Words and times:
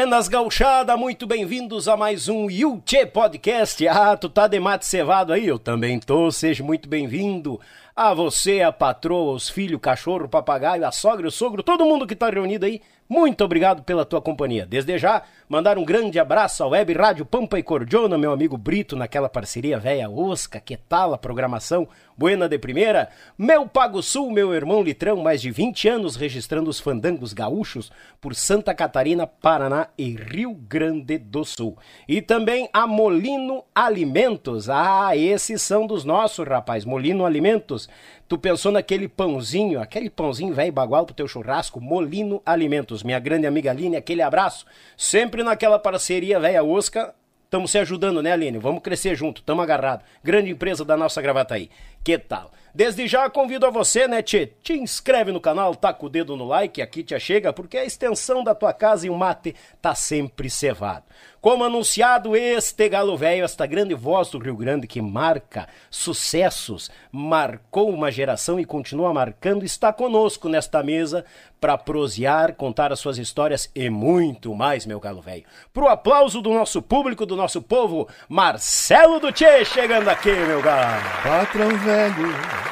Buenas 0.00 0.28
gauchada, 0.28 0.96
muito 0.96 1.26
bem-vindos 1.26 1.86
a 1.86 1.94
mais 1.94 2.26
um 2.26 2.50
Yuchê 2.50 3.04
Podcast. 3.04 3.86
Ah, 3.86 4.16
tu 4.16 4.30
tá 4.30 4.48
de 4.48 4.58
mate 4.58 4.86
cevado 4.86 5.30
aí? 5.30 5.46
Eu 5.46 5.58
também 5.58 6.00
tô, 6.00 6.32
seja 6.32 6.64
muito 6.64 6.88
bem-vindo. 6.88 7.60
A 7.94 8.14
você, 8.14 8.62
a 8.62 8.72
patroa, 8.72 9.34
os 9.34 9.50
filhos, 9.50 9.76
o 9.76 9.78
cachorro, 9.78 10.24
o 10.24 10.28
papagaio, 10.28 10.86
a 10.86 10.90
sogra, 10.90 11.28
o 11.28 11.30
sogro, 11.30 11.62
todo 11.62 11.84
mundo 11.84 12.06
que 12.06 12.16
tá 12.16 12.30
reunido 12.30 12.64
aí, 12.64 12.80
muito 13.10 13.42
obrigado 13.44 13.82
pela 13.82 14.04
tua 14.04 14.22
companhia. 14.22 14.64
Desde 14.64 14.96
já, 14.96 15.24
mandar 15.48 15.76
um 15.76 15.84
grande 15.84 16.16
abraço 16.20 16.62
ao 16.62 16.70
Web 16.70 16.92
Rádio 16.92 17.26
Pampa 17.26 17.58
e 17.58 17.62
Cordiona, 17.62 18.16
meu 18.16 18.30
amigo 18.30 18.56
Brito, 18.56 18.94
naquela 18.94 19.28
parceria 19.28 19.80
velha 19.80 20.08
Osca, 20.08 20.60
que 20.60 20.76
tal 20.76 21.12
a 21.12 21.18
programação? 21.18 21.88
Buena 22.16 22.48
de 22.48 22.56
primeira. 22.56 23.08
Meu 23.36 23.66
Pago 23.66 24.00
Sul, 24.00 24.30
meu 24.30 24.54
irmão 24.54 24.80
Litrão, 24.80 25.16
mais 25.16 25.42
de 25.42 25.50
20 25.50 25.88
anos 25.88 26.14
registrando 26.14 26.70
os 26.70 26.78
fandangos 26.78 27.32
gaúchos 27.32 27.90
por 28.20 28.32
Santa 28.32 28.72
Catarina, 28.74 29.26
Paraná 29.26 29.88
e 29.98 30.10
Rio 30.14 30.54
Grande 30.54 31.18
do 31.18 31.44
Sul. 31.44 31.76
E 32.06 32.22
também 32.22 32.68
a 32.72 32.86
Molino 32.86 33.64
Alimentos. 33.74 34.70
Ah, 34.70 35.16
esses 35.16 35.60
são 35.62 35.84
dos 35.84 36.04
nossos, 36.04 36.46
rapaz. 36.46 36.84
Molino 36.84 37.26
Alimentos. 37.26 37.88
Tu 38.30 38.38
pensou 38.38 38.70
naquele 38.70 39.08
pãozinho, 39.08 39.80
aquele 39.80 40.08
pãozinho 40.08 40.54
velho 40.54 40.70
bagual 40.70 41.04
pro 41.04 41.12
teu 41.12 41.26
churrasco, 41.26 41.80
Molino 41.80 42.40
Alimentos. 42.46 43.02
Minha 43.02 43.18
grande 43.18 43.44
amiga 43.44 43.72
Aline, 43.72 43.96
aquele 43.96 44.22
abraço. 44.22 44.66
Sempre 44.96 45.42
naquela 45.42 45.80
parceria 45.80 46.38
velha 46.38 46.62
Oscar. 46.62 47.12
Estamos 47.46 47.72
se 47.72 47.78
ajudando, 47.78 48.22
né, 48.22 48.30
Aline? 48.30 48.56
Vamos 48.58 48.84
crescer 48.84 49.16
junto, 49.16 49.42
tamo 49.42 49.62
agarrado. 49.62 50.04
Grande 50.22 50.48
empresa 50.48 50.84
da 50.84 50.96
nossa 50.96 51.20
gravata 51.20 51.56
aí. 51.56 51.68
Que 52.04 52.16
tal? 52.16 52.52
Desde 52.74 53.08
já 53.08 53.28
convido 53.28 53.66
a 53.66 53.70
você, 53.70 54.06
né, 54.06 54.22
Tchê? 54.22 54.46
Te 54.62 54.74
inscreve 54.74 55.32
no 55.32 55.40
canal, 55.40 55.74
taca 55.74 56.06
o 56.06 56.08
dedo 56.08 56.36
no 56.36 56.46
like, 56.46 56.80
aqui 56.80 57.02
te 57.02 57.18
chega, 57.18 57.52
porque 57.52 57.76
a 57.76 57.84
extensão 57.84 58.44
da 58.44 58.54
tua 58.54 58.72
casa 58.72 59.06
e 59.06 59.10
o 59.10 59.16
mate 59.16 59.54
tá 59.80 59.94
sempre 59.94 60.48
cevado. 60.48 61.04
Como 61.40 61.64
anunciado, 61.64 62.36
este 62.36 62.86
galo 62.90 63.16
velho, 63.16 63.44
esta 63.44 63.64
grande 63.64 63.94
voz 63.94 64.28
do 64.28 64.38
Rio 64.38 64.54
Grande 64.54 64.86
que 64.86 65.00
marca 65.00 65.66
sucessos, 65.90 66.90
marcou 67.10 67.88
uma 67.88 68.12
geração 68.12 68.60
e 68.60 68.64
continua 68.66 69.14
marcando, 69.14 69.64
está 69.64 69.90
conosco 69.90 70.50
nesta 70.50 70.82
mesa 70.82 71.24
para 71.58 71.78
prosear, 71.78 72.54
contar 72.56 72.92
as 72.92 73.00
suas 73.00 73.16
histórias 73.16 73.70
e 73.74 73.88
muito 73.88 74.54
mais, 74.54 74.84
meu 74.84 75.00
galo 75.00 75.22
velho. 75.22 75.44
Pro 75.72 75.88
aplauso 75.88 76.42
do 76.42 76.50
nosso 76.50 76.82
público, 76.82 77.24
do 77.24 77.36
nosso 77.36 77.62
povo, 77.62 78.06
Marcelo 78.28 79.18
do 79.18 79.32
Tchê 79.32 79.64
chegando 79.64 80.08
aqui, 80.08 80.32
meu 80.32 80.60
galo. 80.60 81.02
Patrão 81.22 81.70
velho, 81.78 82.69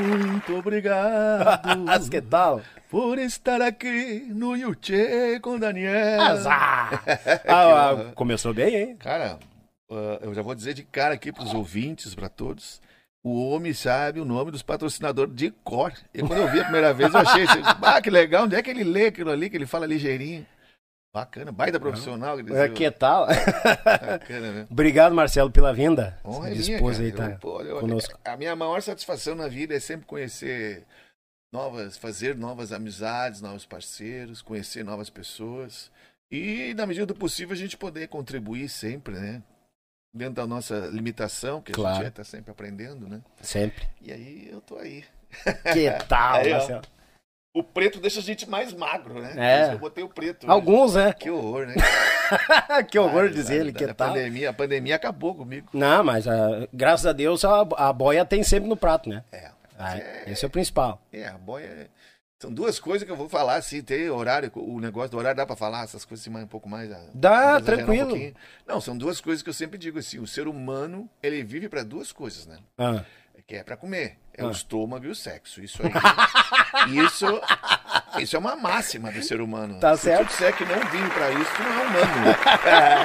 muito 0.00 0.56
obrigado. 0.56 1.44
Que 2.10 2.20
tal? 2.20 2.60
Por 2.90 3.18
estar 3.18 3.60
aqui 3.60 4.26
no 4.30 4.56
Yuchê 4.56 5.38
com 5.40 5.58
Daniel. 5.58 6.20
Azar! 6.20 7.02
Ah, 7.46 7.90
ah, 7.90 8.12
começou 8.14 8.54
bem, 8.54 8.74
hein? 8.74 8.96
Cara, 8.96 9.38
uh, 9.90 10.18
eu 10.22 10.34
já 10.34 10.42
vou 10.42 10.54
dizer 10.54 10.74
de 10.74 10.82
cara 10.82 11.14
aqui 11.14 11.32
pros 11.32 11.52
ouvintes, 11.52 12.14
pra 12.14 12.28
todos. 12.28 12.80
O 13.22 13.48
homem 13.48 13.72
sabe 13.72 14.20
o 14.20 14.24
nome 14.24 14.50
dos 14.50 14.62
patrocinadores 14.62 15.34
de 15.34 15.50
cor. 15.50 15.92
E 16.12 16.20
quando 16.20 16.40
eu 16.40 16.50
vi 16.50 16.60
a 16.60 16.64
primeira 16.64 16.92
vez, 16.92 17.12
eu 17.12 17.20
achei, 17.20 17.46
ah, 17.82 18.00
que 18.02 18.10
legal, 18.10 18.44
onde 18.44 18.54
é 18.54 18.62
que 18.62 18.70
ele 18.70 18.84
lê 18.84 19.06
aquilo 19.06 19.30
ali, 19.30 19.48
que 19.48 19.56
ele 19.56 19.66
fala 19.66 19.86
ligeirinho? 19.86 20.46
Bacana, 21.14 21.52
baita 21.52 21.78
profissional. 21.78 22.36
É, 22.40 22.68
que 22.68 22.90
tal? 22.90 23.28
Bacana, 23.28 24.52
né? 24.52 24.66
Obrigado, 24.70 25.14
Marcelo, 25.14 25.48
pela 25.48 25.72
vinda. 25.72 26.18
Honra 26.24 26.50
é 26.50 26.54
minha, 26.56 26.80
cara. 26.80 26.98
aí, 27.04 27.12
tá 27.12 27.38
Eu, 27.40 27.60
eu- 27.60 27.80
conosco. 27.80 28.18
A 28.24 28.36
minha 28.36 28.56
maior 28.56 28.82
satisfação 28.82 29.36
na 29.36 29.46
vida 29.46 29.72
é 29.76 29.78
sempre 29.78 30.06
conhecer 30.06 30.84
novas, 31.52 31.96
fazer 31.96 32.36
novas 32.36 32.72
amizades, 32.72 33.40
novos 33.40 33.64
parceiros, 33.64 34.42
conhecer 34.42 34.84
novas 34.84 35.08
pessoas 35.08 35.88
e, 36.32 36.74
na 36.74 36.84
medida 36.84 37.06
do 37.06 37.14
possível, 37.14 37.52
a 37.52 37.56
gente 37.56 37.76
poder 37.76 38.08
contribuir 38.08 38.68
sempre, 38.68 39.14
né? 39.14 39.40
Dentro 40.12 40.34
da 40.34 40.46
nossa 40.48 40.88
limitação, 40.92 41.60
que 41.62 41.70
a 41.70 41.74
Claro. 41.76 41.96
gente 41.98 42.08
está 42.08 42.24
sempre 42.24 42.50
aprendendo, 42.50 43.08
né? 43.08 43.20
Sempre. 43.40 43.86
E 44.02 44.12
aí 44.12 44.48
eu 44.50 44.60
tô 44.60 44.78
aí. 44.78 45.04
Que 45.72 45.90
tal. 46.08 46.42
Marcelo? 46.44 46.82
O 47.54 47.62
preto 47.62 48.00
deixa 48.00 48.18
a 48.18 48.22
gente 48.22 48.50
mais 48.50 48.72
magro, 48.72 49.20
né? 49.22 49.32
É. 49.36 49.56
Por 49.56 49.60
isso 49.60 49.68
que 49.70 49.74
Eu 49.76 49.78
botei 49.78 50.04
o 50.04 50.08
preto. 50.08 50.50
Alguns, 50.50 50.94
né? 50.96 51.12
Que 51.12 51.30
horror, 51.30 51.66
né? 51.66 51.74
que 52.90 52.98
horror 52.98 53.28
dizer 53.28 53.60
ele, 53.60 53.72
que 53.72 53.86
da 53.86 53.94
tal? 53.94 54.08
Pandemia, 54.08 54.50
a 54.50 54.52
pandemia 54.52 54.96
acabou 54.96 55.36
comigo. 55.36 55.68
Não, 55.72 56.02
mas 56.02 56.26
ah, 56.26 56.66
graças 56.72 57.06
a 57.06 57.12
Deus 57.12 57.44
a, 57.44 57.60
a 57.76 57.92
boia 57.92 58.24
tem 58.24 58.42
sempre 58.42 58.68
no 58.68 58.76
prato, 58.76 59.08
né? 59.08 59.22
É. 59.30 59.50
Ah, 59.78 59.96
É. 59.96 60.24
esse 60.32 60.44
é 60.44 60.48
o 60.48 60.50
principal. 60.50 61.00
É, 61.12 61.28
a 61.28 61.38
boia. 61.38 61.64
é- 61.66 61.86
São 62.40 62.52
duas 62.52 62.80
coisas 62.80 63.06
que 63.06 63.12
eu 63.12 63.16
vou 63.16 63.28
falar, 63.28 63.54
assim, 63.54 63.80
tem 63.82 64.10
horário, 64.10 64.50
o 64.56 64.80
negócio 64.80 65.10
do 65.12 65.18
horário 65.18 65.36
dá 65.36 65.46
pra 65.46 65.54
falar 65.54 65.84
essas 65.84 66.04
coisas 66.04 66.24
assim, 66.24 66.30
mais, 66.30 66.44
um 66.44 66.48
pouco 66.48 66.68
mais. 66.68 66.90
ah, 66.90 67.06
Dá, 67.14 67.58
um 67.58 67.62
tranquilo. 67.62 68.08
pouquinho. 68.08 68.34
Não, 68.66 68.80
são 68.80 68.98
duas 68.98 69.20
coisas 69.20 69.42
que 69.44 69.48
eu 69.48 69.54
sempre 69.54 69.78
digo 69.78 69.98
assim, 70.00 70.18
o 70.18 70.26
ser 70.26 70.48
humano, 70.48 71.08
ele 71.22 71.44
vive 71.44 71.68
pra 71.68 71.84
duas 71.84 72.10
coisas, 72.10 72.46
né? 72.46 72.58
Ah, 72.76 73.04
Que 73.46 73.56
é 73.56 73.62
pra 73.64 73.76
comer, 73.76 74.18
é 74.36 74.42
Ah. 74.42 74.46
o 74.46 74.50
estômago 74.50 75.04
e 75.06 75.08
o 75.08 75.14
sexo. 75.14 75.62
Isso 75.62 75.80
aí. 75.82 75.90
isso, 77.04 77.26
isso 78.18 78.36
é 78.36 78.38
uma 78.38 78.56
máxima 78.56 79.10
do 79.12 79.22
ser 79.22 79.40
humano. 79.40 79.78
Tá 79.80 79.96
Se 79.96 80.04
certo. 80.04 80.26
tu 80.26 80.28
disser 80.30 80.56
que 80.56 80.64
não 80.64 80.78
vive 80.90 81.10
pra 81.10 81.30
isso, 81.30 81.50
tu 81.56 81.62
não 81.62 81.70
é 81.70 81.84
humano. 81.86 82.36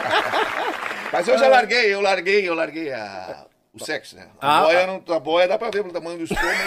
Mas 1.12 1.28
eu 1.28 1.38
já 1.38 1.48
larguei, 1.48 1.94
eu 1.94 2.02
larguei, 2.02 2.48
eu 2.48 2.54
larguei 2.54 2.94
a, 2.94 3.46
o 3.74 3.84
sexo, 3.84 4.16
né? 4.16 4.28
A, 4.40 4.60
Ah, 4.60 4.64
boia 4.64 4.88
não, 4.88 5.16
a 5.16 5.20
boia 5.20 5.48
dá 5.48 5.58
pra 5.58 5.70
ver 5.72 5.82
pelo 5.82 5.92
tamanho 5.94 6.18
do 6.20 6.24
estômago. 6.24 6.60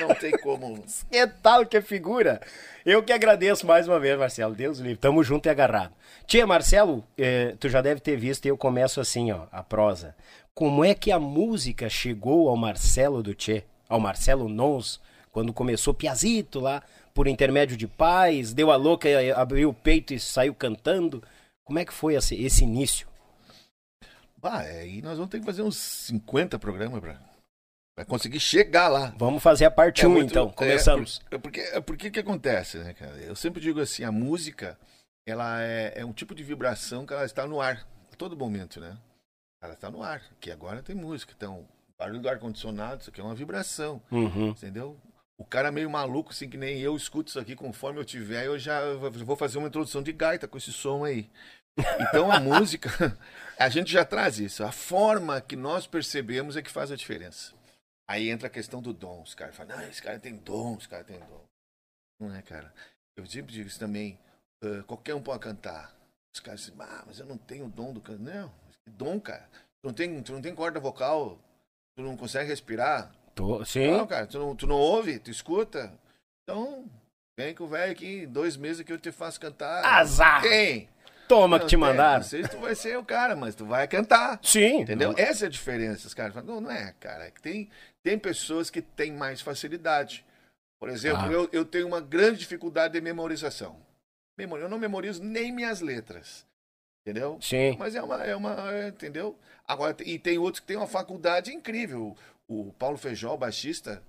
não 0.00 0.14
tem 0.14 0.32
como. 0.38 0.84
que 1.10 1.26
tal, 1.42 1.64
que 1.64 1.80
figura? 1.80 2.40
Eu 2.84 3.02
que 3.02 3.12
agradeço 3.12 3.66
mais 3.66 3.88
uma 3.88 3.98
vez, 3.98 4.18
Marcelo. 4.18 4.54
Deus 4.54 4.78
livre. 4.78 4.96
Tamo 4.98 5.22
junto 5.24 5.46
e 5.46 5.50
agarrado. 5.50 5.92
Tia, 6.26 6.46
Marcelo, 6.46 7.04
eh, 7.18 7.54
tu 7.58 7.68
já 7.68 7.80
deve 7.80 8.00
ter 8.00 8.16
visto 8.16 8.44
e 8.44 8.48
eu 8.48 8.56
começo 8.56 9.00
assim, 9.00 9.32
ó, 9.32 9.44
a 9.50 9.62
prosa. 9.62 10.14
Como 10.56 10.82
é 10.82 10.94
que 10.94 11.12
a 11.12 11.18
música 11.20 11.86
chegou 11.88 12.48
ao 12.48 12.56
Marcelo 12.56 13.22
do 13.22 13.34
Tchê? 13.34 13.62
Ao 13.88 14.00
Marcelo 14.00 14.48
Nons, 14.48 14.98
quando 15.30 15.52
começou 15.52 15.92
Piazito 15.92 16.60
lá, 16.60 16.82
por 17.14 17.28
intermédio 17.28 17.76
de 17.76 17.86
pais, 17.86 18.54
deu 18.54 18.70
a 18.70 18.76
louca, 18.76 19.06
eh, 19.06 19.32
abriu 19.32 19.68
o 19.68 19.74
peito 19.74 20.14
e 20.14 20.18
saiu 20.18 20.54
cantando. 20.54 21.22
Como 21.64 21.78
é 21.78 21.84
que 21.84 21.92
foi 21.92 22.14
esse, 22.14 22.34
esse 22.42 22.64
início? 22.64 23.06
Bah, 24.38 24.62
é, 24.62 24.80
aí 24.80 25.02
nós 25.02 25.18
vamos 25.18 25.30
ter 25.30 25.40
que 25.40 25.44
fazer 25.44 25.60
uns 25.62 25.76
50 25.76 26.58
programas 26.58 27.00
pra, 27.00 27.20
pra 27.94 28.04
conseguir 28.06 28.40
chegar 28.40 28.88
lá. 28.88 29.14
Vamos 29.18 29.42
fazer 29.42 29.66
a 29.66 29.70
parte 29.70 30.04
É 30.04 30.08
1 30.08 30.10
muito- 30.10 30.30
então. 30.30 30.48
é, 30.48 30.52
Começamos. 30.52 31.18
por- 31.18 31.34
é 31.34 31.38
porque, 31.38 31.60
é 31.60 31.80
porque 31.82 32.10
que 32.10 32.20
acontece, 32.20 32.78
né, 32.78 32.94
cara? 32.94 33.16
Eu 33.18 33.36
sempre 33.36 33.60
digo 33.60 33.78
assim, 33.80 34.04
a 34.04 34.12
música, 34.12 34.78
ela 35.28 35.62
é, 35.62 35.92
é 36.00 36.04
um 36.04 36.12
tipo 36.14 36.34
de 36.34 36.42
vibração 36.42 37.04
que 37.04 37.12
ela 37.12 37.24
está 37.26 37.46
no 37.46 37.60
ar, 37.60 37.86
a 38.10 38.16
todo 38.16 38.36
momento, 38.36 38.80
né? 38.80 38.96
Ela 39.62 39.74
está 39.74 39.90
no 39.90 40.02
ar, 40.02 40.22
que 40.40 40.50
agora 40.50 40.82
tem 40.82 40.94
música, 40.94 41.32
então, 41.36 41.66
barulho 41.98 42.20
do 42.20 42.28
ar-condicionado, 42.28 43.00
isso 43.00 43.10
aqui 43.10 43.20
é 43.20 43.24
uma 43.24 43.34
vibração, 43.34 44.02
Uhum. 44.10 44.48
entendeu? 44.50 45.00
O 45.38 45.44
cara 45.44 45.70
meio 45.72 45.90
maluco, 45.90 46.30
assim, 46.30 46.48
que 46.48 46.56
nem 46.56 46.78
eu 46.80 46.96
escuto 46.96 47.28
isso 47.30 47.38
aqui, 47.40 47.54
conforme 47.54 47.98
eu 48.00 48.04
tiver, 48.04 48.46
eu 48.46 48.58
já 48.58 48.80
vou 48.94 49.36
fazer 49.36 49.58
uma 49.58 49.68
introdução 49.68 50.02
de 50.02 50.12
gaita 50.12 50.48
com 50.48 50.56
esse 50.56 50.72
som 50.72 51.04
aí. 51.04 51.30
Então 52.00 52.30
a 52.32 52.40
música, 52.40 52.88
a 53.58 53.68
gente 53.68 53.90
já 53.92 54.02
traz 54.04 54.38
isso. 54.38 54.64
A 54.64 54.72
forma 54.72 55.40
que 55.42 55.54
nós 55.56 55.86
percebemos 55.86 56.56
é 56.56 56.62
que 56.62 56.70
faz 56.70 56.90
a 56.90 56.96
diferença. 56.96 57.54
Aí 58.08 58.30
entra 58.30 58.46
a 58.46 58.50
questão 58.50 58.80
do 58.80 58.94
dom. 58.94 59.20
Os 59.22 59.34
caras 59.34 59.54
falam, 59.54 59.76
não, 59.76 59.86
esse 59.88 60.02
cara 60.02 60.18
tem 60.18 60.36
dom, 60.36 60.76
esse 60.78 60.88
cara 60.88 61.04
tem 61.04 61.18
dom. 61.18 61.44
Não 62.20 62.34
é, 62.34 62.40
cara? 62.40 62.72
Eu 63.14 63.26
sempre 63.26 63.52
digo 63.52 63.68
isso 63.68 63.78
também. 63.78 64.18
ah, 64.64 64.82
qualquer 64.86 65.14
um 65.14 65.22
pode 65.22 65.40
cantar. 65.40 65.94
Os 66.34 66.40
caras 66.40 66.60
dizem, 66.60 66.74
ah, 66.80 67.04
mas 67.06 67.18
eu 67.18 67.26
não 67.26 67.36
tenho 67.36 67.68
dom 67.68 67.92
do 67.92 68.00
canto. 68.00 68.22
Não, 68.22 68.50
dom, 68.88 69.20
cara. 69.20 69.48
Tu 69.52 69.86
não 69.86 69.92
tem, 69.92 70.22
tu 70.22 70.32
não 70.32 70.42
tem 70.42 70.54
corda 70.54 70.80
vocal, 70.80 71.38
tu 71.96 72.02
não 72.02 72.16
consegue 72.16 72.48
respirar. 72.48 73.12
Tô- 73.34 73.64
Sim. 73.64 73.90
Não, 73.92 74.06
cara, 74.06 74.26
tu 74.26 74.38
não, 74.38 74.56
tu 74.56 74.66
não 74.66 74.76
ouve, 74.76 75.18
tu 75.18 75.30
escuta. 75.30 75.92
Então, 76.42 76.86
vem 77.38 77.54
com 77.54 77.64
o 77.64 77.68
velho 77.68 77.92
aqui, 77.92 78.26
dois 78.26 78.56
meses 78.56 78.82
que 78.84 78.92
eu 78.92 78.98
te 78.98 79.12
faço 79.12 79.40
cantar. 79.40 79.84
Azar! 79.84 80.42
Quem? 80.42 80.88
Toma 81.28 81.58
Não 81.58 81.64
que 81.64 81.66
te 81.66 81.70
tem, 81.70 81.78
mandaram. 81.80 82.20
Não 82.20 82.22
sei 82.28 82.44
se 82.44 82.50
tu 82.50 82.58
vai 82.58 82.74
ser 82.76 82.96
o 82.96 83.04
cara, 83.04 83.34
mas 83.34 83.54
tu 83.56 83.66
vai 83.66 83.88
cantar. 83.88 84.38
Sim. 84.42 84.82
Entendeu? 84.82 85.12
Essa 85.18 85.46
é 85.46 85.48
a 85.48 85.50
diferença. 85.50 86.08
Falam, 86.08 86.44
não, 86.44 86.60
não 86.60 86.70
é, 86.70 86.94
cara. 87.00 87.24
É 87.26 87.30
que 87.32 87.42
tem, 87.42 87.68
tem 88.02 88.16
pessoas 88.16 88.70
que 88.70 88.80
têm 88.80 89.10
mais 89.12 89.40
facilidade. 89.40 90.24
Por 90.78 90.88
exemplo, 90.88 91.22
Ah. 91.24 91.32
eu, 91.32 91.48
eu 91.52 91.64
tenho 91.64 91.86
uma 91.88 92.00
grande 92.00 92.38
dificuldade 92.38 92.92
de 92.94 93.00
memorização. 93.00 93.76
Memori- 94.38 94.62
Eu 94.62 94.68
não 94.68 94.78
memorizo 94.78 95.20
nem 95.24 95.50
minhas 95.50 95.80
letras. 95.80 96.46
Entendeu? 97.06 97.38
Sim. 97.40 97.76
Mas 97.78 97.94
é 97.94 98.02
uma, 98.02 98.24
é 98.24 98.34
uma, 98.34 98.72
é, 98.72 98.88
entendeu? 98.88 99.38
Agora, 99.64 99.94
tem- 99.94 100.08
e 100.08 100.18
tem 100.18 100.38
outros 100.38 100.58
que 100.58 100.66
têm 100.66 100.76
uma 100.76 100.88
faculdade 100.88 101.52
incrível. 101.54 102.16
O 102.48 102.72
Paulo 102.72 102.98
Feijó, 102.98 103.36
baixista, 103.36 104.02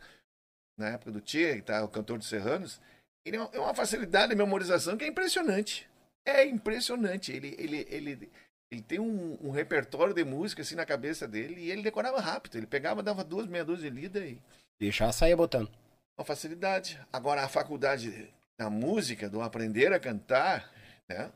na 0.75 0.89
época 0.89 1.11
do 1.11 1.21
Tia, 1.21 1.55
que 1.55 1.61
tá, 1.61 1.83
o 1.83 1.87
cantor 1.87 2.17
dos 2.17 2.27
Serranos, 2.27 2.81
ele 3.23 3.37
é 3.37 3.39
uma- 3.39 3.49
é 3.53 3.59
uma 3.59 3.73
facilidade 3.75 4.29
de 4.29 4.35
memorização 4.35 4.97
que 4.97 5.03
é 5.05 5.07
impressionante. 5.07 5.87
É 6.25 6.43
impressionante. 6.45 7.31
Ele, 7.31 7.55
ele, 7.59 7.85
ele, 7.87 8.31
ele 8.71 8.81
tem 8.81 8.99
um, 8.99 9.37
um 9.43 9.51
repertório 9.51 10.13
de 10.13 10.23
música 10.23 10.63
assim 10.63 10.73
na 10.75 10.85
cabeça 10.85 11.27
dele 11.27 11.61
e 11.61 11.69
ele 11.69 11.83
decorava 11.83 12.19
rápido. 12.19 12.57
Ele 12.57 12.65
pegava, 12.65 13.03
dava 13.03 13.23
duas, 13.23 13.45
meia 13.45 13.63
dúzia 13.63 13.91
de 13.91 13.95
lida 14.01 14.19
e 14.25 14.41
Deixar 14.79 15.11
sair 15.11 15.35
botando. 15.35 15.69
uma 16.17 16.25
facilidade. 16.25 16.99
Agora, 17.13 17.43
a 17.43 17.47
faculdade 17.47 18.27
da 18.59 18.71
música, 18.71 19.29
do 19.29 19.39
aprender 19.41 19.93
a 19.93 19.99
cantar, 19.99 20.71
né? 21.07 21.31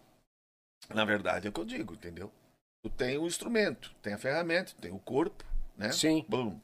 Na 0.89 1.05
verdade, 1.05 1.47
é 1.47 1.49
o 1.49 1.53
que 1.53 1.59
eu 1.59 1.65
digo, 1.65 1.93
entendeu? 1.93 2.31
Tu 2.83 2.89
tem 2.89 3.17
o 3.17 3.27
instrumento, 3.27 3.93
tem 4.01 4.13
a 4.13 4.17
ferramenta, 4.17 4.73
tem 4.81 4.91
o 4.91 4.99
corpo, 4.99 5.43
né? 5.77 5.91
Sim. 5.91 6.25
Bom. 6.27 6.59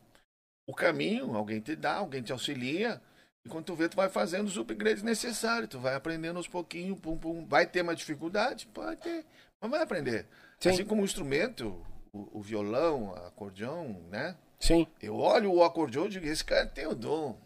O 0.67 0.73
caminho, 0.73 1.35
alguém 1.35 1.59
te 1.59 1.75
dá, 1.75 1.95
alguém 1.95 2.21
te 2.21 2.31
auxilia. 2.31 3.01
E 3.45 3.49
quando 3.49 3.65
tu 3.65 3.75
vê, 3.75 3.87
tu 3.87 3.95
vai 3.95 4.09
fazendo 4.09 4.47
os 4.47 4.57
upgrades 4.57 5.03
necessários. 5.03 5.69
Tu 5.69 5.79
vai 5.79 5.95
aprendendo 5.95 6.37
aos 6.37 6.47
pouquinhos, 6.47 6.99
pum, 6.99 7.17
pum. 7.17 7.45
Vai 7.45 7.65
ter 7.65 7.81
uma 7.81 7.95
dificuldade? 7.95 8.67
Pode 8.67 8.99
ter. 8.99 9.25
Mas 9.61 9.71
vai 9.71 9.81
aprender. 9.81 10.25
Sim. 10.59 10.69
Assim 10.69 10.85
como 10.85 11.03
o 11.03 11.05
instrumento, 11.05 11.81
o, 12.11 12.39
o 12.39 12.41
violão, 12.41 13.11
o 13.11 13.15
acordeão, 13.15 14.01
né? 14.09 14.35
Sim. 14.59 14.87
Eu 15.01 15.15
olho 15.15 15.53
o 15.53 15.63
acordeão 15.63 16.07
e 16.07 16.09
digo, 16.09 16.25
esse 16.25 16.43
cara 16.43 16.65
tem 16.65 16.87
o 16.87 16.95
dom. 16.95 17.39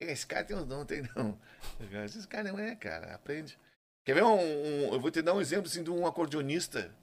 Esse 0.00 0.26
cara 0.26 0.44
tem 0.44 0.56
o 0.56 0.64
dom, 0.64 0.84
tem 0.84 1.02
não. 1.14 1.38
Esse 2.04 2.26
cara 2.28 2.50
não 2.50 2.58
é, 2.58 2.74
cara. 2.74 3.14
Aprende. 3.14 3.58
Quer 4.04 4.14
ver 4.14 4.24
um, 4.24 4.34
um- 4.38 4.92
Eu 4.94 5.00
vou 5.00 5.10
te 5.10 5.22
dar 5.22 5.34
um 5.34 5.40
exemplo 5.40 5.66
assim, 5.66 5.82
de 5.82 5.90
um 5.90 6.06
acordeonista 6.06 6.94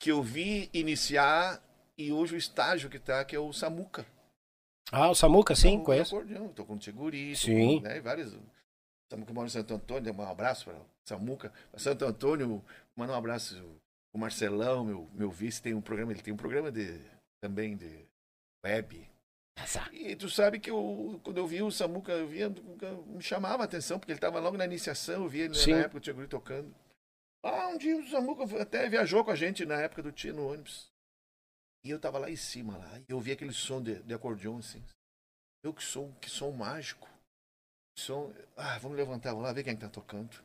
que 0.00 0.10
eu 0.10 0.22
vi 0.22 0.68
iniciar 0.72 1.62
e 1.96 2.12
hoje 2.12 2.34
o 2.34 2.38
estágio 2.38 2.90
que 2.90 2.98
tá, 2.98 3.24
que 3.24 3.34
é 3.34 3.38
o 3.38 3.52
Samuca. 3.52 4.04
Ah, 4.92 5.08
o 5.08 5.14
Samuca, 5.14 5.54
sim, 5.56 5.72
Toco 5.74 5.84
conheço. 5.86 6.14
Acordeão, 6.14 6.48
tô 6.48 6.64
com 6.64 6.74
o 6.74 6.78
Tiguri, 6.78 7.34
Sim. 7.34 7.80
né, 7.80 7.96
e 7.96 8.00
vários. 8.00 8.36
Samuca 9.10 9.32
mora 9.32 9.46
em 9.46 9.50
Santo 9.50 9.74
Antônio, 9.74 10.12
um 10.12 10.22
abraço 10.22 10.66
para 10.66 10.78
Samuca. 11.08 11.52
Santo 11.76 12.04
Antônio, 12.04 12.62
manda 12.94 13.12
um 13.12 13.16
abraço 13.16 13.56
o 14.12 14.18
Marcelão, 14.18 14.84
meu, 14.84 15.08
meu 15.14 15.30
vice, 15.30 15.62
tem 15.62 15.72
um 15.74 15.80
programa, 15.80 16.12
ele 16.12 16.22
tem 16.22 16.34
um 16.34 16.36
programa 16.36 16.70
de 16.70 17.00
também 17.40 17.76
de 17.76 18.06
web. 18.64 19.08
E 19.92 20.16
tu 20.16 20.28
sabe 20.28 20.60
que 20.60 20.70
eu, 20.70 21.20
quando 21.24 21.38
eu 21.38 21.46
vi 21.46 21.62
o 21.62 21.70
Samuca, 21.70 22.12
eu 22.12 22.28
via, 22.28 22.48
me 22.48 23.22
chamava 23.22 23.62
a 23.62 23.66
atenção, 23.66 23.98
porque 23.98 24.12
ele 24.12 24.18
estava 24.18 24.38
logo 24.38 24.56
na 24.56 24.64
iniciação, 24.64 25.22
eu 25.22 25.28
vi 25.28 25.40
ele 25.40 25.54
Sim. 25.54 25.72
na 25.72 25.78
época, 25.78 25.98
o 25.98 26.00
Tiguri 26.00 26.28
tocando. 26.28 26.74
Ah, 27.42 27.68
um 27.68 27.78
dia 27.78 27.96
o 27.96 28.08
Samuca 28.08 28.44
até 28.60 28.88
viajou 28.88 29.24
com 29.24 29.30
a 29.30 29.36
gente 29.36 29.64
na 29.64 29.80
época 29.80 30.02
do 30.02 30.12
Tia 30.12 30.32
no 30.32 30.50
ônibus. 30.50 30.90
E 31.84 31.90
eu 31.90 32.00
tava 32.00 32.18
lá 32.18 32.30
em 32.30 32.36
cima, 32.36 32.76
lá, 32.76 32.98
e 32.98 33.04
eu 33.08 33.20
vi 33.20 33.32
aquele 33.32 33.52
som 33.52 33.82
de, 33.82 34.02
de 34.02 34.14
acordeon, 34.14 34.58
assim. 34.58 34.82
Eu 35.62 35.72
que 35.72 35.82
som, 35.82 36.12
que 36.14 36.28
som 36.28 36.50
mágico. 36.50 37.08
Que 37.94 38.02
som. 38.02 38.32
Ah, 38.56 38.78
vamos 38.78 38.96
levantar, 38.96 39.30
vamos 39.30 39.44
lá 39.44 39.52
ver 39.52 39.64
quem 39.64 39.74
que 39.74 39.82
tá 39.82 39.88
tocando. 39.88 40.42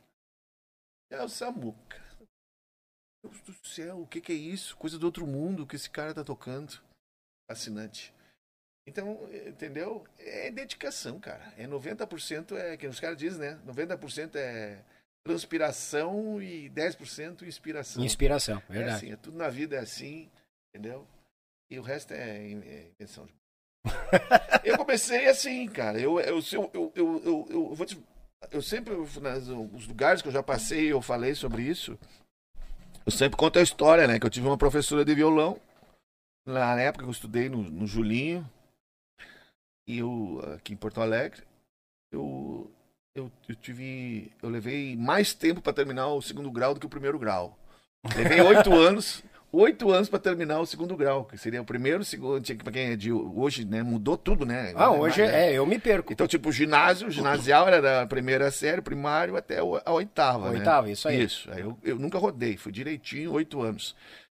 É 1.10 1.22
o 1.22 1.28
Samuca. 1.28 1.98
Deus 3.22 3.40
do 3.42 3.52
céu, 3.66 4.00
o 4.00 4.06
que 4.06 4.20
que 4.20 4.32
é 4.32 4.34
isso? 4.34 4.76
Coisa 4.76 4.98
do 4.98 5.04
outro 5.04 5.26
mundo 5.26 5.66
que 5.66 5.76
esse 5.76 5.90
cara 5.90 6.14
tá 6.14 6.24
tocando. 6.24 6.82
Fascinante. 7.50 8.14
Então, 8.86 9.28
entendeu? 9.46 10.04
É 10.18 10.50
dedicação, 10.50 11.20
cara. 11.20 11.52
É 11.56 11.66
90% 11.66 12.56
é, 12.56 12.76
que 12.76 12.86
os 12.86 12.98
caras 12.98 13.16
dizem, 13.16 13.40
né? 13.40 13.60
90% 13.66 14.36
é 14.36 14.78
transpiração 15.24 16.40
e 16.42 16.70
10% 16.70 17.42
inspiração. 17.42 18.02
Inspiração, 18.04 18.62
É 18.68 18.72
verdade. 18.72 18.96
assim, 18.96 19.12
é 19.12 19.16
tudo 19.16 19.36
na 19.36 19.48
vida 19.48 19.76
é 19.76 19.80
assim, 19.80 20.30
entendeu? 20.74 21.06
E 21.70 21.78
o 21.78 21.82
resto 21.82 22.12
é, 22.14 22.38
é 22.38 22.50
invenção 22.50 23.26
de. 23.26 23.34
eu 24.64 24.76
comecei 24.76 25.26
assim, 25.28 25.68
cara. 25.68 26.00
Eu, 26.00 26.18
eu, 26.20 26.40
eu, 26.72 26.92
eu, 26.94 27.46
eu, 27.50 27.74
vou 27.74 27.86
te- 27.86 28.02
eu 28.50 28.60
sempre, 28.62 28.94
nas, 29.20 29.46
os 29.48 29.86
lugares 29.86 30.20
que 30.22 30.28
eu 30.28 30.32
já 30.32 30.42
passei, 30.42 30.90
eu 30.90 31.00
falei 31.00 31.34
sobre 31.34 31.62
isso. 31.62 31.98
Eu 33.06 33.12
sempre 33.12 33.36
conto 33.36 33.58
a 33.58 33.62
história, 33.62 34.06
né? 34.06 34.18
Que 34.18 34.26
eu 34.26 34.30
tive 34.30 34.46
uma 34.46 34.58
professora 34.58 35.04
de 35.04 35.14
violão, 35.14 35.60
na 36.46 36.80
época 36.80 37.04
que 37.04 37.08
eu 37.08 37.12
estudei 37.12 37.48
no, 37.48 37.62
no 37.62 37.86
Julinho, 37.86 38.48
e 39.86 39.98
eu, 39.98 40.40
aqui 40.54 40.72
em 40.72 40.76
Porto 40.76 41.00
Alegre, 41.00 41.42
eu, 42.12 42.70
eu, 43.14 43.30
eu 43.48 43.54
tive. 43.56 44.32
Eu 44.42 44.48
levei 44.48 44.96
mais 44.96 45.34
tempo 45.34 45.60
para 45.60 45.72
terminar 45.72 46.08
o 46.08 46.22
segundo 46.22 46.50
grau 46.50 46.74
do 46.74 46.80
que 46.80 46.86
o 46.86 46.90
primeiro 46.90 47.18
grau. 47.18 47.58
Levei 48.16 48.40
oito 48.42 48.72
anos, 48.72 49.22
oito 49.52 49.90
anos 49.90 50.08
para 50.08 50.18
terminar 50.18 50.60
o 50.60 50.66
segundo 50.66 50.96
grau, 50.96 51.24
que 51.24 51.36
seria 51.36 51.60
o 51.60 51.64
primeiro, 51.64 52.00
o 52.00 52.04
segundo, 52.04 52.40
tinha 52.40 52.56
que 52.56 52.64
para 52.64 52.72
quem 52.72 52.92
é 52.92 52.96
de 52.96 53.12
hoje, 53.12 53.64
né? 53.64 53.82
Mudou 53.82 54.16
tudo, 54.16 54.46
né? 54.46 54.72
Ah, 54.76 54.90
hoje 54.90 55.22
é, 55.22 55.52
eu 55.52 55.66
me 55.66 55.78
perco. 55.78 56.12
Então, 56.12 56.26
tipo, 56.26 56.52
ginásio, 56.52 57.10
ginasial 57.12 57.66
era 57.66 57.80
da 57.80 58.06
primeira 58.06 58.50
série, 58.50 58.80
primário 58.80 59.36
até 59.36 59.58
a 59.58 59.92
oitava, 59.92 60.50
né? 60.50 60.58
Oitava, 60.58 60.90
isso 60.90 61.08
aí. 61.08 61.22
Isso. 61.22 61.50
Aí 61.50 61.60
eu, 61.60 61.76
eu 61.82 61.98
nunca 61.98 62.18
rodei, 62.18 62.56
fui 62.56 62.72
direitinho, 62.72 63.32
oito 63.32 63.60
anos. 63.60 63.94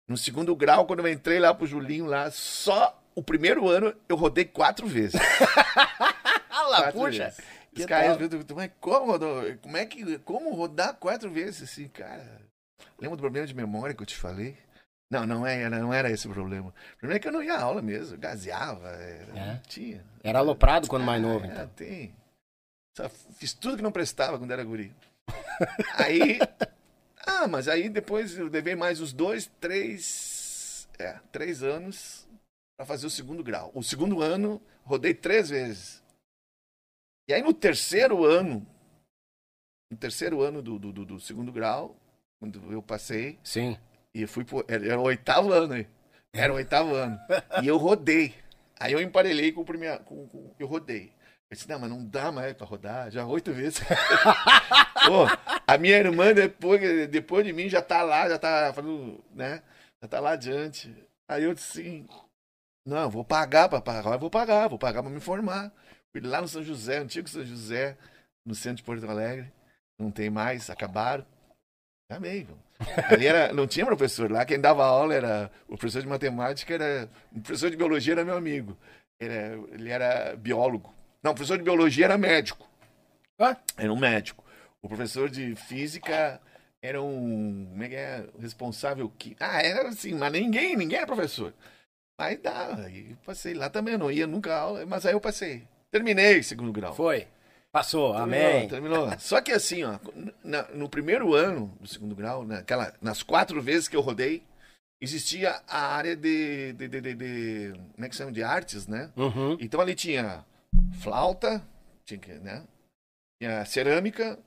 No 0.08 0.18
segundo 0.18 0.56
grau, 0.56 0.86
quando 0.86 1.00
eu 1.00 1.08
entrei 1.08 1.40
lá 1.40 1.54
pro 1.54 1.68
Julinho, 1.68 2.06
lá, 2.06 2.30
só 2.32 3.00
o 3.16 3.24
primeiro 3.24 3.68
ano 3.68 3.94
eu 4.08 4.16
rodei 4.16 4.46
quatro 4.46 4.88
vezes. 4.88 5.19
Lá, 6.52 6.84
Quatro 6.84 7.00
puxa. 7.02 7.24
vezes. 7.25 7.40
Os 7.78 7.86
caras, 7.86 8.18
viram, 8.18 8.40
mas 8.56 8.72
como, 8.80 9.13
como 9.62 9.78
é 9.78 9.86
que, 9.86 10.19
como 10.19 10.54
rodar 10.54 10.94
quatro 10.96 11.30
vezes 11.30 11.63
assim, 11.63 11.88
cara? 11.88 12.42
Lembra 13.00 13.18
do 13.18 13.22
problema 13.22 13.48
de 13.48 13.54
memória 13.56 13.94
que 13.96 14.02
eu 14.02 14.06
te 14.06 14.16
falei? 14.16 14.58
Não, 15.10 15.25
não 15.25 15.46
era, 15.46 15.69
não 15.80 15.94
era 15.94 16.10
esse 16.10 16.28
o 16.28 16.31
problema. 16.31 16.69
O 16.69 16.98
problema 17.00 17.18
é 17.18 17.19
que 17.19 17.28
eu 17.28 17.31
não 17.31 17.44
ia 17.44 17.56
à 17.56 17.62
aula 17.62 17.81
mesmo, 17.81 18.16
eu 18.16 18.19
gazeava, 18.19 18.88
era, 18.90 19.38
É. 19.38 19.46
não 19.48 19.57
tinha. 19.68 20.04
Era 20.24 20.40
aloprado 20.40 20.88
quando 20.88 21.04
mais 21.04 21.22
Ah, 21.22 21.28
novo, 21.28 21.46
é, 21.46 21.48
então. 21.50 21.68
tem. 21.75 22.16
Só 22.96 23.10
fiz 23.10 23.54
tudo 23.54 23.78
que 23.78 23.84
não 23.84 23.92
prestava 23.92 24.38
quando 24.38 24.52
era 24.52 24.64
guri. 24.64 24.94
aí. 25.96 26.40
Ah, 27.25 27.48
mas 27.48 27.68
aí 27.68 27.90
depois 27.90 28.38
eu 28.38 28.48
levei 28.48 28.75
mais 28.75 29.02
uns 29.02 29.12
dois, 29.14 29.50
três. 29.60 30.88
É, 31.00 31.19
três 31.31 31.64
anos 31.64 32.28
para 32.81 32.86
fazer 32.88 33.06
o 33.06 33.12
segundo 33.12 33.44
grau. 33.44 33.72
O 33.75 33.83
segundo 33.83 34.24
ano, 34.24 34.60
rodei 34.83 35.13
três 35.13 35.50
vezes. 35.50 36.01
E 37.30 37.33
aí 37.33 37.44
no 37.44 37.54
terceiro 37.54 38.26
ano, 38.26 38.66
no 39.92 39.97
terceiro 39.97 40.42
ano 40.42 40.64
do, 40.64 40.80
do, 40.80 40.92
do- 40.92 41.06
do 41.06 41.19
segundo 41.19 41.52
grau, 41.52 41.95
quando 42.40 42.71
eu 42.73 42.81
passei, 42.81 43.38
Sim. 43.44 43.78
e 44.16 44.26
fui 44.26 44.44
pro. 44.44 44.66
Era, 44.68 44.83
era 44.83 45.00
o 45.00 45.04
oitavo 45.04 45.52
ano 45.54 45.73
aí. 45.76 45.88
Era 46.33 46.52
o 46.52 46.56
oitavo 46.56 46.95
ano. 46.95 47.19
E 47.61 47.68
eu 47.68 47.78
rodei. 47.78 48.33
Aí 48.80 48.94
eu 48.94 49.00
emparelhei 49.02 49.52
com 49.52 49.61
o 49.61 49.66
primeiro. 49.66 50.00
Com, 50.04 50.28
com- 50.28 50.56
eu 50.57 50.66
rodei. 50.66 51.14
Eu 51.52 51.56
disse, 51.56 51.69
não, 51.69 51.78
mas 51.80 51.90
não 51.90 52.04
dá 52.04 52.31
mais 52.31 52.54
pra 52.54 52.66
rodar, 52.66 53.11
já 53.11 53.23
oito 53.28 53.54
vezes. 53.54 53.80
Pô, 55.06 55.26
a 55.68 55.78
minha 55.78 55.97
irmã, 55.97 56.33
depois, 56.33 56.81
depois 57.09 57.45
de 57.45 57.54
mim, 57.54 57.69
já 57.69 57.81
tá 57.81 58.02
lá, 58.02 58.28
já 58.28 58.40
tá 58.40 58.73
falando, 58.73 59.23
né? 59.35 59.61
Já 60.02 60.07
tá 60.07 60.19
lá 60.19 60.31
adiante. 60.31 60.92
Aí 61.28 61.44
eu 61.44 61.54
disse 61.54 61.80
assim, 61.81 62.07
não, 62.85 63.09
vou 63.09 63.23
pagar 63.23 63.69
pra 63.69 63.81
pagar, 63.81 64.18
vou 64.18 64.30
pagar, 64.30 64.68
vou 64.68 64.80
pagar 64.80 65.04
pra 65.04 65.11
me 65.11 65.19
formar. 65.19 65.71
Fui 66.11 66.21
lá 66.21 66.42
no 66.42 66.47
São 66.47 66.64
José, 66.64 66.97
antigo 66.97 67.28
São 67.30 67.44
José, 67.44 67.97
no 68.45 68.56
centro 68.56 68.78
de 68.78 68.83
Porto 68.83 69.09
Alegre. 69.09 69.52
Não 70.00 70.11
tem 70.11 70.30
mais, 70.30 70.69
acabaram. 70.69 71.26
Amei, 72.09 72.44
viu? 72.44 72.57
Ali 73.09 73.28
era, 73.28 73.54
não 73.54 73.68
tinha 73.68 73.85
professor 73.85 74.30
lá, 74.31 74.44
quem 74.44 74.59
dava 74.59 74.83
aula 74.83 75.14
era 75.14 75.52
o 75.68 75.78
professor 75.78 76.02
de 76.02 76.07
matemática, 76.07 76.73
era 76.73 77.09
o 77.31 77.40
professor 77.40 77.69
de 77.69 77.78
biologia 77.78 78.14
era 78.14 78.26
meu 78.26 78.35
amigo. 78.35 78.78
Ele 79.19 79.33
era, 79.33 79.56
ele 79.73 79.90
era 79.90 80.35
biólogo. 80.35 80.94
Não, 81.23 81.31
o 81.31 81.35
professor 81.35 81.57
de 81.57 81.64
biologia 81.64 82.06
era 82.06 82.18
médico. 82.18 82.68
Ah, 83.40 83.56
Era 83.78 83.92
um 83.94 83.97
médico. 83.97 84.44
O 84.81 84.88
professor 84.88 85.30
de 85.30 85.56
física 85.56 86.42
era 86.81 87.02
um, 87.02 87.68
como 87.69 87.83
é 87.83 87.90
que 87.90 87.95
é, 87.95 88.26
responsável 88.40 89.09
que, 89.18 89.35
ah, 89.40 89.61
era 89.61 89.90
assim, 89.90 90.14
mas 90.16 90.31
ninguém, 90.31 90.76
ninguém 90.76 90.97
era 90.97 91.07
professor. 91.07 91.54
Aí 92.21 92.37
dá, 92.37 92.75
aí 92.85 93.16
passei 93.25 93.54
lá 93.54 93.69
também, 93.69 93.94
eu 93.94 93.99
não 93.99 94.11
ia 94.11 94.28
nunca 94.28 94.56
aula, 94.56 94.85
mas 94.85 95.06
aí 95.06 95.13
eu 95.13 95.21
passei. 95.21 95.68
Terminei 95.92 96.42
segundo 96.44 96.71
grau. 96.71 96.94
foi. 96.95 97.28
Passou, 97.71 98.13
Terminou, 98.13 98.47
amém. 98.49 98.68
Terminou. 98.68 99.19
Só 99.19 99.40
que 99.42 99.51
assim, 99.51 99.83
ó, 99.83 99.97
na- 100.44 100.68
no 100.73 100.90
primeiro 100.90 101.33
ano 101.33 101.68
do 101.80 101.87
segundo 101.87 102.13
grau, 102.13 102.45
naquela, 102.45 102.94
nas 103.01 103.23
quatro 103.23 103.61
vezes 103.61 103.87
que 103.87 103.95
eu 103.95 104.01
rodei, 104.01 104.44
existia 105.01 105.61
a 105.68 105.95
área 105.95 106.16
de, 106.16 106.73
de, 106.73 106.87
de, 106.90 107.01
de- 107.01 107.13
de- 107.16 107.73
como 107.95 108.06
é 108.06 108.09
que 108.09 108.16
chama? 108.16 108.31
De 108.31 108.44
artes, 108.44 108.87
né? 108.87 109.09
Uhum. 109.16 109.57
Então 109.59 109.80
ali 109.80 109.95
tinha 109.95 110.45
flauta, 111.01 111.66
tinha, 112.06 112.19
né? 112.40 112.68
tinha 113.42 113.63
cerâmica, 113.66 114.37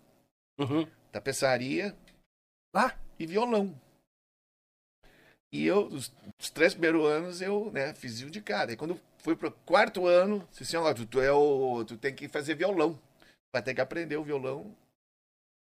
Uhum. 0.61 0.87
tapeçaria 1.11 1.97
Ah, 2.75 2.93
e 3.19 3.27
violão. 3.27 3.75
E 5.55 5.67
eu, 5.67 5.87
os, 5.87 6.13
os 6.37 6.51
três 6.51 6.75
primeiros 6.75 7.07
anos, 7.07 7.41
eu 7.41 7.71
né, 7.71 7.95
fiz 7.95 8.21
um 8.23 8.29
de 8.29 8.41
cada. 8.41 8.73
E 8.73 8.77
quando 8.77 9.01
fui 9.19 9.37
pro 9.37 9.53
quarto 9.53 10.05
ano, 10.05 10.45
disse 10.51 10.65
assim, 10.65 10.77
ó, 10.77 10.93
tu, 10.93 11.07
tu, 11.07 11.21
é 11.21 11.31
o, 11.31 11.85
tu 11.85 11.97
tem 11.97 12.13
que 12.13 12.27
fazer 12.27 12.57
violão. 12.57 12.99
Vai 13.55 13.63
ter 13.63 13.73
que 13.73 13.81
aprender 13.81 14.17
o 14.17 14.25
violão, 14.25 14.75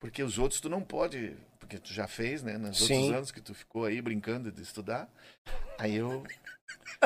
porque 0.00 0.22
os 0.22 0.38
outros 0.38 0.62
tu 0.62 0.70
não 0.70 0.80
pode, 0.80 1.36
porque 1.60 1.78
tu 1.78 1.92
já 1.92 2.08
fez, 2.08 2.42
né? 2.42 2.56
Nos 2.56 2.78
Sim. 2.78 2.94
outros 2.94 3.16
anos 3.16 3.30
que 3.30 3.42
tu 3.42 3.52
ficou 3.52 3.84
aí 3.84 4.00
brincando 4.00 4.50
de 4.50 4.62
estudar. 4.62 5.12
Aí 5.78 5.96
eu... 5.96 6.24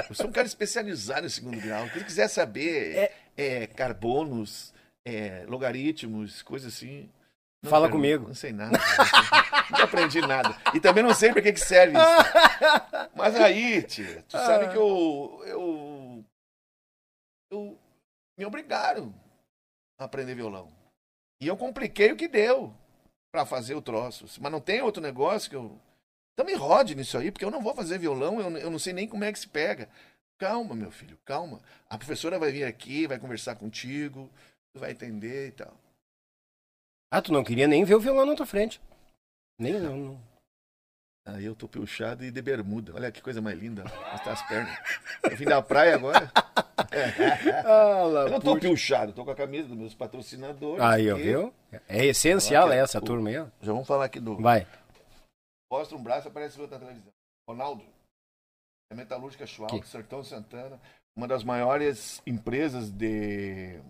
Eu 0.09 0.15
sou 0.15 0.29
um 0.29 0.33
cara 0.33 0.47
especializado 0.47 1.27
em 1.27 1.31
segundo 1.31 1.61
grau. 1.61 1.91
Quem 1.91 2.05
quiser 2.05 2.29
saber 2.29 3.11
é, 3.37 3.67
carbonos, 3.67 4.73
é, 5.05 5.45
logaritmos, 5.49 6.41
coisas 6.41 6.73
assim... 6.73 7.11
não 7.67 7.71
Fala 7.71 7.89
pergunta, 7.89 8.09
comigo. 8.09 8.29
Não 8.29 8.35
sei 8.35 8.53
nada. 8.53 8.79
Não 9.71 9.83
aprendi 9.83 10.21
nada. 10.21 10.57
E 10.75 10.81
também 10.81 11.03
não 11.03 11.13
sei 11.13 11.33
pra 11.33 11.43
que, 11.43 11.53
que 11.53 11.59
serve 11.59 11.99
isso. 11.99 13.11
Mas 13.17 13.35
aí, 13.35 13.83
tia, 13.83 14.25
tu 14.29 14.39
sabe 14.39 14.69
que 14.69 14.77
eu, 14.77 15.43
eu. 15.45 16.25
Eu. 17.51 17.79
Me 18.39 18.47
obrigaram 18.47 19.13
a 19.99 20.05
aprender 20.05 20.37
violão. 20.37 20.73
E 21.41 21.49
eu 21.49 21.57
compliquei 21.57 22.13
o 22.13 22.17
que 22.17 22.29
deu 22.29 22.73
pra 23.33 23.45
fazer 23.45 23.75
o 23.75 23.83
troço. 23.83 24.27
Mas 24.41 24.53
não 24.53 24.61
tem 24.61 24.81
outro 24.83 25.03
negócio 25.03 25.51
que 25.51 25.57
eu. 25.57 25.77
Então 26.33 26.47
me 26.47 26.55
rode 26.55 26.95
nisso 26.95 27.19
aí, 27.19 27.33
porque 27.33 27.45
eu 27.45 27.51
não 27.51 27.63
vou 27.63 27.75
fazer 27.75 27.99
violão, 27.99 28.41
eu, 28.41 28.57
eu 28.59 28.71
não 28.71 28.79
sei 28.79 28.93
nem 28.93 29.09
como 29.09 29.25
é 29.25 29.33
que 29.33 29.39
se 29.39 29.49
pega. 29.49 29.89
Calma, 30.39 30.75
meu 30.75 30.93
filho, 30.93 31.19
calma. 31.25 31.61
A 31.89 31.99
professora 31.99 32.39
vai 32.39 32.53
vir 32.53 32.65
aqui, 32.65 33.07
vai 33.07 33.19
conversar 33.19 33.57
contigo, 33.57 34.31
tu 34.73 34.79
vai 34.79 34.93
entender 34.93 35.49
e 35.49 35.53
tal. 35.53 35.75
Ah, 37.11 37.23
tu 37.23 37.33
não 37.33 37.45
queria 37.45 37.67
nem 37.69 37.85
ver 37.85 37.95
o 37.95 38.01
violão 38.01 38.27
na 38.27 38.35
tua 38.35 38.47
frente. 38.47 38.81
Nem 39.59 39.75
não. 39.81 39.97
não. 39.97 40.27
Aí 41.29 41.45
eu 41.45 41.57
tô 41.57 41.67
pilchado 41.67 42.25
e 42.25 42.31
de 42.31 42.41
bermuda. 42.43 42.95
Olha 42.95 43.11
que 43.11 43.21
coisa 43.21 43.41
mais 43.43 43.59
linda. 43.59 43.83
Mostrar 44.13 44.33
as 44.33 44.43
pernas. 44.49 44.79
Eu 45.25 45.37
vim 45.37 45.45
da 45.45 45.61
praia 45.63 45.95
agora. 45.95 46.31
Ah, 47.67 48.03
Eu 48.27 48.31
não 48.31 48.41
tô 48.41 48.59
pilchado, 48.59 49.13
tô 49.13 49.25
com 49.25 49.31
a 49.31 49.35
camisa 49.35 49.69
dos 49.69 49.77
meus 49.77 49.95
patrocinadores. 49.95 50.83
Aí, 50.83 51.11
ó, 51.11 51.17
viu? 51.17 51.55
É 51.89 52.05
essencial 52.07 52.71
essa 52.71 52.99
o- 52.99 53.03
turma 53.03 53.29
aí, 53.29 53.39
ó. 53.39 53.47
Já 53.61 53.73
vamos 53.73 53.87
falar 53.89 54.05
aqui 54.05 54.21
do. 54.21 54.37
Vai. 54.37 54.67
Mostra 55.73 55.97
um 55.97 56.03
braço, 56.03 56.29
aparece 56.29 56.61
outro 56.61 56.75
na 56.79 56.81
televisão. 56.85 57.13
Ronaldo. 57.49 57.83
É 58.93 58.95
metalúrgica 58.95 59.47
Schwalbe, 59.47 59.81
Que- 59.81 59.89
Sertão 59.89 60.23
Santana. 60.23 60.81
Uma 61.17 61.27
das 61.27 61.43
maiores 61.43 62.23
empresas 62.27 62.91
de 62.91 63.81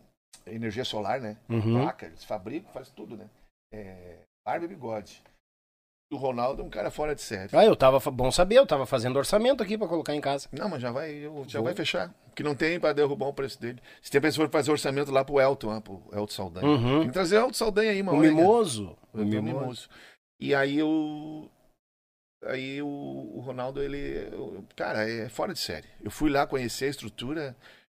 energia 0.46 0.84
solar, 0.84 1.20
né? 1.20 1.36
Uhum. 1.48 1.80
Placa, 1.82 2.06
eles 2.06 2.24
fabricam, 2.24 2.72
faz 2.72 2.90
tudo, 2.90 3.16
né? 3.16 3.28
É, 3.72 4.18
barba 4.46 4.64
e 4.64 4.68
bigode. 4.68 5.22
O 6.12 6.16
Ronaldo 6.16 6.62
é 6.62 6.64
um 6.64 6.70
cara 6.70 6.88
fora 6.88 7.16
de 7.16 7.20
série. 7.20 7.50
Ah, 7.56 7.64
eu 7.64 7.74
tava. 7.74 7.98
Bom 8.12 8.30
saber, 8.30 8.54
eu 8.58 8.66
tava 8.66 8.86
fazendo 8.86 9.16
orçamento 9.16 9.60
aqui 9.60 9.76
pra 9.76 9.88
colocar 9.88 10.14
em 10.14 10.20
casa. 10.20 10.48
Não, 10.52 10.68
mas 10.68 10.80
já 10.80 10.92
vai, 10.92 11.10
eu- 11.12 11.44
já 11.48 11.58
Vou. 11.58 11.64
vai 11.64 11.74
fechar. 11.74 12.14
Que 12.34 12.44
não 12.44 12.54
tem 12.54 12.78
para 12.78 12.92
derrubar 12.92 13.26
o 13.26 13.34
preço 13.34 13.60
dele. 13.60 13.82
Se 14.00 14.08
tem 14.10 14.20
pessoa 14.20 14.48
fazer 14.48 14.70
orçamento 14.70 15.10
lá 15.10 15.24
pro 15.24 15.40
Elton, 15.40 15.66
lá 15.68 15.80
pro 15.80 16.00
Elton 16.12 16.28
Saldanha. 16.32 16.66
Uhum. 16.66 16.98
Tem 17.00 17.08
que 17.08 17.12
trazer 17.12 17.36
o 17.38 17.40
Elton 17.40 17.52
Saldanha 17.54 17.90
aí, 17.90 18.02
O 18.02 18.04
mano. 18.04 18.22
né? 18.22 18.28
mimoso. 18.28 18.96
O 19.12 19.18
Eu 19.18 19.24
mimoso. 19.24 19.42
mimoso. 19.58 19.88
E 20.40 20.54
aí 20.54 20.80
o. 20.80 21.48
Aí 22.44 22.80
o, 22.80 22.86
o 22.86 23.40
Ronaldo, 23.40 23.82
ele. 23.82 24.28
eu- 24.32 24.64
Cara, 24.76 25.10
é 25.10 25.28
fora 25.28 25.52
de 25.52 25.58
série. 25.58 25.88
Eu 26.00 26.10
fui 26.12 26.30
lá 26.30 26.46
conhecer 26.46 26.84
a 26.84 26.90
estrutura 26.90 27.56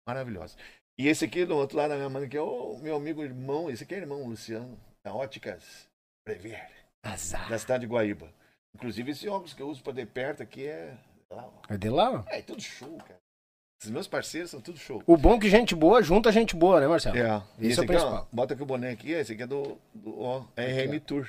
maravilhosa. 0.09 0.57
E 0.99 1.07
esse 1.07 1.25
aqui 1.25 1.45
do 1.45 1.57
outro 1.57 1.79
lado 1.79 1.91
da 1.91 1.97
minha 1.97 2.09
mãe, 2.09 2.29
que 2.29 2.37
é 2.37 2.43
o 2.43 2.77
meu 2.79 2.97
amigo 2.97 3.23
irmão, 3.23 3.71
esse 3.71 3.85
aqui 3.85 3.95
é 3.95 3.99
irmão 3.99 4.27
Luciano, 4.27 4.77
da 5.05 5.15
Óticas 5.15 5.89
Prever, 6.25 6.69
Azar. 7.05 7.49
da 7.49 7.57
cidade 7.57 7.87
de 7.87 7.93
Guaíba. 7.93 8.29
Inclusive 8.75 9.13
esse 9.13 9.29
óculos 9.29 9.55
que 9.55 9.63
eu 9.63 9.69
uso 9.69 9.83
pra 9.83 9.93
de 9.93 10.05
perto 10.05 10.43
aqui 10.43 10.67
é. 10.67 10.97
lá, 11.31 11.47
ó. 11.47 11.73
É 11.73 11.77
de 11.77 11.89
lá, 11.89 12.11
ó. 12.11 12.25
É, 12.27 12.43
tudo 12.43 12.61
show, 12.61 12.97
cara. 12.99 13.19
Os 13.81 13.91
meus 13.91 14.09
parceiros 14.09 14.51
são 14.51 14.61
tudo 14.61 14.77
show. 14.77 15.01
O 15.07 15.17
bom 15.17 15.37
é 15.37 15.39
que 15.39 15.49
gente 15.49 15.73
boa 15.73 16.03
junta 16.03 16.33
gente 16.33 16.57
boa, 16.57 16.81
né, 16.81 16.89
Marcelo? 16.89 17.17
É. 17.17 17.43
E 17.61 17.69
Esse 17.69 17.71
esse 17.73 17.79
é 17.79 17.83
o 17.83 17.85
aqui, 17.85 17.95
ó, 17.95 17.99
principal. 17.99 18.29
bota 18.33 18.55
aqui 18.55 18.63
o 18.65 18.67
boné 18.67 18.91
aqui, 18.91 19.13
esse 19.13 19.33
aqui 19.33 19.43
é 19.45 19.47
do, 19.47 19.79
do 19.95 20.21
ó, 20.21 20.41
RM 20.57 20.99
Tour. 21.07 21.29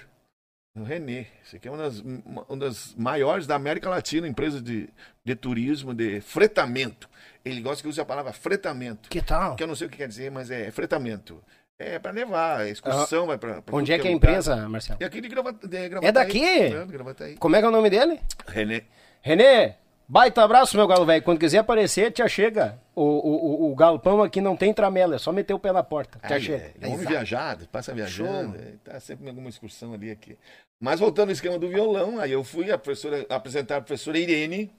O 0.75 0.83
Renê. 0.83 1.27
Esse 1.43 1.57
aqui 1.57 1.67
é 1.67 1.71
uma 1.71 1.77
das, 1.77 1.99
uma 1.99 2.43
uma 2.43 2.57
das 2.57 2.95
maiores 2.95 3.45
da 3.45 3.55
América 3.55 3.89
Latina, 3.89 4.27
empresa 4.27 4.61
de, 4.61 4.89
de 5.23 5.35
turismo, 5.35 5.93
de 5.93 6.21
fretamento. 6.21 7.09
Ele 7.49 7.61
gosta 7.61 7.81
que 7.81 7.89
use 7.89 7.99
a 7.99 8.05
palavra 8.05 8.31
fretamento. 8.33 9.09
Que 9.09 9.21
tal? 9.21 9.55
Que 9.55 9.63
eu 9.63 9.67
não 9.67 9.75
sei 9.75 9.87
o 9.87 9.89
que 9.89 9.97
quer 9.97 10.07
dizer, 10.07 10.29
mas 10.31 10.51
é 10.51 10.69
fretamento. 10.71 11.41
É 11.77 11.97
para 11.97 12.11
levar, 12.11 12.59
a 12.59 12.69
excursão 12.69 13.25
vai 13.25 13.37
para. 13.37 13.63
Onde 13.71 13.93
é 13.93 13.97
que 13.97 14.05
é 14.05 14.11
a 14.11 14.13
empresa, 14.13 14.67
Marcelo? 14.67 14.99
É 15.01 15.05
aqui 15.05 15.21
de, 15.21 15.29
Gravata, 15.29 15.65
de. 15.65 15.77
É 15.77 16.11
daqui? 16.11 16.43
É, 16.43 16.85
Gravataí. 16.85 17.35
Como 17.37 17.55
é 17.55 17.59
que 17.59 17.65
é 17.65 17.69
o 17.69 17.71
nome 17.71 17.89
dele? 17.89 18.19
Renê. 18.45 18.83
Renê, 19.21 19.75
baita 20.05 20.43
abraço, 20.43 20.75
meu 20.75 20.85
galo 20.85 21.05
velho. 21.05 21.23
Quando 21.23 21.39
quiser 21.39 21.59
aparecer, 21.59 22.11
tia 22.11 22.27
chega. 22.27 22.77
O, 22.93 23.01
o, 23.03 23.67
o, 23.67 23.71
o 23.71 23.75
galpão 23.75 24.21
aqui 24.21 24.41
não 24.41 24.57
tem 24.57 24.73
tramela, 24.73 25.15
é 25.15 25.17
só 25.17 25.31
meter 25.31 25.53
o 25.53 25.59
pé 25.59 25.71
na 25.71 25.81
porta. 25.81 26.19
Aí, 26.21 26.41
chega. 26.41 26.73
é, 26.81 26.87
é 26.87 26.87
homem 26.87 27.07
viajado, 27.07 27.65
passa 27.69 27.93
viajando, 27.93 28.57
Show. 28.57 28.67
é, 28.67 28.73
tá 28.83 28.99
sempre 28.99 29.25
em 29.25 29.29
alguma 29.29 29.47
excursão 29.47 29.93
ali 29.93 30.11
aqui. 30.11 30.37
Mas 30.81 30.99
voltando 30.99 31.29
ao 31.29 31.33
esquema 31.33 31.57
do 31.57 31.69
violão, 31.69 32.19
aí 32.19 32.33
eu 32.33 32.43
fui 32.43 32.71
a 32.71 32.77
professora, 32.77 33.25
apresentar 33.29 33.77
a 33.77 33.81
professora 33.81 34.19
Irene. 34.19 34.69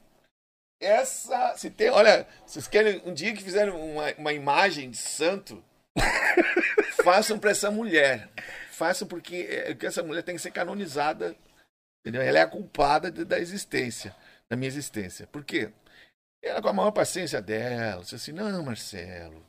Essa, 0.80 1.54
se 1.56 1.68
tem, 1.70 1.90
olha, 1.90 2.26
vocês 2.46 2.66
querem 2.66 3.02
um 3.04 3.12
dia 3.12 3.34
que 3.34 3.42
fizeram 3.42 3.78
uma, 3.78 4.12
uma 4.14 4.32
imagem 4.32 4.90
de 4.90 4.96
santo, 4.96 5.62
façam 7.04 7.38
para 7.38 7.50
essa 7.50 7.70
mulher. 7.70 8.30
Façam 8.70 9.06
porque 9.06 9.46
é, 9.50 9.74
que 9.74 9.86
essa 9.86 10.02
mulher 10.02 10.22
tem 10.22 10.34
que 10.34 10.40
ser 10.40 10.50
canonizada. 10.50 11.36
Entendeu? 12.00 12.22
Ela 12.22 12.38
é 12.38 12.42
a 12.42 12.46
culpada 12.48 13.10
de- 13.10 13.26
da 13.26 13.38
existência, 13.38 14.16
da 14.48 14.56
minha 14.56 14.68
existência. 14.68 15.26
Por 15.26 15.44
quê? 15.44 15.70
Ela 16.42 16.62
com 16.62 16.68
a 16.68 16.72
maior 16.72 16.92
paciência 16.92 17.42
dela, 17.42 18.00
disse 18.02 18.14
assim, 18.14 18.32
não, 18.32 18.62
Marcelo, 18.62 19.44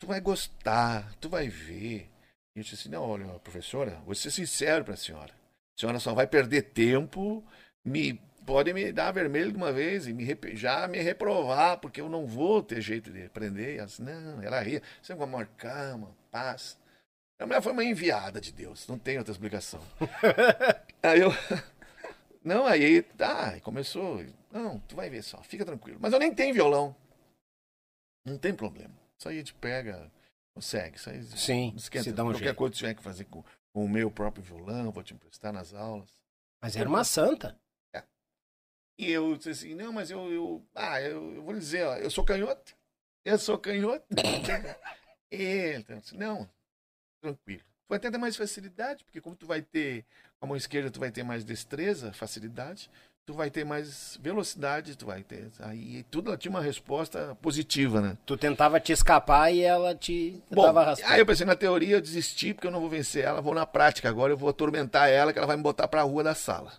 tu 0.00 0.08
vai 0.08 0.20
gostar, 0.20 1.14
tu 1.20 1.28
vai 1.28 1.48
ver. 1.48 2.10
E 2.56 2.58
eu 2.58 2.62
disse 2.64 2.74
assim, 2.74 2.88
não, 2.88 3.08
olha, 3.08 3.26
professora, 3.38 4.00
vou 4.04 4.16
ser 4.16 4.32
sincero 4.32 4.84
para 4.84 4.94
a 4.94 4.96
senhora. 4.96 5.32
A 5.32 5.80
senhora 5.80 6.00
só 6.00 6.12
vai 6.12 6.26
perder 6.26 6.62
tempo, 6.62 7.44
me 7.84 8.20
pode 8.46 8.72
me 8.72 8.92
dar 8.92 9.10
vermelho 9.10 9.50
de 9.50 9.56
uma 9.56 9.72
vez 9.72 10.06
e 10.06 10.12
me 10.12 10.24
já 10.54 10.86
me 10.86 10.98
reprovar, 11.00 11.78
porque 11.78 12.00
eu 12.00 12.08
não 12.08 12.26
vou 12.26 12.62
ter 12.62 12.80
jeito 12.80 13.10
de 13.10 13.24
aprender. 13.24 13.84
Disse, 13.84 14.00
não, 14.00 14.40
ela 14.40 14.60
ria, 14.60 14.80
sempre 15.02 15.18
com 15.18 15.24
a 15.24 15.26
maior 15.26 15.48
calma, 15.58 16.16
paz. 16.30 16.78
A 17.38 17.44
mulher 17.44 17.60
foi 17.60 17.72
uma 17.72 17.84
enviada 17.84 18.40
de 18.40 18.52
Deus, 18.52 18.86
não 18.86 18.98
tem 18.98 19.18
outra 19.18 19.32
explicação. 19.32 19.80
aí 21.02 21.20
eu. 21.20 21.30
Não, 22.42 22.64
aí 22.64 23.02
tá, 23.02 23.58
começou. 23.58 24.24
Não, 24.52 24.78
tu 24.78 24.94
vai 24.94 25.10
ver 25.10 25.20
só, 25.24 25.42
fica 25.42 25.64
tranquilo. 25.64 25.98
Mas 26.00 26.12
eu 26.12 26.18
nem 26.20 26.32
tenho 26.32 26.54
violão. 26.54 26.94
Não 28.24 28.38
tem 28.38 28.54
problema. 28.54 28.94
Isso 29.18 29.28
aí 29.28 29.34
a 29.34 29.38
gente 29.38 29.52
pega, 29.54 30.08
consegue. 30.54 30.96
Isso 30.96 31.10
aí 31.10 31.24
Sim, 31.24 31.74
esquenta. 31.76 32.04
se 32.04 32.12
dá 32.12 32.22
um 32.22 32.28
Qualquer 32.28 32.44
jeito. 32.44 32.56
coisa 32.56 32.72
que 32.72 32.78
tiver 32.78 32.94
que 32.94 33.02
fazer 33.02 33.24
com, 33.24 33.42
com 33.72 33.84
o 33.84 33.88
meu 33.88 34.12
próprio 34.12 34.44
violão, 34.44 34.92
vou 34.92 35.02
te 35.02 35.12
emprestar 35.12 35.52
nas 35.52 35.74
aulas. 35.74 36.08
Mas 36.62 36.76
era 36.76 36.88
uma 36.88 37.02
santa. 37.02 37.58
E 38.98 39.10
eu 39.10 39.36
disse 39.36 39.50
assim, 39.50 39.74
não, 39.74 39.92
mas 39.92 40.10
eu, 40.10 40.32
eu 40.32 40.66
ah, 40.74 41.00
eu, 41.00 41.34
eu 41.34 41.42
vou 41.42 41.52
lhe 41.52 41.60
dizer, 41.60 41.86
ó, 41.86 41.96
eu 41.96 42.10
sou 42.10 42.24
canhoto. 42.24 42.74
Eu 43.24 43.38
sou 43.38 43.58
canhoto. 43.58 44.06
Ele, 45.30 45.78
então, 45.78 45.98
disse, 45.98 46.16
não, 46.16 46.48
tranquilo. 47.20 47.62
Vai 47.88 47.98
ter 47.98 48.16
mais 48.16 48.36
facilidade, 48.36 49.04
porque 49.04 49.20
como 49.20 49.36
tu 49.36 49.46
vai 49.46 49.62
ter, 49.62 50.04
com 50.38 50.46
a 50.46 50.48
mão 50.48 50.56
esquerda 50.56 50.90
tu 50.90 50.98
vai 50.98 51.10
ter 51.10 51.22
mais 51.22 51.44
destreza, 51.44 52.12
facilidade, 52.12 52.90
tu 53.24 53.34
vai 53.34 53.50
ter 53.50 53.64
mais 53.64 54.18
velocidade, 54.22 54.96
tu 54.96 55.06
vai 55.06 55.22
ter, 55.22 55.50
aí 55.60 56.04
tudo 56.04 56.30
ela 56.30 56.38
tinha 56.38 56.50
uma 56.50 56.60
resposta 56.60 57.36
positiva, 57.42 58.00
né? 58.00 58.16
Tu 58.24 58.36
tentava 58.36 58.78
te 58.80 58.92
escapar 58.92 59.52
e 59.52 59.62
ela 59.62 59.94
te 59.94 60.40
Bom, 60.50 60.62
dava 60.62 60.84
raspão. 60.84 61.10
aí 61.10 61.20
eu 61.20 61.26
pensei 61.26 61.44
na 61.44 61.56
teoria, 61.56 61.96
eu 61.96 62.00
desisti, 62.00 62.54
porque 62.54 62.66
eu 62.68 62.72
não 62.72 62.80
vou 62.80 62.88
vencer 62.88 63.24
ela, 63.24 63.40
vou 63.40 63.54
na 63.54 63.66
prática 63.66 64.08
agora, 64.08 64.32
eu 64.32 64.36
vou 64.36 64.48
atormentar 64.48 65.08
ela, 65.08 65.32
que 65.32 65.38
ela 65.38 65.46
vai 65.46 65.56
me 65.56 65.62
botar 65.62 65.88
pra 65.88 66.02
rua 66.02 66.22
da 66.22 66.34
sala. 66.34 66.72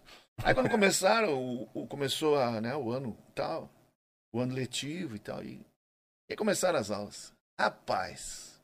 Aí 0.43 0.53
quando 0.53 0.69
começaram, 0.69 1.33
o, 1.33 1.69
o- 1.73 1.87
começou 1.87 2.37
a, 2.39 2.61
né, 2.61 2.75
o 2.75 2.91
ano 2.91 3.17
tal, 3.33 3.69
o 4.33 4.39
ano 4.39 4.53
letivo 4.53 5.15
e 5.15 5.19
tal, 5.19 5.43
e, 5.43 5.65
e 6.29 6.35
começaram 6.35 6.79
as 6.79 6.91
aulas. 6.91 7.33
Rapaz, 7.59 8.61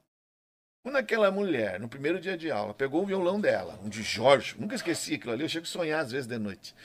quando 0.84 0.98
aquela 0.98 1.32
mulher, 1.32 1.80
no 1.80 1.90
primeiro 1.90 2.20
dia 2.20 2.38
de 2.38 2.52
aula, 2.52 2.74
pegou 2.74 3.02
o 3.04 3.06
violão 3.06 3.40
dela, 3.42 3.80
um 3.84 3.90
de 3.90 4.04
Jorge, 4.04 4.56
nunca 4.60 4.76
esqueci 4.76 5.16
aquilo 5.16 5.34
ali, 5.34 5.44
eu 5.44 5.50
chego 5.50 5.66
a 5.66 5.70
sonhar 5.70 6.02
às 6.02 6.12
vezes 6.12 6.28
de 6.28 6.38
noite. 6.38 6.76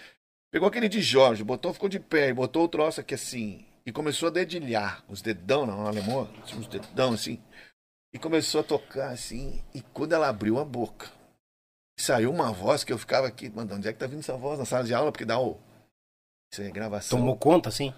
Pegou 0.51 0.69
aquele 0.69 0.89
de 0.89 1.03
Jorge, 1.03 1.45
botou, 1.45 1.75
ficou 1.75 1.89
de 1.89 2.01
pé, 2.01 2.31
e 2.31 2.35
botou 2.35 2.65
o 2.65 2.69
troço 2.69 3.01
aqui 3.01 3.15
assim, 3.15 3.67
e 3.85 3.93
começou 3.93 4.29
a 4.29 4.33
dedilhar, 4.33 5.05
os 5.09 5.21
dedão, 5.21 5.67
não, 5.67 5.87
alemão, 5.87 6.31
uns 6.57 6.67
dedão 6.67 7.13
assim, 7.13 7.43
e 8.15 8.19
começou 8.19 8.63
a 8.63 8.65
tocar 8.65 9.11
assim, 9.11 9.63
e 9.75 9.83
quando 9.83 10.15
ela 10.15 10.29
abriu 10.29 10.59
a 10.59 10.65
boca, 10.65 11.11
saiu 12.03 12.31
uma 12.31 12.53
voz 12.53 12.85
que 12.85 12.93
eu 12.93 12.99
ficava 12.99 13.27
aqui, 13.27 13.49
mano, 13.51 13.69
de 13.69 13.75
onde 13.75 13.89
é 13.89 13.93
que 13.93 13.99
tá 13.99 14.07
vindo 14.07 14.21
essa 14.21 14.37
voz 14.37 14.59
na 14.59 14.65
sala 14.65 14.85
de 14.85 14.95
aula? 14.95 15.11
Porque 15.13 15.25
dá 15.25 15.39
o. 15.39 15.59
Isso 16.53 16.63
é 16.63 16.71
gravação. 16.71 17.19
Tomou 17.19 17.37
conta, 17.37 17.69
assim? 17.69 17.93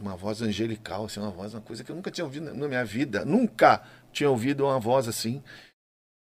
Uma 0.00 0.16
voz 0.16 0.42
angelical, 0.42 1.06
assim, 1.06 1.20
uma 1.20 1.30
voz, 1.30 1.54
uma 1.54 1.62
coisa 1.62 1.82
que 1.82 1.90
eu 1.90 1.96
nunca 1.96 2.10
tinha 2.10 2.24
ouvido 2.24 2.52
na 2.54 2.68
minha 2.68 2.84
vida. 2.84 3.24
Nunca 3.24 3.82
tinha 4.12 4.28
ouvido 4.28 4.64
uma 4.64 4.78
voz 4.78 5.08
assim. 5.08 5.42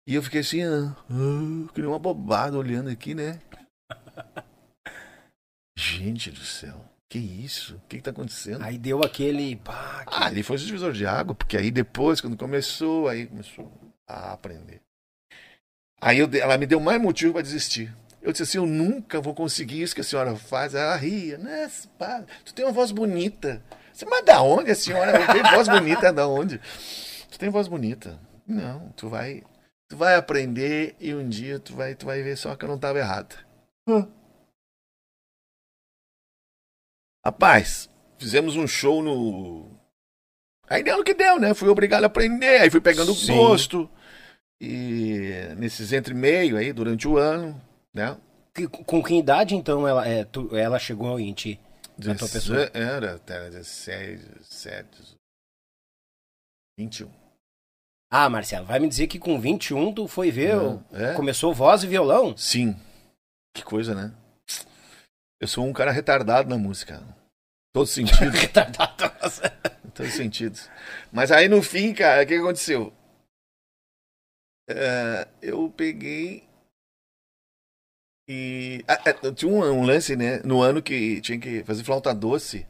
E 0.06 0.16
eu 0.16 0.22
fiquei 0.22 0.40
assim, 0.40 0.62
ah, 0.64 0.96
ah, 1.08 1.80
uma 1.86 1.98
bobada 1.98 2.58
olhando 2.58 2.90
aqui, 2.90 3.14
né? 3.14 3.40
Gente 5.78 6.30
do 6.30 6.44
céu, 6.44 6.84
que 7.08 7.18
isso? 7.18 7.76
O 7.76 7.80
que, 7.88 7.96
que 7.98 8.02
tá 8.02 8.10
acontecendo? 8.10 8.62
Aí 8.62 8.78
deu 8.78 9.02
aquele. 9.02 9.56
Pá, 9.56 10.04
que- 10.04 10.14
Ah, 10.14 10.26
ali 10.26 10.42
foi 10.42 10.56
o 10.56 10.58
divisor 10.58 10.92
de 10.92 11.06
água, 11.06 11.34
porque 11.34 11.56
aí 11.56 11.70
depois, 11.70 12.20
quando 12.20 12.36
começou, 12.36 13.08
aí 13.08 13.26
começou 13.26 13.72
a 14.08 14.32
aprender. 14.32 14.80
Aí 16.02 16.18
eu, 16.18 16.28
ela 16.34 16.58
me 16.58 16.66
deu 16.66 16.80
mais 16.80 17.00
motivo 17.00 17.34
para 17.34 17.42
desistir. 17.42 17.94
Eu 18.20 18.32
disse 18.32 18.42
assim, 18.42 18.58
eu 18.58 18.66
nunca 18.66 19.20
vou 19.20 19.32
conseguir 19.32 19.82
isso 19.82 19.94
que 19.94 20.00
a 20.00 20.04
senhora 20.04 20.34
faz. 20.34 20.74
Ela 20.74 20.96
ria, 20.96 21.38
pá, 21.96 22.24
tu 22.44 22.52
tem 22.52 22.64
uma 22.64 22.72
voz 22.72 22.90
bonita. 22.90 23.62
Você, 23.92 24.04
mas 24.04 24.24
da 24.24 24.42
onde 24.42 24.72
a 24.72 24.74
senhora 24.74 25.12
tem 25.32 25.42
voz 25.54 25.68
bonita? 25.68 26.12
Da 26.12 26.26
onde? 26.26 26.58
Tu 27.30 27.38
tem 27.38 27.50
voz 27.50 27.68
bonita. 27.68 28.18
Não, 28.44 28.88
tu 28.96 29.08
vai, 29.08 29.44
tu 29.88 29.96
vai 29.96 30.16
aprender 30.16 30.96
e 30.98 31.14
um 31.14 31.28
dia 31.28 31.60
tu 31.60 31.76
vai, 31.76 31.94
tu 31.94 32.04
vai 32.04 32.20
ver 32.20 32.36
só 32.36 32.56
que 32.56 32.64
eu 32.64 32.68
não 32.68 32.76
estava 32.76 32.98
errada. 32.98 33.36
Hã. 33.88 34.08
Rapaz, 37.24 37.88
fizemos 38.18 38.56
um 38.56 38.66
show 38.66 39.04
no. 39.04 39.70
Aí 40.68 40.82
deu 40.82 40.96
no 40.96 41.04
que 41.04 41.14
deu, 41.14 41.38
né? 41.38 41.54
Fui 41.54 41.68
obrigado 41.68 42.02
a 42.02 42.08
aprender, 42.08 42.60
aí 42.60 42.70
fui 42.70 42.80
pegando 42.80 43.14
Sim. 43.14 43.36
gosto. 43.36 43.88
E 44.64 45.54
nesses 45.56 45.92
entre 45.92 46.14
meio 46.14 46.56
aí, 46.56 46.72
durante 46.72 47.08
o 47.08 47.18
ano, 47.18 47.60
né? 47.92 48.16
Que- 48.54 48.68
com 48.68 49.02
que 49.02 49.14
idade, 49.14 49.56
então, 49.56 49.88
ela, 49.88 50.06
é, 50.06 50.24
tu- 50.24 50.54
ela 50.56 50.78
chegou 50.78 51.18
em 51.18 51.32
ti? 51.32 51.58
Na 51.98 52.14
tua 52.14 52.28
pessoa? 52.28 52.70
Era, 52.72 53.20
era 53.26 53.50
16, 53.50 54.20
17, 54.24 55.16
21. 56.78 57.10
Ah, 58.10 58.28
Marcelo, 58.28 58.66
vai 58.66 58.78
me 58.78 58.88
dizer 58.88 59.06
que 59.08 59.18
com 59.18 59.40
21 59.40 59.92
tu 59.92 60.06
foi 60.06 60.30
ver, 60.30 60.54
Não, 60.56 60.84
é? 60.92 61.14
começou 61.14 61.52
voz 61.54 61.82
e 61.82 61.86
violão? 61.86 62.36
Sim. 62.36 62.76
Que 63.54 63.62
coisa, 63.64 63.94
né? 63.94 64.12
Eu 65.40 65.48
sou 65.48 65.66
um 65.66 65.72
cara 65.72 65.90
retardado 65.90 66.48
na 66.48 66.56
música. 66.56 67.02
Todo 67.74 67.86
sentido. 67.88 68.30
Retardado. 68.30 68.92
Em 69.84 69.90
todos 69.90 70.12
os 70.12 70.16
sentidos. 70.16 70.68
Mas 71.10 71.32
aí 71.32 71.48
no 71.48 71.62
fim, 71.62 71.92
cara, 71.94 72.22
o 72.22 72.26
que 72.26 72.34
aconteceu? 72.34 72.92
É, 74.76 75.28
eu 75.42 75.70
peguei 75.70 76.44
e. 78.28 78.84
ah, 78.88 79.00
é, 79.06 79.32
tinha 79.32 79.50
um, 79.50 79.58
um 79.62 79.84
lance, 79.84 80.16
né? 80.16 80.38
No 80.44 80.62
ano 80.62 80.82
que 80.82 81.20
tinha 81.20 81.38
que 81.38 81.62
fazer 81.64 81.84
flauta 81.84 82.14
doce. 82.14 82.66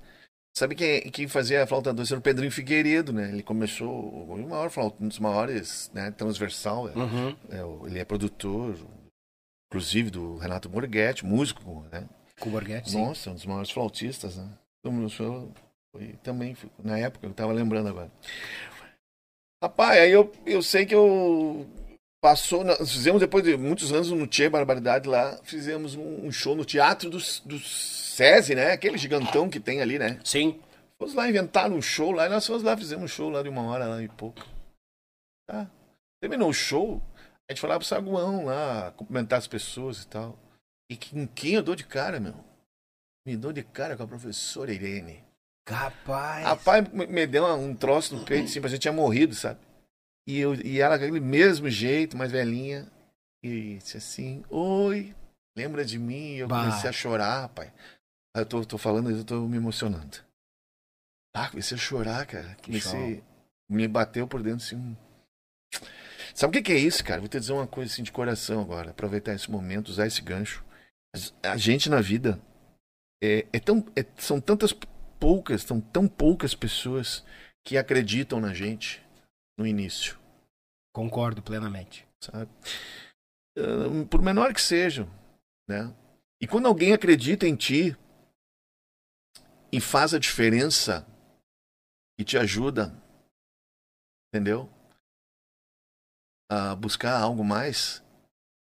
Sabe 0.57 0.75
quem, 0.75 1.01
quem 1.11 1.29
fazia 1.29 1.63
a 1.63 1.67
flauta 1.67 1.95
doce 1.95 2.13
era 2.13 2.21
o 2.21 2.23
Pedrinho 2.23 2.53
Figueiredo, 2.53 3.13
né? 3.13 3.31
Ele 3.31 3.43
começou. 3.43 3.91
O 3.91 4.49
maior 4.49 4.71
flauta, 4.71 5.03
um 5.03 5.09
dos 5.09 5.19
maiores, 5.19 5.91
né? 5.95 6.11
Transversal. 6.11 6.89
é, 6.89 6.93
Uhum. 6.93 7.37
é, 7.51 7.87
ele 7.89 7.99
é 7.99 8.05
produtor, 8.05 8.77
inclusive 9.71 10.11
do 10.11 10.37
Renato 10.37 10.69
Borghetti, 10.69 11.25
músico, 11.25 11.87
né? 11.91 12.09
Com 12.39 12.49
o 12.49 12.53
Borghetti, 12.53 12.91
sim. 12.91 13.01
Nossa, 13.03 13.31
um 13.31 13.35
dos 13.35 13.47
maiores 13.47 13.71
flautistas, 13.71 14.37
né? 14.37 14.49
Foi 15.95 16.15
também, 16.23 16.57
na 16.83 16.99
época, 16.99 17.27
eu 17.27 17.33
tava 17.35 17.53
lembrando 17.53 17.89
agora. 17.89 18.11
Rapaz, 19.63 20.01
aí 20.01 20.11
eu, 20.11 20.33
eu 20.45 20.63
sei 20.63 20.85
que 20.85 20.95
eu. 20.95 21.67
Passou. 22.23 22.63
Nós 22.63 22.93
fizemos 22.93 23.21
depois 23.21 23.43
de 23.43 23.57
muitos 23.57 23.93
anos 23.93 24.11
no 24.11 24.27
Tchê 24.29 24.49
Barbaridade 24.49 25.09
lá, 25.09 25.41
fizemos 25.43 25.97
um, 25.97 26.31
show 26.31 26.55
no 26.55 26.65
Teatro 26.65 27.11
do, 27.11 27.19
do 27.45 27.59
SESI, 27.59 28.55
né? 28.55 28.71
Aquele 28.71 28.97
gigantão 28.97 29.51
que 29.51 29.59
tem 29.59 29.83
ali, 29.83 29.99
né? 29.99 30.21
Sim. 30.25 30.61
Fomos 30.97 31.15
lá, 31.15 31.29
inventaram 31.29 31.75
um 31.75 31.83
show 31.83 32.13
lá, 32.13 32.27
e 32.27 32.29
nós 32.29 32.47
fomos 32.47 32.63
lá, 32.63 32.77
fizemos 32.77 33.05
um 33.05 33.09
show 33.09 33.29
lá 33.29 33.43
de 33.43 33.49
uma 33.49 33.63
hora 33.63 33.87
lá 33.87 34.01
e 34.01 34.09
pouco. 34.09 34.47
Tá. 35.49 35.69
Terminou 36.21 36.51
o 36.51 36.55
show, 36.55 37.03
a 37.17 37.53
gente 37.53 37.61
foi 37.61 37.69
lá 37.69 37.77
pro 37.77 37.85
saguão 37.89 38.45
lá, 38.45 38.93
cumprimentar 38.93 39.41
as 39.41 39.49
pessoas 39.49 40.05
e 40.05 40.07
tal. 40.07 40.39
E 40.89 40.97
com 40.97 41.27
quem 41.27 41.55
eu 41.55 41.63
dou 41.63 41.75
de 41.75 41.85
cara, 41.85 42.21
meu? 42.21 42.37
Me 43.27 43.37
dou 43.37 43.53
de 43.53 43.65
cara 43.65 43.97
com 43.97 44.05
a 44.05 44.07
professora 44.07 44.73
Irene. 44.73 45.25
Capaz. 45.65 46.45
Rapaz, 46.45 46.89
me 46.89 47.05
me 47.07 47.27
deu 47.27 47.45
um 47.47 47.75
troço 47.75 48.15
no 48.15 48.25
peito, 48.25 48.45
assim, 48.45 48.61
a 48.63 48.69
gente 48.69 48.81
tinha 48.81 48.93
morrido, 48.93 49.35
sabe? 49.35 49.59
E, 50.27 50.39
eu, 50.39 50.55
e 50.55 50.81
ela 50.81 50.95
aquele 50.95 51.21
mesmo 51.21 51.69
jeito, 51.69 52.17
mais 52.17 52.31
velhinha, 52.31 52.91
e 53.43 53.77
disse 53.79 53.97
assim, 53.97 54.45
oi, 54.49 55.15
lembra 55.57 55.85
de 55.85 55.99
mim? 55.99 56.35
Eu 56.35 56.47
Bah. 56.49 56.65
comecei 56.65 56.89
a 56.89 56.93
chorar, 56.93 57.49
pai. 57.49 57.73
Eu 58.37 58.47
tô, 58.47 58.65
tô 58.65 58.79
falando 58.79 59.11
eu 59.11 59.25
tô 59.25 59.41
me 59.47 59.57
emocionando. 59.57 60.19
Ah, 61.35 61.49
comecei 61.49 61.77
a 61.77 61.81
chorar, 61.81 62.27
cara. 62.27 62.57
Comecei. 62.65 63.23
Me 63.69 63.89
bateu 63.89 64.29
por 64.29 64.43
dentro 64.43 64.65
assim. 64.65 64.97
Sabe 66.35 66.51
o 66.51 66.53
que, 66.53 66.63
que 66.63 66.73
é 66.73 66.79
isso, 66.79 67.05
cara? 67.05 67.21
Vou 67.21 67.29
te 67.29 67.39
dizer 67.39 67.53
uma 67.53 67.67
coisa 67.67 67.93
assim 67.93 68.03
de 68.03 68.13
coração 68.13 68.61
agora. 68.61 68.91
Aproveitar 68.91 69.35
esse 69.35 69.51
momento, 69.51 69.89
usar 69.89 70.07
esse 70.07 70.23
gancho. 70.23 70.65
A 71.43 71.57
gente 71.57 71.91
na 71.91 72.01
vida 72.01 72.41
é, 73.23 73.47
é 73.53 73.61
tão, 73.61 73.85
é- 73.97 74.07
são 74.17 74.41
tantas 74.41 74.73
poucas, 75.19 75.63
são 75.63 75.81
tão 75.81 76.09
poucas 76.09 76.55
pessoas 76.55 77.25
que 77.67 77.77
acreditam 77.77 78.41
na 78.41 78.55
gente 78.55 79.03
no 79.59 79.67
início, 79.67 80.19
Concordo 80.95 81.43
plenamente. 81.43 82.07
sabe? 82.21 82.51
Por 84.11 84.23
menor 84.23 84.53
que 84.55 84.61
sejam, 84.61 85.09
né? 85.69 85.95
E 86.41 86.47
quando 86.47 86.67
alguém 86.67 86.93
acredita 86.93 87.47
em 87.47 87.55
ti 87.57 87.97
e 89.71 89.81
faz 89.81 90.13
a 90.13 90.19
diferença 90.19 91.07
e 92.19 92.25
te 92.25 92.37
ajuda, 92.37 92.95
entendeu? 94.29 94.69
A 96.51 96.75
buscar 96.75 97.19
algo 97.19 97.45
mais, 97.45 98.03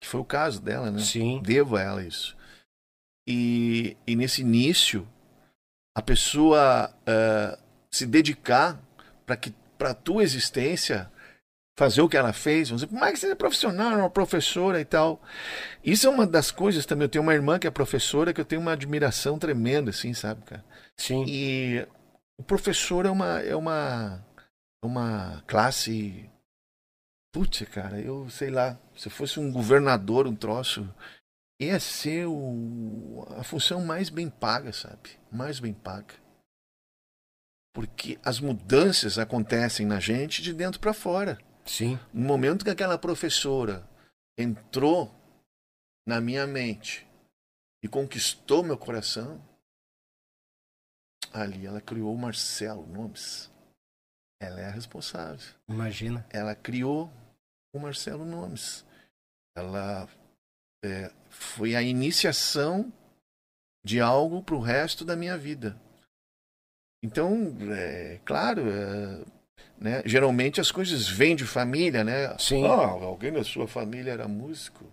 que 0.03 0.09
foi 0.09 0.21
o 0.21 0.25
caso 0.25 0.61
dela, 0.61 0.91
né? 0.91 1.01
Sim. 1.01 1.41
Devo 1.43 1.77
a 1.77 1.81
ela 1.83 2.03
isso. 2.03 2.37
E, 3.27 3.97
e 4.07 4.17
nesse 4.17 4.41
início, 4.41 5.07
a 5.97 6.03
pessoa 6.03 6.95
eh, 7.07 7.59
se 7.91 8.07
dedicar 8.07 8.81
para 9.25 9.37
que 9.37 9.55
para 9.79 9.95
tua 9.95 10.23
existência 10.23 11.11
fazer 11.79 12.03
o 12.03 12.09
que 12.09 12.17
ela 12.17 12.33
fez, 12.33 12.69
vamos 12.69 12.83
dizer, 12.83 12.93
por 12.93 12.99
mais 12.99 13.15
que 13.15 13.21
seja 13.21 13.37
profissional, 13.37 13.99
uma 13.99 14.11
professora 14.11 14.81
e 14.81 14.85
tal. 14.85 15.23
Isso 15.85 16.09
é 16.09 16.11
uma 16.11 16.27
das 16.27 16.51
coisas 16.51 16.85
também. 16.85 17.05
Eu 17.05 17.09
tenho 17.09 17.23
uma 17.23 17.35
irmã 17.35 17.57
que 17.57 17.69
é 17.69 17.71
professora 17.71 18.35
que 18.35 18.41
eu 18.41 18.45
tenho 18.45 18.61
uma 18.61 18.73
admiração 18.73 19.39
tremenda, 19.39 19.91
assim, 19.91 20.13
sabe, 20.13 20.43
cara? 20.43 20.65
Sim. 20.97 21.25
E 21.29 21.87
o 22.37 22.43
professor 22.43 23.07
é 23.07 23.11
uma 23.11 23.41
é 23.41 23.55
uma 23.55 24.27
uma 24.83 25.43
classe 25.47 26.29
Putz, 27.33 27.63
cara, 27.69 28.01
eu 28.01 28.29
sei 28.31 28.51
lá, 28.51 28.79
se 28.97 29.09
fosse 29.11 29.39
um 29.39 29.53
governador, 29.53 30.27
um 30.27 30.35
troço, 30.35 30.89
ia 31.61 31.79
ser 31.79 32.27
o, 32.27 33.27
a 33.37 33.45
função 33.45 33.85
mais 33.85 34.09
bem 34.09 34.31
paga, 34.31 34.73
sabe? 34.73 35.11
Mais 35.31 35.61
bem 35.61 35.75
paga. 35.75 36.15
Porque 37.73 38.19
as 38.25 38.41
mudanças 38.41 39.19
acontecem 39.19 39.87
na 39.87 40.01
gente 40.01 40.43
de 40.43 40.53
dentro 40.53 40.81
para 40.81 40.93
fora. 40.93 41.39
Sim. 41.65 41.99
No 42.13 42.27
momento 42.27 42.65
que 42.65 42.71
aquela 42.71 42.99
professora 42.99 43.89
entrou 44.39 45.15
na 46.07 46.21
minha 46.21 46.47
mente 46.47 47.07
e 47.83 47.89
conquistou 47.89 48.65
meu 48.65 48.79
coração, 48.79 49.43
ali 51.33 51.67
ela 51.67 51.81
criou 51.81 52.15
o 52.15 52.19
Marcelo 52.19 52.87
Nomes. 52.87 53.51
Ela 54.41 54.61
é 54.61 54.67
a 54.67 54.71
responsável. 54.71 55.55
Imagina. 55.69 56.27
Ela 56.31 56.55
criou 56.55 57.13
o 57.75 57.79
Marcelo 57.79 58.25
Nomes. 58.25 58.85
Ela 59.57 60.09
é, 60.85 61.13
foi 61.29 61.75
a 61.75 61.83
iniciação 61.83 62.93
de 63.85 64.01
algo 64.01 64.43
para 64.43 64.55
o 64.55 64.61
resto 64.61 65.05
da 65.05 65.17
minha 65.17 65.37
vida. 65.37 65.81
Então, 67.03 67.55
é 67.71 68.19
claro, 68.25 68.63
é, 68.69 69.21
né? 69.81 70.03
Geralmente 70.05 70.61
as 70.61 70.71
coisas 70.71 71.09
vêm 71.09 71.37
de 71.37 71.45
família, 71.45 72.03
né? 72.03 72.35
Sim. 72.39 72.67
Ah, 72.67 72.87
alguém 72.89 73.33
da 73.33 73.45
sua 73.45 73.69
família 73.69 74.11
era 74.13 74.27
músico. 74.27 74.85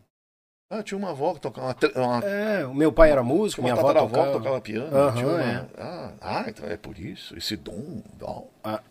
Ah, 0.70 0.82
tinha 0.84 0.98
uma 0.98 1.12
avó 1.12 1.34
que 1.34 1.42
tocava 1.42 1.76
uma, 1.96 2.06
uma, 2.18 2.26
É, 2.26 2.66
o 2.66 2.74
meu 2.74 2.92
pai 2.92 3.12
era 3.12 3.24
músico, 3.24 3.62
minha 3.62 3.74
avó 3.74 3.94
tocava. 3.94 4.26
que 4.28 4.32
tocava 4.34 4.62
piano. 4.62 5.12
Tinha 5.14 5.28
uma- 5.28 5.42
é. 5.44 5.66
ah, 5.78 6.14
ah, 6.22 6.46
então 6.48 6.68
é 6.68 6.76
por 6.78 6.98
isso, 7.00 7.38
esse 7.38 7.56
dom. 7.56 8.02
dom. 8.18 8.50
Ah. 8.64 8.82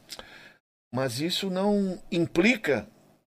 Mas 0.93 1.21
isso 1.21 1.51
não 1.51 1.99
implica 2.11 2.87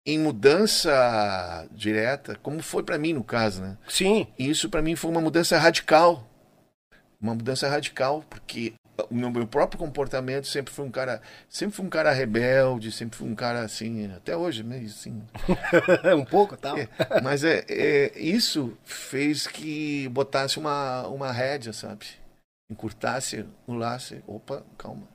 em 0.04 0.18
mudança 0.18 1.68
direta, 1.70 2.36
como 2.42 2.60
foi 2.60 2.82
para 2.82 2.98
mim 2.98 3.12
no 3.12 3.22
caso, 3.22 3.62
né? 3.62 3.78
Sim. 3.88 4.26
Isso 4.36 4.68
para 4.68 4.82
mim 4.82 4.96
foi 4.96 5.10
uma 5.12 5.20
mudança 5.20 5.56
radical. 5.58 6.28
Uma 7.20 7.34
mudança 7.36 7.68
radical, 7.68 8.24
porque 8.28 8.72
o 9.11 9.14
meu, 9.14 9.46
próprio 9.46 9.78
comportamento 9.78 10.46
sempre 10.46 10.72
foi 10.72 10.85
um 10.85 10.90
cara, 10.90 11.22
sempre 11.48 11.76
fui 11.76 11.85
um 11.87 11.90
cara 11.90 12.12
rebelde, 12.12 12.92
sempre 12.92 13.16
fui 13.16 13.28
um 13.28 13.35
cara 13.35 13.62
assim, 13.62 14.12
até 14.12 14.37
hoje 14.37 14.62
meio 14.62 14.87
assim. 14.87 15.22
um 16.16 16.24
pouco, 16.24 16.57
tal. 16.57 16.78
É, 16.78 16.88
mas 17.22 17.42
é, 17.44 17.64
é, 17.68 18.18
isso 18.18 18.76
fez 18.85 19.46
que 19.46 20.09
botasse 20.09 20.59
uma, 20.59 21.07
uma 21.09 21.33
rédea, 21.33 21.72
sabe? 21.72 22.07
Encurtasse 22.70 23.46
o 23.66 23.74
laço. 23.74 24.22
Opa, 24.26 24.62
calma. 24.76 25.09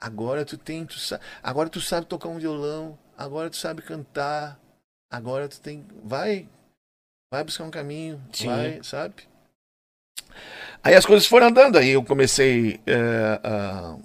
Agora 0.00 0.44
tu 0.44 0.56
tem, 0.56 0.86
tu 0.86 0.98
sa- 0.98 1.20
agora 1.42 1.68
tu 1.68 1.80
sabe 1.80 2.06
tocar 2.06 2.28
um 2.28 2.38
violão, 2.38 2.98
agora 3.16 3.50
tu 3.50 3.56
sabe 3.56 3.82
cantar, 3.82 4.58
agora 5.10 5.48
tu 5.48 5.60
tem, 5.60 5.86
vai, 6.02 6.48
vai 7.32 7.42
buscar 7.44 7.64
um 7.64 7.70
caminho, 7.70 8.22
Sim. 8.32 8.46
vai, 8.46 8.82
sabe? 8.82 9.28
Aí 10.82 10.94
as 10.94 11.04
coisas 11.06 11.26
foram 11.26 11.48
andando, 11.48 11.76
aí 11.78 11.90
eu 11.90 12.04
comecei 12.04 12.80
é, 12.86 13.40
a, 13.44 13.98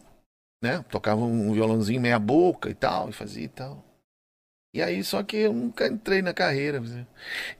né, 0.62 0.84
tocava 0.90 1.22
um 1.22 1.54
violãozinho 1.54 2.02
meia 2.02 2.20
boca 2.20 2.70
e 2.70 2.74
tal, 2.74 3.10
e 3.10 3.14
fazia 3.14 3.46
e 3.46 3.50
tal. 3.50 3.84
E 4.76 4.82
aí, 4.82 5.04
só 5.04 5.22
que 5.22 5.38
eu 5.38 5.54
nunca 5.54 5.86
entrei 5.88 6.24
na 6.24 6.34
carreira. 6.34 6.82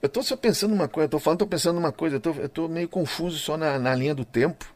Eu 0.02 0.08
tô 0.08 0.20
só 0.20 0.36
pensando 0.36 0.74
uma 0.74 0.88
coisa, 0.88 1.04
eu 1.06 1.10
tô 1.10 1.20
falando, 1.20 1.38
tô 1.38 1.46
pensando 1.46 1.78
uma 1.78 1.92
coisa, 1.92 2.16
eu 2.16 2.20
tô, 2.20 2.32
eu 2.32 2.48
tô 2.48 2.66
meio 2.66 2.88
confuso 2.88 3.38
só 3.38 3.56
na, 3.56 3.78
na 3.78 3.94
linha 3.94 4.14
do 4.16 4.24
tempo. 4.24 4.74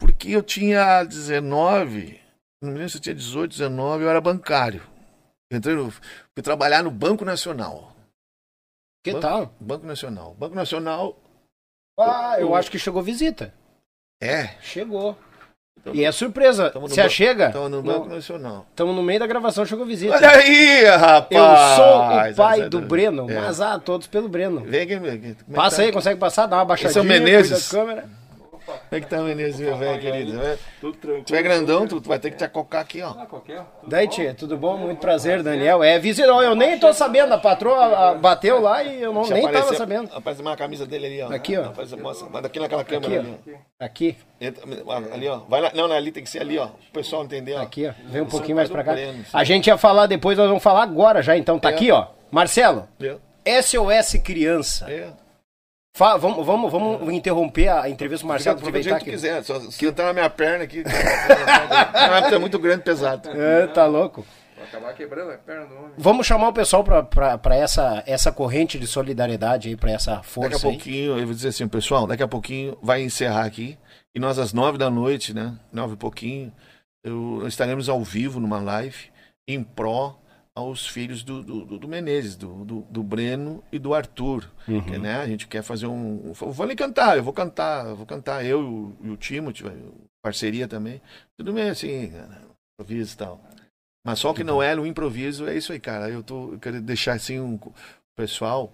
Porque 0.00 0.30
eu 0.32 0.42
tinha 0.42 1.04
19, 1.04 2.20
não 2.60 2.70
me 2.72 2.78
lembro 2.78 2.90
se 2.90 2.96
eu 2.96 3.00
tinha 3.02 3.14
18, 3.14 3.52
19, 3.52 4.02
eu 4.02 4.10
era 4.10 4.20
bancário. 4.20 4.82
Eu 5.48 5.58
entrei 5.58 5.76
no, 5.76 5.90
fui 5.92 6.42
trabalhar 6.42 6.82
no 6.82 6.90
Banco 6.90 7.24
Nacional. 7.24 7.94
Que 9.04 9.12
Banco- 9.12 9.22
tal? 9.26 9.54
Banco 9.60 9.86
Nacional. 9.86 10.34
Banco 10.34 10.56
Nacional 10.56 11.16
Ah, 11.98 12.36
eu 12.40 12.54
acho 12.54 12.70
que 12.70 12.78
chegou 12.80 13.00
visita. 13.02 13.54
É. 14.20 14.50
Chegou. 14.60 15.16
E 15.94 16.04
é 16.04 16.12
surpresa. 16.12 16.70
Você 16.74 17.02
ban- 17.02 17.08
chega? 17.08 17.50
Tamo 17.50 17.68
no 17.70 17.82
Banco 17.82 18.06
Nacional. 18.08 18.66
Estamos 18.68 18.94
no 18.94 19.02
meio 19.02 19.18
da 19.18 19.26
gravação, 19.26 19.64
chegou 19.64 19.86
visita. 19.86 20.14
Olha 20.14 20.30
aí, 20.30 20.84
rapaz! 20.84 21.30
Eu 21.30 21.76
sou 21.76 22.32
o 22.32 22.34
pai 22.36 22.68
do 22.68 22.78
É. 22.78 22.82
Breno, 22.82 23.26
mas 23.26 23.60
ah, 23.62 23.78
todos 23.78 24.06
pelo 24.06 24.28
Breno. 24.28 24.60
Vem 24.60 24.82
aqui, 24.82 24.98
vem 24.98 25.12
aqui. 25.12 25.36
É 25.50 25.54
Passa 25.54 25.76
tá? 25.76 25.82
aí, 25.84 25.90
consegue 25.92 26.20
passar? 26.20 26.46
Dá 26.46 26.56
uma 26.56 26.66
baixadinha. 26.66 26.90
Esse 26.90 26.98
é 26.98 27.02
o 27.02 27.04
Menezes. 27.04 27.68
câmera. 27.68 28.04
Como 28.90 28.98
é 28.98 29.00
que 29.00 29.06
tá, 29.06 29.18
Menezes, 29.22 29.60
meu 29.60 29.76
velho 29.76 30.00
querido? 30.00 30.32
Tudo 30.80 30.96
tranquilo. 30.98 31.24
Tu 31.24 31.34
é 31.36 31.42
grandão, 31.42 31.86
tu, 31.86 32.00
tu 32.00 32.08
vai 32.08 32.18
ter 32.18 32.32
que 32.32 32.36
te 32.36 32.42
acocar 32.42 32.80
aqui, 32.80 33.00
ó. 33.00 33.10
Ah, 33.10 33.24
qualquer. 33.24 33.64
Daí, 33.86 34.08
tia, 34.08 34.34
tudo 34.34 34.56
bom? 34.56 34.76
Muito 34.76 34.98
prazer, 34.98 35.44
Daniel. 35.44 35.80
É, 35.84 35.96
visita, 36.00 36.26
eu 36.26 36.56
nem 36.56 36.76
tô 36.76 36.92
sabendo, 36.92 37.32
a 37.32 37.38
patroa 37.38 38.14
bateu 38.16 38.60
lá 38.60 38.82
e 38.82 39.00
eu 39.00 39.12
não, 39.12 39.22
nem 39.22 39.42
tava 39.42 39.58
aparecer- 39.58 39.76
sabendo. 39.78 40.10
Aparece 40.12 40.42
uma 40.42 40.56
camisa 40.56 40.84
dele 40.86 41.06
ali, 41.06 41.22
ó. 41.22 41.32
Aqui, 41.32 41.56
ó. 41.56 41.66
Aparece, 41.66 41.96
mostra, 41.96 42.28
manda 42.28 42.48
aqui 42.48 42.58
naquela 42.58 42.82
câmera 42.82 43.20
Aqui, 43.20 43.28
ali, 43.28 43.56
ó. 43.80 43.84
Aqui, 43.84 44.16
ali, 45.14 45.28
ó. 45.28 45.38
Vai 45.48 45.60
lá, 45.60 45.70
não, 45.72 45.86
não, 45.86 45.94
ali 45.94 46.10
tem 46.10 46.24
que 46.24 46.30
ser 46.30 46.40
ali, 46.40 46.58
ó. 46.58 46.66
O 46.66 46.92
pessoal 46.92 47.22
entender, 47.22 47.54
ó. 47.54 47.62
aqui, 47.62 47.86
ó. 47.86 47.92
Vem 48.10 48.22
um 48.22 48.26
pouquinho 48.26 48.54
é 48.54 48.56
mais 48.56 48.68
pai 48.68 48.82
pra 48.82 48.94
cá. 48.96 49.00
A 49.32 49.44
gente 49.44 49.68
ia 49.68 49.78
falar 49.78 50.06
depois, 50.06 50.36
nós 50.36 50.48
vamos 50.48 50.64
falar 50.64 50.82
agora 50.82 51.22
já, 51.22 51.36
então 51.36 51.60
tá 51.60 51.70
É. 51.70 51.74
aqui, 51.74 51.92
ó. 51.92 52.08
Marcelo, 52.28 52.88
É. 53.44 53.62
SOS 53.62 54.18
Criança. 54.24 54.90
É. 54.90 55.08
Fa- 56.00 56.16
vamos, 56.16 56.46
vamos, 56.46 56.72
vamos 56.72 57.12
interromper 57.12 57.68
a 57.68 57.86
entrevista 57.86 58.22
com 58.22 58.28
o 58.28 58.32
Marcelo, 58.32 58.56
do 58.56 58.60
aproveitar 58.60 58.88
jeito 58.88 58.96
aqui. 58.96 59.04
que 59.04 59.10
quiser. 59.10 59.44
Só 59.44 59.60
se 59.60 59.84
entrar 59.86 60.06
na 60.06 60.12
minha 60.14 60.30
perna 60.30 60.64
aqui. 60.64 60.82
Não, 62.32 62.34
é 62.34 62.38
muito 62.38 62.58
grande, 62.58 62.82
pesado. 62.82 63.28
É, 63.28 63.66
tá 63.66 63.84
louco. 63.84 64.24
Vai 64.56 64.66
acabar 64.66 64.94
quebrando 64.94 65.30
a 65.30 65.36
perna 65.36 65.66
do 65.66 65.74
homem. 65.74 65.90
Vamos 65.98 66.26
chamar 66.26 66.48
o 66.48 66.52
pessoal 66.54 66.82
pra 66.82 67.54
essa, 67.54 68.02
essa 68.06 68.32
corrente 68.32 68.78
de 68.78 68.86
solidariedade 68.86 69.68
aí, 69.68 69.76
pra 69.76 69.90
essa 69.90 70.12
Daqui 70.12 70.20
a 70.20 70.28
força 70.30 70.66
aí. 70.68 70.72
pouquinho, 70.72 71.18
eu 71.18 71.26
vou 71.26 71.34
dizer 71.34 71.48
assim, 71.48 71.68
pessoal, 71.68 72.06
daqui 72.06 72.22
a 72.22 72.28
pouquinho 72.28 72.78
vai 72.82 73.02
encerrar 73.02 73.44
aqui. 73.44 73.76
E 74.14 74.18
nós, 74.18 74.38
às 74.38 74.54
nove 74.54 74.78
da 74.78 74.88
noite, 74.88 75.34
né? 75.34 75.54
Nove 75.70 75.92
e 75.92 75.96
pouquinho, 75.98 76.50
eu, 77.04 77.46
estaremos 77.46 77.90
ao 77.90 78.02
vivo 78.02 78.40
numa 78.40 78.58
live 78.58 79.10
em 79.46 79.62
pró 79.62 80.16
aos 80.60 80.86
filhos 80.86 81.22
do, 81.22 81.42
do, 81.42 81.78
do 81.78 81.88
Menezes, 81.88 82.36
do, 82.36 82.64
do, 82.64 82.80
do 82.82 83.02
Breno 83.02 83.62
e 83.72 83.78
do 83.78 83.94
Arthur. 83.94 84.48
que, 84.82 84.98
né? 84.98 85.16
A 85.16 85.26
gente 85.26 85.46
quer 85.46 85.62
fazer 85.62 85.86
um. 85.86 86.32
Eu 86.40 86.52
vou 86.52 86.76
cantar, 86.76 87.16
eu 87.16 87.22
vou 87.22 87.32
cantar, 87.32 87.86
eu 87.86 87.96
vou 87.96 88.06
cantar, 88.06 88.44
eu 88.44 88.60
e 88.60 88.64
o, 88.64 88.96
e 89.02 89.10
o 89.10 89.16
Timothy, 89.16 89.64
parceria 90.22 90.68
também. 90.68 91.00
Tudo 91.36 91.52
bem 91.52 91.70
assim, 91.70 92.12
improviso 92.74 93.14
e 93.14 93.16
tal. 93.16 93.40
Mas 94.04 94.18
só 94.18 94.32
que 94.32 94.42
não 94.42 94.62
é 94.62 94.74
no 94.74 94.86
improviso, 94.86 95.46
é 95.46 95.56
isso 95.56 95.72
aí, 95.72 95.80
cara. 95.80 96.08
Eu, 96.08 96.22
tô, 96.22 96.54
eu 96.54 96.58
quero 96.58 96.80
deixar 96.80 97.14
assim 97.14 97.38
um 97.38 97.54
o 97.54 97.72
pessoal, 98.16 98.72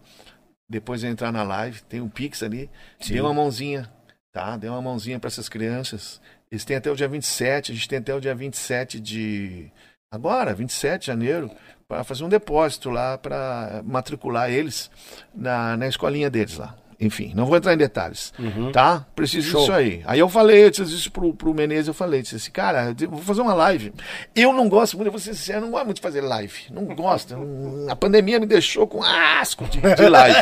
depois 0.69 1.01
de 1.01 1.07
entrar 1.07 1.33
na 1.33 1.43
live, 1.43 1.83
tem 1.83 2.01
um 2.01 2.09
Pix 2.09 2.43
ali, 2.43 2.71
Sim. 3.01 3.15
dê 3.15 3.21
uma 3.21 3.35
mãozinha, 3.35 3.91
tá? 4.33 4.57
Dê 4.57 4.69
uma 4.69 4.83
mãozinha 4.83 5.19
para 5.19 5.29
essas 5.29 5.49
crianças. 5.49 6.21
Eles 6.51 6.65
têm 6.65 6.77
até 6.77 6.91
o 6.91 6.97
dia 6.97 7.09
27, 7.09 7.73
a 7.73 7.75
gente 7.75 7.89
tem 7.89 7.99
até 7.99 8.15
o 8.15 8.21
dia 8.21 8.35
27 8.35 9.01
de. 9.01 9.71
Agora, 10.11 10.55
27 10.55 11.01
de 11.01 11.07
janeiro, 11.07 11.51
para 11.89 12.03
fazer 12.03 12.25
um 12.25 12.29
depósito 12.29 12.91
lá, 12.91 13.17
para 13.17 13.81
matricular 13.85 14.51
eles 14.51 14.91
na, 15.35 15.77
na 15.77 15.87
escolinha 15.87 16.29
deles 16.29 16.57
lá. 16.59 16.75
Enfim, 16.99 17.33
não 17.35 17.45
vou 17.45 17.59
entrar 17.59 17.75
em 17.75 17.77
detalhes. 17.77 18.33
Tá? 18.73 19.05
Preciso 19.15 19.51
Show. 19.51 19.61
disso 19.61 19.73
aí. 19.73 20.03
Aí 20.07 20.19
eu 20.19 20.31
falei, 20.31 20.65
eu 20.65 20.71
disse 20.71 20.95
isso 20.95 21.13
pro, 21.13 21.33
pro 21.35 21.53
Menezes, 21.53 21.89
eu 21.89 21.95
falei, 21.95 22.23
disse 22.23 22.37
assim, 22.37 22.51
cara, 22.51 22.95
eu 22.99 23.11
vou 23.11 23.21
fazer 23.21 23.43
uma 23.43 23.53
live. 23.53 23.93
Eu 24.35 24.51
não 24.55 24.67
gosto 24.67 24.97
muito, 24.97 25.09
eu 25.09 25.13
vou 25.13 25.21
ser 25.21 25.35
sincero, 25.35 25.61
não 25.61 25.71
gosto 25.71 25.85
muito 25.85 25.97
de 25.97 26.03
fazer 26.03 26.23
live. 26.23 26.55
Não 26.71 26.87
gosto. 26.87 27.37
não- 27.37 27.91
A 27.91 27.95
pandemia 27.95 28.41
me 28.41 28.47
deixou 28.47 28.87
com 28.87 29.03
asco 29.03 29.67
de, 29.67 29.79
de 29.79 30.09
live. 30.09 30.37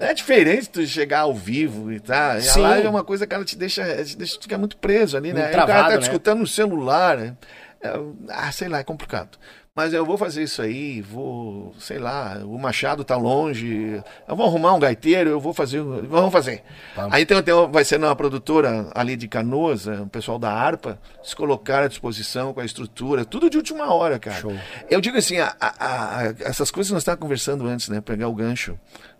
É 0.00 0.12
diferente 0.12 0.68
tu 0.68 0.86
chegar 0.86 1.20
ao 1.20 1.34
vivo 1.34 1.90
e 1.90 1.98
tá. 1.98 2.38
Sim. 2.42 2.60
A 2.60 2.68
live 2.68 2.86
é 2.86 2.90
uma 2.90 3.02
coisa 3.04 3.26
que 3.26 3.34
ela 3.34 3.44
te 3.44 3.56
deixa, 3.56 4.04
te 4.04 4.18
deixa 4.18 4.38
ficar 4.38 4.58
muito 4.58 4.76
preso 4.76 5.16
ali, 5.16 5.32
né? 5.32 5.40
Muito 5.44 5.46
Aí 5.46 5.50
o 5.50 5.54
cara 5.54 5.66
travado, 5.66 5.88
tá 5.94 5.96
né? 5.96 6.02
escutando 6.02 6.40
no 6.40 6.46
celular, 6.46 7.16
né? 7.16 7.34
É, 7.80 7.90
ah, 8.28 8.52
sei 8.52 8.68
lá, 8.68 8.80
é 8.80 8.84
complicado. 8.84 9.38
Mas 9.76 9.92
eu 9.92 10.06
vou 10.06 10.16
fazer 10.16 10.44
isso 10.44 10.62
aí, 10.62 11.00
vou, 11.00 11.74
sei 11.80 11.98
lá, 11.98 12.38
o 12.44 12.56
Machado 12.56 13.02
tá 13.02 13.16
longe, 13.16 14.00
eu 14.28 14.36
vou 14.36 14.46
arrumar 14.46 14.72
um 14.72 14.78
gaiteiro, 14.78 15.28
eu 15.30 15.40
vou 15.40 15.52
fazer, 15.52 15.82
vamos 15.82 16.30
fazer. 16.32 16.62
Vamos. 16.94 17.12
Aí 17.12 17.26
tem, 17.26 17.42
tem, 17.42 17.52
vai 17.72 17.84
ser 17.84 17.98
uma 17.98 18.14
produtora 18.14 18.88
ali 18.94 19.16
de 19.16 19.26
Canoas, 19.26 19.88
é, 19.88 20.00
o 20.00 20.06
pessoal 20.06 20.38
da 20.38 20.52
harpa, 20.52 20.96
se 21.24 21.34
colocar 21.34 21.82
à 21.82 21.88
disposição 21.88 22.54
com 22.54 22.60
a 22.60 22.64
estrutura, 22.64 23.24
tudo 23.24 23.50
de 23.50 23.56
última 23.56 23.92
hora, 23.92 24.16
cara. 24.16 24.36
Show. 24.40 24.56
Eu 24.88 25.00
digo 25.00 25.18
assim, 25.18 25.38
a- 25.38 25.56
a- 25.60 26.18
a- 26.20 26.34
essas 26.38 26.70
coisas 26.70 26.90
que 26.90 26.94
nós 26.94 27.02
estávamos 27.02 27.22
conversando 27.22 27.66
antes, 27.66 27.88
né? 27.88 28.00
Pegar 28.00 28.28
o 28.28 28.34
gancho 28.34 28.78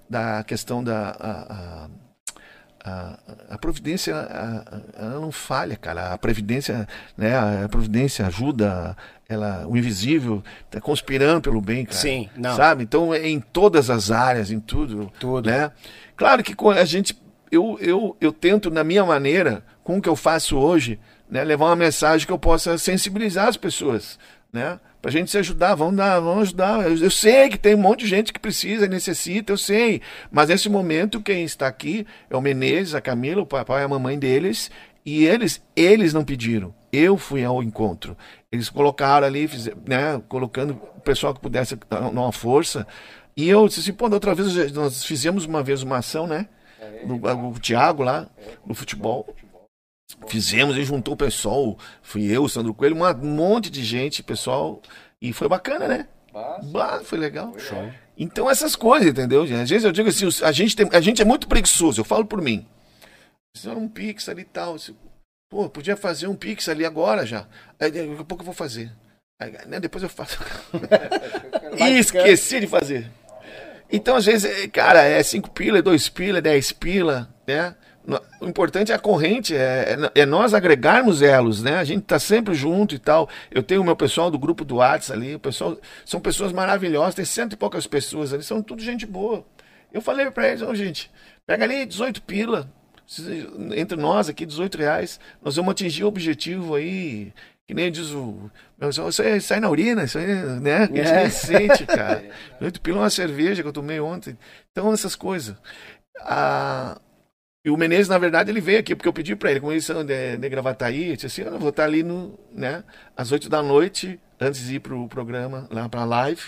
da 0.08 0.44
questão 0.44 0.84
da. 0.84 1.88
A- 2.84 3.18
a- 3.50 3.58
providência 3.58 4.14
a- 4.14 4.80
ela 4.96 5.20
não 5.20 5.32
falha, 5.32 5.76
cara. 5.76 6.12
A 6.12 6.18
previdência, 6.18 6.86
né? 7.16 7.34
A 7.64 7.68
providência 7.68 8.26
ajuda, 8.26 8.96
ela, 9.28 9.66
o 9.66 9.76
invisível 9.76 10.42
está 10.66 10.80
conspirando 10.80 11.40
pelo 11.40 11.60
bem, 11.60 11.84
cara. 11.86 11.96
Sim, 11.98 12.28
não. 12.36 12.54
Sabe? 12.54 12.82
Então 12.84 13.14
é 13.14 13.26
em 13.28 13.40
todas 13.40 13.88
as 13.90 14.10
áreas, 14.10 14.50
em 14.50 14.60
tudo, 14.60 15.10
Tudo. 15.18 15.48
né? 15.50 15.72
Claro 16.16 16.42
que 16.42 16.54
com 16.54 16.70
a 16.70 16.84
gente 16.84 17.18
eu, 17.50 17.78
eu, 17.80 18.16
eu 18.20 18.32
tento 18.32 18.70
na 18.70 18.84
minha 18.84 19.04
maneira, 19.04 19.64
com 19.82 19.98
o 19.98 20.02
que 20.02 20.08
eu 20.08 20.16
faço 20.16 20.56
hoje, 20.58 20.98
né, 21.30 21.42
levar 21.44 21.66
uma 21.66 21.76
mensagem 21.76 22.26
que 22.26 22.32
eu 22.32 22.38
possa 22.38 22.76
sensibilizar 22.78 23.48
as 23.48 23.56
pessoas, 23.56 24.18
né? 24.52 24.78
Pra 25.04 25.10
gente 25.10 25.30
se 25.30 25.36
ajudar, 25.36 25.74
vamos 25.74 25.96
dar, 25.96 26.18
vamos 26.18 26.44
ajudar. 26.44 26.82
Eu, 26.86 26.96
eu 26.96 27.10
sei 27.10 27.50
que 27.50 27.58
tem 27.58 27.74
um 27.74 27.78
monte 27.78 28.04
de 28.04 28.06
gente 28.06 28.32
que 28.32 28.40
precisa, 28.40 28.86
necessita, 28.86 29.52
eu 29.52 29.58
sei. 29.58 30.00
Mas 30.32 30.48
nesse 30.48 30.66
momento, 30.66 31.20
quem 31.20 31.44
está 31.44 31.66
aqui 31.66 32.06
é 32.30 32.34
o 32.34 32.40
Menezes, 32.40 32.94
a 32.94 33.02
Camila, 33.02 33.42
o 33.42 33.46
papai 33.46 33.82
e 33.82 33.84
a 33.84 33.88
mamãe 33.88 34.18
deles. 34.18 34.70
E 35.04 35.26
eles, 35.26 35.62
eles 35.76 36.14
não 36.14 36.24
pediram. 36.24 36.74
Eu 36.90 37.18
fui 37.18 37.44
ao 37.44 37.62
encontro. 37.62 38.16
Eles 38.50 38.70
colocaram 38.70 39.26
ali, 39.26 39.46
fizeram, 39.46 39.76
né, 39.84 40.22
colocando 40.26 40.80
o 40.96 41.00
pessoal 41.02 41.34
que 41.34 41.40
pudesse 41.40 41.76
dar 41.90 42.08
uma 42.08 42.32
força. 42.32 42.86
E 43.36 43.46
eu 43.46 43.68
disse 43.68 43.80
assim, 43.80 43.92
pô, 43.92 44.08
da 44.08 44.16
outra 44.16 44.34
vez 44.34 44.72
nós 44.72 45.04
fizemos 45.04 45.44
uma 45.44 45.62
vez 45.62 45.82
uma 45.82 45.98
ação, 45.98 46.26
né? 46.26 46.48
No, 47.06 47.16
o 47.50 47.60
Thiago 47.60 48.02
lá, 48.02 48.26
no 48.66 48.74
futebol. 48.74 49.26
Fizemos 50.26 50.76
e 50.76 50.84
juntou 50.84 51.14
o 51.14 51.16
pessoal. 51.16 51.78
Fui 52.02 52.24
eu, 52.24 52.44
o 52.44 52.48
Sandro 52.48 52.74
Coelho, 52.74 52.96
um 52.96 53.26
monte 53.26 53.70
de 53.70 53.84
gente, 53.84 54.22
pessoal. 54.22 54.80
E 55.20 55.32
foi 55.32 55.48
bacana, 55.48 55.86
né? 55.88 56.08
Bah, 56.72 57.00
foi 57.04 57.18
legal. 57.18 57.54
Então 58.16 58.50
essas 58.50 58.74
coisas, 58.74 59.08
entendeu? 59.08 59.42
Às 59.42 59.70
vezes 59.70 59.84
eu 59.84 59.92
digo 59.92 60.08
assim, 60.08 60.26
a 60.42 60.52
gente, 60.52 60.76
tem, 60.76 60.88
a 60.92 61.00
gente 61.00 61.22
é 61.22 61.24
muito 61.24 61.48
preguiçoso, 61.48 62.00
eu 62.00 62.04
falo 62.04 62.24
por 62.24 62.40
mim. 62.40 62.66
Fizeram 63.56 63.82
um 63.82 63.88
pix 63.88 64.28
ali 64.28 64.42
e 64.42 64.46
tal. 64.46 64.74
assim, 64.74 64.96
Pô, 65.48 65.68
podia 65.68 65.96
fazer 65.96 66.26
um 66.26 66.34
pix 66.34 66.68
ali 66.68 66.84
agora 66.84 67.24
já. 67.24 67.46
Aí, 67.78 67.90
daqui 67.90 68.20
a 68.20 68.24
pouco 68.24 68.42
eu 68.42 68.46
vou 68.46 68.54
fazer. 68.54 68.90
Aí, 69.40 69.52
né, 69.66 69.78
depois 69.78 70.02
eu 70.02 70.08
faço. 70.08 70.38
e 71.78 71.98
esqueci 71.98 72.60
de 72.60 72.66
fazer. 72.66 73.10
Então, 73.90 74.16
às 74.16 74.24
vezes, 74.24 74.64
é, 74.64 74.66
cara, 74.66 75.02
é 75.02 75.22
5 75.22 75.50
pila, 75.50 75.78
é 75.78 75.82
2 75.82 76.08
pila, 76.08 76.38
é 76.38 76.42
10 76.42 76.72
pila, 76.72 77.32
né? 77.46 77.76
O 78.40 78.46
importante 78.46 78.92
é 78.92 78.94
a 78.94 78.98
corrente, 78.98 79.54
é, 79.56 79.96
é- 80.14 80.20
é 80.22 80.26
nós 80.26 80.52
agregarmos 80.52 81.22
elos, 81.22 81.62
né? 81.62 81.76
A 81.78 81.84
gente 81.84 82.02
tá 82.02 82.18
sempre 82.18 82.52
junto 82.54 82.94
e 82.94 82.98
tal. 82.98 83.28
Eu 83.50 83.62
tenho 83.62 83.80
o 83.80 83.84
meu 83.84 83.96
pessoal 83.96 84.30
do 84.30 84.38
grupo 84.38 84.62
do 84.64 84.76
Whats 84.76 85.10
ali, 85.10 85.34
o 85.34 85.38
pessoal 85.40 85.78
são 86.04 86.20
pessoas 86.20 86.52
maravilhosas, 86.52 87.14
tem 87.14 87.24
cento 87.24 87.54
e 87.54 87.56
poucas 87.56 87.86
pessoas 87.86 88.32
ali, 88.34 88.42
são 88.42 88.60
tudo 88.62 88.82
gente 88.82 89.06
boa. 89.06 89.44
Eu 89.92 90.02
falei 90.02 90.30
pra 90.30 90.48
eles, 90.48 90.60
ô 90.60 90.74
gente, 90.74 91.10
pega 91.46 91.64
ali 91.64 91.86
18 91.86 92.20
pila, 92.22 92.68
entre 93.74 93.96
nós 93.96 94.28
aqui, 94.28 94.44
18 94.44 94.76
reais, 94.76 95.18
nós 95.42 95.56
vamos 95.56 95.72
atingir 95.72 96.04
o 96.04 96.08
objetivo 96.08 96.74
aí, 96.74 97.32
que 97.66 97.72
nem 97.72 97.90
diz 97.90 98.10
o. 98.10 98.50
Isso 99.08 99.22
aí 99.22 99.40
sai 99.40 99.60
na 99.60 99.70
urina, 99.70 100.04
isso 100.04 100.18
aí, 100.18 100.26
né? 100.60 100.86
Que 100.88 101.00
a 101.00 101.04
gente 101.04 101.14
É. 101.14 101.20
nem 101.22 101.30
sente, 101.30 101.86
cara. 101.88 102.22
18 102.58 102.80
pila 102.82 102.98
é 102.98 103.00
uma 103.00 103.08
cerveja 103.10 103.62
que 103.62 103.68
eu 103.68 103.72
tomei 103.72 103.98
ontem. 104.00 104.36
Então, 104.72 104.92
essas 104.92 105.14
coisas. 105.16 105.56
Ah, 106.20 106.98
e 107.64 107.70
o 107.70 107.76
Menezes, 107.76 108.08
na 108.08 108.18
verdade, 108.18 108.50
ele 108.50 108.60
veio 108.60 108.78
aqui, 108.80 108.94
porque 108.94 109.08
eu 109.08 109.12
pedi 109.12 109.34
pra 109.34 109.50
ele, 109.50 109.60
como 109.60 109.72
eles 109.72 109.84
são 109.84 110.04
de, 110.04 110.36
de 110.36 110.48
Gravataí, 110.48 111.10
eu 111.10 111.14
disse 111.16 111.26
assim, 111.26 111.42
eu 111.42 111.58
vou 111.58 111.70
estar 111.70 111.84
ali 111.84 112.02
no, 112.02 112.38
né, 112.52 112.84
às 113.16 113.32
8 113.32 113.48
da 113.48 113.62
noite, 113.62 114.20
antes 114.40 114.66
de 114.66 114.76
ir 114.76 114.80
pro 114.80 115.08
programa, 115.08 115.66
lá 115.70 115.88
pra 115.88 116.04
live, 116.04 116.42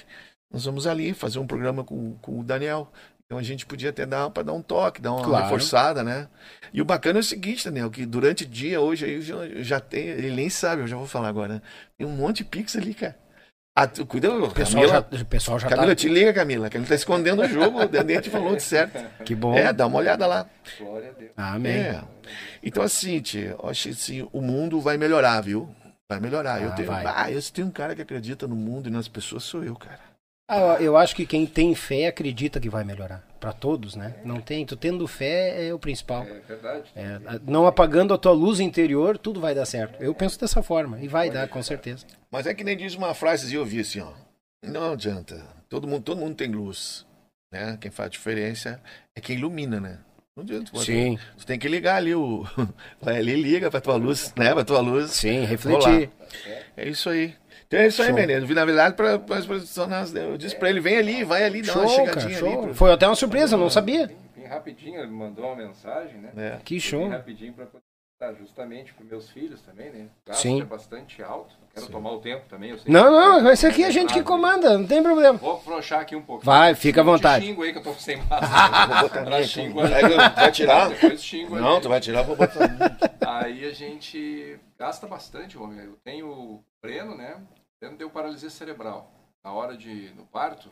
nós 0.53 0.65
vamos 0.65 0.87
ali 0.87 1.15
fazer 1.15 1.39
um 1.39 1.47
programa 1.47 1.83
com, 1.85 2.15
com 2.19 2.41
o 2.41 2.45
Daniel. 2.45 2.91
Então 3.25 3.39
a 3.39 3.43
gente 3.43 3.67
podia 3.67 3.91
até 3.91 4.07
dar 4.07 4.31
para 4.31 4.45
dar 4.45 4.53
um 4.53 4.63
toque, 4.63 5.01
dar 5.01 5.13
uma 5.13 5.25
Claro. 5.25 5.45
reforçada, 5.45 6.05
né? 6.05 6.29
E 6.73 6.81
o 6.81 6.85
bacana 6.85 7.19
é 7.19 7.21
o 7.21 7.25
seguinte, 7.25 7.65
Daniel, 7.65 7.91
que 7.91 8.07
durante 8.07 8.45
o 8.45 8.47
dia, 8.47 8.81
hoje, 8.81 9.05
aí 9.05 9.15
eu 9.15 9.21
já, 9.23 9.35
eu 9.35 9.65
já 9.65 9.81
tem, 9.81 10.07
ele 10.07 10.31
nem 10.31 10.49
sabe, 10.49 10.83
eu 10.83 10.87
já 10.87 10.97
vou 10.97 11.09
falar 11.09 11.29
agora, 11.29 11.55
né? 11.55 11.63
Tem 11.99 12.07
um 12.07 12.11
monte 12.13 12.39
de 12.39 12.45
pix 12.45 12.77
ali, 12.77 12.95
cara. 12.95 13.17
Ah, 13.79 13.87
cuida, 13.87 14.33
O 14.33 14.51
pessoal 14.51 14.85
Camila, 14.87 15.07
já, 15.13 15.23
o 15.23 15.25
pessoal 15.27 15.59
já 15.59 15.69
Camila, 15.69 15.89
tá. 15.89 15.95
te 15.97 16.09
liga, 16.09 16.33
Camila, 16.33 16.71
que 16.71 16.79
ele 16.79 16.87
tá 16.87 16.95
escondendo 16.95 17.43
o 17.43 17.47
jogo, 17.49 17.83
o 17.83 17.87
Daniel 17.87 18.23
falou 18.25 18.57
de 18.57 18.63
certo. 18.63 19.05
Que 19.23 19.35
bom. 19.35 19.55
É, 19.55 19.71
dá 19.71 19.87
uma 19.87 19.99
olhada 19.99 20.27
lá. 20.27 20.47
glória 20.79 21.11
a 21.11 21.13
Deus. 21.13 21.31
Amém. 21.37 21.73
É. 21.77 22.01
Então, 22.63 22.83
assim, 22.83 23.21
tia, 23.21 23.55
eu 23.63 23.69
acho 23.69 23.83
que 23.83 23.91
assim, 23.91 24.29
o 24.33 24.41
mundo 24.41 24.81
vai 24.81 24.97
melhorar, 24.97 25.43
viu? 25.43 25.69
Vai 26.09 26.19
melhorar. 26.21 26.63
eu 26.63 26.71
Ah, 26.71 26.73
tenho, 26.73 26.89
vai. 26.89 27.05
ah, 27.07 27.31
eu 27.31 27.43
tenho 27.53 27.67
um 27.67 27.71
cara 27.71 27.95
que 27.95 28.01
acredita 28.01 28.47
no 28.49 28.57
mundo 28.57 28.89
e 28.89 28.91
nas 28.93 29.09
pessoas, 29.09 29.43
sou 29.45 29.63
eu, 29.63 29.77
cara. 29.77 30.01
Ah, 30.49 30.77
eu, 30.81 30.97
acho 30.97 31.17
que 31.17 31.27
quem 31.27 31.45
tem 31.45 31.75
fé 31.75 32.07
acredita 32.07 32.61
que 32.61 32.71
vai 32.71 32.85
melhorar. 32.85 33.27
Pra 33.41 33.53
todos, 33.53 33.97
né? 33.97 34.15
Não 34.25 34.41
tem. 34.41 34.65
Tu 34.65 34.77
tendo 34.77 35.07
fé 35.07 35.67
é 35.67 35.75
o 35.75 35.79
principal. 35.79 36.23
É 36.23 36.41
verdade. 36.41 36.91
É, 36.95 37.19
não 37.47 37.67
apagando 37.67 38.15
a 38.15 38.19
tua 38.19 38.33
luz 38.33 38.61
interior, 38.61 39.19
tudo 39.19 39.41
vai 39.41 39.55
dar 39.55 39.67
certo. 39.67 40.01
Eu 40.01 40.15
penso 40.15 40.39
dessa 40.39 40.63
forma. 40.63 41.01
E 41.01 41.09
vai 41.09 41.31
dar, 41.31 41.49
com 41.49 41.63
certeza. 41.63 42.07
Mas 42.31 42.47
é 42.47 42.55
que 42.55 42.65
nem 42.65 42.77
diz 42.77 42.95
uma 42.95 43.13
frase 43.13 43.49
que 43.49 43.55
eu 43.55 43.65
vi 43.65 43.81
assim, 43.81 44.01
ó. 44.01 44.13
Não 44.65 44.93
adianta. 44.93 45.45
Todo 45.69 45.87
mundo, 45.87 46.03
todo 46.03 46.19
mundo 46.19 46.35
tem 46.35 46.49
luz. 46.49 47.05
Né? 47.53 47.77
Quem 47.81 47.91
faz 47.91 48.07
a 48.07 48.11
diferença 48.11 48.81
é 49.15 49.21
quem 49.21 49.37
ilumina, 49.37 49.81
né? 49.81 49.99
Não 50.37 50.43
adianta. 50.45 50.71
pô. 50.71 50.79
Sim. 50.79 51.19
Tu 51.39 51.47
tem 51.47 51.59
que 51.59 51.69
ligar 51.69 51.97
ali 51.97 52.15
o. 52.15 52.45
Vai 53.01 53.17
ali, 53.17 53.35
liga 53.35 53.71
pra 53.71 53.81
tua 53.81 53.97
luz, 53.97 54.33
né? 54.37 54.53
Pra 54.53 54.65
tua 54.65 54.81
luz. 54.81 55.11
Sim, 55.13 55.45
refletir. 55.45 56.11
É 56.77 56.89
isso 56.89 57.09
aí. 57.09 57.35
Então 57.67 57.81
é 57.81 57.87
isso 57.89 58.01
aí, 58.03 58.09
Show. 58.09 58.17
Menezes. 58.17 58.49
Na 58.51 58.65
verdade, 58.65 58.95
pra, 58.95 59.19
pra 59.19 59.39
exposição, 59.39 59.89
eu 60.15 60.37
disse 60.39 60.55
pra 60.57 60.71
ele, 60.71 60.81
vem 60.81 60.97
ali, 60.99 61.25
vai 61.25 61.43
ali, 61.45 61.63
dá 61.63 61.75
uma 61.75 61.87
Show, 61.89 62.05
cara, 62.07 62.21
chegadinha 62.21 62.39
show. 62.39 62.49
ali. 62.53 62.63
pro- 62.63 62.75
Foi 62.75 62.93
até 62.93 63.07
uma 63.07 63.15
surpresa, 63.17 63.55
eu 63.55 63.59
não 63.59 63.71
sabia. 63.71 64.07
Bem, 64.07 64.17
bem 64.37 64.47
rapidinho, 64.47 65.01
ele 65.01 65.11
mandou 65.11 65.45
uma 65.47 65.57
mensagem, 65.57 66.19
né? 66.21 66.31
É. 66.37 66.59
Que 66.65 66.75
Bem 66.75 66.81
show. 66.81 67.09
rapidinho 67.09 67.53
para 67.53 67.67
justamente 68.39 68.95
para 68.95 69.05
meus 69.05 69.29
filhos 69.31 69.61
também, 69.61 69.91
né? 69.91 70.07
O 70.25 70.31
gasto 70.31 70.41
Sim. 70.41 70.63
é 70.63 70.65
bastante 70.65 71.23
alto. 71.23 71.55
Quero 71.75 71.89
tomar 71.89 72.13
o 72.13 72.19
tempo 72.21 72.47
também. 72.49 72.71
Eu 72.71 72.79
sei 72.79 72.91
Não, 72.91 73.43
não, 73.43 73.51
esse 73.51 73.67
aqui 73.67 73.85
é 73.85 73.89
a 73.89 73.91
gente 73.91 74.15
que 74.15 74.23
comanda, 74.23 74.79
não 74.79 74.87
tem 74.87 75.03
problema. 75.03 75.37
Vou 75.37 75.57
afrouxar 75.57 76.01
aqui 76.01 76.17
um 76.17 76.23
pouquinho. 76.23 76.47
Vai, 76.47 76.75
fica 76.75 77.03
à 77.03 77.05
Senão 77.05 77.13
eu 77.13 77.19
vontade. 77.19 77.45
xingo 77.45 77.63
aí 77.63 77.73
que 77.73 77.79
eu 77.79 77.83
tô 77.83 77.93
sem 77.93 78.17
máscara. 78.17 78.87
Vou 78.87 79.03
botar 79.11 79.21
ali. 79.21 80.15
Vai- 80.15 80.31
vai 80.35 80.51
tirar? 80.53 80.89
Depois 80.89 81.23
xingo 81.23 81.57
Não, 81.57 81.73
ali. 81.75 81.81
tu 81.83 81.89
vai 81.91 82.01
tirar, 82.01 82.21
eu 82.21 82.25
vou 82.25 82.37
botar. 82.37 83.11
Aí 83.21 83.67
a 83.67 83.73
gente 83.75 84.59
gasta 84.79 85.07
bastante, 85.07 85.59
homem. 85.59 85.79
Eu 85.85 85.99
tenho 86.03 86.27
o 86.29 86.65
Breno, 86.81 87.15
né? 87.15 87.37
O 87.77 87.85
Breno 87.85 87.97
deu 87.99 88.11
paralisia 88.11 88.51
cerebral. 88.51 89.11
Na 89.45 89.53
hora 89.53 89.77
de, 89.77 90.11
no 90.17 90.25
parto, 90.27 90.71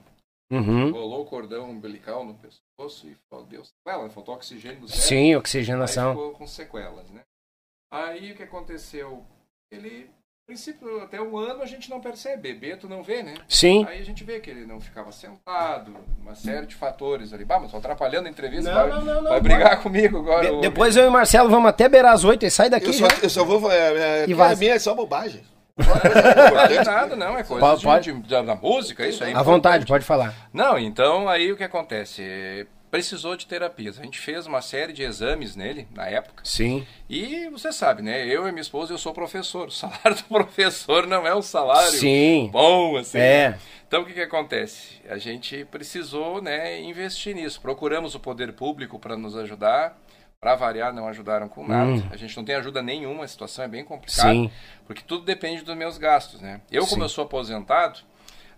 Uhum. 0.50 0.90
rolou 0.92 1.22
o 1.22 1.24
cordão 1.26 1.70
umbilical 1.70 2.24
no 2.24 2.34
pescoço 2.34 3.08
e 3.08 3.16
falou, 3.30 3.46
Deus, 3.46 3.68
sequela, 3.68 4.08
faltou 4.10 4.34
oxigênio 4.34 4.80
no 4.80 4.88
cérebro. 4.88 5.08
Sim, 5.08 5.16
Aí 5.30 5.36
oxigenação. 5.36 6.12
ficou 6.14 6.32
com 6.32 6.46
sequelas, 6.46 7.10
né? 7.10 7.22
Aí 7.92 8.32
o 8.32 8.36
que 8.36 8.42
aconteceu? 8.42 9.24
Ele, 9.72 10.08
a 10.10 10.46
princípio, 10.46 11.02
até 11.02 11.20
um 11.20 11.36
ano 11.38 11.62
a 11.62 11.66
gente 11.66 11.88
não 11.90 12.00
percebe, 12.00 12.52
bebê 12.52 12.76
tu 12.76 12.88
não 12.88 13.02
vê, 13.02 13.22
né? 13.22 13.34
Sim. 13.48 13.84
Aí 13.86 14.00
a 14.00 14.04
gente 14.04 14.22
vê 14.22 14.38
que 14.40 14.50
ele 14.50 14.66
não 14.66 14.80
ficava 14.80 15.10
sentado, 15.12 15.96
uma 16.20 16.34
série 16.34 16.66
de 16.66 16.74
fatores 16.74 17.32
ali. 17.32 17.44
Bah, 17.44 17.58
mas 17.58 17.70
tô 17.70 17.78
atrapalhando 17.78 18.28
a 18.28 18.30
entrevista, 18.30 18.70
Não, 18.70 18.74
vai, 18.80 18.90
não, 18.90 19.04
não, 19.04 19.22
não, 19.22 19.30
vai 19.30 19.40
brigar 19.40 19.82
comigo 19.82 20.18
agora. 20.18 20.50
De- 20.56 20.60
depois 20.60 20.96
eu 20.96 21.04
e 21.04 21.08
o 21.08 21.12
Marcelo 21.12 21.48
vamos 21.50 21.68
até 21.68 21.88
beirar 21.88 22.12
as 22.12 22.22
oito 22.24 22.44
e 22.44 22.50
sai 22.50 22.68
daqui 22.68 22.86
Eu 22.88 22.92
só, 22.92 23.08
já. 23.08 23.18
eu 23.22 23.30
só 23.30 23.44
vou. 23.44 23.70
É, 23.72 24.22
é, 24.22 24.28
E 24.28 24.34
vaza. 24.34 24.60
minha 24.60 24.74
é 24.74 24.78
só 24.78 24.94
bobagem. 24.94 25.42
Não 25.76 26.60
é 26.60 26.84
nada, 26.84 27.16
não, 27.16 27.36
é 27.36 27.42
coisa 27.42 27.60
Pode- 27.60 27.80
de, 27.80 27.86
pode. 27.86 28.12
de- 28.12 28.28
da, 28.28 28.42
da 28.42 28.54
música, 28.54 29.06
isso 29.06 29.24
aí. 29.24 29.34
À 29.34 29.42
vontade, 29.42 29.84
pode 29.86 30.04
falar. 30.04 30.32
Não, 30.52 30.78
então 30.78 31.28
aí 31.28 31.50
o 31.50 31.56
que 31.56 31.64
acontece? 31.64 32.22
É, 32.22 32.66
Precisou 32.90 33.34
de 33.34 33.44
terapias. 33.48 33.98
A 33.98 34.04
gente 34.04 34.20
fez 34.20 34.46
uma 34.46 34.62
série 34.62 34.92
de 34.92 35.02
exames 35.02 35.56
nele, 35.56 35.88
na 35.92 36.06
época. 36.06 36.44
Sim. 36.46 36.86
E 37.10 37.48
você 37.50 37.72
sabe, 37.72 38.02
né? 38.02 38.24
Eu 38.24 38.46
e 38.46 38.52
minha 38.52 38.62
esposa, 38.62 38.92
eu 38.92 38.98
sou 38.98 39.12
professor. 39.12 39.66
O 39.66 39.70
salário 39.72 40.14
do 40.14 40.22
professor 40.22 41.04
não 41.04 41.26
é 41.26 41.34
um 41.34 41.42
salário 41.42 41.90
Sim. 41.98 42.50
bom, 42.52 42.96
assim. 42.96 43.18
É. 43.18 43.58
Então 43.88 44.02
o 44.02 44.06
que, 44.06 44.12
que 44.12 44.20
acontece? 44.20 45.00
A 45.10 45.18
gente 45.18 45.64
precisou 45.64 46.40
né, 46.40 46.80
investir 46.82 47.34
nisso. 47.34 47.60
Procuramos 47.60 48.14
o 48.14 48.20
poder 48.20 48.52
público 48.52 48.96
para 48.96 49.16
nos 49.16 49.36
ajudar. 49.36 49.98
Para 50.44 50.56
variar, 50.56 50.92
não 50.92 51.08
ajudaram 51.08 51.48
com 51.48 51.66
nada. 51.66 51.90
Hum. 51.90 52.02
A 52.10 52.18
gente 52.18 52.36
não 52.36 52.44
tem 52.44 52.54
ajuda 52.54 52.82
nenhuma, 52.82 53.24
a 53.24 53.26
situação 53.26 53.64
é 53.64 53.68
bem 53.68 53.82
complicada. 53.82 54.28
Sim. 54.28 54.50
Porque 54.86 55.00
tudo 55.02 55.24
depende 55.24 55.64
dos 55.64 55.74
meus 55.74 55.96
gastos, 55.96 56.42
né? 56.42 56.60
Eu, 56.70 56.82
como 56.82 56.96
Sim. 56.96 57.02
eu 57.04 57.08
sou 57.08 57.24
aposentado, 57.24 58.00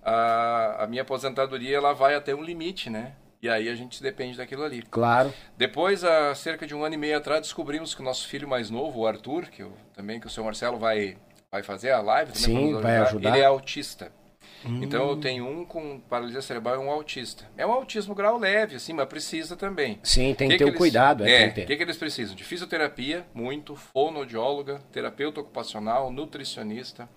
a, 0.04 0.82
a 0.82 0.86
minha 0.88 1.02
aposentadoria 1.02 1.76
ela 1.76 1.92
vai 1.92 2.16
até 2.16 2.34
um 2.34 2.42
limite, 2.42 2.90
né? 2.90 3.12
E 3.40 3.48
aí 3.48 3.68
a 3.68 3.74
gente 3.76 4.02
depende 4.02 4.36
daquilo 4.36 4.64
ali. 4.64 4.82
Claro. 4.82 5.32
Depois, 5.56 6.02
há 6.02 6.34
cerca 6.34 6.66
de 6.66 6.74
um 6.74 6.82
ano 6.82 6.96
e 6.96 6.98
meio 6.98 7.16
atrás, 7.16 7.42
descobrimos 7.42 7.94
que 7.94 8.00
o 8.00 8.04
nosso 8.04 8.26
filho 8.26 8.48
mais 8.48 8.68
novo, 8.68 9.02
o 9.02 9.06
Arthur, 9.06 9.46
que 9.46 9.62
eu, 9.62 9.72
também 9.94 10.18
que 10.18 10.26
o 10.26 10.30
seu 10.30 10.42
Marcelo 10.42 10.78
vai, 10.78 11.16
vai 11.52 11.62
fazer 11.62 11.92
a 11.92 12.00
live 12.00 12.32
também 12.32 12.74
Sim, 12.74 12.80
vai 12.80 12.96
ajudar. 12.96 13.28
ele 13.28 13.38
é 13.38 13.44
autista. 13.44 14.10
Então 14.82 15.06
Hum. 15.06 15.10
eu 15.10 15.16
tenho 15.20 15.46
um 15.48 15.64
com 15.64 16.00
paralisia 16.00 16.42
cerebral 16.42 16.74
e 16.76 16.78
um 16.78 16.90
autista. 16.90 17.44
É 17.56 17.64
um 17.66 17.70
autismo 17.72 18.14
grau 18.14 18.36
leve, 18.38 18.76
assim, 18.76 18.92
mas 18.92 19.08
precisa 19.08 19.56
também. 19.56 19.98
Sim, 20.02 20.34
tem 20.34 20.48
que, 20.48 20.54
Que 20.54 20.58
ter 20.58 20.64
que 20.64 20.64
o 20.64 20.68
eles- 20.70 20.78
cuidado. 20.78 21.24
É, 21.24 21.30
É, 21.44 21.46
o 21.46 21.48
que 21.50 21.54
ter. 21.54 21.66
que, 21.66 21.76
que 21.76 21.82
eles 21.82 21.96
precisam? 21.96 22.34
De 22.34 22.42
fisioterapia, 22.44 23.26
muito, 23.32 23.76
fonoaudióloga, 23.76 24.80
terapeuta 24.92 25.40
ocupacional, 25.40 26.10
nutricionista, 26.10 27.08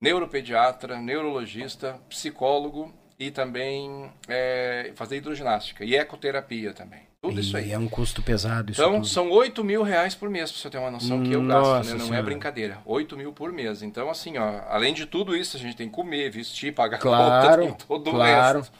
neuropediatra, 0.00 1.00
neurologista, 1.00 1.98
psicólogo 2.08 2.92
e 3.18 3.30
também 3.30 4.10
é, 4.28 4.92
fazer 4.94 5.16
hidroginástica 5.16 5.84
e 5.84 5.94
ecoterapia 5.96 6.72
também. 6.72 7.02
Tudo 7.28 7.40
isso 7.40 7.56
aí. 7.56 7.68
E 7.68 7.72
é 7.72 7.78
um 7.78 7.88
custo 7.88 8.22
pesado 8.22 8.70
isso 8.72 8.80
Então, 8.80 8.94
tudo. 8.94 9.06
são 9.06 9.30
8 9.30 9.62
mil 9.64 9.82
reais 9.82 10.14
por 10.14 10.28
mês, 10.28 10.50
pra 10.52 10.60
você 10.60 10.70
ter 10.70 10.78
uma 10.78 10.90
noção 10.90 11.22
que 11.22 11.32
eu 11.32 11.40
gasto, 11.46 11.62
Nossa 11.66 11.90
né? 11.90 11.98
Não 11.98 12.06
Senhora. 12.06 12.20
é 12.20 12.22
brincadeira. 12.22 12.78
8 12.84 13.16
mil 13.16 13.32
por 13.32 13.52
mês. 13.52 13.82
Então, 13.82 14.10
assim, 14.10 14.36
ó, 14.38 14.60
além 14.68 14.92
de 14.94 15.06
tudo 15.06 15.34
isso, 15.36 15.56
a 15.56 15.60
gente 15.60 15.76
tem 15.76 15.88
que 15.88 15.94
comer, 15.94 16.30
vestir, 16.30 16.72
pagar 16.74 16.98
Claro, 16.98 17.62
conta, 17.62 17.76
tem 17.78 17.86
todo 17.86 18.10
claro. 18.10 18.58
o 18.58 18.62
resto. 18.62 18.72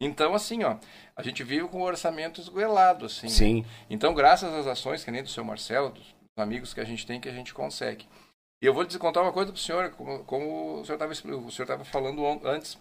Então, 0.00 0.34
assim, 0.34 0.64
ó, 0.64 0.76
a 1.16 1.22
gente 1.22 1.44
vive 1.44 1.68
com 1.68 1.78
o 1.80 1.84
orçamento 1.84 2.40
esgoelado, 2.40 3.06
assim. 3.06 3.26
né? 3.26 3.32
Sim. 3.32 3.64
Então, 3.88 4.12
graças 4.14 4.52
às 4.52 4.66
ações, 4.66 5.04
que 5.04 5.10
nem 5.10 5.22
do 5.22 5.28
seu 5.28 5.44
Marcelo, 5.44 5.90
dos 5.90 6.04
amigos 6.36 6.74
que 6.74 6.80
a 6.80 6.84
gente 6.84 7.06
tem, 7.06 7.20
que 7.20 7.28
a 7.28 7.32
gente 7.32 7.54
consegue. 7.54 8.06
E 8.60 8.66
eu 8.66 8.74
vou 8.74 8.84
te 8.84 8.98
contar 8.98 9.22
uma 9.22 9.32
coisa 9.32 9.52
pro 9.52 9.60
senhor, 9.60 9.90
como, 9.90 10.20
como 10.24 10.80
o 10.80 10.84
senhor 10.84 10.98
estava 11.62 11.84
falando 11.84 12.24
antes. 12.44 12.76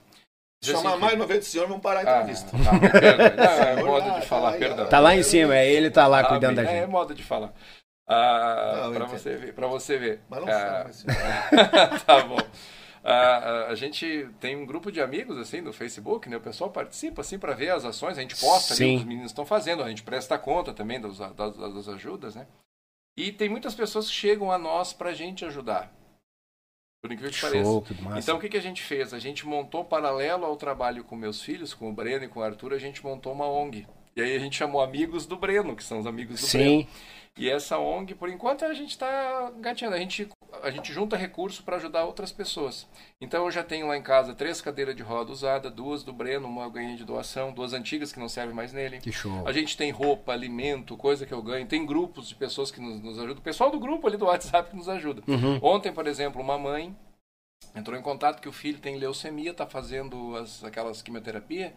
Chamar 0.64 0.96
mais 0.98 1.16
uma 1.16 1.26
vez 1.26 1.40
do 1.40 1.46
senhor, 1.46 1.68
vamos 1.68 1.82
parar 1.82 2.08
a 2.08 2.12
Ah, 2.12 2.22
entrevista. 2.22 2.52
tá, 2.52 2.80
perdão. 2.80 3.36
Não, 3.36 3.64
é 3.64 3.84
modo 3.84 4.06
tá, 4.06 4.20
de 4.20 4.26
falar, 4.28 4.58
perdão. 4.60 4.88
Tá 4.88 5.00
lá 5.00 5.16
em 5.16 5.24
cima, 5.24 5.56
é 5.58 5.68
ele 5.72 5.90
tá 5.90 6.06
lá 6.06 6.20
Ah, 6.20 6.26
cuidando 6.26 6.58
da 6.58 6.62
É, 6.64 6.82
gente. 6.82 6.88
modo 6.90 7.16
de 7.16 7.24
falar. 7.24 7.52
Ah, 8.08 8.92
para 8.94 9.06
você 9.06 9.36
ver, 9.38 9.54
para 9.56 9.66
você 9.66 9.98
ver. 9.98 10.22
Mas 10.30 10.40
não 10.42 10.48
Ah, 10.48 10.52
fala 10.52 10.86
assim. 10.90 11.08
tá 12.06 12.22
bom. 12.22 12.38
Ah, 13.04 13.12
ah, 13.14 13.66
a 13.72 13.76
gente 13.76 14.30
tem 14.40 14.56
um 14.56 14.64
grupo 14.64 14.92
de 14.92 15.02
amigos 15.02 15.36
assim 15.40 15.62
no 15.62 15.74
Facebook, 15.74 16.30
né? 16.30 16.38
O 16.38 16.42
pessoal 16.42 16.70
participa 16.70 17.22
assim 17.22 17.40
para 17.40 17.56
ver 17.56 17.72
as 17.72 17.84
ações, 17.84 18.16
a 18.20 18.22
gente 18.22 18.36
posta 18.40 18.76
Sim. 18.76 18.84
o 18.86 18.98
que 18.98 19.02
os 19.02 19.08
meninos 19.08 19.32
estão 19.32 19.46
fazendo, 19.48 19.82
a 19.82 19.90
gente 19.90 20.04
presta 20.04 20.38
conta 20.38 20.72
também 20.74 21.02
das, 21.02 21.18
das, 21.18 21.58
das 21.58 21.90
ajudas, 21.90 22.36
né? 22.36 22.46
E 23.18 23.32
tem 23.32 23.50
muitas 23.50 23.74
pessoas 23.74 24.06
que 24.08 24.14
chegam 24.14 24.52
a 24.52 24.60
nós 24.60 24.94
para 24.94 25.10
a 25.10 25.14
gente 25.14 25.44
ajudar. 25.44 25.92
Por 27.02 27.12
incrível 27.12 27.32
que 27.32 27.42
pareça. 27.42 27.64
Show, 27.64 27.82
que 27.82 28.02
massa. 28.02 28.20
Então 28.20 28.38
o 28.38 28.40
que, 28.40 28.48
que 28.48 28.58
a 28.58 28.62
gente 28.62 28.84
fez? 28.84 29.12
A 29.12 29.18
gente 29.18 29.46
montou 29.48 29.84
paralelo 29.84 30.46
ao 30.46 30.56
trabalho 30.56 31.04
com 31.04 31.16
meus 31.16 31.42
filhos, 31.42 31.74
com 31.74 31.90
o 31.90 31.94
Breno 31.94 32.26
e 32.26 32.28
com 32.28 32.40
o 32.40 32.44
Arthur, 32.44 32.74
a 32.74 32.78
gente 32.78 33.04
montou 33.04 33.34
uma 33.34 33.48
ONG. 33.48 33.88
E 34.16 34.22
aí 34.22 34.36
a 34.36 34.40
gente 34.40 34.56
chamou 34.56 34.82
amigos 34.82 35.26
do 35.26 35.36
Breno, 35.36 35.76
que 35.76 35.84
são 35.84 36.00
os 36.00 36.06
amigos 36.06 36.40
do 36.40 36.48
Breno. 36.48 36.82
Sim, 36.82 36.88
E 37.38 37.50
essa 37.50 37.78
ONG, 37.78 38.14
por 38.14 38.30
enquanto, 38.30 38.66
a 38.66 38.74
gente 38.74 38.90
está 38.90 39.52
gateando. 39.60 39.96
A 39.96 40.00
gente, 40.00 40.28
a 40.62 40.70
gente 40.70 40.92
junta 40.92 41.16
recurso 41.16 41.64
para 41.64 41.78
ajudar 41.78 42.04
outras 42.04 42.32
pessoas. 42.32 42.88
Então 43.22 43.46
eu 43.46 43.52
já 43.52 43.64
tenho 43.64 43.88
lá 43.88 43.96
em 43.96 44.02
casa 44.02 44.34
três 44.36 44.60
cadeiras 44.60 44.96
de 44.96 45.02
roda 45.02 45.32
usada, 45.32 45.70
duas 45.70 46.04
do 46.04 46.12
Breno, 46.12 46.48
uma 46.48 46.64
eu 46.64 46.72
ganhei 46.72 46.96
de 46.96 47.06
doação, 47.06 47.54
duas 47.54 47.74
antigas 47.74 48.12
que 48.12 48.20
não 48.20 48.28
servem 48.28 48.54
mais 48.54 48.74
nele. 48.74 49.00
que 49.00 49.12
show. 49.12 49.48
A 49.48 49.52
gente 49.54 49.78
tem 49.78 49.92
roupa, 49.92 50.34
alimento, 50.34 50.98
coisa 50.98 51.26
que 51.26 51.34
eu 51.34 51.42
ganho. 51.42 51.66
Tem 51.66 51.86
grupos 51.86 52.28
de 52.28 52.36
pessoas 52.36 52.70
que 52.70 52.82
nos, 52.82 53.02
nos 53.02 53.18
ajudam. 53.18 53.38
O 53.38 53.42
pessoal 53.42 53.72
do 53.72 53.80
grupo 53.80 54.08
ali 54.08 54.18
do 54.18 54.26
WhatsApp 54.32 54.76
nos 54.76 54.90
ajuda. 54.90 55.24
Uhum. 55.28 55.58
Ontem, 55.62 55.94
por 55.94 56.08
exemplo, 56.08 56.42
uma 56.42 56.58
mãe 56.58 56.96
entrou 57.74 57.98
em 57.98 58.02
contato 58.02 58.42
que 58.42 58.50
o 58.50 58.54
filho 58.54 58.80
tem 58.80 58.98
leucemia, 58.98 59.52
está 59.52 59.66
fazendo 59.66 60.36
as, 60.36 60.64
aquelas 60.66 61.02
quimioterapia. 61.02 61.74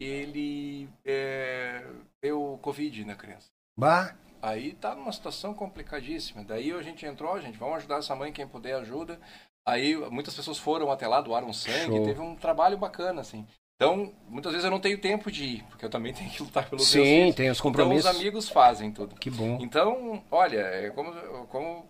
Ele 0.00 0.88
é, 1.04 1.84
deu 2.22 2.58
Covid 2.62 3.04
na 3.04 3.14
criança. 3.14 3.50
Bah, 3.76 4.14
Aí 4.42 4.72
tá 4.74 4.94
numa 4.94 5.12
situação 5.12 5.54
complicadíssima. 5.54 6.42
Daí 6.42 6.72
a 6.72 6.82
gente 6.82 7.06
entrou, 7.06 7.40
gente, 7.40 7.56
vamos 7.56 7.76
ajudar 7.76 7.98
essa 7.98 8.14
mãe, 8.16 8.32
quem 8.32 8.46
puder 8.46 8.74
ajuda. 8.74 9.18
Aí 9.66 9.94
muitas 10.10 10.34
pessoas 10.34 10.58
foram 10.58 10.90
até 10.90 11.06
lá, 11.06 11.20
doaram 11.20 11.52
sangue, 11.52 11.96
Show. 11.96 12.04
teve 12.04 12.20
um 12.20 12.34
trabalho 12.34 12.76
bacana, 12.76 13.20
assim. 13.20 13.46
Então, 13.76 14.12
muitas 14.28 14.52
vezes 14.52 14.64
eu 14.64 14.70
não 14.70 14.80
tenho 14.80 14.98
tempo 14.98 15.30
de 15.30 15.44
ir, 15.44 15.64
porque 15.70 15.84
eu 15.84 15.90
também 15.90 16.12
tenho 16.14 16.28
que 16.30 16.42
lutar 16.42 16.68
pelos 16.68 16.82
meus 16.82 16.88
sim, 16.90 17.20
filhos. 17.22 17.34
tem 17.36 17.50
os 17.50 17.58
Então 17.58 17.70
compromissos. 17.70 18.10
os 18.10 18.16
amigos 18.16 18.48
fazem 18.48 18.90
tudo. 18.90 19.14
Que 19.16 19.30
bom. 19.30 19.58
Então, 19.60 20.22
olha, 20.30 20.58
é 20.58 20.90
como, 20.90 21.12
como 21.46 21.84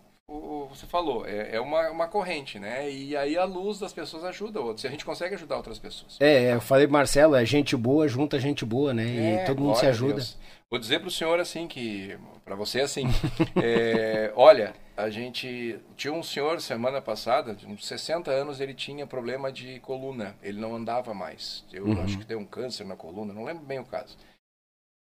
você 0.69 0.85
falou, 0.87 1.25
é, 1.27 1.55
é 1.55 1.59
uma, 1.59 1.89
uma 1.89 2.07
corrente, 2.07 2.57
né? 2.57 2.89
E 2.89 3.15
aí 3.15 3.37
a 3.37 3.43
luz 3.43 3.79
das 3.79 3.91
pessoas 3.93 4.23
ajuda 4.23 4.59
outros. 4.61 4.83
E 4.83 4.87
a 4.87 4.91
gente 4.91 5.03
consegue 5.05 5.35
ajudar 5.35 5.57
outras 5.57 5.77
pessoas. 5.77 6.17
É, 6.19 6.53
eu 6.53 6.61
falei 6.61 6.87
Marcelo, 6.87 7.35
é 7.35 7.43
gente 7.45 7.75
boa, 7.75 8.07
junta 8.07 8.39
gente 8.39 8.63
boa, 8.65 8.93
né? 8.93 9.05
E 9.05 9.19
É, 9.35 9.43
todo 9.45 9.61
mundo 9.61 9.77
se 9.77 9.85
ajuda. 9.85 10.13
Deus. 10.15 10.37
Vou 10.73 10.79
dizer 10.79 11.01
pro 11.01 11.11
senhor 11.11 11.39
assim 11.39 11.67
que, 11.67 12.17
para 12.43 12.55
você 12.55 12.81
assim, 12.81 13.03
é, 13.61 14.33
olha, 14.35 14.73
a 14.97 15.07
gente 15.07 15.79
tinha 15.95 16.11
um 16.11 16.23
senhor 16.23 16.59
semana 16.61 16.99
passada, 16.99 17.53
de 17.53 17.67
uns 17.67 17.85
60 17.85 18.31
anos, 18.31 18.59
ele 18.59 18.73
tinha 18.73 19.05
problema 19.05 19.51
de 19.51 19.79
coluna, 19.81 20.35
ele 20.41 20.59
não 20.59 20.75
andava 20.75 21.13
mais. 21.13 21.63
Eu 21.71 21.85
Uhum. 21.85 22.01
acho 22.01 22.17
que 22.17 22.25
deu 22.25 22.39
um 22.39 22.45
câncer 22.45 22.85
na 22.87 22.95
coluna, 22.95 23.31
não 23.35 23.43
lembro 23.43 23.63
bem 23.63 23.77
o 23.77 23.85
caso. 23.85 24.17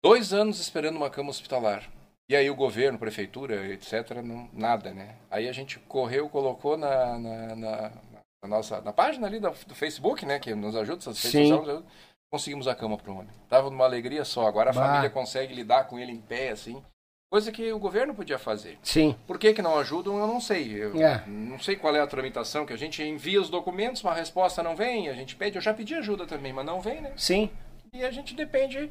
Dois 0.05 0.33
anos 0.33 0.61
esperando 0.61 0.95
uma 0.99 1.11
cama 1.11 1.31
hospitalar. 1.31 1.83
E 2.29 2.37
aí 2.37 2.49
o 2.49 2.55
governo, 2.55 2.97
prefeitura, 2.97 3.67
etc., 3.67 4.23
não, 4.23 4.49
nada, 4.53 4.95
né? 4.95 5.17
Aí 5.29 5.49
a 5.49 5.53
gente 5.53 5.81
correu, 5.81 6.29
colocou 6.29 6.77
na, 6.77 7.19
na, 7.19 7.57
na- 7.57 7.93
na 8.41 8.49
nossa 8.49 8.81
na 8.83 8.93
página 8.93 9.27
ali 9.27 9.41
do, 9.41 9.51
do 9.51 9.75
Facebook, 9.75 10.25
né, 10.25 10.39
que 10.39 10.55
nos 10.55 10.77
ajuda, 10.77 10.99
essas 10.99 11.19
Sim. 11.19 11.49
sociais 11.49 11.85
conseguimos 12.31 12.67
a 12.69 12.75
cama 12.75 12.97
pro 12.97 13.13
homem. 13.13 13.29
Tava 13.49 13.71
numa 13.71 13.85
alegria 13.85 14.25
só, 14.25 14.47
agora 14.47 14.71
a 14.71 14.73
Bah. 14.73 14.87
família 14.87 15.11
consegue 15.11 15.55
lidar 15.55 15.85
com 15.85 15.99
ele 15.99 16.13
em 16.13 16.21
pé 16.21 16.51
assim, 16.51 16.83
coisa 17.31 17.51
que 17.53 17.73
o 17.73 17.79
governo 17.79 18.15
podia 18.15 18.39
fazer. 18.39 18.79
Sim. 18.83 19.17
Por 19.27 19.39
que, 19.39 19.53
que 19.53 19.63
não 19.63 19.79
ajudam, 19.79 20.19
eu 20.19 20.27
não 20.27 20.41
sei. 20.41 20.73
Eu 20.83 21.01
É. 21.03 21.23
não 21.27 21.59
sei 21.59 21.77
qual 21.77 21.95
é 21.95 22.01
a 22.01 22.07
tramitação, 22.07 22.67
que 22.67 22.73
a 22.73 22.79
gente 22.79 23.03
envia 23.03 23.41
os 23.41 23.49
documentos, 23.51 24.03
uma 24.03 24.15
resposta 24.15 24.63
não 24.63 24.77
vem, 24.77 25.09
a 25.09 25.15
gente 25.15 25.37
pede, 25.37 25.57
eu 25.57 25.63
já 25.63 25.73
pedi 25.75 25.95
ajuda 25.95 26.27
também, 26.27 26.53
mas 26.53 26.65
não 26.67 26.81
vem, 26.81 27.01
né? 27.01 27.13
Sim. 27.17 27.51
E 27.93 28.05
a 28.05 28.11
gente 28.11 28.35
depende 28.35 28.91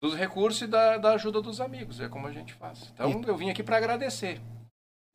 dos 0.00 0.14
recursos 0.14 0.62
e 0.62 0.66
da, 0.66 0.98
da 0.98 1.12
ajuda 1.14 1.40
dos 1.40 1.60
amigos, 1.60 2.00
é 2.00 2.08
como 2.08 2.26
a 2.26 2.32
gente 2.32 2.54
faz. 2.54 2.90
Então 2.94 3.22
eu 3.26 3.36
vim 3.36 3.50
aqui 3.50 3.62
para 3.62 3.76
agradecer. 3.76 4.40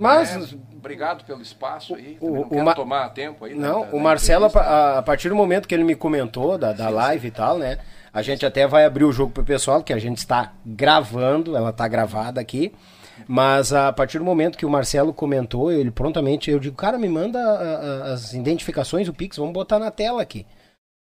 Mas. 0.01 0.35
né? 0.51 0.59
Obrigado 0.77 1.23
pelo 1.25 1.41
espaço 1.43 1.93
aí. 1.93 2.17
O- 2.19 2.31
não 2.31 2.41
o 2.41 2.49
quero 2.49 2.65
Ma- 2.65 2.73
tomar 2.73 3.09
tempo 3.09 3.45
aí. 3.45 3.53
Não, 3.53 3.81
da- 3.85 3.95
o 3.95 3.99
Marcelo, 3.99 4.45
a, 4.57 4.97
a 4.97 5.01
partir 5.03 5.29
do 5.29 5.35
momento 5.35 5.67
que 5.67 5.75
ele 5.75 5.83
me 5.83 5.93
comentou 5.95 6.57
da, 6.57 6.73
da 6.73 6.89
live 6.89 7.27
e 7.27 7.31
tal, 7.31 7.59
né? 7.59 7.77
A 8.11 8.21
gente 8.23 8.43
até 8.45 8.65
vai 8.67 8.83
abrir 8.83 9.03
o 9.05 9.11
jogo 9.11 9.31
pro 9.31 9.43
pessoal, 9.43 9.83
que 9.83 9.93
a 9.93 9.99
gente 9.99 10.17
está 10.17 10.53
gravando, 10.65 11.55
ela 11.55 11.71
tá 11.71 11.87
gravada 11.87 12.41
aqui. 12.41 12.73
Mas 13.27 13.71
a 13.71 13.93
partir 13.93 14.17
do 14.17 14.25
momento 14.25 14.57
que 14.57 14.65
o 14.65 14.69
Marcelo 14.69 15.13
comentou, 15.13 15.71
ele 15.71 15.91
prontamente, 15.91 16.49
eu 16.49 16.59
digo, 16.59 16.75
cara, 16.75 16.97
me 16.97 17.07
manda 17.07 17.39
a- 17.39 17.51
a- 18.09 18.13
as 18.13 18.33
identificações, 18.33 19.07
o 19.07 19.13
Pix, 19.13 19.37
vamos 19.37 19.53
botar 19.53 19.77
na 19.77 19.91
tela 19.91 20.21
aqui. 20.21 20.45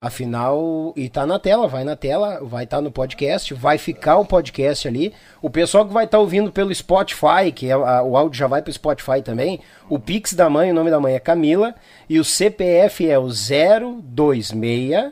Afinal, 0.08 0.92
e 0.96 1.08
tá 1.08 1.26
na 1.26 1.40
tela, 1.40 1.66
vai 1.66 1.82
na 1.82 1.96
tela, 1.96 2.38
vai 2.44 2.62
estar 2.62 2.80
no 2.80 2.92
podcast, 2.92 3.52
vai 3.52 3.78
ficar 3.78 4.18
o 4.18 4.24
podcast 4.24 4.86
ali. 4.86 5.12
O 5.42 5.50
pessoal 5.50 5.84
que 5.84 5.92
vai 5.92 6.04
estar 6.04 6.20
ouvindo 6.20 6.52
pelo 6.52 6.72
Spotify, 6.72 7.50
que 7.52 7.66
é, 7.68 7.72
a- 7.72 8.04
o 8.04 8.16
áudio 8.16 8.38
já 8.38 8.46
vai 8.46 8.62
pro 8.62 8.72
Spotify 8.72 9.20
também. 9.24 9.58
O 9.88 9.98
Pix 9.98 10.34
da 10.34 10.48
mãe, 10.48 10.70
o 10.70 10.74
nome 10.74 10.88
da 10.88 11.00
mãe 11.00 11.16
é 11.16 11.20
Camila, 11.20 11.74
e 12.08 12.20
o 12.20 12.24
CPF 12.24 13.10
é 13.10 13.18
o 13.18 13.26
026 13.28 15.10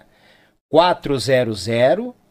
400 0.70 1.66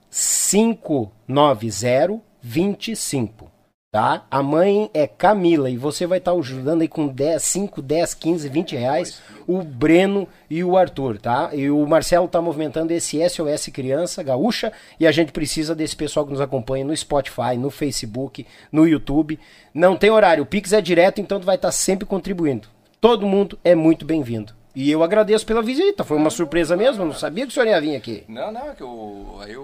590 0.09 2.21
25. 2.41 3.51
Tá? 3.95 4.25
A 4.29 4.43
mãe 4.43 4.89
é 4.93 5.07
Camila 5.07 5.69
e 5.69 5.77
você 5.77 6.05
vai 6.05 6.17
estar 6.17 6.33
ajudando 6.33 6.81
aí 6.81 6.87
com 6.89 7.07
10, 7.07 7.41
5, 7.41 7.81
10, 7.81 8.13
15, 8.13 8.49
20 8.49 8.75
reais 8.75 9.21
o 9.47 9.63
Breno 9.63 10.27
e 10.49 10.65
o 10.65 10.75
Arthur, 10.75 11.17
tá? 11.17 11.51
E 11.53 11.71
o 11.71 11.87
Marcelo 11.87 12.27
tá 12.27 12.41
movimentando 12.41 12.91
esse 12.91 13.17
SOS 13.29 13.67
Criança 13.67 14.21
Gaúcha 14.21 14.73
e 14.99 15.07
a 15.07 15.13
gente 15.13 15.31
precisa 15.31 15.73
desse 15.73 15.95
pessoal 15.95 16.25
que 16.25 16.33
nos 16.33 16.41
acompanha 16.41 16.83
no 16.83 16.97
Spotify, 16.97 17.55
no 17.57 17.71
Facebook, 17.71 18.45
no 18.69 18.85
YouTube. 18.85 19.39
Não 19.73 19.95
tem 19.95 20.09
horário, 20.09 20.43
o 20.43 20.45
Pix 20.45 20.73
é 20.73 20.81
direto, 20.81 21.21
então 21.21 21.39
tu 21.39 21.45
vai 21.45 21.55
estar 21.55 21.71
sempre 21.71 22.05
contribuindo. 22.05 22.67
Todo 22.99 23.25
mundo 23.25 23.57
é 23.63 23.75
muito 23.75 24.05
bem-vindo. 24.05 24.51
E 24.75 24.91
eu 24.91 25.03
agradeço 25.03 25.45
pela 25.45 25.63
visita, 25.63 26.03
foi 26.03 26.17
uma 26.17 26.29
surpresa 26.29 26.75
mesmo, 26.75 27.03
eu 27.03 27.07
não 27.07 27.13
sabia 27.13 27.45
que 27.45 27.51
o 27.51 27.53
senhor 27.53 27.67
ia 27.67 27.79
vir 27.79 27.95
aqui. 27.95 28.25
Não, 28.27 28.51
não, 28.51 28.71
é 28.71 28.75
que 28.75 28.83
o, 28.83 29.37
aí 29.39 29.55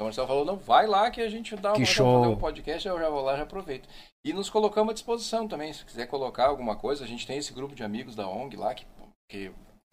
o 0.00 0.04
Marcelo 0.04 0.26
falou, 0.26 0.44
não, 0.44 0.56
vai 0.56 0.86
lá 0.86 1.10
que 1.10 1.22
a 1.22 1.28
gente 1.28 1.56
dá 1.56 1.72
Que 1.72 1.80
uma, 1.80 1.86
show. 1.86 2.22
um 2.26 2.36
podcast, 2.36 2.86
eu 2.86 2.98
já 2.98 3.08
vou 3.08 3.22
lá, 3.22 3.36
já 3.36 3.44
aproveito. 3.44 3.88
E 4.24 4.32
nos 4.32 4.50
colocamos 4.50 4.90
à 4.90 4.94
disposição 4.94 5.48
também, 5.48 5.72
se 5.72 5.84
quiser 5.84 6.06
colocar 6.06 6.46
alguma 6.46 6.76
coisa, 6.76 7.04
a 7.04 7.06
gente 7.06 7.26
tem 7.26 7.38
esse 7.38 7.52
grupo 7.52 7.74
de 7.74 7.82
amigos 7.82 8.14
da 8.14 8.28
ONG 8.28 8.56
lá, 8.56 8.74
que, 8.74 8.84
que 9.30 9.52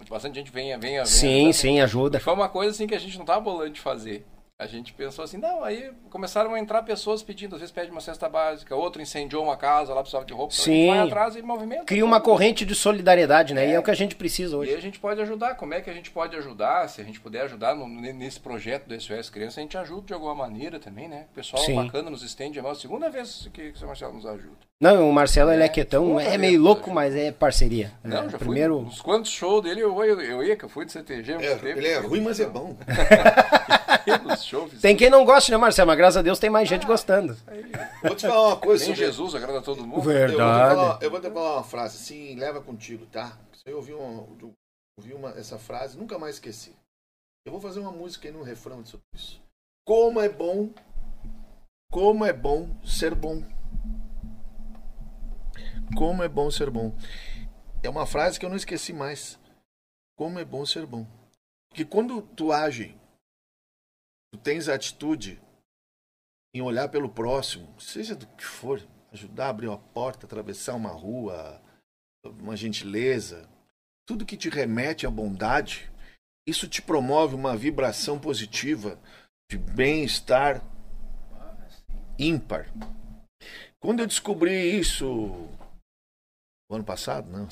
bastante 0.10 0.36
gente 0.36 0.52
venha, 0.52 0.78
venha, 0.78 1.04
venha. 1.04 1.06
Sim, 1.06 1.54
sim, 1.54 1.80
ajuda. 1.80 2.20
Foi 2.20 2.34
uma 2.34 2.50
coisa 2.50 2.72
assim 2.72 2.86
que 2.86 2.96
a 2.96 3.00
gente 3.00 3.18
não 3.18 3.26
tava 3.26 3.40
bolando 3.40 3.72
de 3.72 3.80
fazer. 3.80 4.26
A 4.64 4.68
gente 4.68 4.94
pensou 4.94 5.24
assim, 5.26 5.38
não, 5.38 5.64
aí 5.64 5.92
começaram 6.10 6.54
a 6.54 6.60
entrar 6.60 6.84
pessoas 6.84 7.22
pedindo, 7.22 7.56
às 7.56 7.60
vezes 7.62 7.74
pede 7.74 7.92
uma 7.92 8.00
cesta 8.00 8.30
básica, 8.30 8.74
outro 8.76 9.02
incendiou 9.02 9.44
uma 9.44 9.58
casa, 9.58 9.94
lá 9.94 10.02
precisava 10.02 10.26
de 10.26 10.34
roupa, 10.34 10.54
então 10.54 10.64
a 10.64 10.76
gente 10.76 10.84
Sim. 10.86 10.90
vai 10.90 11.00
atrás 11.00 11.36
e 11.36 11.42
movimenta. 11.42 11.84
Cria 11.84 12.06
uma 12.06 12.22
corrente 12.22 12.66
de 12.66 12.74
solidariedade, 12.74 13.54
né? 13.54 13.68
E 13.68 13.74
é 13.74 13.80
o 13.80 13.84
que 13.84 13.92
a 13.92 13.96
gente 13.96 14.16
precisa 14.16 14.54
E 14.56 14.60
hoje. 14.60 14.72
aí 14.72 14.78
a 14.78 14.82
gente 14.82 15.00
pode 15.00 15.22
ajudar. 15.22 15.56
Como 15.56 15.74
é 15.74 15.82
que 15.82 15.90
a 15.90 15.94
gente 15.94 16.10
pode 16.12 16.36
ajudar? 16.38 16.88
Se 16.88 17.02
a 17.02 17.04
gente 17.04 17.20
puder 17.20 17.42
ajudar 17.44 17.76
no- 17.76 17.88
nesse 17.88 18.40
projeto 18.40 18.86
do 18.88 18.94
SOS 19.00 19.30
Criança, 19.30 19.60
a 19.60 19.64
gente 19.64 19.78
ajuda 19.78 20.08
de 20.08 20.14
alguma 20.14 20.34
maneira 20.36 20.80
também, 20.80 21.08
né? 21.08 21.26
O 21.32 21.36
pessoal 21.36 21.62
Sim. 21.64 21.76
bacana 21.76 22.10
nos 22.10 22.24
estende 22.24 22.58
a 22.60 22.64
mão. 22.64 22.74
Segunda 22.74 23.10
vez 23.10 23.50
que, 23.54 23.72
que 23.72 23.76
o 23.76 23.78
seu 23.78 23.88
Marcelo 23.88 24.14
nos 24.14 24.26
ajuda. 24.26 24.56
Não, 24.80 25.10
o 25.10 25.14
Marcelo 25.14 25.52
ele 25.52 25.64
é 25.64 25.66
É, 25.66 25.70
quietão, 25.70 26.10
outra 26.12 26.24
é 26.26 26.30
vez, 26.32 26.42
meio 26.42 26.62
louco, 26.62 26.82
ajuda. 26.82 26.96
mas 26.96 27.16
é 27.16 27.32
parceria. 27.32 27.92
Não, 28.04 28.24
É, 28.26 28.30
já 28.30 28.38
primeiro. 28.38 28.76
fui. 28.78 28.86
Nos 28.86 29.02
quantos 29.02 29.32
shows 29.32 29.64
dele 29.64 29.82
eu, 29.82 30.04
eu, 30.04 30.20
eu 30.22 30.44
ia, 30.44 30.56
que 30.58 30.66
eu 30.66 30.70
fui 30.70 30.86
de 30.86 30.92
CTG. 30.92 31.34
É, 31.34 31.60
ele 31.70 31.88
é 31.88 32.00
ruim, 32.00 32.22
mas 32.22 32.40
é 32.40 32.46
bom. 32.46 32.76
Nos 34.54 34.70
shows, 34.70 34.82
Tem 34.82 34.96
quem 34.96 35.10
não 35.10 35.26
gosta, 35.26 35.52
né, 35.52 35.58
Marcelo? 35.58 35.88
Mas 35.88 35.98
graças 35.98 36.18
a 36.18 36.22
Deus 36.22 36.40
tem 36.40 36.50
mais 36.50 36.70
gente 36.70 36.86
gostando. 36.86 37.36
Vou 38.04 38.16
te 38.16 38.28
falar 38.28 38.48
uma 38.50 38.58
coisa. 38.58 38.86
Nem 38.86 38.94
sobre- 38.96 39.06
Jesus 39.08 39.36
agrada 39.36 39.60
a 39.60 39.62
todo 39.62 39.82
mundo. 39.86 39.98
Eu 39.98 40.04
vou, 40.04 40.14
te 40.14 40.18
Verdade. 40.18 40.76
falar, 40.76 41.00
eu 41.02 41.12
vou 41.12 41.20
te 41.22 41.30
falar 41.30 41.54
uma 41.56 41.64
frase 41.64 41.98
assim, 41.98 42.36
leva 42.36 42.62
contigo, 42.62 43.06
tá? 43.08 43.38
Eu 43.66 43.78
ouvi, 43.78 43.94
uma, 43.94 44.28
eu 44.42 44.54
ouvi 44.98 45.14
uma, 45.14 45.30
essa 45.32 45.58
frase, 45.58 45.98
nunca 45.98 46.20
mais 46.20 46.36
esqueci. 46.36 46.76
Eu 47.46 47.52
vou 47.52 47.60
fazer 47.62 47.80
uma 47.80 47.92
música 47.92 48.28
aí 48.28 48.34
no 48.34 48.44
refrão 48.44 48.86
sobre 48.86 49.06
isso. 49.16 49.42
Como 49.86 50.20
é 50.22 50.30
bom, 50.30 50.70
como 51.92 52.26
é 52.26 52.32
bom 52.34 52.70
ser 52.86 53.16
bom. 53.16 53.44
Como 55.98 56.24
é 56.24 56.28
bom 56.28 56.50
ser 56.50 56.70
bom. 56.70 56.94
É 57.82 57.90
uma 57.90 58.06
frase 58.06 58.40
que 58.40 58.46
eu 58.46 58.50
não 58.50 58.56
esqueci 58.58 58.94
mais. 58.94 59.38
Como 60.18 60.40
é 60.40 60.46
bom 60.46 60.66
ser 60.66 60.86
bom. 60.86 61.06
Porque 61.70 61.84
quando 61.86 62.22
tu 62.22 62.52
age, 62.52 62.96
tu 64.34 64.38
tens 64.40 64.68
a 64.68 64.74
atitude 64.74 65.40
em 66.56 66.62
olhar 66.62 66.90
pelo 66.90 67.08
próximo, 67.08 67.80
seja 67.80 68.16
do 68.16 68.26
que 68.26 68.44
for, 68.44 68.82
ajudar 69.12 69.46
a 69.46 69.50
abrir 69.50 69.68
uma 69.68 69.78
porta, 69.78 70.26
atravessar 70.26 70.74
uma 70.74 70.90
rua, 70.90 71.62
uma 72.26 72.58
gentileza, 72.58 73.48
tudo 74.08 74.26
que 74.26 74.36
te 74.36 74.50
remete 74.50 75.06
à 75.06 75.12
bondade, 75.12 75.92
isso 76.48 76.68
te 76.68 76.82
promove 76.82 77.36
uma 77.36 77.56
vibração 77.56 78.20
positiva 78.20 79.00
de 79.52 79.56
bem-estar 79.56 80.64
ímpar. 82.18 82.74
Quando 83.80 84.00
eu 84.00 84.08
descobri 84.08 84.80
isso 84.80 85.48
ano 86.72 86.84
passado, 86.84 87.30
não. 87.30 87.48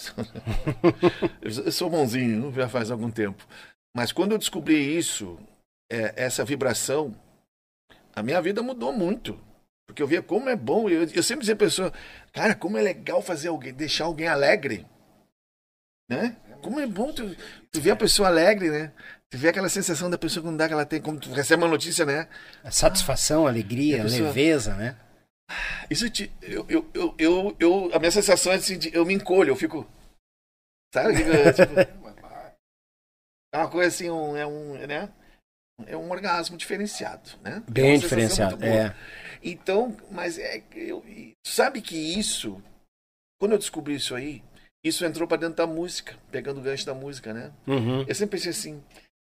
eu 1.41 1.71
sou 1.71 1.91
bonzinho, 1.91 2.51
já 2.53 2.67
faz 2.67 2.89
algum 2.89 3.11
tempo. 3.11 3.47
Mas 3.95 4.11
quando 4.11 4.31
eu 4.31 4.39
descobri 4.39 4.97
isso, 4.97 5.37
é, 5.91 6.13
essa 6.15 6.43
vibração, 6.45 7.13
a 8.15 8.23
minha 8.23 8.41
vida 8.41 8.61
mudou 8.63 8.93
muito. 8.93 9.39
Porque 9.85 10.01
eu 10.01 10.07
via 10.07 10.21
como 10.21 10.49
é 10.49 10.55
bom. 10.55 10.89
Eu, 10.89 11.03
eu 11.03 11.21
sempre 11.23 11.41
dizia 11.41 11.53
a 11.53 11.57
pessoa, 11.57 11.91
cara, 12.31 12.55
como 12.55 12.77
é 12.77 12.81
legal 12.81 13.21
fazer 13.21 13.49
alguém, 13.49 13.73
deixar 13.73 14.05
alguém 14.05 14.27
alegre. 14.27 14.87
Né? 16.09 16.35
Como 16.61 16.79
é 16.79 16.87
bom 16.87 17.11
tu, 17.11 17.35
tu 17.71 17.81
ver 17.81 17.91
a 17.91 17.95
pessoa 17.95 18.27
alegre, 18.27 18.69
né? 18.69 18.91
Tu 19.29 19.37
vê 19.37 19.49
aquela 19.49 19.69
sensação 19.69 20.09
da 20.09 20.17
pessoa 20.17 20.43
quando 20.43 20.57
dá 20.57 20.67
que 20.67 20.73
ela 20.73 20.85
tem, 20.85 21.01
como 21.01 21.19
tu 21.19 21.31
recebe 21.31 21.63
uma 21.63 21.69
notícia, 21.69 22.05
né? 22.05 22.27
Satisfação, 22.69 23.47
alegria, 23.47 23.97
E 23.97 23.99
a 23.99 24.03
pessoa- 24.03 24.27
leveza, 24.27 24.75
né? 24.75 24.97
Isso 25.89 26.09
te, 26.09 26.31
eu, 26.41 26.65
eu, 26.69 26.89
eu, 26.93 27.15
eu, 27.17 27.57
eu- 27.59 27.89
a 27.93 27.99
minha 27.99 28.11
sensação 28.11 28.51
é 28.53 28.55
assim, 28.55 28.77
de- 28.77 28.93
eu 28.95 29.05
me 29.05 29.13
encolho, 29.13 29.51
eu 29.51 29.55
fico. 29.55 29.85
Sabe? 30.93 31.21
Eu, 31.21 31.53
tipo, 31.53 31.73
é 33.53 33.57
uma 33.57 33.69
coisa 33.69 33.87
assim, 33.89 34.09
um, 34.09 34.35
é 34.37 34.45
um, 34.45 34.73
né? 34.85 35.09
É 35.87 35.97
um 35.97 36.09
orgasmo 36.09 36.57
diferenciado, 36.57 37.31
né? 37.41 37.63
É 37.67 37.71
Bem 37.71 37.99
sensação 37.99 38.49
diferenciado. 38.49 38.65
É. 38.65 38.95
Então, 39.43 39.95
mas 40.11 40.37
é 40.37 40.63
eu, 40.73 41.03
sabe 41.45 41.81
que 41.81 41.95
isso, 41.95 42.61
quando 43.39 43.53
eu 43.53 43.57
descobri 43.57 43.95
isso 43.95 44.13
aí, 44.13 44.43
isso 44.83 45.05
entrou 45.05 45.27
pra 45.27 45.37
dentro 45.37 45.55
da 45.55 45.67
música, 45.67 46.17
pegando 46.31 46.59
o 46.59 46.63
gancho 46.63 46.85
da 46.85 46.93
música, 46.93 47.33
né? 47.33 47.51
Uhum. 47.67 48.01
Eu 48.07 48.15
sempre 48.15 48.37
pensei 48.37 48.51
assim, 48.51 48.83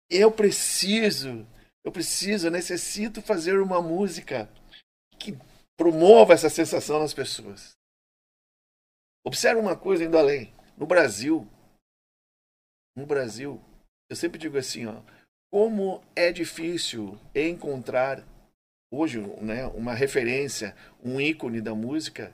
eu 0.10 0.32
preciso, 0.32 1.48
eu 1.84 1.92
preciso, 1.92 2.48
eu 2.48 2.52
necessito 2.52 3.22
fazer 3.22 3.60
uma 3.60 3.82
música 3.82 4.50
que 5.18 5.38
promova 5.78 6.34
essa 6.34 6.50
sensação 6.50 7.00
nas 7.00 7.14
pessoas. 7.14 7.72
Observe 9.26 9.60
uma 9.60 9.76
coisa 9.76 10.04
indo 10.04 10.18
além. 10.18 10.54
No 10.78 10.86
Brasil, 10.86 11.48
no 12.96 13.06
Brasil, 13.06 13.62
eu 14.10 14.16
sempre 14.16 14.40
digo 14.40 14.58
assim, 14.58 14.86
ó, 14.86 15.02
como 15.52 16.02
é 16.16 16.32
difícil 16.32 17.20
encontrar 17.36 18.24
hoje, 18.90 19.20
né, 19.42 19.68
uma 19.68 19.94
referência, 19.94 20.76
um 21.04 21.20
ícone 21.20 21.62
da 21.62 21.76
música 21.76 22.34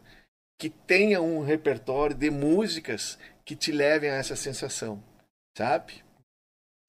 que 0.59 0.69
tenha 0.69 1.21
um 1.21 1.43
repertório 1.43 2.15
de 2.15 2.29
músicas 2.29 3.17
que 3.43 3.55
te 3.55 3.71
levem 3.71 4.09
a 4.09 4.15
essa 4.15 4.35
sensação, 4.35 5.03
sabe? 5.57 6.03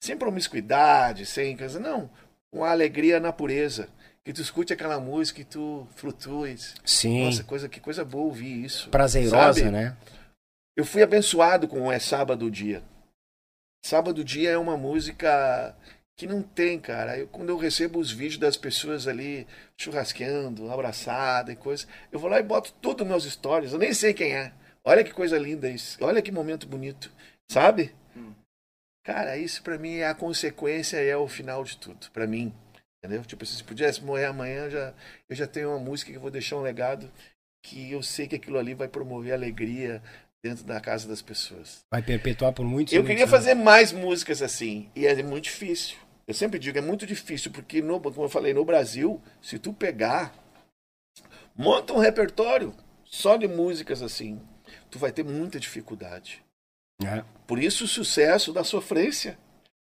Sem 0.01 0.17
promiscuidade, 0.17 1.25
sem 1.25 1.57
coisa, 1.57 1.79
não. 1.79 2.09
Com 2.51 2.63
a 2.63 2.71
alegria 2.71 3.19
na 3.19 3.33
pureza. 3.33 3.89
Que 4.23 4.33
tu 4.33 4.41
escute 4.41 4.73
aquela 4.73 4.99
música 4.99 5.41
e 5.41 5.45
tu 5.45 5.87
flutues. 5.95 6.75
Sim. 6.85 7.25
Nossa, 7.25 7.43
coisa, 7.43 7.69
que 7.69 7.79
coisa 7.79 8.03
boa 8.05 8.25
ouvir 8.25 8.63
isso. 8.63 8.89
Prazerosa, 8.89 9.59
sabe? 9.59 9.71
né? 9.71 9.95
Eu 10.75 10.85
fui 10.85 11.03
abençoado 11.03 11.67
com 11.67 11.87
o 11.87 11.91
É 11.91 11.99
Sábado 11.99 12.49
Dia. 12.49 12.83
Sábado 13.85 14.23
Dia 14.23 14.51
é 14.51 14.57
uma 14.57 14.77
música 14.77 15.75
que 16.19 16.27
não 16.27 16.41
tem, 16.41 16.77
cara. 16.77 17.17
Eu, 17.17 17.27
quando 17.29 17.47
eu 17.47 17.57
recebo 17.57 17.97
os 17.97 18.11
vídeos 18.11 18.37
das 18.37 18.57
pessoas 18.57 19.07
ali 19.07 19.47
churrasqueando, 19.77 20.69
abraçada 20.69 21.53
e 21.53 21.55
coisa, 21.55 21.87
eu 22.11 22.19
vou 22.19 22.29
lá 22.29 22.37
e 22.41 22.43
boto 22.43 22.73
todos 22.81 23.03
os 23.03 23.07
meus 23.07 23.23
stories. 23.23 23.71
Eu 23.71 23.79
nem 23.79 23.93
sei 23.93 24.13
quem 24.13 24.35
é. 24.35 24.51
Olha 24.83 25.01
que 25.01 25.13
coisa 25.13 25.37
linda 25.37 25.69
isso. 25.69 25.97
Olha 26.01 26.21
que 26.21 26.29
momento 26.29 26.67
bonito. 26.67 27.09
Sabe? 27.49 27.95
Cara, 29.05 29.37
isso 29.37 29.63
para 29.63 29.77
mim 29.77 29.95
é 29.95 30.07
a 30.07 30.13
consequência 30.13 31.01
e 31.01 31.07
é 31.07 31.15
o 31.15 31.25
final 31.25 31.63
de 31.63 31.77
tudo, 31.77 32.11
para 32.11 32.27
mim. 32.27 32.53
Entendeu? 33.01 33.23
Tipo, 33.23 33.45
se 33.45 33.63
pudesse 33.63 34.03
morrer 34.03 34.25
amanhã, 34.25 34.65
eu 34.65 34.71
já, 34.71 34.93
eu 35.29 35.35
já 35.37 35.47
tenho 35.47 35.69
uma 35.69 35.79
música 35.79 36.11
que 36.11 36.17
eu 36.17 36.21
vou 36.21 36.29
deixar 36.29 36.57
um 36.57 36.61
legado 36.61 37.09
que 37.63 37.93
eu 37.93 38.03
sei 38.03 38.27
que 38.27 38.35
aquilo 38.35 38.59
ali 38.59 38.73
vai 38.73 38.89
promover 38.89 39.33
alegria 39.33 40.03
dentro 40.43 40.65
da 40.65 40.81
casa 40.81 41.07
das 41.07 41.21
pessoas. 41.21 41.79
Vai 41.89 42.01
perpetuar 42.01 42.51
por 42.51 42.65
muitos 42.65 42.93
Eu 42.93 42.99
muitos 43.03 43.09
queria 43.09 43.23
anos. 43.23 43.31
fazer 43.31 43.53
mais 43.53 43.93
músicas 43.93 44.41
assim, 44.41 44.91
e 44.93 45.07
é 45.07 45.23
muito 45.23 45.45
difícil. 45.45 45.97
Eu 46.29 46.35
sempre 46.35 46.59
digo, 46.59 46.77
é 46.77 46.81
muito 46.81 47.07
difícil, 47.07 47.49
porque, 47.49 47.81
no, 47.81 47.99
como 47.99 48.25
eu 48.25 48.29
falei, 48.29 48.53
no 48.53 48.63
Brasil, 48.63 49.19
se 49.41 49.57
tu 49.57 49.73
pegar, 49.73 50.31
monta 51.57 51.91
um 51.91 51.97
repertório 51.97 52.71
só 53.03 53.35
de 53.35 53.47
músicas 53.47 54.03
assim, 54.03 54.39
tu 54.91 54.99
vai 54.99 55.11
ter 55.11 55.23
muita 55.23 55.59
dificuldade. 55.59 56.43
É. 57.03 57.25
Por 57.47 57.57
isso 57.57 57.85
o 57.85 57.87
sucesso 57.87 58.53
da 58.53 58.63
sofrência. 58.63 59.39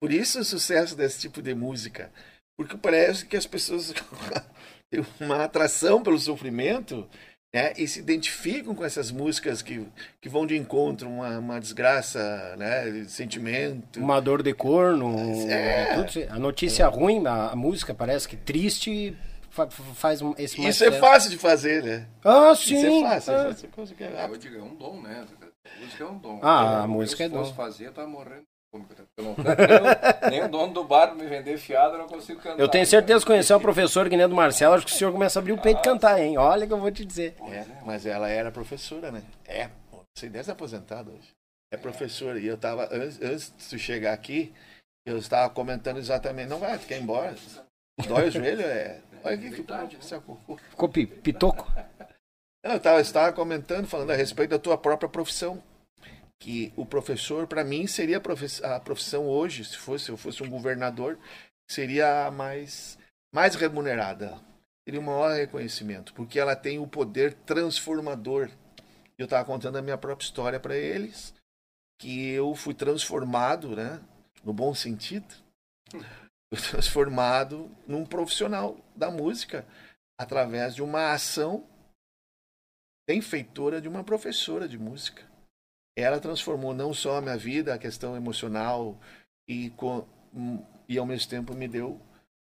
Por 0.01 0.13
isso 0.13 0.39
o 0.39 0.45
sucesso 0.45 0.95
desse 0.95 1.23
tipo 1.23 1.43
de 1.43 1.57
música. 1.57 2.13
Porque 2.57 2.77
parece 2.77 3.27
que 3.27 3.37
as 3.37 3.45
pessoas 3.45 3.93
têm 4.89 5.05
uma 5.19 5.43
atração 5.43 6.05
pelo 6.05 6.21
sofrimento 6.21 7.11
né, 7.53 7.73
e 7.79 7.89
se 7.89 7.99
identificam 8.01 8.75
com 8.75 8.85
essas 8.85 9.11
músicas 9.11 9.63
que, 9.63 9.87
que 10.21 10.29
vão 10.29 10.47
de 10.47 10.57
encontro 10.57 11.09
uma, 11.09 11.39
uma 11.39 11.61
desgraça, 11.61 12.55
né, 12.57 13.05
sentimento. 13.09 13.99
Uma 14.01 14.21
dor 14.21 14.43
de 14.43 14.53
corno, 14.53 15.17
É. 15.51 15.95
tudo 15.95 16.07
isso. 16.21 16.33
a 16.33 16.39
notícia 16.39 16.87
ruim, 16.89 17.27
a, 17.27 17.51
a 17.51 17.57
música 17.57 17.95
parece 17.95 18.29
que 18.29 18.37
triste 18.37 19.17
fa- 19.51 19.69
faz 19.71 20.21
um- 20.21 20.35
esse 20.37 20.61
mais 20.61 20.75
Isso 20.75 20.85
é 20.85 20.93
fácil 20.93 21.31
de 21.31 21.39
fazer, 21.39 21.83
né? 21.83 22.07
Ah, 22.25 22.53
Isso 22.53 22.65
sim. 22.69 23.05
é 23.05 23.09
fácil. 23.09 23.33
Ah. 23.33 23.37
é 23.37 23.45
fácil, 23.55 23.97
é 24.01 24.05
É, 24.05 24.25
eu 24.27 24.37
digo, 24.37 24.59
é 24.59 24.63
um 24.63 24.75
dom, 24.75 25.01
né? 25.01 25.25
A 25.79 25.81
música 25.81 26.05
é 26.05 26.07
um 26.07 26.19
dom. 26.19 26.41
Ah, 26.43 26.81
a 26.81 26.85
Eu, 26.85 26.89
música 26.89 27.25
é 27.25 27.29
Se 27.29 27.35
fosse 27.35 27.51
dom. 27.51 27.57
fazer, 27.57 27.93
tava 27.93 28.09
morrendo. 28.09 28.43
Eu 28.73 29.25
não, 29.25 29.35
nem, 29.37 29.47
o- 29.47 30.31
nem 30.31 30.45
o 30.45 30.49
dono 30.49 30.73
do 30.75 30.85
bar 30.85 31.15
me 31.15 31.27
vender 31.27 31.57
fiado, 31.59 31.95
eu 31.95 31.99
não 32.01 32.07
consigo 32.07 32.41
cantar. 32.41 32.61
Eu 32.61 32.69
tenho 32.69 32.87
certeza 32.87 33.21
que 33.21 33.27
conhecer 33.27 33.55
o 33.55 33.61
professor 33.61 34.07
Guiné 34.09 34.29
do 34.29 34.35
Marcelo, 34.35 34.75
acho 34.75 34.85
que 34.87 34.93
o 34.93 34.95
senhor 34.95 35.11
começa 35.13 35.39
a 35.39 35.41
abrir 35.41 35.53
o 35.53 35.59
peito 35.61 35.81
e 35.81 35.83
cantar, 35.83 36.21
hein? 36.21 36.37
Olha 36.37 36.67
que 36.67 36.73
eu 36.73 36.79
vou 36.79 36.91
te 36.93 37.05
dizer. 37.05 37.35
É, 37.51 37.65
mas 37.85 38.05
ela 38.05 38.29
era 38.29 38.51
professora, 38.53 39.11
né? 39.11 39.23
É, 39.47 39.71
você 40.15 40.29
deve 40.29 40.45
ser 40.45 40.51
aposentada 40.53 41.11
hoje. 41.11 41.31
É 41.73 41.77
professora. 41.77 42.39
E 42.39 42.47
eu 42.47 42.59
tava, 42.59 42.89
antes, 42.93 43.21
antes 43.23 43.71
de 43.71 43.79
chegar 43.79 44.13
aqui, 44.13 44.53
eu 45.07 45.17
estava 45.19 45.49
comentando 45.53 45.99
exatamente. 45.99 46.49
Não 46.49 46.59
vai, 46.59 46.79
tu 46.79 46.87
quer 46.87 46.99
ir 46.99 47.03
embora? 47.03 47.35
Dói 48.07 48.29
o 48.29 48.31
joelho? 48.31 48.63
É. 48.63 49.01
Olha 49.25 49.35
aqui 49.35 49.51
cocô. 50.21 50.57
Ficou 50.71 50.89
pi- 50.89 51.07
pitoco? 51.07 51.67
Não, 52.65 52.73
Eu 52.73 53.01
estava 53.01 53.33
comentando, 53.33 53.87
falando 53.87 54.11
a 54.11 54.15
respeito 54.15 54.51
da 54.51 54.59
tua 54.59 54.77
própria 54.79 55.09
profissão. 55.09 55.63
Que 56.41 56.73
o 56.77 56.87
professor, 56.87 57.47
para 57.47 57.65
mim, 57.65 57.87
seria 57.87 58.19
a 58.19 58.21
profi- 58.21 58.65
a 58.65 58.79
profissão 58.79 59.27
hoje, 59.27 59.65
se 59.65 59.77
fosse 59.77 60.05
se 60.07 60.11
eu 60.11 60.17
fosse 60.17 60.43
um 60.43 60.49
governador, 60.51 61.19
seria 61.69 62.27
a 62.27 62.31
mais, 62.31 62.99
mais 63.35 63.55
remunerada. 63.55 64.41
Teria 64.87 65.01
um 65.01 65.05
maior 65.05 65.35
reconhecimento, 65.37 66.15
porque 66.15 66.39
ela 66.39 66.57
tem 66.57 66.79
o 66.79 66.87
poder 66.87 67.35
transformador. 67.35 68.49
Eu 69.19 69.25
estava 69.25 69.45
contando 69.45 69.77
a 69.77 69.83
minha 69.83 69.99
própria 69.99 70.25
história 70.25 70.61
para 70.61 70.77
eles, 70.77 71.35
que 72.01 72.31
eu 72.31 72.55
fui 72.55 72.73
transformado, 72.73 73.75
né, 73.75 74.01
no 74.45 74.53
bom 74.53 74.73
sentido, 74.75 75.35
transformado 76.71 77.69
num 77.87 78.07
profissional 78.07 78.79
da 78.95 79.11
música 79.11 79.67
através 80.19 80.75
de 80.75 80.83
uma 80.83 81.13
ação 81.13 81.69
benfeitora 83.09 83.81
de 83.81 83.89
uma 83.89 84.05
professora 84.05 84.69
de 84.69 84.79
música. 84.79 85.28
Ela 86.01 86.21
transformou 86.21 86.73
não 86.73 86.95
só 86.95 87.17
a 87.17 87.21
minha 87.21 87.37
vida, 87.37 87.75
a 87.75 87.79
questão 87.79 88.17
emocional 88.17 88.97
e, 89.49 89.71
com, 89.71 90.07
hum, 90.33 90.65
e 90.89 90.97
ao 90.97 91.07
mesmo 91.07 91.29
tempo 91.29 91.55
me 91.55 91.67
deu 91.67 92.01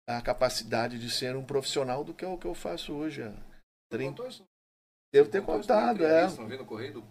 a 0.08 0.22
capacidade 0.22 1.00
de 1.00 1.10
ser 1.10 1.36
um 1.36 1.44
profissional 1.44 2.04
do 2.04 2.14
que 2.14 2.26
é 2.26 2.28
o 2.28 2.38
que 2.38 2.46
eu 2.46 2.54
faço 2.54 2.94
hoje. 2.94 3.24
Você 3.24 3.34
30 3.90 4.10
contou 4.10 4.28
isso? 4.28 4.44
Devo 5.12 5.30
ter 5.30 5.44
contado, 5.44 6.04
é. 6.04 6.26
entrevista, 6.26 6.42
Não 6.42 6.50
vi 6.50 6.58
no 6.58 6.66
Correio 6.66 6.94
do 6.94 7.02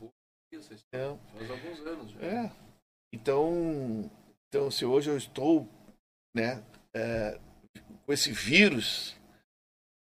isso 0.52 0.72
é. 0.92 1.16
Faz 1.36 1.50
alguns 1.50 1.80
anos 1.80 2.10
já. 2.12 2.20
É. 2.20 2.52
Então, 3.12 4.10
então, 4.48 4.70
se 4.70 4.84
hoje 4.84 5.10
eu 5.10 5.16
estou, 5.16 5.68
né, 6.34 6.64
é, 6.94 7.38
com 8.06 8.12
esse 8.12 8.32
vírus, 8.32 9.14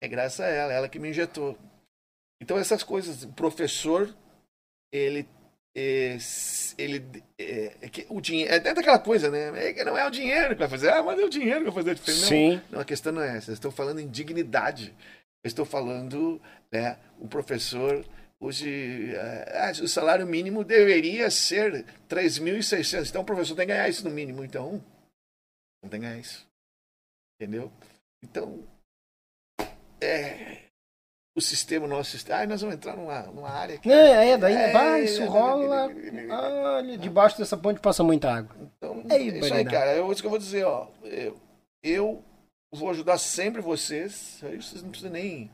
é 0.02 0.08
graças 0.08 0.40
a 0.40 0.48
ela, 0.48 0.72
ela 0.72 0.88
que 0.88 0.98
me 0.98 1.08
injetou. 1.08 1.56
Então, 2.42 2.58
essas 2.58 2.82
coisas, 2.82 3.22
o 3.22 3.32
professor, 3.32 4.14
ele, 4.92 5.26
é, 5.76 6.16
ele, 6.78 7.04
é, 7.38 7.76
é 7.82 7.88
que 7.88 8.06
o 8.08 8.20
dinheiro, 8.20 8.52
é 8.52 8.60
dentro 8.60 8.76
daquela 8.76 8.98
coisa, 8.98 9.28
né? 9.30 9.68
É 9.68 9.72
que 9.72 9.84
não 9.84 9.98
é 9.98 10.06
o 10.06 10.10
dinheiro 10.10 10.50
que 10.50 10.60
vai 10.60 10.68
fazer, 10.68 10.90
ah, 10.90 11.02
mas 11.02 11.18
é 11.18 11.24
o 11.24 11.28
dinheiro 11.28 11.60
que 11.60 11.64
vai 11.64 11.74
fazer 11.74 11.90
a 11.90 11.94
diferença. 11.94 12.22
Não, 12.22 12.28
Sim. 12.28 12.62
não, 12.70 12.80
a 12.80 12.84
questão 12.84 13.12
não 13.12 13.22
é 13.22 13.36
essa. 13.36 13.50
Eu 13.50 13.54
estou 13.54 13.72
falando 13.72 14.00
em 14.00 14.08
dignidade. 14.08 14.94
Eu 15.42 15.48
estou 15.48 15.64
falando, 15.64 16.40
né, 16.70 16.98
o 17.18 17.26
professor 17.26 18.04
hoje, 18.40 19.14
eh, 19.14 19.52
ah, 19.58 19.72
o 19.82 19.88
salário 19.88 20.26
mínimo 20.26 20.64
deveria 20.64 21.30
ser 21.30 21.84
3.600. 22.08 23.08
Então 23.08 23.22
o 23.22 23.24
professor 23.26 23.56
tem 23.56 23.66
que 23.66 23.72
ganhar 23.72 23.88
isso 23.88 24.04
no 24.04 24.14
mínimo, 24.14 24.44
então 24.44 24.82
não 25.82 25.90
tem 25.90 26.00
que 26.00 26.06
ganhar 26.06 26.18
isso. 26.18 26.46
Entendeu? 27.38 27.72
Então, 28.22 28.64
é, 30.00 30.63
o 31.36 31.40
sistema, 31.40 31.84
o 31.86 31.88
nosso 31.88 32.12
sistema, 32.12 32.40
ah, 32.42 32.46
nós 32.46 32.60
vamos 32.60 32.76
entrar 32.76 32.96
numa, 32.96 33.22
numa 33.22 33.50
área 33.50 33.76
que... 33.78 33.90
É, 33.90 34.30
é, 34.30 34.38
daí 34.38 34.54
É, 34.54 34.72
vai, 34.72 35.02
isso 35.04 35.20
é, 35.22 35.24
rola. 35.24 35.90
Olha, 36.30 36.96
debaixo 36.96 37.36
dessa 37.36 37.56
ponte 37.56 37.80
passa 37.80 38.04
muita 38.04 38.32
água. 38.32 38.54
Então, 38.78 39.02
É 39.10 39.16
é 39.16 39.22
isso 39.22 39.52
aí, 39.52 39.64
cara. 39.64 39.90
É 39.90 40.10
isso 40.10 40.20
que 40.20 40.26
eu 40.26 40.30
vou 40.30 40.38
dizer, 40.38 40.64
ó. 40.64 40.86
Eu, 41.02 41.36
eu 41.82 42.22
vou 42.72 42.90
ajudar 42.90 43.18
sempre 43.18 43.60
vocês. 43.60 44.38
Aí 44.44 44.56
vocês 44.62 44.80
não 44.82 44.90
precisam 44.90 45.12
nem. 45.12 45.50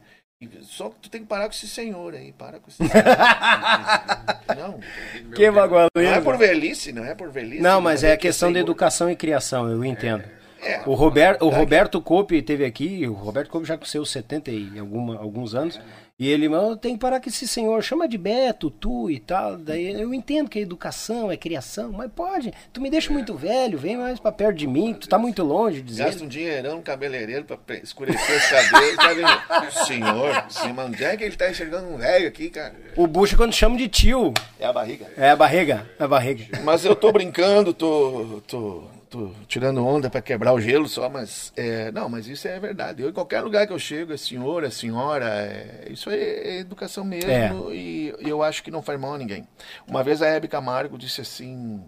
Só 0.62 0.89
que 0.91 0.97
tu 1.01 1.11
tem 1.11 1.20
que 1.22 1.26
parar 1.26 1.45
com 1.45 1.55
esse 1.55 1.68
senhor 1.68 2.14
aí. 2.14 2.33
Para 2.33 2.59
com 2.61 2.68
esse 2.68 2.76
senhor. 2.78 2.93
não. 4.57 4.78
Meu 5.22 5.31
Que 5.33 5.43
Deus. 5.43 5.55
bagualeiro. 5.55 5.91
Não 5.97 6.12
é 6.12 6.20
por 6.20 6.37
velhice, 6.37 6.93
não 6.93 7.05
é 7.05 7.14
por 7.14 7.31
velhice. 7.31 7.62
Não, 7.62 7.81
mas 7.81 8.05
é 8.05 8.12
a 8.12 8.16
questão 8.16 8.53
de 8.53 8.59
educação 8.59 9.11
e 9.11 9.16
criação, 9.16 9.70
eu 9.70 9.85
entendo. 9.85 10.24
É. 10.24 10.39
O, 10.87 10.95
Roberto, 10.95 11.45
o 11.45 11.49
Roberto 11.49 12.01
Cope 12.01 12.43
teve 12.43 12.65
aqui, 12.65 13.07
o 13.07 13.13
Roberto 13.13 13.49
Cope 13.51 13.67
já 13.67 13.77
com 13.79 13.85
seus 13.85 14.11
70 14.11 14.51
e 14.51 14.79
alguma, 14.79 15.17
alguns 15.17 15.55
anos, 15.55 15.81
e 16.19 16.29
ele, 16.29 16.51
mano, 16.51 16.77
tem 16.77 16.93
que 16.93 17.01
parar 17.01 17.19
com 17.19 17.31
esse 17.31 17.49
senhor, 17.49 17.83
chama 17.83 18.07
de 18.07 18.19
Beto, 18.19 18.71
tu 18.71 19.11
e 19.11 19.19
tal. 19.19 19.57
Daí 19.57 19.91
eu 19.99 20.13
entendo 20.13 20.51
que 20.51 20.59
é 20.59 20.63
educação, 20.63 21.33
é 21.33 21.37
criação, 21.37 21.93
mas 21.93 22.11
pode, 22.13 22.53
tu 22.75 22.81
me 22.83 22.91
deixa 22.91 23.11
muito 23.11 23.35
velho, 23.35 23.79
vem 23.79 23.97
mais 23.97 24.21
pra 24.21 24.31
perto 24.31 24.59
de 24.59 24.67
mim, 24.67 24.93
tu 24.93 25.09
tá 25.09 25.19
muito 25.19 25.43
longe, 25.43 25.81
dizer. 25.81 26.05
Gasta 26.05 26.23
um 26.23 26.29
dinheirão 26.29 26.77
no 26.77 26.83
cabeleireiro 26.83 27.45
pra 27.45 27.59
escurecer 27.77 28.37
os 28.37 28.47
cabelos. 28.51 28.97
Tá 28.97 29.15
vendo? 29.15 29.71
Senhor, 29.87 30.45
sim, 30.51 30.75
onde 30.77 31.03
é 31.03 31.17
que 31.17 31.25
ele 31.25 31.37
tá 31.37 31.49
enxergando 31.51 31.89
um 31.89 31.97
velho 31.97 32.29
aqui, 32.29 32.51
cara? 32.51 32.75
O 32.97 33.07
bucho 33.07 33.35
quando 33.35 33.55
chama 33.55 33.79
de 33.79 33.89
tio, 33.89 34.35
É 34.59 34.67
a 34.67 34.73
barriga. 34.75 35.07
é 35.17 35.31
a 35.31 35.37
barriga, 35.37 35.87
é 35.99 36.05
a 36.05 36.09
barriga. 36.09 36.61
Mas 36.63 36.85
eu 36.85 36.95
tô 36.95 37.11
brincando, 37.13 37.73
tô, 37.73 38.43
tô, 38.47 38.85
tô 39.11 39.33
tirando 39.49 39.85
onda 39.85 40.09
pra 40.09 40.23
quebrar 40.23 40.53
o 40.53 40.61
gelo 40.61 40.89
só, 40.89 41.11
mas 41.11 41.53
é, 41.57 41.91
não, 41.91 42.09
mas 42.09 42.29
isso 42.29 42.47
é 42.47 42.59
verdade. 42.61 43.03
Eu, 43.03 43.11
em 43.11 43.13
qualquer 43.13 43.43
lugar 43.43 43.67
que 43.67 43.73
eu 43.73 43.79
chego, 43.79 44.13
é 44.13 44.17
senhor, 44.17 44.63
é 44.63 44.71
senhora, 44.71 45.27
é, 45.29 45.89
isso 45.91 46.09
é 46.09 46.59
educação 46.59 47.05
mesmo 47.05 47.73
e, 47.73 48.15
e 48.21 48.29
eu 48.29 48.43
acho 48.43 48.63
que 48.63 48.71
não 48.71 48.81
faz 48.81 48.99
mal 48.99 49.15
a 49.15 49.19
ninguém. 49.19 49.47
Uma 49.87 50.05
vez 50.05 50.23
a 50.23 50.29
Hebe 50.29 50.47
Camargo 50.47 50.97
disse 50.97 51.21
assim, 51.21 51.85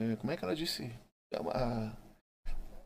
é, 0.00 0.14
como 0.16 0.32
é 0.32 0.36
que 0.36 0.44
ela 0.44 0.54
disse? 0.54 0.90
Ah, 1.50 1.92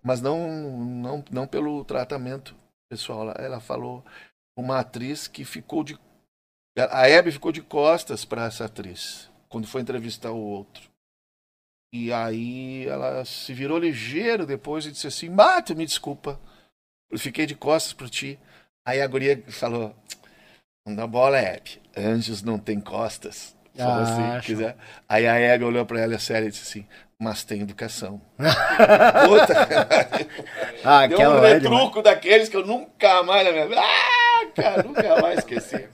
mas 0.03 0.22
não, 0.22 0.49
não, 0.49 1.24
não 1.31 1.47
pelo 1.47 1.85
tratamento 1.85 2.57
pessoal. 2.91 3.22
Ela, 3.22 3.33
ela 3.39 3.61
falou 3.61 4.03
uma 4.57 4.79
atriz 4.79 5.29
que 5.29 5.45
ficou 5.45 5.85
de 5.85 5.99
a 6.79 7.09
Hebe 7.09 7.33
ficou 7.33 7.53
de 7.53 7.62
costas 7.62 8.24
para 8.24 8.45
essa 8.45 8.66
atriz 8.66 9.31
quando 9.49 9.66
foi 9.66 9.81
entrevistar 9.81 10.31
o 10.31 10.39
outro. 10.39 10.95
E 11.93 12.12
aí 12.12 12.87
ela 12.87 13.24
se 13.24 13.53
virou 13.55 13.78
ligeiro 13.78 14.45
depois 14.45 14.84
e 14.87 14.93
disse 14.93 15.07
assim: 15.07 15.28
Mato, 15.28 15.74
me 15.74 15.87
desculpa. 15.87 16.39
Eu 17.11 17.18
fiquei 17.18 17.47
de 17.47 17.55
costas 17.55 17.93
para 17.93 18.09
ti. 18.09 18.39
Aí 18.87 19.01
a 19.01 19.07
guria 19.07 19.43
falou: 19.49 19.95
Não 20.87 20.95
dá 20.95 21.07
bola, 21.07 21.39
Hebe. 21.39 21.80
Anjos 21.97 22.43
não 22.43 22.59
tem 22.59 22.80
costas. 22.80 23.55
Falou 23.76 23.93
Ah, 23.95 24.03
assim, 24.03 24.32
show. 24.32 24.41
quiser. 24.57 24.76
Aí 25.09 25.26
a 25.26 25.34
Hebe 25.34 25.64
olhou 25.64 25.84
para 25.87 26.01
ela 26.01 26.18
séria 26.18 26.47
e 26.49 26.51
disse 26.51 26.62
assim: 26.80 26.87
Mas 27.20 27.45
tem 27.45 27.61
educação. 27.62 28.20
Puta, 28.37 29.89
Ah, 30.84 31.07
Deu 31.07 31.18
um 31.18 31.45
é 31.45 31.55
retruco 31.55 32.03
daqueles 32.03 32.49
que 32.49 32.57
eu 32.57 32.66
nunca 32.66 33.22
mais. 33.22 33.47
Ah, 33.76 34.47
cara, 34.55 34.82
nunca 34.82 35.20
mais 35.22 35.39
esqueci. 35.39 35.89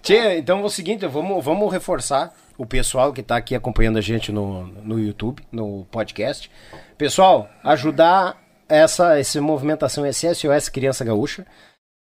Tia, 0.00 0.36
então 0.36 0.60
é 0.60 0.62
o 0.64 0.68
seguinte, 0.70 1.06
vamos, 1.06 1.44
vamos 1.44 1.72
reforçar 1.72 2.34
o 2.62 2.66
pessoal 2.66 3.12
que 3.12 3.20
está 3.20 3.36
aqui 3.36 3.56
acompanhando 3.56 3.98
a 3.98 4.00
gente 4.00 4.30
no, 4.30 4.68
no 4.68 4.96
YouTube, 4.96 5.42
no 5.50 5.84
podcast. 5.90 6.48
Pessoal, 6.96 7.50
ajudar 7.64 8.40
essa, 8.68 9.18
essa 9.18 9.42
movimentação 9.42 10.06
SSOS 10.06 10.68
Criança 10.68 11.04
Gaúcha. 11.04 11.44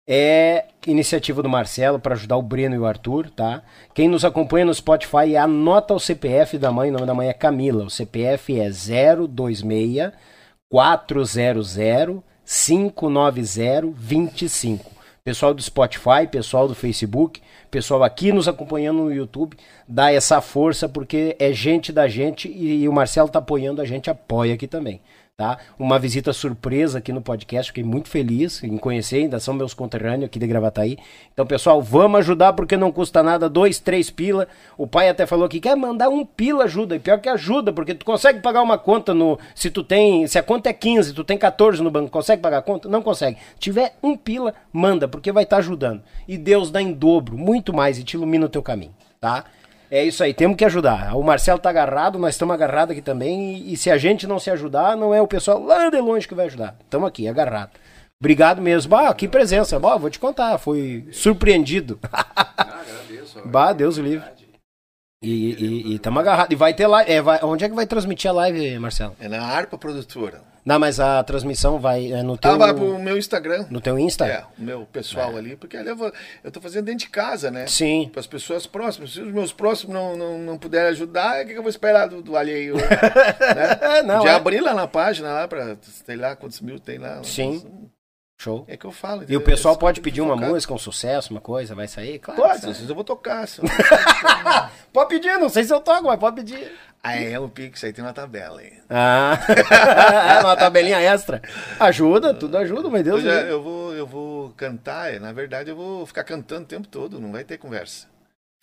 é 0.07 0.65
iniciativa 0.85 1.41
do 1.41 1.49
Marcelo 1.49 1.99
para 1.99 2.13
ajudar 2.13 2.37
o 2.37 2.43
Breno 2.43 2.75
e 2.75 2.77
o 2.77 2.85
Arthur, 2.85 3.31
tá? 3.31 3.63
Quem 3.95 4.07
nos 4.07 4.23
acompanha 4.23 4.65
no 4.65 4.73
Spotify 4.73 5.35
anota 5.35 5.95
o 5.95 5.99
CPF 5.99 6.59
da 6.59 6.71
mãe, 6.71 6.91
o 6.91 6.93
nome 6.93 7.07
da 7.07 7.15
mãe 7.15 7.27
é 7.27 7.33
Camila. 7.33 7.85
O 7.85 7.89
CPF 7.89 8.59
é 8.59 8.69
026 8.69 10.11
400 10.69 11.75
590 12.45 13.93
25. 13.95 15.00
Pessoal 15.23 15.53
do 15.53 15.61
Spotify, 15.61 16.27
pessoal 16.31 16.67
do 16.67 16.73
Facebook, 16.73 17.41
pessoal 17.69 18.03
aqui 18.03 18.31
nos 18.31 18.47
acompanhando 18.47 19.03
no 19.03 19.13
YouTube, 19.13 19.55
dá 19.87 20.11
essa 20.11 20.41
força 20.41 20.89
porque 20.89 21.35
é 21.37 21.53
gente 21.53 21.91
da 21.93 22.07
gente 22.07 22.47
e, 22.47 22.81
e 22.81 22.89
o 22.89 22.93
Marcelo 22.93 23.29
tá 23.29 23.37
apoiando 23.37 23.81
a 23.81 23.85
gente, 23.85 24.09
apoia 24.09 24.55
aqui 24.55 24.67
também 24.67 24.99
tá? 25.41 25.57
Uma 25.79 25.97
visita 25.97 26.31
surpresa 26.31 26.99
aqui 26.99 27.11
no 27.11 27.19
podcast, 27.19 27.71
fiquei 27.71 27.83
muito 27.83 28.09
feliz 28.09 28.63
em 28.63 28.77
conhecer, 28.77 29.23
ainda 29.23 29.39
são 29.39 29.55
meus 29.55 29.73
conterrâneos 29.73 30.25
aqui 30.25 30.37
de 30.37 30.45
Gravataí. 30.45 30.99
Então, 31.33 31.47
pessoal, 31.47 31.81
vamos 31.81 32.19
ajudar 32.19 32.53
porque 32.53 32.77
não 32.77 32.91
custa 32.91 33.23
nada, 33.23 33.49
dois, 33.49 33.79
três 33.79 34.11
pila. 34.11 34.47
O 34.77 34.85
pai 34.85 35.09
até 35.09 35.25
falou 35.25 35.49
que 35.49 35.59
quer 35.59 35.75
mandar 35.75 36.09
um 36.09 36.23
pila 36.23 36.65
ajuda, 36.65 36.95
e 36.95 36.99
pior 36.99 37.19
que 37.19 37.27
ajuda, 37.27 37.73
porque 37.73 37.95
tu 37.95 38.05
consegue 38.05 38.39
pagar 38.39 38.61
uma 38.61 38.77
conta 38.77 39.15
no, 39.15 39.39
se 39.55 39.71
tu 39.71 39.83
tem, 39.83 40.27
se 40.27 40.37
a 40.37 40.43
conta 40.43 40.69
é 40.69 40.73
15, 40.73 41.11
tu 41.11 41.23
tem 41.23 41.39
14 41.39 41.81
no 41.81 41.89
banco, 41.89 42.11
consegue 42.11 42.39
pagar 42.39 42.59
a 42.59 42.61
conta? 42.61 42.87
Não 42.87 43.01
consegue. 43.01 43.37
Tiver 43.57 43.95
um 44.03 44.15
pila, 44.15 44.53
manda, 44.71 45.07
porque 45.07 45.31
vai 45.31 45.41
estar 45.41 45.55
tá 45.55 45.59
ajudando. 45.59 46.03
E 46.27 46.37
Deus 46.37 46.69
dá 46.69 46.79
em 46.79 46.93
dobro, 46.93 47.35
muito 47.35 47.73
mais 47.73 47.97
e 47.97 48.03
te 48.03 48.13
ilumina 48.13 48.45
o 48.45 48.49
teu 48.49 48.61
caminho, 48.61 48.93
tá? 49.19 49.45
É 49.91 50.05
isso 50.05 50.23
aí, 50.23 50.33
temos 50.33 50.55
que 50.55 50.63
ajudar. 50.63 51.17
O 51.17 51.21
Marcelo 51.21 51.59
tá 51.59 51.69
agarrado, 51.69 52.17
nós 52.17 52.33
estamos 52.35 52.55
agarrados 52.55 52.93
aqui 52.93 53.01
também. 53.01 53.55
E, 53.55 53.73
e, 53.73 53.77
se 53.77 53.91
a 53.91 53.97
gente 53.97 54.25
não 54.25 54.39
se 54.39 54.49
ajudar, 54.49 54.95
não 54.95 55.13
é 55.13 55.21
o 55.21 55.27
pessoal 55.27 55.61
lá 55.61 55.89
de 55.89 55.99
longe 55.99 56.25
que 56.25 56.33
vai 56.33 56.45
ajudar. 56.45 56.77
Estamos 56.81 57.09
aqui, 57.09 57.27
agarrado. 57.27 57.71
Obrigado 58.17 58.61
mesmo. 58.61 58.89
Bah, 58.89 59.13
que 59.13 59.27
presença. 59.27 59.77
Bah, 59.77 59.97
vou 59.97 60.09
te 60.09 60.17
contar, 60.17 60.57
fui 60.59 61.05
surpreendido. 61.11 61.99
Ah, 62.09 62.25
agradeço. 62.57 63.41
bah, 63.43 63.73
Deus 63.73 63.97
o 63.97 64.01
livre. 64.01 64.40
E 65.23 65.93
estamos 65.93 66.19
agarrados. 66.19 66.51
E 66.51 66.55
vai 66.55 66.73
ter 66.73 66.87
live. 66.87 67.11
É, 67.11 67.21
vai, 67.21 67.39
onde 67.43 67.63
é 67.63 67.69
que 67.69 67.75
vai 67.75 67.85
transmitir 67.85 68.29
a 68.31 68.33
live, 68.33 68.79
Marcelo? 68.79 69.15
É 69.19 69.27
na 69.27 69.43
Arpa 69.43 69.77
Produtora. 69.77 70.41
Não, 70.65 70.79
mas 70.79 70.99
a 70.99 71.23
transmissão 71.23 71.79
vai 71.79 72.11
é 72.11 72.21
no 72.21 72.37
teu... 72.37 72.51
Ah, 72.51 72.57
vai 72.57 72.73
pro 72.73 72.99
meu 72.99 73.17
Instagram. 73.17 73.65
No 73.69 73.81
teu 73.81 73.97
Insta? 73.97 74.27
É, 74.27 74.43
o 74.57 74.61
meu 74.61 74.85
pessoal 74.85 75.33
é. 75.33 75.37
ali, 75.37 75.55
porque 75.55 75.75
ali 75.75 75.89
eu, 75.89 75.95
vou, 75.95 76.11
eu 76.43 76.51
tô 76.51 76.61
fazendo 76.61 76.85
dentro 76.85 77.05
de 77.05 77.09
casa, 77.09 77.49
né? 77.49 77.65
Sim. 77.65 78.09
Para 78.11 78.19
as 78.19 78.27
pessoas 78.27 78.67
próximas. 78.67 79.13
Se 79.13 79.21
os 79.21 79.31
meus 79.31 79.51
próximos 79.51 79.93
não, 79.93 80.15
não, 80.15 80.37
não 80.37 80.57
puderem 80.57 80.89
ajudar, 80.89 81.43
o 81.43 81.47
que, 81.47 81.53
que 81.53 81.57
eu 81.57 81.63
vou 81.63 81.69
esperar 81.69 82.07
do, 82.07 82.21
do 82.21 82.35
alheio? 82.35 82.75
né? 82.77 83.97
É, 83.97 84.03
não, 84.03 84.23
Já 84.23 84.33
é. 84.33 84.35
abri 84.35 84.59
lá 84.59 84.73
na 84.73 84.87
página, 84.87 85.33
lá 85.33 85.47
para 85.47 85.77
sei 85.81 86.15
lá 86.15 86.35
quantos 86.35 86.61
mil 86.61 86.79
tem 86.79 86.99
lá. 86.99 87.23
Sim. 87.23 87.63
Show. 88.41 88.65
É 88.67 88.75
que 88.75 88.85
eu 88.85 88.91
falo. 88.91 89.23
E 89.29 89.37
o 89.37 89.41
pessoal 89.41 89.77
pode 89.77 90.01
pedir 90.01 90.19
uma 90.19 90.35
música, 90.35 90.73
um 90.73 90.77
sucesso, 90.77 91.29
uma 91.29 91.39
coisa, 91.39 91.75
vai 91.75 91.87
sair? 91.87 92.17
Claro. 92.17 92.41
Pode, 92.41 92.55
às 92.55 92.63
vezes 92.63 92.89
eu 92.89 92.95
vou 92.95 93.03
tocar. 93.05 93.45
pode 94.91 95.09
pedir, 95.09 95.37
não 95.37 95.47
sei 95.47 95.63
se 95.63 95.71
eu 95.71 95.79
toco, 95.79 96.07
mas 96.07 96.19
pode 96.19 96.37
pedir. 96.37 96.71
Ah, 97.03 97.15
é 97.15 97.37
o 97.37 97.47
Pix, 97.47 97.83
aí 97.83 97.93
tem 97.93 98.03
uma 98.03 98.13
tabela 98.13 98.59
aí. 98.59 98.73
Ah, 98.89 99.37
é 100.39 100.43
uma 100.43 100.57
tabelinha 100.57 100.99
extra. 100.99 101.39
Ajuda, 101.79 102.33
tudo 102.33 102.57
ajuda, 102.57 102.89
meu 102.89 103.03
Deus. 103.03 103.23
Eu, 103.23 103.29
já, 103.29 103.41
eu, 103.41 103.61
vou, 103.61 103.93
eu 103.93 104.07
vou 104.07 104.49
cantar, 104.57 105.19
na 105.19 105.31
verdade 105.31 105.69
eu 105.69 105.75
vou 105.75 106.03
ficar 106.07 106.23
cantando 106.23 106.63
o 106.63 106.67
tempo 106.67 106.87
todo, 106.87 107.19
não 107.19 107.31
vai 107.31 107.43
ter 107.43 107.59
conversa. 107.59 108.07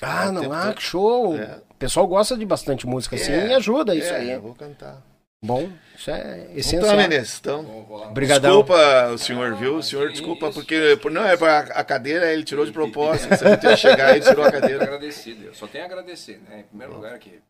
Ah, 0.03 0.33
não, 0.33 0.53
ah, 0.53 0.73
que 0.75 0.83
show. 0.83 1.37
É. 1.37 1.61
O 1.71 1.75
pessoal 1.75 2.05
gosta 2.09 2.37
de 2.37 2.45
bastante 2.45 2.85
música 2.85 3.15
assim 3.15 3.31
é, 3.31 3.47
e 3.47 3.55
ajuda, 3.55 3.95
isso 3.95 4.13
é, 4.13 4.17
aí. 4.17 4.31
Eu 4.33 4.43
vou 4.43 4.57
cantar. 4.57 5.01
Bom, 5.41 5.71
isso 5.97 6.11
é 6.11 6.51
essencial. 6.55 6.83
Então, 6.83 6.97
Menezes, 6.97 7.39
então, 7.39 7.87
Obrigadão. 8.11 8.51
desculpa 8.51 9.09
o 9.13 9.19
senhor, 9.19 9.55
viu? 9.55 9.77
O 9.77 9.83
senhor 9.83 10.11
desculpa, 10.11 10.51
porque 10.51 10.99
não 11.11 11.25
é 11.25 11.37
para 11.37 11.61
a 11.61 11.85
cadeira, 11.85 12.33
ele 12.33 12.43
tirou 12.43 12.67
de 12.67 12.73
propósito. 12.73 13.29
Você 13.29 13.45
não 13.45 13.77
chegar 13.77 14.17
e 14.17 14.21
tirou 14.21 14.45
a 14.45 14.51
cadeira. 14.53 14.83
Agradecido, 14.83 15.45
eu 15.45 15.55
só 15.55 15.69
tenho 15.69 15.85
a 15.85 15.87
agradecer, 15.87 16.41
né? 16.49 16.61
Em 16.61 16.65
primeiro 16.65 16.95
lugar 16.95 17.15
aqui. 17.15 17.41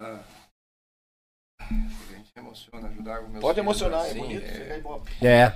Ah, 0.00 0.20
a 1.58 1.64
gente 2.14 2.30
emociona 2.36 2.88
ajudar 2.88 3.22
Pode 3.40 3.60
emocionar, 3.60 4.00
assim, 4.02 4.18
é 4.18 4.80
bonito, 4.80 5.24
é... 5.24 5.26
É. 5.26 5.52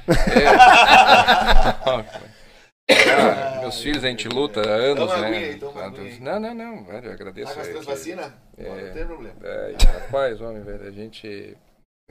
é. 2.28 2.32
Ah, 2.90 3.60
meus 3.62 3.80
filhos 3.80 4.04
a 4.04 4.08
gente 4.08 4.28
luta 4.28 4.60
há 4.60 4.74
anos, 4.74 5.10
toma 5.10 5.28
né? 5.28 5.38
Aí, 5.38 6.20
não, 6.20 6.40
não, 6.40 6.54
não, 6.54 6.84
velho, 6.84 7.06
eu 7.06 7.12
agradeço. 7.12 7.52
Ah, 7.58 7.82
vacina? 7.82 8.34
É, 8.56 8.68
não 8.68 8.92
tem 8.92 9.06
problema. 9.06 9.36
É, 9.42 9.74
rapaz, 10.00 10.40
homem, 10.40 10.62
velho, 10.62 10.86
a 10.86 10.90
gente 10.90 11.56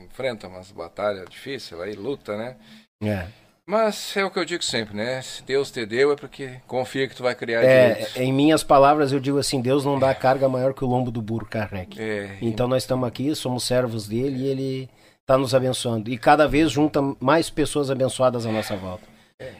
enfrenta 0.00 0.48
umas 0.48 0.70
batalhas 0.70 1.28
difíceis 1.28 1.80
aí, 1.80 1.92
luta, 1.94 2.36
né? 2.36 2.56
É. 3.02 3.26
Mas 3.64 4.16
é 4.16 4.24
o 4.24 4.30
que 4.30 4.38
eu 4.38 4.44
digo 4.44 4.62
sempre, 4.62 4.96
né? 4.96 5.22
Se 5.22 5.42
Deus 5.44 5.70
te 5.70 5.86
deu 5.86 6.12
é 6.12 6.16
porque 6.16 6.60
confia 6.66 7.06
que 7.06 7.14
tu 7.14 7.22
vai 7.22 7.34
criar 7.34 7.62
é, 7.62 8.08
Em 8.16 8.32
minhas 8.32 8.64
palavras 8.64 9.12
eu 9.12 9.20
digo 9.20 9.38
assim, 9.38 9.60
Deus 9.60 9.84
não 9.84 10.00
dá 10.00 10.10
é. 10.10 10.14
carga 10.14 10.48
maior 10.48 10.74
que 10.74 10.84
o 10.84 10.88
lombo 10.88 11.12
do 11.12 11.22
burro 11.22 11.46
carregue. 11.46 12.02
É, 12.02 12.38
então 12.42 12.66
nós 12.66 12.82
estamos 12.82 13.06
aqui, 13.06 13.32
somos 13.36 13.62
servos 13.62 14.08
dele 14.08 14.42
e 14.42 14.46
ele 14.48 14.90
está 15.20 15.38
nos 15.38 15.54
abençoando. 15.54 16.10
E 16.10 16.18
cada 16.18 16.48
vez 16.48 16.72
junta 16.72 17.00
mais 17.20 17.48
pessoas 17.50 17.88
abençoadas 17.88 18.46
à 18.46 18.50
nossa 18.50 18.74
volta. 18.76 19.04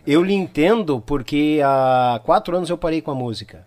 Eu 0.05 0.25
lhe 0.25 0.35
entendo 0.35 1.01
porque 1.01 1.61
há 1.65 2.21
quatro 2.25 2.57
anos 2.57 2.69
eu 2.69 2.77
parei 2.77 3.01
com 3.01 3.13
a 3.13 3.15
música. 3.15 3.65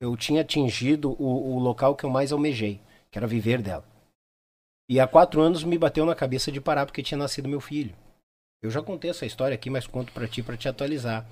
Eu 0.00 0.16
tinha 0.16 0.40
atingido 0.40 1.10
o, 1.22 1.54
o 1.54 1.58
local 1.58 1.94
que 1.94 2.04
eu 2.04 2.10
mais 2.10 2.32
almejei, 2.32 2.80
que 3.10 3.18
era 3.18 3.26
viver 3.26 3.60
dela. 3.60 3.84
E 4.88 4.98
há 4.98 5.06
quatro 5.06 5.42
anos 5.42 5.64
me 5.64 5.76
bateu 5.76 6.06
na 6.06 6.14
cabeça 6.14 6.50
de 6.50 6.62
parar 6.62 6.86
porque 6.86 7.02
tinha 7.02 7.18
nascido 7.18 7.48
meu 7.48 7.60
filho. 7.60 7.94
Eu 8.62 8.70
já 8.70 8.80
contei 8.80 9.10
essa 9.10 9.26
história 9.26 9.54
aqui, 9.54 9.68
mas 9.68 9.86
conto 9.86 10.12
para 10.12 10.26
ti 10.26 10.42
para 10.42 10.56
te 10.56 10.66
atualizar. 10.66 11.26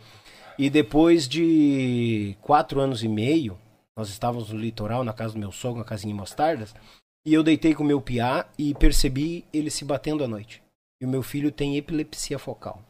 E 0.59 0.69
depois 0.69 1.27
de 1.27 2.37
quatro 2.43 2.81
anos 2.81 3.03
e 3.03 3.09
meio, 3.09 3.59
nós 3.97 4.11
estávamos 4.11 4.51
no 4.51 4.59
litoral, 4.59 5.05
na 5.05 5.15
casa 5.15 5.33
do 5.33 5.41
meu 5.41 5.53
sogro, 5.53 5.79
na 5.79 5.85
casinha 5.85 6.13
em 6.13 6.17
Mostardas, 6.17 6.75
e 7.27 7.33
eu 7.33 7.43
deitei 7.43 7.75
com 7.75 7.83
o 7.83 7.87
meu 7.87 8.01
piá 8.01 8.47
e 8.59 8.75
percebi 8.75 9.47
ele 9.55 9.71
se 9.71 9.87
batendo 9.87 10.23
à 10.23 10.29
noite. 10.29 10.63
E 11.01 11.07
o 11.07 11.09
meu 11.09 11.23
filho 11.23 11.51
tem 11.51 11.79
epilepsia 11.79 12.39
focal. 12.39 12.83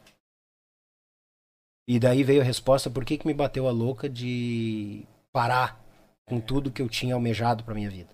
E 1.87 1.99
daí 1.99 2.23
veio 2.23 2.41
a 2.41 2.45
resposta, 2.45 2.89
por 2.89 3.05
que, 3.05 3.17
que 3.17 3.27
me 3.27 3.33
bateu 3.33 3.67
a 3.67 3.71
louca 3.71 4.09
de 4.09 5.05
parar 5.31 5.85
com 6.25 6.39
tudo 6.39 6.71
que 6.71 6.81
eu 6.81 6.89
tinha 6.89 7.13
almejado 7.13 7.63
para 7.63 7.75
minha 7.75 7.89
vida. 7.89 8.09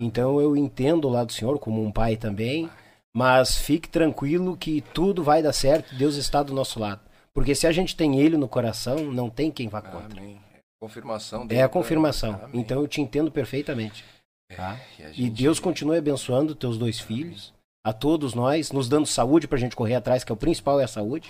Então 0.00 0.40
eu 0.40 0.56
entendo 0.56 1.08
lá 1.08 1.24
do 1.24 1.32
Senhor 1.32 1.58
como 1.58 1.82
um 1.82 1.92
pai 1.92 2.16
também, 2.16 2.70
mas 3.14 3.58
fique 3.58 3.88
tranquilo 3.88 4.56
que 4.56 4.80
tudo 4.80 5.22
vai 5.22 5.42
dar 5.42 5.52
certo, 5.52 5.94
Deus 5.94 6.16
está 6.16 6.42
do 6.42 6.54
nosso 6.54 6.80
lado. 6.80 7.02
Porque 7.32 7.54
se 7.54 7.66
a 7.66 7.72
gente 7.72 7.96
tem 7.96 8.20
ele 8.20 8.36
no 8.36 8.48
coração, 8.48 8.96
não 9.12 9.28
tem 9.28 9.50
quem 9.50 9.68
vá 9.68 9.82
contra. 9.82 10.20
Amém. 10.20 10.40
É 10.54 10.58
confirmação 10.80 11.46
É 11.50 11.62
a 11.62 11.68
confirmação. 11.68 12.48
Então 12.52 12.80
eu 12.80 12.88
te 12.88 13.00
entendo 13.00 13.30
perfeitamente. 13.30 14.04
É, 14.50 14.54
tá? 14.54 14.80
E, 14.98 15.02
gente... 15.02 15.22
e, 15.22 15.30
Deus 15.30 15.58
continue 15.58 15.98
abençoando 15.98 16.54
teus 16.54 16.78
dois 16.78 17.00
filhos, 17.00 17.52
a 17.84 17.92
todos 17.92 18.34
nós, 18.34 18.72
nos 18.72 18.88
dando 18.88 19.06
saúde 19.06 19.48
para 19.48 19.58
a 19.58 19.60
gente 19.60 19.76
correr 19.76 19.94
atrás, 19.94 20.22
que 20.22 20.32
é 20.32 20.34
o 20.34 20.38
principal 20.38 20.80
é 20.80 20.84
a 20.84 20.88
saúde. 20.88 21.28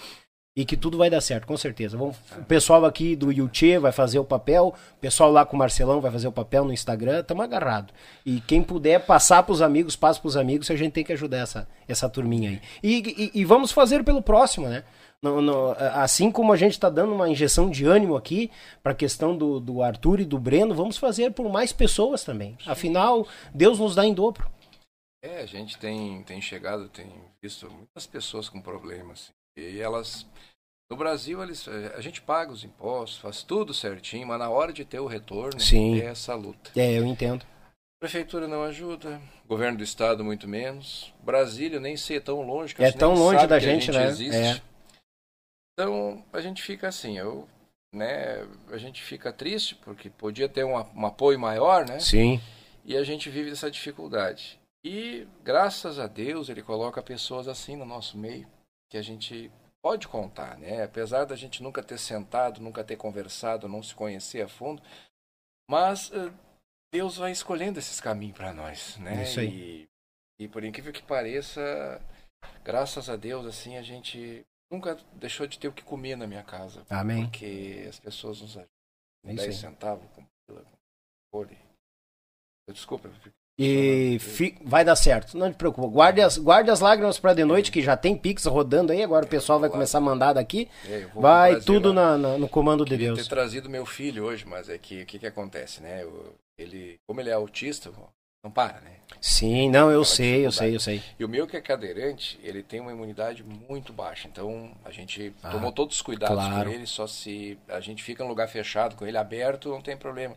E 0.56 0.64
que 0.64 0.76
tudo 0.76 0.96
vai 0.96 1.10
dar 1.10 1.20
certo, 1.20 1.48
com 1.48 1.56
certeza. 1.56 1.96
Vamos, 1.96 2.16
o 2.38 2.44
pessoal 2.44 2.84
aqui 2.84 3.16
do 3.16 3.32
Yuchê 3.32 3.76
vai 3.76 3.90
fazer 3.90 4.20
o 4.20 4.24
papel, 4.24 4.72
o 4.96 5.00
pessoal 5.00 5.32
lá 5.32 5.44
com 5.44 5.56
o 5.56 5.58
Marcelão 5.58 6.00
vai 6.00 6.12
fazer 6.12 6.28
o 6.28 6.32
papel 6.32 6.64
no 6.64 6.72
Instagram, 6.72 7.20
estamos 7.20 7.42
agarrados. 7.42 7.92
E 8.24 8.40
quem 8.40 8.62
puder 8.62 9.04
passar 9.04 9.42
para 9.42 9.52
os 9.52 9.60
amigos, 9.60 9.96
passa 9.96 10.20
para 10.20 10.28
os 10.28 10.36
amigos, 10.36 10.70
a 10.70 10.76
gente 10.76 10.92
tem 10.92 11.02
que 11.02 11.12
ajudar 11.12 11.38
essa, 11.38 11.68
essa 11.88 12.08
turminha 12.08 12.50
aí. 12.50 12.60
E, 12.84 13.30
e, 13.34 13.40
e 13.40 13.44
vamos 13.44 13.72
fazer 13.72 14.04
pelo 14.04 14.22
próximo, 14.22 14.68
né? 14.68 14.84
No, 15.20 15.40
no, 15.40 15.70
assim 15.94 16.30
como 16.30 16.52
a 16.52 16.56
gente 16.56 16.72
está 16.72 16.88
dando 16.88 17.14
uma 17.14 17.28
injeção 17.28 17.68
de 17.68 17.84
ânimo 17.84 18.14
aqui 18.14 18.48
para 18.80 18.92
a 18.92 18.94
questão 18.94 19.36
do, 19.36 19.58
do 19.58 19.82
Arthur 19.82 20.20
e 20.20 20.24
do 20.24 20.38
Breno, 20.38 20.72
vamos 20.72 20.98
fazer 20.98 21.32
por 21.32 21.50
mais 21.50 21.72
pessoas 21.72 22.22
também. 22.22 22.56
Afinal, 22.64 23.26
Deus 23.52 23.78
nos 23.80 23.96
dá 23.96 24.04
em 24.04 24.14
dobro. 24.14 24.48
É, 25.20 25.40
a 25.40 25.46
gente 25.46 25.78
tem, 25.78 26.22
tem 26.22 26.40
chegado, 26.40 26.88
tem 26.90 27.10
visto 27.42 27.68
muitas 27.70 28.06
pessoas 28.06 28.48
com 28.48 28.60
problemas. 28.60 29.32
E 29.56 29.80
elas. 29.80 30.26
No 30.90 30.96
Brasil, 30.96 31.42
eles, 31.42 31.66
eh, 31.66 31.94
a 31.96 32.00
gente 32.00 32.20
paga 32.20 32.52
os 32.52 32.62
impostos, 32.62 33.18
faz 33.18 33.42
tudo 33.42 33.72
certinho, 33.72 34.26
mas 34.26 34.38
na 34.38 34.50
hora 34.50 34.72
de 34.72 34.84
ter 34.84 35.00
o 35.00 35.06
retorno, 35.06 35.58
Sim. 35.58 36.00
é 36.00 36.06
essa 36.06 36.34
luta. 36.34 36.70
É, 36.76 36.92
eu 36.92 37.04
entendo. 37.04 37.44
Prefeitura 38.00 38.46
não 38.46 38.64
ajuda, 38.64 39.20
governo 39.46 39.78
do 39.78 39.84
estado 39.84 40.22
muito 40.22 40.46
menos. 40.46 41.12
Brasília 41.22 41.80
nem 41.80 41.96
sei 41.96 42.18
é 42.18 42.20
tão 42.20 42.42
longe. 42.42 42.74
Que 42.74 42.84
é 42.84 42.92
tão 42.92 43.14
longe 43.14 43.46
da 43.46 43.58
gente, 43.58 43.86
gente, 43.86 43.96
né? 43.96 44.06
Existe. 44.08 44.36
É. 44.36 44.60
Então 45.72 46.22
a 46.32 46.40
gente 46.40 46.62
fica 46.62 46.86
assim, 46.86 47.18
eu, 47.18 47.48
né? 47.92 48.46
A 48.70 48.76
gente 48.76 49.02
fica 49.02 49.32
triste 49.32 49.74
porque 49.76 50.10
podia 50.10 50.48
ter 50.48 50.64
um, 50.64 50.74
um 50.74 51.06
apoio 51.06 51.38
maior, 51.38 51.88
né? 51.88 51.98
Sim. 51.98 52.40
E 52.84 52.94
a 52.96 53.02
gente 53.02 53.30
vive 53.30 53.50
essa 53.50 53.70
dificuldade. 53.70 54.60
E 54.84 55.26
graças 55.42 55.98
a 55.98 56.06
Deus 56.06 56.50
ele 56.50 56.62
coloca 56.62 57.02
pessoas 57.02 57.48
assim 57.48 57.74
no 57.74 57.86
nosso 57.86 58.18
meio 58.18 58.46
que 58.94 58.98
a 58.98 59.02
gente 59.02 59.50
pode 59.82 60.06
contar, 60.06 60.56
né? 60.56 60.84
Apesar 60.84 61.24
da 61.24 61.34
gente 61.34 61.60
nunca 61.60 61.82
ter 61.82 61.98
sentado, 61.98 62.60
nunca 62.60 62.84
ter 62.84 62.96
conversado, 62.96 63.68
não 63.68 63.82
se 63.82 63.92
conhecer 63.92 64.40
a 64.40 64.48
fundo, 64.48 64.80
mas 65.68 66.10
uh, 66.10 66.32
Deus 66.92 67.16
vai 67.16 67.32
escolhendo 67.32 67.80
esses 67.80 68.00
caminhos 68.00 68.36
para 68.36 68.52
nós, 68.52 68.96
né? 68.98 69.24
Isso 69.24 69.40
aí. 69.40 69.88
E, 70.38 70.44
e 70.44 70.48
por 70.48 70.62
incrível 70.62 70.92
que 70.92 71.02
pareça, 71.02 71.60
graças 72.62 73.10
a 73.10 73.16
Deus, 73.16 73.44
assim, 73.46 73.76
a 73.76 73.82
gente 73.82 74.46
nunca 74.70 74.94
deixou 75.14 75.44
de 75.48 75.58
ter 75.58 75.66
o 75.66 75.72
que 75.72 75.82
comer 75.82 76.14
na 76.16 76.28
minha 76.28 76.44
casa. 76.44 76.86
Amém. 76.88 77.24
Porque 77.24 77.84
as 77.88 77.98
pessoas 77.98 78.40
nos 78.42 78.56
ajudam. 78.56 78.70
Isso 79.24 79.36
10 79.36 79.40
aí. 79.40 79.52
centavos 79.54 80.08
com 80.12 80.24
pila, 80.46 80.62
com 80.62 80.76
folha. 81.32 81.58
Desculpa. 82.70 83.08
eu 83.08 83.14
fico- 83.14 83.34
E 83.56 84.18
fi- 84.18 84.56
vai 84.64 84.84
dar 84.84 84.96
certo, 84.96 85.38
não 85.38 85.50
te 85.52 85.56
preocupa. 85.56 85.86
Guarde 85.86 86.20
as, 86.20 86.36
guarde 86.38 86.70
as 86.70 86.80
lágrimas 86.80 87.20
pra 87.20 87.32
de 87.34 87.44
noite, 87.44 87.70
que 87.70 87.80
já 87.80 87.96
tem 87.96 88.16
Pix 88.16 88.44
rodando 88.46 88.90
aí. 88.90 89.00
Agora 89.02 89.24
o 89.24 89.28
pessoal 89.28 89.60
vai 89.60 89.70
começar 89.70 89.98
a 89.98 90.00
mandar 90.00 90.32
daqui. 90.32 90.68
É, 90.88 91.04
eu 91.14 91.20
Vai 91.20 91.60
tudo 91.60 91.92
na- 91.92 92.18
na- 92.18 92.36
no 92.36 92.48
comando 92.48 92.84
de 92.84 92.96
Deus. 92.96 93.16
ter 93.22 93.28
trazido 93.28 93.70
meu 93.70 93.86
filho 93.86 94.24
hoje, 94.24 94.44
mas 94.44 94.68
é 94.68 94.76
que 94.76 95.02
o 95.02 95.06
que, 95.06 95.20
que 95.20 95.26
acontece, 95.26 95.80
né? 95.80 96.02
Eu- 96.02 96.34
ele, 96.58 96.96
como 97.06 97.20
ele 97.20 97.30
é 97.30 97.32
autista, 97.32 97.92
não 98.44 98.50
para, 98.50 98.80
né? 98.80 98.90
Sim, 99.20 99.70
não, 99.70 99.88
eu 99.90 100.04
sei, 100.04 100.44
eu 100.44 100.50
sei, 100.50 100.74
eu 100.74 100.80
sei. 100.80 101.00
E 101.18 101.24
o 101.24 101.28
meu 101.28 101.46
que 101.46 101.56
é 101.56 101.60
cadeirante, 101.60 102.38
ele 102.42 102.60
tem 102.62 102.80
uma 102.80 102.90
imunidade 102.92 103.44
muito 103.44 103.92
baixa. 103.92 104.26
Então 104.26 104.72
a 104.84 104.90
gente 104.90 105.32
Ah, 105.44 105.50
tomou 105.50 105.70
todos 105.70 105.94
os 105.96 106.02
cuidados 106.02 106.36
claro. 106.36 106.70
com 106.70 106.74
ele, 106.76 106.86
só 106.88 107.06
se 107.06 107.56
a 107.68 107.78
gente 107.78 108.02
fica 108.02 108.24
em 108.24 108.28
lugar 108.28 108.48
fechado, 108.48 108.96
com 108.96 109.06
ele 109.06 109.16
aberto, 109.16 109.68
não 109.68 109.80
tem 109.80 109.96
problema. 109.96 110.34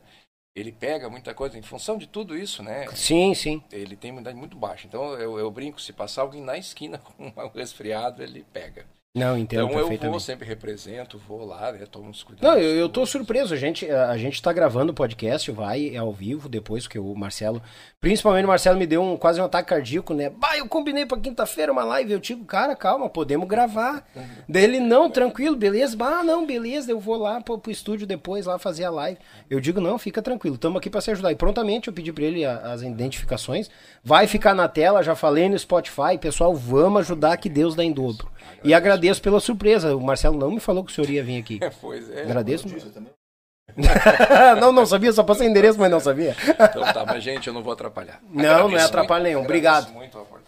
Ele 0.58 0.72
pega 0.72 1.08
muita 1.08 1.36
coisa, 1.36 1.56
em 1.56 1.62
função 1.62 2.00
de 2.00 2.08
tudo 2.08 2.36
isso, 2.36 2.64
né? 2.64 2.88
Sim, 2.96 3.36
sim. 3.36 3.62
Ele 3.72 3.96
tem 3.96 4.10
imunidade 4.10 4.36
muito 4.36 4.58
baixa. 4.58 4.88
Então 4.88 5.14
eu, 5.14 5.38
eu 5.38 5.52
brinco, 5.52 5.80
se 5.80 5.94
passar 5.94 6.24
alguém 6.24 6.42
na 6.42 6.58
esquina 6.58 6.98
com 7.18 7.28
um 7.28 7.50
resfriado, 7.54 8.24
ele 8.24 8.44
pega. 8.52 8.88
Não, 9.18 9.38
entendo 9.38 9.66
Então 9.68 9.80
eu 9.80 10.12
vou, 10.12 10.20
sempre 10.20 10.48
represento, 10.48 11.18
vou 11.28 11.46
lá, 11.46 11.72
né, 11.72 11.86
tomo 11.90 12.10
uns 12.10 12.24
cuidados. 12.24 12.50
Não, 12.50 12.58
eu, 12.62 12.76
eu 12.76 12.88
tô 12.90 13.06
surpreso. 13.06 13.54
A 13.54 13.58
gente, 13.58 13.90
a 13.90 14.18
gente 14.18 14.42
tá 14.42 14.54
gravando 14.54 14.92
o 14.92 14.96
podcast, 14.96 15.50
vai 15.52 15.96
ao 15.96 16.12
vivo 16.12 16.48
depois, 16.48 16.88
que 16.88 17.00
o 17.00 17.16
Marcelo. 17.16 17.62
Principalmente 18.00 18.46
o 18.46 18.48
Marcelo 18.48 18.78
me 18.78 18.86
deu 18.86 19.02
um, 19.02 19.18
quase 19.18 19.42
um 19.42 19.46
ataque 19.46 19.70
cardíaco, 19.70 20.14
né? 20.14 20.30
Bah, 20.30 20.58
eu 20.58 20.68
combinei 20.68 21.06
pra 21.06 21.18
quinta-feira 21.20 21.72
uma 21.72 21.84
live. 21.84 22.12
Eu 22.14 22.20
digo, 22.20 22.46
cara, 22.46 22.76
calma, 22.76 23.10
podemos 23.10 23.48
gravar. 23.48 24.06
Daí 24.48 24.64
ele, 24.64 24.80
não, 24.80 25.10
tranquilo, 25.10 25.56
beleza. 25.56 25.98
Bah, 25.98 26.24
não, 26.24 26.46
beleza, 26.46 26.92
eu 26.92 27.00
vou 27.00 27.18
lá 27.18 27.42
pro, 27.42 27.58
pro 27.58 27.72
estúdio 27.72 28.06
depois 28.06 28.46
lá 28.46 28.60
fazer 28.60 28.84
a 28.86 28.90
live. 28.92 29.20
Eu 29.50 29.60
digo, 29.60 29.82
não, 29.82 29.98
fica 29.98 30.22
tranquilo, 30.22 30.56
estamos 30.56 30.78
aqui 30.78 30.90
pra 30.90 31.02
se 31.02 31.12
ajudar. 31.12 31.32
E 31.32 31.36
prontamente 31.36 31.88
eu 31.88 31.94
pedi 31.94 32.14
pra 32.14 32.24
ele 32.24 32.46
a- 32.46 32.58
as 32.72 32.82
identificações. 32.82 33.70
Vai 34.04 34.28
ficar 34.28 34.54
na 34.54 34.68
tela, 34.68 35.02
já 35.04 35.16
falei 35.16 35.50
no 35.50 35.58
Spotify. 35.58 36.18
Pessoal, 36.20 36.54
vamos 36.56 37.02
ajudar 37.02 37.36
que 37.38 37.50
Deus 37.50 37.76
dá 37.76 37.84
em 37.84 37.92
dobro. 37.92 38.30
E 38.64 38.74
agradeço 38.74 39.22
pela 39.22 39.40
surpresa. 39.40 39.96
O 39.96 40.02
Marcelo 40.02 40.38
não 40.38 40.52
me 40.52 40.60
falou 40.60 40.84
que 40.84 40.92
o 40.92 40.94
senhor 40.96 41.10
ia 41.10 41.24
vir 41.24 41.40
aqui. 41.40 41.60
pois 41.82 42.10
é. 42.10 42.22
Agradeço. 42.24 42.68
não, 44.60 44.72
não 44.72 44.86
sabia, 44.86 45.12
só 45.14 45.24
passei 45.24 45.48
endereço, 45.48 45.78
mas 45.80 45.92
não 45.92 46.00
sabia. 46.00 46.36
Então 46.50 46.82
tá, 46.94 47.06
mas 47.06 47.24
gente, 47.24 47.48
eu 47.48 47.54
não 47.54 47.62
vou 47.62 47.74
atrapalhar. 47.74 48.20
Não, 48.30 48.44
não 48.44 48.50
é 48.50 48.54
Agradeço 48.56 48.86
atrapalho 48.88 49.24
nenhum. 49.24 49.40
agradeço 49.44 49.46
Obrigado. 49.80 49.94
muito 49.94 50.18
a 50.18 50.22
oportunidade. 50.22 50.48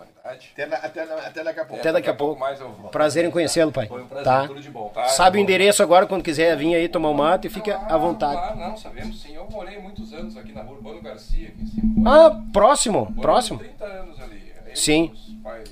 Até, 0.54 0.64
até, 0.64 1.02
até 1.28 1.44
daqui 1.44 1.60
a 1.60 1.66
pouco. 1.66 1.80
Até 1.80 1.92
daqui 1.92 2.10
a 2.10 2.14
pouco. 2.14 2.40
mais 2.40 2.60
eu 2.60 2.70
volto. 2.72 2.92
Prazer 2.92 3.26
em 3.26 3.32
conhecê-lo, 3.32 3.72
pai. 3.72 3.88
Foi 3.88 4.02
um 4.04 4.08
prazer, 4.08 4.26
Tá? 4.26 4.48
tudo 4.48 4.62
de 4.62 4.70
bom, 4.70 4.90
tá? 4.90 5.06
Sabe 5.06 5.38
o 5.38 5.40
Bom. 5.40 5.44
endereço 5.44 5.82
agora, 5.84 6.06
quando 6.06 6.24
quiser 6.24 6.56
vir 6.56 6.76
aí 6.76 6.88
tomar 6.88 7.10
um 7.10 7.14
mato 7.16 7.48
e 7.48 7.50
fica 7.50 7.78
à 7.78 7.98
vontade. 7.98 8.40
Ah, 8.40 8.56
não, 8.56 8.78
sabemos 8.78 9.22
sim. 9.22 9.36
Eu 9.36 9.48
morei 9.50 9.80
muitos 9.80 10.14
anos 10.14 10.38
aqui 10.38 10.52
na 10.52 10.62
rua 10.62 10.76
Urbano 10.76 11.02
Garcia, 11.02 11.48
aqui 11.50 11.62
em 11.62 11.66
cima. 11.68 12.28
Ah, 12.28 12.42
próximo, 12.54 13.06
Morei 13.06 13.22
próximo. 13.22 13.60
30 13.60 13.86
anos 13.86 14.20
ali. 14.22 14.54
Aí 14.68 14.76
Sim. 14.76 15.12
Os 15.14 15.34
pais, 15.44 15.70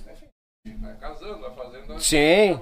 vai 0.81 0.93
casando, 0.95 1.39
vai 1.39 1.51
fazendo. 1.51 1.66
Sim. 1.99 2.59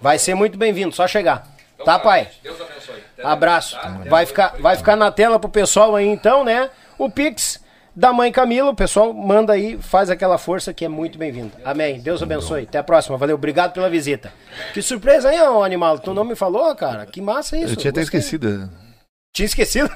Vai 0.00 0.18
ser 0.18 0.34
muito 0.34 0.58
bem-vindo, 0.58 0.94
só 0.94 1.06
chegar. 1.06 1.46
Então 1.74 1.84
Tá, 1.86 1.98
pai? 1.98 2.28
Deus 2.42 2.60
abençoe. 2.60 3.02
Até 3.18 3.26
Abraço. 3.26 3.76
tá? 3.76 3.88
Vai 3.88 4.02
depois, 4.04 4.28
ficar, 4.28 4.54
vai 4.58 4.76
ficar 4.76 4.96
na 4.96 5.10
tela 5.10 5.38
pro 5.38 5.48
pessoal 5.50 5.94
aí 5.96 6.06
então, 6.06 6.44
né? 6.44 6.70
O 6.98 7.10
Pix 7.10 7.62
da 7.96 8.12
mãe 8.12 8.32
Camila, 8.32 8.70
o 8.70 8.74
pessoal 8.74 9.12
manda 9.12 9.52
aí, 9.52 9.78
faz 9.78 10.10
aquela 10.10 10.36
força 10.36 10.72
que 10.74 10.84
é 10.84 10.88
muito 10.88 11.16
bem-vindo. 11.18 11.52
Amém. 11.64 12.00
Deus 12.00 12.22
abençoe. 12.22 12.62
Até 12.64 12.78
a 12.78 12.82
próxima. 12.82 13.16
Valeu. 13.16 13.36
Obrigado 13.36 13.72
pela 13.72 13.88
visita. 13.88 14.32
Que 14.72 14.82
surpresa, 14.82 15.32
hein, 15.32 15.38
animal? 15.64 15.98
Tu 15.98 16.12
não 16.12 16.24
me 16.24 16.34
falou, 16.34 16.74
cara? 16.74 17.06
Que 17.06 17.20
massa 17.20 17.56
isso. 17.56 17.72
Eu 17.74 17.76
tinha 17.76 17.90
até 17.90 18.00
Gostei. 18.00 18.18
esquecido. 18.20 18.68
Tinha 19.34 19.46
esquecido? 19.46 19.90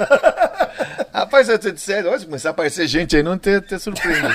Rapaz, 1.15 1.49
eu 1.49 1.57
tô 1.61 1.71
dizendo, 1.71 2.09
hoje 2.09 2.27
começar 2.27 2.49
a 2.49 2.51
aparecer 2.51 2.89
gente 2.89 3.17
aí, 3.17 3.23
não 3.23 3.39
ter, 3.39 3.63
ter 3.63 3.79
surpresa. 3.79 4.29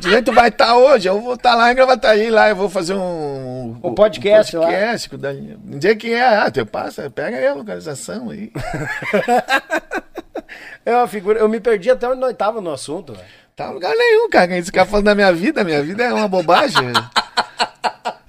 Disse, 0.00 0.22
tu 0.22 0.32
vai 0.32 0.48
estar 0.48 0.74
hoje, 0.74 1.06
eu 1.06 1.20
vou 1.20 1.34
estar 1.34 1.54
lá 1.54 1.70
em 1.70 1.74
Gravataí, 1.74 2.30
lá, 2.30 2.48
eu 2.48 2.56
vou 2.56 2.70
fazer 2.70 2.94
um... 2.94 3.78
Um 3.82 3.94
podcast 3.94 4.56
lá. 4.56 4.66
podcast 4.68 5.14
o 5.14 5.18
Daniel. 5.18 5.58
Onde 5.70 5.86
é 5.86 5.94
que 5.94 6.14
é? 6.14 6.26
Ah, 6.26 6.50
tu 6.50 6.64
passa, 6.64 7.10
pega 7.10 7.36
aí 7.36 7.46
a 7.46 7.52
localização 7.52 8.30
aí. 8.30 8.50
É 10.84 10.94
uma 10.94 11.06
figura. 11.06 11.38
Eu 11.38 11.48
me 11.48 11.60
perdi 11.60 11.90
até 11.90 12.08
onde 12.08 12.20
nós 12.20 12.36
tava 12.36 12.60
no 12.60 12.72
assunto, 12.72 13.12
velho. 13.12 13.24
Tá 13.54 13.68
em 13.70 13.72
lugar 13.72 13.94
nenhum, 13.94 14.28
cara. 14.28 14.56
Esse 14.58 14.72
cara 14.72 14.86
falando 14.86 15.06
da 15.06 15.14
minha 15.14 15.32
vida, 15.32 15.64
minha 15.64 15.82
vida 15.82 16.02
é 16.02 16.12
uma 16.12 16.28
bobagem. 16.28 16.92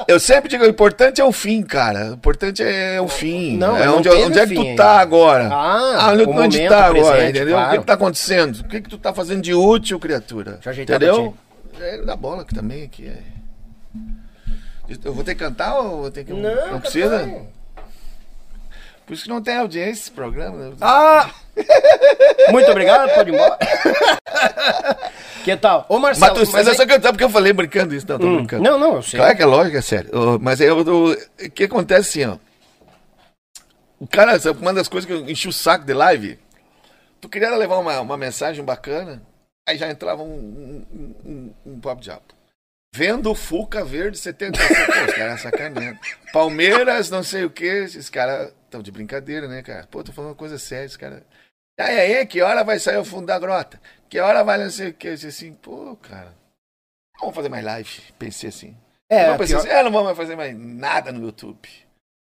Eu 0.07 0.19
sempre 0.19 0.49
digo, 0.49 0.63
o 0.63 0.67
importante 0.67 1.21
é 1.21 1.25
o 1.25 1.31
fim, 1.31 1.61
cara. 1.61 2.11
O 2.11 2.13
importante 2.13 2.61
é 2.63 2.99
o 3.01 3.07
fim. 3.07 3.57
Não, 3.57 3.75
é 3.77 3.85
não 3.85 3.97
onde, 3.97 4.09
onde 4.09 4.39
é 4.39 4.47
que 4.47 4.55
tu 4.55 4.61
ainda. 4.61 4.83
tá 4.83 4.99
agora? 4.99 5.49
Ah, 5.51 6.11
onde, 6.11 6.23
o 6.23 6.29
onde 6.29 6.57
momento 6.57 6.69
tá 6.69 6.85
agora, 6.85 7.15
presente, 7.15 7.37
entendeu? 7.37 7.55
O 7.55 7.59
claro. 7.59 7.71
que, 7.71 7.79
que 7.79 7.85
tá 7.85 7.93
acontecendo? 7.93 8.59
O 8.59 8.67
que, 8.67 8.81
que 8.81 8.89
tu 8.89 8.97
tá 8.97 9.13
fazendo 9.13 9.41
de 9.41 9.53
útil, 9.53 9.99
criatura? 9.99 10.53
Deixa 10.53 10.69
eu 10.69 10.71
ajeitar 10.71 10.95
entendeu? 10.97 11.33
É 11.79 12.01
da 12.01 12.15
bola 12.15 12.43
aqui 12.43 12.53
também, 12.53 12.83
aqui 12.83 13.07
é. 13.07 13.19
Eu 15.03 15.13
vou 15.13 15.23
ter 15.23 15.33
que 15.33 15.43
cantar 15.43 15.79
ou 15.79 16.01
vou 16.01 16.11
ter 16.11 16.23
que. 16.23 16.33
Não, 16.33 16.79
precisa? 16.79 17.19
Catarina. 17.19 17.62
Por 19.05 19.13
isso 19.13 19.23
que 19.23 19.29
não 19.29 19.41
tem 19.41 19.57
audiência 19.57 19.91
esse 20.03 20.11
programa. 20.11 20.57
né? 20.57 20.75
Ah! 20.81 21.29
Muito 22.51 22.71
obrigado, 22.71 23.13
pode 23.13 23.29
ir 23.29 23.33
embora. 23.33 23.57
que 25.43 25.55
tal? 25.57 25.85
Ô, 25.89 25.99
Mas, 25.99 26.17
Marcelo. 26.17 26.45
tu, 26.45 26.51
mas 26.51 26.67
é 26.67 26.71
aí- 26.71 26.75
só 26.77 26.85
cantar 26.85 27.11
porque 27.11 27.23
eu 27.23 27.29
falei 27.29 27.53
brincando 27.53 27.93
isso. 27.93 28.05
Não, 28.07 28.17
tô 28.17 28.27
Hum, 28.27 28.35
brincando. 28.37 28.63
Não, 28.63 28.79
não, 28.79 28.95
eu 28.95 29.01
sei. 29.01 29.19
Claro 29.19 29.35
que 29.35 29.43
é 29.43 29.45
lógico, 29.45 29.77
é 29.77 29.81
sério. 29.81 30.09
Mas 30.41 30.61
aí 30.61 30.67
eu, 30.67 30.79
eu- 30.79 31.17
o 31.45 31.51
que 31.51 31.65
acontece 31.65 32.21
assim, 32.21 32.31
ó. 32.31 32.37
O 33.99 34.07
cara, 34.07 34.37
uma 34.59 34.73
das 34.73 34.87
coisas 34.87 35.05
que 35.07 35.13
eu 35.13 35.29
enchi 35.29 35.47
o 35.47 35.53
saco 35.53 35.85
de 35.85 35.93
live, 35.93 36.39
tu 37.21 37.29
queria 37.29 37.55
levar 37.55 37.77
uma, 37.77 37.99
uma 38.01 38.17
mensagem 38.17 38.63
bacana, 38.63 39.21
aí 39.67 39.77
já 39.77 39.89
entrava 39.89 40.21
um, 40.23 40.85
um, 40.91 41.15
um, 41.25 41.53
um 41.73 41.79
papo 41.79 42.01
de 42.01 42.05
diabo. 42.05 42.23
Vendo 42.95 43.31
o 43.31 43.35
Fuca 43.35 43.83
Verde 43.83 44.17
76. 44.17 44.85
Pô, 44.85 44.91
os 45.07 45.13
caras 45.13 45.41
sacaneando. 45.41 45.97
Palmeiras, 46.33 47.09
não 47.09 47.23
sei 47.23 47.43
o 47.45 47.49
que, 47.49 47.65
esses 47.65 48.09
caras 48.09 48.53
estão 48.73 48.81
de 48.81 48.91
brincadeira, 48.91 49.47
né, 49.47 49.61
cara? 49.61 49.85
Pô, 49.87 50.03
tô 50.03 50.11
falando 50.11 50.31
uma 50.31 50.35
coisa 50.35 50.57
séria, 50.57 50.87
os 50.87 50.97
caras. 50.97 51.21
Aí, 51.79 52.17
aí, 52.17 52.25
que 52.25 52.41
hora 52.41 52.63
vai 52.63 52.79
sair 52.79 52.97
o 52.97 53.05
fundo 53.05 53.27
da 53.27 53.37
grota? 53.39 53.79
Que 54.09 54.19
hora 54.19 54.43
vai 54.43 54.57
não 54.57 54.69
sei 54.69 54.89
o 54.89 54.93
que? 54.93 55.07
Eu 55.07 55.13
disse 55.13 55.27
assim, 55.27 55.53
pô, 55.53 55.95
cara. 55.97 56.35
Vamos 57.19 57.35
fazer 57.35 57.49
mais 57.49 57.63
live. 57.63 58.01
Pensei 58.17 58.49
assim. 58.49 58.75
É, 59.09 59.27
não, 59.27 59.37
pensei 59.37 59.55
pior- 59.55 59.65
assim, 59.67 59.69
é, 59.69 59.83
não 59.83 59.91
vamos 59.91 60.05
mais 60.05 60.17
fazer 60.17 60.35
mais 60.35 60.57
nada 60.57 61.11
no 61.11 61.23
YouTube. 61.25 61.69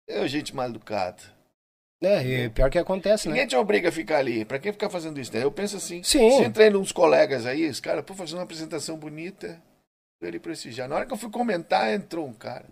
Eu, 0.08 0.28
gente 0.28 0.56
mal 0.56 0.70
educada. 0.70 1.22
é, 2.04 2.24
e 2.24 2.50
pior 2.50 2.70
que 2.70 2.78
acontece, 2.78 3.28
né? 3.28 3.34
Ninguém 3.34 3.48
te 3.48 3.56
obriga 3.56 3.90
a 3.90 3.92
ficar 3.92 4.18
ali. 4.18 4.46
Pra 4.46 4.60
que 4.60 4.72
ficar 4.72 4.90
fazendo 4.90 5.20
isso? 5.20 5.34
Né? 5.34 5.44
Eu 5.44 5.52
penso 5.52 5.78
assim. 5.78 6.04
Sim. 6.04 6.30
Se 6.38 6.44
entrei 6.44 6.74
uns 6.76 6.92
colegas 6.92 7.46
aí, 7.46 7.68
os 7.68 7.80
caras, 7.80 8.06
pô, 8.06 8.14
fazer 8.14 8.36
uma 8.36 8.44
apresentação 8.44 8.98
bonita, 8.98 9.60
ele 10.22 10.40
prestigiar. 10.40 10.88
Na 10.88 10.96
hora 10.96 11.06
que 11.06 11.14
eu 11.14 11.18
fui 11.18 11.32
comentar, 11.32 11.92
entrou 11.92 12.28
um 12.28 12.34
cara. 12.34 12.66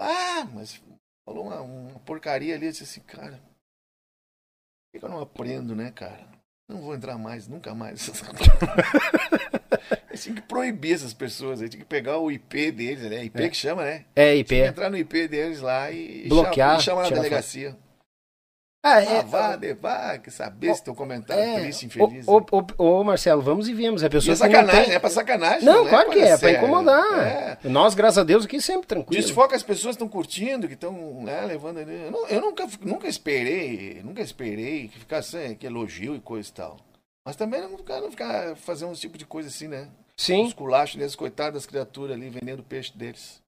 Ah, 0.00 0.46
mas 0.52 0.80
falou 1.24 1.46
uma, 1.46 1.60
uma 1.60 1.98
porcaria 2.00 2.54
ali. 2.54 2.66
Eu 2.66 2.72
disse 2.72 2.84
assim, 2.84 3.00
cara, 3.00 3.40
por 4.92 4.98
que 5.00 5.04
eu 5.04 5.08
não 5.10 5.20
aprendo, 5.20 5.74
né, 5.74 5.90
cara? 5.90 6.26
Não 6.68 6.80
vou 6.80 6.94
entrar 6.94 7.18
mais, 7.18 7.48
nunca 7.48 7.74
mais. 7.74 8.08
Eu 10.10 10.18
tinha 10.18 10.34
que 10.34 10.42
proibir 10.42 10.94
essas 10.94 11.14
pessoas, 11.14 11.62
aí 11.62 11.68
tinha 11.68 11.80
que 11.82 11.88
pegar 11.88 12.18
o 12.18 12.30
IP 12.30 12.70
deles, 12.70 13.02
né? 13.10 13.24
IP 13.24 13.42
É. 13.42 13.48
que 13.48 13.56
chama, 13.56 13.82
né? 13.84 14.04
É, 14.14 14.32
Tinha 14.34 14.44
que 14.44 14.54
IP. 14.54 14.68
entrar 14.68 14.90
no 14.90 14.96
IP 14.98 15.26
deles 15.28 15.60
lá 15.60 15.90
e 15.90 16.28
Bloquear, 16.28 16.78
chama, 16.80 17.02
e 17.02 17.04
chamar 17.06 17.10
na 17.10 17.16
delegacia. 17.22 17.76
Ah, 18.84 18.94
Ah, 18.96 19.02
é. 19.02 19.22
vá, 19.22 19.54
de, 19.54 19.74
vá, 19.74 20.18
que 20.18 20.28
saber 20.28 20.74
se 20.74 20.82
teu 20.82 20.92
comentário 20.92 21.40
É, 21.40 21.60
triste, 21.60 21.86
infeliz. 21.86 22.26
ô, 22.26 22.38
ô, 22.38 22.66
ô, 22.78 22.84
ô, 23.00 23.04
Marcelo, 23.04 23.40
vamos 23.40 23.68
e 23.68 23.72
viemos. 23.72 24.02
A 24.02 24.06
E 24.06 24.10
pessoa 24.10 24.34
é 24.34 24.36
que 24.36 24.42
não 24.42 24.50
sacanagem, 24.50 24.84
tem- 24.86 24.94
é 24.94 24.98
pra 24.98 25.08
sacanagem. 25.10 25.64
Não, 25.64 25.86
é 25.86 25.88
claro 25.88 26.10
que 26.10 26.18
coisa 26.18 26.34
é, 26.34 26.38
pra 26.38 26.50
incomodar. 26.50 27.26
É. 27.26 27.58
Nós, 27.68 27.94
graças 27.94 28.18
a 28.18 28.24
Deus, 28.24 28.44
aqui 28.44 28.60
sempre 28.60 28.88
tranquilo. 28.88 29.22
Desfoca 29.22 29.54
as 29.54 29.62
pessoas 29.62 29.96
que 29.96 30.02
estão 30.02 30.08
curtindo, 30.08 30.66
que 30.66 30.74
estão 30.74 31.22
né, 31.22 31.42
levando 31.42 31.78
ali. 31.78 31.94
Eu, 32.06 32.10
não- 32.10 32.26
eu 32.26 32.40
nunca, 32.40 32.66
nunca 32.80 33.06
esperei, 33.06 34.00
nunca 34.02 34.20
esperei 34.20 34.88
que 34.88 34.98
ficasse 34.98 35.36
é, 35.36 35.54
que 35.54 35.64
elogio 35.64 36.16
e 36.16 36.20
coisa 36.20 36.48
e 36.48 36.52
tal. 36.52 36.76
Mas 37.24 37.36
também 37.36 37.60
não 37.62 37.76
ficar, 37.78 38.00
não 38.00 38.10
ficar 38.10 38.56
fazendo 38.56 38.90
esse 38.90 39.02
tipo 39.02 39.16
de 39.16 39.24
coisa 39.24 39.48
assim, 39.48 39.68
né? 39.68 39.86
Sim. 40.16 40.44
Os 40.44 40.52
culachos 40.52 40.96
desses 40.96 41.14
coitados 41.14 41.54
das 41.62 41.66
criaturas 41.66 42.16
ali 42.16 42.28
vendendo 42.28 42.64
peixe 42.64 42.92
deles. 42.96 43.40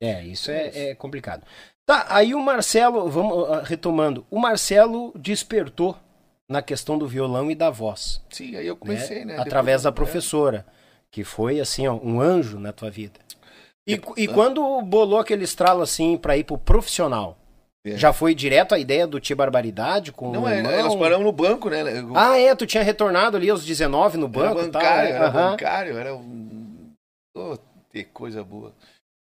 É, 0.00 0.22
isso 0.22 0.48
é, 0.50 0.90
é 0.90 0.94
complicado. 0.94 1.42
Tá, 1.86 2.04
aí 2.08 2.34
o 2.34 2.40
Marcelo, 2.40 3.08
vamos 3.08 3.48
ah, 3.48 3.62
retomando. 3.64 4.26
O 4.28 4.38
Marcelo 4.40 5.12
despertou 5.14 5.96
na 6.48 6.60
questão 6.60 6.98
do 6.98 7.06
violão 7.06 7.48
e 7.50 7.54
da 7.54 7.70
voz. 7.70 8.20
Sim, 8.28 8.56
aí 8.56 8.66
eu 8.66 8.74
né? 8.74 8.80
comecei, 8.80 9.24
né? 9.24 9.38
Através 9.38 9.82
da 9.82 9.90
Depois- 9.90 10.08
professora, 10.10 10.66
que 11.10 11.22
foi 11.22 11.60
assim, 11.60 11.86
ó, 11.86 11.94
um 11.94 12.20
anjo 12.20 12.58
na 12.58 12.72
tua 12.72 12.90
vida. 12.90 13.20
E, 13.86 13.94
Depois- 13.96 14.18
e 14.18 14.26
quando 14.26 14.82
bolou 14.82 15.20
aquele 15.20 15.44
estralo 15.44 15.80
assim 15.80 16.16
pra 16.16 16.36
ir 16.36 16.42
pro 16.42 16.58
profissional, 16.58 17.38
É. 17.84 17.96
já 17.96 18.12
foi 18.12 18.34
direto 18.34 18.74
a 18.74 18.78
ideia 18.80 19.06
do 19.06 19.20
Tia 19.20 19.36
Barbaridade 19.36 20.10
com 20.10 20.32
Não, 20.32 20.42
o 20.42 20.48
é, 20.48 20.56
irmão? 20.58 20.82
nós 20.82 20.96
paramos 20.96 21.24
no 21.24 21.30
banco, 21.30 21.70
né? 21.70 21.82
Eu- 22.00 22.16
Ah, 22.16 22.36
é, 22.36 22.52
tu 22.56 22.66
tinha 22.66 22.82
retornado 22.82 23.36
ali 23.36 23.48
aos 23.48 23.64
19 23.64 24.18
no 24.18 24.26
era 24.26 24.32
banco 24.32 24.60
e 24.60 24.70
tal. 24.70 24.82
bancário, 24.82 25.10
né? 25.10 25.16
era 25.16 25.26
Aham. 25.28 25.50
bancário, 25.52 25.98
era 25.98 26.16
um. 26.16 26.90
Oh, 27.36 27.56
que 27.92 28.02
coisa 28.02 28.42
boa. 28.42 28.72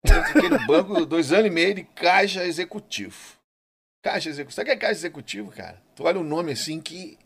Eu 0.05 0.25
fiquei 0.25 0.49
no 0.49 0.67
banco 0.67 1.07
dois 1.07 1.33
anos 1.33 1.47
e 1.47 1.51
meio 1.51 1.75
de 1.75 1.85
caixa 1.85 2.45
executivo. 2.45 3.37
Caixa 4.03 4.29
executivo. 4.29 4.55
Sabe 4.55 4.71
o 4.71 4.73
que 4.73 4.77
é 4.77 4.81
caixa 4.81 5.01
executivo, 5.01 5.51
cara? 5.51 5.83
Tu 5.95 6.05
olha 6.05 6.21
o 6.21 6.25
nome 6.25 6.53
assim 6.53 6.81
que. 6.81 7.19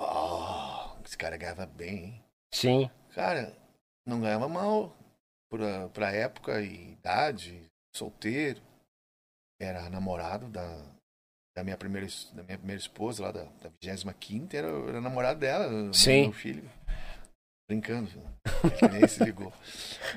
Oh, 0.00 0.96
esse 1.04 1.16
cara 1.16 1.36
ganhava 1.36 1.66
bem, 1.66 2.04
hein? 2.04 2.24
Sim. 2.52 2.90
Cara, 3.14 3.56
não 4.06 4.20
ganhava 4.20 4.48
mal 4.48 4.96
pra, 5.50 5.88
pra 5.88 6.12
época 6.12 6.60
e 6.60 6.92
idade, 6.92 7.64
solteiro. 7.94 8.60
Era 9.60 9.88
namorado 9.90 10.46
da, 10.48 10.84
da, 11.56 11.64
minha, 11.64 11.76
primeira, 11.76 12.06
da 12.32 12.42
minha 12.44 12.58
primeira 12.58 12.80
esposa, 12.80 13.24
lá 13.24 13.32
da, 13.32 13.42
da 13.44 13.70
25 13.82 14.56
era, 14.56 14.68
era 14.68 15.00
namorado 15.00 15.40
dela, 15.40 15.92
Sim. 15.92 16.22
meu 16.22 16.32
filho. 16.32 16.70
Brincando, 17.68 18.10
nem 18.90 19.06
se 19.06 19.22
ligou. 19.22 19.52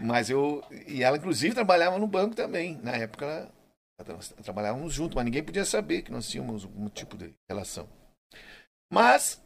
Mas 0.01 0.29
eu. 0.29 0.63
E 0.87 1.03
ela, 1.03 1.17
inclusive, 1.17 1.53
trabalhava 1.53 1.99
no 1.99 2.07
banco 2.07 2.33
também. 2.33 2.77
Na 2.77 2.91
época, 2.91 3.25
ela, 3.25 3.51
nós 4.07 4.29
trabalhávamos 4.41 4.93
juntos, 4.93 5.15
mas 5.15 5.25
ninguém 5.25 5.43
podia 5.43 5.65
saber 5.65 6.01
que 6.01 6.11
nós 6.11 6.29
tínhamos 6.29 6.63
algum 6.63 6.87
tipo 6.87 7.17
de 7.17 7.33
relação. 7.49 7.89
Mas 8.91 9.43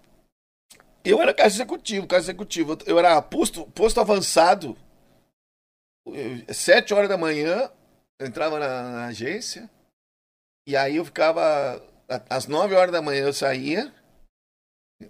eu 1.03 1.19
era 1.19 1.33
caixa 1.33 1.55
executivo, 1.55 2.05
caixa 2.05 2.25
executivo. 2.25 2.77
Eu 2.85 2.99
era 2.99 3.19
posto, 3.23 3.65
posto 3.71 3.99
avançado. 3.99 4.77
Sete 6.53 6.93
horas 6.93 7.09
da 7.09 7.17
manhã, 7.17 7.71
eu 8.19 8.27
entrava 8.27 8.59
na, 8.59 8.91
na 8.91 9.05
agência. 9.07 9.67
E 10.67 10.77
aí 10.77 10.97
eu 10.97 11.05
ficava. 11.05 11.81
Às 12.29 12.45
nove 12.45 12.75
horas 12.75 12.91
da 12.91 13.01
manhã 13.01 13.23
eu 13.23 13.33
saía. 13.33 13.91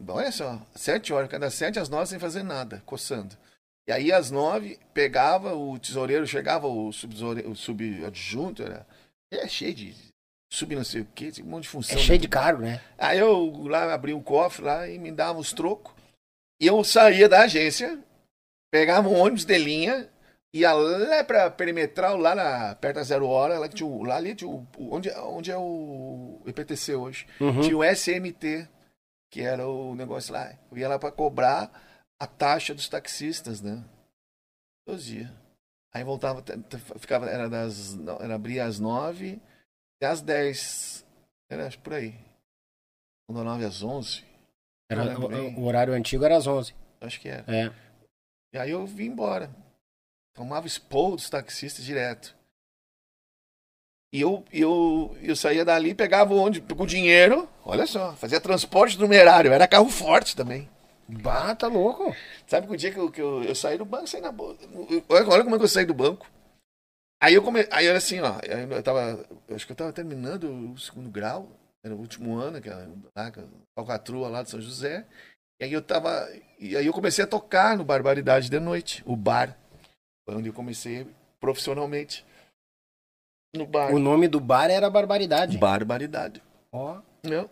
Olha 0.07 0.31
só, 0.31 0.59
sete 0.75 1.13
horas, 1.13 1.29
cada 1.29 1.49
sete 1.49 1.79
às 1.79 1.89
nove 1.89 2.07
sem 2.07 2.19
fazer 2.19 2.43
nada, 2.43 2.81
coçando. 2.85 3.35
E 3.87 3.91
aí 3.91 4.11
às 4.11 4.31
nove, 4.31 4.79
pegava, 4.93 5.53
o 5.55 5.77
tesoureiro 5.77 6.25
chegava, 6.25 6.67
o 6.67 6.91
subadjunto, 6.91 8.63
era. 8.63 8.85
É 9.31 9.47
cheio 9.47 9.73
de 9.73 9.95
sub 10.51 10.75
não 10.75 10.83
sei 10.83 11.01
o 11.01 11.05
que, 11.13 11.31
um 11.41 11.45
monte 11.45 11.63
de 11.63 11.69
função. 11.69 11.97
É 11.97 11.99
cheio 12.01 12.19
de 12.19 12.27
cargo, 12.27 12.61
né? 12.61 12.81
Aí 12.97 13.19
eu 13.19 13.51
lá 13.67 13.93
abri 13.93 14.13
um 14.13 14.21
cofre 14.21 14.63
lá 14.65 14.87
e 14.87 14.97
me 14.97 15.11
dava 15.11 15.39
os 15.39 15.51
trocos. 15.53 15.93
E 16.61 16.67
eu 16.67 16.83
saía 16.83 17.27
da 17.27 17.41
agência, 17.41 17.99
pegava 18.71 19.09
um 19.09 19.19
ônibus 19.19 19.43
de 19.45 19.57
linha, 19.57 20.09
ia 20.53 20.71
lá 20.73 21.23
pra 21.23 21.51
perimetral, 21.51 22.15
lá 22.17 22.33
na, 22.33 22.75
perto 22.75 22.95
da 22.95 23.03
zero 23.03 23.27
hora, 23.27 23.59
lá, 23.59 23.67
que 23.67 23.75
tinha, 23.75 23.89
lá 24.07 24.15
ali 24.15 24.33
tinha 24.33 24.49
o- 24.49 24.65
onde, 24.79 25.09
onde 25.11 25.51
é 25.51 25.57
o 25.57 26.41
IPTC 26.45 26.95
hoje. 26.95 27.27
Uhum. 27.41 27.61
Tinha 27.61 27.77
o 27.77 27.83
SMT, 27.83 28.67
que 29.35 29.41
era 29.41 29.67
o 29.67 29.93
negócio 29.95 30.31
lá. 30.31 30.57
Eu 30.71 30.77
ia 30.77 30.87
lá 30.87 30.97
pra 30.97 31.11
cobrar 31.11 31.69
a 32.17 32.25
taxa 32.25 32.73
dos 32.73 32.87
taxistas, 32.87 33.61
né? 33.61 33.83
Todos 34.87 35.01
os 35.01 35.07
dias. 35.07 35.29
Aí 35.93 36.05
voltava, 36.05 36.41
ficava, 36.97 37.29
era 37.29 37.49
das, 37.49 37.97
era 38.21 38.35
abria 38.35 38.63
às 38.63 38.79
nove 38.79 39.41
até 39.97 40.09
às 40.09 40.21
dez. 40.21 41.05
Era 41.51 41.67
acho, 41.67 41.77
por 41.79 41.93
aí. 41.95 42.13
Das 43.29 43.43
nove 43.43 43.65
às 43.65 43.83
onze. 43.83 44.23
Era- 44.89 45.19
o, 45.19 45.59
o 45.59 45.65
horário 45.65 45.93
antigo 45.93 46.23
era 46.23 46.37
às 46.37 46.47
11. 46.47 46.73
Acho 47.01 47.19
que 47.19 47.27
era. 47.27 47.43
É. 47.53 47.73
E 48.53 48.57
aí 48.57 48.71
eu 48.71 48.85
vim 48.87 49.07
embora. 49.07 49.53
Tomava 50.33 50.65
expor 50.65 51.17
dos 51.17 51.29
taxistas 51.29 51.83
direto. 51.83 52.33
E 54.15 54.21
eu, 54.21 54.45
eu, 54.49 55.13
eu 55.21 55.35
saía 55.35 55.65
dali, 55.65 55.93
pegava 55.93 56.33
onde 56.33 56.61
com 56.61 56.85
dinheiro, 56.85 57.49
olha 57.65 57.85
só, 57.85 58.13
fazia 58.13 58.39
transporte 58.39 58.97
numerário, 58.97 59.51
era 59.51 59.67
carro 59.67 59.89
forte 59.89 60.37
também. 60.37 60.69
Bah, 61.05 61.53
tá 61.53 61.67
louco. 61.67 62.15
Sabe 62.47 62.65
que 62.65 62.71
o 62.73 62.77
dia 62.77 62.93
que 62.93 62.97
eu, 62.97 63.11
que 63.11 63.21
eu, 63.21 63.43
eu 63.43 63.53
saí 63.53 63.77
do 63.77 63.83
banco, 63.83 64.07
saí 64.07 64.21
na 64.21 64.31
boa. 64.31 64.55
Olha, 65.09 65.27
olha 65.27 65.43
como 65.43 65.55
é 65.55 65.57
que 65.57 65.65
eu 65.65 65.67
saí 65.67 65.85
do 65.85 65.93
banco. 65.93 66.31
Aí 67.21 67.33
eu 67.33 67.43
come... 67.43 67.67
aí 67.69 67.87
era 67.87 67.97
assim, 67.97 68.21
ó, 68.21 68.39
eu 68.41 68.81
tava, 68.81 69.19
eu 69.49 69.55
acho 69.57 69.65
que 69.65 69.73
eu 69.73 69.75
tava 69.75 69.91
terminando 69.91 70.71
o 70.71 70.77
segundo 70.77 71.09
grau, 71.09 71.49
era 71.83 71.93
o 71.93 71.99
último 71.99 72.37
ano, 72.37 72.61
que 72.61 72.69
era 72.69 72.89
lá, 73.13 73.29
que- 73.29 73.43
Falcatrua 73.77 74.29
lá 74.29 74.43
de 74.43 74.49
São 74.49 74.61
José. 74.61 75.05
E 75.59 75.65
aí 75.65 75.73
eu 75.73 75.81
tava, 75.81 76.25
e 76.57 76.77
aí 76.77 76.85
eu 76.85 76.93
comecei 76.93 77.25
a 77.25 77.27
tocar 77.27 77.77
no 77.77 77.83
Barbaridade 77.83 78.49
de 78.49 78.61
Noite, 78.61 79.03
o 79.05 79.13
bar. 79.17 79.57
Foi 80.25 80.37
onde 80.37 80.47
eu 80.47 80.53
comecei 80.53 81.05
profissionalmente. 81.41 82.25
No 83.57 83.65
bar. 83.65 83.93
O 83.93 83.99
nome 83.99 84.27
do 84.27 84.39
bar 84.39 84.69
era 84.69 84.89
Barbaridade. 84.89 85.57
Barbaridade. 85.57 86.41
Ó. 86.71 87.01
Não. 87.23 87.49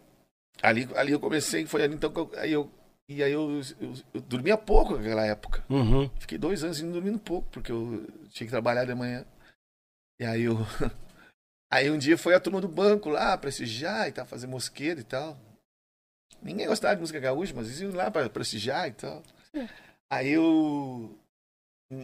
Ali, 0.62 0.88
ali 0.96 1.12
eu 1.12 1.20
comecei, 1.20 1.66
foi 1.66 1.84
ali 1.84 1.96
então 1.96 2.12
que 2.12 2.20
eu, 2.20 2.32
aí 2.38 2.52
eu, 2.52 2.70
e 3.10 3.24
aí 3.24 3.32
eu, 3.32 3.62
eu, 3.82 3.94
eu 4.14 4.22
dormia 4.22 4.58
pouco 4.58 4.96
naquela 4.96 5.26
época. 5.26 5.64
Uhum. 5.70 6.10
Fiquei 6.20 6.38
dois 6.38 6.64
anos 6.64 6.80
indo 6.80 6.94
dormindo 6.94 7.20
pouco, 7.20 7.48
porque 7.50 7.72
eu 7.72 8.06
tinha 8.30 8.46
que 8.48 8.52
trabalhar 8.52 8.86
de 8.86 8.94
manhã. 8.94 9.26
E 10.20 10.26
aí 10.26 10.44
eu. 10.44 10.58
Aí 11.72 11.90
um 11.90 11.98
dia 11.98 12.16
foi 12.20 12.36
a 12.36 12.40
turma 12.40 12.62
do 12.62 12.68
banco 12.68 13.10
lá, 13.10 13.36
prestigiar 13.36 14.08
e 14.08 14.12
tal, 14.12 14.28
fazer 14.28 14.46
mosqueiro 14.46 15.00
e 15.00 15.04
tal. 15.04 15.36
Ninguém 16.40 16.68
gostava 16.68 16.94
de 16.94 17.02
música 17.02 17.20
gaúcha, 17.20 17.52
mas 17.56 17.66
eles 17.66 17.80
iam 17.82 17.92
lá 17.96 18.12
para 18.12 18.30
prestigiar 18.30 18.88
e 18.88 18.92
tal. 18.92 19.24
Aí 20.08 20.30
eu. 20.30 21.18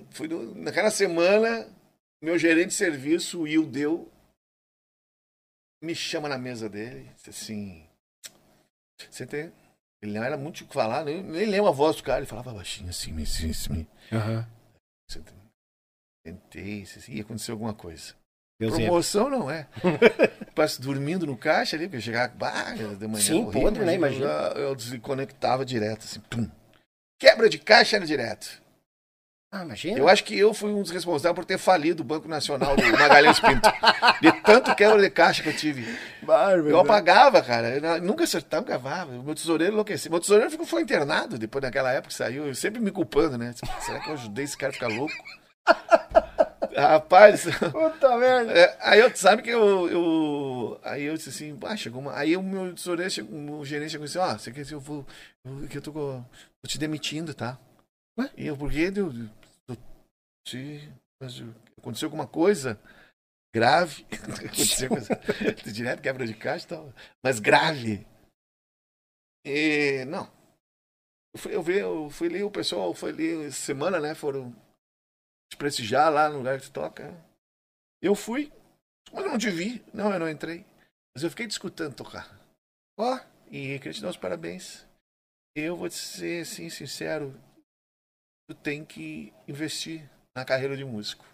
Fui 0.09 0.27
no- 0.27 0.55
naquela 0.55 0.89
semana, 0.89 1.67
meu 2.21 2.37
gerente 2.37 2.69
de 2.69 2.73
serviço, 2.73 3.39
o 3.39 3.41
Will 3.43 3.65
Deu, 3.65 4.11
me 5.81 5.95
chama 5.95 6.27
na 6.27 6.37
mesa 6.37 6.69
dele, 6.69 7.09
disse 7.15 7.29
assim. 7.29 7.87
Você 9.09 9.25
tem. 9.25 9.51
Ele 10.01 10.13
não 10.13 10.23
era 10.23 10.37
muito 10.37 10.63
o 10.63 10.67
que 10.67 10.73
falar, 10.73 11.03
nem, 11.03 11.21
nem 11.21 11.45
lembro 11.45 11.67
a 11.67 11.73
voz 11.73 11.97
do 11.97 12.03
cara, 12.03 12.19
ele 12.19 12.25
falava 12.25 12.53
baixinho 12.53 12.89
assim, 12.89 13.11
me, 13.11 13.23
Aham. 14.11 14.47
você 15.09 15.19
tem- 15.21 15.39
Tentei, 16.23 16.85
se 16.85 17.11
ia 17.11 17.21
acontecer 17.21 17.51
alguma 17.51 17.73
coisa. 17.73 18.13
Deus. 18.59 18.73
Promoção 18.73 19.29
não 19.29 19.49
é. 19.49 19.67
Passo 20.53 20.81
dormindo 20.81 21.25
no 21.25 21.37
caixa 21.37 21.77
ali, 21.77 21.85
porque 21.85 21.97
eu 21.97 22.01
chegava 22.01 22.33
bah, 22.35 22.73
de 22.73 23.07
manhã. 23.07 23.23
Sim, 23.23 23.43
horrível, 23.43 23.61
podre, 23.61 23.85
né? 23.85 23.95
Imagina. 23.95 24.25
eu 24.55 24.75
desconectava 24.75 25.65
direto, 25.65 26.03
assim, 26.03 26.19
pum. 26.21 26.49
Quebra 27.17 27.49
de 27.49 27.57
caixa 27.57 27.95
era 27.95 28.05
direto. 28.05 28.61
Ah, 29.51 29.63
imagina. 29.63 29.97
Eu 29.97 30.07
acho 30.07 30.23
que 30.23 30.37
eu 30.37 30.53
fui 30.53 30.71
um 30.71 30.83
dos 30.83 30.91
responsáveis 30.91 31.33
por 31.35 31.43
ter 31.43 31.57
falido 31.57 32.03
o 32.03 32.05
Banco 32.05 32.27
Nacional 32.27 32.75
do 32.75 32.83
Magalhães 32.91 33.39
Pinto. 33.39 33.67
De 34.21 34.31
tanto 34.43 34.75
quebra 34.75 35.01
de 35.01 35.09
caixa 35.09 35.41
que 35.41 35.49
eu 35.49 35.55
tive. 35.57 35.97
Bárbaro. 36.21 36.69
Eu 36.69 36.79
apagava, 36.79 37.41
cara. 37.41 37.77
Eu 37.77 38.01
nunca 38.03 38.25
acertava, 38.25 38.63
gravava. 38.63 39.11
Meu 39.11 39.33
tesoureiro 39.33 39.73
enlouquecia. 39.73 40.11
Meu 40.11 40.19
tesoureiro 40.19 40.51
ficou, 40.51 40.67
foi 40.67 40.83
internado 40.83 41.35
depois 41.39 41.63
daquela 41.63 41.91
época 41.91 42.09
que 42.09 42.13
saiu. 42.13 42.45
Eu 42.45 42.53
sempre 42.53 42.79
me 42.79 42.91
culpando, 42.91 43.39
né? 43.39 43.55
Será 43.79 43.99
que 43.99 44.09
eu 44.09 44.13
ajudei 44.13 44.45
esse 44.45 44.55
cara 44.55 44.69
a 44.69 44.73
ficar 44.73 44.87
louco? 44.87 45.13
Rapaz, 46.75 47.45
Puta 47.71 48.17
merda. 48.17 48.51
é, 48.53 48.77
aí 48.81 48.99
eu, 48.99 49.13
sabe 49.15 49.41
que 49.41 49.49
eu, 49.49 49.89
eu. 49.89 50.79
Aí 50.83 51.03
eu 51.03 51.15
disse 51.15 51.29
assim, 51.29 51.57
ah, 51.63 51.75
chegou 51.75 52.01
uma. 52.01 52.15
Aí 52.15 52.37
o 52.37 52.43
meu 52.43 52.73
tesoureiro, 52.73 53.11
chegou, 53.11 53.59
o 53.59 53.65
gerente 53.65 53.91
chegou 53.91 54.05
e 54.05 54.07
disse, 54.07 54.19
ó, 54.19 54.37
você 54.37 54.51
quer 54.51 54.61
dizer, 54.61 54.75
eu 54.75 54.79
vou. 54.79 55.05
Que 55.69 55.77
eu 55.77 55.81
tô, 55.81 55.91
tô 55.91 56.67
te 56.67 56.77
demitindo, 56.77 57.33
tá? 57.33 57.57
Ué? 58.17 58.29
E 58.37 58.47
eu, 58.47 58.55
por 58.55 58.71
quê? 58.71 58.91
Eu, 58.95 59.11
se, 60.49 60.93
aconteceu 61.77 62.07
alguma 62.07 62.27
coisa 62.27 62.79
grave. 63.53 64.05
aconteceu 64.45 64.89
coisa. 64.89 65.09
Direto 65.71 66.01
quebra 66.01 66.25
de 66.25 66.33
caixa 66.33 66.65
e 66.65 66.69
tal. 66.69 66.93
Mas 67.23 67.39
grave. 67.39 68.05
E. 69.45 70.05
Não. 70.05 70.31
Eu 71.33 71.39
fui, 71.39 71.55
eu, 71.55 71.61
vi, 71.61 71.77
eu 71.77 72.09
fui 72.09 72.27
ali, 72.27 72.43
o 72.43 72.51
pessoal 72.51 72.93
foi 72.93 73.11
ali 73.11 73.45
essa 73.45 73.57
semana, 73.57 73.99
né? 73.99 74.15
Foram 74.15 74.51
te 75.51 75.57
prestigiar 75.57 76.11
lá 76.11 76.29
no 76.29 76.37
lugar 76.37 76.59
que 76.59 76.65
tu 76.65 76.73
toca. 76.73 77.13
Eu 78.01 78.15
fui, 78.15 78.51
mas 79.11 79.23
eu 79.23 79.31
não 79.31 79.37
te 79.37 79.49
vi. 79.49 79.83
Não, 79.93 80.11
eu 80.11 80.19
não 80.19 80.29
entrei. 80.29 80.65
Mas 81.13 81.23
eu 81.23 81.29
fiquei 81.29 81.47
te 81.47 81.51
escutando 81.51 81.95
tocar. 81.95 82.39
Ó, 82.97 83.19
e 83.47 83.77
queria 83.79 83.93
te 83.93 84.01
dar 84.01 84.09
os 84.09 84.17
parabéns. 84.17 84.87
Eu 85.55 85.75
vou 85.75 85.89
te 85.89 85.95
ser 85.95 86.41
assim, 86.43 86.69
sincero. 86.69 87.39
Tu 88.47 88.55
tem 88.55 88.83
que 88.83 89.33
investir 89.47 90.09
na 90.39 90.45
carreira 90.45 90.75
de 90.75 90.85
músico. 90.85 91.25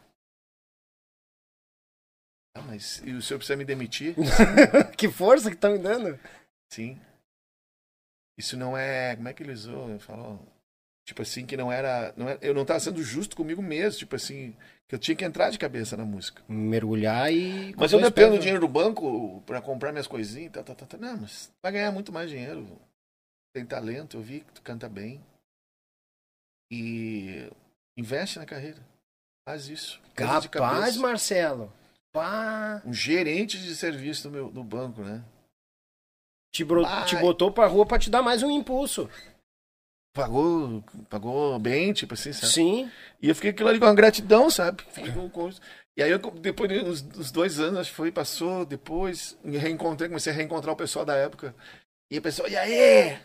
Ah, 2.55 2.61
mas 2.61 3.01
e 3.05 3.11
o 3.11 3.21
senhor 3.21 3.37
precisa 3.37 3.57
me 3.57 3.65
demitir? 3.65 4.15
que 4.97 5.09
força 5.09 5.51
que 5.51 5.57
tá 5.57 5.69
me 5.69 5.77
dando. 5.77 6.17
Sim. 6.71 6.99
Isso 8.37 8.57
não 8.57 8.77
é. 8.77 9.15
Como 9.15 9.27
é 9.27 9.33
que 9.33 9.43
ele 9.43 9.53
usou? 9.53 9.89
Ele 9.89 9.99
falou. 9.99 10.39
Tipo 11.05 11.21
assim, 11.21 11.45
que 11.45 11.55
não 11.55 11.71
era, 11.71 12.13
não 12.17 12.29
era. 12.29 12.39
Eu 12.41 12.53
não 12.53 12.63
estava 12.63 12.79
sendo 12.79 13.03
justo 13.03 13.35
comigo 13.35 13.61
mesmo. 13.61 13.99
Tipo 13.99 14.15
assim, 14.15 14.55
que 14.87 14.95
eu 14.95 14.99
tinha 14.99 15.15
que 15.15 15.25
entrar 15.25 15.49
de 15.49 15.59
cabeça 15.59 15.95
na 15.95 16.05
música. 16.05 16.41
Mergulhar 16.47 17.31
e. 17.31 17.75
Mas 17.75 17.91
eu 17.91 18.01
dependo 18.01 18.35
do 18.35 18.39
dinheiro 18.39 18.61
do 18.61 18.67
banco 18.67 19.41
para 19.45 19.61
comprar 19.61 19.91
minhas 19.91 20.07
coisinhas. 20.07 20.53
Tá, 20.53 20.63
tá, 20.63 20.73
tá, 20.73 20.85
tá. 20.85 20.97
Não, 20.97 21.17
mas 21.17 21.51
vai 21.61 21.73
ganhar 21.73 21.91
muito 21.91 22.11
mais 22.11 22.29
dinheiro. 22.29 22.67
Tem 23.53 23.65
talento, 23.65 24.17
eu 24.17 24.21
vi 24.21 24.41
que 24.41 24.53
tu 24.53 24.61
canta 24.61 24.89
bem. 24.89 25.23
E 26.71 27.49
investe 27.97 28.39
na 28.39 28.45
carreira. 28.45 28.81
Faz 29.47 29.67
isso. 29.69 29.99
Capaz. 30.15 30.97
Marcelo. 30.97 31.71
Pá. 32.11 32.81
Um 32.85 32.93
gerente 32.93 33.57
de 33.59 33.75
serviço 33.75 34.23
do, 34.23 34.31
meu, 34.31 34.49
do 34.49 34.63
banco, 34.63 35.01
né? 35.01 35.23
Te, 36.53 36.63
bro- 36.63 36.85
te 37.05 37.15
botou 37.17 37.51
pra 37.51 37.67
rua 37.67 37.85
pra 37.85 37.99
te 37.99 38.09
dar 38.09 38.21
mais 38.21 38.41
um 38.41 38.49
impulso. 38.49 39.09
Pagou, 40.15 40.81
pagou 41.09 41.59
bem, 41.59 41.91
tipo 41.91 42.13
assim, 42.13 42.31
sabe? 42.31 42.53
Sim. 42.53 42.91
E 43.21 43.27
eu 43.27 43.35
fiquei 43.35 43.51
aquilo 43.51 43.67
ali 43.67 43.79
com 43.79 43.85
uma 43.85 43.93
gratidão, 43.93 44.49
sabe? 44.49 44.81
Com, 45.29 45.49
E 45.97 46.01
aí, 46.01 46.09
eu, 46.09 46.19
depois 46.19 47.01
dos 47.01 47.31
dois 47.31 47.59
anos, 47.59 47.79
acho 47.81 47.89
que 47.89 47.95
foi, 47.97 48.11
passou, 48.13 48.65
depois, 48.65 49.37
me 49.43 49.57
reencontrei, 49.57 50.07
comecei 50.07 50.31
a 50.31 50.35
reencontrar 50.35 50.73
o 50.73 50.77
pessoal 50.77 51.03
da 51.03 51.15
época. 51.15 51.53
E 52.09 52.17
a 52.17 52.21
pessoa, 52.21 52.47
e 52.47 52.55
aí? 52.55 53.19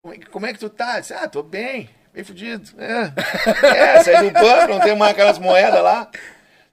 Como 0.00 0.14
é, 0.14 0.18
como 0.26 0.46
é 0.46 0.52
que 0.52 0.60
tu 0.60 0.70
tá? 0.70 0.96
Eu 0.98 1.00
disse, 1.00 1.14
ah, 1.14 1.28
tô 1.28 1.42
bem, 1.42 1.90
bem 2.12 2.24
fudido. 2.24 2.70
É, 2.78 3.12
é 3.96 4.04
saí 4.04 4.30
do 4.30 4.32
banco, 4.32 4.72
não 4.72 4.80
tem 4.80 4.96
mais 4.96 5.12
aquelas 5.12 5.38
moedas 5.38 5.82
lá. 5.82 6.10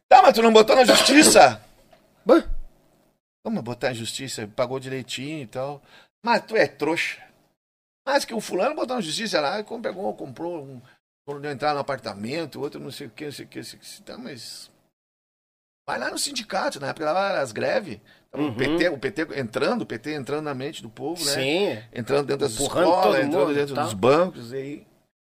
Tá, 0.07 0.21
mas 0.21 0.33
tu 0.33 0.41
não 0.41 0.51
botou 0.51 0.75
na 0.75 0.83
justiça? 0.83 1.61
Bah. 2.25 2.43
Como 3.43 3.61
botar 3.61 3.89
na 3.89 3.93
justiça? 3.93 4.49
Pagou 4.55 4.79
direitinho 4.79 5.43
e 5.43 5.47
tal. 5.47 5.81
Mas 6.23 6.43
tu 6.45 6.55
é 6.55 6.67
trouxa. 6.67 7.21
Mas 8.05 8.25
que 8.25 8.33
o 8.33 8.41
fulano 8.41 8.75
botou 8.75 8.95
na 8.95 9.01
justiça 9.01 9.39
lá, 9.39 9.63
pegou, 9.63 10.13
comprou 10.15 10.63
um. 10.63 10.81
Quando 11.25 11.45
entrar 11.45 11.73
no 11.73 11.79
apartamento, 11.79 12.59
outro 12.59 12.79
não 12.79 12.91
sei 12.91 13.07
o 13.07 13.09
que, 13.09 13.25
não 13.25 13.31
sei 13.31 13.45
o 13.45 13.47
que, 13.47 13.57
não 13.59 13.65
sei 13.65 13.79
o 13.79 13.81
que. 13.81 14.01
Tá, 14.01 14.17
mas 14.17 14.71
Vai 15.89 15.97
lá 15.97 16.11
no 16.11 16.19
sindicato, 16.19 16.79
na 16.79 16.89
época 16.89 17.11
lá 17.11 17.41
as 17.41 17.51
greves. 17.51 17.97
Uhum. 18.31 18.49
O, 18.49 18.55
PT, 18.55 18.89
o 18.89 18.97
PT 18.99 19.39
entrando, 19.39 19.81
o 19.81 19.85
PT 19.87 20.13
entrando 20.13 20.43
na 20.43 20.53
mente 20.53 20.83
do 20.83 20.89
povo, 20.89 21.25
né? 21.25 21.31
Sim. 21.31 21.83
Entrando 21.91 22.27
dentro 22.27 22.47
das 22.47 22.53
Empurrando 22.53 22.89
escolas, 22.89 23.25
entrando 23.25 23.53
dentro 23.55 23.73
dos 23.73 23.93
bancos. 23.95 24.53
E... 24.53 24.85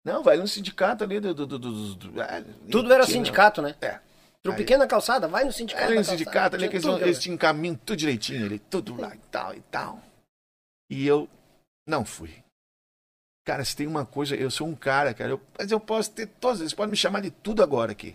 Não, 0.05 0.22
vai 0.22 0.36
no 0.36 0.46
sindicato 0.46 1.02
ali 1.02 1.18
do. 1.18 1.34
do, 1.34 1.46
do, 1.46 1.59
do, 1.59 1.94
do 1.94 2.20
ah, 2.20 2.44
Tudo 2.70 2.92
era 2.92 3.07
sindicato, 3.07 3.62
né? 3.62 3.74
É. 3.80 4.00
Pro 4.42 4.55
pequena 4.55 4.86
calçada, 4.86 5.26
vai 5.26 5.42
no 5.44 5.52
sindicato. 5.52 5.90
É, 5.90 5.94
no 5.94 6.05
sindicato 6.05 6.57
ali, 6.57 6.68
que 6.68 6.76
eles, 6.76 6.84
eles 6.84 7.18
te 7.18 7.30
encaminham 7.30 7.74
tudo 7.76 7.96
direitinho 7.96 8.44
ali, 8.44 8.59
tudo 8.59 8.94
lá 9.00 9.14
e 9.14 9.18
tal 9.30 9.55
e 9.55 9.61
tal. 9.62 10.02
E 10.90 11.07
eu 11.07 11.26
não 11.88 12.05
fui. 12.05 12.44
Cara, 13.46 13.64
se 13.64 13.74
tem 13.74 13.86
uma 13.86 14.05
coisa, 14.05 14.36
eu 14.36 14.50
sou 14.50 14.68
um 14.68 14.74
cara, 14.74 15.14
cara, 15.14 15.30
eu, 15.30 15.40
mas 15.59 15.70
eu 15.70 15.80
posso 15.80 16.11
ter 16.11 16.26
todos, 16.26 16.61
eles 16.61 16.74
podem 16.74 16.90
me 16.90 16.96
chamar 16.96 17.20
de 17.20 17.30
tudo 17.30 17.62
agora 17.62 17.92
aqui. 17.92 18.12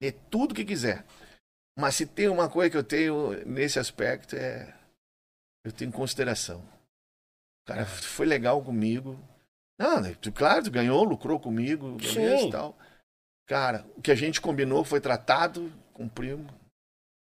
De 0.00 0.10
tudo 0.10 0.54
que 0.54 0.64
quiser. 0.64 1.04
Mas 1.78 1.94
se 1.94 2.06
tem 2.06 2.28
uma 2.28 2.48
coisa 2.48 2.70
que 2.70 2.76
eu 2.76 2.82
tenho 2.82 3.46
nesse 3.46 3.78
aspecto 3.78 4.34
é. 4.34 4.74
Eu 5.64 5.70
tenho 5.70 5.92
consideração. 5.92 6.58
O 6.58 7.66
cara 7.68 7.86
foi 7.86 8.26
legal 8.26 8.60
comigo. 8.62 9.16
Não, 9.78 10.00
né, 10.00 10.16
claro, 10.34 10.64
tu 10.64 10.70
ganhou, 10.70 11.04
lucrou 11.04 11.38
comigo, 11.38 11.92
beleza 11.92 12.46
e 12.46 12.50
tal. 12.50 12.76
Cara, 13.46 13.86
o 13.96 14.02
que 14.02 14.10
a 14.10 14.14
gente 14.14 14.40
combinou 14.40 14.84
foi 14.84 15.00
tratado, 15.00 15.72
cumprimos. 15.94 16.52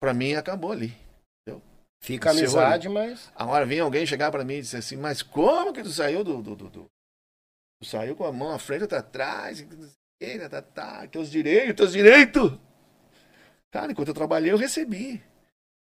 Pra 0.01 0.13
mim 0.13 0.33
acabou 0.33 0.71
ali. 0.71 0.93
Entendeu? 1.41 1.63
Fica 2.03 2.31
amizade, 2.31 2.89
mas. 2.89 3.31
Agora 3.35 3.65
vem 3.65 3.79
alguém 3.79 4.05
chegar 4.05 4.31
para 4.31 4.43
mim 4.43 4.55
e 4.55 4.61
dizer 4.61 4.77
assim, 4.77 4.97
mas 4.97 5.21
como 5.21 5.71
que 5.71 5.83
tu 5.83 5.89
saiu 5.89 6.23
do. 6.23 6.41
do, 6.41 6.55
do, 6.55 6.69
do... 6.69 6.85
Tu 7.79 7.87
saiu 7.87 8.15
com 8.15 8.25
a 8.25 8.31
mão 8.31 8.51
à 8.51 8.59
frente 8.59 8.91
ou 8.91 8.97
atrás? 8.97 9.65
Tá, 10.19 10.49
tá, 10.49 10.61
tá, 10.61 11.07
teus 11.07 11.29
direitos, 11.29 11.75
teus 11.75 11.91
direitos! 11.91 12.51
Cara, 13.71 13.91
enquanto 13.91 14.07
eu 14.07 14.13
trabalhei, 14.13 14.51
eu 14.51 14.57
recebi. 14.57 15.23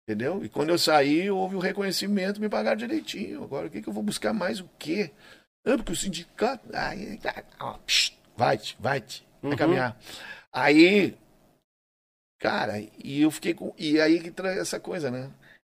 Entendeu? 0.06 0.44
E 0.44 0.48
quando 0.48 0.68
eu 0.68 0.78
saí, 0.78 1.30
houve 1.30 1.56
o 1.56 1.60
reconhecimento, 1.60 2.40
me 2.40 2.48
pagaram 2.48 2.76
direitinho. 2.76 3.42
Agora, 3.42 3.66
o 3.66 3.70
que, 3.70 3.82
que 3.82 3.88
eu 3.88 3.92
vou 3.92 4.02
buscar 4.02 4.32
mais 4.32 4.60
o 4.60 4.68
quê? 4.78 5.10
Porque 5.76 5.92
o 5.92 5.96
sindicato. 5.96 6.68
Aí, 6.72 7.18
vai-te, 8.36 8.76
vai-te, 8.78 9.26
vai 9.42 9.50
uhum. 9.50 9.56
caminhar. 9.56 9.98
Aí, 10.52 11.16
cara, 12.38 12.80
e 13.02 13.22
eu 13.22 13.30
fiquei 13.30 13.54
com. 13.54 13.74
E 13.76 14.00
aí 14.00 14.20
que 14.20 14.30
traz 14.30 14.58
essa 14.58 14.78
coisa, 14.78 15.10
né? 15.10 15.30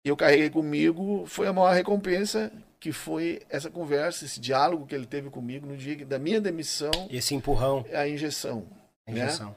Eu 0.05 0.15
carreguei 0.15 0.49
comigo, 0.49 1.25
foi 1.25 1.47
a 1.47 1.53
maior 1.53 1.73
recompensa, 1.73 2.51
que 2.79 2.91
foi 2.91 3.41
essa 3.49 3.69
conversa, 3.69 4.25
esse 4.25 4.39
diálogo 4.39 4.85
que 4.85 4.95
ele 4.95 5.05
teve 5.05 5.29
comigo 5.29 5.65
no 5.67 5.75
dia 5.75 6.05
da 6.05 6.17
minha 6.17 6.39
demissão. 6.39 6.91
Esse 7.09 7.35
empurrão. 7.35 7.85
A 7.93 8.07
injeção. 8.07 8.65
A 9.05 9.11
injeção. 9.11 9.49
Né? 9.49 9.55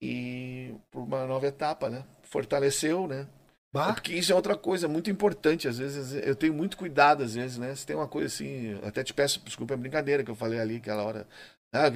e 0.00 0.74
para 0.90 1.00
uma 1.00 1.26
nova 1.26 1.46
etapa, 1.46 1.88
né? 1.88 2.04
Fortaleceu, 2.22 3.06
né? 3.06 3.26
Bah. 3.76 3.92
Porque 3.92 4.14
isso 4.14 4.32
é 4.32 4.34
outra 4.34 4.56
coisa 4.56 4.88
muito 4.88 5.10
importante. 5.10 5.68
Às 5.68 5.78
vezes 5.78 6.14
eu 6.24 6.34
tenho 6.34 6.54
muito 6.54 6.76
cuidado, 6.76 7.22
às 7.22 7.34
vezes, 7.34 7.58
né? 7.58 7.74
Se 7.74 7.86
tem 7.86 7.94
uma 7.94 8.08
coisa 8.08 8.26
assim, 8.28 8.78
até 8.82 9.04
te 9.04 9.12
peço 9.12 9.40
desculpa, 9.44 9.74
é 9.74 9.76
brincadeira 9.76 10.24
que 10.24 10.30
eu 10.30 10.34
falei 10.34 10.58
ali 10.58 10.76
aquela 10.76 11.02
hora. 11.02 11.26
Ah, 11.72 11.90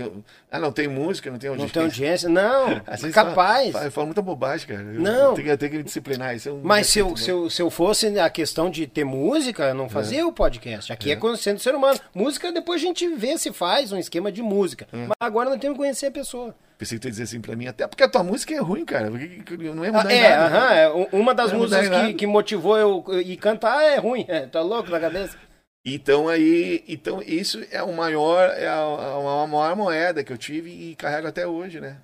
ah, 0.51 0.59
não 0.59 0.73
tem 0.73 0.89
música, 0.89 1.31
não 1.31 1.39
tem 1.39 1.49
audiência. 1.49 1.67
Não 1.67 1.73
tem 1.73 1.83
audiência, 1.83 2.29
não. 2.29 2.81
capaz. 3.13 3.73
Fala, 3.73 3.91
fala, 3.91 4.07
muita 4.07 4.21
bobagem, 4.21 4.67
cara. 4.67 4.83
Não. 4.83 5.35
Tem, 5.35 5.71
que 5.71 5.77
me 5.79 5.83
disciplinar. 5.83 6.35
Isso 6.35 6.49
é 6.49 6.53
um 6.53 6.61
Mas 6.63 6.89
se 6.89 6.99
eu, 6.99 7.17
se, 7.17 7.31
eu, 7.31 7.49
se 7.49 7.63
eu 7.63 7.71
fosse 7.71 8.19
a 8.19 8.29
questão 8.29 8.69
de 8.69 8.87
ter 8.87 9.05
música, 9.05 9.65
eu 9.65 9.75
não 9.75 9.89
fazia 9.89 10.21
é. 10.21 10.25
o 10.25 10.33
podcast. 10.33 10.93
Aqui 10.93 11.11
é, 11.11 11.15
é 11.15 11.17
conhecendo 11.17 11.57
o 11.57 11.61
ser 11.61 11.75
humano. 11.75 11.99
Música, 12.15 12.53
depois 12.53 12.83
a 12.83 12.85
gente 12.85 13.09
vê 13.15 13.39
se 13.39 13.53
faz 13.53 13.91
um 13.93 13.99
esquema 13.99 14.31
de 14.31 14.43
música. 14.43 14.87
É. 14.93 15.07
Mas 15.07 15.17
agora 15.19 15.49
nós 15.49 15.59
temos 15.59 15.77
que 15.77 15.83
conhecer 15.83 16.07
a 16.07 16.11
pessoa. 16.11 16.55
Pensei 16.77 16.97
que 16.97 17.03
tu 17.03 17.09
ia 17.09 17.11
dizer 17.11 17.23
assim 17.25 17.41
pra 17.41 17.55
mim, 17.55 17.67
até 17.67 17.87
porque 17.87 18.03
a 18.03 18.09
tua 18.09 18.23
música 18.23 18.55
é 18.55 18.59
ruim, 18.59 18.85
cara. 18.85 19.11
Não 19.11 19.85
é 19.85 19.89
mudar 19.89 20.07
ah, 20.07 20.13
é, 20.13 20.31
nada. 20.31 20.47
Aham, 20.47 20.75
é, 20.75 21.09
uma 21.13 21.35
das 21.35 21.53
músicas 21.53 21.89
que, 21.89 22.15
que, 22.15 22.27
motivou 22.27 22.77
eu 22.79 23.05
ir 23.21 23.37
cantar 23.37 23.83
é 23.83 23.97
ruim. 23.97 24.25
É, 24.31 24.47
tá 24.47 24.61
louco 24.61 24.91
na 24.91 25.01
cabeça? 25.01 25.37
Então 25.85 26.29
aí, 26.29 26.85
então 26.87 27.23
isso 27.23 27.65
é 27.71 27.83
o 27.83 27.93
maior, 27.93 28.51
é 28.51 28.69
a, 28.69 28.75
a, 28.75 29.43
a 29.45 29.47
maior 29.47 29.77
moeda 29.77 30.23
que 30.23 30.33
eu 30.33 30.37
tive 30.37 30.71
e 30.71 30.95
carrego 30.95 31.27
até 31.27 31.47
hoje, 31.47 31.81
né? 31.81 32.01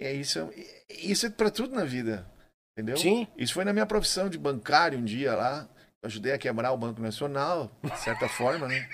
É 0.00 0.12
isso, 0.12 0.48
isso 0.88 1.26
é 1.26 1.30
para 1.30 1.50
tudo 1.50 1.74
na 1.74 1.84
vida, 1.84 2.24
entendeu? 2.72 2.96
Sim. 2.96 3.26
Isso 3.36 3.52
foi 3.52 3.64
na 3.64 3.72
minha 3.72 3.86
profissão 3.86 4.28
de 4.28 4.38
bancário 4.38 4.98
um 4.98 5.04
dia 5.04 5.34
lá. 5.34 5.68
Eu 6.00 6.06
ajudei 6.06 6.32
a 6.32 6.38
quebrar 6.38 6.70
o 6.70 6.76
Banco 6.76 7.02
Nacional, 7.02 7.68
de 7.82 7.98
certa 7.98 8.28
forma, 8.30 8.68
né? 8.68 8.88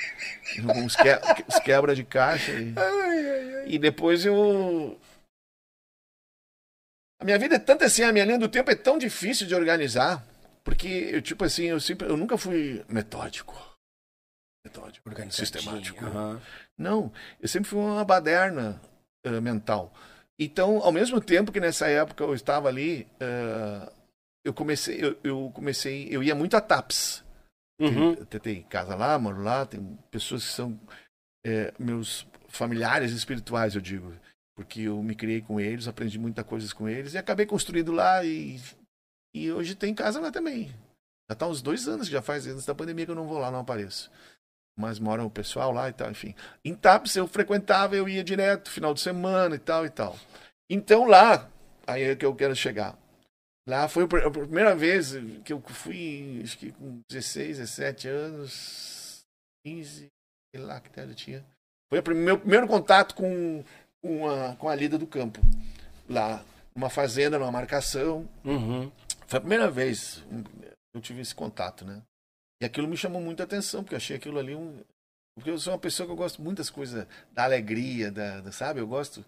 Uns, 0.77 0.97
que, 0.97 1.09
uns 1.47 1.59
quebra 1.59 1.95
de 1.95 2.05
caixa. 2.05 2.53
E, 2.53 2.73
ai, 2.75 3.27
ai, 3.27 3.55
ai. 3.57 3.65
e 3.67 3.79
depois 3.79 4.25
eu. 4.25 4.99
A 7.21 7.25
minha 7.27 7.39
vida 7.39 7.57
é 7.57 7.59
tanto 7.59 7.85
assim, 7.85 8.03
a 8.03 8.13
minha 8.13 8.25
linha 8.25 8.39
do 8.39 8.49
tempo 8.49 8.71
é 8.71 8.75
tão 8.75 8.97
difícil 8.97 9.47
de 9.47 9.55
organizar. 9.55 10.27
Porque 10.65 10.89
eu, 10.89 11.21
tipo 11.21 11.45
assim, 11.45 11.65
eu 11.65 11.79
sempre. 11.79 12.09
Eu 12.09 12.17
nunca 12.17 12.39
fui 12.39 12.83
metódico. 12.89 13.74
Metódico. 14.65 15.11
Sistemático. 15.31 16.05
Uhum. 16.05 16.41
Não, 16.79 17.13
eu 17.41 17.49
sempre 17.49 17.69
fui 17.69 17.79
uma 17.79 18.05
baderna 18.05 18.81
uh, 19.27 19.43
mental. 19.43 19.93
Então, 20.39 20.79
ao 20.79 20.91
mesmo 20.91 21.21
tempo 21.21 21.53
que 21.53 21.61
nessa 21.61 21.87
época 21.89 22.25
eu 22.25 22.35
estava 22.35 22.69
ali. 22.69 23.07
Uh, 23.21 23.93
eu 24.45 24.53
comecei, 24.53 25.03
eu, 25.03 25.19
eu, 25.25 25.51
comecei, 25.55 26.07
eu 26.11 26.23
ia 26.23 26.35
muito 26.35 26.57
a 26.57 26.61
TAPS. 26.61 27.25
Uhum. 27.81 28.15
Tem, 28.27 28.41
tem, 28.41 28.63
casa 28.63 28.95
lá, 28.95 29.19
moro 29.19 29.43
lá, 29.43 29.65
tem 29.65 29.99
pessoas 30.11 30.45
que 30.45 30.53
são 30.53 30.79
é, 31.45 31.73
meus 31.79 32.27
familiares 32.49 33.13
espirituais, 33.13 33.75
eu 33.75 33.81
digo. 33.81 34.15
Porque 34.55 34.83
eu 34.83 35.03
me 35.03 35.15
criei 35.15 35.41
com 35.41 35.59
eles, 35.59 35.89
aprendi 35.89 36.19
muita 36.19 36.45
coisa 36.45 36.73
com 36.75 36.89
eles 36.89 37.15
e 37.15 37.19
acabei 37.19 37.47
construindo 37.47 37.91
lá 37.91 38.23
e, 38.23 38.61
e 39.35 39.51
hoje 39.51 39.75
tem 39.75 39.95
casa 39.95 40.21
lá 40.21 40.31
também. 40.31 40.69
Já 41.29 41.33
está 41.33 41.49
uns 41.49 41.63
dois 41.63 41.89
anos 41.89 42.07
que 42.07 42.13
já 42.13 42.23
faz, 42.23 42.47
antes 42.47 42.67
da 42.67 42.75
pandemia 42.75 43.07
que 43.07 43.11
eu 43.11 43.17
não 43.17 43.27
vou 43.27 43.39
lá, 43.39 43.51
não 43.51 43.61
apareço. 43.61 44.11
Mas 44.77 44.99
mora 44.99 45.25
o 45.25 45.31
pessoal 45.31 45.73
lá 45.73 45.89
e 45.89 45.93
tal, 45.93 46.11
enfim. 46.11 46.35
Em 46.65 46.75
TAPS 46.75 47.17
eu 47.17 47.27
frequentava, 47.29 47.95
eu 47.95 48.09
ia 48.09 48.25
direto, 48.25 48.71
final 48.71 48.93
de 48.93 49.01
semana 49.01 49.55
e 49.55 49.59
tal 49.59 49.87
e 49.87 49.91
tal. 49.91 50.17
Então 50.69 51.07
lá, 51.07 51.49
aí 51.87 52.03
é 52.03 52.17
que 52.17 52.27
eu 52.27 52.35
quero 52.35 52.57
chegar. 52.57 52.99
Lá 53.67 53.89
foi 53.89 54.05
a 54.05 54.31
primeira 54.31 54.75
vez 54.75 55.15
que 55.45 55.53
eu 55.53 55.61
fui, 55.61 56.41
acho 56.43 56.59
que 56.59 56.73
com 56.73 57.01
16, 57.11 57.59
17 57.59 58.09
anos, 58.09 59.25
15, 59.65 60.09
sei 60.55 60.63
lá 60.63 60.81
que 60.81 60.89
idade 60.89 61.11
eu 61.11 61.17
tinha. 61.17 61.47
Foi 61.91 62.01
o 62.01 62.17
meu 62.17 62.39
primeiro 62.39 62.67
contato 62.67 63.15
com, 63.15 63.65
com, 64.03 64.29
a, 64.29 64.57
com 64.57 64.69
a 64.69 64.75
lida 64.75 64.99
do 64.99 65.07
campo. 65.07 65.41
Lá, 66.09 66.45
numa 66.75 66.91
fazenda, 66.91 67.39
numa 67.39 67.53
marcação. 67.53 68.29
Uhum. 68.45 68.91
Foi 69.27 69.39
a 69.39 69.41
primeira 69.41 69.71
vez 69.71 70.23
que 70.29 70.97
eu 70.97 71.01
tive 71.01 71.23
esse 71.23 71.35
contato, 71.35 71.85
né? 71.85 72.03
E 72.65 72.67
aquilo 72.67 72.89
me 72.89 72.97
chamou 72.97 73.21
muita 73.21 73.45
atenção, 73.45 73.83
porque 73.83 73.95
eu 73.95 73.99
achei 73.99 74.17
aquilo 74.17 74.39
ali 74.39 74.55
um. 74.55 74.83
Porque 75.37 75.51
eu 75.51 75.59
sou 75.59 75.73
uma 75.73 75.79
pessoa 75.79 76.07
que 76.07 76.13
eu 76.13 76.17
gosto 76.17 76.41
muito 76.41 76.59
das 76.59 76.71
coisas, 76.71 77.07
da 77.33 77.45
alegria, 77.45 78.11
da, 78.11 78.41
da 78.41 78.53
sabe? 78.53 78.81
Eu 78.81 78.87
gosto 78.87 79.25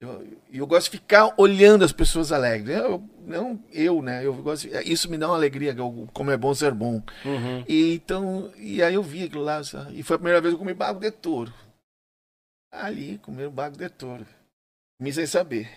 eu, 0.00 0.26
eu 0.50 0.66
gosto 0.66 0.90
de 0.90 0.98
ficar 0.98 1.34
olhando 1.36 1.84
as 1.84 1.92
pessoas 1.92 2.32
alegres. 2.32 2.74
Eu, 2.74 3.06
não 3.26 3.62
eu, 3.70 4.00
né? 4.00 4.24
Eu 4.24 4.34
gosto 4.34 4.66
de, 4.66 4.90
isso 4.90 5.10
me 5.10 5.18
dá 5.18 5.28
uma 5.28 5.36
alegria, 5.36 5.76
como 6.14 6.30
é 6.30 6.38
bom 6.38 6.54
ser 6.54 6.72
bom. 6.72 7.02
Uhum. 7.22 7.64
E, 7.68 7.94
então, 7.96 8.50
e 8.56 8.82
aí 8.82 8.94
eu 8.94 9.02
vi 9.02 9.24
aquilo 9.24 9.44
lá. 9.44 9.60
E 9.92 10.02
foi 10.02 10.16
a 10.16 10.18
primeira 10.18 10.40
vez 10.40 10.52
que 10.52 10.56
eu 10.56 10.58
comi 10.58 10.72
bago 10.72 10.98
de 10.98 11.10
touro. 11.10 11.52
Ali, 12.72 13.18
comer 13.18 13.50
bago 13.50 13.76
de 13.76 13.90
touro. 13.90 14.26
Me 14.98 15.12
sem 15.12 15.26
saber. 15.26 15.70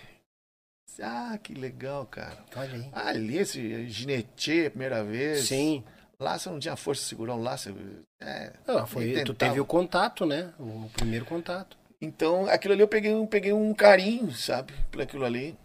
Ah, 1.02 1.38
que 1.42 1.52
legal, 1.52 2.06
cara. 2.06 2.44
Olha 2.56 2.74
aí. 2.74 2.88
Ali, 2.92 3.38
esse 3.38 3.86
ginetê, 3.88 4.70
primeira 4.70 5.04
vez. 5.04 5.48
Sim. 5.48 5.84
Lá 6.18 6.38
você 6.38 6.48
não 6.48 6.58
tinha 6.58 6.76
força 6.76 7.02
de 7.02 7.08
segurar 7.08 7.34
um 7.34 7.42
laço. 7.42 7.74
É, 8.20 8.52
não, 8.66 8.86
foi, 8.86 9.22
tu 9.24 9.34
teve 9.34 9.60
o 9.60 9.66
contato, 9.66 10.24
né? 10.24 10.52
O 10.58 10.88
primeiro 10.90 11.24
contato. 11.24 11.76
Então, 12.00 12.46
aquilo 12.46 12.74
ali 12.74 12.82
eu 12.82 12.88
peguei, 12.88 13.12
eu 13.12 13.26
peguei 13.26 13.52
um 13.52 13.72
carinho, 13.74 14.30
sabe, 14.32 14.72
por 14.90 15.00
aquilo 15.00 15.24
ali. 15.24 15.56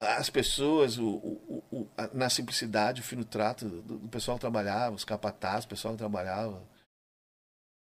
As 0.00 0.30
pessoas, 0.30 0.96
o, 0.96 1.08
o, 1.08 1.64
o, 1.70 1.88
a, 1.96 2.08
na 2.14 2.30
simplicidade, 2.30 3.00
o 3.00 3.04
fino 3.04 3.24
trato 3.24 3.68
do, 3.68 3.98
do 3.98 4.08
pessoal 4.08 4.36
que 4.36 4.42
trabalhava, 4.42 4.96
os 4.96 5.04
capatazes, 5.04 5.66
o 5.66 5.68
pessoal 5.68 5.94
que 5.94 5.98
trabalhava. 5.98 6.62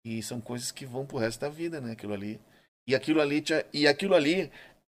E 0.04 0.22
são 0.22 0.40
coisas 0.40 0.72
que 0.72 0.86
vão 0.86 1.06
pro 1.06 1.18
resto 1.18 1.40
da 1.40 1.48
vida, 1.48 1.80
né, 1.80 1.92
aquilo 1.92 2.12
ali. 2.12 2.40
E 2.88 2.94
aquilo 2.94 3.20
ali, 3.20 3.44
e 3.72 3.86
aquilo 3.86 4.14
ali 4.14 4.50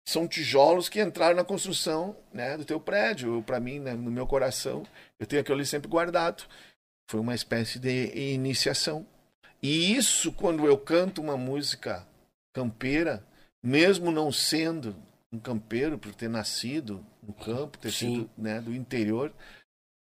são 0.07 0.27
tijolos 0.27 0.87
que 0.87 1.01
entraram 1.01 1.35
na 1.35 1.43
construção 1.43 2.15
né, 2.31 2.57
do 2.57 2.65
teu 2.65 2.79
prédio. 2.79 3.41
Para 3.43 3.59
mim, 3.59 3.79
né, 3.79 3.93
no 3.93 4.11
meu 4.11 4.27
coração, 4.27 4.83
eu 5.19 5.25
tenho 5.25 5.41
aquilo 5.41 5.57
ali 5.57 5.65
sempre 5.65 5.89
guardado. 5.89 6.43
Foi 7.09 7.19
uma 7.19 7.35
espécie 7.35 7.79
de 7.79 8.07
iniciação. 8.33 9.05
E 9.61 9.95
isso, 9.95 10.31
quando 10.31 10.65
eu 10.65 10.77
canto 10.77 11.21
uma 11.21 11.37
música 11.37 12.07
campeira, 12.53 13.25
mesmo 13.63 14.11
não 14.11 14.31
sendo 14.31 14.95
um 15.31 15.39
campeiro, 15.39 15.97
por 15.97 16.13
ter 16.13 16.29
nascido 16.29 17.05
no 17.21 17.33
campo, 17.33 17.77
ter 17.77 17.91
Sim. 17.91 18.15
sido 18.15 18.29
né, 18.37 18.61
do 18.61 18.73
interior, 18.73 19.33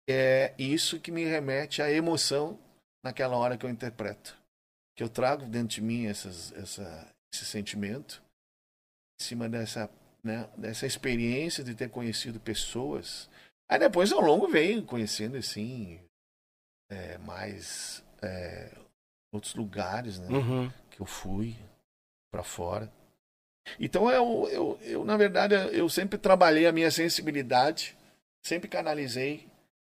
é 0.08 0.54
isso 0.58 1.00
que 1.00 1.12
me 1.12 1.24
remete 1.24 1.82
à 1.82 1.90
emoção 1.92 2.60
naquela 3.04 3.36
hora 3.38 3.58
que 3.58 3.66
eu 3.66 3.70
interpreto. 3.70 4.38
Que 4.96 5.04
eu 5.04 5.10
trago 5.10 5.46
dentro 5.46 5.70
de 5.70 5.82
mim 5.82 6.06
essas, 6.06 6.52
essa, 6.54 7.08
esse 7.34 7.46
sentimento, 7.46 8.22
em 9.20 9.24
cima 9.24 9.50
dessa, 9.50 9.90
né, 10.24 10.50
dessa 10.58 10.86
experiência 10.86 11.64
de 11.64 11.74
ter 11.74 11.90
conhecido 11.90 12.40
pessoas. 12.40 13.30
Aí 13.70 13.80
depois, 13.80 14.12
ao 14.12 14.22
longo, 14.22 14.48
venho 14.48 14.84
conhecendo, 14.84 15.38
assim, 15.38 16.00
é, 16.90 17.18
mais 17.20 18.04
é, 18.22 18.72
outros 19.32 19.56
lugares, 19.56 20.20
né? 20.20 20.28
Uhum. 20.30 20.72
que 20.90 21.00
eu 21.00 21.06
fui 21.06 21.56
para 22.32 22.44
fora. 22.44 22.92
Então 23.80 24.10
eu, 24.12 24.50
eu, 24.50 24.80
eu, 24.84 25.06
na 25.06 25.16
verdade, 25.16 25.56
eu 25.72 25.88
sempre 25.88 26.18
trabalhei 26.18 26.68
a 26.68 26.72
minha 26.72 26.92
sensibilidade, 26.92 27.98
sempre 28.46 28.68
canalizei 28.68 29.48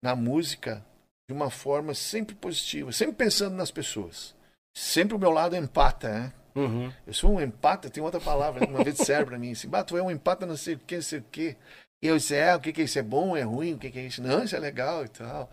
na 0.04 0.16
música 0.16 0.84
de 1.30 1.34
uma 1.34 1.50
forma 1.50 1.94
sempre 1.94 2.36
positiva, 2.36 2.92
sempre 2.92 3.16
pensando 3.16 3.56
nas 3.56 3.70
pessoas. 3.70 4.36
Sempre 4.76 5.16
o 5.16 5.20
meu 5.20 5.30
lado 5.30 5.56
é 5.56 5.60
empata, 5.60 6.10
né? 6.10 6.34
Uhum. 6.56 6.92
Eu 7.06 7.14
sou 7.14 7.32
um 7.34 7.42
empata, 7.42 7.90
tem 7.90 8.02
outra 8.02 8.20
palavra, 8.20 8.66
uma 8.68 8.84
vez 8.84 8.98
serve 8.98 9.26
pra 9.26 9.38
mim, 9.38 9.52
assim, 9.52 9.68
bah, 9.68 9.84
tu 9.84 9.98
é 9.98 10.02
um 10.02 10.12
empata 10.12 10.46
não 10.46 10.58
sei 10.58 10.76
o 10.76 10.80
que, 10.80 10.96
não 10.96 11.02
sei 11.02 11.20
o 11.20 11.24
que. 11.24 11.56
E 12.02 12.08
eu 12.08 12.18
disse, 12.18 12.36
é, 12.36 12.56
o 12.56 12.60
que 12.60 12.74
que 12.74 12.82
é 12.82 12.86
isso? 12.86 12.98
É 12.98 13.04
bom, 13.04 13.36
é 13.36 13.42
ruim, 13.42 13.74
o 13.74 13.78
que 13.78 13.92
que 13.92 14.00
é 14.00 14.04
isso? 14.04 14.24
Não, 14.24 14.44
isso 14.44 14.56
é 14.56 14.60
legal 14.60 15.06
e 15.06 15.10
tal. 15.10 15.50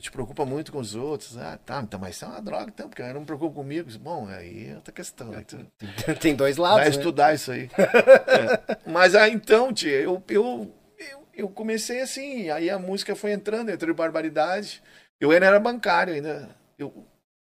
Te 0.00 0.10
preocupa 0.10 0.44
muito 0.44 0.70
com 0.72 0.78
os 0.78 0.94
outros. 0.94 1.38
Ah, 1.38 1.56
tá, 1.56 1.80
então, 1.80 1.98
mas 1.98 2.16
isso 2.16 2.26
é 2.26 2.28
uma 2.28 2.42
droga, 2.42 2.66
então, 2.68 2.86
porque 2.88 3.00
eu 3.00 3.14
não 3.14 3.20
me 3.20 3.26
preocupo 3.26 3.54
comigo. 3.54 3.88
Bom, 3.98 4.28
aí 4.28 4.68
é 4.68 4.74
outra 4.74 4.92
questão. 4.92 5.32
Tu 5.44 5.56
Tem 6.20 6.34
dois 6.36 6.58
lados. 6.58 6.80
vai 6.80 6.90
né? 6.90 6.96
estudar 6.96 7.34
isso 7.34 7.50
aí. 7.50 7.70
É. 7.78 8.76
Mas 8.90 9.14
aí 9.14 9.32
então, 9.32 9.72
tia, 9.72 9.98
eu, 9.98 10.22
eu, 10.28 10.70
eu, 10.98 11.26
eu 11.32 11.48
comecei 11.48 12.02
assim, 12.02 12.50
aí 12.50 12.68
a 12.68 12.78
música 12.78 13.16
foi 13.16 13.32
entrando, 13.32 13.70
entrou 13.70 13.90
em 13.90 13.96
barbaridade. 13.96 14.82
Eu 15.18 15.30
ainda 15.30 15.46
era 15.46 15.58
bancário 15.58 16.12
ainda. 16.12 16.54
Eu, 16.78 16.92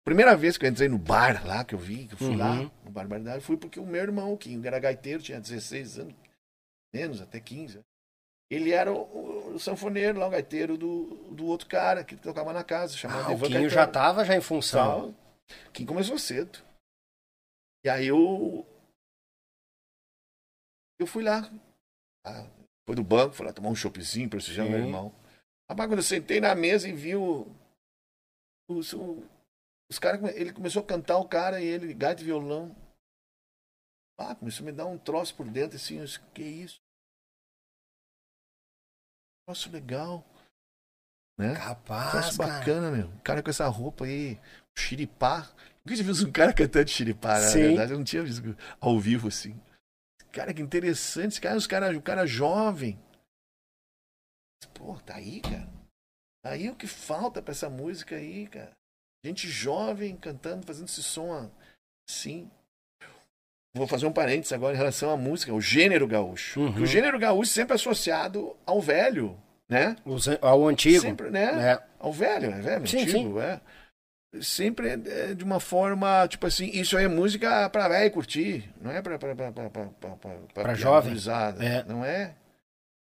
primeira 0.06 0.36
vez 0.36 0.56
que 0.56 0.68
eu 0.68 0.70
entrei 0.70 0.88
no 0.88 1.00
bar 1.00 1.44
lá, 1.48 1.64
que 1.64 1.74
eu 1.74 1.80
vi, 1.80 2.06
que 2.06 2.14
eu 2.14 2.18
fui 2.20 2.28
Uhum. 2.28 2.38
lá, 2.38 2.72
no 2.84 2.92
Barbaridade, 2.92 3.44
fui 3.44 3.58
porque 3.58 3.80
o 3.80 3.86
meu 3.88 4.04
irmão, 4.04 4.38
que 4.38 4.56
era 4.64 4.78
gaiteiro, 4.78 5.24
tinha 5.24 5.40
16 5.42 5.98
anos, 5.98 6.14
menos, 6.94 7.22
até 7.22 7.40
15. 7.40 7.80
Ele 8.52 8.72
era 8.72 8.94
o, 8.94 9.35
o 9.56 9.60
sanfoneiro 9.60 10.20
lá, 10.20 10.28
o 10.28 10.32
gaiteiro 10.32 10.78
do, 10.78 11.32
do 11.32 11.46
outro 11.46 11.68
cara 11.68 12.04
que 12.04 12.16
tocava 12.16 12.52
na 12.52 12.64
casa, 12.64 12.98
chamado 12.98 13.32
Ah, 13.32 13.36
o 13.36 13.40
Quinho 13.40 13.70
já 13.70 13.88
tava 13.88 14.26
já 14.26 14.36
em 14.36 14.42
função. 14.42 15.14
Tal. 15.14 15.26
Quem 15.74 15.86
começou 15.86 16.18
cedo. 16.18 16.60
E 17.86 17.90
aí 17.90 18.08
eu. 18.08 18.66
Eu 21.00 21.08
fui 21.08 21.24
lá. 21.24 21.50
Ah, 22.26 22.50
Foi 22.88 22.96
do 22.96 23.04
banco, 23.04 23.36
fui 23.36 23.46
lá 23.46 23.54
tomar 23.54 23.70
um 23.70 23.76
choppzinho, 23.76 24.30
prestigiando 24.30 24.72
meu 24.72 24.80
irmão. 24.80 25.14
Rapaz, 25.70 25.90
quando 25.90 26.00
eu 26.00 26.04
sentei 26.04 26.40
na 26.40 26.54
mesa 26.54 26.90
e 26.90 26.94
vi 26.94 27.16
o. 27.16 27.48
Os, 28.70 28.94
os 28.94 30.00
caras. 30.00 30.36
Ele 30.36 30.52
começou 30.52 30.84
a 30.84 30.86
cantar 30.86 31.18
o 31.18 31.28
cara 31.28 31.62
e 31.62 31.66
ele, 31.66 31.94
gaita 31.94 32.22
e 32.22 32.26
violão. 32.26 32.76
Ah, 34.20 34.36
começou 34.36 34.64
a 34.64 34.66
me 34.66 34.72
dar 34.72 34.86
um 34.86 34.98
troço 34.98 35.36
por 35.36 35.48
dentro 35.48 35.76
assim. 35.76 36.00
Eu 36.00 36.06
disse, 36.06 36.20
que 36.34 36.44
isso? 36.44 36.80
Troço 39.46 39.72
legal. 39.72 40.26
Né? 41.38 41.54
Capaz, 41.56 42.36
cara. 42.38 42.60
bacana, 42.60 42.92
meu. 42.92 43.08
Um 43.08 43.20
cara 43.20 43.44
com 43.44 43.50
essa 43.50 43.68
roupa 43.68 44.06
aí, 44.06 44.40
xiripá. 44.76 45.42
Nunca 45.84 45.96
tinha 45.96 46.08
visto 46.08 46.28
um 46.28 46.32
cara 46.32 46.54
cantando 46.54 46.90
xiripá, 46.90 47.40
na 47.40 47.48
Sim. 47.48 47.60
verdade. 47.60 47.92
Eu 47.92 47.98
não 47.98 48.06
tinha 48.06 48.24
visto 48.24 48.58
ao 48.80 49.00
vivo 49.00 49.28
assim. 49.28 49.60
Cara, 50.32 50.54
que 50.54 50.62
interessante. 50.62 51.34
Esse 51.34 51.42
cara, 51.42 51.58
os 51.58 51.68
cara, 51.68 51.98
o 51.98 52.02
cara 52.02 52.26
jovem. 52.26 53.00
Pô, 54.74 55.00
tá 55.02 55.16
aí, 55.16 55.42
cara. 55.42 55.70
Tá 56.44 56.52
aí 56.52 56.70
o 56.70 56.76
que 56.76 56.88
falta 56.88 57.42
pra 57.42 57.52
essa 57.52 57.70
música 57.70 58.16
aí, 58.16 58.48
cara. 58.48 58.72
Gente 59.24 59.48
jovem 59.48 60.16
cantando, 60.18 60.66
fazendo 60.66 60.88
esse 60.88 61.04
som 61.04 61.52
assim. 62.10 62.50
Vou 63.76 63.88
fazer 63.88 64.06
um 64.06 64.12
parênteses 64.14 64.54
agora 64.54 64.74
em 64.74 64.78
relação 64.78 65.10
à 65.10 65.18
música, 65.18 65.54
o 65.54 65.60
gênero 65.60 66.08
gaúcho. 66.08 66.62
Uhum. 66.62 66.82
O 66.84 66.86
gênero 66.86 67.20
gaúcho 67.20 67.52
sempre 67.52 67.74
é 67.74 67.76
associado 67.76 68.56
ao 68.66 68.80
velho, 68.82 69.38
né? 69.70 69.98
Os- 70.06 70.28
ao 70.42 70.66
antigo. 70.68 71.02
Sempre, 71.02 71.30
né? 71.30 71.74
É. 71.74 71.84
Ao 72.00 72.14
velho, 72.14 72.52
é 72.52 72.62
velho, 72.62 72.88
Sim, 72.88 73.02
antigo, 73.02 73.40
é. 73.40 73.60
Sempre 74.42 74.90
é, 74.90 75.34
de 75.34 75.44
uma 75.44 75.60
forma, 75.60 76.28
tipo 76.28 76.46
assim, 76.48 76.68
isso 76.68 76.98
aí 76.98 77.06
é 77.06 77.08
música 77.08 77.70
pra 77.70 77.88
velho 77.88 78.12
curtir, 78.12 78.70
não 78.82 78.92
é 78.92 79.02
pra, 79.02 79.18
pra, 79.20 79.36
pra, 79.36 79.52
pra, 79.52 79.70
pra, 79.70 79.86
pra, 79.90 80.16
pra, 80.16 80.64
Pra 80.64 80.74
jovem. 80.74 81.14
É. 81.62 81.84
não 81.86 82.04
é? 82.04 82.36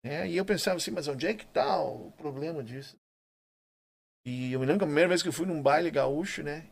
é? 0.06 0.28
E 0.28 0.36
eu 0.38 0.44
pensava 0.46 0.78
assim, 0.78 0.92
mas 0.92 1.08
onde 1.08 1.26
é 1.28 1.34
que 1.34 1.46
tá 1.46 1.82
o 1.82 2.12
problema 2.18 2.64
disso? 2.64 2.96
E 4.26 4.54
eu 4.54 4.60
me 4.60 4.66
lembro 4.66 4.80
que 4.80 4.84
a 4.86 4.88
primeira 4.88 5.10
vez 5.10 5.22
que 5.22 5.28
eu 5.28 5.34
fui 5.34 5.46
num 5.46 5.62
baile 5.62 5.92
gaúcho, 5.92 6.42
né? 6.44 6.66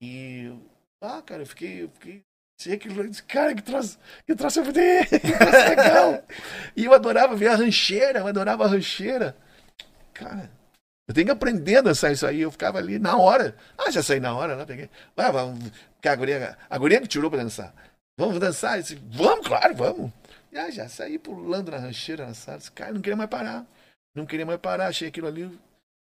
E, 0.00 0.52
ah, 1.00 1.22
cara, 1.22 1.42
eu 1.42 1.46
fiquei, 1.46 1.82
eu 1.82 1.88
fiquei 1.90 2.22
Eu 2.64 3.08
disse, 3.08 3.22
cara, 3.22 3.54
que 3.54 3.62
troço, 3.62 3.98
que 4.26 4.34
troço, 4.34 4.62
que 4.64 4.72
troço 4.72 5.68
legal. 5.68 6.24
e 6.74 6.84
eu 6.86 6.94
adorava 6.94 7.36
ver 7.36 7.48
a 7.48 7.54
rancheira, 7.54 8.20
eu 8.20 8.26
adorava 8.26 8.64
a 8.64 8.68
rancheira. 8.68 9.36
Cara, 10.14 10.50
eu 11.06 11.14
tenho 11.14 11.26
que 11.26 11.32
aprender 11.32 11.76
a 11.76 11.82
dançar 11.82 12.10
isso 12.12 12.26
aí. 12.26 12.40
Eu 12.40 12.50
ficava 12.50 12.78
ali 12.78 12.98
na 12.98 13.16
hora. 13.16 13.54
Ah, 13.76 13.90
já 13.90 14.02
saí 14.02 14.18
na 14.18 14.34
hora 14.34 14.56
lá, 14.56 14.64
peguei. 14.64 14.88
Ah, 15.16 15.30
vamos, 15.30 15.70
que 16.00 16.08
a 16.08 16.16
guria, 16.16 16.58
a 16.68 16.78
guria 16.78 17.00
que 17.00 17.06
tirou 17.06 17.30
pra 17.30 17.42
dançar. 17.42 17.74
Vamos 18.18 18.40
dançar? 18.40 18.80
Disse, 18.80 18.98
vamos, 19.10 19.46
claro, 19.46 19.74
vamos. 19.74 20.10
E 20.50 20.58
ah, 20.58 20.70
já 20.70 20.88
saí 20.88 21.18
pulando 21.18 21.70
na 21.70 21.76
rancheira, 21.76 22.26
na 22.26 22.34
sala. 22.34 22.58
Disse, 22.58 22.72
cara, 22.72 22.92
não 22.92 23.02
queria 23.02 23.16
mais 23.16 23.28
parar. 23.28 23.66
Não 24.14 24.24
queria 24.24 24.46
mais 24.46 24.58
parar. 24.58 24.86
Achei 24.86 25.08
aquilo 25.08 25.28
ali, 25.28 25.50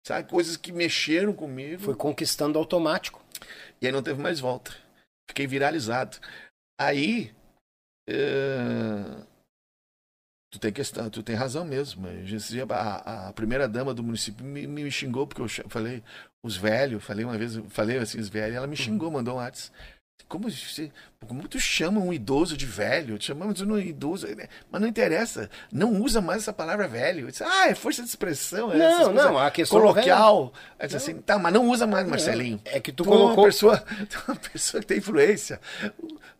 sabe, 0.06 0.30
coisas 0.30 0.56
que 0.56 0.70
mexeram 0.70 1.32
comigo. 1.32 1.82
Foi 1.82 1.96
conquistando 1.96 2.56
automático. 2.58 3.20
E 3.82 3.86
aí 3.86 3.92
não 3.92 4.02
teve 4.02 4.22
mais 4.22 4.38
volta. 4.38 4.85
Fiquei 5.28 5.46
viralizado. 5.46 6.18
Aí. 6.80 7.34
eh, 8.08 9.26
Tu 10.50 10.60
tem 10.60 10.72
questão, 10.72 11.10
tu 11.10 11.22
tem 11.22 11.34
razão 11.34 11.64
mesmo. 11.64 12.06
A, 12.70 13.28
a 13.28 13.32
primeira 13.32 13.68
dama 13.68 13.92
do 13.92 14.02
município 14.02 14.44
me, 14.44 14.66
me 14.66 14.90
xingou, 14.90 15.26
porque 15.26 15.42
eu 15.42 15.48
falei, 15.68 16.02
os 16.42 16.56
velhos, 16.56 17.02
falei 17.04 17.24
uma 17.24 17.36
vez, 17.36 17.56
falei 17.68 17.98
assim, 17.98 18.18
os 18.20 18.28
velhos, 18.28 18.56
ela 18.56 18.66
me 18.66 18.76
xingou, 18.76 19.10
mandou 19.10 19.34
um 19.34 19.38
WhatsApp. 19.38 19.76
Como, 20.28 20.48
como 21.24 21.46
tu 21.46 21.60
chama 21.60 22.00
um 22.00 22.12
idoso 22.12 22.56
de 22.56 22.66
velho? 22.66 23.16
Chamamos 23.20 23.54
de 23.54 23.64
um 23.64 23.78
idoso, 23.78 24.26
mas 24.68 24.80
não 24.82 24.88
interessa. 24.88 25.48
Não 25.70 26.02
usa 26.02 26.20
mais 26.20 26.42
essa 26.42 26.52
palavra 26.52 26.88
velho. 26.88 27.28
Ah, 27.42 27.68
é 27.68 27.76
força 27.76 28.02
de 28.02 28.08
expressão. 28.08 28.72
é 28.72 28.76
Não, 28.76 29.12
não, 29.12 29.38
a 29.38 29.52
questão 29.52 29.78
coloquial. 29.78 30.52
Disse 30.82 30.96
assim, 30.96 31.14
tá, 31.20 31.38
mas 31.38 31.52
não 31.52 31.68
usa 31.68 31.86
mais, 31.86 32.08
Marcelinho. 32.08 32.60
É 32.64 32.80
que 32.80 32.90
tu 32.90 33.04
Tu 33.04 33.10
é 33.10 33.12
uma 33.12 33.20
colocou. 33.22 33.44
pessoa, 33.44 33.78
tu 34.10 34.18
é 34.26 34.32
uma 34.32 34.36
pessoa 34.36 34.80
que 34.80 34.86
tem 34.88 34.98
influência. 34.98 35.60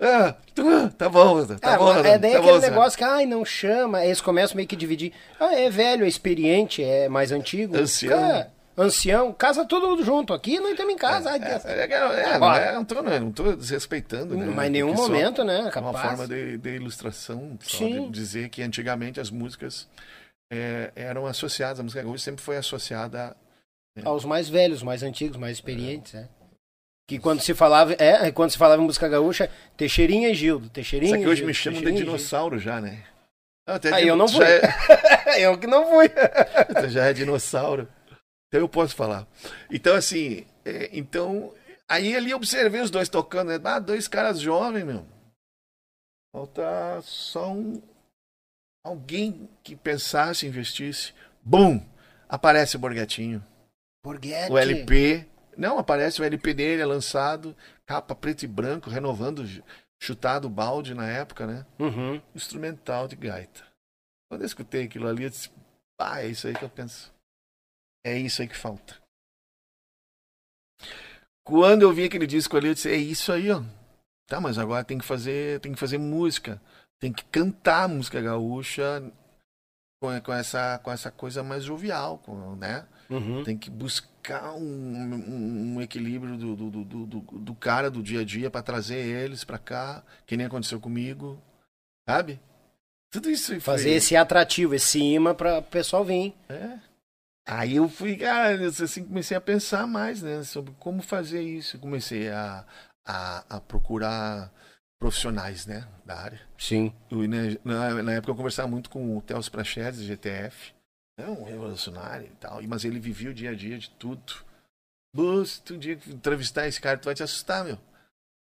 Ah, 0.01 0.35
tu- 0.53 0.91
tá 0.99 1.09
bom, 1.09 1.47
tá 1.47 1.57
Ah, 1.74 1.79
bom. 1.79 1.95
é 2.05 2.18
daí 2.18 2.33
tá 2.33 2.39
aquele 2.39 2.53
bom, 2.55 2.59
negócio 2.59 2.99
que, 2.99 3.05
ai, 3.05 3.24
não 3.24 3.45
chama. 3.45 4.05
Eles 4.05 4.20
começam 4.20 4.57
meio 4.57 4.66
que 4.68 4.74
dividir. 4.74 5.12
Ah, 5.39 5.55
é 5.55 5.70
velho, 5.70 6.05
é 6.05 6.09
experiente, 6.09 6.83
é 6.83 7.09
mais 7.09 7.31
antigo. 7.31 7.77
Ancião. 7.79 8.18
Cara, 8.18 8.53
ancião, 8.77 9.33
casa 9.33 9.64
todo 9.64 10.03
junto. 10.05 10.35
Aqui 10.35 10.59
nós 10.61 10.72
estamos 10.72 10.93
em 10.93 10.97
casa. 10.97 11.31
É, 11.31 11.37
é, 11.37 11.93
é, 11.93 12.33
não, 12.33 12.41
Bora. 12.41 12.64
é, 12.64 12.72
não, 12.74 12.85
tô, 12.85 13.03
não 13.03 13.33
tô 13.33 13.53
desrespeitando, 13.57 14.37
né? 14.37 14.47
Mas 14.47 14.68
em 14.68 14.70
nenhum 14.70 14.95
momento, 14.95 15.43
né? 15.45 15.70
É 15.74 15.79
uma 15.79 15.93
forma 15.93 16.27
de, 16.27 16.59
de 16.59 16.77
ilustração, 16.77 17.59
só 17.62 17.79
Sim. 17.79 18.05
de 18.07 18.11
dizer 18.11 18.49
que 18.49 18.62
antigamente 18.62 19.20
as 19.20 19.31
músicas 19.31 19.89
é, 20.53 20.93
eram 20.95 21.27
associadas, 21.27 21.81
a 21.81 21.83
música 21.83 22.03
gaúcha 22.03 22.24
sempre 22.24 22.43
foi 22.45 22.57
associada 22.57 23.37
a 24.05 24.09
Aos 24.09 24.24
mais 24.24 24.49
velhos, 24.49 24.83
mais 24.83 25.03
antigos, 25.03 25.37
mais 25.37 25.57
experientes, 25.57 26.12
né? 26.12 26.29
Que 27.09 27.18
quando 27.20 27.41
se 27.41 27.55
falava, 27.55 27.95
é, 27.99 28.31
quando 28.33 28.51
se 28.51 28.59
falava 28.59 28.83
em 28.83 28.85
música 28.85 29.09
gaúcha, 29.09 29.49
Teixeirinha 29.77 30.29
e 30.29 30.35
Gildo, 30.35 30.68
Teixeirinha 30.68 31.14
Só 31.14 31.18
que 31.18 31.27
hoje 31.27 31.37
Gildo, 31.37 31.47
me 31.47 31.55
chamam 31.55 31.81
de 31.81 31.93
dinossauro 31.93 32.59
já, 32.59 32.81
né? 32.81 33.05
Até 33.66 33.93
Aí 33.93 34.03
dino- 34.03 34.12
eu 34.12 34.16
não 34.16 34.29
fui. 34.29 34.45
é-. 34.45 34.62
Eu 35.45 35.59
que 35.59 35.66
não 35.66 35.89
fui. 35.89 36.11
Então 36.70 36.89
já 36.91 37.07
é 37.07 37.12
dinossauro. 37.12 37.89
Então 38.49 38.61
eu 38.61 38.69
posso 38.69 38.95
falar. 38.95 39.27
Então, 39.71 39.95
assim, 39.95 40.47
é, 40.65 40.91
então. 40.93 41.53
Aí 41.89 42.17
ali 42.17 42.31
eu 42.31 42.37
observei 42.37 42.81
os 42.81 42.91
dois 42.91 43.09
tocando, 43.09 43.49
né? 43.49 43.61
Ah, 43.65 43.79
dois 43.79 44.09
caras 44.09 44.41
jovens, 44.41 44.85
meu. 44.85 45.07
Falta 46.35 47.01
só 47.03 47.53
um. 47.53 47.83
Alguém 48.85 49.49
que 49.63 49.75
pensasse, 49.75 50.47
investisse. 50.47 51.13
Bum! 51.43 51.81
Aparece 52.29 52.77
o 52.77 52.79
Borgatinho. 52.79 53.45
Borghetti. 54.05 54.53
O 54.53 54.59
LP. 54.59 55.27
Não, 55.57 55.79
aparece 55.79 56.21
o 56.21 56.25
LP 56.25 56.55
dele, 56.55 56.83
é 56.83 56.87
lançado. 56.87 57.57
Capa 57.87 58.15
preto 58.15 58.45
e 58.45 58.47
branco, 58.49 58.91
renovando 58.91 59.45
chutado 60.01 60.49
balde 60.49 60.95
na 60.95 61.09
época, 61.09 61.47
né? 61.47 61.67
Uhum. 61.79 62.21
Instrumental 62.35 63.09
de 63.09 63.17
gaita. 63.17 63.65
Quando 64.29 64.43
eu 64.43 64.47
escutei 64.47 64.85
aquilo 64.85 65.09
ali, 65.09 65.25
eu 65.25 65.31
disse, 65.31 65.51
ah, 65.99 66.23
é 66.23 66.29
isso 66.29 66.47
aí 66.47 66.55
que 66.55 66.65
eu 66.65 66.69
penso. 66.69 67.13
É 68.07 68.17
isso 68.17 68.41
aí 68.41 68.47
que 68.47 68.57
falta. 68.57 68.95
Quando 71.45 71.83
eu 71.83 71.93
vi 71.93 72.05
aquele 72.05 72.25
disco 72.25 72.57
ali, 72.57 72.69
eu 72.69 72.75
disse, 72.75 72.89
é 72.89 72.97
isso 72.97 73.33
aí, 73.33 73.51
ó. 73.51 73.65
Tá, 74.29 74.41
mas 74.41 74.59
agora 74.59 74.85
tem 74.85 74.97
que 74.97 75.05
fazer, 75.05 75.59
tem 75.59 75.73
que 75.73 75.79
fazer 75.79 75.99
música. 75.99 76.63
Tem 77.01 77.13
que 77.13 77.25
cantar 77.25 77.89
música 77.89 78.21
gaúcha 78.21 79.03
com, 80.01 80.21
com, 80.21 80.33
essa, 80.33 80.79
com 80.79 80.93
essa 80.93 81.11
coisa 81.11 81.43
mais 81.43 81.65
jovial, 81.65 82.19
com, 82.19 82.55
né? 82.55 82.87
Uhum. 83.11 83.43
Tem 83.43 83.59
que 83.59 83.71
buscar 83.71 84.55
um, 84.55 84.63
um, 84.63 85.75
um 85.75 85.83
equilíbrio 85.83 86.37
do, 86.37 86.55
do, 86.55 86.85
do, 86.85 87.07
do, 87.07 87.21
do 87.21 87.55
cara 87.57 87.91
do 87.91 88.05
dia 88.05 88.21
a 88.21 88.25
dia 88.25 88.49
para 88.53 88.63
trazer 88.63 88.99
eles 88.99 89.43
para 89.43 89.59
cá, 89.59 90.05
que 90.25 90.37
nem 90.37 90.47
aconteceu 90.47 90.79
comigo, 90.79 91.43
sabe? 92.09 92.41
Tudo 93.11 93.29
isso 93.29 93.47
foi... 93.49 93.61
Fazer 93.61 93.91
esse 93.91 94.15
atrativo, 94.15 94.77
esse 94.77 95.01
imã 95.01 95.35
para 95.35 95.59
o 95.59 95.63
pessoal 95.63 96.05
vir. 96.05 96.33
É. 96.49 96.86
Aí 97.49 97.77
eu 97.77 97.89
fui, 97.89 98.17
cara, 98.17 98.67
assim, 98.67 99.05
comecei 99.05 99.37
a 99.37 99.41
pensar 99.41 99.87
mais, 99.87 100.21
né, 100.21 100.43
sobre 100.43 100.75
como 100.81 101.01
fazer 101.01 101.43
isso. 101.43 101.79
Comecei 101.79 102.29
a, 102.29 102.67
a, 103.07 103.57
a 103.57 103.61
procurar 103.61 104.53
profissionais, 104.99 105.65
né, 105.65 105.87
da 106.05 106.19
área. 106.19 106.41
Sim. 106.59 106.93
Eu, 107.09 107.19
né, 107.29 107.57
na, 107.65 108.03
na 108.03 108.13
época 108.15 108.33
eu 108.33 108.37
conversava 108.37 108.67
muito 108.67 108.91
com 108.91 109.17
o 109.17 109.23
Teos 109.23 109.49
Prachedes, 109.49 110.01
GTF, 110.01 110.75
é 111.19 111.27
um 111.27 111.45
revolucionário 111.45 112.27
e 112.27 112.37
tal, 112.37 112.61
mas 112.65 112.85
ele 112.85 112.99
vivia 112.99 113.31
o 113.31 113.35
dia 113.35 113.51
a 113.51 113.55
dia 113.55 113.79
de 113.79 113.91
tudo. 113.91 114.45
Bus, 115.15 115.59
tu 115.61 115.75
um 115.75 115.79
dia 115.79 115.95
entrevistar 116.09 116.67
esse 116.67 116.81
cara, 116.81 116.99
tu 116.99 117.07
vai 117.07 117.15
te 117.15 117.23
assustar, 117.23 117.65
meu. 117.65 117.79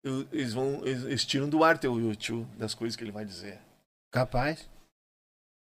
Eu, 0.04 0.26
eles 0.30 0.52
vão, 0.52 0.84
eles, 0.84 1.04
eles 1.04 1.24
tiram 1.24 1.48
do 1.48 1.64
ar 1.64 1.78
teu 1.78 2.14
tio 2.14 2.44
das 2.58 2.74
coisas 2.74 2.94
que 2.96 3.02
ele 3.02 3.12
vai 3.12 3.24
dizer. 3.24 3.58
Capaz. 4.12 4.68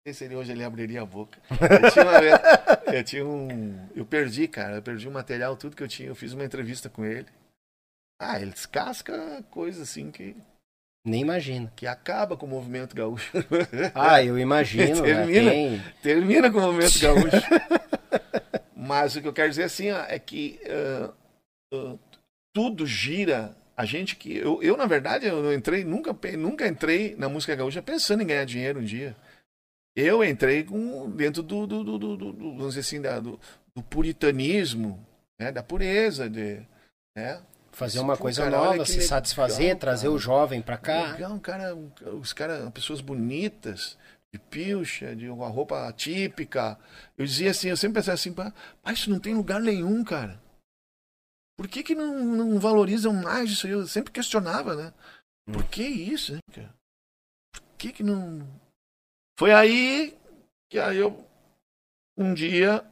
Se 0.08 0.26
ele 0.26 0.36
hoje 0.36 0.52
ele 0.52 0.64
abriria 0.64 1.02
a 1.02 1.06
boca. 1.06 1.38
Eu 1.52 1.92
tinha, 1.92 2.06
uma, 2.06 2.14
eu 2.96 3.04
tinha 3.04 3.26
um. 3.26 3.90
Eu 3.96 4.06
perdi, 4.06 4.48
cara. 4.48 4.78
Eu 4.78 4.82
perdi 4.82 5.08
o 5.08 5.12
material, 5.12 5.56
tudo 5.56 5.76
que 5.76 5.84
eu 5.84 5.88
tinha. 5.88 6.08
Eu 6.08 6.16
fiz 6.16 6.34
uma 6.34 6.44
entrevista 6.44 6.90
com 6.90 7.06
ele. 7.06 7.28
Ah, 8.20 8.42
ele 8.42 8.52
descasca 8.52 9.44
coisa 9.50 9.84
assim 9.84 10.12
que, 10.12 10.36
Nem 11.06 11.22
imagino. 11.22 11.72
que 11.76 11.88
acaba 11.88 12.36
com 12.36 12.46
o 12.46 12.50
movimento 12.50 12.96
gaúcho. 12.96 13.32
Ah, 13.96 14.24
eu 14.24 14.38
imagino. 14.38 15.02
né? 15.02 15.14
Termina. 15.14 15.52
Tem... 15.52 15.84
Termina 16.02 16.52
com 16.52 16.58
o 16.58 16.62
movimento 16.62 17.00
gaúcho. 17.00 17.46
Mas 18.76 19.16
o 19.16 19.22
que 19.22 19.28
eu 19.28 19.34
quero 19.34 19.50
dizer 19.50 19.64
assim, 19.64 19.92
ó, 19.92 20.04
é 20.08 20.18
que 20.18 20.60
ah, 20.68 21.14
ah, 21.74 21.96
tudo 22.54 22.86
gira. 22.86 23.56
A 23.78 23.86
gente 23.86 24.18
que. 24.18 24.36
Eu, 24.36 24.62
eu, 24.62 24.76
na 24.76 24.86
verdade, 24.86 25.26
eu 25.26 25.54
entrei, 25.54 25.86
nunca, 25.86 26.14
nunca 26.38 26.68
entrei 26.68 27.16
na 27.18 27.30
música 27.30 27.56
gaúcha 27.56 27.82
pensando 27.82 28.22
em 28.22 28.28
ganhar 28.28 28.44
dinheiro 28.44 28.80
um 28.80 28.84
dia. 28.84 29.16
Eu 30.00 30.24
entrei 30.24 30.64
com, 30.64 31.10
dentro 31.12 31.44
do, 31.44 31.66
do, 31.68 31.84
do, 31.84 31.98
do- 32.00 32.18
do- 32.18 32.34
vamos 32.34 32.70
dizer 32.70 32.80
assim, 32.82 33.02
da- 33.02 33.20
do, 33.20 33.40
do 33.76 33.84
puritanismo, 33.84 35.06
né? 35.40 35.52
da 35.52 35.62
pureza, 35.64 36.30
de, 36.30 36.62
né? 37.16 37.42
Fazer 37.72 38.00
uma 38.00 38.16
Pô, 38.18 38.24
coisa 38.24 38.44
cara, 38.44 38.58
nova, 38.58 38.86
se 38.86 38.94
legal, 38.94 39.08
satisfazer, 39.08 39.78
trazer 39.78 40.08
cara. 40.08 40.14
o 40.16 40.20
jovem 40.20 40.62
pra 40.62 40.78
cá. 40.78 41.12
Legal, 41.12 41.32
um 41.34 41.40
cara, 41.40 41.76
os 41.76 42.34
caras, 42.34 42.70
pessoas 42.72 43.00
bonitas, 43.00 43.98
de 44.34 44.40
pilcha, 44.40 45.16
de 45.16 45.30
uma 45.30 45.48
roupa 45.48 45.92
típica. 45.94 46.78
Eu 47.18 47.26
dizia 47.26 47.52
assim, 47.52 47.70
eu 47.70 47.78
sempre 47.78 48.00
pensava 48.02 48.16
assim, 48.16 48.34
pá, 48.34 48.52
isso 48.92 49.10
não 49.10 49.20
tem 49.20 49.34
lugar 49.36 49.62
nenhum, 49.62 50.04
cara. 50.04 50.42
Por 51.58 51.68
que 51.68 51.84
que 51.84 51.94
não, 51.96 52.24
não 52.24 52.60
valorizam 52.60 53.14
mais 53.14 53.50
isso? 53.52 53.68
Eu 53.68 53.86
sempre 53.88 54.12
questionava, 54.12 54.76
né? 54.76 54.94
Por 55.52 55.64
que 55.66 55.84
isso, 55.84 56.34
né, 56.34 56.40
cara? 56.54 56.74
Por 57.54 57.62
que 57.78 57.92
que 57.92 58.04
não... 58.04 58.48
Foi 59.40 59.54
aí 59.54 60.18
que 60.70 60.78
aí 60.78 60.98
eu, 60.98 61.26
um 62.18 62.34
dia, 62.34 62.84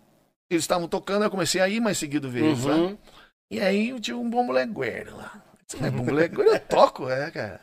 eles 0.49 0.63
estavam 0.63 0.87
tocando, 0.87 1.25
eu 1.25 1.29
comecei 1.29 1.59
a 1.59 1.67
ir 1.67 1.81
mais 1.81 1.97
seguido 1.97 2.29
ver 2.29 2.45
eles 2.45 2.63
lá. 2.63 2.73
Uhum. 2.73 2.97
E 3.51 3.59
aí 3.59 3.89
eu 3.89 3.99
tinha 3.99 4.15
um 4.15 4.29
bombolegueiro 4.29 5.17
lá. 5.17 5.43
Se 5.67 5.75
não 5.75 5.89
é 5.89 5.91
bombolegueiro, 5.91 6.49
eu 6.49 6.59
toco, 6.61 7.09
é, 7.09 7.29
cara. 7.31 7.59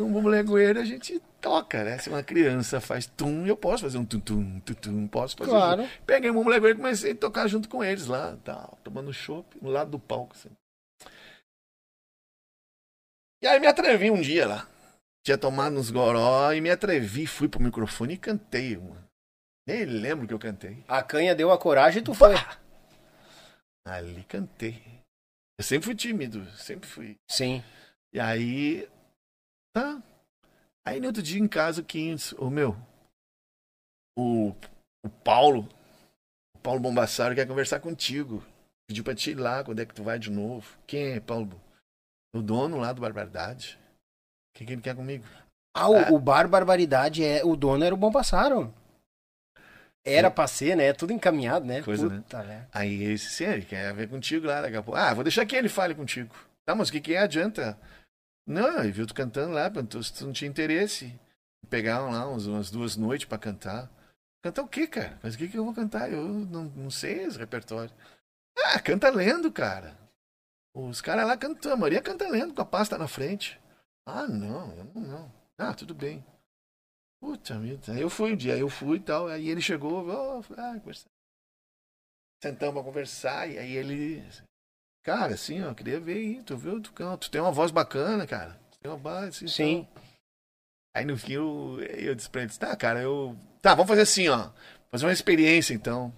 Um 0.00 0.10
bombolegueiro 0.10 0.80
a 0.80 0.84
gente 0.86 1.20
toca, 1.42 1.84
né? 1.84 1.98
Se 1.98 2.08
uma 2.08 2.22
criança 2.22 2.80
faz 2.80 3.04
tum, 3.04 3.46
eu 3.46 3.54
posso 3.54 3.82
fazer 3.82 3.98
um 3.98 4.04
tum-tum, 4.06 4.60
tum-tum, 4.60 5.06
posso 5.08 5.36
fazer. 5.36 5.50
Claro. 5.50 5.82
junto. 5.82 5.94
Peguei 6.06 6.30
um 6.30 6.34
bombolegueiro 6.34 6.78
e 6.78 6.80
comecei 6.80 7.12
a 7.12 7.16
tocar 7.16 7.46
junto 7.48 7.68
com 7.68 7.84
eles 7.84 8.06
lá, 8.06 8.38
tal, 8.42 8.78
tomando 8.82 9.12
chopp, 9.12 9.58
no 9.60 9.68
lado 9.68 9.90
do 9.90 9.98
palco, 9.98 10.34
assim. 10.34 10.48
E 13.42 13.46
aí 13.46 13.60
me 13.60 13.66
atrevi 13.66 14.10
um 14.10 14.22
dia 14.22 14.48
lá. 14.48 14.71
Tinha 15.24 15.38
tomado 15.38 15.76
uns 15.76 15.90
goró 15.90 16.52
e 16.52 16.60
me 16.60 16.70
atrevi, 16.70 17.26
fui 17.26 17.48
pro 17.48 17.62
microfone 17.62 18.14
e 18.14 18.18
cantei, 18.18 18.76
mano. 18.76 19.08
Nem 19.66 19.84
lembro 19.84 20.26
que 20.26 20.34
eu 20.34 20.38
cantei. 20.38 20.84
A 20.88 21.02
canha 21.02 21.34
deu 21.34 21.52
a 21.52 21.58
coragem 21.58 22.02
e 22.02 22.04
tu 22.04 22.12
foi. 22.12 22.34
Ali 23.86 24.24
cantei. 24.24 24.82
Eu 25.58 25.64
sempre 25.64 25.86
fui 25.86 25.94
tímido, 25.94 26.44
sempre 26.52 26.88
fui. 26.88 27.16
Sim. 27.30 27.62
E 28.12 28.18
aí. 28.18 28.88
Tá. 29.72 30.02
Aí 30.84 30.98
no 30.98 31.06
outro 31.06 31.22
dia 31.22 31.40
em 31.40 31.46
casa, 31.46 31.80
o 31.80 31.84
Quintos, 31.84 32.32
ô 32.32 32.50
meu. 32.50 32.76
O, 34.18 34.48
o 35.04 35.08
Paulo. 35.24 35.68
O 36.54 36.58
Paulo 36.58 36.80
Bombassaro 36.80 37.34
quer 37.34 37.46
conversar 37.46 37.78
contigo. 37.78 38.44
Pediu 38.88 39.04
pra 39.04 39.14
te 39.14 39.30
ir 39.30 39.34
lá, 39.36 39.62
quando 39.62 39.80
é 39.80 39.86
que 39.86 39.94
tu 39.94 40.02
vai 40.02 40.18
de 40.18 40.30
novo? 40.30 40.76
Quem 40.86 41.12
é, 41.12 41.20
Paulo? 41.20 41.60
O 42.34 42.42
dono 42.42 42.78
lá 42.78 42.92
do 42.92 43.00
Barbaridade. 43.00 43.78
O 44.52 44.58
que, 44.58 44.66
que 44.66 44.72
ele 44.74 44.82
quer 44.82 44.94
comigo? 44.94 45.24
Ah, 45.74 45.88
o, 45.88 46.14
o 46.14 46.18
Bar 46.18 46.46
Barbaridade, 46.46 47.24
é, 47.24 47.42
o 47.42 47.56
dono 47.56 47.84
era 47.84 47.94
o 47.94 47.98
Bombassaro. 47.98 48.72
Era 50.04 50.30
pra 50.30 50.46
ser, 50.46 50.76
né? 50.76 50.92
Tudo 50.92 51.12
encaminhado, 51.12 51.64
né? 51.64 51.80
Coisa, 51.82 52.08
né? 52.08 52.16
Puta, 52.16 52.42
né? 52.42 52.66
Aí 52.72 53.02
ele 53.02 53.14
disse, 53.14 53.30
sim, 53.30 53.44
ele 53.44 53.64
quer 53.64 53.94
ver 53.94 54.08
contigo 54.08 54.46
lá 54.46 54.60
daqui 54.60 54.76
a 54.76 54.82
pouco. 54.82 54.98
Ah, 54.98 55.14
vou 55.14 55.22
deixar 55.22 55.46
que 55.46 55.54
ele 55.54 55.68
fale 55.68 55.94
contigo. 55.94 56.34
Tá, 56.66 56.74
mas 56.74 56.88
o 56.88 56.92
que, 56.92 57.00
que 57.00 57.16
adianta? 57.16 57.78
Não, 58.46 58.80
ele 58.80 58.92
viu 58.92 59.06
tu 59.06 59.14
cantando 59.14 59.52
lá, 59.52 59.70
perguntou 59.70 60.02
se 60.02 60.12
tu 60.12 60.26
não 60.26 60.32
tinha 60.32 60.50
interesse. 60.50 61.18
Pegaram 61.70 62.10
lá 62.10 62.28
uns, 62.28 62.46
umas 62.46 62.70
duas 62.70 62.96
noites 62.96 63.26
pra 63.26 63.38
cantar. 63.38 63.88
Cantar 64.42 64.62
o 64.62 64.68
quê, 64.68 64.88
cara? 64.88 65.18
Mas 65.22 65.34
o 65.34 65.38
que, 65.38 65.48
que 65.48 65.56
eu 65.56 65.64
vou 65.64 65.72
cantar? 65.72 66.12
Eu 66.12 66.24
não, 66.24 66.64
não 66.64 66.90
sei 66.90 67.22
esse 67.22 67.38
repertório. 67.38 67.92
Ah, 68.58 68.80
canta 68.80 69.08
lendo, 69.08 69.50
cara. 69.52 69.96
Os 70.74 71.00
caras 71.00 71.26
lá 71.26 71.36
cantam, 71.36 71.72
a 71.72 71.76
Maria 71.76 72.02
canta 72.02 72.28
lendo 72.28 72.52
com 72.52 72.62
a 72.62 72.66
pasta 72.66 72.98
na 72.98 73.06
frente. 73.06 73.60
Ah, 74.06 74.26
não, 74.26 74.72
eu 74.76 74.84
não, 74.84 75.02
não. 75.02 75.32
Ah, 75.58 75.74
tudo 75.74 75.94
bem. 75.94 76.24
Puta. 77.20 77.54
Aí 77.88 78.00
eu 78.00 78.10
fui 78.10 78.32
um 78.32 78.36
dia, 78.36 78.56
eu 78.58 78.68
fui 78.68 78.96
e 78.96 79.00
tal. 79.00 79.28
Aí 79.28 79.48
ele 79.48 79.60
chegou, 79.60 80.08
ó, 80.08 80.42
ah, 80.56 80.78
conversar. 80.80 81.08
Sentamos 82.42 82.74
pra 82.74 82.82
conversar, 82.82 83.48
e 83.48 83.58
aí 83.58 83.76
ele. 83.76 84.24
Cara, 85.04 85.34
assim, 85.34 85.62
ó, 85.62 85.72
queria 85.72 86.00
ver 86.00 86.14
aí, 86.14 86.42
tu 86.42 86.56
viu? 86.56 86.80
Tu, 86.80 86.92
canta, 86.92 87.18
tu 87.18 87.30
tem 87.30 87.40
uma 87.40 87.52
voz 87.52 87.70
bacana, 87.70 88.26
cara. 88.26 88.58
Tu 88.72 88.78
tem 88.80 88.90
uma 88.90 88.98
voz, 88.98 89.28
assim, 89.28 89.46
Sim. 89.46 89.88
tal. 89.94 90.02
Aí 90.94 91.04
no 91.04 91.16
fim 91.16 91.34
eu, 91.34 91.78
eu 91.80 92.14
disse 92.14 92.28
pra 92.28 92.42
ele, 92.42 92.52
tá, 92.52 92.74
cara, 92.76 93.00
eu. 93.00 93.36
Tá, 93.60 93.74
vamos 93.74 93.88
fazer 93.88 94.02
assim, 94.02 94.28
ó. 94.28 94.50
Fazer 94.90 95.06
uma 95.06 95.12
experiência 95.12 95.72
então. 95.72 96.12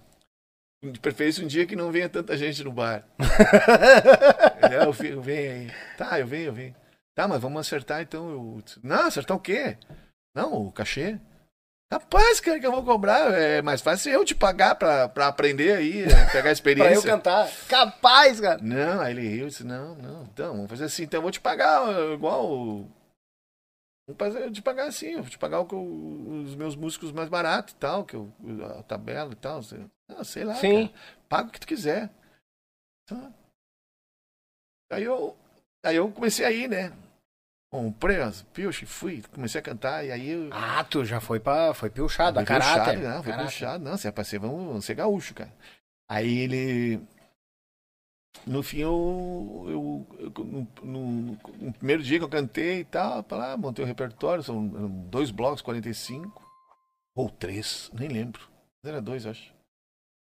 De 0.83 0.99
preferência 0.99 1.43
um 1.43 1.47
dia 1.47 1.65
que 1.65 1.75
não 1.75 1.91
venha 1.91 2.09
tanta 2.09 2.35
gente 2.37 2.63
no 2.63 2.71
bar. 2.71 3.07
É, 4.65 4.77
eu, 4.77 5.11
eu 5.11 5.21
venho 5.21 5.51
aí. 5.51 5.71
Tá, 5.95 6.19
eu 6.19 6.25
venho, 6.25 6.47
eu 6.47 6.53
venho. 6.53 6.75
Tá, 7.15 7.27
mas 7.27 7.41
vamos 7.41 7.59
acertar 7.61 8.01
então. 8.01 8.29
Eu... 8.29 8.63
Não, 8.83 9.05
acertar 9.07 9.35
o 9.37 9.39
quê? 9.39 9.77
Não, 10.35 10.67
o 10.67 10.71
cachê. 10.71 11.19
Rapaz, 11.93 12.39
cara, 12.41 12.59
que 12.59 12.65
eu 12.67 12.71
vou 12.71 12.83
cobrar. 12.83 13.31
É 13.33 13.61
mais 13.61 13.79
fácil 13.81 14.11
eu 14.11 14.25
te 14.25 14.35
pagar 14.35 14.75
pra, 14.75 15.07
pra 15.07 15.27
aprender 15.27 15.77
aí, 15.77 16.03
é, 16.03 16.07
pegar 16.07 16.17
a 16.25 16.31
Pra 16.41 16.49
eu 16.49 16.53
experiência. 16.53 17.09
cantar. 17.09 17.47
Capaz, 17.69 18.39
cara. 18.41 18.61
Não, 18.61 18.99
aí 19.01 19.13
ele 19.13 19.27
riu 19.27 19.45
e 19.45 19.49
disse, 19.49 19.63
não, 19.63 19.95
não, 19.95 20.23
então, 20.23 20.53
vamos 20.55 20.69
fazer 20.69 20.85
assim, 20.85 21.03
então 21.03 21.19
eu 21.19 21.21
vou 21.21 21.31
te 21.31 21.39
pagar 21.39 21.83
ó, 21.83 22.13
igual. 22.13 22.47
Vou 24.07 24.15
fazer, 24.17 24.41
eu 24.43 24.51
te 24.51 24.61
pagar 24.61 24.87
assim, 24.87 25.11
eu 25.11 25.21
vou 25.21 25.29
te 25.29 25.37
pagar 25.37 25.59
o 25.61 25.65
que 25.65 25.73
eu- 25.73 26.41
os 26.43 26.55
meus 26.55 26.75
músicos 26.75 27.11
mais 27.11 27.29
baratos 27.29 27.73
e 27.73 27.77
tal, 27.77 28.03
que 28.03 28.15
eu, 28.15 28.31
a 28.77 28.83
tabela 28.83 29.31
e 29.31 29.35
tal. 29.35 29.63
sei- 29.63 29.85
Ah, 30.09 30.23
sei 30.23 30.43
lá. 30.43 30.55
Sim. 30.55 30.87
cara. 30.89 30.99
paga 31.29 31.47
o 31.49 31.51
que 31.51 31.59
tu 31.59 31.67
quiser. 31.67 32.09
Tá. 33.07 33.31
Aí 34.91 35.03
eu, 35.03 35.35
aí 35.83 35.95
eu 35.95 36.11
comecei 36.11 36.45
a 36.45 36.51
ir, 36.51 36.67
né? 36.69 36.91
Comprei 37.75 38.21
as 38.21 38.41
pilchas, 38.41 38.89
fui, 38.89 39.21
comecei 39.33 39.59
a 39.59 39.63
cantar, 39.63 40.05
e 40.05 40.11
aí 40.11 40.29
eu. 40.29 40.49
Ah, 40.53 40.81
tu 40.83 41.03
já 41.03 41.19
foi 41.19 41.41
pra. 41.41 41.73
Foi 41.73 41.89
piochado, 41.89 42.39
a 42.39 42.43
caráter. 42.45 42.99
Não, 42.99 43.21
foi 43.21 43.31
Caráter. 43.33 43.51
puxado. 43.51 43.83
Não, 43.83 43.97
se 43.97 44.07
é 44.07 44.11
pra 44.11 44.23
ser, 44.23 44.39
vamos, 44.39 44.85
ser 44.85 44.95
gaúcho, 44.95 45.33
cara. 45.33 45.53
Aí 46.09 46.37
ele. 46.39 47.01
No 48.47 48.63
fim, 48.63 48.77
eu. 48.79 49.65
eu, 49.67 50.07
eu- 50.19 50.45
no, 50.45 50.67
no- 50.83 51.37
no 51.59 51.73
primeiro 51.73 52.01
dia 52.01 52.17
que 52.17 52.23
eu 52.23 52.29
cantei 52.29 52.79
e 52.79 52.85
tal, 52.85 53.21
pra 53.23 53.37
lá, 53.37 53.57
montei 53.57 53.83
o 53.83 53.87
repertório, 53.87 54.41
são 54.43 54.65
dois 55.09 55.31
blocos, 55.31 55.61
45. 55.61 56.41
Ou 57.13 57.29
três, 57.29 57.91
nem 57.93 58.07
lembro. 58.07 58.47
Era 58.85 59.01
dois, 59.01 59.25
acho. 59.25 59.53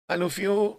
Aí 0.08 0.18
no 0.18 0.30
fim 0.30 0.42
eu. 0.42 0.78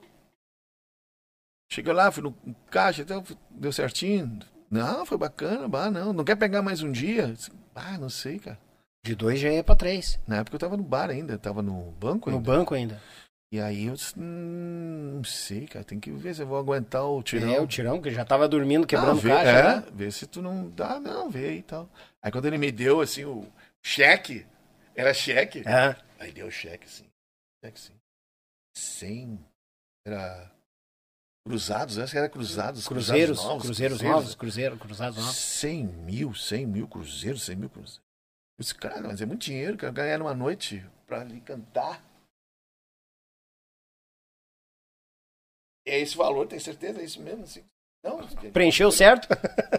Cheguei 1.69 1.91
lá, 1.93 2.11
fui 2.11 2.23
no 2.23 2.33
caixa, 2.69 3.01
então 3.01 3.23
deu 3.49 3.71
certinho. 3.73 4.39
Não, 4.71 5.05
foi 5.05 5.17
bacana, 5.17 5.67
bah, 5.67 5.91
não. 5.91 6.13
Não 6.13 6.23
quer 6.23 6.37
pegar 6.37 6.61
mais 6.61 6.81
um 6.81 6.91
dia? 6.91 7.33
Ah, 7.75 7.97
não 7.97 8.09
sei, 8.09 8.39
cara. 8.39 8.57
De 9.05 9.13
dois 9.15 9.37
já 9.39 9.49
ia 9.49 9.63
pra 9.63 9.75
três. 9.75 10.17
Na 10.25 10.37
época 10.37 10.55
eu 10.55 10.59
tava 10.59 10.77
no 10.77 10.83
bar 10.83 11.09
ainda, 11.09 11.37
tava 11.37 11.61
no 11.61 11.91
banco 11.91 12.29
No 12.29 12.37
ainda. 12.37 12.51
banco 12.51 12.73
ainda. 12.73 13.01
E 13.53 13.59
aí 13.59 13.87
eu 13.87 13.95
disse, 13.95 14.17
hum, 14.17 15.15
não 15.15 15.23
sei, 15.25 15.67
cara, 15.67 15.83
tem 15.83 15.99
que 15.99 16.09
ver 16.09 16.33
se 16.33 16.41
eu 16.41 16.47
vou 16.47 16.57
aguentar 16.57 17.03
o 17.03 17.21
tirão. 17.21 17.53
É, 17.53 17.59
o 17.59 17.67
tirão, 17.67 18.01
que 18.01 18.09
já 18.09 18.23
tava 18.23 18.47
dormindo, 18.47 18.85
Ah, 18.85 18.87
quebrando 18.87 19.19
vê, 19.19 19.27
caixa. 19.29 19.49
é, 19.51 19.63
né? 19.81 19.87
vê 19.93 20.09
se 20.09 20.25
tu 20.25 20.41
não 20.41 20.69
dá, 20.69 21.01
não, 21.01 21.29
vê 21.29 21.47
aí 21.49 21.57
e 21.57 21.63
tal. 21.63 21.89
Aí 22.23 22.31
quando 22.31 22.45
ele 22.45 22.57
me 22.57 22.71
deu, 22.71 23.01
assim, 23.01 23.25
o 23.25 23.45
cheque, 23.83 24.45
era 24.95 25.13
cheque, 25.13 25.63
É. 25.67 25.97
aí 26.17 26.31
deu 26.31 26.47
o 26.47 26.51
cheque, 26.51 26.85
assim, 26.85 27.03
cheque, 27.61 27.77
assim, 27.77 27.93
100, 28.77 29.39
era 30.07 30.49
cruzados, 31.45 31.95
que 32.11 32.17
era 32.17 32.29
cruzados, 32.29 32.87
Cruzeiros, 32.87 33.37
cruzados 33.39 33.43
novos, 33.45 33.63
cruzeiros 33.65 34.01
novos, 34.01 34.35
cruzeiro, 34.35 34.77
cruzados 34.77 35.17
novos. 35.17 35.35
100 35.35 35.85
mil, 35.85 36.33
100 36.33 36.65
mil 36.67 36.87
cruzeiros, 36.87 37.43
100 37.43 37.55
mil 37.55 37.69
cruzeiros. 37.69 38.01
Eu 38.57 38.63
disse, 38.63 38.75
cara, 38.75 39.01
mas 39.01 39.21
é 39.21 39.25
muito 39.25 39.41
dinheiro, 39.41 39.77
cara, 39.77 39.91
ganhar 39.91 40.17
numa 40.19 40.33
noite 40.35 40.85
pra 41.07 41.21
ali 41.21 41.41
cantar. 41.41 42.03
É 45.85 45.99
esse 45.99 46.15
valor, 46.15 46.47
tem 46.47 46.59
certeza? 46.59 47.01
É 47.01 47.03
isso 47.03 47.21
mesmo? 47.21 47.43
Assim? 47.43 47.63
Não, 48.03 48.19
Preencheu 48.51 48.91
certo? 48.91 49.27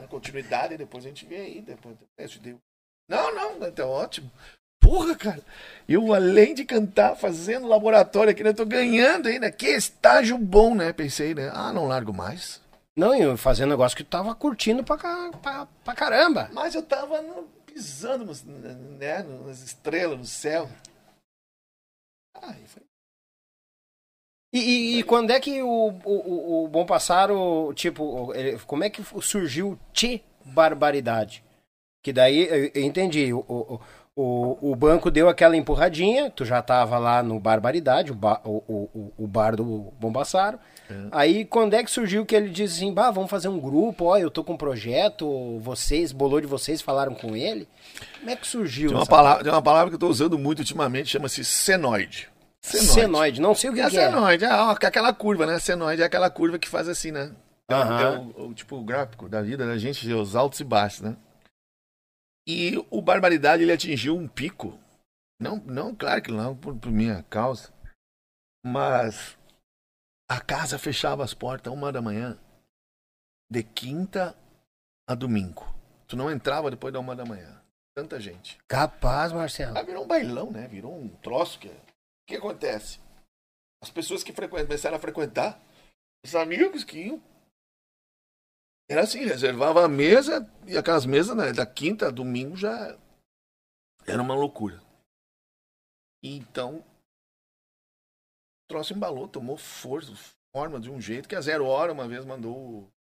na 0.00 0.06
continuidade, 0.08 0.76
depois 0.76 1.04
a 1.04 1.08
gente 1.08 1.26
vê 1.26 1.36
aí. 1.36 1.62
Depois, 1.62 1.96
dei- 2.40 2.58
Não, 3.08 3.34
não, 3.34 3.72
tá 3.72 3.86
ótimo. 3.86 4.30
Porra, 4.82 5.14
cara, 5.16 5.40
eu 5.88 6.12
além 6.12 6.54
de 6.54 6.64
cantar, 6.64 7.16
fazendo 7.16 7.66
laboratório 7.68 8.30
aqui, 8.32 8.42
né, 8.42 8.50
eu 8.50 8.54
tô 8.54 8.66
ganhando 8.66 9.28
ainda. 9.28 9.50
Que 9.50 9.68
estágio 9.68 10.36
bom, 10.36 10.74
né? 10.74 10.92
Pensei, 10.92 11.34
né? 11.34 11.50
Ah, 11.54 11.72
não 11.72 11.86
largo 11.86 12.12
mais. 12.12 12.60
Não, 12.96 13.14
e 13.14 13.36
fazendo 13.38 13.70
negócio 13.70 13.96
que 13.96 14.04
tava 14.04 14.34
curtindo 14.34 14.84
pra, 14.84 14.98
pra, 14.98 15.66
pra 15.84 15.94
caramba. 15.94 16.50
Mas 16.52 16.74
eu 16.74 16.82
tava 16.82 17.22
no- 17.22 17.44
pisando 17.64 18.24
nos, 18.26 18.42
né, 18.44 19.22
nas 19.46 19.62
estrelas, 19.62 20.18
no 20.18 20.24
céu. 20.26 20.68
E 22.36 22.66
foi. 22.68 22.82
E, 24.54 24.58
e- 24.58 24.98
e 24.98 25.02
quando 25.04 25.30
é 25.30 25.40
que 25.40 25.62
o, 25.62 25.88
o, 26.04 26.64
o, 26.64 26.68
Bom 26.68 26.84
Passaro, 26.84 27.72
tipo, 27.74 28.34
ele- 28.34 28.58
como 28.66 28.84
é 28.84 28.90
que 28.90 29.02
surgiu 29.22 29.70
o 29.72 29.78
Tchê 29.94 30.20
Barbaridade? 30.44 31.42
Que 32.04 32.12
daí, 32.12 32.46
eu, 32.48 32.70
eu 32.74 32.82
entendi, 32.82 33.32
o, 33.32 33.38
o, 33.48 33.80
o, 34.14 34.58
o 34.72 34.76
banco 34.76 35.10
deu 35.10 35.28
aquela 35.28 35.56
empurradinha, 35.56 36.30
tu 36.30 36.44
já 36.44 36.60
tava 36.60 36.98
lá 36.98 37.22
no 37.22 37.40
Barbaridade, 37.40 38.12
o, 38.12 38.14
ba, 38.14 38.40
o, 38.44 38.62
o, 38.94 39.12
o 39.18 39.26
bar 39.26 39.56
do 39.56 39.92
Bom 39.98 40.12
Passaro. 40.12 40.58
Aí, 41.10 41.46
quando 41.46 41.72
é 41.72 41.82
que 41.82 41.90
surgiu 41.90 42.26
que 42.26 42.36
ele 42.36 42.50
disse 42.50 42.76
assim, 42.76 42.92
bah, 42.92 43.10
vamos 43.10 43.30
fazer 43.30 43.48
um 43.48 43.58
grupo, 43.58 44.04
ó, 44.06 44.18
eu 44.18 44.30
tô 44.30 44.44
com 44.44 44.52
um 44.52 44.56
projeto, 44.58 45.58
vocês, 45.60 46.12
bolou 46.12 46.38
de 46.38 46.46
vocês, 46.46 46.82
falaram 46.82 47.14
com 47.14 47.34
ele? 47.34 47.66
Como 48.18 48.30
é 48.30 48.36
que 48.36 48.46
surgiu 48.46 48.90
Tem 48.90 48.98
uma, 48.98 49.06
palavra, 49.06 49.42
tem 49.42 49.50
uma 49.52 49.62
palavra 49.62 49.88
que 49.88 49.94
eu 49.94 49.98
tô 49.98 50.08
usando 50.08 50.38
muito 50.38 50.58
ultimamente, 50.58 51.08
chama-se 51.08 51.42
senoide. 51.44 52.28
Senoide, 52.60 53.40
não 53.40 53.54
sei 53.54 53.70
o 53.70 53.72
que, 53.72 53.80
É 53.80 53.88
que 53.88 53.96
é. 53.98 54.10
senoide, 54.10 54.44
é 54.44 54.52
ó, 54.52 54.70
aquela 54.72 55.12
curva, 55.14 55.46
né? 55.46 55.58
Senoide 55.58 56.02
é 56.02 56.04
aquela 56.04 56.28
curva 56.28 56.58
que 56.58 56.68
faz 56.68 56.88
assim, 56.88 57.10
né? 57.10 57.30
É, 57.68 57.74
o- 57.74 57.78
é 57.78 58.18
o, 58.18 58.48
o 58.50 58.54
tipo 58.54 58.76
o 58.76 58.84
gráfico 58.84 59.28
da 59.30 59.40
vida 59.40 59.66
da 59.66 59.78
gente, 59.78 60.12
os 60.12 60.36
altos 60.36 60.60
e 60.60 60.64
baixos, 60.64 61.00
né? 61.00 61.16
E 62.46 62.76
o 62.90 63.00
Barbaridade, 63.00 63.62
ele 63.62 63.72
atingiu 63.72 64.16
um 64.16 64.26
pico. 64.28 64.78
Não, 65.40 65.56
não 65.58 65.94
claro 65.94 66.22
que 66.22 66.30
não, 66.32 66.56
por, 66.56 66.76
por 66.76 66.90
minha 66.90 67.22
causa. 67.24 67.72
Mas 68.64 69.36
a 70.30 70.40
casa 70.40 70.78
fechava 70.78 71.24
as 71.24 71.34
portas 71.34 71.72
uma 71.72 71.92
da 71.92 72.00
manhã, 72.02 72.38
de 73.50 73.62
quinta 73.62 74.36
a 75.08 75.14
domingo. 75.14 75.66
Tu 76.06 76.16
não 76.16 76.30
entrava 76.30 76.70
depois 76.70 76.92
da 76.92 77.00
uma 77.00 77.16
da 77.16 77.24
manhã. 77.24 77.60
Tanta 77.94 78.20
gente. 78.20 78.58
Capaz, 78.68 79.32
Marcelo. 79.32 79.76
Ah, 79.76 79.82
virou 79.82 80.04
um 80.04 80.08
bailão, 80.08 80.50
né? 80.50 80.66
Virou 80.66 80.96
um 80.96 81.08
troço 81.08 81.58
que. 81.58 81.68
O 81.68 82.26
que 82.26 82.36
acontece? 82.36 83.00
As 83.82 83.90
pessoas 83.90 84.22
que 84.22 84.32
frequen- 84.32 84.64
começaram 84.64 84.96
a 84.96 85.00
frequentar, 85.00 85.60
os 86.24 86.34
amigos 86.34 86.84
que 86.84 87.06
iam. 87.06 87.22
Era 88.88 89.02
assim, 89.02 89.20
reservava 89.20 89.84
a 89.84 89.88
mesa 89.88 90.46
e 90.66 90.76
aquelas 90.76 91.06
mesas 91.06 91.36
né, 91.36 91.52
da 91.52 91.64
quinta 91.64 92.08
a 92.08 92.10
domingo 92.10 92.56
já 92.56 92.98
era 94.06 94.20
uma 94.20 94.34
loucura. 94.34 94.82
Então, 96.22 96.78
o 96.78 96.84
troço 98.68 98.92
embalou, 98.92 99.26
tomou 99.28 99.56
força, 99.56 100.12
forma 100.54 100.78
de 100.78 100.90
um 100.90 101.00
jeito 101.00 101.28
que 101.28 101.34
a 101.34 101.40
Zero 101.40 101.66
Hora 101.66 101.92
uma 101.92 102.06
vez 102.06 102.24
mandou 102.24 102.56
o 102.56 102.92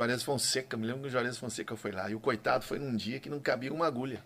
Juarez 0.00 0.22
Fonseca, 0.22 0.76
me 0.76 0.86
lembro 0.86 1.02
que 1.02 1.08
o 1.08 1.10
Juarez 1.10 1.38
Fonseca 1.38 1.76
foi 1.76 1.92
lá. 1.92 2.10
E 2.10 2.14
o 2.14 2.20
coitado 2.20 2.64
foi 2.64 2.78
num 2.78 2.96
dia 2.96 3.20
que 3.20 3.30
não 3.30 3.40
cabia 3.40 3.72
uma 3.72 3.86
agulha. 3.86 4.24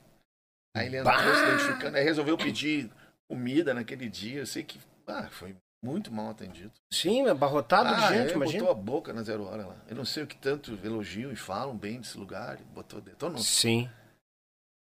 Aí 0.75 0.87
ele 0.87 0.99
entrou 0.99 1.15
se 1.15 1.43
identificando, 1.43 1.97
aí 1.97 2.05
resolveu 2.05 2.37
pedir 2.37 2.91
comida 3.29 3.75
naquele 3.75 4.09
dia. 4.09 4.41
Eu 4.41 4.47
sei 4.47 4.65
que 4.65 4.81
ah, 5.07 5.29
foi 5.31 5.57
muito 5.83 6.13
mal 6.13 6.31
atendido. 6.31 6.73
Sim, 6.93 7.27
abarrotado 7.27 7.89
de 7.89 7.95
ah, 7.95 8.09
gente, 8.09 8.21
ele 8.29 8.33
imagina. 8.35 8.65
botou 8.65 8.71
a 8.71 8.75
boca 8.75 9.13
na 9.13 9.23
zero 9.23 9.45
hora 9.45 9.67
lá. 9.67 9.77
Eu 9.89 9.97
não 9.97 10.05
sei 10.05 10.23
o 10.23 10.27
que 10.27 10.37
tanto 10.37 10.79
elogiam 10.85 11.33
e 11.33 11.37
falam 11.37 11.77
bem 11.77 12.01
desse 12.01 12.19
lugar. 12.19 12.59
Botou, 12.75 13.01
detonou. 13.01 13.39
Sim. 13.39 13.91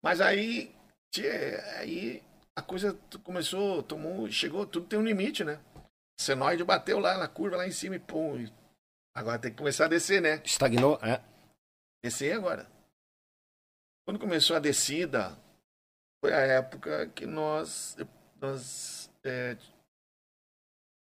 Mas 0.03 0.21
aí, 0.21 0.75
tchê, 1.13 1.61
aí 1.77 2.23
a 2.57 2.63
coisa 2.63 2.99
começou, 3.23 3.83
tomou, 3.83 4.31
chegou, 4.31 4.67
tudo 4.67 4.87
tem 4.87 4.99
um 4.99 5.05
limite, 5.05 5.45
né? 5.45 5.61
Senoide 6.21 6.65
bateu 6.65 6.99
lá 6.99 7.17
na 7.17 7.29
curva, 7.29 7.59
lá 7.59 7.67
em 7.67 7.73
cima 7.73 7.95
e 7.95 8.01
pum. 8.01 8.45
Agora 9.15 9.39
tem 9.39 9.53
que 9.53 9.57
começar 9.57 9.85
a 9.85 9.89
descer, 9.89 10.21
né? 10.21 10.43
Estagnou, 10.45 10.99
é. 11.03 11.21
Descer 12.03 12.33
agora. 12.33 12.69
Quando 14.05 14.19
começou 14.19 14.57
a 14.57 14.61
descida, 14.61 15.39
foi 16.21 16.33
a 16.33 16.41
época 16.41 17.09
que 17.09 17.27
nós, 17.27 17.97
nós 18.41 19.11
é, 19.23 19.57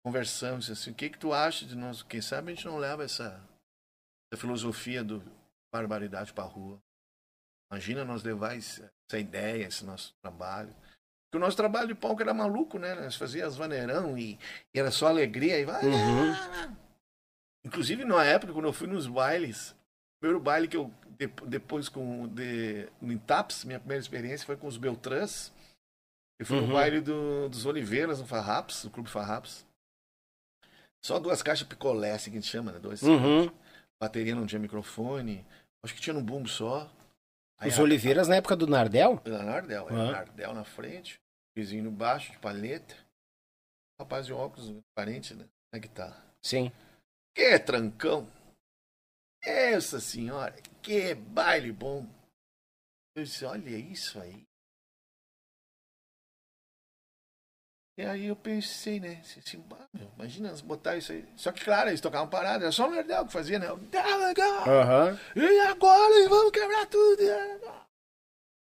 conversamos 0.05 0.69
assim, 0.69 0.91
o 0.91 0.93
que 0.93 1.09
que 1.09 1.17
tu 1.17 1.33
acha 1.33 1.65
de 1.65 1.75
nós? 1.75 2.03
Quem 2.03 2.21
sabe 2.21 2.51
a 2.51 2.55
gente 2.55 2.65
não 2.67 2.77
leva 2.77 3.03
essa, 3.03 3.41
essa 4.31 4.39
filosofia 4.39 5.03
do 5.03 5.23
barbaridade 5.73 6.31
para 6.31 6.43
rua. 6.43 6.79
Imagina 7.71 8.05
nós 8.05 8.21
levar 8.21 8.55
essa 8.55 8.87
ideia, 9.17 9.65
esse 9.65 9.83
nosso 9.83 10.13
trabalho. 10.21 10.69
Porque 10.69 11.37
o 11.37 11.39
nosso 11.39 11.57
trabalho 11.57 11.87
de 11.87 11.95
palco 11.95 12.21
era 12.21 12.35
maluco, 12.35 12.77
né? 12.77 12.93
Nós 12.93 13.15
fazíamos 13.15 13.57
vaneirão 13.57 14.15
e, 14.15 14.37
e 14.73 14.79
era 14.79 14.91
só 14.91 15.07
alegria. 15.07 15.59
E 15.59 15.65
vai, 15.65 15.83
Uhum. 15.83 16.75
Inclusive, 17.65 18.05
na 18.05 18.23
época, 18.23 18.53
quando 18.53 18.65
eu 18.67 18.73
fui 18.73 18.85
nos 18.87 19.07
bailes, 19.07 19.71
o 19.71 20.19
primeiro 20.21 20.39
baile 20.39 20.67
que 20.67 20.77
eu, 20.77 20.93
de- 21.17 21.27
depois 21.47 21.89
com, 21.89 22.27
de, 22.27 22.87
no 23.01 23.11
Intaps, 23.11 23.65
minha 23.65 23.79
primeira 23.79 23.99
experiência 24.01 24.45
foi 24.45 24.55
com 24.55 24.67
os 24.67 24.77
Beltrãs. 24.77 25.51
E 26.39 26.45
foi 26.45 26.59
Uhum. 26.59 26.67
no 26.67 26.73
baile 26.73 27.01
do- 27.01 27.49
dos 27.49 27.65
Oliveiras, 27.65 28.19
no 28.21 28.27
Farrapos, 28.27 28.83
no 28.83 28.91
Clube 28.91 29.09
Farrapos. 29.09 29.65
Só 31.05 31.19
duas 31.19 31.43
caixas 31.43 31.67
picolé, 31.67 32.13
assim 32.13 32.31
que 32.31 32.37
a 32.37 32.41
gente 32.41 32.49
chama, 32.49 32.71
né? 32.71 32.79
Dois. 32.79 33.03
Uhum. 33.03 33.47
Bateria 34.01 34.33
não 34.33 34.47
tinha 34.47 34.57
microfone. 34.57 35.45
Acho 35.83 35.93
que 35.93 36.01
tinha 36.01 36.15
um 36.15 36.23
bumbo 36.23 36.49
só. 36.49 36.91
Aí 37.59 37.69
Os 37.69 37.77
a- 37.77 37.83
Oliveiras 37.83 38.27
na 38.27 38.37
época 38.37 38.55
do 38.55 38.65
Nardel? 38.65 39.21
Na 39.23 39.43
Nardel, 39.43 39.87
Aham. 39.87 40.11
Nardel 40.11 40.53
na 40.55 40.63
frente, 40.63 41.21
vizinho 41.55 41.91
baixo, 41.91 42.31
de 42.31 42.39
palheta. 42.39 42.95
Rapaz 44.01 44.25
de 44.25 44.33
óculos, 44.33 44.73
parente, 44.95 45.35
né? 45.35 45.45
Na 45.71 45.77
guitarra. 45.77 46.25
Sim. 46.43 46.71
Que 47.35 47.59
trancão! 47.59 48.27
Essa 49.43 49.99
senhora, 49.99 50.55
que 50.81 51.13
baile 51.13 51.71
bom! 51.71 52.07
Eu 53.15 53.23
disse, 53.23 53.45
olha 53.45 53.77
isso 53.77 54.19
aí. 54.19 54.43
E 57.97 58.03
aí 58.03 58.25
eu 58.25 58.35
pensei, 58.35 58.99
né? 58.99 59.21
Assim, 59.21 59.39
assim, 59.39 59.59
"Bah, 59.61 59.87
meu, 59.93 60.11
imagina 60.15 60.49
eles 60.49 60.59
botar 60.59 60.97
isso 60.97 61.13
aí. 61.13 61.25
Só 61.37 61.51
que, 61.51 61.63
claro, 61.63 61.89
eles 61.89 62.01
tocavam 62.01 62.27
parada, 62.27 62.65
era 62.65 62.71
só 62.71 62.87
o 62.87 62.91
Nerdel 62.91 63.25
que 63.25 63.31
fazia, 63.31 63.57
né? 63.57 63.67
Aham. 64.67 65.19
E 65.35 65.59
agora 65.61 66.13
e 66.19 66.27
vamos 66.27 66.51
quebrar 66.51 66.85
tudo! 66.87 67.21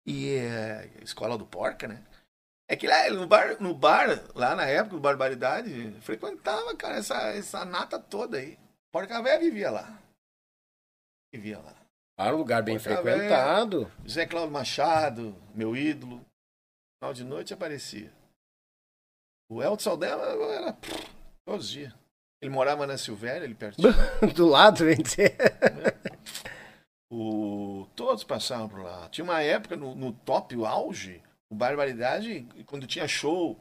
E 0.06 0.36
é, 0.38 0.90
escola 1.02 1.38
do 1.38 1.46
Porca, 1.46 1.88
né? 1.88 2.02
É 2.70 2.76
que 2.76 2.88
lá 2.88 3.10
no 3.10 3.28
bar, 3.28 3.60
no 3.60 3.74
bar, 3.74 4.08
lá 4.36 4.56
na 4.56 4.66
época 4.66 4.96
do 4.96 5.02
Barbaridade, 5.02 5.92
frequentava, 6.02 6.76
cara, 6.76 6.96
essa, 6.96 7.16
essa 7.32 7.66
nata 7.66 8.00
toda 8.00 8.38
aí. 8.38 8.58
Porca 8.92 9.22
Véia 9.22 9.40
vivia 9.40 9.70
lá. 9.70 10.00
Vivia 11.34 11.60
lá. 11.60 11.76
Para 12.16 12.36
um 12.36 12.38
lugar 12.40 12.64
bem 12.64 12.80
Porta 12.80 13.02
frequentado. 13.02 13.92
Zé 14.08 14.26
Cláudio 14.26 14.52
Machado, 14.52 15.36
meu 15.54 15.76
ídolo. 15.76 16.22
Final 17.02 17.14
de 17.14 17.24
noite 17.24 17.54
aparecia. 17.54 18.12
O 19.50 19.64
Elton 19.64 19.80
Saldema 19.80 20.22
era 20.24 20.74
pff, 20.74 21.08
todos 21.44 21.66
os 21.66 21.72
dias. 21.72 21.94
Ele 22.40 22.52
morava 22.52 22.86
na 22.86 22.98
Silvéria, 22.98 23.44
ele 23.44 23.56
pertinho. 23.56 23.92
Do 24.36 24.48
lado, 24.48 24.86
vem 24.86 24.98
dizer. 24.98 25.36
O... 27.12 27.88
Todos 27.96 28.24
passavam 28.24 28.70
por 28.70 28.82
lá. 28.82 29.10
Tinha 29.10 29.26
uma 29.26 29.42
época 29.42 29.76
no, 29.76 29.96
no 29.96 30.14
top, 30.14 30.56
o 30.56 30.66
auge, 30.66 31.22
o 31.50 31.56
Barbaridade, 31.56 32.48
quando 32.66 32.86
tinha 32.86 33.08
show. 33.08 33.60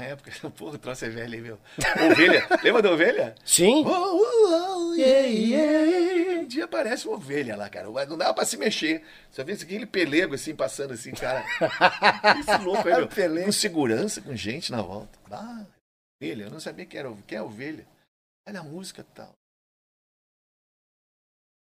Na 0.00 0.06
época, 0.06 0.30
porra, 0.56 0.78
trouxe 0.78 1.10
velho 1.10 1.34
aí, 1.34 1.40
meu. 1.42 1.58
Ovelha. 2.10 2.46
Lembra 2.62 2.80
da 2.80 2.90
ovelha? 2.90 3.34
Sim. 3.44 3.84
Oh, 3.84 3.90
oh, 3.90 4.88
oh, 4.88 4.94
Yeah, 4.94 5.28
yeah. 5.28 6.40
Um 6.40 6.46
dia 6.46 6.64
aparece 6.64 7.06
uma 7.06 7.16
ovelha 7.16 7.54
lá, 7.54 7.68
cara. 7.68 7.86
Não 8.06 8.16
dava 8.16 8.32
pra 8.32 8.46
se 8.46 8.56
mexer. 8.56 9.04
Só 9.30 9.44
vê 9.44 9.52
aquele 9.52 9.84
pelego 9.84 10.34
assim, 10.34 10.54
passando 10.56 10.94
assim, 10.94 11.12
cara. 11.12 11.44
Esse 12.40 12.64
louco 12.64 12.88
aí, 12.88 12.94
meu. 12.94 13.08
Pelego. 13.08 13.46
Com 13.46 13.52
segurança, 13.52 14.22
com 14.22 14.34
gente 14.34 14.72
na 14.72 14.80
volta. 14.80 15.18
Ah, 15.30 15.66
ovelha. 16.18 16.44
Eu 16.44 16.50
não 16.50 16.60
sabia 16.60 16.86
que 16.86 16.96
era 16.96 17.14
que 17.26 17.36
é 17.36 17.42
ovelha. 17.42 17.86
Olha 18.48 18.60
a 18.60 18.64
música 18.64 19.02
e 19.02 19.14
tal. 19.14 19.34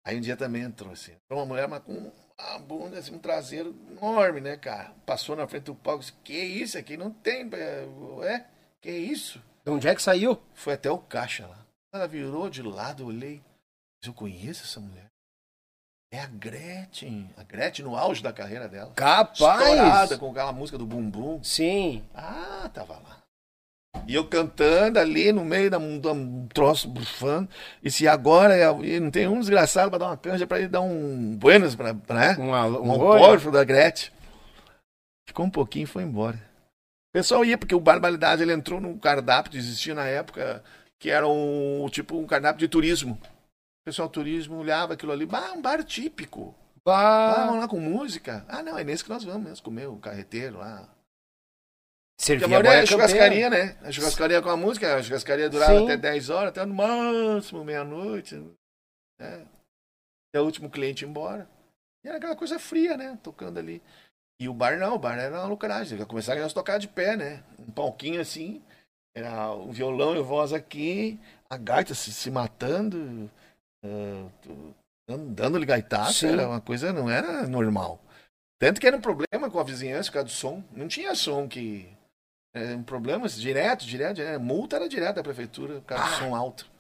Aí 0.05 0.17
um 0.19 0.21
dia 0.21 0.37
também 0.37 0.63
entrou 0.63 0.93
assim. 0.93 1.13
Entrou 1.13 1.41
uma 1.41 1.47
mulher, 1.47 1.67
mas 1.67 1.83
com 1.83 2.13
a 2.39 2.59
bunda, 2.59 2.99
assim, 2.99 3.15
um 3.15 3.19
traseiro 3.19 3.75
enorme, 3.91 4.41
né, 4.41 4.57
cara? 4.57 4.93
Passou 5.05 5.35
na 5.35 5.47
frente 5.49 5.65
do 5.65 5.75
palco. 5.75 6.01
Disse, 6.01 6.13
que 6.25 6.39
isso 6.39 6.77
aqui? 6.79 6.97
Não 6.97 7.11
tem. 7.11 7.49
É? 8.23 8.45
Que 8.81 8.91
isso? 8.91 9.43
De 9.65 9.71
onde 9.71 9.89
é 9.89 9.95
que 9.95 10.03
saiu? 10.03 10.41
Foi 10.55 10.75
até 10.75 10.91
o 10.91 10.99
caixa 10.99 11.47
lá. 11.47 11.67
Ela 11.93 12.07
virou 12.07 12.51
de 12.51 12.63
lado, 12.63 13.03
eu 13.03 13.07
olhei. 13.07 13.43
Mas 14.01 14.09
eu 14.09 14.15
conheço 14.15 14.65
essa 14.65 14.81
mulher. 14.81 15.07
É 16.13 16.21
a 16.21 16.27
Gretchen. 16.27 17.31
A 17.37 17.43
Gretchen 17.43 17.85
no 17.85 17.97
auge 17.97 18.23
da 18.23 18.33
carreira 18.33 18.69
dela. 18.69 18.93
Capaz! 18.95 19.61
Estourada 19.61 20.19
com 20.19 20.31
aquela 20.31 20.53
música 20.53 20.79
do 20.79 20.87
Bumbum. 20.87 21.43
Sim. 21.43 22.05
Ah, 22.15 22.71
tava 22.73 22.95
lá. 22.95 23.23
E 24.06 24.14
eu 24.14 24.27
cantando 24.27 24.98
ali 24.98 25.32
no 25.32 25.44
meio 25.44 25.70
da 25.70 25.78
um, 25.78 26.01
um 26.05 26.47
troço 26.48 26.89
bufando. 26.89 27.48
E 27.82 27.90
se 27.90 28.06
agora 28.06 28.56
é- 28.56 28.70
e 28.86 29.01
não 29.01 29.10
tem 29.10 29.27
um 29.27 29.40
desgraçado 29.40 29.90
pra 29.90 29.98
dar 29.98 30.06
uma 30.06 30.16
canja 30.16 30.47
pra 30.47 30.59
ele 30.59 30.68
dar 30.68 30.81
um 30.81 31.36
buenas 31.36 31.74
pra 31.74 31.93
né? 31.93 32.36
Um, 32.39 32.51
um 32.51 32.90
autógrafo 32.93 33.51
da 33.51 33.64
Gretchen. 33.64 34.12
Ficou 35.28 35.44
um 35.47 35.51
pouquinho 35.51 35.85
e 35.85 35.86
foi 35.86 36.02
embora. 36.05 36.36
O 36.36 37.12
pessoal 37.18 37.44
ia, 37.44 37.59
porque 37.59 37.74
o 37.74 37.81
Barbaridade 37.81 38.43
ele 38.43 38.52
entrou 38.52 38.81
num 38.81 38.98
cardápio 38.98 39.51
que 39.51 39.59
existia 39.59 39.94
na 39.94 40.05
época, 40.06 40.62
que 41.01 41.10
era 41.10 41.27
um 41.27 41.89
tipo 41.90 42.16
um 42.18 42.27
cardápio 42.27 42.60
de 42.60 42.68
turismo. 42.68 43.14
O 43.23 43.85
pessoal 43.86 44.09
turismo 44.09 44.56
olhava 44.59 44.94
aquilo 44.94 45.12
ali, 45.12 45.27
bah, 45.27 45.52
um 45.52 45.62
bar 45.62 45.82
típico. 45.82 46.55
Ah, 46.89 47.32
Bah, 47.35 47.47
vamos 47.47 47.60
lá 47.62 47.68
com 47.68 47.81
música. 47.81 48.44
Ah, 48.48 48.62
não, 48.62 48.78
é 48.78 48.85
nesse 48.85 49.02
que 49.02 49.10
nós 49.10 49.24
vamos 49.24 49.43
mesmo, 49.48 49.64
comer 49.64 49.89
o 49.89 49.97
carreteiro 49.97 50.59
lá. 50.59 50.89
Porque 52.18 52.32
a 52.32 52.38
servia 52.38 52.48
maioria 52.48 52.82
é 52.82 52.86
churrascaria, 52.86 53.51
né? 53.51 53.76
A 53.82 53.93
churrascaria 53.93 54.43
com 54.43 54.48
a 54.48 54.56
música, 54.56 54.97
a 54.97 55.02
churrascaria 55.02 55.51
durava 55.51 55.78
Sim. 55.78 55.84
até 55.84 55.97
10 55.97 56.30
horas, 56.30 56.48
até 56.48 56.64
no 56.64 56.74
máximo 56.74 57.62
meia-noite. 57.64 58.36
Né? 59.20 59.47
Até 60.30 60.40
o 60.40 60.44
último 60.44 60.70
cliente 60.70 61.05
ir 61.05 61.09
embora. 61.09 61.48
E 62.05 62.09
era 62.09 62.16
aquela 62.18 62.36
coisa 62.36 62.59
fria, 62.59 62.97
né? 62.97 63.18
Tocando 63.22 63.59
ali. 63.59 63.82
E 64.40 64.48
o 64.48 64.55
bar 64.55 64.78
não, 64.78 64.94
o 64.94 64.98
bar 64.98 65.18
era 65.18 65.40
uma 65.40 65.47
lucragem. 65.48 66.02
Começaram 66.05 66.44
a 66.44 66.48
tocar 66.48 66.78
de 66.78 66.88
pé, 66.88 67.16
né? 67.16 67.43
Um 67.59 67.70
palquinho 67.70 68.20
assim, 68.20 68.62
era 69.14 69.52
um 69.52 69.70
violão 69.70 70.16
e 70.16 70.22
voz 70.22 70.52
aqui, 70.52 71.18
a 71.51 71.56
gaita 71.56 71.94
se, 71.94 72.12
se 72.12 72.30
matando, 72.30 73.30
ah, 73.84 74.28
tu- 74.43 74.74
dando- 75.09 75.34
dando-lhe 75.34 75.64
gaitaço, 75.66 76.20
Sim. 76.20 76.32
era 76.32 76.48
uma 76.48 76.60
coisa, 76.60 76.93
não 76.93 77.09
era 77.10 77.47
normal. 77.47 78.01
Tanto 78.59 78.80
que 78.80 78.86
era 78.86 78.97
um 78.97 79.01
problema 79.01 79.51
com 79.51 79.59
a 79.59 79.64
vizinhança 79.64 80.09
por 80.10 80.14
causa 80.14 80.26
do 80.28 80.32
som. 80.32 80.62
Não 80.72 80.88
tinha 80.88 81.14
som 81.14 81.47
que. 81.48 81.94
Era 82.57 82.74
um 82.77 82.83
problema 82.83 83.28
direto, 83.28 83.85
direto, 83.85 84.16
direto. 84.16 84.41
Multa 84.41 84.77
era 84.77 84.89
direto 84.89 85.16
da 85.16 85.23
prefeitura 85.23 85.81
do 85.81 85.95
Ah. 85.95 86.19
som 86.19 86.35
alto. 86.35 86.70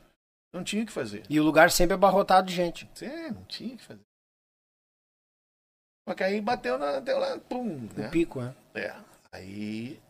Não 0.54 0.64
tinha 0.64 0.82
o 0.82 0.86
que 0.86 0.92
fazer. 0.92 1.22
E 1.28 1.38
o 1.38 1.44
lugar 1.44 1.70
sempre 1.70 1.92
abarrotado 1.94 2.46
de 2.46 2.54
gente. 2.54 2.88
É, 3.04 3.30
não 3.30 3.44
tinha 3.44 3.74
o 3.74 3.76
que 3.76 3.84
fazer. 3.84 4.00
Só 6.08 6.14
que 6.14 6.24
aí 6.24 6.40
bateu 6.40 6.78
na. 6.78 7.00
Deu 7.00 7.18
lá, 7.18 7.38
pum. 7.40 7.88
O 7.88 8.00
Né? 8.00 8.08
pico, 8.10 8.40
né? 8.40 8.54
É. 8.74 8.90
Aí. 9.32 10.00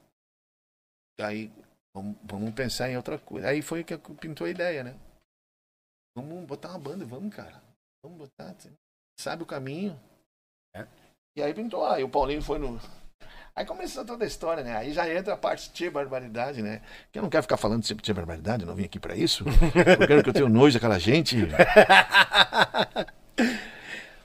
Aí. 1.21 1.51
Vamos, 1.95 2.17
vamos 2.23 2.55
pensar 2.55 2.91
em 2.91 2.97
outra 2.97 3.19
coisa. 3.19 3.49
Aí 3.49 3.63
foi 3.63 3.83
que 3.83 3.97
pintou 4.21 4.47
a 4.47 4.51
ideia, 4.51 4.85
né? 4.85 4.95
Vamos 6.15 6.47
botar 6.47 6.69
uma 6.71 6.79
banda, 6.79 7.05
vamos, 7.05 7.35
cara. 7.35 7.61
Vamos 8.05 8.19
botar. 8.19 8.55
Sabe 9.19 9.43
o 9.43 9.47
caminho. 9.47 9.99
É. 10.75 10.87
E 11.35 11.43
aí 11.43 11.53
pintou. 11.55 11.85
Aí 11.87 12.05
o 12.05 12.09
Paulinho 12.11 12.43
foi 12.43 12.59
no. 12.59 12.79
Aí 13.57 13.65
começou 13.65 14.05
toda 14.05 14.23
a 14.23 14.29
história, 14.29 14.63
né? 14.63 14.77
Aí 14.77 14.93
já 14.93 15.11
entra 15.11 15.33
a 15.33 15.37
parte 15.37 15.73
de 15.73 15.89
barbaridade, 15.89 16.61
né? 16.61 16.83
Que 17.11 17.19
eu 17.19 17.23
não 17.23 17.31
quero 17.31 17.43
ficar 17.43 17.57
falando 17.57 17.87
sempre 17.87 18.05
de 18.05 18.13
barbaridade, 18.13 18.65
eu 18.65 18.67
não 18.67 18.75
vim 18.75 18.85
aqui 18.85 19.01
pra 19.01 19.17
isso. 19.17 19.47
Eu 19.99 20.07
quero 20.07 20.23
que 20.23 20.29
eu 20.29 20.35
tenho 20.35 20.49
nojo 20.51 20.75
daquela 20.75 20.99
gente. 20.99 21.37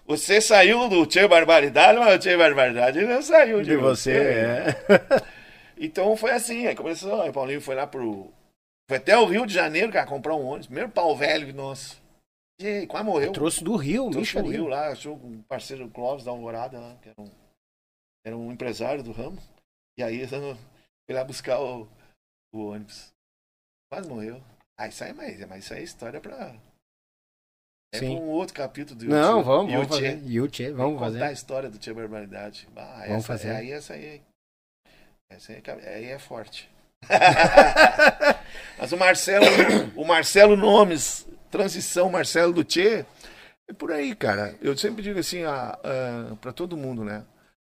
Você 0.05 0.41
saiu 0.41 0.89
do 0.89 1.05
tia 1.05 1.29
barbaridade, 1.29 1.97
mas 1.97 2.15
o 2.15 2.19
tia 2.19 2.37
barbaridade 2.37 2.99
não 3.05 3.21
saiu 3.21 3.61
de, 3.61 3.69
De 3.69 3.77
você, 3.77 4.11
é. 4.11 4.75
Então 5.79 6.17
foi 6.17 6.31
assim, 6.31 6.67
aí 6.67 6.75
começou, 6.75 7.21
aí 7.21 7.29
o 7.29 7.33
Paulinho 7.33 7.61
foi 7.61 7.75
lá 7.75 7.87
pro. 7.87 8.29
Foi 8.89 8.97
até 8.97 9.17
o 9.17 9.25
Rio 9.25 9.45
de 9.45 9.53
Janeiro, 9.53 9.89
cara, 9.93 10.05
comprar 10.05 10.35
um 10.35 10.45
ônibus. 10.45 10.67
Primeiro 10.67 10.89
pau 10.89 11.15
velho, 11.15 11.53
nossa. 11.53 11.95
E 12.59 12.85
quase 12.87 13.05
morreu. 13.05 13.31
Trouxe 13.31 13.63
do 13.63 13.77
Rio, 13.77 14.09
Trouxe 14.11 14.33
do 14.33 14.39
ali. 14.39 14.51
Rio 14.51 14.67
lá, 14.67 14.89
achou 14.89 15.15
um 15.15 15.41
parceiro 15.47 15.87
Clóvis 15.87 16.25
da 16.25 16.31
Alvorada 16.31 16.77
lá, 16.77 16.97
que 17.01 17.07
era 17.07 17.21
um, 17.21 17.31
era 18.25 18.37
um 18.37 18.51
empresário 18.51 19.03
do 19.03 19.11
ramo. 19.11 19.41
E 19.97 20.03
aí 20.03 20.21
eu 20.21 20.27
fui 20.27 21.15
lá 21.15 21.23
buscar 21.23 21.59
o, 21.59 21.87
o 22.53 22.67
ônibus. 22.67 23.11
Quase 23.91 24.07
morreu. 24.07 24.41
Ah, 24.79 24.87
isso 24.87 25.03
aí, 25.03 25.13
mas, 25.13 25.39
mas 25.47 25.63
isso 25.63 25.73
aí 25.73 25.81
é 25.81 25.83
história 25.83 26.19
pra. 26.21 26.55
É 27.93 27.99
Sim. 27.99 28.17
um 28.17 28.29
outro 28.29 28.55
capítulo 28.55 28.97
do 28.97 29.05
Não, 29.05 29.39
YouTube. 29.39 29.43
vamos, 29.45 29.71
vamos 29.73 29.87
o 29.87 29.89
Tchê. 29.99 30.11
fazer. 30.11 30.31
Yuchê, 30.31 30.71
vamos 30.71 30.93
contar 30.99 31.07
a 31.17 31.19
fazer. 31.19 31.33
história 31.33 31.69
do 31.69 31.77
Tia 31.77 31.93
Barbaridade. 31.93 32.67
Ah, 32.75 32.99
Vamos 33.01 33.17
essa, 33.17 33.27
fazer. 33.27 33.51
Aí 33.51 33.71
essa 33.71 33.93
aí. 33.93 34.21
Essa 35.29 35.51
aí, 35.53 35.61
é 35.83 35.95
aí 35.95 36.05
é 36.05 36.19
forte. 36.19 36.69
Mas 38.77 38.91
o 38.91 38.97
Marcelo, 38.97 39.45
o 39.95 40.05
Marcelo 40.05 40.55
Nomes, 40.55 41.27
transição 41.49 42.09
Marcelo 42.09 42.53
do 42.53 42.63
Tchê, 42.63 43.05
é 43.69 43.73
por 43.73 43.91
aí, 43.91 44.15
cara. 44.15 44.55
Eu 44.61 44.77
sempre 44.77 45.01
digo 45.03 45.19
assim, 45.19 45.43
a, 45.43 45.77
para 46.39 46.53
todo 46.53 46.77
mundo, 46.77 47.03
né? 47.03 47.25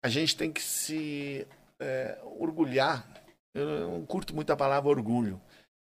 A 0.06 0.08
gente 0.08 0.36
tem 0.36 0.52
que 0.52 0.62
se 0.62 1.44
é, 1.80 2.16
orgulhar. 2.38 3.04
Eu 3.52 3.90
não 3.90 4.06
curto 4.06 4.32
muito 4.32 4.52
a 4.52 4.56
palavra 4.56 4.88
orgulho, 4.88 5.40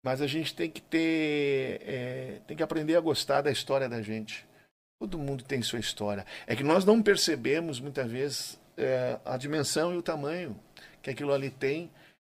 mas 0.01 0.21
a 0.21 0.27
gente 0.27 0.55
tem 0.55 0.71
que 0.71 0.79
ter, 0.81 1.81
é, 1.83 2.39
tem 2.47 2.55
que 2.55 2.63
aprender 2.63 2.95
a 2.95 3.01
gostar 3.01 3.41
da 3.41 3.51
história 3.51 3.89
da 3.89 4.01
gente. 4.01 4.47
Todo 4.97 5.19
mundo 5.19 5.43
tem 5.43 5.61
sua 5.61 5.79
história. 5.79 6.25
É 6.45 6.55
que 6.55 6.63
nós 6.63 6.85
não 6.85 7.03
percebemos 7.03 7.81
muitas 7.81 8.09
vezes 8.09 8.57
é, 8.77 9.19
a 9.25 9.35
dimensão 9.35 9.93
e 9.93 9.97
o 9.97 10.01
tamanho 10.01 10.57
que 11.01 11.09
aquilo 11.09 11.33
ali 11.33 11.49
tem 11.49 11.91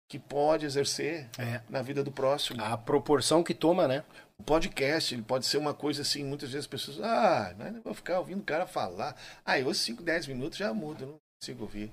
que 0.09 0.17
pode 0.17 0.65
exercer 0.65 1.27
É. 1.37 1.59
na 1.69 1.81
vida 1.81 2.05
do 2.05 2.11
próximo. 2.11 2.63
A 2.63 2.77
proporção 2.77 3.43
que 3.43 3.53
toma, 3.53 3.85
né? 3.85 4.05
O 4.37 4.43
podcast 4.43 5.13
ele 5.13 5.23
pode 5.23 5.45
ser 5.45 5.57
uma 5.57 5.73
coisa 5.73 6.03
assim, 6.03 6.23
muitas 6.23 6.51
vezes 6.51 6.63
as 6.63 6.71
pessoas, 6.71 7.01
ah, 7.01 7.53
mas 7.57 7.75
eu 7.75 7.81
vou 7.81 7.93
ficar 7.93 8.19
ouvindo 8.19 8.39
o 8.39 8.45
cara 8.45 8.65
falar. 8.65 9.13
Ah, 9.43 9.59
eu 9.59 9.73
5, 9.73 10.01
10 10.01 10.27
minutos 10.27 10.57
já 10.57 10.73
mudo, 10.73 11.05
não 11.05 11.24
consigo 11.39 11.63
ouvir. 11.63 11.91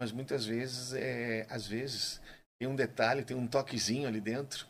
Mas 0.00 0.12
muitas 0.12 0.44
vezes, 0.46 0.92
é, 0.92 1.46
às 1.50 1.66
vezes, 1.66 2.20
tem 2.58 2.68
um 2.68 2.76
detalhe, 2.76 3.24
tem 3.24 3.36
um 3.36 3.46
toquezinho 3.46 4.06
ali 4.08 4.20
dentro 4.20 4.66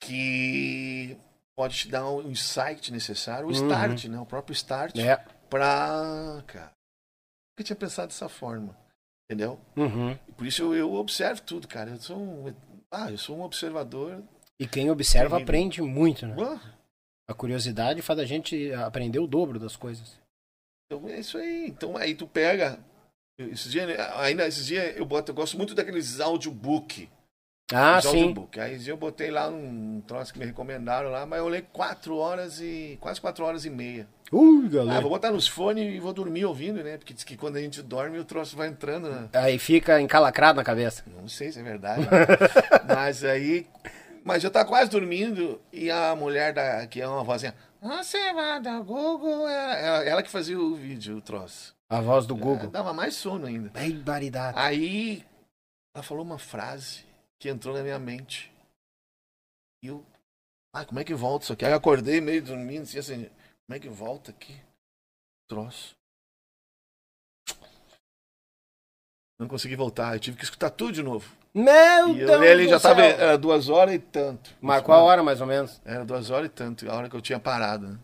que 0.00 1.16
pode 1.56 1.76
te 1.76 1.88
dar 1.88 2.08
um 2.10 2.22
insight 2.30 2.92
necessário, 2.92 3.46
o 3.48 3.52
Uhum. 3.52 3.54
start, 3.66 4.04
né? 4.04 4.18
O 4.20 4.26
próprio 4.26 4.52
start 4.54 4.96
É. 4.98 5.16
pra. 5.50 6.42
Cara, 6.46 6.72
eu 7.58 7.64
tinha 7.64 7.76
pensado 7.76 8.08
dessa 8.08 8.28
forma. 8.28 8.76
Entendeu? 9.30 9.60
Uhum. 9.76 10.16
Por 10.36 10.46
isso 10.46 10.62
eu, 10.62 10.74
eu 10.74 10.94
observo 10.94 11.42
tudo, 11.42 11.68
cara. 11.68 11.90
Eu 11.90 12.00
sou 12.00 12.16
um. 12.18 12.54
Ah, 12.90 13.10
eu 13.10 13.18
sou 13.18 13.36
um 13.36 13.42
observador. 13.42 14.22
E 14.58 14.66
quem 14.66 14.90
observa 14.90 15.36
aprende 15.36 15.82
muito, 15.82 16.26
né? 16.26 16.34
Ah, 16.40 16.72
A 17.28 17.34
curiosidade 17.34 18.00
faz 18.00 18.18
a 18.18 18.24
gente 18.24 18.72
aprender 18.72 19.18
o 19.18 19.26
dobro 19.26 19.58
das 19.58 19.76
coisas. 19.76 20.18
Então 20.90 21.06
é 21.08 21.20
isso 21.20 21.36
aí. 21.36 21.66
Então 21.68 21.96
aí 21.96 22.14
tu 22.14 22.26
pega. 22.26 22.78
Esses 23.38 23.70
dias, 23.70 23.88
ainda 24.16 24.48
esses 24.48 24.66
dias 24.66 24.96
eu 24.96 25.04
boto, 25.04 25.30
eu 25.30 25.34
gosto 25.34 25.56
muito 25.56 25.74
daqueles 25.74 26.18
audiobook. 26.18 27.08
Ah, 27.72 28.00
sim. 28.00 28.08
audiobook. 28.08 28.58
Aí 28.58 28.88
eu 28.88 28.96
botei 28.96 29.30
lá 29.30 29.48
um 29.48 30.02
troço 30.06 30.32
que 30.32 30.38
me 30.38 30.46
recomendaram 30.46 31.10
lá, 31.10 31.26
mas 31.26 31.38
eu 31.38 31.44
olhei 31.44 31.62
quatro 31.72 32.16
horas 32.16 32.60
e. 32.60 32.96
quase 33.00 33.20
quatro 33.20 33.44
horas 33.44 33.64
e 33.66 33.70
meia. 33.70 34.08
Ui, 34.32 34.66
Ah, 34.66 34.68
galera. 34.70 35.00
vou 35.02 35.10
botar 35.10 35.30
nos 35.30 35.46
fones 35.46 35.94
e 35.94 36.00
vou 36.00 36.12
dormir 36.12 36.46
ouvindo, 36.46 36.82
né? 36.82 36.96
Porque 36.96 37.12
diz 37.14 37.22
que 37.24 37.36
quando 37.36 37.56
a 37.56 37.60
gente 37.60 37.82
dorme 37.82 38.18
o 38.18 38.24
troço 38.24 38.56
vai 38.56 38.68
entrando, 38.68 39.10
né? 39.10 39.28
Aí 39.34 39.58
fica 39.58 40.00
encalacrado 40.00 40.56
na 40.56 40.64
cabeça. 40.64 41.04
Não 41.06 41.28
sei 41.28 41.52
se 41.52 41.60
é 41.60 41.62
verdade. 41.62 42.06
mas 42.88 43.22
aí. 43.24 43.66
Mas 44.24 44.42
eu 44.44 44.50
tava 44.50 44.68
quase 44.68 44.90
dormindo 44.90 45.60
e 45.72 45.90
a 45.90 46.14
mulher 46.16 46.52
da, 46.52 46.86
que 46.86 47.00
é 47.00 47.06
uma 47.08 47.22
vozinha. 47.22 47.54
Você 47.80 48.32
vai 48.32 48.60
da 48.60 48.80
Google. 48.80 49.48
é-" 49.48 49.86
Ela, 49.86 50.04
ela 50.04 50.22
que 50.22 50.30
fazia 50.30 50.58
o 50.58 50.74
vídeo, 50.74 51.16
o 51.16 51.22
troço. 51.22 51.76
A 51.88 52.00
voz 52.00 52.26
do 52.26 52.36
É, 52.36 52.38
Google. 52.38 52.70
dava 52.70 52.92
mais 52.92 53.14
sono 53.14 53.46
ainda. 53.46 53.70
Barbaridade. 53.70 54.58
Aí 54.58 55.24
ela 55.94 56.02
falou 56.02 56.24
uma 56.24 56.38
frase 56.38 57.06
que 57.38 57.48
entrou 57.48 57.74
na 57.74 57.82
minha 57.82 57.98
mente. 57.98 58.52
E 59.82 59.86
eu. 59.88 60.04
Ah, 60.74 60.84
como 60.84 61.00
é 61.00 61.04
que 61.04 61.14
volta 61.14 61.44
isso 61.44 61.52
aqui? 61.52 61.64
Aí 61.64 61.72
eu 61.72 61.76
acordei 61.78 62.20
meio 62.20 62.42
dormindo, 62.44 62.82
assim, 62.82 62.98
assim, 62.98 63.24
como 63.66 63.76
é 63.76 63.80
que 63.80 63.88
volta 63.88 64.30
aqui? 64.32 64.54
Troço. 65.48 65.96
Não 69.40 69.48
consegui 69.48 69.76
voltar. 69.76 70.14
Eu 70.14 70.20
tive 70.20 70.36
que 70.36 70.44
escutar 70.44 70.70
tudo 70.70 70.92
de 70.92 71.02
novo. 71.02 71.34
Meu 71.58 72.08
E 72.14 72.20
eu 72.20 72.26
Deus 72.26 72.38
olhei 72.40 72.52
ali 72.52 72.64
do 72.64 72.70
já 72.70 72.80
tava. 72.80 73.02
Era 73.02 73.36
duas 73.38 73.68
horas 73.68 73.94
e 73.94 73.98
tanto. 73.98 74.54
Mas 74.60 74.82
qual 74.82 75.00
a 75.00 75.02
hora, 75.02 75.22
mais 75.22 75.40
ou 75.40 75.46
menos? 75.46 75.80
Era 75.84 76.04
duas 76.04 76.30
horas 76.30 76.46
e 76.46 76.50
tanto, 76.50 76.88
a 76.90 76.94
hora 76.94 77.08
que 77.08 77.16
eu 77.16 77.20
tinha 77.20 77.40
parado. 77.40 77.88
Né? 77.88 77.98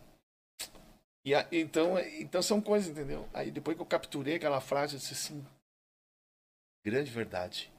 E 1.27 1.35
a- 1.35 1.47
então, 1.53 1.99
então 2.19 2.43
são 2.43 2.61
coisas, 2.61 2.89
entendeu? 2.91 3.27
Aí 3.33 3.51
depois 3.51 3.77
que 3.77 3.83
eu 3.83 3.87
capturei 3.87 4.37
aquela 4.37 4.61
frase, 4.61 4.95
eu 4.95 4.99
disse 4.99 5.13
assim: 5.15 5.45
grande 6.85 7.11
verdade. 7.11 7.71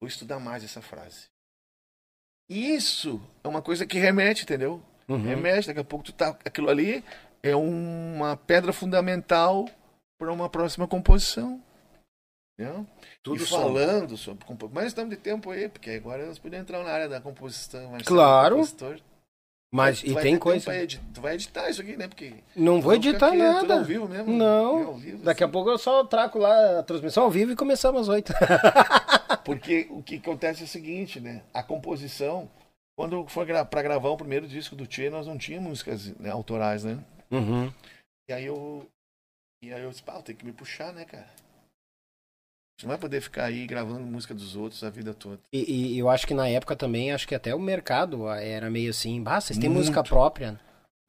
Vou 0.00 0.06
estudar 0.08 0.38
mais 0.38 0.62
essa 0.62 0.80
frase. 0.80 1.26
E 2.48 2.74
isso 2.74 3.20
é 3.42 3.48
uma 3.48 3.60
coisa 3.60 3.84
que 3.86 3.98
remete, 3.98 4.44
entendeu? 4.44 4.82
Uhum. 5.08 5.22
Remete, 5.22 5.66
daqui 5.66 5.80
a 5.80 5.84
pouco 5.84 6.04
tu 6.04 6.12
tá. 6.12 6.28
Aquilo 6.44 6.70
ali 6.70 7.04
é 7.42 7.56
uma 7.56 8.36
pedra 8.36 8.72
fundamental 8.72 9.68
para 10.18 10.32
uma 10.32 10.48
próxima 10.48 10.86
composição. 10.86 11.62
Entendeu? 12.58 12.84
Tudo 13.22 13.42
e 13.42 13.46
falando 13.46 14.16
sobre. 14.16 14.44
Mas 14.72 14.88
estamos 14.88 15.10
de 15.10 15.16
tempo 15.16 15.50
aí, 15.50 15.68
porque 15.68 15.90
agora 15.90 16.26
nós 16.26 16.40
podemos 16.40 16.64
entrar 16.64 16.82
na 16.82 16.90
área 16.90 17.08
da 17.08 17.20
composição. 17.20 17.92
Marcelo, 17.92 18.04
Claro. 18.04 18.66
Mas, 19.72 20.00
Tu 20.00 20.06
e 20.10 20.14
tem 20.16 20.38
coisa. 20.38 20.72
Tu 21.12 21.20
vai 21.20 21.34
editar 21.34 21.68
isso 21.68 21.82
aqui, 21.82 21.96
né? 21.96 22.08
Porque. 22.08 22.34
Não 22.56 22.80
vou 22.80 22.94
editar 22.94 23.30
quieto, 23.30 23.60
tudo 23.60 23.68
nada. 23.68 23.80
ao 23.80 23.84
vivo 23.84 24.08
mesmo. 24.08 24.32
Não. 24.32 24.80
É 24.80 24.84
ao 24.84 24.94
vivo, 24.94 25.22
Daqui 25.22 25.44
a 25.44 25.46
assim. 25.46 25.52
pouco 25.52 25.70
eu 25.70 25.78
só 25.78 26.04
traco 26.04 26.38
lá 26.38 26.80
a 26.80 26.82
transmissão 26.82 27.24
ao 27.24 27.30
vivo 27.30 27.52
e 27.52 27.56
começamos 27.56 28.02
às 28.02 28.08
oito. 28.08 28.32
Porque 29.44 29.86
o 29.90 30.02
que 30.02 30.16
acontece 30.16 30.62
é 30.62 30.64
o 30.64 30.68
seguinte, 30.68 31.20
né? 31.20 31.42
A 31.52 31.62
composição, 31.62 32.50
quando 32.96 33.26
foi 33.28 33.44
gra 33.44 33.64
pra 33.64 33.82
gravar 33.82 34.08
o 34.08 34.16
primeiro 34.16 34.48
disco 34.48 34.74
do 34.74 34.86
Tchê, 34.86 35.10
nós 35.10 35.26
não 35.26 35.38
tínhamos 35.38 35.68
músicas 35.68 36.06
né, 36.18 36.30
autorais, 36.30 36.82
né? 36.82 36.98
Uhum. 37.30 37.70
E 38.28 38.32
aí 38.32 38.46
eu. 38.46 38.86
E 39.62 39.72
aí 39.72 39.82
eu 39.82 39.90
disse, 39.90 40.02
pá, 40.02 40.20
tenho 40.22 40.38
que 40.38 40.46
me 40.46 40.52
puxar, 40.52 40.92
né, 40.92 41.04
cara? 41.04 41.28
Você 42.78 42.86
não 42.86 42.90
vai 42.92 42.98
poder 42.98 43.20
ficar 43.20 43.46
aí 43.46 43.66
gravando 43.66 44.00
música 44.06 44.32
dos 44.32 44.54
outros 44.54 44.84
a 44.84 44.90
vida 44.90 45.12
toda. 45.12 45.40
E, 45.52 45.94
e 45.94 45.98
eu 45.98 46.08
acho 46.08 46.24
que 46.26 46.32
na 46.34 46.48
época 46.48 46.76
também, 46.76 47.12
acho 47.12 47.26
que 47.26 47.34
até 47.34 47.52
o 47.54 47.58
mercado 47.58 48.28
era 48.28 48.70
meio 48.70 48.90
assim, 48.90 49.22
ah, 49.26 49.40
vocês 49.40 49.58
têm 49.58 49.68
Muito. 49.68 49.80
música 49.80 50.02
própria, 50.04 50.60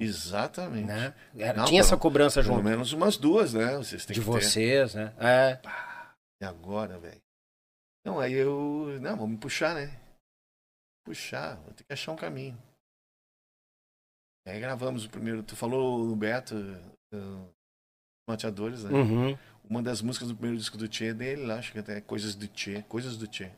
Exatamente. 0.02 0.88
né? 0.88 1.14
Era- 1.38 1.60
Não, 1.60 1.66
tinha 1.66 1.82
essa 1.82 1.90
pelo- 1.92 2.02
cobrança 2.02 2.42
Pelo 2.42 2.56
junto 2.56 2.66
menos 2.66 2.92
umas 2.92 3.18
duas, 3.18 3.54
né? 3.54 3.78
Vocês 3.78 4.04
têm 4.04 4.16
de 4.16 4.20
que 4.22 4.26
ter. 4.26 4.32
vocês, 4.32 4.96
né? 4.96 5.14
É. 5.20 5.60
E 6.42 6.46
agora, 6.46 6.98
velho? 6.98 7.22
Então 8.02 8.20
aí 8.20 8.34
eu. 8.34 8.98
Não, 9.02 9.16
vou 9.16 9.28
me 9.28 9.38
puxar, 9.38 9.76
né? 9.76 9.96
Puxar, 11.06 11.58
vou 11.58 11.74
ter 11.74 11.84
que 11.84 11.94
achar 11.94 12.14
um 12.14 12.16
caminho. 12.16 12.58
Aí 14.48 14.60
gravamos 14.60 15.06
o 15.06 15.10
primeiro. 15.10 15.44
Tu 15.44 15.56
falou 15.56 16.04
no 16.04 16.16
Beto, 16.16 16.56
uh, 17.14 17.48
Mateadores, 18.28 18.84
né? 18.86 18.92
Uhum. 18.92 19.38
Uma 19.70 19.84
das 19.84 20.02
músicas 20.02 20.28
do 20.30 20.36
primeiro 20.36 20.58
disco 20.58 20.78
do 20.78 20.88
Tchê 20.88 21.06
é 21.08 21.14
dele, 21.14 21.46
lá, 21.46 21.56
acho 21.60 21.72
que 21.72 21.80
até 21.80 21.98
é 21.98 22.02
Coisas 22.02 22.34
do 22.36 22.48
Tchê. 22.48 22.84
Coisas 22.90 23.18
do 23.18 23.28
Tchê. 23.28 23.50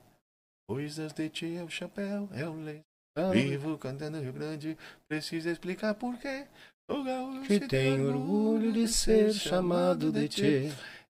Coisas 0.68 1.14
de 1.14 1.30
Tchê 1.30 1.56
é 1.56 1.64
o 1.64 1.70
chapéu, 1.70 2.28
é 2.34 2.48
o 2.48 2.54
leite. 2.54 2.84
Ah, 3.18 3.30
Vivo 3.32 3.78
cantando 3.78 4.20
Rio 4.22 4.32
Grande, 4.34 4.78
precisa 5.08 5.52
explicar 5.52 5.94
por 5.96 6.18
quê. 6.18 6.46
O 6.90 7.04
gaúcho 7.04 7.48
que 7.48 7.60
tem 7.68 8.02
orgulho 8.06 8.72
de 8.74 8.88
ser 8.88 9.34
chamado 9.34 10.12
de 10.12 10.28
Tchê. 10.28 10.72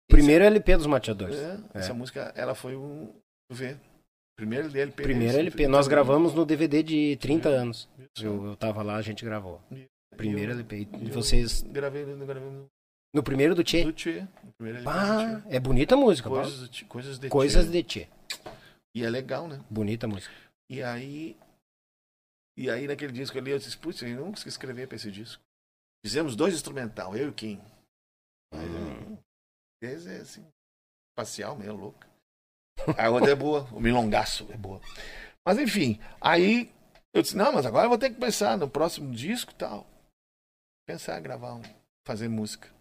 Primeiro 0.08 0.44
LP 0.44 0.76
dos 0.76 0.86
Mateadores. 0.86 1.36
É, 1.36 1.58
É. 1.74 1.78
Essa 1.78 1.94
música, 1.94 2.32
ela 2.36 2.54
foi 2.54 2.76
um. 2.76 3.12
Vê? 3.50 3.76
Primeiro 4.36 4.66
LP. 4.76 5.02
Primeiro 5.02 5.38
LP. 5.38 5.66
Nós 5.68 5.86
30 5.86 5.90
gravamos 5.90 6.34
no 6.34 6.44
DVD 6.44 6.82
de 6.82 7.16
30 7.16 7.48
anos. 7.48 7.88
Isso. 7.98 8.26
Eu, 8.26 8.44
eu 8.46 8.56
tava 8.56 8.82
lá, 8.82 8.96
a 8.96 9.02
gente 9.02 9.24
gravou. 9.24 9.60
Primeiro 10.16 10.52
eu- 10.52 10.54
LP. 10.56 10.88
E 11.00 11.10
vocês. 11.10 11.62
Gravei, 11.62 12.04
gravei 12.04 12.42
no 12.42 12.68
No 13.14 13.22
primeiro 13.22 13.54
do 13.54 13.62
Tchê. 13.64 13.84
do 13.84 13.92
Tchê. 13.92 14.26
Ah, 14.86 15.40
Tchê. 15.42 15.56
é 15.56 15.60
bonita 15.60 15.94
a 15.94 15.98
música. 15.98 16.28
Coisas, 16.28 16.68
Tchê, 16.68 16.84
coisas 16.84 17.18
de 17.18 17.28
Coisas 17.28 17.64
Tchê. 17.66 17.72
de 17.72 17.82
Tchê. 17.82 18.08
E 18.94 19.04
é 19.04 19.10
legal, 19.10 19.48
né? 19.48 19.62
Bonita 19.68 20.06
a 20.06 20.08
música. 20.08 20.34
E 20.70 20.82
aí. 20.82 21.36
E 22.56 22.70
aí 22.70 22.86
naquele 22.86 23.12
disco 23.12 23.36
ali 23.36 23.50
eu 23.50 23.58
disse, 23.58 23.76
putz, 23.76 24.00
eu 24.02 24.08
não 24.16 24.30
consegui 24.30 24.48
escrever 24.50 24.86
pra 24.86 24.96
esse 24.96 25.10
disco. 25.10 25.42
Fizemos 26.04 26.36
dois 26.36 26.54
instrumental, 26.54 27.16
eu 27.16 27.26
e 27.26 27.28
o 27.30 27.32
Kim. 27.32 27.60
Mas 28.52 28.62
Hum. 28.70 29.18
esse 29.82 30.08
é 30.08 30.16
assim, 30.18 30.46
espacial 31.10 31.56
meio 31.56 31.74
louca. 31.74 32.06
A 32.96 33.08
outra 33.10 33.32
é 33.32 33.34
boa, 33.34 33.62
o 33.72 33.80
milongaço 33.80 34.46
é 34.52 34.56
boa. 34.56 34.80
Mas 35.44 35.58
enfim, 35.58 35.98
aí 36.20 36.72
eu 37.12 37.22
disse, 37.22 37.36
não, 37.36 37.52
mas 37.52 37.66
agora 37.66 37.86
eu 37.86 37.88
vou 37.88 37.98
ter 37.98 38.10
que 38.10 38.20
pensar 38.20 38.56
no 38.56 38.68
próximo 38.70 39.12
disco 39.12 39.50
e 39.50 39.54
tal. 39.56 39.86
Pensar, 40.86 41.18
gravar, 41.20 41.54
um, 41.54 41.62
fazer 42.06 42.28
música. 42.28 42.72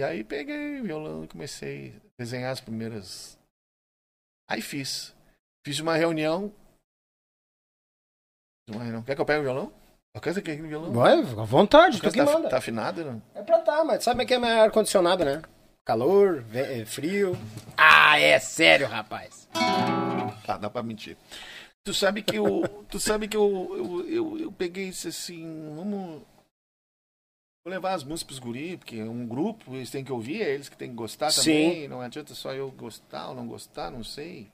E 0.00 0.02
aí 0.02 0.24
peguei 0.24 0.80
o 0.80 0.84
violão 0.84 1.24
e 1.24 1.28
comecei 1.28 1.94
a 1.94 2.22
desenhar 2.22 2.50
as 2.50 2.58
primeiras. 2.58 3.38
Aí 4.48 4.62
fiz. 4.62 5.14
Fiz 5.62 5.78
uma 5.78 5.94
reunião. 5.94 6.50
Fiz 8.64 8.74
uma 8.74 8.82
reunião. 8.82 9.02
Quer 9.02 9.14
que 9.14 9.20
eu 9.20 9.26
pegue 9.26 9.40
o 9.40 9.42
violão? 9.42 9.70
Alcança 10.14 10.38
aqui 10.38 10.56
no 10.56 10.68
violão? 10.68 10.90
Vai, 10.90 11.18
à 11.18 11.44
vontade, 11.44 12.00
tu 12.00 12.06
Alcança, 12.06 12.24
que 12.24 12.32
tá, 12.32 12.38
manda. 12.38 12.48
tá 12.48 12.56
afinado, 12.56 13.04
não? 13.04 13.22
É 13.34 13.42
pra 13.42 13.60
tá, 13.60 13.84
mas 13.84 14.02
sabe 14.02 14.24
que 14.24 14.32
é 14.32 14.38
ar-condicionado, 14.38 15.22
né? 15.22 15.42
Calor, 15.84 16.46
é 16.54 16.82
frio. 16.86 17.36
Ah, 17.76 18.18
é 18.18 18.38
sério, 18.38 18.86
rapaz. 18.86 19.50
Tá, 20.46 20.56
dá 20.56 20.70
pra 20.70 20.82
mentir. 20.82 21.18
Tu 21.84 21.92
sabe 21.92 22.22
que 22.22 22.36
eu. 22.36 22.86
tu 22.88 22.98
sabe 22.98 23.28
que 23.28 23.36
eu, 23.36 23.76
eu, 23.76 24.08
eu, 24.08 24.38
eu 24.38 24.52
peguei 24.52 24.88
isso 24.88 25.08
assim. 25.08 25.44
Vamos. 25.76 26.22
Vou 27.64 27.70
levar 27.72 27.92
as 27.94 28.02
músicas 28.04 28.26
pros 28.26 28.38
guri, 28.38 28.76
porque 28.78 28.96
é 28.96 29.04
um 29.04 29.26
grupo, 29.26 29.74
eles 29.74 29.90
têm 29.90 30.02
que 30.04 30.10
ouvir, 30.12 30.40
é 30.42 30.50
eles 30.54 30.68
que 30.68 30.76
têm 30.76 30.88
que 30.90 30.96
gostar 30.96 31.30
também. 31.32 31.88
Não 31.88 32.00
adianta 32.00 32.34
só 32.34 32.54
eu 32.54 32.70
gostar 32.70 33.28
ou 33.28 33.34
não 33.34 33.46
gostar, 33.46 33.90
não 33.90 34.02
sei. 34.02 34.50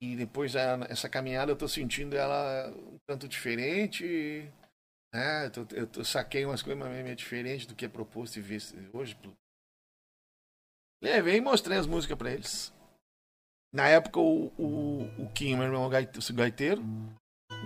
E 0.00 0.14
depois 0.14 0.54
essa 0.54 1.08
caminhada 1.08 1.50
eu 1.50 1.56
tô 1.56 1.66
sentindo 1.66 2.16
ela 2.16 2.70
um 2.70 2.96
tanto 3.08 3.26
diferente. 3.26 4.04
Né? 5.12 5.46
Eu, 5.46 5.50
tô- 5.50 5.74
eu, 5.74 5.86
tô- 5.88 6.04
saquei 6.04 6.44
umas 6.44 6.62
coisas 6.62 6.80
meio 6.88 7.16
diferentes 7.16 7.66
do 7.66 7.74
que 7.74 7.84
é 7.86 7.88
proposto 7.88 8.36
e 8.36 8.40
visto 8.42 8.76
hoje. 8.96 9.18
Levei 11.02 11.36
e 11.36 11.40
mostrei 11.40 11.76
as 11.78 11.86
músicas 11.86 12.16
pra 12.16 12.30
eles. 12.32 12.72
Na 13.72 13.88
época, 13.88 14.20
o, 14.20 14.46
o, 14.58 15.02
o 15.24 15.32
Kim, 15.32 15.54
meu 15.56 15.64
irmão 15.64 15.88
gaiteiro, 15.90 16.82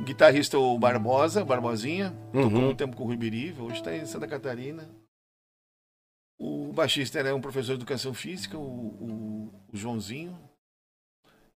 o 0.01 0.05
guitarrista 0.05 0.59
o 0.59 0.78
Barbosa, 0.78 1.44
Barbosinha, 1.44 2.10
tocou 2.32 2.43
Uhum. 2.43 2.60
muito 2.62 2.78
tempo 2.78 2.97
com 2.97 3.05
o 3.05 3.06
Rui 3.06 3.16
Biriva, 3.16 3.62
hoje 3.62 3.77
está 3.77 3.94
em 3.94 4.06
Santa 4.06 4.27
Catarina. 4.27 4.89
O 6.39 6.73
baixista 6.73 7.19
era 7.19 7.35
um 7.35 7.40
professor 7.40 7.69
de 7.77 7.82
educação 7.82 8.12
física, 8.12 8.59
o, 8.59 8.60
o, 8.60 9.55
o 9.73 9.77
Joãozinho. 9.77 10.36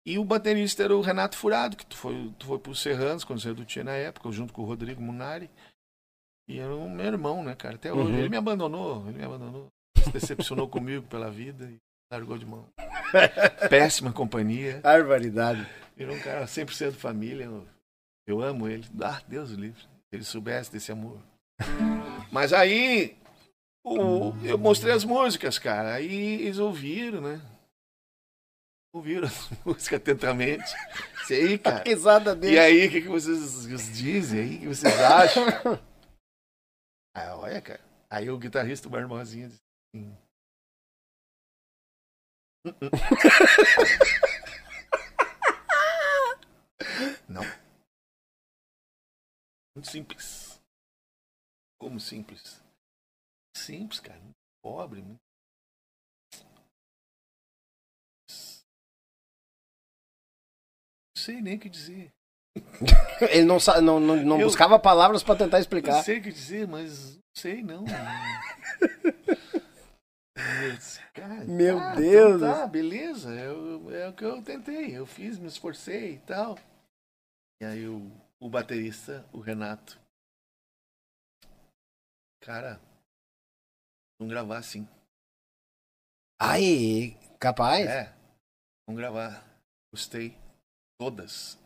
E 0.04 0.18
o 0.18 0.24
baterista 0.24 0.84
era 0.84 0.96
o 0.96 1.00
Renato 1.00 1.36
Furado, 1.36 1.76
que 1.76 1.84
tu 1.84 1.96
foi, 1.96 2.32
tu 2.38 2.46
foi 2.46 2.58
pro 2.60 2.74
Serranos, 2.74 3.24
quando 3.24 3.40
saiu 3.40 3.54
do 3.56 3.64
Tia 3.64 3.82
na 3.82 3.94
época, 3.94 4.30
junto 4.30 4.52
com 4.52 4.62
o 4.62 4.64
Rodrigo 4.64 5.02
Munari. 5.02 5.50
E 6.48 6.60
era 6.60 6.72
o 6.72 6.88
meu 6.88 7.06
irmão, 7.06 7.42
né, 7.42 7.56
cara? 7.56 7.74
Até 7.74 7.92
hoje. 7.92 8.12
Uhum. 8.12 8.18
Ele 8.18 8.28
me 8.28 8.36
abandonou, 8.36 9.08
ele 9.08 9.18
me 9.18 9.24
abandonou. 9.24 9.66
Se 9.98 10.12
decepcionou 10.12 10.68
comigo 10.70 11.04
pela 11.08 11.28
vida 11.28 11.64
e 11.68 11.78
largou 12.12 12.38
de 12.38 12.46
mão. 12.46 12.68
Péssima 13.68 14.12
companhia. 14.12 14.78
Barbaridade. 14.80 15.66
Virou 15.96 16.14
um 16.14 16.20
cara 16.20 16.44
100% 16.44 16.92
família. 16.92 17.50
Eu, 18.26 18.42
amo 18.42 18.68
ele. 18.68 18.84
Ah, 19.02 19.22
Deus 19.28 19.50
livre. 19.50 19.80
Se 19.80 19.88
ele 20.12 20.24
soubesse 20.24 20.70
desse 20.72 20.90
amor. 20.92 21.20
Mas 22.32 22.52
aí, 22.52 23.16
o- 23.84 24.32
eu 24.44 24.58
mostrei 24.58 24.92
as 24.92 25.04
músicas, 25.04 25.58
cara. 25.58 25.94
Aí 25.94 26.42
eles 26.42 26.58
ouviram, 26.58 27.20
né? 27.20 27.40
Ouviram 28.92 29.26
as 29.28 29.48
músicas 29.64 30.00
atentamente. 30.00 30.64
Isso 31.22 31.32
aí, 31.32 31.58
cara. 31.58 31.84
Risada 31.84 32.32
E 32.32 32.36
dele. 32.36 32.58
aí, 32.58 32.86
o 32.86 32.90
que, 32.90 33.02
que 33.02 33.08
vocês 33.08 33.64
dizem 33.96 34.40
aí? 34.40 34.56
O 34.56 34.60
que 34.60 34.66
vocês 34.68 35.00
acham? 35.00 35.44
Ah, 37.18 37.34
olha, 37.36 37.62
cara. 37.62 37.80
Aí 38.10 38.28
o 38.28 38.36
guitarrista, 38.36 38.88
o 38.88 38.90
Barbosinha, 38.90 39.48
disse 39.48 39.62
assim. 39.94 40.14
Não. 47.28 47.42
Muito 49.76 49.90
simples. 49.90 50.58
Como 51.78 52.00
simples? 52.00 52.62
Simples, 53.54 54.00
cara. 54.00 54.18
Muito 54.18 54.34
pobre. 54.64 55.02
Muito... 55.02 55.20
Não 61.14 61.22
sei 61.22 61.42
nem 61.42 61.56
o 61.56 61.60
que 61.60 61.68
dizer. 61.68 62.10
Ele 63.30 63.44
não, 63.44 63.58
não, 63.82 64.00
não, 64.00 64.16
não 64.16 64.40
Eu- 64.40 64.46
buscava 64.46 64.78
palavras 64.78 65.22
pra 65.22 65.36
tentar 65.36 65.58
Não 65.58 65.60
explicar. 65.60 66.02
sei 66.02 66.20
o 66.20 66.22
que 66.22 66.32
dizer, 66.32 66.66
mas 66.66 67.16
não 67.16 67.22
sei 67.36 67.62
não. 67.62 67.84
Eu 70.36 71.12
cara, 71.12 71.44
Meu 71.44 71.76
tá, 71.78 71.94
Deus. 71.96 72.36
Então 72.36 72.54
tá, 72.54 72.66
beleza. 72.66 73.30
eu- 73.34 73.90
é 73.94 74.08
o 74.08 74.12
que 74.14 74.24
eu 74.24 74.42
tentei. 74.42 74.96
Eu 74.96 75.04
fiz, 75.06 75.38
me 75.38 75.46
esforcei 75.48 76.14
e 76.14 76.18
tal. 76.20 76.58
E 77.60 77.64
aí 77.64 77.86
o, 77.88 78.10
o 78.40 78.48
baterista, 78.48 79.28
o 79.32 79.40
Renato. 79.40 80.00
Cara, 82.40 82.80
vamos 84.18 84.32
gravar 84.32 84.58
assim. 84.58 84.86
Ai, 86.40 87.18
capaz. 87.40 87.86
É. 87.86 88.14
Vamos 88.86 89.00
gravar. 89.00 89.44
Gostei. 89.92 90.36
Todas. 90.98 91.58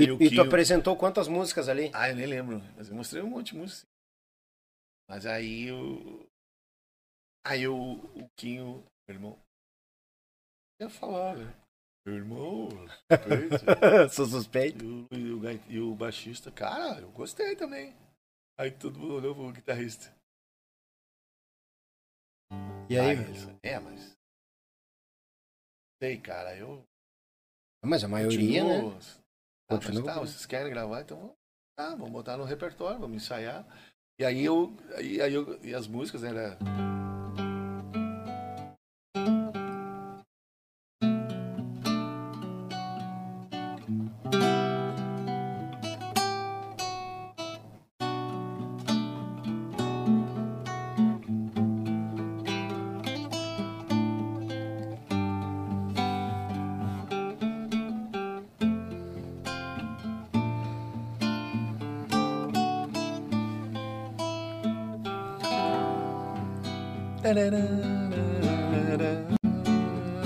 E, 0.00 0.10
o 0.10 0.22
e 0.22 0.34
tu 0.34 0.40
apresentou 0.40 0.96
quantas 0.96 1.28
músicas 1.28 1.68
ali? 1.68 1.90
Ah, 1.94 2.08
eu 2.08 2.16
nem 2.16 2.26
lembro. 2.26 2.60
Mas 2.76 2.88
eu 2.88 2.94
mostrei 2.94 3.22
um 3.22 3.28
monte 3.28 3.52
de 3.52 3.58
música. 3.58 3.86
Mas 5.08 5.26
aí 5.26 5.70
o. 5.70 6.26
Aí 7.44 7.68
o, 7.68 7.94
o 8.16 8.28
Quinho, 8.36 8.84
meu 9.06 9.16
irmão. 9.16 9.38
ia 10.80 10.88
falar, 10.88 11.36
né? 11.36 11.61
Meu 12.04 12.16
irmão, 12.16 12.68
respeito. 13.08 14.10
Sou 14.12 14.26
suspeito. 14.26 14.84
E 14.84 15.32
o, 15.32 15.44
e, 15.70 15.78
o, 15.80 15.92
e 15.92 15.96
baixista, 15.96 16.50
cara, 16.50 17.00
eu 17.00 17.10
gostei 17.12 17.54
também. 17.54 17.94
Aí 18.58 18.70
todo 18.70 18.98
mundo 18.98 19.14
olhou 19.14 19.34
pro 19.34 19.52
guitarrista. 19.52 20.12
E 22.90 22.98
aí? 22.98 23.10
eles, 23.12 23.48
é, 23.62 23.78
mas. 23.78 24.16
Sei, 26.02 26.18
cara, 26.20 26.56
eu. 26.56 26.84
Mas 27.84 28.04
a 28.04 28.08
maioria, 28.08 28.64
né? 28.64 28.80
continuo- 29.68 30.00
Ah, 30.08 30.14
mas 30.14 30.14
tá, 30.14 30.20
vocês 30.20 30.46
querem 30.46 30.72
gravar, 30.72 31.02
então 31.02 31.18
vamos, 31.18 31.36
ah, 31.78 31.94
vamos 31.94 32.10
botar 32.10 32.36
no 32.36 32.44
repertório, 32.44 33.00
vamos 33.00 33.22
ensaiar. 33.22 33.64
E 34.18 34.24
aí 34.24 34.44
eu. 34.44 34.76
Aí, 34.96 35.20
aí 35.20 35.32
eu 35.32 35.64
e 35.64 35.74
as 35.74 35.86
músicas, 35.86 36.22
né? 36.22 36.30
Era... 36.30 36.58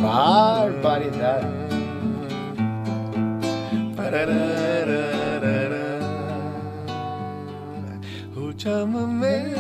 Barbaridade. 0.01 1.47
O 8.37 8.53
chamamé 8.59 9.55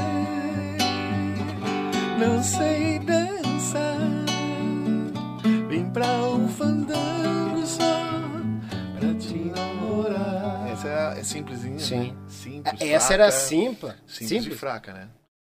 não 2.18 2.42
sei 2.42 2.98
dançar. 2.98 3.96
Vim 5.68 5.88
pra 5.90 6.06
um 6.24 6.48
fandango 6.48 7.64
só 7.64 7.84
pra 8.98 9.14
te 9.14 9.52
namorar. 9.54 10.68
Essa 10.72 10.88
é, 10.88 11.20
é 11.20 11.22
simplesinha. 11.22 11.78
Sim. 11.78 12.10
Né? 12.10 12.16
Simples. 12.28 12.80
Essa 12.80 13.06
fraca, 13.06 13.14
era 13.14 13.30
simples. 13.30 13.94
Simples, 14.06 14.28
Simples. 14.28 14.46
e 14.46 14.58
fraca, 14.58 14.92
né? 14.92 15.08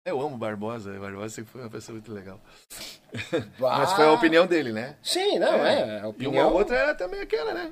Eu 0.05 0.19
amo 0.21 0.39
Barbosa. 0.39 0.99
Barbosa 0.99 1.29
sempre 1.29 1.53
foi 1.53 1.61
uma 1.61 1.69
pessoa 1.71 1.95
muito 1.95 2.11
legal. 2.13 2.41
Bah. 3.59 3.79
Mas 3.81 3.93
foi 3.93 4.07
a 4.07 4.13
opinião 4.13 4.47
dele, 4.47 4.73
né? 4.73 4.97
Sim, 5.03 5.39
não, 5.39 5.55
é. 5.55 6.01
A 6.01 6.05
E 6.05 6.07
opinião. 6.07 6.49
uma 6.49 6.57
outra 6.57 6.75
era 6.77 6.95
também 6.95 7.21
aquela, 7.21 7.53
né? 7.53 7.71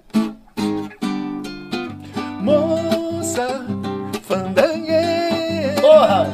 Moça, 2.42 3.64
fandangueira. 4.24 5.80
Porra! 5.80 6.26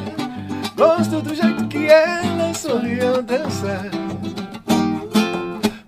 Gosto 0.75 1.21
do 1.21 1.33
jeito 1.33 1.65
que 1.69 1.87
ela 1.87 2.53
sorriu 2.53 3.21
dançar. 3.23 3.85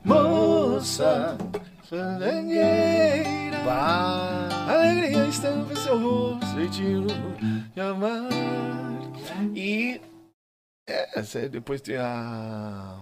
Moça, 0.05 1.37
fandangueira. 1.83 3.57
Bah. 3.65 4.47
Alegria 4.69 5.25
estampa 5.27 5.73
em 5.73 5.75
seu 5.75 5.99
rosto, 5.99 6.45
jeitinho 6.55 7.07
de 7.75 7.81
amar. 7.81 8.29
E. 9.55 10.01
É, 10.89 11.19
essa- 11.19 11.49
depois 11.49 11.81
tem 11.81 11.97
a. 11.97 12.97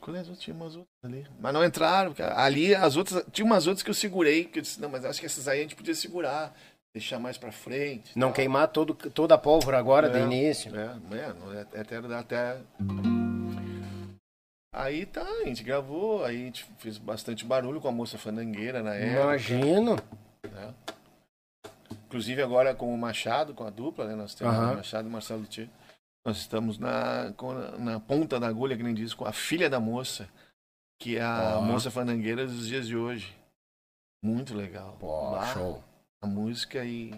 Qual 0.00 0.16
é 0.16 0.20
as 0.20 0.26
outras? 0.28 0.44
Tinha 0.44 0.54
umas 0.54 0.76
outras 0.76 0.88
ali. 1.04 1.26
Mas 1.40 1.54
não 1.54 1.64
entraram, 1.64 2.10
porque 2.10 2.22
ali 2.22 2.74
as 2.74 2.96
outras. 2.96 3.24
Tinha 3.32 3.44
umas 3.46 3.66
outras 3.66 3.82
que 3.82 3.90
eu 3.90 3.94
segurei, 3.94 4.44
que 4.44 4.58
eu 4.58 4.62
disse, 4.62 4.80
não, 4.80 4.88
mas 4.90 5.04
acho 5.04 5.18
que 5.20 5.26
essas 5.26 5.48
aí 5.48 5.60
a 5.60 5.62
gente 5.62 5.76
podia 5.76 5.94
segurar, 5.94 6.54
deixar 6.94 7.18
mais 7.18 7.38
pra 7.38 7.50
frente. 7.52 8.16
Não 8.18 8.28
tal. 8.28 8.34
queimar 8.34 8.68
todo, 8.68 8.94
toda 8.94 9.34
a 9.34 9.38
pólvora 9.38 9.78
agora 9.78 10.08
do 10.10 10.18
É. 10.18 10.22
início. 10.22 10.72
É, 10.76 10.86
é, 11.12 11.58
é- 11.60 11.78
é 11.78 11.80
até 11.80 11.96
até. 12.14 12.60
Aí 14.76 15.06
tá, 15.06 15.22
a 15.22 15.44
gente 15.44 15.62
gravou, 15.62 16.24
aí 16.24 16.34
a 16.42 16.44
gente 16.46 16.66
fez 16.78 16.98
bastante 16.98 17.44
barulho 17.44 17.80
com 17.80 17.86
a 17.88 17.92
moça 17.92 18.18
fandangueira 18.18 18.82
na 18.82 18.94
época. 18.94 19.22
Imagino. 19.22 19.96
né? 20.52 20.74
Inclusive 22.14 22.40
agora 22.42 22.72
com 22.76 22.94
o 22.94 22.96
Machado, 22.96 23.52
com 23.54 23.64
a 23.66 23.70
dupla, 23.70 24.06
né? 24.06 24.14
Nós 24.14 24.36
temos 24.36 24.54
Aham. 24.54 24.72
o 24.74 24.76
Machado 24.76 25.08
e 25.08 25.10
o 25.10 25.12
Marcelo 25.12 25.40
Luthier. 25.40 25.68
Nós 26.24 26.36
estamos 26.36 26.78
na, 26.78 27.34
na 27.76 27.98
ponta 27.98 28.38
da 28.38 28.46
agulha, 28.46 28.76
que 28.76 28.84
nem 28.84 28.94
diz, 28.94 29.12
com 29.12 29.24
a 29.24 29.32
filha 29.32 29.68
da 29.68 29.80
moça, 29.80 30.28
que 31.02 31.16
é 31.16 31.22
a 31.22 31.56
Ó. 31.58 31.62
moça 31.62 31.90
fandangueira 31.90 32.46
dos 32.46 32.68
dias 32.68 32.86
de 32.86 32.96
hoje. 32.96 33.36
Muito 34.24 34.54
legal. 34.56 34.96
Pô, 35.00 35.42
show. 35.52 35.82
A 36.22 36.26
música 36.28 36.84
e, 36.84 37.12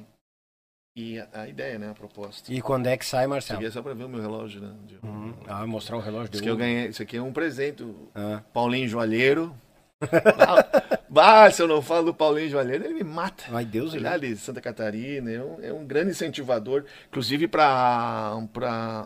e 0.96 1.18
a, 1.20 1.28
a 1.42 1.46
ideia, 1.48 1.78
né? 1.78 1.90
A 1.90 1.94
proposta. 1.94 2.50
E 2.50 2.62
quando 2.62 2.86
é 2.86 2.96
que 2.96 3.04
sai, 3.04 3.24
Isso 3.24 3.28
Marcelo? 3.28 3.58
aqui 3.58 3.66
é 3.68 3.70
só 3.70 3.82
pra 3.82 3.92
ver 3.92 4.04
o 4.04 4.08
meu 4.08 4.22
relógio, 4.22 4.62
né? 4.62 4.74
De- 4.86 4.96
Uhum. 5.06 5.34
Ah, 5.46 5.66
mostrar 5.66 5.98
o 5.98 6.00
relógio 6.00 6.30
Isso 6.32 6.38
de 6.38 6.42
que 6.42 6.48
eu 6.48 6.54
ouro. 6.54 6.64
ganhei, 6.64 6.86
isso 6.88 7.02
aqui 7.02 7.18
é 7.18 7.22
um 7.22 7.34
presente. 7.34 7.84
Ah. 8.14 8.42
Paulinho 8.54 8.88
Joalheiro. 8.88 9.54
Bah, 11.08 11.50
se 11.52 11.62
eu 11.62 11.68
não 11.68 11.80
falo 11.80 12.06
do 12.06 12.14
Paulinho 12.14 12.50
Joalheiro, 12.50 12.84
ele 12.84 12.94
me 12.94 13.04
mata. 13.04 13.44
Ai, 13.50 13.64
Deus 13.64 13.94
Ele 13.94 14.06
é 14.06 14.18
de 14.18 14.36
Santa 14.36 14.60
Catarina, 14.60 15.30
é 15.30 15.42
um, 15.42 15.62
é 15.62 15.72
um 15.72 15.86
grande 15.86 16.10
incentivador. 16.10 16.84
Inclusive 17.08 17.48
para 17.48 18.38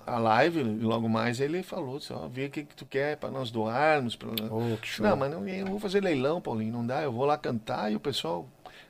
a 0.07 0.19
live, 0.19 0.63
logo 0.63 1.09
mais, 1.09 1.41
ele 1.41 1.63
falou: 1.63 1.97
assim, 1.97 2.13
ó, 2.13 2.27
vê 2.29 2.47
o 2.47 2.51
que, 2.51 2.65
que 2.65 2.75
tu 2.75 2.85
quer 2.85 3.17
para 3.17 3.31
nós 3.31 3.51
doarmos. 3.51 4.17
Pra... 4.17 4.29
Oh. 4.51 4.77
Não, 5.03 5.17
mas 5.17 5.31
não, 5.31 5.47
eu 5.49 5.67
vou 5.67 5.79
fazer 5.79 6.03
leilão, 6.03 6.41
Paulinho, 6.41 6.73
não 6.73 6.87
dá. 6.87 7.03
Eu 7.03 7.13
vou 7.13 7.25
lá 7.25 7.39
cantar 7.39 7.91
e 7.93 7.97
o 7.97 8.01
pessoal 8.01 8.49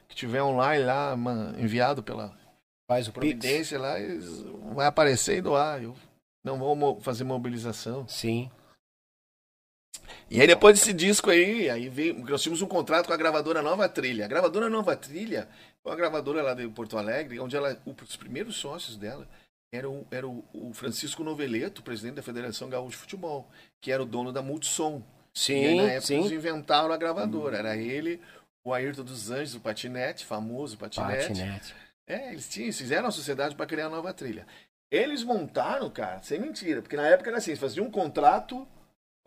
que 0.09 0.17
tiver 0.17 0.43
online 0.43 0.85
lá, 0.85 1.17
enviado 1.59 2.03
pela 2.03 2.33
Faz 2.91 3.07
o 3.07 3.13
Pix. 3.13 3.21
Providência 3.21 3.79
lá, 3.79 4.01
eles- 4.01 4.45
vai 4.75 4.87
aparecer 4.87 5.39
e 5.39 5.41
doar. 5.41 5.81
Eu 5.81 5.95
não 6.43 6.59
vou 6.59 7.01
fazer 7.01 7.23
mobilização. 7.23 8.05
Sim. 8.09 8.51
E 10.31 10.41
aí 10.41 10.47
depois 10.47 10.79
desse 10.79 10.93
disco 10.93 11.31
aí, 11.31 11.69
aí 11.69 11.89
veio, 11.89 12.19
nós 12.25 12.43
tínhamos 12.43 12.63
um 12.63 12.67
contrato 12.67 13.07
com 13.07 13.13
a 13.13 13.17
gravadora 13.17 13.63
Nova 13.63 13.89
Trilha. 13.89 14.25
A 14.25 14.29
gravadora 14.29 14.69
Nova 14.69 14.97
Trilha 14.97 15.49
foi 15.83 15.93
uma 15.93 15.99
gravadora 15.99 16.43
lá 16.43 16.55
de 16.55 16.69
Porto 16.69 16.97
Alegre, 16.97 17.41
onde 17.41 17.57
ela, 17.57 17.81
os 17.85 18.17
primeiros 18.17 18.57
sócios 18.57 18.97
dela 18.97 19.27
eram 19.73 20.05
era 20.11 20.27
o, 20.27 20.71
Francisco 20.73 21.23
Noveleto, 21.23 21.83
presidente 21.83 22.17
da 22.17 22.23
Federação 22.23 22.69
Gaúcha 22.69 22.97
de 22.97 23.03
Futebol, 23.03 23.49
que 23.81 23.93
era 23.93 24.03
o 24.03 24.07
dono 24.07 24.33
da 24.33 24.43
Multissom. 24.43 25.03
e 25.49 25.53
aí, 25.53 25.77
na 25.77 25.83
Sim, 25.83 25.89
época 25.89 26.07
sim. 26.07 26.19
eles 26.19 26.33
inventaram 26.33 26.93
a 26.93 26.97
gravadora. 26.97 27.59
Era 27.59 27.77
ele, 27.77 28.21
o 28.65 28.75
Ayrton 28.75 29.05
dos 29.05 29.31
Anjos, 29.31 29.55
o 29.55 29.61
Patinete, 29.61 30.25
famoso 30.25 30.77
Patinete. 30.77 31.29
Patinete. 31.29 31.75
É, 32.07 32.31
eles 32.33 32.49
tinham, 32.49 32.73
fizeram 32.73 33.09
a 33.09 33.13
sociedade 33.13 33.55
para 33.55 33.67
criar 33.67 33.87
a 33.87 33.91
nova 33.91 34.13
trilha. 34.13 34.47
Eles 34.91 35.23
montaram, 35.23 35.89
cara, 35.89 36.21
sem 36.23 36.41
mentira, 36.41 36.83
porque 36.83 36.97
na 36.97 37.07
época 37.07 37.31
era 37.31 37.39
assim, 37.39 37.53
eles 37.53 37.61
faziam 37.61 37.87
um 37.87 37.91
contrato 37.91 38.67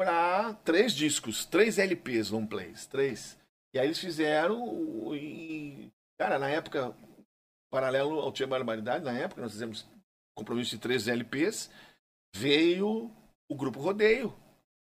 para 0.04 0.54
três 0.66 0.94
discos, 0.94 1.46
três 1.46 1.80
LPs 1.80 2.30
long 2.30 2.46
plays, 2.46 2.86
três. 2.86 3.38
E 3.74 3.80
aí 3.80 3.88
eles 3.88 4.00
fizeram 4.00 5.16
e 5.16 5.90
cara, 6.20 6.38
na 6.38 6.50
época 6.50 6.94
paralelo 7.72 8.20
ao 8.20 8.32
Tia 8.32 8.46
Barbaridade, 8.46 9.06
na 9.06 9.14
época 9.14 9.42
nós 9.42 9.52
fizemos 9.52 9.88
compromisso 10.38 10.72
de 10.72 10.78
três 10.80 11.08
LPs, 11.08 11.72
veio 12.36 13.10
o 13.50 13.56
grupo 13.56 13.80
Rodeio. 13.80 14.34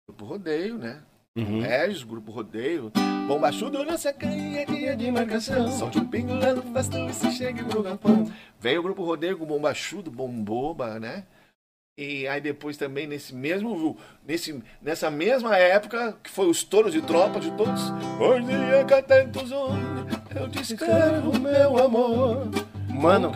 Grupo 0.09 0.25
Rodeio, 0.25 0.77
né? 0.77 1.03
Uhum. 1.37 1.61
Regis, 1.61 2.03
grupo 2.03 2.33
Rodeio. 2.33 2.93
Bomba 3.27 3.51
chudo 3.51 3.85
nessa 3.85 4.13
canha 4.13 4.65
dia 4.67 4.97
de 4.97 5.11
marcação. 5.11 5.71
Solte 5.71 5.99
um 5.99 6.07
pingo 6.07 6.35
lá 6.35 6.53
no 6.53 6.63
bastão 6.63 7.09
e 7.09 7.13
se 7.13 7.31
chegue 7.33 7.65
pro 7.65 7.83
galpão. 7.83 8.31
Veio 8.61 8.81
o 8.81 8.83
grupo 8.83 9.05
Rodeio 9.05 9.39
com 9.39 9.47
Bomba 9.47 9.75
chudo, 9.75 10.11
bomboba, 10.11 11.01
né? 11.01 11.27
E 11.99 12.29
aí 12.29 12.43
depois 12.43 12.77
também 12.77 13.07
nesse 13.07 13.35
mesmo 13.35 13.97
nesse 14.23 14.63
nessa 14.83 15.11
mesma 15.11 15.57
época 15.57 16.13
que 16.23 16.29
foi 16.29 16.47
o 16.47 16.51
estouro 16.51 16.91
de 16.91 17.01
tropa 17.01 17.41
de 17.41 17.51
todos. 17.53 17.81
Hoje 18.21 18.53
é 18.53 18.85
que 18.85 19.03
tantos 19.03 19.51
eu 19.51 20.51
te 20.51 20.61
escrevo 20.61 21.39
meu 21.41 21.79
amor. 21.79 22.51
Mano, 22.91 23.33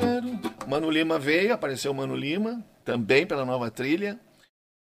Mano 0.69 0.91
Lima 0.91 1.19
veio, 1.19 1.55
apareceu 1.55 1.91
o 1.91 1.95
Mano 1.95 2.15
Lima, 2.15 2.63
também 2.85 3.27
pela 3.27 3.47
nova 3.47 3.71
trilha. 3.71 4.21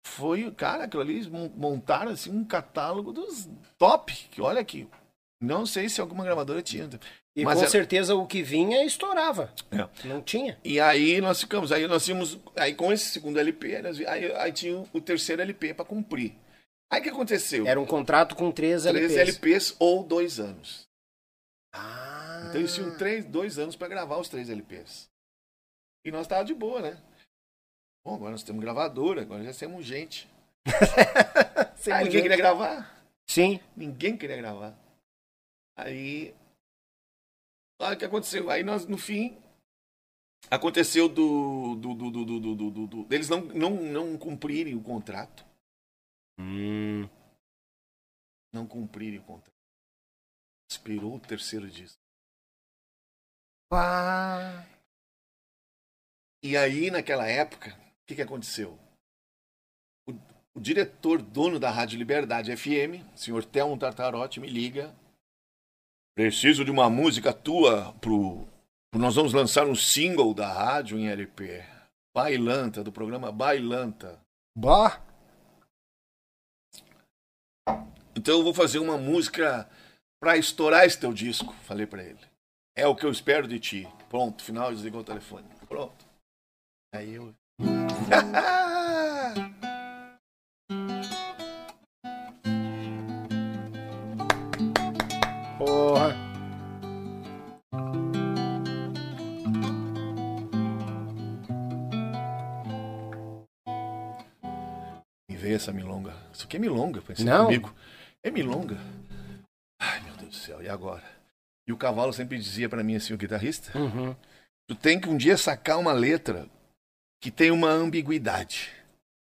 Foi, 0.07 0.49
cara, 0.51 0.85
aquilo 0.85 1.03
ali 1.03 1.29
montaram 1.55 2.11
assim 2.11 2.31
um 2.31 2.43
catálogo 2.43 3.13
dos 3.13 3.47
top, 3.77 4.11
que 4.31 4.41
olha 4.41 4.59
aqui. 4.59 4.87
Não 5.39 5.67
sei 5.67 5.87
se 5.87 6.01
alguma 6.01 6.23
gravadora 6.23 6.63
tinha. 6.63 6.89
E 7.37 7.43
Mas 7.45 7.53
com 7.53 7.61
era- 7.61 7.69
certeza 7.69 8.15
o 8.15 8.25
que 8.25 8.41
vinha 8.41 8.83
estourava. 8.83 9.53
É. 9.71 10.07
Não 10.07 10.21
tinha. 10.23 10.57
E 10.63 10.79
aí 10.79 11.21
nós 11.21 11.39
ficamos, 11.39 11.71
aí 11.71 11.87
nós 11.87 12.03
tínhamos, 12.03 12.39
aí 12.55 12.73
com 12.73 12.91
esse 12.91 13.05
segundo 13.11 13.39
LP, 13.39 13.79
nós- 13.83 13.99
aí, 14.01 14.31
aí 14.35 14.51
tinha 14.51 14.83
o 14.91 14.99
terceiro 14.99 15.41
LP 15.41 15.73
para 15.75 15.85
cumprir. 15.85 16.33
Aí 16.91 16.99
o 16.99 17.03
que 17.03 17.09
aconteceu? 17.09 17.67
Era 17.67 17.79
um 17.79 17.85
contrato 17.85 18.35
com 18.35 18.51
três 18.51 18.85
LPs. 18.87 19.13
Três 19.13 19.29
LPs 19.29 19.75
ou 19.77 20.03
dois 20.03 20.39
anos. 20.39 20.87
Ah. 21.73 22.45
Então 22.47 22.59
eles 22.59 22.73
tinham 22.73 22.97
três, 22.97 23.23
dois 23.25 23.59
anos 23.59 23.75
pra 23.75 23.87
gravar 23.87 24.17
os 24.17 24.29
três 24.29 24.49
LPs. 24.49 25.07
E 26.03 26.09
nós 26.11 26.25
tava 26.25 26.43
de 26.43 26.55
boa, 26.55 26.81
né? 26.81 26.97
Bom, 28.03 28.15
agora 28.15 28.31
nós 28.31 28.41
temos 28.41 28.61
gravadora, 28.61 29.21
agora 29.21 29.43
já 29.43 29.53
temos 29.53 29.85
gente. 29.85 30.27
Aí 31.93 32.03
ninguém 32.05 32.21
queria 32.23 32.37
gravar. 32.37 33.03
Sim. 33.29 33.59
Ninguém 33.75 34.17
queria 34.17 34.37
gravar. 34.37 34.73
Aí. 35.77 36.33
Olha 37.79 37.95
o 37.95 37.97
que 37.97 38.05
aconteceu. 38.05 38.49
Aí 38.49 38.63
nós, 38.63 38.85
no 38.85 38.97
fim. 38.97 39.37
Aconteceu 40.49 41.07
do. 41.09 41.75
do, 41.75 41.93
do, 41.93 42.11
do, 42.11 42.25
do, 42.25 42.39
do, 42.39 42.71
do- 42.71 42.87
do- 42.87 43.05
deles 43.05 43.29
não, 43.29 43.41
não, 43.41 43.69
não 43.83 44.17
cumprirem 44.17 44.75
o 44.75 44.81
contrato. 44.83 45.45
Hum. 46.39 47.07
Não 48.53 48.67
cumprirem 48.67 49.19
o 49.19 49.23
contrato. 49.23 49.51
Expirou 50.71 51.15
o 51.15 51.19
terceiro 51.19 51.69
disco. 51.69 51.97
Pá. 53.69 54.65
E 56.43 56.55
aí, 56.55 56.89
naquela 56.91 57.27
época, 57.27 57.71
o 58.01 58.05
que, 58.07 58.15
que 58.15 58.21
aconteceu? 58.21 58.77
O, 60.07 60.13
o 60.55 60.61
diretor, 60.61 61.21
dono 61.21 61.59
da 61.59 61.69
Rádio 61.69 61.97
Liberdade 61.97 62.55
FM, 62.55 63.03
senhor 63.15 63.43
Telmo 63.43 63.77
Tartarotti, 63.77 64.39
me 64.39 64.47
liga. 64.47 64.95
Preciso 66.17 66.65
de 66.65 66.71
uma 66.71 66.89
música 66.89 67.31
tua 67.31 67.93
pro. 68.01 68.47
Nós 68.95 69.13
vamos 69.13 69.33
lançar 69.33 69.67
um 69.67 69.75
single 69.75 70.33
da 70.33 70.51
rádio 70.51 70.97
em 70.97 71.07
LP. 71.07 71.63
Bailanta, 72.11 72.83
do 72.83 72.91
programa 72.91 73.31
Bailanta. 73.31 74.19
Bah. 74.57 74.99
Então 78.15 78.39
eu 78.39 78.43
vou 78.43 78.51
fazer 78.51 78.79
uma 78.79 78.97
música 78.97 79.69
pra 80.19 80.35
estourar 80.37 80.87
esse 80.87 80.99
teu 80.99 81.13
disco, 81.13 81.53
falei 81.61 81.85
pra 81.85 82.03
ele. 82.03 82.25
É 82.75 82.87
o 82.87 82.95
que 82.95 83.05
eu 83.05 83.11
espero 83.11 83.47
de 83.47 83.59
ti. 83.59 83.87
Pronto, 84.09 84.43
final, 84.43 84.71
desligou 84.71 85.01
o 85.01 85.05
telefone. 85.05 85.47
Pronto. 85.69 86.03
Aí 86.95 87.13
eu. 87.13 87.31
essa 105.57 105.73
milonga. 105.73 106.13
Isso 106.33 106.45
aqui 106.45 106.55
é 106.57 106.59
milonga, 106.59 107.01
pensei 107.01 107.25
Não. 107.25 107.45
comigo. 107.45 107.75
É 108.23 108.31
milonga. 108.31 108.77
Ai, 109.79 109.99
meu 110.01 110.15
Deus 110.15 110.29
do 110.29 110.35
céu, 110.35 110.61
e 110.61 110.69
agora? 110.69 111.03
E 111.67 111.73
o 111.73 111.77
cavalo 111.77 112.13
sempre 112.13 112.37
dizia 112.37 112.69
pra 112.69 112.83
mim 112.83 112.95
assim, 112.95 113.13
o 113.13 113.17
guitarrista, 113.17 113.77
Uhum. 113.77 114.15
tu 114.67 114.75
tem 114.75 114.99
que 114.99 115.09
um 115.09 115.17
dia 115.17 115.37
sacar 115.37 115.77
uma 115.77 115.91
letra 115.93 116.49
que 117.21 117.29
tem 117.29 117.51
uma 117.51 117.69
ambiguidade. 117.69 118.73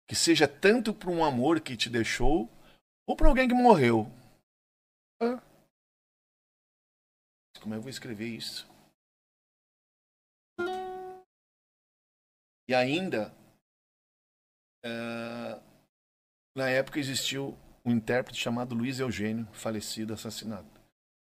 Que 0.09 0.15
seja 0.15 0.49
tanto 0.49 0.95
pra 0.95 1.11
um 1.11 1.23
amor 1.25 1.61
que 1.61 1.77
te 1.77 1.91
deixou 1.91 2.49
ou 3.07 3.15
pra 3.17 3.29
alguém 3.29 3.47
que 3.49 3.55
morreu. 3.55 4.11
Hã? 5.21 5.41
Como 7.61 7.75
é 7.75 7.77
que 7.77 7.79
eu 7.79 7.83
vou 7.83 7.91
escrever 7.91 8.29
isso? 8.29 8.67
E 12.69 12.75
ainda, 12.75 13.35
eh, 14.85 15.61
na 16.59 16.69
época 16.69 16.99
existiu 16.99 17.57
um 17.85 17.93
intérprete 17.93 18.39
chamado 18.41 18.75
Luiz 18.75 18.99
Eugênio, 19.01 19.49
falecido, 19.53 20.13
assassinado. 20.13 20.67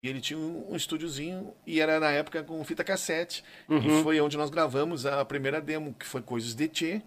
E 0.04 0.08
ele 0.08 0.22
tinha 0.22 0.40
um, 0.40 0.72
um 0.72 0.76
estúdiozinho 0.76 1.54
e 1.66 1.80
era 1.82 2.00
na 2.00 2.10
época 2.12 2.44
com 2.44 2.64
fita 2.64 2.84
cassete. 2.84 3.44
E 3.70 3.74
Uhum. 3.74 4.04
foi 4.04 4.20
onde 4.22 4.38
nós 4.38 4.50
gravamos 4.50 5.06
a 5.06 5.24
primeira 5.26 5.60
demo, 5.62 5.94
que 5.94 6.06
foi 6.06 6.22
Coisas 6.22 6.54
de 6.56 6.68
Tchê, 6.68 7.02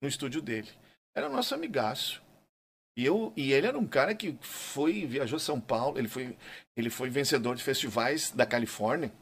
no 0.00 0.08
estúdio 0.08 0.40
dele. 0.40 0.68
Era 1.14 1.28
nosso 1.28 1.54
amigaço. 1.54 2.22
E, 2.96 3.04
eu, 3.04 3.32
e 3.36 3.52
ele 3.52 3.66
era 3.66 3.78
um 3.78 3.86
cara 3.86 4.14
que 4.14 4.36
foi, 4.40 5.04
viajou 5.06 5.36
a 5.36 5.40
São 5.40 5.60
Paulo, 5.60 5.98
ele 5.98 6.08
foi, 6.08 6.36
ele 6.76 6.90
foi 6.90 7.08
vencedor 7.10 7.54
de 7.56 7.62
festivais 7.62 8.30
da 8.30 8.44
Califórnia. 8.46 9.12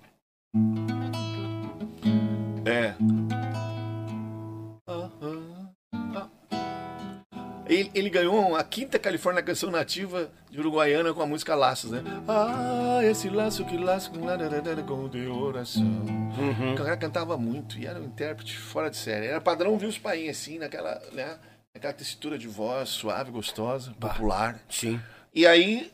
Ele, 7.98 8.10
ganhou 8.10 8.54
a 8.54 8.62
quinta 8.62 8.98
Califórnia 8.98 9.42
Canção 9.42 9.70
Nativa 9.70 10.30
de 10.50 10.58
Uruguaiana 10.60 11.14
com 11.14 11.22
a 11.22 11.26
música 11.26 11.54
Laços, 11.54 11.90
né? 11.90 12.02
Ah, 12.28 13.00
esse 13.02 13.28
laço 13.30 13.64
que 13.64 13.76
laço 13.78 14.10
com 14.10 14.18
o 14.18 15.08
de 15.08 15.26
oração. 15.26 15.82
Uhum. 15.82 16.74
O 16.74 16.76
cara 16.76 16.96
cantava 16.96 17.38
muito 17.38 17.78
e 17.78 17.86
era 17.86 17.98
um 17.98 18.04
intérprete 18.04 18.58
fora 18.58 18.90
de 18.90 18.96
série. 18.98 19.26
Era 19.26 19.40
padrão 19.40 19.78
viu 19.78 19.88
os 19.88 19.98
painhos 19.98 20.36
assim, 20.36 20.58
naquela, 20.58 21.00
né? 21.12 21.38
Aquela 21.74 21.92
textura 21.92 22.38
de 22.38 22.46
voz 22.46 22.90
suave, 22.90 23.30
gostosa, 23.30 23.92
popular. 23.98 24.60
Sim. 24.68 25.00
E 25.34 25.46
aí, 25.46 25.90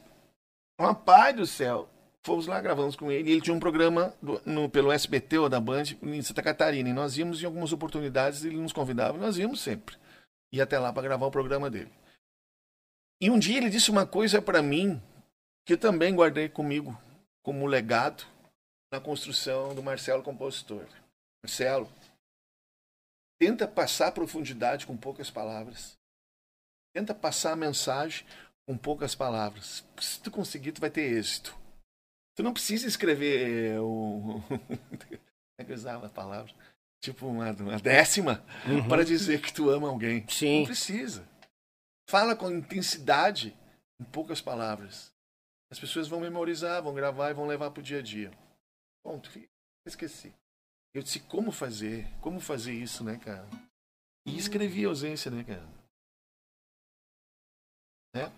rapaz 0.81 1.37
do 1.37 1.47
céu, 1.47 1.89
fomos 2.25 2.47
lá, 2.47 2.61
gravamos 2.61 2.97
com 2.97 3.11
ele. 3.13 3.29
E 3.29 3.33
ele 3.33 3.41
tinha 3.41 3.55
um 3.55 3.61
programa 3.61 4.13
do- 4.21 4.41
no, 4.45 4.69
pelo 4.69 4.91
SBT 4.93 5.39
ou 5.39 5.49
da 5.49 5.61
Band 5.61 5.85
em 6.03 6.23
Santa 6.23 6.43
Catarina. 6.43 6.89
E 6.89 6.93
nós 6.93 7.17
íamos 7.17 7.43
em 7.43 7.47
algumas 7.47 7.73
oportunidades, 7.73 8.45
ele 8.45 8.57
nos 8.57 8.73
convidava 8.73 9.17
e 9.17 9.21
nós 9.21 9.39
íamos 9.39 9.61
sempre. 9.61 9.97
Ia 10.53 10.65
até 10.65 10.79
lá 10.79 10.93
para 10.93 11.03
gravar 11.03 11.27
o 11.27 11.31
programa 11.31 11.71
dele. 11.71 11.93
E 13.21 13.31
um 13.31 13.39
dia 13.39 13.57
ele 13.57 13.71
disse 13.71 13.91
uma 13.91 14.07
coisa 14.07 14.43
para 14.43 14.61
mim 14.61 15.01
que 15.65 15.77
também 15.77 16.15
guardei 16.15 16.49
comigo 16.49 17.01
como 17.43 17.67
legado 17.67 18.25
na 18.93 19.01
construção 19.01 19.75
do 19.75 19.83
Marcelo 19.83 20.23
Compositor. 20.23 20.87
Marcelo, 21.43 21.91
tenta 23.41 23.67
passar 23.67 24.13
profundidade 24.13 24.87
com 24.87 24.97
poucas 24.97 25.31
palavras. 25.31 25.97
Tenta 26.95 27.15
passar 27.15 27.53
a 27.53 27.57
mensagem 27.57 28.27
com 28.67 28.77
poucas 28.77 29.15
palavras. 29.15 29.85
Se 29.99 30.21
tu 30.21 30.31
conseguir, 30.31 30.73
tu 30.73 30.81
vai 30.81 30.91
ter 30.91 31.03
êxito. 31.03 31.57
Tu 32.35 32.43
não 32.43 32.53
precisa 32.53 32.87
escrever 32.87 33.79
o. 33.81 34.41
Como 34.49 35.59
é 35.59 35.65
que 35.65 35.73
eu 35.73 35.77
usava 35.77 36.07
a 36.07 36.11
palavra? 36.11 36.53
Tipo 37.03 37.27
uma, 37.27 37.51
uma 37.51 37.79
décima 37.81 38.45
Uhum. 38.65 38.89
para 38.89 39.05
dizer 39.05 39.43
que 39.43 39.53
tu 39.53 39.69
ama 39.71 39.89
alguém. 39.89 40.21
Não 40.21 40.29
Sim. 40.29 40.65
precisa. 40.65 41.29
Fala 42.09 42.37
com 42.37 42.51
intensidade 42.51 43.57
em 44.01 44.05
poucas 44.05 44.41
palavras. 44.41 45.13
As 45.71 45.81
pessoas 45.81 46.07
vão 46.07 46.21
memorizar, 46.21 46.83
vão 46.83 46.95
gravar 46.95 47.31
e 47.31 47.35
vão 47.35 47.47
levar 47.47 47.71
pro 47.73 47.83
dia 47.83 47.99
a 47.99 48.03
dia. 48.03 48.31
Ponto. 49.05 49.31
Esqueci. 49.87 50.33
Eu 50.95 51.03
disse 51.03 51.19
como 51.21 51.51
fazer, 51.51 52.07
como 52.21 52.39
fazer 52.39 52.75
isso, 52.75 53.03
né, 53.03 53.19
cara? 53.19 53.49
E 54.27 54.37
escrevi 54.39 54.85
a 54.85 54.89
ausência, 54.89 55.31
né, 55.31 55.43
cara? 55.43 55.67
Né? 58.15 58.31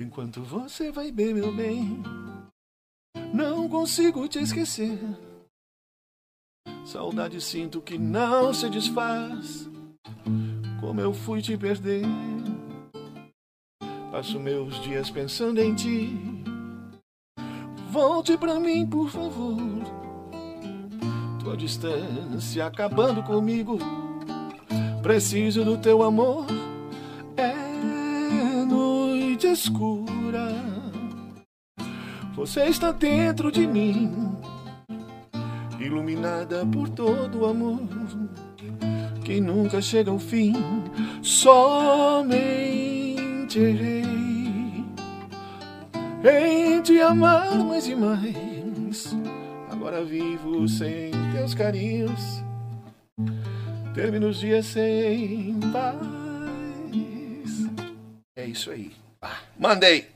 Enquanto 0.00 0.42
você 0.42 0.90
vai 0.90 1.10
bem, 1.12 1.34
meu 1.34 1.54
bem, 1.54 2.02
não 3.34 3.68
consigo 3.68 4.26
te 4.28 4.38
esquecer. 4.38 4.98
Saudade 6.84 7.40
sinto 7.40 7.80
que 7.80 7.96
não 7.96 8.52
se 8.52 8.68
desfaz. 8.68 9.68
Como 10.80 11.00
eu 11.00 11.12
fui 11.12 11.40
te 11.40 11.56
perder. 11.56 12.02
Passo 14.10 14.40
meus 14.40 14.80
dias 14.82 15.10
pensando 15.10 15.60
em 15.60 15.74
ti. 15.74 16.18
Volte 17.90 18.36
pra 18.36 18.58
mim, 18.58 18.86
por 18.86 19.08
favor. 19.08 19.56
Tua 21.38 21.56
distância 21.56 22.66
acabando 22.66 23.22
comigo. 23.22 23.78
Preciso 25.02 25.64
do 25.64 25.78
teu 25.78 26.02
amor. 26.02 26.46
É 27.36 28.64
noite 28.64 29.46
escura. 29.46 30.48
Você 32.34 32.64
está 32.64 32.90
dentro 32.92 33.52
de 33.52 33.66
mim 33.66 34.29
iluminada 35.80 36.64
por 36.66 36.88
todo 36.88 37.40
o 37.40 37.46
amor 37.46 37.80
que 39.24 39.40
nunca 39.40 39.80
chega 39.80 40.10
ao 40.10 40.18
fim. 40.18 40.54
Somente 41.22 42.40
errei 43.58 44.04
em 46.24 46.82
te 46.82 47.00
amar 47.00 47.56
mais 47.58 47.86
e 47.86 47.94
mais. 47.94 49.14
Agora 49.70 50.04
vivo 50.04 50.68
sem 50.68 51.10
teus 51.32 51.54
carinhos, 51.54 52.42
termino 53.94 54.28
os 54.28 54.40
dias 54.40 54.66
sem 54.66 55.58
paz. 55.72 55.96
É 58.36 58.44
isso 58.44 58.70
aí. 58.70 58.92
Mandei. 59.58 60.08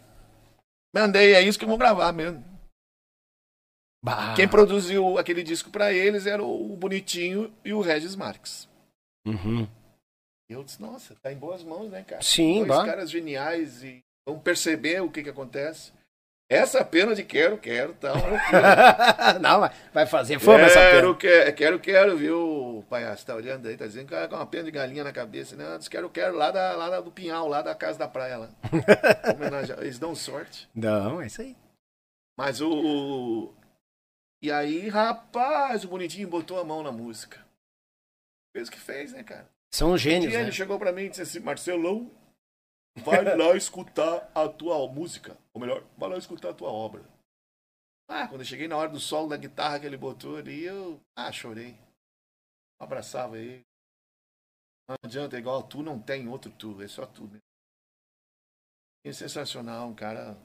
Mandei, 0.95 1.35
é 1.35 1.43
isso 1.43 1.59
que 1.59 1.65
eu 1.65 1.69
vou 1.69 1.79
gravar 1.79 2.13
mesmo. 2.13 2.54
Bah. 4.05 4.35
Quem 4.37 4.47
produziu 4.47 5.17
aquele 5.19 5.43
disco 5.43 5.71
pra 5.71 5.91
eles 5.91 6.27
era 6.27 6.43
o 6.45 6.77
Bonitinho 6.77 7.51
e 7.65 7.73
o 7.73 7.81
Regis 7.81 8.15
Marques. 8.15 8.69
Uhum. 9.27 9.67
E 10.51 10.53
eu 10.53 10.63
disse, 10.63 10.79
nossa, 10.83 11.15
tá 11.23 11.33
em 11.33 11.37
boas 11.39 11.65
mãos, 11.65 11.91
né, 11.91 12.05
cara? 12.07 12.21
Sim, 12.21 12.67
Dois 12.67 12.69
bah. 12.69 12.85
caras 12.85 13.11
geniais 13.11 13.83
e 13.83 14.01
vão 14.29 14.39
perceber 14.39 15.01
o 15.03 15.11
que 15.11 15.23
que 15.23 15.31
acontece. 15.31 15.91
Essa 16.51 16.85
pena 16.85 17.15
de 17.15 17.25
quero, 17.25 17.57
quero, 17.57 17.95
tá 17.95 18.13
uma 18.13 18.27
loucura. 18.29 19.39
Não, 19.41 19.61
vai- 19.61 19.71
vai 19.95 20.07
fazer 20.07 20.39
fama 20.39 20.65
essa 20.65 20.79
pena. 20.79 20.91
Quero, 20.93 21.17
quero, 21.17 21.55
quero, 21.55 21.81
quero, 21.81 22.17
viu, 22.19 22.85
palhaço? 22.91 23.25
Tá 23.25 23.35
olhando 23.35 23.67
aí, 23.67 23.77
tá 23.79 23.87
dizendo 23.87 24.09
que 24.09 24.29
com 24.29 24.37
uma 24.37 24.45
pena 24.47 24.65
de 24.65 24.71
galinha 24.71 25.03
na 25.03 25.13
cabeça. 25.15 25.57
Não, 25.57 25.79
diz 25.79 25.89
quero, 25.89 26.11
quero, 26.11 26.37
lá, 26.37 26.51
da, 26.51 26.77
lá 26.77 27.01
do 27.01 27.11
Pinhal, 27.11 27.49
lá 27.49 27.63
da 27.63 27.75
casa 27.75 27.99
da 27.99 28.07
praia 28.07 28.37
lá. 28.37 28.51
Homenagem- 29.35 29.77
Eles 29.79 29.99
dão 29.99 30.15
sorte. 30.15 30.69
Não, 30.75 31.23
é 31.23 31.27
isso 31.27 31.41
aí. 31.41 31.57
Mas 32.39 32.61
o, 32.61 32.69
o- 32.71 33.55
E 34.45 34.53
aí, 34.53 34.91
rapaz, 34.91 35.85
o 35.85 35.89
bonitinho 35.89 36.29
botou 36.29 36.61
a 36.61 36.65
mão 36.65 36.83
na 36.83 36.93
música. 36.93 37.43
Fez 38.55 38.69
o 38.69 38.71
que 38.71 38.79
fez, 38.79 39.15
né, 39.15 39.25
cara? 39.25 39.51
São 39.73 39.97
gênios, 39.97 40.29
dia 40.29 40.41
né? 40.41 40.45
ele 40.45 40.53
chegou 40.53 40.79
pra 40.79 40.93
mim 40.93 41.05
e 41.05 41.09
disse 41.09 41.23
assim, 41.23 41.41
Marcelão, 41.41 42.15
vai 42.99 43.25
lá 43.35 43.57
escutar 43.57 44.31
a 44.35 44.47
tua 44.47 44.87
música. 44.87 45.35
Ou 45.55 45.63
melhor, 45.63 45.83
vai 45.97 46.11
lá 46.11 46.19
escutar 46.19 46.51
a 46.51 46.55
tua 46.55 46.69
obra. 46.69 47.03
Ah, 48.07 48.29
quando 48.29 48.43
eu 48.43 48.47
cheguei 48.47 48.69
na 48.69 48.77
hora 48.77 48.91
do 48.91 49.01
solo 49.01 49.31
da 49.31 49.39
guitarra 49.39 49.81
que 49.81 49.87
ele 49.87 49.97
botou 49.97 50.37
ali, 50.37 50.65
eu 50.65 51.01
ah, 51.17 51.33
chorei. 51.33 51.75
Abraçava 52.79 53.39
ele. 53.39 53.63
Não 54.87 54.97
adianta, 55.03 55.37
é 55.37 55.39
igual 55.39 55.63
tu 55.63 55.83
não 55.83 55.99
tem 55.99 56.29
outro 56.29 56.53
tu, 56.53 56.83
é 56.83 56.87
só 56.87 57.07
tu. 57.07 57.27
Né? 57.29 57.39
É 59.07 59.11
sensacional, 59.11 59.89
um 59.89 59.95
cara. 59.95 60.37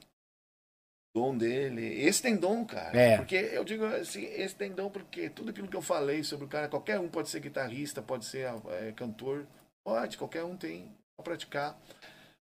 Dom 1.14 1.36
dele. 1.36 2.02
Esse 2.02 2.22
tem 2.22 2.36
dom, 2.36 2.64
cara. 2.64 2.96
É. 2.96 3.16
Porque 3.16 3.34
eu 3.34 3.64
digo 3.64 3.84
assim, 3.84 4.24
esse 4.24 4.54
tem 4.54 4.70
dom 4.70 4.88
porque 4.90 5.28
tudo 5.28 5.50
aquilo 5.50 5.66
que 5.66 5.76
eu 5.76 5.82
falei 5.82 6.22
sobre 6.22 6.44
o 6.44 6.48
cara, 6.48 6.68
qualquer 6.68 7.00
um 7.00 7.08
pode 7.08 7.28
ser 7.28 7.40
guitarrista, 7.40 8.00
pode 8.00 8.24
ser 8.24 8.48
é, 8.68 8.92
cantor, 8.92 9.46
pode, 9.84 10.16
qualquer 10.16 10.44
um 10.44 10.56
tem 10.56 10.92
pra 11.16 11.24
praticar. 11.24 11.76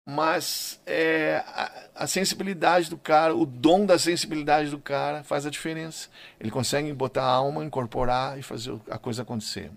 Mas 0.08 0.80
é, 0.86 1.44
a, 1.46 1.72
a 1.96 2.08
sensibilidade 2.08 2.90
do 2.90 2.98
cara, 2.98 3.36
o 3.36 3.46
dom 3.46 3.86
da 3.86 3.98
sensibilidade 4.00 4.70
do 4.70 4.80
cara 4.80 5.24
faz 5.24 5.46
a 5.46 5.50
diferença. 5.50 6.10
Ele 6.40 6.52
consegue 6.52 6.92
botar 6.94 7.24
a 7.24 7.32
alma, 7.32 7.64
incorporar 7.64 8.38
e 8.38 8.44
fazer 8.44 8.80
a 8.90 8.98
coisa 8.98 9.22
acontecer. 9.22 9.72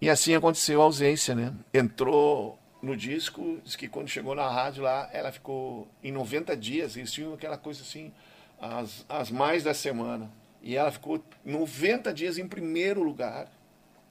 E 0.00 0.08
assim 0.08 0.34
aconteceu 0.34 0.80
a 0.80 0.84
ausência, 0.84 1.34
né? 1.34 1.52
Entrou 1.74 2.57
no 2.80 2.96
disco, 2.96 3.60
diz 3.64 3.76
que 3.76 3.88
quando 3.88 4.08
chegou 4.08 4.34
na 4.34 4.48
rádio 4.48 4.82
lá, 4.82 5.08
ela 5.12 5.32
ficou 5.32 5.88
em 6.02 6.12
90 6.12 6.56
dias, 6.56 6.96
eles 6.96 7.12
tinham 7.12 7.34
aquela 7.34 7.58
coisa 7.58 7.82
assim, 7.82 8.12
as, 8.60 9.04
as 9.08 9.30
mais 9.30 9.64
da 9.64 9.74
semana. 9.74 10.30
E 10.62 10.76
ela 10.76 10.90
ficou 10.90 11.22
90 11.44 12.12
dias 12.12 12.38
em 12.38 12.46
primeiro 12.46 13.02
lugar. 13.02 13.50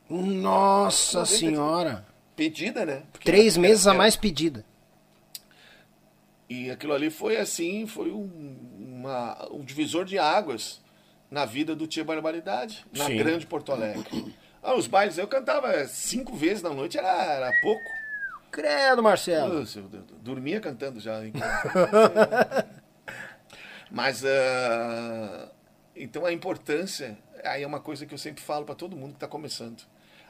Nossa 0.09 1.25
senhora. 1.25 2.05
Pedida, 2.35 2.85
né? 2.85 3.03
Porque 3.11 3.25
Três 3.25 3.57
meses 3.57 3.87
a 3.87 3.93
mais 3.93 4.15
pedida. 4.15 4.65
E 6.49 6.71
aquilo 6.71 6.93
ali 6.93 7.09
foi 7.09 7.37
assim, 7.37 7.85
foi 7.85 8.09
um, 8.11 8.57
uma, 8.79 9.49
um 9.51 9.63
divisor 9.63 10.05
de 10.05 10.17
águas 10.17 10.81
na 11.29 11.43
vida 11.43 11.75
do 11.75 11.85
Tia 11.85 12.05
Barbaridade, 12.05 12.85
na 12.95 13.05
Sim. 13.05 13.17
grande 13.17 13.45
Porto 13.45 13.71
Alegre. 13.71 14.33
Ah, 14.63 14.75
os 14.75 14.87
bailes, 14.87 15.17
eu 15.17 15.27
cantava 15.27 15.85
cinco 15.87 16.35
vezes 16.35 16.63
na 16.63 16.69
noite, 16.69 16.97
era, 16.97 17.07
era 17.07 17.61
pouco. 17.61 17.83
Credo, 18.51 19.03
Marcelo. 19.03 19.59
Nossa, 19.59 19.81
dormia 20.21 20.59
cantando 20.59 20.99
já. 20.99 21.19
Mas, 23.89 24.23
ah, 24.25 25.49
então 25.95 26.25
a 26.25 26.31
importância, 26.31 27.17
aí 27.43 27.63
é 27.63 27.67
uma 27.67 27.79
coisa 27.79 28.05
que 28.05 28.13
eu 28.13 28.17
sempre 28.17 28.43
falo 28.43 28.65
para 28.65 28.75
todo 28.75 28.95
mundo 28.95 29.11
que 29.11 29.17
está 29.17 29.27
começando. 29.27 29.83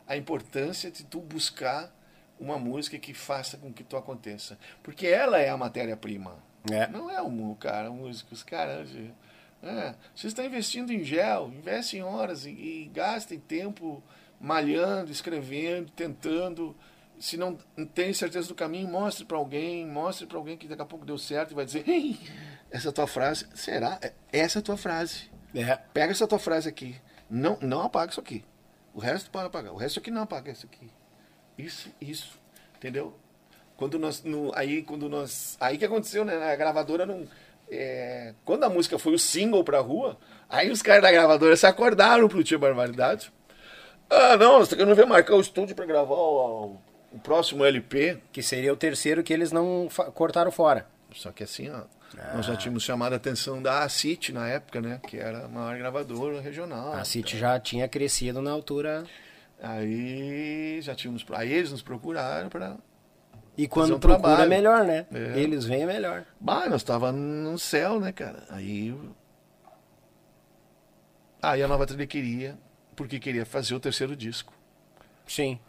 A 0.07 0.15
importância 0.15 0.89
de 0.89 1.03
tu 1.03 1.19
buscar 1.19 1.91
uma 2.39 2.57
música 2.57 2.97
que 2.97 3.13
faça 3.13 3.57
com 3.57 3.73
que 3.73 3.83
tu 3.83 3.97
aconteça. 3.97 4.57
Porque 4.83 5.07
ela 5.07 5.39
é 5.39 5.49
a 5.49 5.57
matéria-prima. 5.57 6.35
É. 6.71 6.87
Não 6.87 7.09
é 7.09 7.21
o 7.21 7.55
cara, 7.55 7.89
o 7.89 7.93
músico. 7.93 8.33
Os 8.33 8.43
caras. 8.43 8.89
É, 9.63 9.95
vocês 10.15 10.31
estão 10.31 10.45
investindo 10.45 10.93
em 10.93 11.03
gel, 11.03 11.47
investem 11.47 12.03
horas 12.03 12.45
e, 12.45 12.51
e 12.51 12.91
gastem 12.93 13.39
tempo 13.39 14.03
malhando, 14.39 15.11
escrevendo, 15.11 15.91
tentando. 15.91 16.75
Se 17.19 17.35
não 17.37 17.55
tem 17.95 18.13
certeza 18.13 18.47
do 18.47 18.55
caminho, 18.55 18.87
mostre 18.87 19.25
para 19.25 19.37
alguém, 19.37 19.85
mostre 19.87 20.27
para 20.27 20.37
alguém 20.37 20.55
que 20.57 20.67
daqui 20.67 20.81
a 20.81 20.85
pouco 20.85 21.05
deu 21.05 21.17
certo 21.17 21.51
e 21.51 21.55
vai 21.55 21.65
dizer: 21.65 21.87
Ei, 21.87 22.17
essa 22.69 22.91
tua 22.91 23.07
frase, 23.07 23.47
será? 23.55 23.97
É- 24.01 24.13
Essa 24.31 24.59
é 24.59 24.61
a 24.61 24.63
tua 24.63 24.77
frase. 24.77 25.29
É. 25.55 25.75
Pega 25.93 26.11
essa 26.11 26.27
tua 26.27 26.37
frase 26.39 26.69
aqui. 26.69 26.95
Não, 27.29 27.57
não 27.61 27.81
apaga 27.81 28.11
isso 28.11 28.19
aqui. 28.19 28.43
O 28.93 28.99
resto 28.99 29.29
pode 29.31 29.47
apagar. 29.47 29.73
O 29.73 29.77
resto 29.77 29.99
aqui 29.99 30.11
não 30.11 30.21
apaga 30.23 30.51
isso 30.51 30.65
aqui. 30.65 30.89
Isso, 31.57 31.89
isso. 31.99 32.39
Entendeu? 32.75 33.17
Quando 33.75 33.97
nós. 33.97 34.23
No, 34.23 34.51
aí 34.55 34.83
quando 34.83 35.09
nós. 35.09 35.57
Aí 35.59 35.77
que 35.77 35.85
aconteceu, 35.85 36.23
né? 36.23 36.35
A 36.51 36.55
gravadora 36.55 37.05
não. 37.05 37.27
é, 37.69 38.33
quando 38.45 38.63
a 38.63 38.69
música 38.69 38.99
foi 38.99 39.13
o 39.13 39.19
single 39.19 39.63
pra 39.63 39.79
rua, 39.79 40.17
aí 40.47 40.69
os 40.69 40.81
caras 40.83 41.01
da 41.01 41.11
gravadora 41.11 41.55
se 41.57 41.65
acordaram 41.65 42.27
pro 42.27 42.43
Tio 42.43 42.59
Barbaridade. 42.59 43.31
Ah, 44.09 44.37
não, 44.37 44.59
você 44.59 44.71
tá 44.71 44.77
querendo 44.77 44.95
ver 44.95 45.05
marcar 45.05 45.35
o 45.35 45.41
estúdio 45.41 45.75
pra 45.75 45.85
gravar 45.85 46.13
o, 46.15 46.77
o 47.11 47.19
próximo 47.19 47.63
LP. 47.65 48.19
Que 48.31 48.41
seria 48.41 48.73
o 48.73 48.77
terceiro 48.77 49.23
que 49.23 49.33
eles 49.33 49.51
não 49.51 49.87
cortaram 50.13 50.51
fora. 50.51 50.87
Só 51.13 51.31
que 51.31 51.43
assim, 51.43 51.69
ó, 51.69 51.83
nós 52.33 52.45
já 52.45 52.55
tínhamos 52.55 52.83
chamado 52.83 53.13
a 53.13 53.15
atenção 53.15 53.61
da 53.61 53.83
ACIT 53.83 54.31
na 54.31 54.47
época, 54.47 54.81
né? 54.81 54.99
Que 55.07 55.17
era 55.17 55.45
a 55.45 55.47
maior 55.47 55.77
gravadora 55.77 56.39
regional. 56.41 56.93
A 56.93 57.03
City 57.03 57.37
já 57.37 57.59
tinha 57.59 57.87
crescido 57.87 58.41
na 58.41 58.51
altura. 58.51 59.05
Aí 59.61 60.79
já 60.81 60.95
tínhamos. 60.95 61.25
Aí 61.31 61.51
eles 61.51 61.71
nos 61.71 61.81
procuraram 61.81 62.49
para. 62.49 62.77
E 63.57 63.67
quando 63.67 63.95
um 63.95 63.99
procura 63.99 64.19
trabalho. 64.19 64.43
é 64.43 64.55
melhor, 64.55 64.83
né? 64.85 65.05
É. 65.11 65.39
Eles 65.39 65.65
vêm 65.65 65.83
é 65.83 65.85
melhor. 65.85 66.25
Bah, 66.39 66.69
nós 66.69 66.83
tava 66.83 67.11
no 67.11 67.57
céu, 67.57 67.99
né, 67.99 68.11
cara? 68.11 68.43
Aí. 68.49 68.95
Aí 71.41 71.61
a 71.63 71.67
nova 71.67 71.85
trilha 71.85 72.05
queria, 72.05 72.57
porque 72.95 73.19
queria 73.19 73.45
fazer 73.45 73.73
o 73.75 73.79
terceiro 73.79 74.15
disco. 74.15 74.53
Sim. 75.25 75.59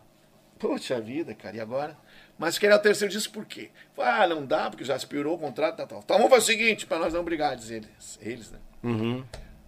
Poxa 0.59 1.01
vida, 1.01 1.35
cara, 1.35 1.56
e 1.56 1.60
agora? 1.60 1.97
Mas 2.39 2.59
queria 2.59 2.76
o 2.76 2.78
terceiro 2.78 3.12
disco 3.12 3.32
por 3.32 3.47
quê? 3.47 3.70
Ah, 3.97 4.26
não 4.26 4.44
dá, 4.44 4.70
porque 4.70 4.85
já 4.85 4.97
expirou 4.97 5.36
o 5.36 5.39
contrato, 5.39 5.76
tal, 5.76 5.86
tal. 5.86 6.01
Então 6.01 6.16
vamos 6.16 6.30
fazer 6.30 6.43
o 6.43 6.47
seguinte, 6.47 6.86
para 6.86 6.98
nós 6.98 7.12
não 7.12 7.24
brigar, 7.24 7.56
diz 7.56 7.70
eles. 7.70 8.18
Eles, 8.20 8.51
né? 8.51 8.59
Uhum. 8.82 9.24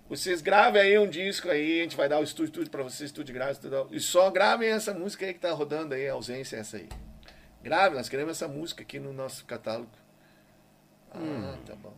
Vocês 0.08 0.42
gravem 0.42 0.82
aí 0.82 0.98
um 0.98 1.08
disco 1.08 1.48
aí, 1.48 1.80
a 1.80 1.82
gente 1.84 1.96
vai 1.96 2.08
dar 2.08 2.18
o 2.18 2.24
estúdio 2.24 2.52
tudo 2.52 2.70
pra 2.70 2.82
vocês, 2.82 3.10
estúdio 3.10 3.32
grátis, 3.32 3.58
tudo. 3.58 3.88
E 3.92 4.00
só 4.00 4.28
gravem 4.30 4.68
essa 4.68 4.92
música 4.92 5.24
aí 5.24 5.32
que 5.32 5.38
tá 5.38 5.52
rodando 5.52 5.94
aí, 5.94 6.08
a 6.08 6.14
ausência 6.14 6.56
é 6.56 6.60
essa 6.60 6.78
aí. 6.78 6.88
Grave, 7.62 7.94
nós 7.94 8.08
queremos 8.08 8.32
essa 8.32 8.48
música 8.48 8.82
aqui 8.82 8.98
no 8.98 9.12
nosso 9.12 9.44
catálogo. 9.44 9.90
Ah, 11.12 11.56
tá 11.66 11.76
bom. 11.76 11.94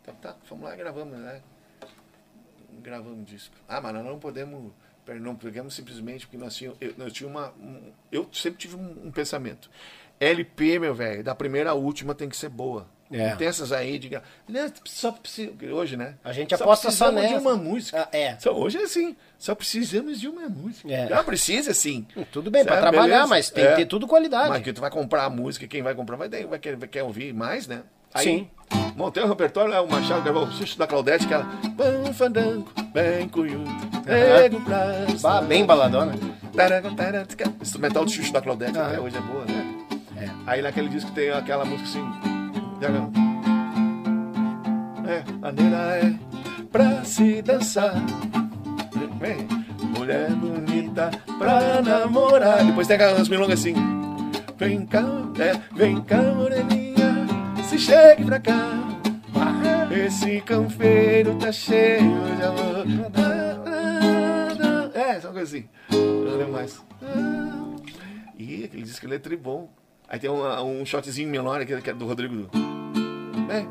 Então 0.00 0.14
tá, 0.16 0.36
vamos 0.48 0.64
lá 0.64 0.74
e 0.74 0.76
gravamos, 0.78 1.18
né? 1.18 1.42
Gravamos 2.80 3.18
um 3.18 3.24
disco. 3.24 3.54
Ah, 3.68 3.80
mas 3.80 3.92
nós 3.92 4.04
não 4.04 4.18
podemos, 4.18 4.72
não 5.14 5.34
pegamos 5.34 5.74
simplesmente 5.74 6.26
porque 6.26 6.36
nós 6.42 6.54
tínhamos, 6.56 6.78
eu, 6.80 7.10
tinha 7.10 7.28
uma, 7.28 7.52
um- 7.60 7.92
eu 8.10 8.28
sempre 8.32 8.58
tive 8.58 8.76
um, 8.76 9.06
um 9.06 9.10
pensamento. 9.12 9.70
LP, 10.18 10.78
meu 10.78 10.94
velho, 10.94 11.22
da 11.22 11.34
primeira 11.34 11.70
à 11.70 11.74
última 11.74 12.14
tem 12.14 12.28
que 12.28 12.36
ser 12.36 12.48
boa. 12.48 12.86
É. 13.10 13.30
Não 13.30 13.36
tem 13.36 13.46
essas 13.46 13.70
aí 13.70 13.98
de. 14.00 14.08
gra- 14.08 14.22
Não, 14.48 14.72
só 14.84 15.12
precisa, 15.12 15.52
hoje, 15.72 15.96
né? 15.96 16.14
A 16.24 16.32
gente 16.32 16.52
aposta 16.54 16.90
só 16.90 17.06
precisamos 17.12 17.22
de 17.22 17.34
nessa. 17.34 17.48
uma 17.48 17.56
música. 17.56 18.08
Ah, 18.12 18.16
é. 18.16 18.36
Só, 18.40 18.52
hoje 18.52 18.78
é 18.78 18.82
assim. 18.82 19.14
Só 19.38 19.54
precisamos 19.54 20.18
de 20.18 20.26
uma 20.26 20.48
música. 20.48 20.90
É. 20.90 21.22
Precisa, 21.22 21.72
sim. 21.72 22.04
Tudo 22.32 22.50
bem, 22.50 22.64
pra 22.64 22.74
Sabe, 22.80 22.88
trabalhar, 22.88 23.12
beleza? 23.12 23.26
mas 23.28 23.48
tem 23.50 23.64
É. 23.64 23.70
que 23.70 23.76
ter 23.76 23.86
tudo 23.86 24.08
qualidade. 24.08 24.48
Mas 24.48 24.62
que 24.64 24.72
tu 24.72 24.80
vai 24.80 24.90
comprar 24.90 25.24
a 25.24 25.30
música, 25.30 25.68
quem 25.68 25.82
vai 25.82 25.94
comprar 25.94 26.16
vai, 26.16 26.28
vai, 26.28 26.58
querer, 26.58 26.76
vai 26.76 26.88
querer 26.88 27.04
ouvir 27.04 27.32
mais, 27.32 27.68
né? 27.68 27.84
Aí, 28.16 28.24
Sim. 28.24 28.48
Montei 28.96 29.22
o 29.22 29.28
repertório, 29.28 29.70
lá, 29.70 29.82
o 29.82 29.90
Machado 29.90 30.22
gravou 30.22 30.44
o 30.44 30.52
Xuxo 30.52 30.78
da 30.78 30.86
Claudete, 30.86 31.26
que 31.26 31.34
ela. 31.34 31.44
Bom 31.76 32.12
fandango, 32.14 32.66
bem 32.94 33.28
cunhudo, 33.28 33.70
nego. 34.06 34.60
Bah, 35.20 35.42
bem 35.42 35.66
baladona. 35.66 36.14
Taraca. 36.54 36.88
Instrumental 37.60 38.04
do 38.06 38.10
Xuxo 38.10 38.32
da 38.32 38.40
Claudete, 38.40 38.76
Aham. 38.78 38.88
até 38.88 39.00
hoje 39.00 39.16
é 39.16 39.20
boa, 39.20 39.44
né? 39.44 39.74
É. 40.16 40.28
Aí 40.46 40.62
naquele 40.62 40.88
disco 40.88 41.10
tem 41.12 41.30
aquela 41.30 41.64
música 41.66 41.88
assim. 41.88 42.04
É, 45.06 45.22
maneira 45.40 45.76
é 45.76 46.14
pra 46.72 47.04
se 47.04 47.42
dançar. 47.42 47.94
Vem. 49.20 49.46
Mulher 49.96 50.30
bonita 50.30 51.10
pra 51.38 51.80
namorar. 51.82 52.64
Depois 52.64 52.86
tem 52.86 52.96
aquelas 52.96 53.28
milongas 53.28 53.60
assim. 53.60 53.74
Vem 54.58 54.86
cá, 54.86 55.04
é, 55.38 55.60
vem 55.74 56.00
cá, 56.00 56.16
moreninha, 56.22 56.85
se 57.66 57.78
chegue 57.78 58.24
pra 58.24 58.38
cá. 58.38 58.54
Esse 59.90 60.40
canfeiro 60.42 61.36
tá 61.36 61.50
cheio 61.50 62.36
de 62.36 62.42
amor. 62.42 62.86
É, 64.94 65.20
só 65.20 65.28
uma 65.28 65.34
coisa 65.34 65.56
assim. 65.56 65.68
Não 65.90 66.36
lembro 66.36 66.52
mais. 66.52 66.84
Ih, 68.38 68.64
aquele 68.64 68.82
disco 68.82 69.06
ele 69.06 69.16
é 69.16 69.18
tribom. 69.18 69.68
Aí 70.08 70.20
tem 70.20 70.30
um, 70.30 70.80
um 70.80 70.86
shotzinho 70.86 71.28
menor 71.28 71.60
aqui, 71.60 71.80
que 71.80 71.90
é 71.90 71.94
do 71.94 72.06
Rodrigo. 72.06 72.48
É. 73.50 73.66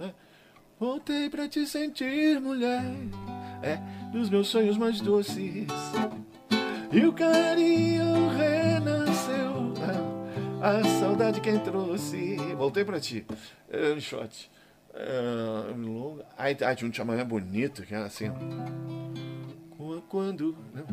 É. 0.00 0.10
Voltei 0.80 1.28
pra 1.28 1.46
te 1.46 1.66
sentir, 1.66 2.40
mulher. 2.40 2.82
É, 3.62 3.78
dos 4.12 4.30
meus 4.30 4.48
sonhos 4.48 4.78
mais 4.78 5.00
doces. 5.00 5.66
E 6.94 7.04
o 7.04 7.12
carinho 7.12 8.28
renasceu. 8.28 9.74
A 10.62 10.80
saudade 11.00 11.40
quem 11.40 11.58
trouxe. 11.58 12.36
Voltei 12.56 12.84
pra 12.84 13.00
ti. 13.00 13.26
É, 13.68 13.92
um 13.92 14.00
shot. 14.00 14.48
É, 14.94 15.74
longa. 15.76 16.24
Aí, 16.38 16.56
aí 16.64 16.76
tinha 16.76 16.88
um 16.88 16.94
chamamé 16.94 17.24
bonito, 17.24 17.82
que 17.82 17.92
era 17.92 18.06
assim. 18.06 18.30
Quando. 20.08 20.56
Não. 20.72 20.84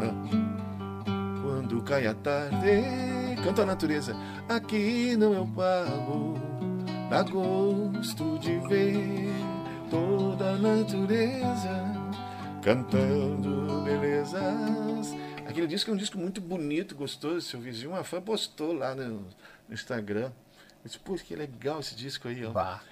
Ah. 0.00 1.42
Quando 1.42 1.82
cai 1.82 2.06
a 2.06 2.14
tarde. 2.14 2.56
Canta 3.44 3.64
a 3.64 3.66
natureza. 3.66 4.16
Aqui 4.48 5.14
não 5.14 5.34
eu 5.34 5.46
pago. 5.48 6.38
Dá 7.10 7.22
gosto 7.22 8.38
de 8.38 8.56
ver 8.66 9.28
toda 9.90 10.52
a 10.52 10.56
natureza 10.56 12.04
cantando 12.64 13.82
belezas. 13.84 15.14
Aquele 15.54 15.68
disco 15.68 15.88
é 15.88 15.94
um 15.94 15.96
disco 15.96 16.18
muito 16.18 16.40
bonito, 16.40 16.96
gostoso. 16.96 17.40
Seu 17.42 17.60
vizinho, 17.60 17.90
uma 17.90 18.02
fã 18.02 18.20
postou 18.20 18.72
lá 18.72 18.92
no, 18.92 19.20
no 19.68 19.72
Instagram. 19.72 20.24
Eu 20.24 20.32
disse, 20.82 20.98
pô, 20.98 21.14
que 21.14 21.36
legal 21.36 21.78
esse 21.78 21.94
disco 21.94 22.26
aí, 22.26 22.44
ó. 22.44 22.50
Bah. 22.50 22.82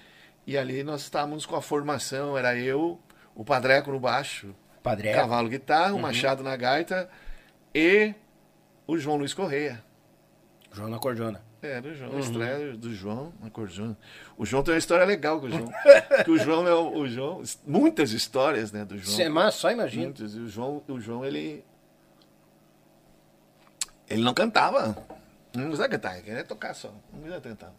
E 0.47 0.57
ali 0.57 0.81
nós 0.81 1.01
estávamos 1.01 1.45
com 1.45 1.57
a 1.57 1.61
formação, 1.61 2.37
era 2.37 2.57
eu, 2.57 2.97
o 3.35 3.43
Padreco 3.43 3.91
no 3.91 3.99
baixo, 3.99 4.55
Padre 4.81 5.09
é. 5.09 5.13
Cavalo 5.13 5.49
guitarra, 5.49 5.93
o 5.93 5.99
Machado 5.99 6.41
na 6.41 6.55
gaita 6.55 7.09
e 7.75 8.13
o 8.87 8.97
João 8.97 9.17
Luiz 9.17 9.33
Correia. 9.33 9.83
João 10.71 10.87
na 10.87 10.99
Cordiona. 10.99 11.43
É, 11.61 11.81
do 11.81 11.93
João, 11.93 12.15
a 12.15 12.19
estreia 12.21 12.77
do 12.77 12.93
João 12.93 13.33
na 13.41 13.49
Cordiona. 13.49 13.97
O 14.37 14.45
João 14.45 14.63
tem 14.63 14.73
uma 14.73 14.79
história 14.79 15.03
legal 15.03 15.37
com 15.41 15.47
o 15.47 15.49
João. 15.49 15.69
que 16.23 16.31
o 16.31 16.37
João 16.37 16.65
é 16.65 16.73
o, 16.73 16.93
o 16.93 17.09
João, 17.09 17.43
muitas 17.67 18.11
histórias, 18.11 18.71
né, 18.71 18.85
do 18.85 18.97
João. 18.97 19.11
Isso 19.11 19.21
é 19.21 19.51
só 19.51 19.69
imagina. 19.69 20.05
Muitas. 20.05 20.33
E 20.33 20.39
o 20.39 20.47
João, 20.47 20.81
o 20.87 20.97
João 21.01 21.25
ele 21.25 21.65
ele 24.09 24.21
não 24.23 24.33
cantava. 24.33 24.95
Não 25.53 25.65
precisa 25.65 25.89
cantar, 25.89 26.15
ele 26.15 26.23
queria 26.23 26.43
tocar 26.43 26.73
só. 26.73 26.93
Não 27.11 27.21
precisa 27.21 27.41
cantar. 27.41 27.73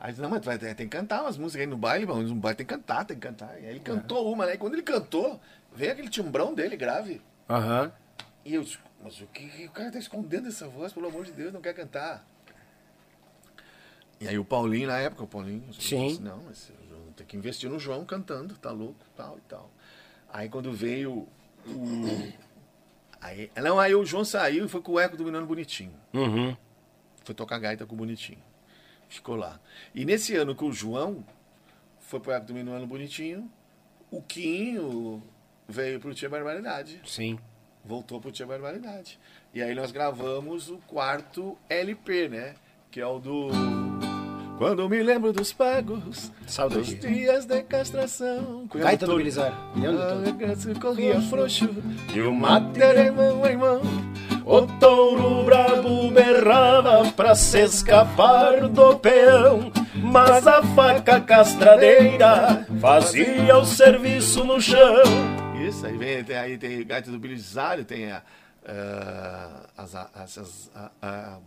Aí 0.00 0.10
disse, 0.10 0.22
não, 0.22 0.30
mas 0.30 0.42
tem 0.58 0.74
que 0.74 0.86
cantar 0.86 1.22
umas 1.22 1.36
músicas 1.36 1.62
aí 1.62 1.66
no 1.66 1.76
baile, 1.76 2.06
mano. 2.06 2.22
No 2.22 2.34
baile 2.36 2.56
tem 2.56 2.66
que 2.66 2.72
cantar, 2.72 3.04
tem 3.04 3.16
que 3.16 3.26
cantar. 3.26 3.60
E 3.60 3.66
aí 3.66 3.70
ele 3.70 3.80
cantou 3.80 4.32
uma, 4.32 4.46
né? 4.46 4.54
E 4.54 4.58
quando 4.58 4.74
ele 4.74 4.82
cantou, 4.82 5.40
veio 5.74 5.92
aquele 5.92 6.08
timbrão 6.08 6.54
dele 6.54 6.76
grave. 6.76 7.20
Aham. 7.48 7.92
E 8.44 8.54
eu 8.54 8.62
disse, 8.62 8.78
mas 9.02 9.20
o 9.20 9.26
que, 9.26 9.48
que 9.48 9.66
o 9.66 9.70
cara 9.70 9.90
tá 9.90 9.98
escondendo 9.98 10.48
essa 10.48 10.68
voz, 10.68 10.92
pelo 10.92 11.08
amor 11.08 11.24
de 11.24 11.32
Deus, 11.32 11.52
não 11.52 11.60
quer 11.60 11.74
cantar. 11.74 12.24
E 14.20 14.28
aí 14.28 14.38
o 14.38 14.44
Paulinho, 14.44 14.88
na 14.88 14.98
época, 14.98 15.24
o 15.24 15.26
Paulinho, 15.26 15.62
Sim. 15.74 16.08
disse, 16.08 16.22
não, 16.22 16.42
mas 16.44 16.70
tem 17.16 17.26
que 17.26 17.36
investir 17.36 17.68
no 17.68 17.78
João 17.80 18.04
cantando, 18.04 18.54
tá 18.54 18.70
louco, 18.70 19.04
tal 19.16 19.36
e 19.38 19.40
tal. 19.42 19.70
Aí 20.32 20.48
quando 20.48 20.72
veio 20.72 21.26
o. 21.66 22.32
Aí, 23.20 23.50
não, 23.56 23.78
aí 23.80 23.94
o 23.94 24.04
João 24.04 24.24
saiu 24.24 24.64
e 24.64 24.68
foi 24.68 24.80
com 24.80 24.92
o 24.92 25.00
eco 25.00 25.16
dominando 25.16 25.46
bonitinho. 25.46 25.92
Uhum. 26.14 26.56
Foi 27.24 27.34
tocar 27.34 27.58
gaita 27.58 27.84
com 27.84 27.94
o 27.94 27.98
bonitinho. 27.98 28.42
Ficou 29.08 29.36
lá. 29.36 29.60
E 29.94 30.04
nesse 30.04 30.36
ano 30.36 30.54
que 30.54 30.64
o 30.64 30.72
João 30.72 31.24
foi 32.00 32.20
pro 32.20 32.32
eco 32.32 32.46
dominando 32.46 32.86
bonitinho, 32.86 33.50
o 34.10 34.22
Quinho 34.22 35.22
veio 35.68 36.00
pro 36.00 36.14
Tia 36.14 36.28
Barbaridade 36.28 37.00
Sim. 37.04 37.38
voltou 37.84 38.20
pro 38.20 38.32
Tia 38.32 38.46
Barbaridade. 38.46 39.18
E 39.52 39.62
aí 39.62 39.74
nós 39.74 39.90
gravamos 39.90 40.70
o 40.70 40.78
quarto 40.78 41.58
LP, 41.68 42.28
né? 42.28 42.54
Que 42.90 43.00
é 43.00 43.06
o 43.06 43.18
do. 43.18 43.87
Quando 44.58 44.88
me 44.88 45.00
lembro 45.02 45.32
dos 45.32 45.52
pagos, 45.52 46.32
Saudade. 46.46 46.80
dos 46.96 47.00
dias 47.00 47.46
de 47.46 47.62
castração. 47.62 48.66
Gaita 48.74 49.06
do 49.06 49.16
Belizar? 49.16 49.52
Corria 50.80 51.20
frouxo, 51.22 51.68
E 52.12 52.20
o 52.20 52.34
mate 52.34 52.82
era 52.82 53.12
mão 53.12 53.46
em 53.46 53.56
mão. 53.56 53.80
O 54.44 54.62
touro 54.80 55.44
brabo 55.44 56.10
berrava 56.10 57.08
pra 57.12 57.34
se 57.36 57.60
escapar 57.60 58.66
do 58.68 58.98
peão, 58.98 59.70
mas 59.94 60.44
a 60.46 60.62
faca 60.62 61.20
castradeira 61.20 62.66
fazia 62.80 63.56
o 63.58 63.64
serviço 63.64 64.42
no 64.44 64.60
chão. 64.60 65.02
Isso, 65.68 65.86
aí 65.86 65.96
vem, 65.96 66.24
tem, 66.24 66.36
aí 66.36 66.58
tem 66.58 66.84
Gaita 66.84 67.10
do 67.10 67.18
Belisário, 67.18 67.84
tem 67.84 68.10
a. 68.10 68.22
ah, 68.66 69.60
as, 69.76 69.94
as, 69.94 70.38
as- 70.38 70.70
a- 70.74 70.90
a- 71.02 71.38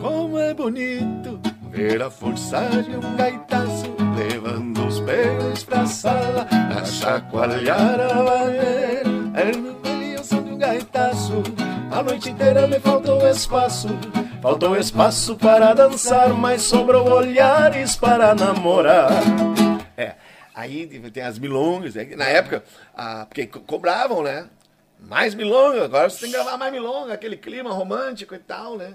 como 0.00 0.38
é 0.38 0.54
bonito 0.54 1.38
ver 1.70 2.02
a 2.02 2.10
força 2.10 2.60
de 2.82 2.96
um 2.96 3.16
gaitaço 3.16 3.84
levando 4.16 4.86
os 4.86 5.00
pelos 5.00 5.62
pra 5.64 5.86
sala 5.86 6.46
a 6.78 6.84
chacoalhar 6.84 8.00
a 8.00 8.14
maneira. 8.22 9.10
É 9.34 9.56
no 9.56 10.24
som 10.24 10.42
de 10.42 10.50
um 10.52 10.58
gaitaço. 10.58 11.42
A 11.90 12.02
noite 12.02 12.30
inteira 12.30 12.66
me 12.66 12.78
faltou 12.78 13.26
espaço, 13.28 13.88
faltou 14.42 14.76
espaço 14.76 15.34
para 15.36 15.74
dançar, 15.74 16.28
mas 16.32 16.62
sobrou 16.62 17.08
olhares 17.10 17.96
para 17.96 18.34
namorar. 18.34 19.10
É, 19.96 20.14
aí 20.54 20.86
tem 21.10 21.22
as 21.22 21.38
milongas, 21.38 21.94
né? 21.94 22.04
na 22.16 22.26
época, 22.26 22.62
porque 23.28 23.46
co- 23.46 23.60
cobravam, 23.60 24.22
né? 24.22 24.46
Mais 25.00 25.34
milonga, 25.34 25.84
agora 25.84 26.08
você 26.10 26.20
tem 26.20 26.30
que 26.30 26.36
gravar 26.36 26.56
mais 26.58 26.70
milonga, 26.72 27.14
aquele 27.14 27.36
clima 27.36 27.72
romântico 27.72 28.34
e 28.34 28.38
tal, 28.38 28.76
né? 28.76 28.94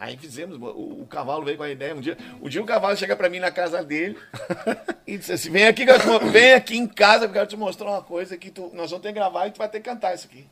Aí 0.00 0.16
fizemos, 0.16 0.56
o, 0.56 1.02
o 1.02 1.06
cavalo 1.06 1.44
veio 1.44 1.56
com 1.56 1.64
a 1.64 1.70
ideia, 1.70 1.94
um 1.94 2.00
dia, 2.00 2.16
um 2.40 2.48
dia 2.48 2.62
o 2.62 2.66
cavalo 2.66 2.96
chega 2.96 3.16
pra 3.16 3.28
mim 3.28 3.40
na 3.40 3.50
casa 3.50 3.82
dele 3.82 4.16
e 5.04 5.18
disse 5.18 5.32
assim, 5.32 5.50
vem 5.50 5.66
aqui, 5.66 5.84
vem 6.30 6.54
aqui 6.54 6.76
em 6.76 6.86
casa, 6.86 7.20
que 7.20 7.30
eu 7.30 7.32
quero 7.32 7.46
te 7.48 7.56
mostrar 7.56 7.90
uma 7.90 8.02
coisa 8.02 8.36
que 8.36 8.50
tu, 8.50 8.70
nós 8.74 8.90
vamos 8.90 9.02
ter 9.02 9.08
que 9.08 9.14
gravar 9.14 9.48
e 9.48 9.50
tu 9.50 9.58
vai 9.58 9.68
ter 9.68 9.80
que 9.80 9.90
cantar 9.90 10.14
isso 10.14 10.28
aqui. 10.28 10.46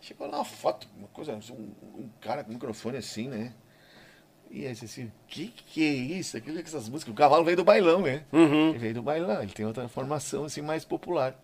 Chegou 0.00 0.28
lá 0.28 0.36
uma 0.36 0.44
foto, 0.44 0.86
uma 0.96 1.08
coisa, 1.08 1.32
um, 1.32 1.74
um 1.98 2.08
cara 2.20 2.44
com 2.44 2.52
microfone 2.52 2.98
assim, 2.98 3.26
né? 3.26 3.52
E 4.48 4.64
aí, 4.64 4.72
disse 4.72 4.84
assim, 4.84 5.04
o 5.06 5.12
que 5.26 5.48
que 5.48 5.82
é 5.82 5.92
isso? 5.92 6.36
Aquilo 6.36 6.56
que 6.56 6.68
essas 6.68 6.88
músicas? 6.88 7.12
O 7.12 7.16
cavalo 7.16 7.44
veio 7.44 7.56
do 7.56 7.64
bailão, 7.64 8.02
né? 8.02 8.22
Ele 8.70 8.78
veio 8.78 8.94
do 8.94 9.02
bailão, 9.02 9.42
ele 9.42 9.52
tem 9.52 9.66
outra 9.66 9.88
formação 9.88 10.44
assim 10.44 10.62
mais 10.62 10.84
popular. 10.84 11.36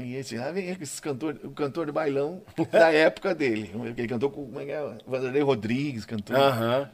E 0.00 0.16
esse, 0.16 0.36
ah, 0.38 0.50
vem 0.50 0.68
esse 0.70 1.00
cantor, 1.00 1.38
o 1.44 1.50
cantor 1.50 1.86
de 1.86 1.92
bailão 1.92 2.42
da 2.72 2.92
época 2.92 3.34
dele. 3.34 3.70
Ele 3.96 4.08
cantou 4.08 4.30
com 4.30 4.46
como 4.46 4.60
é 4.60 4.64
que 4.64 4.72
é? 4.72 4.98
Vanderlei 5.06 5.42
Rodrigues, 5.42 6.04
cantou. 6.04 6.36
Aham. 6.36 6.90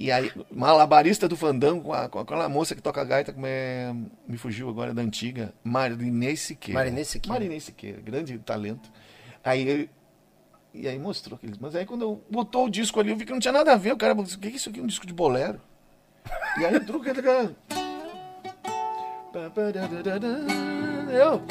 E 0.00 0.12
aí, 0.12 0.30
malabarista 0.50 1.26
do 1.26 1.36
fandango 1.36 1.82
com, 1.82 1.92
a- 1.92 2.08
com 2.08 2.20
aquela 2.20 2.48
moça 2.48 2.72
que 2.74 2.80
toca 2.80 3.02
gaita, 3.04 3.32
como 3.32 3.46
é. 3.48 3.92
Me 4.28 4.36
fugiu 4.36 4.68
agora 4.68 4.94
da 4.94 5.02
antiga. 5.02 5.52
Marinês 5.64 6.40
Siqueira. 6.40 6.78
Marinês 6.78 7.08
Siqueira. 7.08 7.34
Marinês 7.34 7.64
Siqueira, 7.64 8.00
grande 8.00 8.38
talento. 8.38 8.92
Aí 9.42 9.66
ele. 9.68 9.90
E 10.72 10.86
aí 10.86 10.96
mostrou 10.98 11.34
aqueles. 11.36 11.58
Mas 11.58 11.74
aí 11.74 11.84
quando 11.84 12.02
eu 12.02 12.22
botou 12.30 12.66
o 12.66 12.70
disco 12.70 13.00
ali, 13.00 13.10
eu 13.10 13.16
vi 13.16 13.24
que 13.24 13.32
não 13.32 13.40
tinha 13.40 13.50
nada 13.50 13.72
a 13.72 13.76
ver. 13.76 13.92
O 13.92 13.96
cara 13.96 14.14
falou: 14.14 14.30
o 14.30 14.38
que 14.38 14.46
é 14.46 14.50
isso 14.52 14.68
aqui? 14.70 14.80
Um 14.80 14.86
disco 14.86 15.04
de 15.06 15.12
bolero? 15.12 15.60
E 16.60 16.64
aí 16.64 16.76
entrou 16.76 17.00
aquele 17.00 17.20
cara. 17.20 17.56
Eu. 21.10 21.42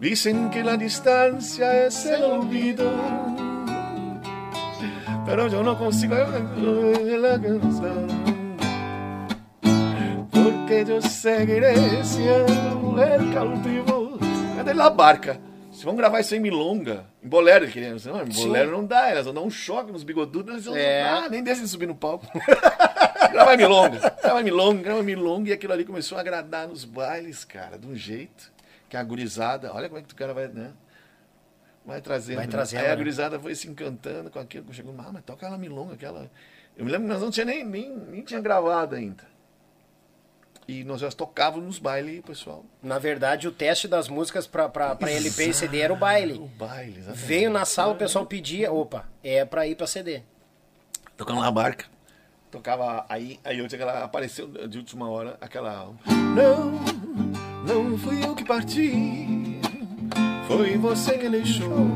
Dicen 0.00 0.50
que 0.50 0.62
la 0.62 0.76
distancia 0.76 1.86
es 1.86 2.06
el 2.06 2.22
olvido, 2.22 2.90
pero 5.26 5.48
yo 5.48 5.62
no 5.62 5.78
consigo 5.78 6.14
la 6.14 7.40
canción 7.40 8.38
porque 10.30 10.84
yo 10.86 11.00
seguiré 11.00 12.04
siendo 12.04 13.02
el 13.02 13.32
cautivo. 13.32 14.07
Cadê 14.58 14.72
La 14.72 14.90
Barca? 14.90 15.40
Se 15.70 15.84
vamos 15.84 16.00
gravar 16.00 16.18
isso 16.18 16.34
em 16.34 16.40
milonga, 16.40 17.06
em 17.22 17.28
bolero, 17.28 17.64
ele 17.64 17.70
queria. 17.70 17.90
Não, 17.90 18.22
em 18.22 18.28
bolero 18.28 18.72
não 18.72 18.84
dá, 18.84 19.08
elas 19.08 19.24
vão 19.24 19.34
dar 19.34 19.40
um 19.42 19.50
choque 19.50 19.92
nos 19.92 20.02
bigodudos, 20.02 20.52
nós 20.52 20.64
vamos 20.64 20.80
É. 20.80 21.04
ah, 21.04 21.28
nem 21.28 21.44
deixa 21.44 21.60
de 21.60 21.68
subir 21.68 21.86
no 21.86 21.94
palco. 21.94 22.26
grava 23.30 23.54
em 23.54 23.56
milonga, 23.56 24.00
grava 24.20 24.40
em 24.40 24.44
milonga, 24.44 24.82
grava 24.82 25.00
em 25.00 25.04
milonga, 25.04 25.50
e 25.50 25.52
aquilo 25.52 25.72
ali 25.72 25.84
começou 25.84 26.18
a 26.18 26.22
agradar 26.22 26.66
nos 26.66 26.84
bailes, 26.84 27.44
cara, 27.44 27.78
de 27.78 27.86
um 27.86 27.94
jeito 27.94 28.50
que 28.88 28.96
a 28.96 29.02
gurizada, 29.04 29.72
olha 29.72 29.88
como 29.88 30.00
é 30.00 30.02
que 30.02 30.12
o 30.12 30.16
cara 30.16 30.34
vai, 30.34 30.48
né? 30.48 30.72
Vai 31.86 32.00
trazendo. 32.00 32.36
Vai 32.36 32.46
né? 32.46 32.50
trazendo, 32.50 32.80
Aí 32.80 32.86
a 32.86 32.90
né? 32.90 32.96
gurizada 32.96 33.38
foi 33.38 33.54
se 33.54 33.68
encantando 33.68 34.30
com 34.30 34.40
aquilo, 34.40 34.72
chegou, 34.72 34.92
ah, 34.98 35.10
mas 35.12 35.22
toca 35.22 35.46
aquela 35.46 35.56
milonga, 35.56 35.94
aquela. 35.94 36.28
Eu 36.76 36.84
me 36.84 36.90
lembro 36.90 37.06
que 37.06 37.12
nós 37.12 37.22
não 37.22 37.30
tinha 37.30 37.46
nem, 37.46 37.64
nem, 37.64 37.96
nem 37.96 38.22
tinha 38.22 38.40
gravado 38.40 38.96
ainda. 38.96 39.22
E 40.68 40.84
nós 40.84 41.00
já 41.00 41.08
tocávamos 41.10 41.64
nos 41.64 41.78
bailes, 41.78 42.20
pessoal. 42.20 42.62
Na 42.82 42.98
verdade, 42.98 43.48
o 43.48 43.50
teste 43.50 43.88
das 43.88 44.06
músicas 44.06 44.46
pra 44.46 44.68
LP 45.00 45.48
e 45.48 45.54
CD 45.54 45.80
era 45.80 45.94
o 45.94 45.96
baile. 45.96 46.34
O 46.34 46.46
baile, 46.46 46.98
exatamente. 46.98 47.24
Veio 47.26 47.50
na 47.50 47.64
sala, 47.64 47.94
o 47.94 47.96
pessoal 47.96 48.26
pedia, 48.26 48.70
opa, 48.70 49.06
é 49.24 49.46
pra 49.46 49.66
ir 49.66 49.74
pra 49.76 49.86
CD. 49.86 50.20
Tocando 51.16 51.40
na 51.40 51.50
barca. 51.50 51.86
tocava 52.50 53.06
aí, 53.08 53.40
aí 53.44 53.56
tinha 53.56 53.82
aquela, 53.82 54.04
apareceu 54.04 54.46
de 54.68 54.76
última 54.76 55.08
hora 55.08 55.38
aquela. 55.40 55.90
Não, 56.06 56.72
não 57.66 57.96
fui 57.98 58.22
eu 58.22 58.34
que 58.34 58.44
parti, 58.44 59.58
foi 60.46 60.76
você 60.76 61.16
que 61.16 61.30
deixou 61.30 61.86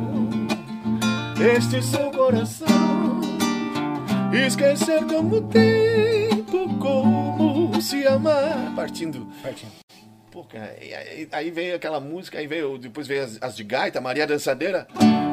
este 1.55 1.83
seu 1.83 2.11
coração. 2.11 3.21
Esquecer 4.33 5.05
como 5.07 5.37
o 5.37 5.43
tempo, 5.43 6.79
como 6.79 7.52
se 7.83 8.07
amar. 8.07 8.73
Partindo. 8.75 9.27
Partindo. 9.43 9.73
Pô, 10.31 10.45
cara, 10.45 10.75
aí, 10.81 11.29
aí 11.31 11.51
veio 11.51 11.77
aquela 11.77 12.01
música, 12.01 12.39
aí 12.39 12.47
veio, 12.47 12.79
depois 12.79 13.07
veio 13.07 13.23
as, 13.25 13.39
as 13.43 13.55
de 13.55 13.65
gaita, 13.65 14.01
Maria 14.01 14.27
Dançadeira. 14.27 14.87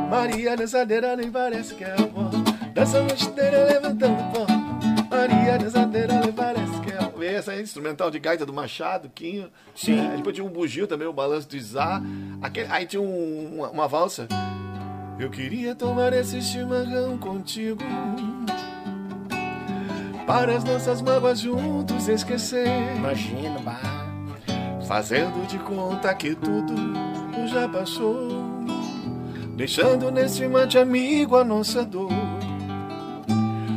Maria 0.10 0.58
Dançadeira 0.58 1.16
nem 1.16 1.32
parece 1.32 1.74
que 1.76 1.84
é 1.86 1.92
avó. 1.94 2.30
Dança 2.74 2.98
a 3.00 3.04
noite 3.04 3.26
inteira 3.26 3.64
levantando 3.66 4.18
pó. 4.34 4.46
Maria 5.10 5.58
Dançadeira 5.58 6.20
nem 6.20 6.34
parece 6.34 6.82
que 6.82 6.92
é. 6.92 7.00
Veio 7.18 7.38
essa 7.38 7.56
instrumental 7.60 8.10
de 8.12 8.20
gaita 8.20 8.46
do 8.46 8.54
Machado, 8.54 9.10
Quinho. 9.10 9.50
Sim. 9.76 10.00
É, 10.00 10.16
depois 10.18 10.34
tinha 10.36 10.46
um 10.46 10.50
bugio 10.52 10.86
também, 10.88 11.08
o 11.08 11.14
balanço 11.14 11.48
do 11.50 11.56
Isá. 11.56 12.02
Aquele, 12.42 12.68
aí 12.72 12.86
tinha 12.86 13.02
um- 13.02 13.56
uma, 13.58 13.70
uma 13.70 13.88
valsa. 13.88 14.28
Eu 15.20 15.30
queria 15.30 15.76
tomar 15.76 16.12
esse 16.14 16.42
chimarrão 16.42 17.18
contigo. 17.18 17.84
Para 20.30 20.56
as 20.56 20.64
nossas 20.64 21.02
mágoas 21.02 21.40
juntos 21.40 22.08
esquecer. 22.08 22.68
Imagina, 22.96 23.58
bah. 23.62 24.06
Fazendo 24.88 25.48
de 25.48 25.58
conta 25.58 26.14
que 26.14 26.36
tudo 26.36 26.76
já 27.48 27.68
passou, 27.68 28.30
deixando 29.56 30.12
nesse 30.12 30.48
mate 30.48 30.78
amigo 30.78 31.36
a 31.36 31.44
nossa 31.44 31.84
dor. 31.84 32.12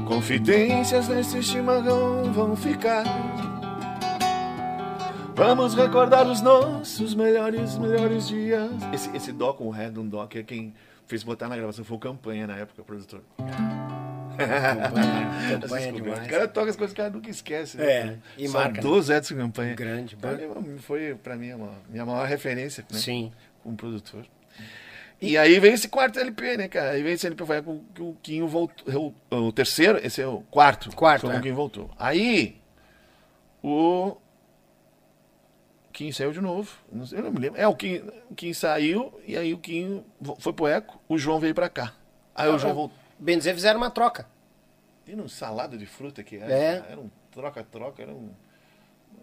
Confidências 0.06 1.08
nesse 1.08 1.42
chimarrão 1.42 2.30
vão 2.34 2.54
ficar. 2.54 3.04
Vamos 5.34 5.72
recordar 5.74 6.26
os 6.26 6.42
nossos 6.42 7.14
melhores, 7.14 7.78
melhores 7.78 8.28
dias. 8.28 8.70
Esse, 8.92 9.16
esse 9.16 9.32
dó 9.32 9.54
com 9.54 9.68
o 9.68 9.70
ré 9.70 9.88
de 9.88 9.98
um 9.98 10.06
dó, 10.06 10.26
que 10.26 10.40
é 10.40 10.42
quem 10.42 10.74
fez 11.06 11.22
botar 11.22 11.48
na 11.48 11.56
gravação, 11.56 11.82
foi 11.82 11.96
o 11.96 12.00
Campanha 12.00 12.46
na 12.46 12.56
época, 12.56 12.82
produtor. 12.82 13.22
Campanha, 14.36 15.60
campanha 15.60 15.92
Desculpa, 15.92 16.10
O 16.10 16.14
demais. 16.14 16.26
cara 16.30 16.48
toca 16.48 16.70
as 16.70 16.76
coisas 16.76 16.94
que 16.94 17.00
o 17.00 17.04
cara 17.04 17.14
nunca 17.14 17.30
esquece. 17.30 17.76
né? 17.76 17.84
É, 17.84 18.16
e 18.38 18.48
São 18.48 18.60
marca, 18.60 18.76
né? 18.76 18.80
12 18.82 19.12
Edson 19.12 19.36
Campanha. 19.36 19.74
Grande, 19.74 20.16
Foi, 20.78 21.14
pra 21.22 21.36
mim, 21.36 21.50
a 21.52 21.58
maior- 21.58 21.74
minha 21.88 22.06
maior 22.06 22.26
referência, 22.26 22.84
né? 22.90 22.98
Sim. 22.98 23.32
Como 23.62 23.76
produtor. 23.76 24.24
E 25.20 25.38
aí 25.38 25.60
veio 25.60 25.74
esse 25.74 25.88
quarto 25.88 26.18
LP, 26.18 26.56
né, 26.56 26.66
cara? 26.68 26.90
Aí 26.90 27.02
veio 27.02 27.14
esse 27.14 27.26
LP, 27.26 27.46
foi 27.46 27.62
com 27.62 27.78
que 27.94 28.02
o 28.02 28.16
Quinho 28.22 28.48
voltou. 28.48 29.14
O, 29.30 29.36
o 29.36 29.52
terceiro, 29.52 29.98
esse 30.04 30.20
é 30.20 30.26
o 30.26 30.40
quarto. 30.50 30.90
Quarto, 30.96 31.20
Foi 31.22 31.30
com 31.30 31.36
é. 31.36 31.38
o 31.38 31.42
Quinho 31.42 31.54
voltou. 31.54 31.90
Aí, 31.96 32.56
o 33.62 34.16
Quinho 35.92 36.12
saiu 36.12 36.32
de 36.32 36.40
novo. 36.40 36.70
Não 36.90 37.06
sei, 37.06 37.18
eu 37.20 37.22
não 37.22 37.30
me 37.30 37.38
lembro. 37.38 37.60
É, 37.60 37.68
o 37.68 37.74
Quinho, 37.76 38.10
o 38.30 38.34
Quinho 38.34 38.54
saiu, 38.54 39.12
e 39.26 39.36
aí 39.36 39.52
o 39.54 39.58
Quinho 39.58 40.04
foi 40.40 40.52
pro 40.52 40.66
Eco, 40.66 41.00
o 41.08 41.16
João 41.16 41.38
veio 41.38 41.54
pra 41.54 41.68
cá. 41.68 41.92
Aí 42.34 42.48
o 42.48 42.58
João 42.58 42.74
voltou. 42.74 42.98
Bem 43.22 43.38
dizer, 43.38 43.54
fizeram 43.54 43.78
uma 43.78 43.88
troca. 43.90 44.26
E 45.06 45.14
num 45.14 45.28
salada 45.28 45.78
de 45.78 45.86
fruta 45.86 46.24
que 46.24 46.36
era. 46.36 46.52
É. 46.52 46.80
cara, 46.80 46.92
Era 46.92 47.00
um 47.00 47.10
troca-troca, 47.30 48.02
era 48.02 48.12
um. 48.12 48.30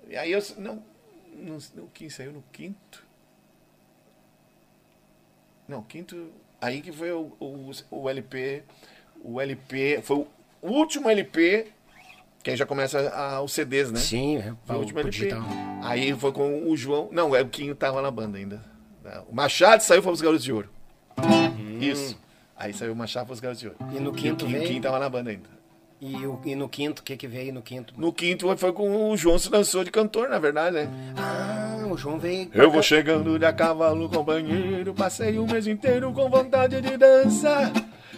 E 0.07 0.15
aí 0.15 0.31
eu. 0.31 0.41
Não, 0.57 0.81
não, 1.35 1.57
o 1.83 1.89
Quinho 1.89 2.09
saiu 2.09 2.31
no 2.31 2.41
quinto. 2.49 3.05
Não, 5.67 5.83
quinto. 5.83 6.31
Aí 6.61 6.81
que 6.81 6.93
foi 6.93 7.11
o, 7.11 7.33
o, 7.41 7.71
o 7.91 8.09
LP. 8.09 8.63
O 9.21 9.41
LP. 9.41 10.01
Foi 10.01 10.25
o 10.61 10.69
último 10.69 11.09
LP. 11.09 11.67
Que 12.41 12.51
aí 12.51 12.55
já 12.55 12.65
começa 12.65 13.09
a, 13.09 13.41
os 13.41 13.51
CDs, 13.51 13.91
né? 13.91 13.99
Sim, 13.99 14.37
é. 14.37 14.55
Foi 14.63 14.77
o 14.77 14.79
último 14.79 14.99
LP. 14.99 15.11
digital. 15.11 15.43
Aí 15.83 16.13
foi 16.17 16.31
com 16.31 16.69
o 16.69 16.77
João. 16.77 17.09
Não, 17.11 17.35
é, 17.35 17.41
o 17.41 17.49
Quinho 17.49 17.75
tava 17.75 18.01
na 18.01 18.09
banda 18.09 18.37
ainda. 18.37 18.63
O 19.27 19.35
Machado 19.35 19.83
saiu 19.83 20.01
para 20.01 20.11
os 20.11 20.21
Garotos 20.21 20.43
de 20.43 20.53
Ouro. 20.53 20.69
Isso. 21.81 22.17
Aí 22.59 22.73
saiu 22.73 22.91
o 22.91 22.95
Machado 22.95 23.27
para 23.27 23.33
os 23.33 23.39
Garotos 23.39 23.61
de 23.61 23.67
Ouro. 23.69 23.79
E 23.95 24.01
no 24.01 24.11
quinto 24.11 24.45
Quinho, 24.45 24.57
o 24.57 24.59
veio? 24.59 24.69
Quinho 24.69 24.81
tava 24.81 24.99
na 24.99 25.07
banda 25.07 25.29
ainda. 25.29 25.49
E, 26.01 26.13
o, 26.25 26.39
e 26.45 26.55
no 26.55 26.67
quinto, 26.67 27.01
o 27.01 27.05
que 27.05 27.15
que 27.15 27.25
veio 27.27 27.53
no 27.53 27.61
quinto? 27.61 27.93
No 27.97 28.11
quinto 28.11 28.55
foi 28.57 28.73
com 28.73 29.09
o 29.11 29.17
João 29.17 29.39
se 29.39 29.49
lançou 29.49 29.83
de 29.83 29.91
cantor, 29.91 30.27
na 30.27 30.39
verdade, 30.39 30.75
né? 30.75 30.89
Ah, 31.17 31.85
o 31.89 31.97
João 31.97 32.19
veio... 32.19 32.49
Eu 32.53 32.69
vou 32.69 32.83
chegando 32.83 33.39
de 33.39 33.45
a 33.45 33.53
cavalo, 33.53 34.09
companheiro. 34.09 34.93
Passei 34.93 35.39
o 35.39 35.47
mês 35.47 35.67
inteiro 35.67 36.11
com 36.11 36.29
vontade 36.29 36.81
de 36.81 36.97
dançar. 36.97 37.71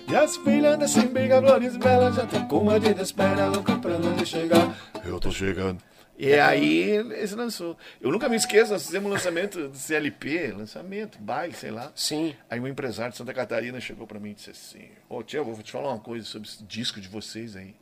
E 0.09 0.15
as 0.15 0.37
filhas 0.37 0.77
dessa 0.77 0.99
embega, 0.99 1.39
Glórias 1.39 1.77
Bela, 1.77 2.11
já 2.11 2.25
com 2.45 2.57
uma 2.57 2.79
de 2.79 2.99
espera, 2.99 3.47
louca 3.47 3.75
pra 3.77 3.95
onde 3.95 4.25
chegar. 4.25 4.75
Eu 5.05 5.19
tô 5.19 5.31
chegando. 5.31 5.77
E 6.23 6.33
aí 6.39 6.91
esse 7.15 7.33
lançou. 7.33 7.75
Eu 7.99 8.11
nunca 8.11 8.29
me 8.29 8.35
esqueço, 8.35 8.71
nós 8.71 8.85
fizemos 8.85 9.09
um 9.09 9.13
lançamento 9.13 9.69
do 9.69 9.75
CLP, 9.77 10.51
lançamento, 10.51 11.17
baile, 11.19 11.53
sei 11.53 11.71
lá. 11.71 11.91
Sim. 11.95 12.35
Aí 12.47 12.59
um 12.59 12.67
empresário 12.67 13.11
de 13.11 13.17
Santa 13.17 13.33
Catarina 13.33 13.79
chegou 13.79 14.05
pra 14.05 14.19
mim 14.19 14.29
e 14.31 14.33
disse 14.35 14.51
assim: 14.51 14.89
Ô 15.09 15.23
tia, 15.23 15.39
eu 15.39 15.45
vou 15.45 15.55
te 15.63 15.71
falar 15.71 15.89
uma 15.89 15.99
coisa 15.99 16.23
sobre 16.25 16.47
esse 16.47 16.63
disco 16.63 17.01
de 17.01 17.07
vocês 17.07 17.55
aí. 17.55 17.75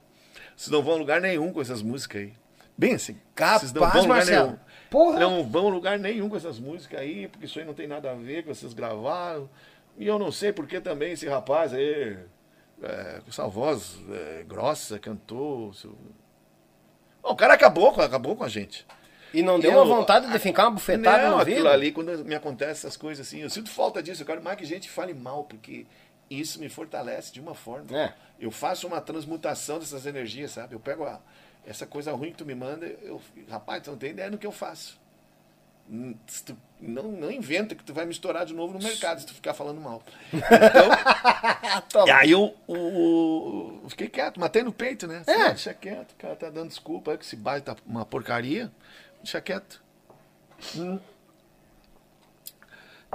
Vocês 0.55 0.71
não 0.71 0.81
vão 0.81 0.93
a 0.93 0.97
lugar 0.97 1.19
nenhum 1.19 1.51
com 1.51 1.59
essas 1.61 1.81
músicas 1.81 2.21
aí. 2.21 2.33
Bem 2.77 2.93
assim. 2.93 3.17
vocês 3.57 3.73
não 3.73 3.81
Capaz, 3.81 3.93
vão 3.93 3.99
a 3.99 4.03
lugar 4.03 4.15
Marcelo. 4.15 4.45
nenhum. 4.47 4.59
Porra. 4.89 5.19
Não 5.19 5.43
vão 5.43 5.67
a 5.67 5.71
lugar 5.71 5.99
nenhum 5.99 6.29
com 6.29 6.37
essas 6.37 6.57
músicas 6.59 6.99
aí, 7.01 7.27
porque 7.27 7.45
isso 7.45 7.59
aí 7.59 7.65
não 7.65 7.73
tem 7.73 7.87
nada 7.87 8.09
a 8.11 8.15
ver 8.15 8.43
com 8.45 8.53
vocês 8.53 8.73
gravaram. 8.73 9.49
E 9.97 10.07
eu 10.07 10.17
não 10.17 10.31
sei 10.31 10.53
porque 10.53 10.79
também 10.79 11.11
esse 11.11 11.27
rapaz 11.27 11.73
aí, 11.73 12.17
é, 12.81 13.19
com 13.21 13.29
essa 13.29 13.45
voz 13.49 13.97
é, 14.09 14.43
grossa, 14.47 14.97
cantou. 14.97 15.73
seu- 15.73 15.97
o 17.23 17.35
cara 17.35 17.53
acabou, 17.53 17.91
com- 17.93 18.01
acabou 18.01 18.35
com 18.35 18.43
a 18.43 18.49
gente. 18.49 18.85
E 19.33 19.43
não 19.43 19.59
deu 19.59 19.71
Eu- 19.71 19.77
uma 19.83 19.95
vontade 19.95 20.27
de 20.31 20.39
ficar 20.39 20.63
uma 20.65 20.71
bufetada 20.71 21.29
Não, 21.29 21.35
no 21.37 21.41
aquilo 21.43 21.67
ali, 21.69 21.91
quando 21.91 22.25
me 22.25 22.33
acontece 22.33 22.85
essas 22.87 22.97
coisas 22.97 23.27
assim, 23.27 23.41
eu 23.41 23.49
sinto 23.49 23.69
falta 23.69 24.01
disso. 24.01 24.21
Eu 24.23 24.25
quero 24.25 24.41
mais 24.43 24.57
que 24.57 24.65
gente 24.65 24.89
fale 24.89 25.13
mal, 25.13 25.43
porque 25.43 25.85
isso 26.29 26.59
me 26.59 26.67
fortalece 26.69 27.31
de 27.31 27.39
uma 27.39 27.53
forma. 27.53 27.85
É. 27.97 28.13
Eu 28.39 28.49
faço 28.49 28.87
uma 28.87 28.99
transmutação 29.01 29.77
dessas 29.79 30.05
energias, 30.05 30.51
sabe? 30.51 30.73
Eu 30.73 30.79
pego 30.79 31.05
a- 31.05 31.19
essa 31.67 31.85
coisa 31.85 32.11
ruim 32.11 32.31
que 32.31 32.37
tu 32.37 32.45
me 32.45 32.55
manda, 32.55 32.85
eu, 33.03 33.21
rapaz, 33.49 33.83
tu 33.83 33.91
não 33.91 33.97
tem 33.97 34.11
ideia 34.11 34.31
do 34.31 34.37
que 34.37 34.47
eu 34.47 34.51
faço. 34.51 34.99
Tu- 36.45 36.55
não, 36.79 37.11
não 37.11 37.31
inventa 37.31 37.73
que 37.75 37.83
tu 37.83 37.93
vai 37.93 38.05
me 38.05 38.11
estourar 38.11 38.45
de 38.45 38.53
novo 38.53 38.73
no 38.77 38.83
mercado 38.83 39.19
se 39.19 39.25
tu 39.25 39.33
ficar 39.33 39.53
falando 39.53 39.81
mal. 39.81 40.03
Então, 41.87 42.07
e 42.07 42.11
aí 42.11 42.31
eu, 42.31 42.53
fiquei 43.89 44.07
quieto, 44.07 44.39
matei 44.39 44.63
no 44.63 44.71
peito, 44.71 45.07
né? 45.07 45.23
É. 45.27 45.33
Ah, 45.33 45.47
Deixa 45.49 45.73
quieto, 45.73 46.11
o 46.11 46.15
cara 46.15 46.35
tá 46.35 46.49
dando 46.49 46.69
desculpa 46.69 47.11
aí 47.11 47.17
que 47.17 47.23
esse 47.25 47.35
baile 47.35 47.61
tá 47.63 47.75
uma 47.85 48.05
porcaria. 48.05 48.71
Deixa 49.21 49.39
quieto. 49.41 49.81
Hum. 50.75 50.99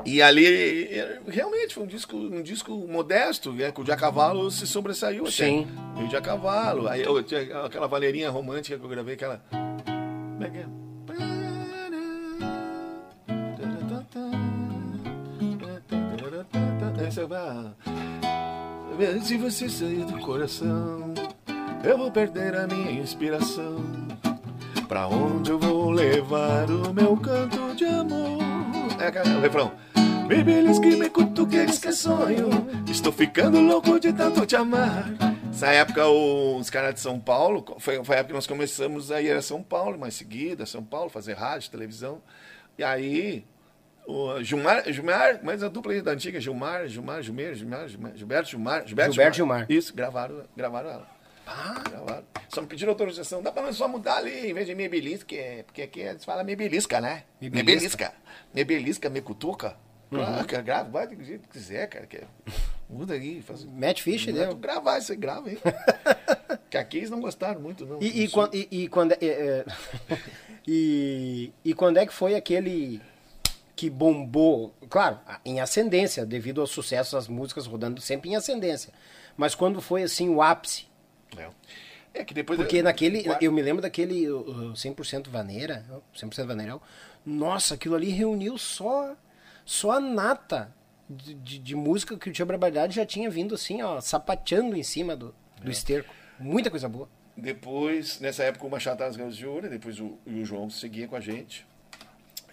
E 0.04 0.20
ali, 0.20 0.84
eh, 0.92 1.20
realmente, 1.28 1.74
foi 1.74 1.84
um 1.84 1.86
disco, 1.86 2.16
um 2.16 2.42
disco 2.42 2.72
modesto, 2.88 3.52
né? 3.52 3.70
Que 3.70 3.80
o 3.80 3.84
Dia 3.84 3.96
Cavalo 3.96 4.50
se 4.50 4.66
sobressaiu 4.66 5.22
até. 5.22 5.32
Sim. 5.32 5.68
E 5.98 6.02
o 6.02 6.08
Dia 6.08 6.20
Cavalo. 6.20 6.88
Aí 6.88 7.02
eu 7.02 7.22
tinha 7.22 7.64
aquela 7.64 7.86
valeirinha 7.86 8.28
romântica 8.30 8.76
que 8.78 8.84
eu 8.84 8.88
gravei, 8.88 9.14
aquela. 9.14 9.40
Como 9.50 10.44
é 10.44 10.50
que 10.50 10.58
é? 10.58 10.83
Se 19.22 19.36
você 19.36 19.68
sair 19.68 20.04
do 20.04 20.18
coração, 20.18 21.14
eu 21.84 21.96
vou 21.96 22.10
perder 22.10 22.56
a 22.56 22.66
minha 22.66 22.90
inspiração. 22.90 23.76
Pra 24.88 25.06
onde 25.06 25.50
eu 25.50 25.58
vou 25.58 25.90
levar 25.90 26.68
o 26.68 26.92
meu 26.92 27.16
canto 27.16 27.74
de 27.76 27.84
amor? 27.84 28.38
É 29.00 29.06
aquela- 29.06 29.38
o 29.38 29.40
refrão. 29.40 29.72
Me 30.28 30.42
belisque, 30.42 30.96
me 30.96 31.08
cutuque, 31.08 31.64
diz 31.64 31.78
que 31.78 31.88
é 31.88 31.92
sonho. 31.92 32.48
Estou 32.90 33.12
ficando 33.12 33.60
louco 33.60 34.00
de 34.00 34.12
tanto 34.12 34.44
te 34.44 34.56
amar. 34.56 35.08
Essa 35.50 35.68
época, 35.68 36.08
os 36.08 36.68
caras 36.68 36.94
de 36.94 37.00
São 37.00 37.20
Paulo, 37.20 37.64
foi, 37.78 38.02
foi 38.02 38.16
a 38.16 38.18
época 38.18 38.28
que 38.28 38.34
nós 38.34 38.46
começamos 38.46 39.12
a 39.12 39.22
ir 39.22 39.30
a 39.30 39.40
São 39.42 39.62
Paulo, 39.62 39.96
mais 39.98 40.14
seguida, 40.14 40.66
São 40.66 40.82
Paulo, 40.82 41.08
fazer 41.10 41.34
rádio, 41.34 41.70
televisão. 41.70 42.20
E 42.76 42.82
aí, 42.82 43.44
o 44.06 44.42
Gilmar, 44.42 44.90
Gilmar, 44.92 45.40
mas 45.42 45.62
a 45.62 45.68
dupla 45.68 45.92
aí 45.92 46.02
da 46.02 46.12
antiga, 46.12 46.40
Gilmar, 46.40 46.86
Gilmar, 46.88 47.22
Gilmar, 47.22 47.54
Gilmar, 47.54 47.88
Gilmar 47.88 48.16
Gilberto, 48.16 48.48
Gilmar, 48.50 48.86
Gilberto, 48.86 49.12
Gilberto 49.12 49.36
Gilmar. 49.36 49.66
Isso, 49.68 49.94
gravaram, 49.94 50.42
gravaram 50.56 50.90
ela. 50.90 51.14
Gravaram. 51.90 52.24
Só 52.48 52.60
me 52.62 52.66
pediram 52.66 52.92
autorização. 52.92 53.42
Dá 53.42 53.52
pra 53.52 53.62
nós 53.62 53.76
só 53.76 53.86
mudar 53.86 54.16
ali, 54.16 54.50
em 54.50 54.54
vez 54.54 54.66
de 54.66 54.74
me 54.74 54.88
belisca, 54.88 55.34
é- 55.34 55.62
porque 55.62 55.82
aqui 55.82 56.00
eles 56.00 56.24
falam 56.24 56.42
né? 57.00 57.24
Me 57.40 57.50
Me 57.50 57.62
belisca. 57.62 57.96
belisca. 58.08 58.14
Me 58.54 58.64
belisca, 58.64 59.10
me 59.10 59.20
cutuca. 59.20 59.76
Ah, 60.12 60.44
cara, 60.44 60.62
grava, 60.62 60.90
vai 60.90 61.06
do 61.08 61.24
jeito 61.24 61.42
que 61.48 61.58
quiser, 61.58 61.86
cara. 61.88 62.06
Que... 62.06 62.18
é- 62.18 62.24
Muda 62.88 63.14
aí. 63.14 63.42
Faz... 63.42 63.64
Manda 64.32 64.46
deu. 64.46 64.54
tu 64.54 64.60
gravar 64.60 64.94
aí, 64.94 65.16
grava 65.16 65.48
aí. 65.48 65.58
que 66.70 66.76
aqui 66.78 66.98
eles 66.98 67.10
não 67.10 67.20
gostaram 67.20 67.60
muito, 67.60 67.84
não. 67.84 68.00
E, 68.00 68.06
e, 68.06 68.24
Isso- 68.24 68.34
quan- 68.34 68.50
e- 68.52 68.68
e 68.70 68.88
quando 68.88 69.12
é- 69.12 69.16
é, 69.20 69.64
e, 70.66 71.52
e 71.64 71.74
quando 71.74 71.96
é 71.98 72.06
que 72.06 72.12
foi 72.12 72.34
aquele 72.34 73.00
que 73.76 73.90
bombou? 73.90 74.74
Claro, 74.88 75.18
em 75.44 75.60
ascendência, 75.60 76.24
devido 76.24 76.60
ao 76.60 76.66
sucesso 76.66 77.16
das 77.16 77.28
músicas 77.28 77.66
rodando 77.66 78.00
sempre 78.00 78.30
em 78.30 78.36
ascendência. 78.36 78.92
Mas 79.36 79.54
quando 79.54 79.80
foi 79.80 80.02
assim 80.02 80.28
o 80.28 80.40
ápice? 80.40 80.86
É. 81.36 81.48
É 82.14 82.24
que 82.24 82.32
depois. 82.32 82.56
Porque 82.56 82.76
eu- 82.78 82.84
naquele. 82.84 83.24
Eu 83.40 83.50
me 83.50 83.60
lembro 83.60 83.82
daquele 83.82 84.30
uh, 84.30 84.70
uh, 84.70 84.72
100% 84.74 85.28
vaneira. 85.28 85.84
100% 86.14 86.46
vaneirão. 86.46 86.80
Nossa, 87.26 87.74
aquilo 87.74 87.96
ali 87.96 88.10
reuniu 88.10 88.56
só. 88.56 89.16
Só 89.64 89.92
a 89.92 90.00
nata 90.00 90.72
de, 91.10 91.34
de, 91.34 91.58
de 91.58 91.74
música 91.74 92.16
que 92.16 92.28
o 92.28 92.32
Tia 92.32 92.44
Barbaridade 92.46 92.94
já 92.94 93.04
tinha 93.04 93.28
vindo 93.30 93.54
assim, 93.54 93.82
ó, 93.82 94.00
sapateando 94.00 94.76
em 94.76 94.82
cima 94.82 95.16
do, 95.16 95.34
É. 95.60 95.64
do 95.64 95.70
esterco. 95.70 96.14
Muita 96.38 96.70
coisa 96.70 96.88
boa. 96.88 97.08
Depois, 97.36 98.20
nessa 98.20 98.44
época, 98.44 98.64
o 98.66 98.70
Machado 98.70 98.94
estava 98.94 99.08
nas 99.10 99.16
Ganas 99.16 99.36
de 99.36 99.44
Ouro, 99.46 99.68
depois 99.68 99.98
o, 99.98 100.18
o 100.26 100.44
João 100.44 100.70
seguia 100.70 101.08
com 101.08 101.16
a 101.16 101.20
gente. 101.20 101.66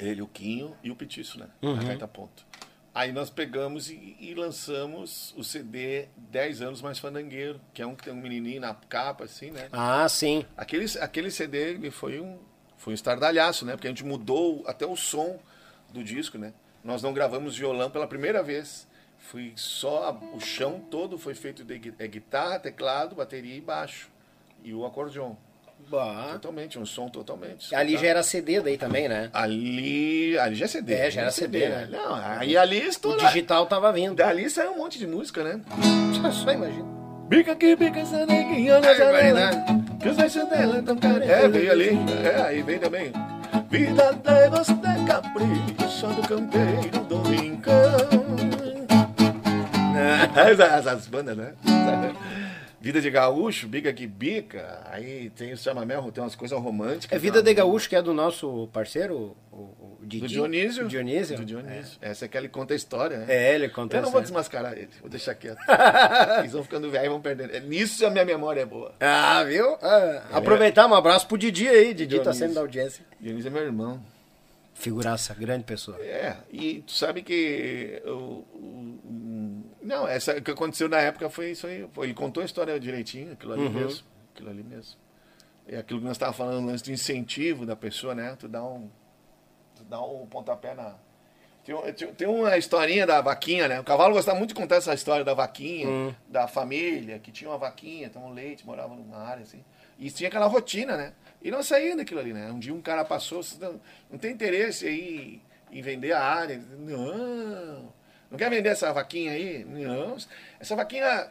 Ele, 0.02 0.22
o 0.22 0.28
Quinho 0.28 0.76
e 0.84 0.90
o 0.92 0.96
Petiço, 0.96 1.40
né? 1.40 1.48
Na 1.62 1.84
Gaita 1.84 2.08
Ponto. 2.08 2.46
Aí 2.94 3.14
nós 3.14 3.30
pegamos 3.30 3.90
e, 3.90 4.18
e 4.20 4.34
lançamos 4.34 5.34
o 5.38 5.44
CD 5.46 6.08
10 6.18 6.62
anos 6.62 6.82
mais 6.82 7.00
fandangueiro, 7.00 7.62
que 7.74 7.82
é 7.82 7.86
um 7.88 7.96
que 7.96 8.04
tem 8.04 8.14
um 8.14 8.18
menininho 8.20 8.60
na 8.60 8.74
capa, 8.74 9.24
assim, 9.24 9.50
né? 9.52 9.70
Ah, 9.72 10.08
sim. 10.10 10.46
Aquele, 10.58 10.86
aquele 11.00 11.32
CD 11.32 11.70
ele 11.72 11.90
foi 11.92 12.20
um, 12.20 12.38
foi 12.76 12.92
um 12.92 12.96
estardalhaço, 12.96 13.66
né? 13.66 13.74
Porque 13.74 13.88
a 13.88 13.92
gente 13.92 14.04
mudou 14.04 14.64
até 14.68 14.86
o 14.86 14.98
som 14.98 15.40
do 15.94 16.04
disco, 16.04 16.38
né? 16.38 16.54
Nós 16.84 17.02
não 17.02 17.14
gravamos 17.14 17.56
violão 17.56 17.90
pela 17.90 18.08
primeira 18.08 18.44
vez. 18.44 18.88
Foi 19.20 19.54
só 19.56 20.10
a- 20.10 20.36
o 20.36 20.40
chão 20.42 20.80
todo 20.92 21.18
foi 21.18 21.36
feito 21.36 21.64
de 21.64 21.94
é, 22.00 22.08
guitarra, 22.08 22.60
teclado, 22.60 23.16
bateria 23.16 23.56
e 23.56 23.62
baixo. 23.62 24.10
E 24.64 24.74
o 24.74 24.86
acordeon. 24.86 25.36
Bah. 25.90 26.30
Totalmente, 26.34 26.78
um 26.80 26.86
som 26.86 27.10
totalmente. 27.10 27.74
Ali 27.76 27.98
já 27.98 28.08
era 28.08 28.24
CD 28.24 28.62
daí 28.62 28.78
também, 28.78 29.08
né? 29.10 29.30
Ali, 29.34 30.38
ali 30.40 30.56
já 30.56 30.66
é 30.66 30.68
CD. 30.68 30.94
É, 30.94 31.12
já 31.12 31.22
era 31.22 31.32
CD, 31.32 31.68
né? 31.70 31.88
Não, 31.92 32.16
aí 32.16 32.56
ali 32.58 32.80
O 32.82 32.88
estoura. 32.90 33.26
digital 33.28 33.66
tava 33.66 33.92
vindo. 33.92 34.16
Dali 34.16 34.50
saiu 34.50 34.72
um 34.72 34.78
monte 34.78 34.98
de 35.00 35.08
música, 35.08 35.44
né? 35.44 35.60
Só 36.32 36.52
imagina. 36.52 36.86
Bica 37.28 37.54
aqui, 37.54 37.76
bica 37.76 38.00
essa 38.02 38.26
neguinha 38.26 38.80
na 38.80 38.94
janela. 38.94 39.22
verdade. 39.22 39.84
Que 40.02 40.10
os 40.10 40.18
beijos 40.18 40.50
dela 40.50 40.82
tão. 40.84 40.98
É, 41.22 41.48
veio 41.48 41.72
ali. 41.72 41.98
É, 42.26 42.42
aí 42.42 42.62
vem 42.62 42.78
também. 42.80 43.14
Vida 43.70 44.12
de 44.14 44.50
você 44.50 44.74
capricho 45.08 46.08
do 46.08 46.28
campeiro 46.28 47.00
do 47.08 47.22
rincão. 47.22 48.22
Essas, 50.36 50.60
essas 50.60 51.08
bandas, 51.08 51.38
né? 51.38 51.54
Vida 52.82 53.00
de 53.00 53.12
gaúcho, 53.12 53.68
bica 53.68 53.94
que 53.94 54.08
bica. 54.08 54.82
Aí 54.86 55.30
tem 55.30 55.54
o 55.54 55.58
chamamel, 55.58 56.12
tem 56.12 56.24
umas 56.24 56.34
coisas 56.36 56.60
românticas. 56.60 57.16
É 57.16 57.20
Vida 57.20 57.40
de 57.44 57.54
Gaúcho, 57.54 57.88
que 57.88 57.96
é 57.96 58.02
do 58.02 58.12
nosso 58.12 58.68
parceiro, 58.74 59.38
o, 59.52 59.56
o 59.56 59.98
Didi. 60.02 60.22
Do 60.22 60.28
Dionísio. 60.28 60.88
Dionísio. 60.88 61.38
Do 61.38 61.46
Dionísio. 61.46 62.00
Essa 62.02 62.26
é 62.26 62.28
que 62.28 62.36
ele 62.36 62.50
conta 62.50 62.74
a 62.74 62.76
história, 62.76 63.20
né? 63.20 63.26
É, 63.30 63.54
ele 63.54 63.70
conta 63.70 63.98
Eu 63.98 64.02
não 64.02 64.10
vou 64.12 64.20
desmascarar 64.20 64.74
ele, 64.74 64.90
vou 65.00 65.10
deixar 65.12 65.36
quieto. 65.36 65.60
Eles 66.40 66.54
vão 66.54 66.64
ficando 66.64 66.90
velhos 66.90 67.06
e 67.06 67.10
vão 67.10 67.22
perdendo. 67.22 67.56
É, 67.56 67.60
Nisso 67.60 68.04
a 68.04 68.10
minha 68.10 68.26
memória 68.26 68.62
é 68.62 68.66
boa. 68.66 68.96
Ah, 69.00 69.44
viu? 69.44 69.76
Ah, 69.80 70.24
aproveitar, 70.32 70.88
um 70.88 70.96
abraço 70.96 71.28
pro 71.28 71.38
Didi 71.38 71.68
aí. 71.68 71.94
Didi 71.94 72.16
tá 72.18 72.24
Dionísio. 72.24 72.34
sendo 72.48 72.56
da 72.56 72.62
audiência. 72.62 73.06
Dionísio 73.20 73.48
é 73.50 73.52
meu 73.52 73.62
irmão. 73.64 74.02
Figuraça, 74.74 75.36
grande 75.36 75.64
pessoa. 75.66 76.00
É, 76.02 76.38
e 76.52 76.82
tu 76.82 76.94
sabe 76.94 77.22
que 77.22 78.02
o- 78.06 78.10
o- 78.10 79.00
não, 79.82 80.08
essa 80.08 80.38
o 80.38 80.42
que 80.42 80.52
aconteceu 80.52 80.88
na 80.90 81.00
época 81.00 81.30
foi 81.30 81.52
isso 81.52 81.68
aí. 81.68 81.88
Foi, 81.94 82.08
ele 82.08 82.14
contou 82.14 82.42
a 82.42 82.46
história 82.46 82.80
direitinho, 82.80 83.34
aquilo 83.34 83.54
ali 83.54 83.64
mesmo. 83.74 84.06
Aquilo 84.34 84.50
ali 84.50 84.64
mesmo. 84.64 84.98
É 85.68 85.78
aquilo 85.78 86.00
que 86.00 86.06
nós 86.06 86.16
estávamos 86.16 86.38
falando, 86.38 86.64
o 86.64 86.68
lance 86.68 86.84
do 86.84 86.92
incentivo 86.92 87.66
da 87.66 87.76
pessoa, 87.76 88.14
né? 88.16 88.36
Tu 88.40 88.48
dá 88.48 88.64
um. 88.64 88.90
Tu 89.76 89.84
dá 89.84 90.02
um 90.02 90.26
pontapé 90.28 90.74
na. 90.74 90.96
Tem, 91.64 91.76
tem- 92.14 92.28
uma 92.28 92.58
historinha 92.58 93.06
da 93.06 93.22
vaquinha, 93.22 93.68
né? 93.68 93.80
O 93.80 93.84
cavalo 93.84 94.14
gostava 94.16 94.36
muito 94.38 94.50
de 94.50 94.56
contar 94.56 94.78
essa 94.78 94.94
história 94.96 95.24
da 95.24 95.36
vaquinha, 95.36 96.16
da 96.28 96.48
família, 96.48 97.20
que 97.20 97.32
tinha 97.32 97.50
uma 97.52 97.58
vaquinha, 97.58 98.10
um 98.16 98.34
leite, 98.34 98.66
morava 98.66 98.96
numa 98.96 99.18
área 99.20 99.44
assim. 99.44 99.64
E 100.00 100.10
tinha 100.10 100.28
aquela 100.28 100.48
rotina, 100.48 100.98
né? 100.98 101.14
E 101.40 101.52
não 101.52 101.62
saía 101.62 101.96
daquilo 101.96 102.20
ali, 102.20 102.34
né? 102.34 102.52
Um 102.52 102.58
dia 102.58 102.74
um 102.74 102.82
cara 102.82 103.06
passou, 103.06 103.44
"Você 103.44 103.64
não, 103.64 103.80
não 104.10 104.18
tem 104.18 104.32
interesse 104.32 104.88
aí 104.88 105.40
em 105.72 105.82
vender 105.84 106.14
a 106.14 106.22
área. 106.24 106.60
Não. 106.80 107.94
Não 108.32 108.38
quer 108.38 108.50
vender 108.50 108.70
essa 108.70 108.92
vaquinha 108.94 109.34
aí? 109.34 109.66
Não. 109.66 110.16
Essa 110.60 110.76
vaquinha 110.76 111.30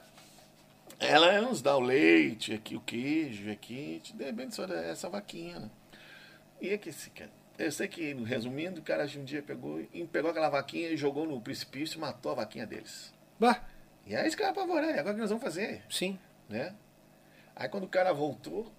ela 1.01 1.40
nos 1.40 1.62
dá 1.62 1.74
o 1.74 1.81
leite, 1.81 2.52
aqui 2.52 2.77
o 2.77 2.81
queijo, 2.81 3.51
aqui, 3.51 4.02
dê 4.14 4.31
bem 4.31 4.51
só 4.51 4.64
essa 4.64 5.09
vaquinha, 5.09 5.59
né? 5.59 5.70
E 6.60 6.68
é 6.68 6.77
que 6.77 6.90
esse 6.90 7.09
cara, 7.09 7.31
eu 7.59 7.72
sei 7.72 7.89
que, 7.89 8.12
resumindo, 8.12 8.81
o 8.81 8.85
cara 8.85 9.05
um 9.16 9.24
dia 9.24 9.43
pegou 9.43 9.82
pegou 10.12 10.31
aquela 10.31 10.51
vaquinha 10.51 10.90
e 10.90 10.97
jogou 10.98 11.27
no 11.27 11.40
precipício 11.40 11.97
e 11.97 12.01
matou 12.01 12.32
a 12.32 12.35
vaquinha 12.35 12.66
deles. 12.66 13.14
Bah, 13.39 13.62
E 14.06 14.14
aí 14.14 14.27
esse 14.27 14.36
cara 14.36 14.51
apavorado, 14.51 14.93
e 14.93 14.98
agora 14.98 15.12
o 15.12 15.14
que 15.14 15.20
nós 15.22 15.31
vamos 15.31 15.43
fazer? 15.43 15.82
sim. 15.89 16.18
Né? 16.51 16.74
Aí 17.56 17.68
quando 17.68 17.85
o 17.85 17.89
cara 17.89 18.12
voltou, 18.12 18.70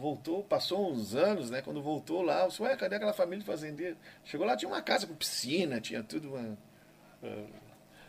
voltou, 0.00 0.42
passou 0.42 0.90
uns 0.90 1.14
anos, 1.14 1.50
né? 1.50 1.62
Quando 1.62 1.80
voltou 1.80 2.22
lá, 2.22 2.42
eu 2.42 2.48
disse, 2.48 2.62
ué, 2.62 2.76
cadê 2.76 2.96
aquela 2.96 3.12
família 3.12 3.40
de 3.40 3.46
fazendeiro? 3.46 3.96
Chegou 4.24 4.46
lá, 4.46 4.56
tinha 4.56 4.68
uma 4.68 4.82
casa 4.82 5.06
com 5.06 5.14
piscina, 5.14 5.80
tinha 5.80 6.02
tudo. 6.02 6.34
Uma, 6.34 6.56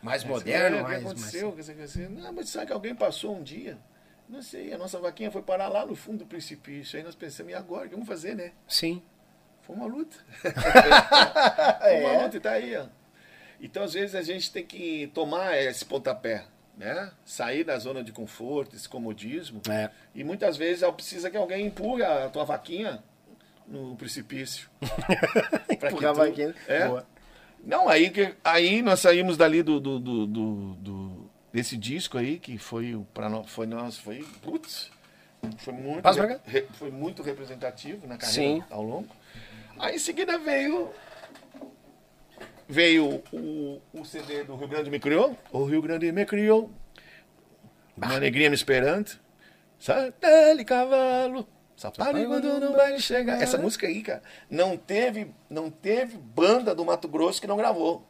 Mais 0.02 0.22
Aí, 0.22 0.28
moderno, 0.28 0.76
é, 0.78 0.82
mais... 0.82 0.96
O 0.98 1.00
que 1.00 1.06
aconteceu? 1.12 1.52
mais- 1.52 1.66
Que 1.66 1.74
que 1.74 1.82
assim, 1.82 2.08
Não, 2.08 2.32
mas 2.32 2.48
sabe 2.48 2.66
que 2.66 2.72
alguém 2.72 2.94
passou 2.94 3.36
um 3.36 3.42
dia? 3.42 3.76
Não 4.28 4.42
sei, 4.42 4.72
a 4.72 4.78
nossa 4.78 4.98
vaquinha 4.98 5.30
foi 5.30 5.42
parar 5.42 5.68
lá 5.68 5.86
no 5.86 5.96
fundo 5.96 6.18
do 6.18 6.26
precipício. 6.26 6.98
Aí 6.98 7.02
nós 7.04 7.14
pensamos, 7.14 7.50
e 7.50 7.54
agora? 7.54 7.86
O 7.86 7.88
que 7.88 7.94
vamos 7.94 8.08
fazer, 8.08 8.34
né? 8.36 8.52
Sim. 8.68 9.02
Foi 9.62 9.74
uma 9.74 9.86
luta. 9.86 10.16
É. 10.44 10.50
Foi 12.02 12.04
uma 12.14 12.22
luta 12.24 12.36
e 12.36 12.40
tá 12.40 12.50
aí, 12.52 12.76
ó. 12.76 12.86
Então, 13.60 13.82
às 13.82 13.92
vezes, 13.92 14.14
a 14.14 14.22
gente 14.22 14.52
tem 14.52 14.64
que 14.64 15.10
tomar 15.14 15.56
esse 15.58 15.84
pontapé, 15.84 16.44
né? 16.76 17.10
Sair 17.24 17.64
da 17.64 17.76
zona 17.78 18.04
de 18.04 18.12
conforto, 18.12 18.76
esse 18.76 18.88
comodismo. 18.88 19.60
É. 19.68 19.90
E 20.14 20.22
muitas 20.22 20.56
vezes 20.56 20.88
precisa 20.92 21.30
que 21.30 21.36
alguém 21.36 21.66
empurre 21.66 22.04
a 22.04 22.28
tua 22.28 22.44
vaquinha 22.44 23.02
no 23.66 23.96
precipício. 23.96 24.68
Que 25.78 25.86
Empurrar 25.86 26.10
a 26.10 26.14
tu- 26.14 26.18
vaquinha. 26.18 26.54
É. 26.66 26.86
Boa. 26.86 27.06
Não, 27.64 27.88
aí, 27.88 28.12
aí 28.44 28.82
nós 28.82 29.00
saímos 29.00 29.36
dali 29.36 29.62
do, 29.62 29.78
do, 29.80 29.98
do, 29.98 30.26
do- 30.26 31.30
desse 31.52 31.76
disco 31.76 32.16
aí, 32.18 32.38
que 32.38 32.56
foi 32.58 32.98
pra 33.12 33.28
nós, 33.28 33.50
foi 33.50 33.66
nós, 33.66 33.98
foi, 33.98 34.24
putz, 34.42 34.90
foi 35.58 35.72
muito, 35.74 36.08
re- 36.46 36.66
foi 36.74 36.90
muito 36.90 37.22
representativo 37.22 38.06
na 38.06 38.16
carreira 38.16 38.56
Sim. 38.56 38.64
ao 38.70 38.82
longo. 38.82 39.08
Aí 39.78 39.96
em 39.96 39.98
seguida 39.98 40.38
veio, 40.38 40.90
veio 42.68 43.22
o, 43.32 43.80
o 43.92 44.04
CD 44.04 44.44
do 44.44 44.56
Rio 44.56 44.68
Grande 44.68 44.90
me 44.90 44.98
criou, 45.00 45.36
o 45.52 45.64
Rio 45.64 45.82
Grande 45.82 46.10
me 46.12 46.24
criou, 46.26 46.70
uma 47.96 48.18
negrinha 48.20 48.48
me 48.50 48.56
esperando, 48.56 49.10
sabe, 49.78 50.12
dele 50.20 50.64
cavalo, 50.64 51.46
Sapare 51.80 52.26
quando 52.26 52.58
não 52.60 52.72
vai 52.72 52.98
chegar. 52.98 53.40
Essa 53.40 53.56
música 53.56 53.86
aí, 53.86 54.02
cara, 54.02 54.22
não 54.50 54.76
teve, 54.76 55.32
não 55.48 55.70
teve 55.70 56.16
banda 56.16 56.74
do 56.74 56.84
Mato 56.84 57.06
Grosso 57.06 57.40
que 57.40 57.46
não 57.46 57.56
gravou. 57.56 58.04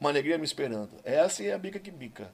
Uma 0.00 0.10
alegria 0.10 0.38
me 0.38 0.44
esperando. 0.44 0.90
Essa 1.04 1.42
e 1.42 1.50
a 1.50 1.58
bica 1.58 1.78
que 1.80 1.90
bica. 1.90 2.30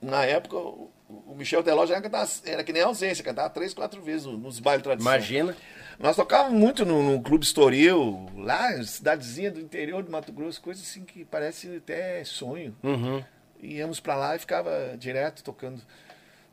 Na 0.00 0.24
época, 0.24 0.56
o, 0.56 0.90
o 1.08 1.34
Michel 1.36 1.62
Teló 1.62 1.84
já 1.84 2.00
cantava, 2.00 2.30
era 2.46 2.64
que 2.64 2.72
nem 2.72 2.82
a 2.82 2.86
ausência, 2.86 3.22
cantava 3.22 3.50
três, 3.50 3.74
quatro 3.74 4.00
vezes 4.00 4.24
no- 4.26 4.38
nos 4.38 4.58
bailes 4.60 4.82
tradicionais. 4.82 5.28
Imagina. 5.28 5.56
Nós 5.98 6.16
tocávamos 6.16 6.58
muito 6.58 6.86
no, 6.86 7.02
no 7.02 7.20
Clube 7.20 7.44
Estoril, 7.44 8.26
lá, 8.36 8.82
cidadezinha 8.84 9.50
do 9.50 9.60
interior 9.60 10.02
do 10.04 10.10
Mato 10.10 10.32
Grosso, 10.32 10.60
coisa 10.62 10.80
assim 10.80 11.04
que 11.04 11.24
parece 11.24 11.76
até 11.76 12.24
sonho. 12.24 12.74
Uhum. 12.82 13.22
Íamos 13.60 13.98
pra 14.00 14.14
lá 14.16 14.36
e 14.36 14.38
ficava 14.38 14.94
direto 14.96 15.42
tocando. 15.44 15.82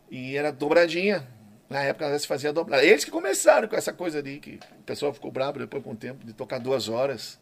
E 0.10 0.36
era 0.36 0.52
dobradinha. 0.52 1.26
Na 1.70 1.82
época, 1.82 2.06
às 2.06 2.12
vezes 2.12 2.26
fazia 2.28 2.54
dobrada. 2.54 2.84
Eles 2.84 3.04
que 3.04 3.12
começaram 3.12 3.68
com 3.68 3.76
essa 3.76 3.92
coisa 3.92 4.20
ali, 4.20 4.40
que 4.40 4.60
o 4.80 4.84
pessoal 4.84 5.14
ficou 5.14 5.32
bravo 5.32 5.60
depois 5.60 5.84
com 5.84 5.92
o 5.92 5.96
tempo, 5.96 6.26
de 6.26 6.34
tocar 6.34 6.60
duas 6.60 6.88
horas. 6.88 7.40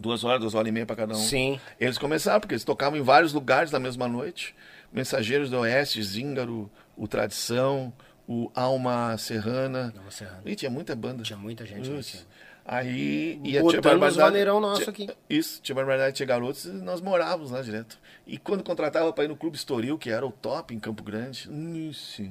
Duas 0.00 0.24
horas, 0.24 0.40
duas 0.40 0.54
horas 0.54 0.68
e 0.68 0.72
meia 0.72 0.86
pra 0.86 0.96
cada 0.96 1.12
um. 1.12 1.16
Sim. 1.16 1.60
Eles 1.78 1.98
começaram, 1.98 2.40
porque 2.40 2.54
eles 2.54 2.64
tocavam 2.64 2.98
em 2.98 3.02
vários 3.02 3.32
lugares 3.32 3.70
na 3.70 3.78
mesma 3.78 4.08
noite. 4.08 4.54
Mensageiros 4.92 5.50
do 5.50 5.58
Oeste, 5.58 6.02
Zíngaro, 6.02 6.70
o 6.96 7.06
Tradição, 7.06 7.92
o 8.26 8.50
Alma 8.54 9.16
Serrana. 9.18 9.92
Alma 9.96 10.10
Serrana. 10.10 10.42
E 10.46 10.54
tinha 10.54 10.70
muita 10.70 10.96
banda. 10.96 11.22
Tinha 11.22 11.38
muita 11.38 11.66
gente 11.66 11.90
Isso. 11.98 12.10
tinha. 12.10 12.26
Aí 12.70 13.40
ia 13.44 13.64
os 13.64 14.16
vaneirão 14.16 14.60
nosso 14.60 14.90
aqui. 14.90 15.08
Isso, 15.28 15.58
tinha 15.62 15.74
Barbaridade, 15.74 16.16
tinha 16.16 16.26
garotos 16.26 16.66
e 16.66 16.68
nós 16.68 17.00
morávamos 17.00 17.50
lá 17.50 17.62
direto. 17.62 17.98
E 18.26 18.36
quando 18.36 18.62
contratava 18.62 19.10
para 19.10 19.24
ir 19.24 19.28
no 19.28 19.36
Clube 19.36 19.56
Estoril, 19.56 19.96
que 19.96 20.10
era 20.10 20.26
o 20.26 20.30
top 20.30 20.74
em 20.74 20.78
Campo 20.78 21.02
Grande, 21.02 21.48
isso. 21.88 22.30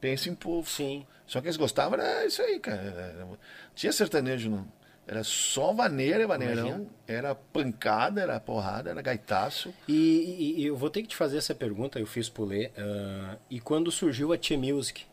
Pensa 0.00 0.28
em 0.28 0.34
povo. 0.34 0.68
Sim. 0.68 1.06
Só 1.26 1.40
que 1.40 1.46
eles 1.46 1.56
gostavam 1.56 1.98
era 1.98 2.24
isso 2.26 2.40
aí, 2.42 2.58
cara. 2.58 2.80
Era- 2.80 3.26
Tinha 3.74 3.92
sertanejo, 3.92 4.50
não. 4.50 4.66
Era 5.06 5.24
só 5.24 5.72
vaneira, 5.72 6.26
vaneirão. 6.26 6.66
Imagina. 6.68 6.86
Era 7.06 7.34
pancada, 7.34 8.20
era 8.20 8.38
porrada, 8.38 8.90
era 8.90 9.02
gaitaço. 9.02 9.74
E, 9.88 9.92
e- 9.92 10.60
e 10.62 10.66
eu 10.66 10.76
vou 10.76 10.88
ter 10.90 11.02
que 11.02 11.08
te 11.08 11.16
fazer 11.16 11.38
essa 11.38 11.54
pergunta, 11.54 11.98
eu 11.98 12.06
fiz 12.06 12.28
por 12.28 12.44
ler. 12.46 12.72
ah, 12.78 13.36
e 13.50 13.58
quando 13.60 13.90
surgiu 13.90 14.32
a 14.32 14.38
Tia 14.38 14.56
Music, 14.56 15.04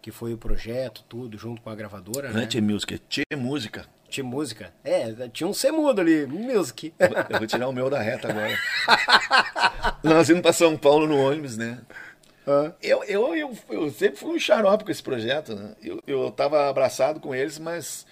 que 0.00 0.10
foi 0.10 0.32
o 0.32 0.38
projeto, 0.38 1.04
tudo, 1.08 1.36
junto 1.36 1.60
com 1.60 1.68
a 1.68 1.74
gravadora, 1.74 2.28
Não 2.28 2.36
né? 2.36 2.44
é 2.44 2.46
Tia 2.46 2.62
Music, 2.62 2.94
é 2.94 2.98
Tia 3.08 3.24
Música. 3.36 3.84
Tia 4.08 4.22
Música. 4.24 4.72
É, 4.84 5.12
tinha 5.28 5.48
um 5.48 5.52
semudo 5.52 6.00
ali, 6.00 6.26
Music. 6.26 6.94
Eu 6.98 7.38
vou 7.38 7.46
tirar 7.46 7.68
o 7.68 7.72
meu 7.72 7.90
da 7.90 7.98
reta 8.00 8.28
agora. 8.30 8.56
Nós 10.02 10.30
indo 10.30 10.40
para 10.40 10.52
São 10.52 10.76
Paulo 10.76 11.06
no 11.06 11.18
ônibus, 11.18 11.56
né? 11.56 11.80
Ah. 12.46 12.72
Eu, 12.80 13.02
eu, 13.04 13.34
eu, 13.34 13.58
eu 13.70 13.90
sempre 13.90 14.16
fui 14.18 14.36
um 14.36 14.38
xarope 14.38 14.84
com 14.84 14.90
esse 14.90 15.02
projeto, 15.02 15.54
né? 15.54 15.74
Eu, 15.82 16.00
eu 16.06 16.30
tava 16.30 16.68
abraçado 16.68 17.18
com 17.18 17.34
eles, 17.34 17.58
mas 17.58 18.06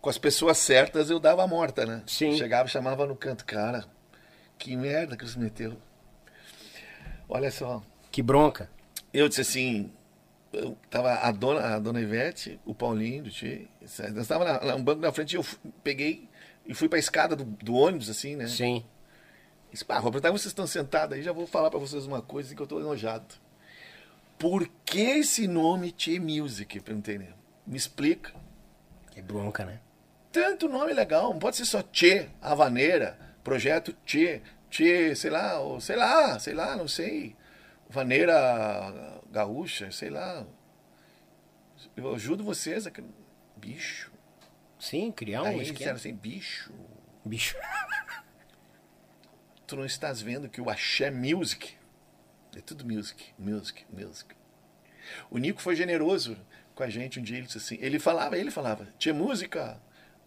com 0.00 0.10
as 0.10 0.18
pessoas 0.18 0.58
certas 0.58 1.08
eu 1.10 1.18
dava 1.18 1.42
a 1.42 1.46
morta, 1.46 1.86
né? 1.86 2.02
Sim. 2.06 2.36
Chegava 2.36 2.68
e 2.68 2.70
chamava 2.70 3.06
no 3.06 3.16
canto, 3.16 3.44
cara, 3.46 3.84
que 4.58 4.76
merda 4.76 5.16
que 5.16 5.24
você 5.26 5.38
meteu. 5.38 5.76
Olha 7.28 7.50
só, 7.50 7.82
Que 8.10 8.22
bronca. 8.22 8.70
eu 9.12 9.28
disse 9.28 9.40
assim, 9.42 9.90
eu 10.52 10.76
tava 10.90 11.12
a 11.14 11.30
dona, 11.30 11.76
a 11.76 11.78
dona 11.78 12.00
Ivete, 12.00 12.58
o 12.64 12.74
Paulinho 12.74 13.24
do 13.24 13.30
Tchê, 13.30 13.66
nós 14.14 14.26
tava 14.26 14.44
na, 14.44 14.76
no 14.76 14.82
banco 14.82 15.00
da 15.02 15.12
frente, 15.12 15.36
eu 15.36 15.42
fu- 15.42 15.58
peguei 15.84 16.28
e 16.66 16.72
fui 16.74 16.88
pra 16.88 16.98
escada 16.98 17.36
do, 17.36 17.44
do 17.44 17.74
ônibus, 17.74 18.08
assim, 18.08 18.34
né? 18.36 18.46
Sim. 18.46 18.84
Disse, 19.70 19.84
pá, 19.84 19.94
vou 19.96 20.08
aproveitar 20.08 20.28
que 20.28 20.38
vocês 20.38 20.46
estão 20.50 20.66
sentados 20.66 21.16
aí, 21.16 21.22
já 21.22 21.32
vou 21.32 21.46
falar 21.46 21.70
pra 21.70 21.78
vocês 21.78 22.06
uma 22.06 22.22
coisa 22.22 22.54
que 22.54 22.62
eu 22.62 22.66
tô 22.66 22.80
enojado. 22.80 23.26
Por 24.38 24.68
que 24.84 25.00
esse 25.00 25.48
nome 25.48 25.90
Tchê 25.90 26.18
Music? 26.20 26.76
Eu 26.76 26.82
Perguntei, 26.82 27.18
né? 27.18 27.32
Me 27.66 27.76
explica. 27.76 28.32
Que 29.10 29.20
bronca, 29.20 29.64
né? 29.64 29.80
Tanto 30.30 30.68
nome 30.68 30.92
legal, 30.92 31.32
não 31.32 31.38
pode 31.38 31.56
ser 31.56 31.64
só 31.64 31.82
Tchê, 31.82 32.28
Avaneira, 32.40 33.18
Projeto 33.42 33.92
Tchê, 34.04 34.42
Tchê, 34.70 35.14
sei 35.16 35.30
lá, 35.30 35.58
ou 35.58 35.80
sei 35.80 35.96
lá, 35.96 36.38
sei 36.38 36.54
lá, 36.54 36.76
não 36.76 36.86
sei. 36.86 37.34
Vaneira 37.88 39.20
Gaúcha, 39.30 39.90
sei 39.90 40.10
lá. 40.10 40.46
Eu 41.96 42.14
ajudo 42.14 42.44
vocês 42.44 42.86
a... 42.86 42.92
Bicho. 43.56 44.12
Sim, 44.78 45.10
criar 45.10 45.42
um 45.42 45.46
Aí 45.46 45.54
eles 45.56 45.68
esquema. 45.68 45.78
disseram 45.78 45.96
assim, 45.96 46.14
bicho, 46.14 46.72
Bicho. 47.24 47.56
tu 49.66 49.74
não 49.76 49.84
estás 49.84 50.22
vendo 50.22 50.48
que 50.48 50.60
o 50.60 50.70
Axé 50.70 51.10
Music 51.10 51.74
é 52.56 52.60
tudo 52.60 52.84
music, 52.84 53.26
music, 53.38 53.84
music. 53.92 54.34
O 55.30 55.38
Nico 55.38 55.60
foi 55.62 55.74
generoso 55.76 56.36
com 56.74 56.82
a 56.82 56.88
gente 56.90 57.18
um 57.18 57.22
dia, 57.22 57.38
ele 57.38 57.46
disse 57.46 57.58
assim, 57.58 57.78
ele 57.80 57.98
falava, 57.98 58.36
ele 58.38 58.50
falava, 58.50 58.86
Tchê 58.98 59.12
Música, 59.12 59.80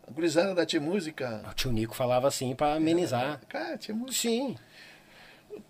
a 0.07 0.11
gurizada 0.11 0.53
da 0.55 0.65
Tchê 0.65 0.79
Música. 0.79 1.43
O 1.49 1.53
tio 1.53 1.71
Nico 1.71 1.95
falava 1.95 2.27
assim 2.27 2.53
pra 2.55 2.73
amenizar. 2.75 3.39
Cara, 3.47 3.77
Tchê 3.77 3.93
Música. 3.93 4.13
Sim. 4.29 4.57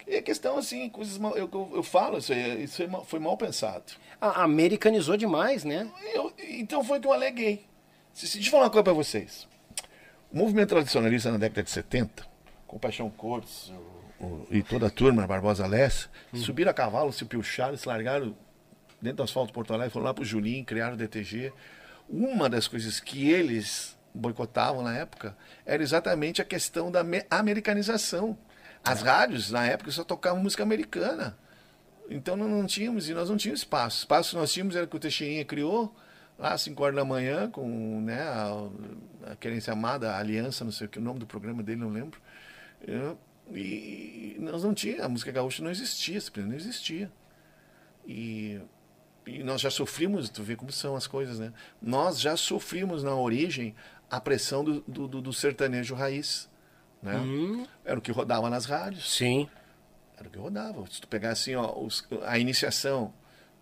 É 0.08 0.22
questão 0.22 0.58
assim, 0.58 0.90
coisas 0.90 1.18
mal, 1.18 1.36
eu, 1.36 1.50
eu, 1.52 1.72
eu 1.76 1.84
falo, 1.84 2.18
isso, 2.20 2.32
aí, 2.32 2.64
isso 2.64 2.82
aí 2.82 2.90
foi 3.06 3.20
mal 3.20 3.36
pensado. 3.36 3.84
A- 4.20 4.44
americanizou 4.44 5.18
demais, 5.18 5.64
né? 5.64 5.90
Eu- 6.14 6.32
então 6.40 6.84
foi 6.84 7.00
o 7.00 7.02
que 7.02 7.08
eu 7.08 7.14
aleguei. 7.14 7.66
Se, 8.14 8.28
se, 8.28 8.36
deixa 8.36 8.50
eu 8.50 8.52
falar 8.52 8.66
uma 8.66 8.70
coisa 8.70 8.84
pra 8.84 8.94
vocês. 8.94 9.48
O 10.32 10.38
movimento 10.38 10.70
tradicionalista 10.70 11.32
na 11.32 11.38
década 11.38 11.64
de 11.64 11.72
70, 11.72 12.26
com 12.68 12.78
Paixão 12.80 13.10
Cortes 13.10 13.72
o- 14.22 14.48
e 14.52 14.62
toda 14.64 14.88
a 14.88 14.90
turma, 14.90 15.26
Barbosa 15.28 15.66
Lessa, 15.68 16.10
subiram 16.34 16.72
a 16.72 16.74
cavalo, 16.74 17.12
se 17.12 17.26
pilcharam, 17.26 17.76
se 17.78 17.88
largaram 17.88 18.36
dentro 19.02 19.18
do 19.18 19.24
asfalto 19.24 19.52
Porto 19.52 19.74
Alegre, 19.74 19.92
foram 19.92 20.06
lá 20.06 20.14
pro 20.14 20.24
Julinho, 20.24 20.64
criaram 20.64 20.94
o 20.94 20.98
DTG. 20.98 21.52
Uma 22.10 22.50
das 22.50 22.68
coisas 22.68 23.00
que 23.00 23.30
eles 23.32 23.98
boicotavam 24.14 24.84
na 24.84 24.96
época 24.98 25.36
era 25.66 25.82
exatamente 25.82 26.42
a 26.42 26.46
questão 26.46 26.92
da 26.92 27.04
me- 27.04 27.26
americanização. 27.30 28.38
As 28.84 29.02
rádios, 29.02 29.52
na 29.52 29.66
época, 29.66 29.92
só 29.92 30.04
tocavam 30.04 30.42
música 30.42 30.64
americana. 30.64 31.38
Então 32.10 32.36
não, 32.36 32.48
não 32.48 32.66
tínhamos, 32.66 33.08
e 33.08 33.14
nós 33.14 33.30
não 33.30 33.38
tínhamos 33.38 33.62
espaço. 33.62 33.98
O 33.98 34.02
espaço 34.02 34.30
que 34.32 34.36
nós 34.36 34.52
tínhamos 34.52 34.76
era 34.76 34.86
que 34.86 34.96
o 34.96 35.00
Teixeirinha 35.00 35.46
criou, 35.46 35.96
lá 36.38 36.54
às 36.54 36.62
5 36.62 36.84
horas 36.84 36.96
da 36.96 37.06
manhã, 37.06 37.50
com 37.50 38.02
né, 38.02 38.22
a, 38.22 39.32
a 39.32 39.36
querência 39.38 39.72
amada, 39.72 40.12
a 40.12 40.18
aliança, 40.20 40.66
não 40.66 40.72
sei 40.72 40.88
o 40.88 40.90
que, 40.90 41.00
o 41.00 41.02
nome 41.02 41.20
do 41.20 41.26
programa 41.28 41.64
dele, 41.64 41.80
não 41.80 41.90
lembro. 41.90 42.20
Eu- 42.86 43.18
e 43.58 44.38
nós 44.40 44.64
não 44.64 44.74
tínhamos, 44.74 45.04
a 45.06 45.10
música 45.10 45.32
gaúcha 45.32 45.64
não 45.64 45.72
existia, 45.72 46.20
simplesmente 46.20 46.52
não 46.52 46.60
existia. 46.60 47.12
E, 48.08 48.60
e 49.26 49.44
nós 49.44 49.62
já 49.62 49.70
sofrimos, 49.70 50.30
tu 50.30 50.42
vê 50.44 50.56
como 50.56 50.72
são 50.72 50.96
as 50.96 51.08
coisas, 51.08 51.40
né? 51.40 51.54
Nós 51.82 52.20
já 52.20 52.36
sofrimos 52.36 53.04
na 53.04 53.16
origem 53.16 53.76
a 54.10 54.20
pressão 54.20 54.64
do, 54.64 54.82
do, 54.82 55.22
do- 55.22 55.34
sertanejo 55.34 55.96
raiz. 55.96 56.50
Né? 57.02 57.16
Era 57.86 57.98
o 57.98 58.02
que 58.02 58.12
rodava 58.12 58.50
nas 58.50 58.66
rádios. 58.66 59.12
Sim. 59.16 59.48
Era 60.18 60.28
o 60.28 60.32
que 60.32 60.38
rodava. 60.38 60.86
Se 60.90 61.02
tu 61.02 61.08
pegar 61.08 61.32
assim, 61.32 61.56
ó, 61.56 61.78
os- 61.80 62.08
a 62.24 62.38
iniciação 62.38 63.14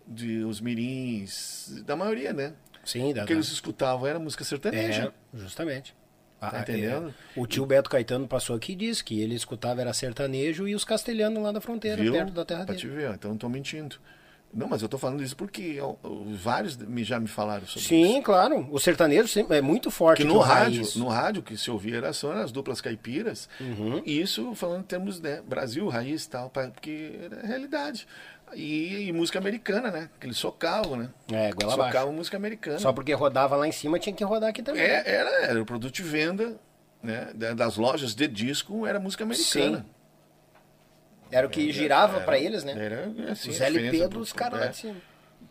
de 0.06 0.42
os 0.44 0.60
mirins, 0.60 1.82
da 1.84 1.94
maioria, 1.94 2.32
né? 2.32 2.54
Sim, 2.84 3.12
da, 3.14 3.22
O 3.22 3.26
que 3.26 3.32
eles 3.32 3.48
escutavam 3.48 4.06
era 4.06 4.18
música 4.18 4.42
sertaneja. 4.42 5.12
É, 5.34 5.38
justamente. 5.38 5.94
Tá 6.40 6.50
Ah, 6.54 6.60
entendendo? 6.62 7.08
é, 7.36 7.40
o 7.40 7.46
tio 7.46 7.66
Beto 7.66 7.90
Caetano 7.90 8.26
passou 8.26 8.56
aqui 8.56 8.72
e 8.72 8.76
disse 8.76 9.04
que 9.04 9.20
ele 9.20 9.34
escutava 9.34 9.80
era 9.82 9.92
sertanejo 9.92 10.66
e 10.66 10.74
os 10.74 10.84
castelhanos 10.84 11.42
lá 11.42 11.52
da 11.52 11.60
fronteira, 11.60 12.00
Viu? 12.02 12.12
perto 12.12 12.32
da 12.32 12.44
terra 12.46 12.64
pra 12.64 12.74
dele. 12.74 12.88
te 12.88 12.94
ver, 12.94 13.10
então 13.14 13.30
não 13.32 13.36
tô 13.38 13.48
mentindo. 13.48 13.96
Não, 14.52 14.66
mas 14.66 14.82
eu 14.82 14.88
tô 14.88 14.98
falando 14.98 15.22
isso 15.22 15.36
porque 15.36 15.78
ó, 15.80 15.94
vários 16.34 16.76
me- 16.76 17.04
já 17.04 17.20
me 17.20 17.28
falaram 17.28 17.64
sobre 17.66 17.80
isso. 17.82 17.88
Sim, 18.14 18.20
claro. 18.20 18.66
O 18.72 18.80
sertanejo 18.80 19.28
sempre 19.28 19.58
é 19.58 19.60
muito 19.60 19.92
forte 19.92 20.22
Que 20.22 20.24
no 20.26 20.38
rádio, 20.38 20.80
raiz. 20.82 20.96
no 20.96 21.06
rádio 21.06 21.40
que 21.42 21.56
se 21.56 21.70
ouvia 21.70 21.98
era 21.98 22.12
só 22.12 22.32
as 22.32 22.50
duplas 22.50 22.80
caipiras. 22.80 23.48
Uhum. 23.60 24.02
E 24.04 24.20
isso 24.20 24.52
falando 24.56 24.80
em 24.80 24.86
termos 24.86 25.20
né, 25.20 25.40
Brasil, 25.46 25.86
raiz 25.86 26.24
e 26.24 26.30
tal, 26.30 26.50
porque 26.50 27.12
era 27.22 27.46
realidade. 27.46 28.08
E, 28.54 29.08
e 29.08 29.12
música 29.12 29.38
americana, 29.38 29.90
né? 29.90 30.10
Que 30.18 30.26
eles 30.26 30.36
socavam, 30.36 30.96
né? 30.96 31.10
É, 31.32 31.50
goela 31.52 31.86
socavam 31.86 32.12
música 32.12 32.36
americana. 32.36 32.78
Só 32.78 32.92
porque 32.92 33.12
rodava 33.12 33.56
lá 33.56 33.66
em 33.66 33.72
cima 33.72 33.98
tinha 33.98 34.14
que 34.14 34.24
rodar 34.24 34.50
aqui 34.50 34.62
também. 34.62 34.82
É, 34.82 35.02
era, 35.08 35.30
era 35.46 35.62
o 35.62 35.64
produto 35.66 35.94
de 35.94 36.02
venda 36.02 36.58
né, 37.02 37.30
da- 37.34 37.54
das 37.54 37.76
lojas 37.76 38.14
de 38.14 38.26
disco, 38.28 38.86
era 38.86 38.98
música 39.00 39.24
americana. 39.24 39.78
Sim. 39.78 39.84
Era 41.30 41.46
o 41.46 41.50
que 41.50 41.70
girava 41.72 42.20
pra 42.20 42.38
eles, 42.38 42.64
né? 42.64 42.72
Era 42.76 43.30
assim, 43.32 43.50
Os 43.50 43.60
LP 43.60 44.08
dos 44.08 44.32
caras 44.32 44.58
lá 44.58 44.66
é, 44.66 44.68
de 44.70 44.76
cima. 44.76 44.96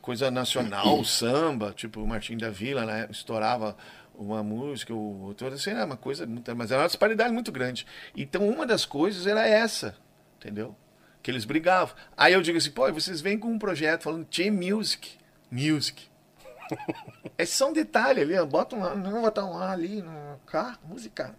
Coisa 0.01 0.30
nacional, 0.30 1.03
samba, 1.05 1.73
tipo 1.73 2.01
o 2.01 2.07
Martim 2.07 2.38
da 2.38 2.49
Vila, 2.49 2.85
né? 2.85 3.07
Estourava 3.09 3.76
uma 4.13 4.43
música, 4.43 4.93
o 4.93 5.27
outro, 5.27 5.47
assim, 5.47 5.69
era 5.71 5.85
uma 5.85 5.95
coisa, 5.95 6.27
muito, 6.27 6.53
mas 6.55 6.71
era 6.71 6.81
uma 6.81 6.88
disparidade 6.88 7.31
muito 7.34 7.51
grande. 7.51 7.88
Então 8.15 8.47
uma 8.47 8.65
das 8.65 8.85
coisas 8.85 9.26
era 9.26 9.47
essa, 9.47 9.95
entendeu? 10.38 10.76
Que 11.21 11.31
eles 11.31 11.45
brigavam. 11.45 11.95
Aí 12.15 12.33
eu 12.33 12.41
digo 12.41 12.57
assim, 12.57 12.71
pô, 12.71 12.91
vocês 12.91 13.21
vêm 13.21 13.37
com 13.37 13.49
um 13.49 13.59
projeto 13.59 14.03
falando 14.03 14.25
Team 14.25 14.53
Music. 14.53 15.17
Music. 15.51 16.07
É 17.37 17.45
só 17.45 17.69
um 17.69 17.73
detalhe 17.73 18.21
ali, 18.21 18.37
ó, 18.37 18.45
bota 18.45 18.75
um 18.75 18.95
não 18.95 19.21
botar 19.21 19.45
um 19.45 19.57
lá 19.57 19.71
ali 19.71 20.01
no 20.01 20.39
carro, 20.45 20.77
música. 20.85 21.35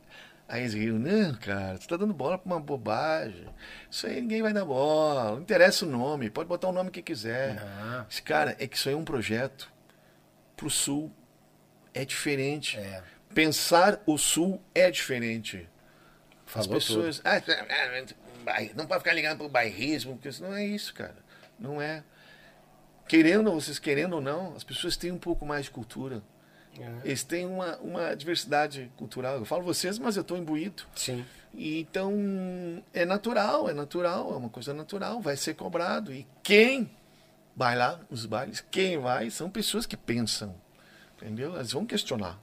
Aí 0.49 0.63
eles 0.63 0.75
riram, 0.75 0.99
não, 0.99 1.35
cara, 1.35 1.77
você 1.77 1.87
tá 1.87 1.97
dando 1.97 2.13
bola 2.13 2.37
pra 2.37 2.53
uma 2.53 2.61
bobagem. 2.61 3.47
Isso 3.89 4.09
aí 4.09 4.21
ninguém 4.21 4.43
vai 4.43 4.53
dar 4.53 4.65
bola, 4.65 5.33
não 5.33 5.43
interessa 5.43 5.87
o 5.87 5.89
nome, 5.89 6.29
pode 6.29 6.49
botar 6.49 6.69
o 6.69 6.73
nome 6.73 6.91
que 6.91 7.01
quiser. 7.01 7.63
Ah. 7.63 8.05
Esse 8.11 8.21
cara, 8.21 8.57
é 8.59 8.67
que 8.67 8.77
isso 8.77 8.89
aí 8.89 8.95
é 8.97 8.99
um 8.99 9.05
projeto 9.05 9.73
pro 10.57 10.69
sul. 10.69 11.13
É 11.95 12.05
diferente. 12.05 12.79
É. 12.79 13.03
Pensar 13.33 14.01
o 14.07 14.19
sul 14.19 14.61
é 14.75 14.91
diferente. 14.91 15.69
As 16.47 16.67
Falou 16.67 16.81
pessoas. 16.81 17.23
Ah, 17.25 17.37
ah, 17.37 18.05
não 18.75 18.87
pode 18.87 19.01
ficar 19.01 19.15
ligando 19.15 19.39
pro 19.39 19.49
bairrismo, 19.49 20.15
porque 20.15 20.29
isso 20.29 20.43
não 20.43 20.55
é 20.55 20.65
isso, 20.65 20.95
cara. 20.95 21.17
Não 21.59 21.81
é. 21.81 22.03
Querendo, 23.09 23.51
vocês 23.53 23.79
querendo 23.79 24.15
ou 24.15 24.21
não, 24.21 24.55
as 24.55 24.65
pessoas 24.65 24.97
têm 24.97 25.11
um 25.11 25.19
pouco 25.19 25.45
mais 25.45 25.65
de 25.65 25.71
cultura. 25.71 26.23
Eles 27.05 27.25
têm 27.25 27.47
uma, 27.47 27.77
uma 27.79 28.15
diversidade 28.15 28.91
cultural. 28.97 29.37
Eu 29.37 29.45
falo 29.45 29.63
vocês, 29.63 29.99
mas 29.99 30.17
eu 30.17 30.23
estou 30.23 30.37
imbuído. 30.37 30.85
Sim. 30.95 31.25
E 31.53 31.81
Então, 31.81 32.15
é 32.95 33.05
natural, 33.05 33.69
é 33.69 33.75
natural, 33.75 34.33
é 34.33 34.37
uma 34.37 34.49
coisa 34.49 34.73
natural, 34.73 35.21
vai 35.21 35.37
ser 35.37 35.55
cobrado. 35.55 36.13
E 36.15 36.27
quem 36.43 36.91
vai 37.57 37.77
lá, 37.77 38.01
os 38.09 38.25
bailes, 38.25 38.65
quem 38.71 38.99
vai, 38.99 39.31
são 39.31 39.51
pessoas 39.51 39.85
que 39.85 39.97
pensam. 39.97 40.55
Entendeu? 41.17 41.55
Elas 41.55 41.73
vão 41.73 41.85
questionar. 41.85 42.39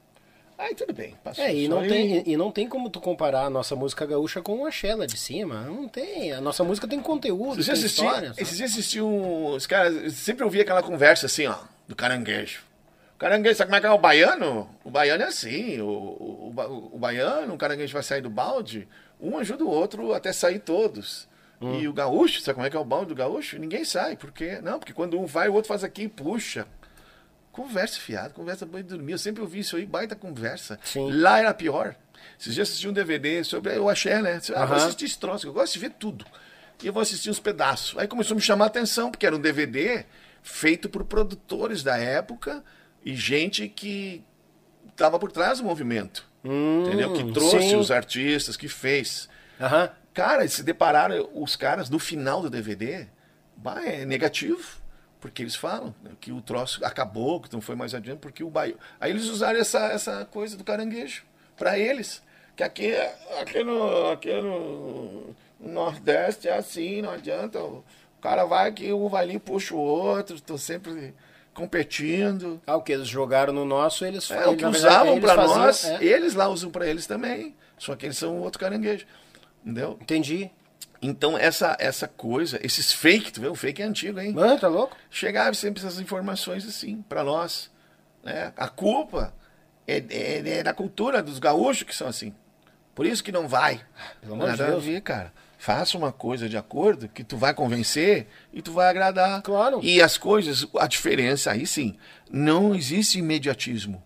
Aí 0.58 0.74
tudo 0.74 0.92
bem. 0.92 1.16
passou 1.24 1.44
É, 1.44 1.54
e 1.54 1.68
não, 1.68 1.80
aí. 1.80 1.88
tem, 1.88 2.24
e 2.26 2.36
não 2.36 2.52
tem 2.52 2.68
como 2.68 2.90
tu 2.90 3.00
comparar 3.00 3.46
a 3.46 3.50
nossa 3.50 3.76
música 3.76 4.06
gaúcha 4.06 4.42
com 4.42 4.66
a 4.66 4.72
Xela 4.72 5.06
de 5.06 5.16
cima. 5.18 5.62
Não 5.62 5.88
tem. 5.88 6.32
A 6.34 6.42
nossa 6.42 6.64
música 6.64 6.88
tem 6.88 7.00
conteúdo, 7.00 7.56
tem 7.56 7.64
dias 7.64 7.78
assisti, 7.80 8.02
história. 8.02 8.30
sabe? 8.30 8.42
esses 8.42 8.58
dias 8.58 8.72
assisti 8.72 9.02
um. 9.02 9.48
Os 9.54 9.68
caras. 9.68 9.96
eu 9.96 10.10
Sempre 10.10 10.44
ouvia 10.44 10.64
aquela 10.64 10.82
conversa 10.82 11.28
assim, 11.28 11.46
ó, 11.46 11.56
do 11.88 11.96
caranguejo. 11.96 12.62
O 13.16 13.20
caranguejo, 13.20 13.56
sabe 13.56 13.70
como 13.70 13.78
é 13.78 13.80
que 13.80 13.86
é 13.88 13.90
o 13.90 13.98
baiano? 13.98 14.70
O 14.84 14.90
baiano 14.90 15.24
é 15.24 15.28
assim. 15.28 15.80
O, 15.80 15.88
o, 15.88 16.54
o 16.56 16.90
o 16.96 17.00
baiano, 17.00 17.54
o 17.54 17.58
caranguejo 17.58 17.94
vai 17.94 18.04
sair 18.04 18.22
do 18.22 18.30
balde, 18.30 18.88
um 19.22 19.38
ajuda 19.38 19.64
o 19.64 19.70
outro 19.70 20.14
até 20.14 20.34
sair 20.34 20.60
todos. 20.60 21.28
Hum. 21.62 21.80
E 21.80 21.88
o 21.88 21.94
gaúcho, 21.94 22.42
sabe 22.42 22.56
como 22.56 22.68
é 22.68 22.70
que 22.70 22.78
é 22.78 22.80
o 22.80 22.86
balde 22.86 23.08
do 23.08 23.16
gaúcho? 23.16 23.58
Ninguém 23.58 23.84
sai. 23.84 24.16
Por 24.16 24.32
quê? 24.32 24.60
Não, 24.62 24.78
porque 24.80 24.94
quando 24.94 25.20
um 25.20 25.26
vai, 25.26 25.50
o 25.50 25.54
outro 25.54 25.68
faz 25.68 25.84
aqui 25.84 26.04
e 26.04 26.08
puxa. 26.08 26.68
Conversa 27.58 28.00
fiado, 28.00 28.36
conversa 28.36 28.68
bem 28.68 28.84
dormir. 28.84 29.14
Eu 29.14 29.18
sempre 29.18 29.42
ouvi 29.42 29.60
isso 29.60 29.76
aí, 29.76 29.84
baita 29.86 30.16
conversa. 30.16 30.80
Sim. 30.84 31.10
Lá 31.12 31.40
era 31.40 31.52
pior. 31.56 31.96
Vocês 32.38 32.54
já 32.56 32.62
assistiram 32.62 32.92
um 32.92 32.94
DVD 32.94 33.44
sobre 33.44 33.76
o 33.80 33.90
axé, 33.90 34.22
né? 34.22 34.40
Ah, 34.56 34.66
vou 34.66 34.76
Aham. 34.76 34.86
assistir 34.86 35.06
esse 35.06 35.18
troço, 35.18 35.48
eu 35.48 35.54
gosto 35.54 35.74
de 35.74 35.80
ver 35.80 35.90
tudo. 35.98 36.24
E 36.84 36.86
eu 36.86 36.94
vou 36.94 37.02
assistir 37.02 37.32
uns 37.32 37.40
pedaços. 37.40 37.98
Aí 37.98 38.08
começou 38.08 38.36
a 38.36 38.38
me 38.38 38.42
chamar 38.42 38.66
a 38.66 38.68
atenção, 38.68 39.10
porque 39.10 39.26
era 39.26 39.36
um 39.36 39.40
DVD 39.40 40.06
feito 40.44 40.88
por 40.88 41.04
produtores 41.04 41.82
da 41.82 41.98
época 41.98 42.64
e 43.04 43.16
gente 43.16 43.68
que 43.68 44.24
estava 44.88 45.18
por 45.18 45.32
trás 45.32 45.58
do 45.58 45.64
movimento. 45.66 46.26
entendeu? 46.46 47.12
Que 47.14 47.32
trouxe 47.34 47.58
Hum, 47.58 47.62
sim. 47.62 47.76
os 47.76 47.90
artistas, 47.90 48.56
que 48.56 48.68
fez. 48.68 49.28
Aham. 49.60 49.90
Cara, 50.14 50.48
se 50.48 50.62
depararam 50.64 51.28
os 51.34 51.56
caras 51.56 51.90
no 51.90 51.98
final 52.00 52.42
do 52.42 52.50
DVD, 52.52 53.08
bah, 53.56 53.84
é 53.84 54.06
negativo. 54.06 54.64
Porque 55.20 55.42
eles 55.42 55.56
falam 55.56 55.96
né, 56.04 56.12
que 56.20 56.32
o 56.32 56.42
troço 56.42 56.84
acabou, 56.86 57.42
que 57.42 57.52
não 57.52 57.62
foi 57.62 57.76
mais 57.76 57.94
adiante, 57.94 58.20
porque 58.20 58.44
o 58.44 58.50
bairro. 58.50 58.78
Aí 59.00 59.12
eles 59.12 59.26
usaram 59.26 59.60
essa, 59.60 59.88
essa 59.88 60.26
coisa 60.26 60.56
do 60.56 60.64
caranguejo 60.64 61.24
para 61.56 61.78
eles. 61.78 62.22
Que 62.56 62.64
aqui, 62.64 62.94
aqui, 63.40 63.64
no, 63.64 64.12
aqui 64.12 64.34
no, 64.34 65.36
no 65.60 65.72
Nordeste 65.72 66.48
é 66.48 66.58
assim, 66.58 67.02
não 67.02 67.12
adianta. 67.12 67.60
O 67.60 67.84
cara 68.22 68.46
vai 68.46 68.70
aqui, 68.70 68.92
um 68.94 69.08
vai 69.08 69.24
ali 69.24 69.36
e 69.36 69.40
puxa 69.40 69.76
o 69.76 69.80
outro, 69.80 70.36
estou 70.36 70.58
sempre 70.58 71.14
competindo. 71.54 72.62
Ah, 72.68 72.76
o 72.76 72.82
que 72.82 72.92
eles 72.92 73.08
jogaram 73.08 73.52
no 73.52 73.66
nosso, 73.66 74.06
eles 74.06 74.30
É, 74.30 74.48
o 74.48 74.56
que 74.56 74.66
usavam 74.66 75.20
para 75.20 75.36
nós, 75.36 75.86
é. 75.86 76.04
eles 76.04 76.36
lá 76.36 76.48
usam 76.48 76.70
para 76.70 76.88
eles 76.88 77.08
também. 77.08 77.56
Só 77.78 77.96
que 77.96 78.06
eles 78.06 78.18
são 78.18 78.40
outro 78.40 78.60
caranguejo. 78.60 79.06
Entendeu? 79.64 79.98
Entendi. 80.02 80.52
Então, 81.02 81.38
essa, 81.38 81.76
essa 81.80 82.08
coisa, 82.08 82.60
esses 82.64 82.92
fake, 82.92 83.32
tu 83.32 83.42
vê? 83.42 83.48
O 83.48 83.56
fake 83.56 83.82
é 83.82 83.86
antigo, 83.86 84.20
hein? 84.20 84.34
Mano, 84.34 84.60
tá 84.60 84.68
louco? 84.68 84.96
Chegava 85.12 85.54
sempre 85.54 85.80
essas 85.80 86.00
informações 86.00 86.66
assim, 86.68 87.04
para 87.08 87.24
nós. 87.24 87.70
Né? 88.24 88.52
A 88.58 88.68
culpa 88.68 89.34
é, 89.88 89.98
é- 90.10 90.50
é 90.60 90.64
da 90.64 90.74
cultura 90.74 91.22
dos 91.22 91.38
gaúchos 91.40 91.84
que 91.84 91.96
são 91.96 92.08
assim. 92.08 92.34
Por 92.96 93.06
isso 93.06 93.24
que 93.24 93.32
não 93.32 93.48
vai. 93.48 93.80
Pelo 94.22 94.34
amor 94.34 94.52
de 94.52 94.58
Deus. 94.58 94.84
ver, 94.84 95.02
cara. 95.02 95.32
Faça 95.60 95.98
uma 95.98 96.12
coisa 96.12 96.48
de 96.50 96.58
acordo 96.58 97.08
que 97.08 97.24
tu 97.24 97.38
vai 97.38 97.54
convencer 97.54 98.28
e 98.52 98.62
tu 98.62 98.72
vai 98.72 98.88
agradar. 98.90 99.42
Claro. 99.44 99.80
E 99.84 100.02
as 100.02 100.18
coisas, 100.18 100.66
a 100.80 100.88
diferença 100.88 101.52
aí 101.52 101.66
sim, 101.68 101.96
não 102.30 102.74
existe 102.76 103.20
imediatismo. 103.20 104.04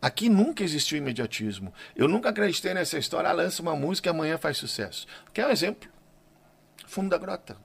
Aqui 0.00 0.28
nunca 0.28 0.62
existiu 0.62 0.98
imediatismo. 0.98 1.72
Eu 1.96 2.06
nunca 2.06 2.28
acreditei 2.28 2.72
nessa 2.74 2.96
história, 2.98 3.28
ah, 3.28 3.32
lança 3.32 3.60
uma 3.60 3.74
música 3.74 4.08
e 4.08 4.10
amanhã 4.10 4.38
faz 4.38 4.56
sucesso. 4.56 5.06
Quer 5.32 5.46
um 5.46 5.50
exemplo? 5.50 5.88
Fundo 6.88 7.10
da 7.10 7.18
Grota. 7.18 7.56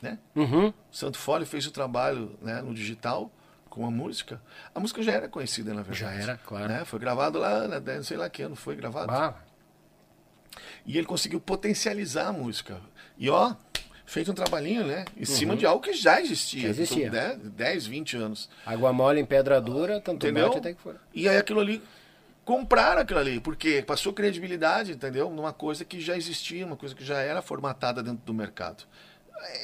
Né? 0.00 0.18
Uhum. 0.36 0.72
Santo 0.92 1.16
Fole 1.18 1.46
fez 1.46 1.66
o 1.66 1.70
trabalho 1.70 2.38
né, 2.42 2.60
no 2.60 2.74
digital 2.74 3.30
com 3.70 3.86
a 3.86 3.90
música. 3.90 4.40
A 4.74 4.78
música 4.78 5.02
já 5.02 5.12
era 5.12 5.28
conhecida, 5.28 5.72
na 5.72 5.82
verdade. 5.82 5.98
Já 5.98 6.12
era, 6.12 6.36
claro. 6.36 6.68
Né? 6.68 6.84
Foi 6.84 6.98
gravado 6.98 7.38
lá, 7.38 7.66
né, 7.66 7.80
não 7.80 8.02
sei 8.02 8.16
lá 8.16 8.28
que 8.28 8.42
ano 8.42 8.54
foi 8.54 8.76
gravado. 8.76 9.10
Ah, 9.10 9.34
E 10.84 10.98
ele 10.98 11.06
conseguiu 11.06 11.40
potencializar 11.40 12.28
a 12.28 12.32
música. 12.32 12.78
E 13.16 13.30
ó, 13.30 13.54
feito 14.04 14.30
um 14.30 14.34
trabalhinho, 14.34 14.86
né? 14.86 15.06
Em 15.16 15.24
cima 15.24 15.56
de 15.56 15.64
algo 15.64 15.82
que 15.82 15.94
já 15.94 16.20
existia. 16.20 16.68
Uhum. 16.68 16.74
Já 16.74 16.82
existia. 16.82 17.10
Né? 17.10 17.40
10, 17.42 17.86
20 17.86 18.16
anos. 18.18 18.50
água 18.66 18.92
mole 18.92 19.20
em 19.20 19.24
pedra 19.24 19.60
dura, 19.60 20.00
tanto 20.00 20.26
Entendeu? 20.26 20.48
bate 20.48 20.58
até 20.58 20.74
que 20.74 20.80
for. 20.80 21.00
E 21.14 21.28
aí 21.28 21.36
aquilo 21.38 21.60
ali. 21.60 21.82
Compraram 22.44 23.00
aquilo 23.00 23.20
ali, 23.20 23.40
porque 23.40 23.82
passou 23.82 24.12
credibilidade, 24.12 24.92
entendeu? 24.92 25.30
Numa 25.30 25.52
coisa 25.52 25.84
que 25.84 26.00
já 26.00 26.16
existia, 26.16 26.66
uma 26.66 26.76
coisa 26.76 26.94
que 26.94 27.04
já 27.04 27.20
era 27.20 27.40
formatada 27.40 28.02
dentro 28.02 28.24
do 28.24 28.34
mercado. 28.34 28.84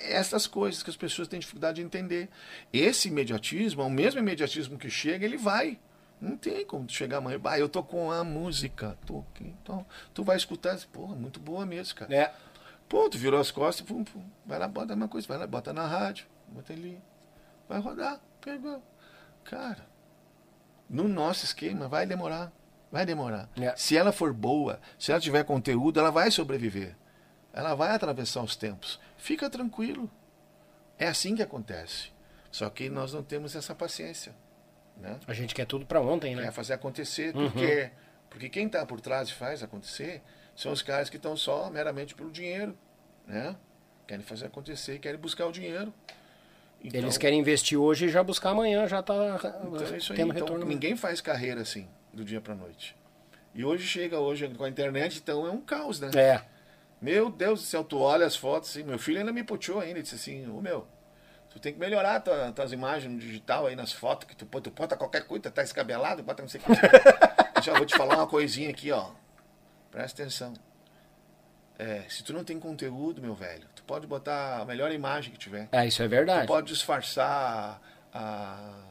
Essas 0.05 0.47
coisas 0.47 0.83
que 0.83 0.91
as 0.91 0.97
pessoas 0.97 1.29
têm 1.29 1.39
dificuldade 1.39 1.77
de 1.77 1.83
entender. 1.83 2.29
Esse 2.73 3.09
imediatismo, 3.09 3.83
é 3.83 3.85
o 3.85 3.91
mesmo 3.91 4.21
imediatismo 4.21 4.79
que 4.79 4.89
chega, 4.89 5.25
ele 5.25 5.37
vai. 5.37 5.79
Não 6.21 6.37
tem 6.37 6.65
como 6.65 6.89
chegar 6.89 7.19
amanhã. 7.19 7.41
Ah, 7.45 7.59
eu 7.59 7.69
tô 7.69 7.83
com 7.83 8.11
a 8.11 8.25
música. 8.25 8.97
Tô 9.07 9.25
aqui, 9.31 9.55
então, 9.63 9.87
tu 10.13 10.25
vai 10.25 10.37
escutar, 10.37 10.79
porra, 10.93 11.15
muito 11.15 11.39
boa 11.39 11.67
mesmo, 11.67 11.95
cara. 11.95 12.15
É. 12.15 12.33
Pô, 12.89 13.09
tu 13.09 13.17
virou 13.17 13.39
as 13.39 13.51
costas, 13.51 13.87
pum, 13.87 14.03
pum, 14.03 14.25
vai 14.45 14.59
lá, 14.59 14.67
bota 14.67 14.95
uma 14.95 15.07
coisa, 15.07 15.27
vai 15.29 15.39
lá, 15.39 15.47
bota 15.47 15.73
na 15.73 15.87
rádio, 15.87 16.27
bota 16.49 16.73
ali, 16.73 17.01
vai 17.69 17.79
rodar, 17.79 18.21
pegou. 18.41 18.83
Cara, 19.45 19.87
no 20.89 21.07
nosso 21.07 21.45
esquema 21.45 21.87
vai 21.87 22.05
demorar, 22.05 22.53
vai 22.91 23.05
demorar. 23.07 23.49
É. 23.61 23.75
Se 23.77 23.97
ela 23.97 24.13
for 24.13 24.33
boa, 24.33 24.81
se 24.99 25.11
ela 25.13 25.21
tiver 25.21 25.45
conteúdo, 25.45 26.01
ela 26.01 26.11
vai 26.11 26.31
sobreviver. 26.31 26.97
Ela 27.53 27.75
vai 27.75 27.91
atravessar 27.95 28.43
os 28.43 28.57
tempos. 28.57 29.01
Fica 29.17 29.49
tranquilo. 29.51 30.11
É 30.99 31.09
assim 31.09 31.35
que 31.35 31.43
acontece. 31.43 32.11
Só 32.51 32.69
que 32.69 32.89
nós 32.91 33.13
não 33.13 33.23
temos 33.23 33.55
essa 33.57 33.75
paciência, 33.75 34.35
né? 34.97 35.19
A 35.27 35.33
gente 35.33 35.55
quer 35.55 35.65
tudo 35.67 35.87
pra 35.87 36.01
ontem, 36.01 36.35
né? 36.35 36.47
É 36.47 36.51
fazer 36.51 36.75
acontecer, 36.75 37.35
Uhum. 37.37 37.51
porque 37.51 37.91
porque 38.29 38.49
quem 38.49 38.67
está 38.67 38.87
por 38.87 39.01
trás 39.01 39.29
e 39.29 39.35
faz 39.35 39.61
acontecer 39.63 40.23
são 40.55 40.71
os 40.71 40.83
caras 40.83 41.11
que 41.11 41.17
estão 41.17 41.37
só 41.37 41.69
meramente 41.71 42.15
pelo 42.15 42.31
dinheiro, 42.31 42.77
né? 43.27 43.57
Querem 44.07 44.25
fazer 44.25 44.47
acontecer, 44.47 44.99
querem 45.01 45.19
buscar 45.19 45.47
o 45.47 45.53
dinheiro. 45.53 45.93
Então, 46.83 47.01
Eles 47.01 47.19
querem 47.19 47.39
investir 47.41 47.77
hoje 47.79 48.07
e 48.07 48.09
já 48.09 48.23
buscar 48.23 48.51
amanhã, 48.51 48.87
já 48.87 49.03
tá 49.03 49.15
então 49.37 49.87
é 49.93 49.97
isso 49.99 50.13
aí. 50.13 50.17
tendo 50.19 50.33
Então, 50.33 50.47
retorno. 50.47 50.65
ninguém 50.65 50.97
faz 50.97 51.21
carreira 51.21 51.61
assim, 51.63 51.89
do 52.13 52.25
dia 52.25 52.41
para 52.41 52.55
noite. 52.55 52.97
E 53.55 53.65
hoje 53.65 53.87
chega 53.87 54.19
hoje 54.19 54.49
com 54.49 54.65
a 54.65 54.69
internet, 54.69 55.19
então 55.19 55.47
é 55.47 55.51
um 55.51 55.61
caos, 55.61 56.01
né? 56.01 56.11
É. 56.15 56.43
Meu 57.01 57.31
Deus 57.31 57.61
do 57.61 57.67
céu, 57.67 57.83
tu 57.83 57.99
olha 57.99 58.27
as 58.27 58.37
fotos 58.37 58.71
assim, 58.71 58.83
meu 58.83 58.99
filho 58.99 59.19
ainda 59.19 59.33
me 59.33 59.43
puxou 59.43 59.81
ainda, 59.81 60.03
disse 60.03 60.15
assim, 60.15 60.47
ô 60.49 60.61
meu, 60.61 60.87
tu 61.49 61.59
tem 61.59 61.73
que 61.73 61.79
melhorar 61.81 62.21
tua, 62.21 62.53
tuas 62.53 62.73
imagens 62.73 63.13
no 63.13 63.19
digital 63.19 63.67
aí 63.67 63.75
nas 63.75 63.93
fotos, 63.93 64.29
que 64.29 64.37
tu, 64.37 64.45
tu 64.61 64.71
bota 64.71 64.97
qualquer 64.97 65.25
coisa, 65.27 65.51
tá 65.51 65.63
escabelado, 65.63 66.23
bota 66.23 66.43
não 66.43 66.49
sei 66.49 66.61
o 66.61 66.65
que. 66.65 66.71
Já 67.63 67.75
vou 67.75 67.87
te 67.87 67.97
falar 67.97 68.17
uma 68.17 68.27
coisinha 68.27 68.71
aqui, 68.71 68.91
ó. 68.93 69.11
Presta 69.91 70.23
atenção. 70.23 70.55
É, 71.79 72.05
se 72.09 72.23
tu 72.23 72.33
não 72.35 72.45
tem 72.45 72.61
conteúdo, 72.61 73.23
meu 73.23 73.35
velho, 73.35 73.67
tu 73.75 73.83
pode 73.85 74.07
botar 74.07 74.59
a 74.61 74.65
melhor 74.67 74.93
imagem 74.93 75.33
que 75.33 75.39
tiver. 75.39 75.69
É, 75.73 75.87
isso 75.87 76.03
é 76.03 76.07
Tu 76.07 76.11
verdade. 76.11 76.47
pode 76.47 76.67
disfarçar 76.67 77.81
a, 78.13 78.83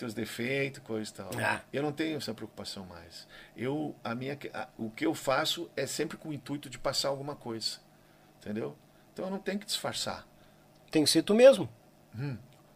teus 0.00 0.12
defeitos, 0.14 0.80
coisa 0.82 1.10
e 1.10 1.14
tal. 1.14 1.30
Ah. 1.40 1.60
Eu 1.72 1.82
não 1.82 1.92
tenho 1.92 2.16
essa 2.16 2.34
preocupação 2.34 2.84
mais. 2.86 3.26
Eu, 3.56 3.94
a 4.02 4.14
minha, 4.14 4.36
a- 4.52 4.68
o 4.76 4.90
que 4.90 5.06
eu 5.06 5.14
faço 5.14 5.70
é 5.76 5.86
sempre 5.86 6.16
com 6.16 6.30
o 6.30 6.32
intuito 6.32 6.68
de 6.68 6.78
passar 6.78 7.08
alguma 7.08 7.36
coisa. 7.36 7.78
Entendeu? 8.40 8.76
Então 9.12 9.26
eu 9.26 9.30
não 9.30 9.38
tenho 9.38 9.58
que 9.58 9.66
disfarçar. 9.66 10.26
Tem 10.90 11.04
que 11.04 11.10
ser 11.10 11.22
tu 11.22 11.34
mesmo. 11.34 11.68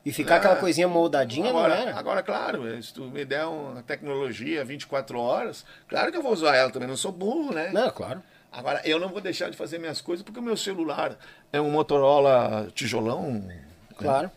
E 0.04 0.12
ficar 0.12 0.36
aquela 0.36 0.54
Ah, 0.54 0.58
coisinha 0.58 0.86
moldadinha, 0.86 1.48
agora, 1.50 1.74
não 1.74 1.82
era? 1.82 1.98
Agora, 1.98 2.22
claro, 2.22 2.82
se 2.82 2.92
tu 2.92 3.04
me 3.06 3.24
der 3.24 3.46
uma 3.46 3.82
tecnologia 3.82 4.64
24 4.64 5.18
horas, 5.18 5.64
claro 5.88 6.12
que 6.12 6.18
eu 6.18 6.22
vou 6.22 6.32
usar 6.32 6.54
ela 6.54 6.70
também, 6.70 6.86
não 6.86 6.96
sou 6.96 7.10
burro, 7.10 7.52
né? 7.52 7.70
Não, 7.72 7.90
claro. 7.90 8.22
Agora, 8.52 8.80
eu 8.84 9.00
não 9.00 9.08
vou 9.08 9.20
deixar 9.20 9.50
de 9.50 9.56
fazer 9.56 9.78
minhas 9.78 10.00
coisas 10.00 10.22
porque 10.22 10.38
o 10.38 10.42
meu 10.42 10.56
celular 10.56 11.16
é 11.52 11.60
um 11.60 11.70
Motorola 11.70 12.68
tijolão. 12.74 13.32
né? 13.32 13.64
Claro. 13.96 14.30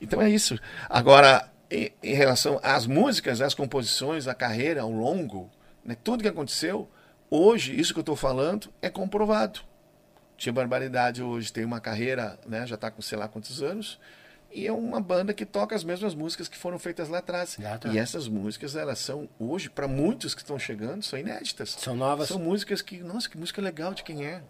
Então 0.00 0.20
é 0.22 0.28
isso. 0.30 0.58
Agora, 0.88 1.48
em, 1.70 1.92
em 2.02 2.14
relação 2.14 2.58
às 2.62 2.86
músicas, 2.86 3.40
às 3.40 3.54
composições, 3.54 4.26
à 4.26 4.34
carreira, 4.34 4.82
ao 4.82 4.90
longo, 4.90 5.50
né, 5.84 5.96
tudo 6.02 6.22
que 6.22 6.28
aconteceu, 6.28 6.88
hoje, 7.30 7.78
isso 7.78 7.92
que 7.92 7.98
eu 7.98 8.02
estou 8.02 8.16
falando, 8.16 8.72
é 8.80 8.88
comprovado. 8.88 9.60
Tia 10.36 10.52
Barbaridade 10.52 11.22
hoje 11.22 11.52
tem 11.52 11.64
uma 11.64 11.80
carreira, 11.80 12.38
né, 12.46 12.66
já 12.66 12.76
está 12.76 12.90
com 12.90 13.02
sei 13.02 13.18
lá 13.18 13.26
quantos 13.26 13.62
anos, 13.62 13.98
e 14.50 14.66
é 14.66 14.72
uma 14.72 15.00
banda 15.00 15.34
que 15.34 15.44
toca 15.44 15.74
as 15.74 15.84
mesmas 15.84 16.14
músicas 16.14 16.48
que 16.48 16.56
foram 16.56 16.78
feitas 16.78 17.08
lá 17.08 17.18
atrás. 17.18 17.58
E 17.92 17.98
essas 17.98 18.28
músicas, 18.28 18.76
elas 18.76 18.98
são, 18.98 19.28
hoje, 19.38 19.68
para 19.68 19.86
muitos 19.86 20.34
que 20.34 20.40
estão 20.40 20.58
chegando, 20.58 21.02
são 21.02 21.18
inéditas. 21.18 21.70
São 21.78 21.94
novas. 21.94 22.28
São 22.28 22.38
músicas 22.38 22.80
que, 22.80 22.98
nossa, 22.98 23.28
que 23.28 23.36
música 23.36 23.60
legal 23.60 23.92
de 23.92 24.02
quem 24.02 24.24
é. 24.24 24.42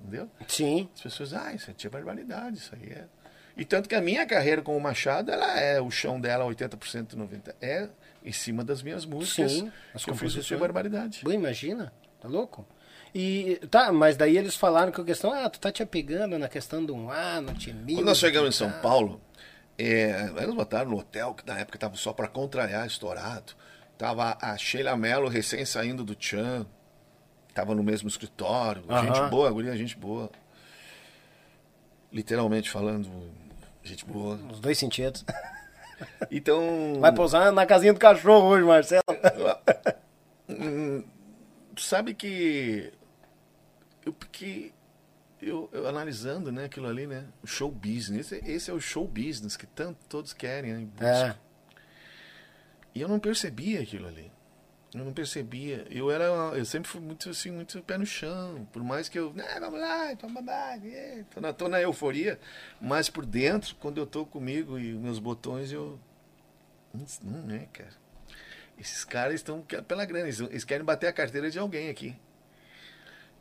Entendeu? 0.00 0.28
Sim. 0.46 0.88
As 0.94 1.02
pessoas, 1.02 1.34
ah, 1.34 1.52
isso 1.52 1.70
é 1.70 1.74
tia 1.74 1.90
barbaridade, 1.90 2.56
isso 2.56 2.74
aí 2.74 2.90
é. 2.90 3.06
E 3.58 3.64
tanto 3.64 3.88
que 3.88 3.94
a 3.96 4.00
minha 4.00 4.24
carreira 4.24 4.62
com 4.62 4.76
o 4.76 4.80
Machado, 4.80 5.32
ela 5.32 5.58
é, 5.58 5.80
o 5.80 5.90
chão 5.90 6.20
dela, 6.20 6.44
80%, 6.44 7.16
90%, 7.16 7.54
é 7.60 7.88
em 8.24 8.30
cima 8.30 8.62
das 8.62 8.82
minhas 8.82 9.04
músicas 9.04 9.52
Sim, 9.52 9.72
as 9.92 10.04
que 10.04 10.10
eu 10.10 10.14
fiz 10.14 10.28
o 10.36 10.40
tia 10.40 10.56
composições. 10.56 10.60
barbaridade. 10.60 11.20
Bom, 11.24 11.32
imagina. 11.32 11.92
Tá 12.20 12.28
louco? 12.28 12.64
E 13.14 13.60
tá, 13.70 13.90
mas 13.90 14.16
daí 14.16 14.36
eles 14.36 14.54
falaram 14.54 14.92
que 14.92 15.00
a 15.00 15.04
questão, 15.04 15.32
ah, 15.32 15.48
tu 15.50 15.58
tá 15.58 15.72
te 15.72 15.82
apegando 15.82 16.38
na 16.38 16.48
questão 16.48 16.84
do 16.84 16.94
um 16.94 17.10
ah, 17.10 17.40
no 17.40 17.52
time. 17.54 17.94
Quando 17.94 18.06
nós 18.06 18.18
chegamos 18.18 18.54
em 18.54 18.56
São 18.56 18.70
Paulo, 18.80 19.20
é, 19.76 20.24
nos 20.46 20.54
botaram 20.54 20.90
no 20.90 20.98
hotel, 20.98 21.34
que 21.34 21.46
na 21.46 21.58
época 21.58 21.76
estava 21.76 21.96
só 21.96 22.12
para 22.12 22.28
contrariar, 22.28 22.86
estourado. 22.86 23.54
Tava 23.96 24.38
a 24.40 24.56
Sheila 24.56 24.96
Mello 24.96 25.28
recém 25.28 25.64
saindo 25.64 26.04
do 26.04 26.14
Tchan, 26.14 26.64
tava 27.52 27.74
no 27.74 27.82
mesmo 27.82 28.08
escritório, 28.08 28.84
Aham. 28.88 29.06
gente 29.06 29.30
boa, 29.30 29.48
a 29.48 29.50
guria, 29.50 29.76
gente 29.76 29.96
boa. 29.96 30.30
Literalmente 32.12 32.70
falando, 32.70 33.10
gente 33.88 34.04
boa. 34.04 34.36
Os 34.50 34.60
dois 34.60 34.78
sentidos. 34.78 35.24
Então. 36.30 36.98
Vai 37.00 37.12
pousar 37.12 37.50
na 37.50 37.66
casinha 37.66 37.92
do 37.92 37.98
cachorro 37.98 38.46
hoje, 38.48 38.64
Marcelo. 38.64 39.02
Sabe 41.76 42.14
que 42.14 42.92
eu 44.04 44.12
porque 44.12 44.72
eu, 45.40 45.68
eu 45.72 45.86
analisando 45.86 46.50
né 46.50 46.64
aquilo 46.64 46.88
ali 46.88 47.06
né 47.06 47.24
o 47.42 47.46
show 47.46 47.70
business 47.70 48.32
esse, 48.32 48.50
esse 48.50 48.70
é 48.70 48.74
o 48.74 48.80
show 48.80 49.06
business 49.06 49.56
que 49.56 49.66
tanto 49.66 49.98
todos 50.08 50.32
querem 50.32 50.72
né, 50.72 50.88
É. 51.00 51.34
e 52.94 53.00
eu 53.00 53.06
não 53.08 53.20
percebia 53.20 53.80
aquilo 53.80 54.08
ali 54.08 54.32
eu 54.94 55.04
não 55.04 55.12
percebia 55.12 55.86
eu 55.90 56.10
era 56.10 56.24
eu 56.24 56.64
sempre 56.64 56.88
fui 56.88 57.00
muito 57.00 57.28
assim 57.30 57.50
muito 57.50 57.82
pé 57.82 57.98
no 57.98 58.06
chão 58.06 58.66
por 58.72 58.82
mais 58.82 59.08
que 59.08 59.18
eu 59.18 59.34
ah, 59.38 59.60
vamos 59.60 59.80
lá 59.80 60.14
vamos 60.20 60.46
lá 60.46 60.76
é", 60.76 61.24
tô 61.30 61.40
na, 61.40 61.52
tô 61.52 61.68
na 61.68 61.80
euforia 61.80 62.38
mas 62.80 63.10
por 63.10 63.26
dentro 63.26 63.74
quando 63.76 63.98
eu 63.98 64.06
tô 64.06 64.24
comigo 64.24 64.78
e 64.78 64.94
meus 64.94 65.18
botões 65.18 65.70
eu 65.70 65.98
não, 67.22 67.42
não 67.42 67.54
é 67.54 67.66
cara 67.72 68.08
esses 68.78 69.04
caras 69.04 69.34
estão 69.34 69.60
pela 69.60 70.04
grana, 70.04 70.26
eles, 70.26 70.38
eles 70.40 70.64
querem 70.64 70.84
bater 70.84 71.08
a 71.08 71.12
carteira 71.12 71.50
de 71.50 71.58
alguém 71.58 71.90
aqui. 71.90 72.16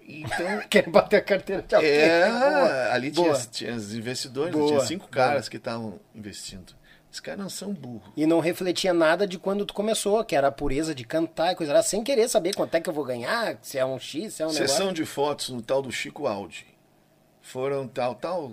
Então, 0.02 0.62
Querem 0.68 0.92
bater 0.92 1.18
a 1.18 1.22
carteira 1.22 1.62
de 1.62 1.76
alguém. 1.76 1.92
é, 1.92 2.28
Boa. 2.28 2.94
ali 2.94 3.12
Boa. 3.12 3.34
tinha, 3.34 3.46
tinha 3.46 3.76
os 3.76 3.94
investidores, 3.94 4.54
Boa. 4.54 4.68
tinha 4.68 4.80
cinco 4.82 5.08
caras 5.08 5.48
que 5.48 5.58
estavam 5.58 6.00
investindo. 6.16 6.74
Os 7.18 7.20
caras 7.20 7.40
não 7.40 7.50
são 7.50 7.74
burros. 7.74 8.12
E 8.16 8.28
não 8.28 8.40
refletia 8.40 8.94
nada 8.94 9.26
de 9.26 9.40
quando 9.40 9.66
tu 9.66 9.74
começou, 9.74 10.24
que 10.24 10.36
era 10.36 10.50
a 10.50 10.52
pureza 10.52 10.94
de 10.94 11.04
cantar 11.04 11.52
e 11.52 11.56
coisa 11.56 11.74
lá, 11.74 11.82
sem 11.82 12.04
querer 12.04 12.30
saber 12.30 12.54
quanto 12.54 12.76
é 12.76 12.80
que 12.80 12.88
eu 12.88 12.94
vou 12.94 13.04
ganhar, 13.04 13.58
se 13.64 13.80
é 13.80 13.84
um 13.84 13.98
X, 13.98 14.36
se 14.36 14.44
é 14.44 14.46
um 14.46 14.52
Sessão 14.52 14.86
negócio. 14.86 14.94
de 14.94 15.06
fotos 15.06 15.50
no 15.50 15.60
tal 15.60 15.82
do 15.82 15.92
Chico 15.92 16.28
Aldi. 16.28 16.68
Foram 17.42 17.88
tal, 17.88 18.14
tal, 18.14 18.52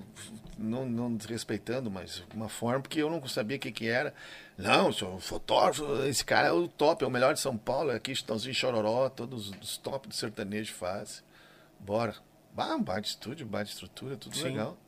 não, 0.56 0.86
não 0.86 1.14
desrespeitando, 1.14 1.90
mas 1.90 2.24
uma 2.34 2.48
forma, 2.48 2.80
porque 2.80 3.02
eu 3.02 3.10
não 3.10 3.28
sabia 3.28 3.58
o 3.58 3.60
que, 3.60 3.70
que 3.70 3.86
era. 3.86 4.14
Não, 4.56 4.90
sou 4.90 5.20
fotógrafo, 5.20 5.84
esse 6.06 6.24
cara 6.24 6.48
é 6.48 6.52
o 6.52 6.66
top, 6.66 7.04
é 7.04 7.06
o 7.06 7.10
melhor 7.10 7.34
de 7.34 7.40
São 7.40 7.58
Paulo, 7.58 7.90
é 7.90 7.96
aqui 7.96 8.12
Estãozinho 8.12 8.54
Chororó, 8.54 9.10
todos 9.10 9.50
os 9.60 9.76
top 9.76 10.08
do 10.08 10.14
sertanejo 10.14 10.72
faz. 10.72 11.22
Bora. 11.78 12.14
Bah, 12.54 12.78
bate 12.78 13.10
estúdio, 13.10 13.46
bate 13.46 13.70
estrutura, 13.72 14.16
tudo 14.16 14.34
Sim. 14.34 14.44
legal. 14.44 14.78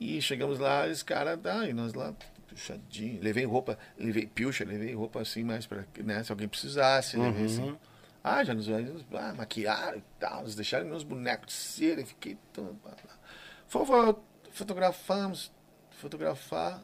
E 0.00 0.22
chegamos 0.22 0.58
lá, 0.58 0.88
esse 0.88 1.04
cara, 1.04 1.38
ah, 1.44 1.68
e 1.68 1.74
nós 1.74 1.94
lá, 1.94 2.14
puxadinho. 2.54 3.22
Levei 3.22 3.44
roupa, 3.44 3.78
levei 3.98 4.26
pilcha, 4.26 4.64
levei 4.64 4.94
roupa 4.94 5.20
assim, 5.20 5.44
mais 5.44 5.66
pra, 5.66 5.84
né, 5.98 6.22
se 6.24 6.32
alguém 6.32 6.48
precisasse, 6.48 7.16
levei 7.16 7.44
assim. 7.46 7.76
Ah, 8.22 8.42
já 8.42 8.54
nos 8.54 8.68
ah, 8.70 9.34
maquiaram 9.36 9.98
e 9.98 10.04
tal, 10.18 10.42
nos 10.42 10.54
deixaram 10.54 10.86
meus 10.86 11.02
bonecos 11.04 11.48
de 11.48 11.52
cera, 11.52 12.00
e 12.00 12.06
fiquei 12.06 12.38
tão. 12.52 12.78
Fo- 13.68 13.84
fo- 13.84 14.18
Fotografamos, 14.50 15.52
fotografar. 15.90 16.80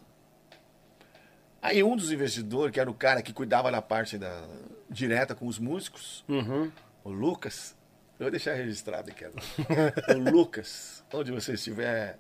Aí 1.63 1.83
um 1.83 1.95
dos 1.95 2.11
investidores, 2.11 2.73
que 2.73 2.81
era 2.81 2.91
o 2.91 2.95
cara 2.95 3.23
que 3.23 3.33
cuidava 3.33 3.71
da 3.71 3.81
parte 3.83 4.17
da 4.19 4.45
direta 4.89 5.35
com 5.35 5.47
os 5.47 5.59
músicos, 5.59 6.25
Uhum. 6.29 6.71
o 7.05 7.11
Lucas, 7.11 7.77
eu 8.19 8.25
vou 8.25 8.31
deixar 8.31 8.55
registrado 8.55 9.11
aqui 9.11 9.25
agora. 9.25 9.45
o 10.17 10.31
Lucas, 10.31 11.05
onde 11.13 11.31
você 11.31 11.53
estiver, 11.53 12.19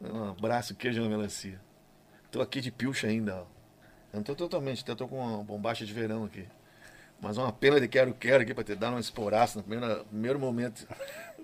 um 0.00 0.30
abraço, 0.30 0.74
queijo 0.74 1.00
na 1.02 1.08
melancia. 1.08 1.60
Tô 2.30 2.40
aqui 2.40 2.60
de 2.60 2.70
pilcha 2.70 3.08
ainda, 3.08 3.36
ó. 3.36 3.60
Eu 4.12 4.16
não 4.16 4.22
tô 4.22 4.34
totalmente, 4.34 4.82
até 4.82 4.94
tô 4.94 5.06
com 5.08 5.18
uma 5.18 5.42
bombacha 5.42 5.84
de 5.84 5.92
verão 5.92 6.24
aqui. 6.24 6.46
Mas 7.20 7.36
uma 7.36 7.52
pena 7.52 7.80
de 7.80 7.86
quero-quero 7.86 8.42
aqui 8.42 8.54
pra 8.54 8.64
te 8.64 8.74
dar 8.74 8.90
uma 8.90 9.00
esporaça 9.00 9.58
no 9.58 9.64
primeiro, 9.64 10.04
primeiro 10.04 10.38
momento. 10.38 10.86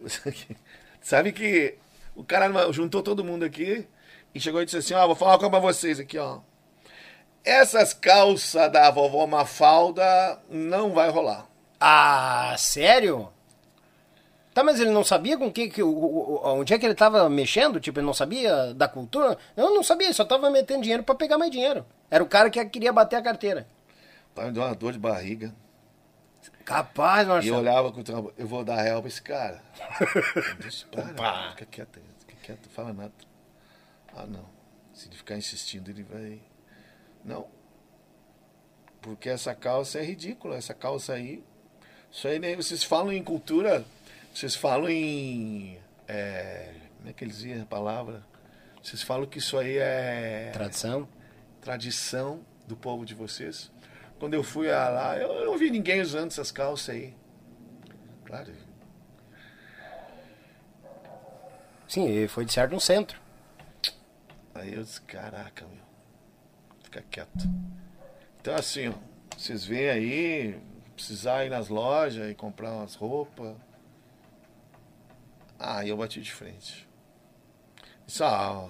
Sabe 1.00 1.32
que 1.32 1.76
o 2.14 2.24
cara 2.24 2.72
juntou 2.72 3.02
todo 3.02 3.24
mundo 3.24 3.44
aqui 3.44 3.86
e 4.34 4.40
chegou 4.40 4.62
e 4.62 4.64
disse 4.64 4.78
assim, 4.78 4.94
ó, 4.94 5.06
vou 5.06 5.14
falar 5.14 5.32
uma 5.32 5.38
coisa 5.38 5.50
pra 5.50 5.60
vocês 5.60 6.00
aqui, 6.00 6.18
ó. 6.18 6.40
Essas 7.44 7.92
calças 7.92 8.72
da 8.72 8.90
vovó 8.90 9.26
Mafalda 9.26 10.40
não 10.50 10.92
vai 10.92 11.10
rolar. 11.10 11.46
Ah, 11.78 12.54
sério? 12.58 13.32
Tá, 14.56 14.64
mas 14.64 14.80
ele 14.80 14.88
não 14.88 15.04
sabia 15.04 15.36
com 15.36 15.52
que, 15.52 15.68
que 15.68 15.82
o, 15.82 16.40
onde 16.42 16.72
é 16.72 16.78
que 16.78 16.86
ele 16.86 16.94
tava 16.94 17.28
mexendo? 17.28 17.78
Tipo, 17.78 17.98
ele 17.98 18.06
não 18.06 18.14
sabia 18.14 18.72
da 18.72 18.88
cultura? 18.88 19.36
Eu 19.54 19.74
não 19.74 19.82
sabia, 19.82 20.06
ele 20.06 20.14
só 20.14 20.24
tava 20.24 20.48
metendo 20.48 20.80
dinheiro 20.80 21.02
pra 21.02 21.14
pegar 21.14 21.36
mais 21.36 21.50
dinheiro. 21.50 21.84
Era 22.10 22.24
o 22.24 22.26
cara 22.26 22.48
que 22.48 22.64
queria 22.64 22.90
bater 22.90 23.16
a 23.16 23.22
carteira. 23.22 23.68
Tá 24.34 24.44
me 24.44 24.52
dando 24.52 24.64
uma 24.64 24.74
dor 24.74 24.94
de 24.94 24.98
barriga. 24.98 25.54
Capaz, 26.64 27.26
E 27.26 27.28
eu 27.28 27.34
Marcelo. 27.34 27.58
olhava 27.58 27.92
com 27.92 28.00
o 28.00 28.02
trabalho, 28.02 28.32
eu 28.38 28.46
vou 28.46 28.64
dar 28.64 28.80
real 28.80 29.02
pra 29.02 29.08
esse 29.08 29.20
cara. 29.20 29.62
Deixa, 30.58 30.86
para, 30.86 31.04
Opa. 31.12 31.50
fica 31.50 31.66
quieto, 31.66 32.00
fica 32.26 32.36
quieto, 32.42 32.68
fala 32.70 32.94
nada. 32.94 33.12
Ah, 34.16 34.24
não. 34.26 34.46
Se 34.94 35.06
ele 35.06 35.16
ficar 35.16 35.36
insistindo, 35.36 35.90
ele 35.90 36.02
vai. 36.02 36.40
Não. 37.22 37.46
Porque 39.02 39.28
essa 39.28 39.54
calça 39.54 39.98
é 39.98 40.02
ridícula, 40.02 40.56
essa 40.56 40.72
calça 40.72 41.12
aí. 41.12 41.44
Isso 42.10 42.26
aí, 42.26 42.38
nem 42.38 42.56
vocês 42.56 42.82
falam 42.82 43.12
em 43.12 43.22
cultura, 43.22 43.84
vocês 44.36 44.54
falam 44.54 44.90
em. 44.90 45.78
é, 46.06 46.74
como 46.98 47.08
é 47.08 47.12
que 47.14 47.24
eles 47.24 47.38
dizem 47.38 47.62
a 47.62 47.64
palavra? 47.64 48.22
Vocês 48.82 49.00
falam 49.00 49.26
que 49.26 49.38
isso 49.38 49.56
aí 49.56 49.78
é 49.78 50.50
Tradição? 50.52 51.08
tradição 51.62 52.44
do 52.68 52.76
povo 52.76 53.06
de 53.06 53.14
vocês. 53.14 53.72
Quando 54.18 54.34
eu 54.34 54.42
fui 54.42 54.68
lá, 54.68 55.16
eu 55.16 55.46
não 55.46 55.56
vi 55.56 55.70
ninguém 55.70 56.02
usando 56.02 56.30
essas 56.32 56.52
calças 56.52 56.94
aí. 56.94 57.16
Claro. 58.26 58.52
Sim, 61.88 62.28
foi 62.28 62.44
de 62.44 62.52
certo 62.52 62.72
no 62.72 62.80
centro. 62.80 63.18
Aí 64.54 64.74
eu 64.74 64.82
disse, 64.82 65.00
caraca, 65.00 65.64
meu. 65.66 65.82
Fica 66.84 67.02
quieto. 67.10 67.48
Então 68.38 68.54
assim, 68.54 68.88
ó, 68.88 68.94
vocês 69.34 69.64
vêm 69.64 69.88
aí, 69.88 70.60
precisar 70.94 71.46
ir 71.46 71.48
nas 71.48 71.70
lojas 71.70 72.30
e 72.30 72.34
comprar 72.34 72.72
umas 72.72 72.94
roupas. 72.94 73.56
Aí 75.58 75.88
eu 75.88 75.96
bati 75.96 76.20
de 76.20 76.32
frente. 76.32 76.88
Disse, 78.06 78.22
ah, 78.22 78.68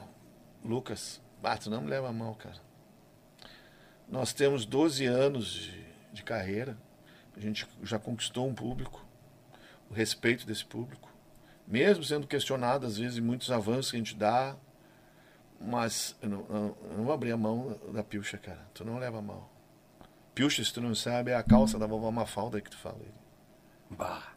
Lucas, 0.64 1.20
bato, 1.42 1.68
não 1.68 1.82
me 1.82 1.90
leva 1.90 2.08
a 2.08 2.12
mão, 2.12 2.34
cara. 2.34 2.60
Nós 4.08 4.32
temos 4.32 4.64
12 4.64 5.04
anos 5.04 5.52
de, 5.52 5.84
de 6.12 6.22
carreira. 6.22 6.78
A 7.36 7.40
gente 7.40 7.68
já 7.82 7.98
conquistou 7.98 8.46
um 8.48 8.54
público, 8.54 9.04
o 9.90 9.94
respeito 9.94 10.46
desse 10.46 10.64
público. 10.64 11.10
Mesmo 11.66 12.04
sendo 12.04 12.26
questionado, 12.26 12.86
às 12.86 12.96
vezes, 12.96 13.18
em 13.18 13.20
muitos 13.20 13.50
avanços 13.50 13.90
que 13.90 13.96
a 13.96 13.98
gente 13.98 14.14
dá, 14.14 14.56
mas 15.60 16.16
eu 16.22 16.28
não, 16.28 16.46
eu 16.48 16.94
não 16.96 17.04
vou 17.04 17.12
abrir 17.12 17.32
a 17.32 17.36
mão 17.36 17.78
da 17.92 18.04
pilcha, 18.04 18.38
cara. 18.38 18.66
Tu 18.72 18.84
não 18.84 18.98
leva 18.98 19.18
a 19.18 19.22
mão. 19.22 19.48
Pilcha, 20.34 20.62
se 20.62 20.72
tu 20.72 20.80
não 20.80 20.94
sabe, 20.94 21.32
é 21.32 21.34
a 21.34 21.42
calça 21.42 21.78
da 21.78 21.86
vovó 21.86 22.10
Mafalda 22.10 22.60
que 22.60 22.70
tu 22.70 22.76
fala. 22.76 23.00
Bah. 23.90 24.35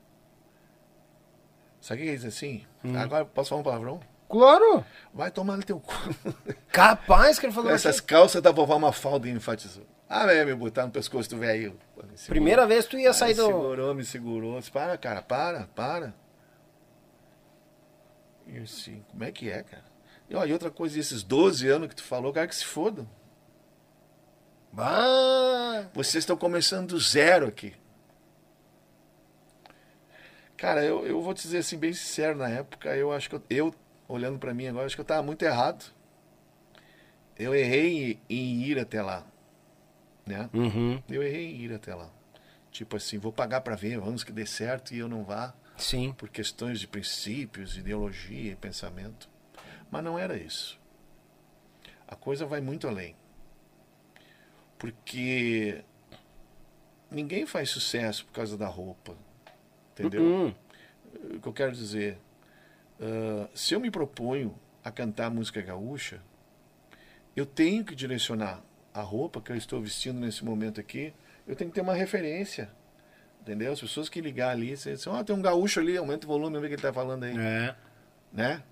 Sabe 1.90 2.02
o 2.02 2.04
que 2.04 2.10
ele 2.12 2.18
diz 2.18 2.26
assim? 2.26 2.64
Agora, 2.96 3.26
posso 3.26 3.50
falar 3.50 3.62
um 3.62 3.64
palavrão? 3.64 4.00
Claro! 4.30 4.86
Vai 5.12 5.32
tomar 5.32 5.58
no 5.58 5.64
teu 5.64 5.80
cu. 5.80 5.92
Capaz 6.72 7.40
que 7.40 7.48
ele 7.48 7.54
falou 7.54 7.72
Essas 7.72 7.96
assim. 7.96 8.06
calças 8.06 8.44
da 8.44 8.52
vovó 8.52 8.78
Mafalda 8.78 9.28
enfatizou. 9.28 9.88
Ah, 10.08 10.28
velho, 10.28 10.46
me 10.46 10.54
botar 10.54 10.86
no 10.86 10.92
pescoço 10.92 11.28
do 11.32 11.40
velho. 11.40 11.80
Primeira 12.28 12.68
vez 12.68 12.86
tu 12.86 12.96
ia 13.00 13.12
sair 13.12 13.30
Aí 13.30 13.36
do. 13.38 13.48
Segurou, 13.48 13.96
me 13.96 14.06
segurou. 14.06 14.60
Disse, 14.60 14.70
para, 14.70 14.96
cara, 15.00 15.24
para, 15.24 15.64
para. 15.76 16.14
E 18.46 18.58
eu 18.58 18.64
assim, 18.66 19.04
como 19.10 19.24
é 19.24 19.32
que 19.32 19.50
é, 19.50 19.64
cara? 19.64 19.86
E, 20.30 20.36
ó, 20.36 20.46
e 20.46 20.54
outra 20.54 20.70
coisa, 20.70 21.00
esses 21.00 21.24
12 21.24 21.68
anos 21.68 21.88
que 21.88 21.96
tu 21.96 22.04
falou, 22.04 22.32
cara, 22.32 22.48
que 22.48 22.56
se 22.56 22.66
fodam. 22.66 23.10
Bah. 24.72 25.90
Vocês 25.92 26.22
estão 26.22 26.38
começando 26.38 26.90
do 26.90 27.00
zero 27.00 27.48
aqui. 27.48 27.74
Cara, 30.60 30.84
eu, 30.84 31.08
eu 31.08 31.22
vou 31.22 31.34
te 31.34 31.44
dizer 31.44 31.60
assim, 31.60 31.78
bem 31.78 31.94
sincero, 31.94 32.38
na 32.38 32.50
época, 32.50 32.94
eu 32.94 33.14
acho 33.14 33.30
que 33.30 33.36
eu, 33.36 33.44
eu 33.50 33.76
olhando 34.10 34.38
pra 34.38 34.54
mim 34.54 34.68
agora, 34.68 34.86
acho 34.86 34.96
que 34.96 35.00
eu 35.00 35.06
tava 35.06 35.24
muito 35.24 35.42
errado. 35.44 35.86
Eu 37.38 37.56
errei 37.56 38.20
em, 38.30 38.36
em 38.36 38.64
ir 38.64 38.78
até 38.78 39.02
lá. 39.02 39.26
Né? 40.26 40.50
Uhum. 40.54 41.02
Eu 41.08 41.24
errei 41.24 41.56
em 41.56 41.62
ir 41.62 41.74
até 41.74 41.96
lá. 41.96 42.12
Tipo 42.72 42.98
assim, 42.98 43.18
vou 43.18 43.32
pagar 43.32 43.62
pra 43.62 43.78
ver, 43.78 44.00
vamos 44.00 44.22
que 44.22 44.34
dê 44.34 44.46
certo 44.46 44.94
e 44.94 45.00
eu 45.00 45.08
não 45.08 45.24
vá 45.24 45.54
Sim. 45.78 46.12
por 46.12 46.28
questões 46.28 46.82
de 46.82 46.88
princípios, 46.88 47.78
ideologia 47.78 48.52
e 48.52 48.56
pensamento. 48.58 49.30
Mas 49.90 50.04
não 50.04 50.20
era 50.20 50.36
isso. 50.36 50.78
A 52.06 52.18
coisa 52.18 52.46
vai 52.46 52.60
muito 52.60 52.86
além. 52.86 53.16
Porque 54.78 55.86
ninguém 57.10 57.46
faz 57.46 57.70
sucesso 57.70 58.26
por 58.26 58.34
causa 58.34 58.58
da 58.58 58.68
roupa. 58.68 59.16
Entendeu? 60.00 60.22
Uhum. 60.22 60.56
O 61.36 61.40
que 61.42 61.48
eu 61.48 61.54
quero 61.54 61.72
dizer, 61.72 62.18
ah, 63.00 63.50
se 63.54 63.74
eu 63.74 63.80
me 63.80 63.92
proponho 63.92 64.56
a 64.84 64.92
cantar 64.92 65.30
música 65.30 65.62
gaúcha, 65.62 66.22
eu 67.36 67.46
tenho 67.46 67.84
que 67.84 67.96
direcionar 67.96 68.62
a 68.94 69.02
roupa 69.02 69.42
que 69.42 69.52
eu 69.52 69.56
estou 69.56 69.82
vestindo 69.82 70.20
nesse 70.20 70.44
momento 70.44 70.80
aqui, 70.80 71.14
eu 71.48 71.56
tenho 71.56 71.70
que 71.70 71.76
ter 71.76 71.82
uma 71.82 71.94
referência. 71.94 72.70
Entendeu? 73.42 73.72
As 73.72 73.80
pessoas 73.80 74.10
que 74.10 74.20
ligar 74.20 74.52
ali, 74.52 74.76
você 74.76 74.94
diz, 74.94 75.08
ó, 75.08 75.24
tem 75.24 75.36
um 75.36 75.42
gaúcho 75.42 75.80
ali, 75.80 75.98
aumenta 75.98 76.26
o 76.26 76.30
volume, 76.30 76.60
vê 76.60 76.66
o 76.66 76.68
que 76.68 76.68
ele 76.68 76.76
está 76.76 76.92
falando 76.92 77.24
aí. 77.24 77.38
É. 77.38 77.76
Né? 78.32 78.64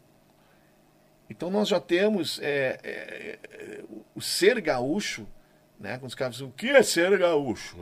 Então 1.30 1.50
nós 1.50 1.68
já 1.68 1.80
temos 1.80 2.40
é, 2.40 2.80
é, 2.84 3.40
é, 3.50 3.84
o 4.16 4.22
ser 4.22 4.60
gaúcho, 4.62 5.28
né? 5.80 5.98
Quando 5.98 6.10
os 6.10 6.16
caras 6.16 6.36
dizem, 6.36 6.48
o 6.48 6.52
que 6.52 6.70
é 6.70 6.82
ser 6.84 7.18
gaúcho? 7.18 7.78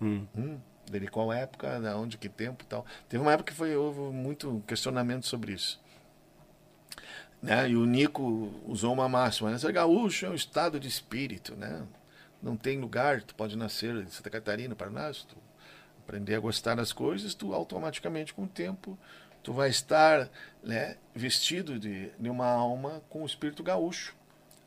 Hum. 0.00 0.26
Hum, 0.36 0.60
de 0.98 1.06
qual 1.06 1.32
época, 1.32 1.78
da 1.80 1.96
onde, 1.96 2.18
que 2.18 2.28
tempo 2.28 2.64
tal. 2.64 2.84
Teve 3.08 3.22
uma 3.22 3.32
época 3.32 3.52
que 3.52 3.56
foi, 3.56 3.76
houve 3.76 4.00
muito 4.12 4.62
questionamento 4.66 5.26
sobre 5.26 5.52
isso. 5.52 5.80
Né? 7.42 7.70
E 7.70 7.76
o 7.76 7.86
Nico 7.86 8.52
usou 8.66 8.92
uma 8.92 9.08
máxima, 9.08 9.50
né? 9.50 9.72
Gaúcho 9.72 10.26
é 10.26 10.30
um 10.30 10.34
estado 10.34 10.80
de 10.80 10.88
espírito, 10.88 11.54
né? 11.54 11.86
Não 12.42 12.56
tem 12.56 12.80
lugar, 12.80 13.22
tu 13.22 13.34
pode 13.34 13.56
nascer 13.56 13.94
em 13.94 14.08
Santa 14.08 14.30
Catarina, 14.30 14.74
Paraná, 14.74 15.12
se 15.12 15.26
tu 15.26 15.36
aprender 16.02 16.34
a 16.34 16.40
gostar 16.40 16.74
das 16.74 16.92
coisas, 16.92 17.34
tu 17.34 17.54
automaticamente 17.54 18.34
com 18.34 18.44
o 18.44 18.48
tempo 18.48 18.98
tu 19.42 19.52
vai 19.52 19.68
estar 19.68 20.28
né, 20.62 20.96
vestido 21.14 21.78
de, 21.78 22.10
de 22.18 22.30
uma 22.30 22.46
alma 22.46 23.02
com 23.08 23.22
o 23.22 23.26
espírito 23.26 23.62
gaúcho 23.62 24.14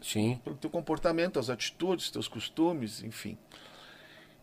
Sim. 0.02 0.40
pelo 0.44 0.56
teu 0.56 0.70
comportamento, 0.70 1.40
as 1.40 1.50
atitudes, 1.50 2.12
teus 2.12 2.28
costumes, 2.28 3.04
enfim. 3.04 3.38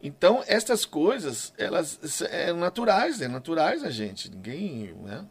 Então, 0.02 0.42
estas 0.46 0.84
coisas, 0.86 1.52
elas 1.58 2.22
é 2.22 2.52
naturais, 2.52 3.20
é 3.20 3.28
naturais 3.28 3.84
a 3.84 3.90
gente. 3.90 4.30
Ninguém, 4.30 4.94
né? 5.02 5.26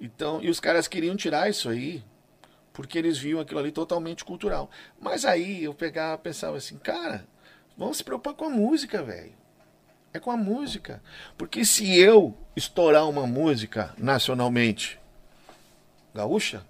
Então, 0.00 0.40
e 0.40 0.48
os 0.48 0.60
caras 0.60 0.86
queriam 0.86 1.16
tirar 1.16 1.50
isso 1.50 1.68
aí, 1.68 2.04
porque 2.72 2.96
eles 2.96 3.18
viam 3.18 3.40
aquilo 3.40 3.58
ali 3.58 3.72
totalmente 3.72 4.24
cultural. 4.24 4.70
Mas 5.00 5.24
aí 5.24 5.64
eu 5.64 5.74
pegava, 5.74 6.16
pensava 6.16 6.56
assim, 6.56 6.78
cara, 6.78 7.26
vamos 7.76 7.96
se 7.96 8.04
preocupar 8.04 8.34
com 8.34 8.44
a 8.44 8.50
música, 8.50 9.02
velho. 9.02 9.32
É 10.12 10.20
com 10.20 10.30
a 10.30 10.36
música. 10.36 11.02
Porque 11.36 11.64
se 11.64 11.98
eu 11.98 12.36
estourar 12.54 13.08
uma 13.08 13.26
música 13.26 13.92
nacionalmente 13.98 14.98
gaúcha, 16.14 16.64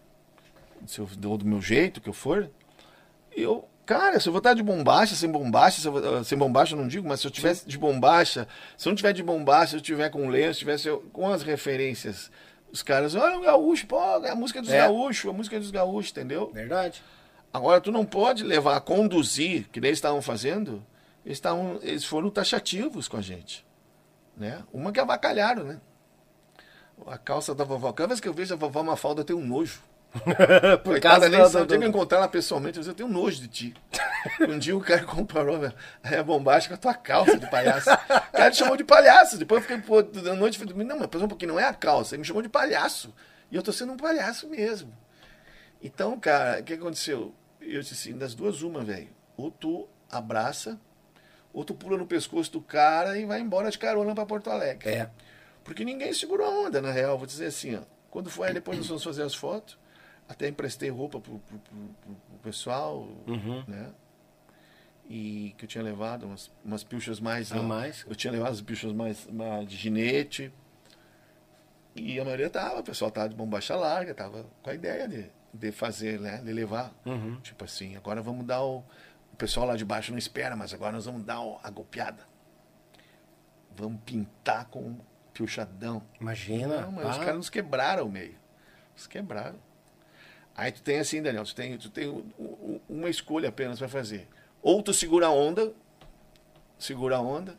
se 0.86 0.98
eu, 0.98 1.06
do 1.06 1.44
meu 1.44 1.60
jeito 1.60 2.00
que 2.00 2.09
eu 2.09 2.14
for, 2.14 2.50
eu 3.36 3.68
Cara, 3.89 4.20
se 4.20 4.28
eu 4.28 4.32
vou 4.35 4.39
estar 4.39 4.52
de 4.52 4.62
bombacha, 4.62 5.15
sem 5.15 5.31
bombacha, 5.32 5.81
se 5.81 5.89
vou, 5.89 6.23
sem 6.23 6.36
bombacha 6.36 6.74
eu 6.74 6.78
não 6.78 6.86
digo, 6.86 7.09
mas 7.09 7.20
se 7.20 7.27
eu 7.27 7.31
tivesse 7.31 7.66
de 7.66 7.78
bombacha, 7.78 8.47
se 8.77 8.86
eu 8.86 8.90
não 8.90 8.94
tiver 8.94 9.15
de 9.15 9.23
bombacha, 9.23 9.70
se 9.70 9.77
eu 9.77 9.81
tiver 9.81 10.10
com 10.10 10.28
lenço, 10.28 10.52
se 10.52 10.59
tivesse 10.59 10.90
com 11.10 11.32
as 11.32 11.43
referências, 11.43 12.31
os 12.70 12.82
caras, 12.82 13.15
olha 13.15 13.39
o 13.39 13.40
gaúcho, 13.40 13.86
pô, 13.86 13.98
a 13.98 14.35
música 14.35 14.60
dos 14.60 14.70
é. 14.70 14.77
gaúchos, 14.77 15.31
a 15.31 15.32
música 15.32 15.59
dos 15.59 15.70
gaúchos, 15.70 16.10
entendeu? 16.10 16.51
Verdade. 16.52 17.02
Agora, 17.51 17.81
tu 17.81 17.90
não 17.90 18.05
pode 18.05 18.44
levar 18.44 18.77
a 18.77 18.81
conduzir, 18.81 19.66
que 19.70 19.81
nem 19.81 19.89
eles 19.89 19.97
estavam 19.97 20.20
fazendo, 20.20 20.85
eles, 21.24 21.40
tavam, 21.40 21.78
eles 21.81 22.05
foram 22.05 22.28
taxativos 22.28 23.09
com 23.09 23.16
a 23.16 23.23
gente. 23.23 23.65
Né? 24.36 24.62
Uma 24.70 24.93
que 24.93 25.01
avacalharam, 25.01 25.65
né? 25.65 25.81
A 27.06 27.16
calça 27.16 27.55
da 27.55 27.65
vovó. 27.65 27.90
Cada 27.94 28.09
vez 28.09 28.20
que 28.20 28.28
eu 28.28 28.35
vejo 28.35 28.52
a 28.52 28.56
vovó 28.59 28.82
Mafalda, 28.82 29.23
eu 29.23 29.24
tenho 29.24 29.39
um 29.39 29.47
nojo. 29.47 29.82
Por 30.82 31.01
causa 31.01 31.28
nem 31.28 31.39
do... 31.39 31.59
Eu 31.59 31.66
que 31.66 31.86
encontrar 31.86 32.18
ela 32.18 32.28
pessoalmente, 32.28 32.78
eu 32.78 32.94
tenho 32.94 33.09
nojo 33.09 33.40
de 33.40 33.48
ti. 33.48 33.74
Um 34.40 34.59
dia 34.59 34.76
o 34.76 34.80
cara 34.80 35.05
comparou 35.05 35.60
a 36.02 36.22
bombástica 36.22 36.76
com 36.76 36.89
a 36.89 36.93
tua 36.93 37.02
calça 37.02 37.39
de 37.39 37.48
palhaço. 37.51 37.90
O 37.90 38.32
cara 38.32 38.51
te 38.51 38.56
chamou 38.56 38.76
de 38.76 38.85
palhaço. 38.85 39.39
Depois 39.39 39.62
eu 39.62 39.68
fiquei, 39.68 39.82
pô, 39.82 40.02
da 40.02 40.35
noite, 40.35 40.59
falei, 40.59 40.85
não, 40.85 40.98
mas 40.98 41.22
um 41.22 41.28
pouquinho, 41.28 41.52
não 41.52 41.60
é 41.60 41.64
a 41.64 41.74
calça. 41.74 42.14
Ele 42.14 42.20
me 42.20 42.26
chamou 42.26 42.43
de 42.43 42.48
palhaço. 42.48 43.14
E 43.51 43.56
eu 43.56 43.62
tô 43.62 43.72
sendo 43.72 43.93
um 43.93 43.97
palhaço 43.97 44.48
mesmo. 44.48 44.93
Então, 45.82 46.18
cara, 46.18 46.60
o 46.60 46.64
que 46.64 46.74
aconteceu? 46.74 47.35
Eu 47.60 47.80
disse 47.80 47.94
assim, 47.94 48.18
das 48.18 48.35
duas, 48.35 48.62
uma, 48.62 48.82
velho. 48.82 49.09
Ou 49.36 49.51
tu 49.51 49.89
abraça, 50.10 50.80
ou 51.52 51.64
tu 51.64 51.74
pula 51.74 51.97
no 51.97 52.06
pescoço 52.06 52.51
do 52.52 52.60
cara 52.60 53.18
e 53.18 53.24
vai 53.24 53.40
embora 53.40 53.70
de 53.70 53.78
carona 53.78 54.14
para 54.14 54.26
Porto 54.26 54.51
Alegre. 54.51 54.89
É. 54.89 55.10
Porque 55.62 55.85
ninguém 55.85 56.12
segurou 56.12 56.47
a 56.47 56.51
onda, 56.66 56.80
na 56.80 56.90
real. 56.90 57.18
Vou 57.18 57.26
dizer 57.26 57.47
assim, 57.47 57.76
ó. 57.76 57.80
Quando 58.10 58.30
foi 58.30 58.48
aí, 58.48 58.55
depois 58.55 58.78
nós 58.78 58.89
vamos 58.89 59.05
fazer 59.05 59.22
as 59.22 59.35
fotos 59.35 59.78
até 60.28 60.48
emprestei 60.48 60.90
roupa 60.90 61.20
pro, 61.20 61.38
pro, 61.38 61.59
pro, 61.59 61.78
pro 62.02 62.38
pessoal, 62.42 63.09
uhum. 63.26 63.64
né? 63.66 63.90
E 65.09 65.55
que 65.56 65.64
eu 65.64 65.68
tinha 65.68 65.82
levado 65.82 66.26
umas, 66.26 66.50
umas 66.62 66.84
pilchas 66.84 67.18
mais. 67.18 67.50
A 67.50 67.62
mais? 67.62 68.05
Eu 68.06 68.14
tinha 68.14 68.30
levado 68.30 68.52
as 68.52 68.60
pilchas 68.60 68.92
mais, 68.92 69.26
mais 69.26 69.66
de 69.66 69.74
ginete. 69.74 70.52
E 71.96 72.20
a 72.20 72.24
maioria 72.24 72.50
tava, 72.50 72.80
o 72.80 72.84
pessoal 72.84 73.10
tava 73.10 73.30
de 73.30 73.34
bombacha 73.34 73.74
larga, 73.74 74.14
tava 74.14 74.44
com 74.62 74.68
a 74.68 74.74
ideia 74.74 75.09
de, 75.09 75.30
de 75.52 75.72
fazer, 75.72 76.20
né? 76.20 76.42
De 76.42 76.52
levar. 76.52 76.92
Uhum. 77.06 77.40
Tipo 77.40 77.64
assim, 77.64 77.96
agora 77.96 78.20
vamos 78.20 78.44
dar 78.44 78.62
o. 78.62 78.84
O 79.32 79.36
pessoal 79.38 79.66
lá 79.66 79.76
de 79.76 79.84
baixo 79.84 80.10
não 80.10 80.18
espera, 80.18 80.56
mas 80.56 80.74
agora 80.74 80.92
nós 80.92 81.06
vamos 81.06 81.22
dar 81.22 81.38
a 81.62 81.70
golpeada. 81.70 82.26
Vamos 83.74 84.00
pintar 84.05 84.66
com 84.66 84.98
pilchadão. 85.32 86.02
Imagina. 86.20 86.82
Não, 86.82 86.92
mas 86.92 87.06
ah. 87.06 87.10
os 87.10 87.18
caras 87.18 87.36
nos 87.36 87.48
quebraram 87.48 88.06
o 88.06 88.10
meio. 88.10 88.34
Nos 88.94 89.06
quebraram. 89.06 89.56
Aí 90.59 90.72
tu 90.72 90.82
tem 90.82 90.98
assim, 90.98 91.22
Daniel, 91.22 91.44
tu 91.44 91.55
tem, 91.55 91.78
tu 91.78 91.89
tem 91.89 92.24
uma 92.89 93.09
escolha 93.09 93.48
apenas 93.48 93.78
para 93.78 93.89
fazer. 93.89 94.26
Ou 94.60 94.82
tu 94.82 94.93
segura 94.93 95.28
a 95.28 95.30
onda, 95.30 95.72
segura 96.76 97.18
a 97.18 97.20
onda, 97.20 97.56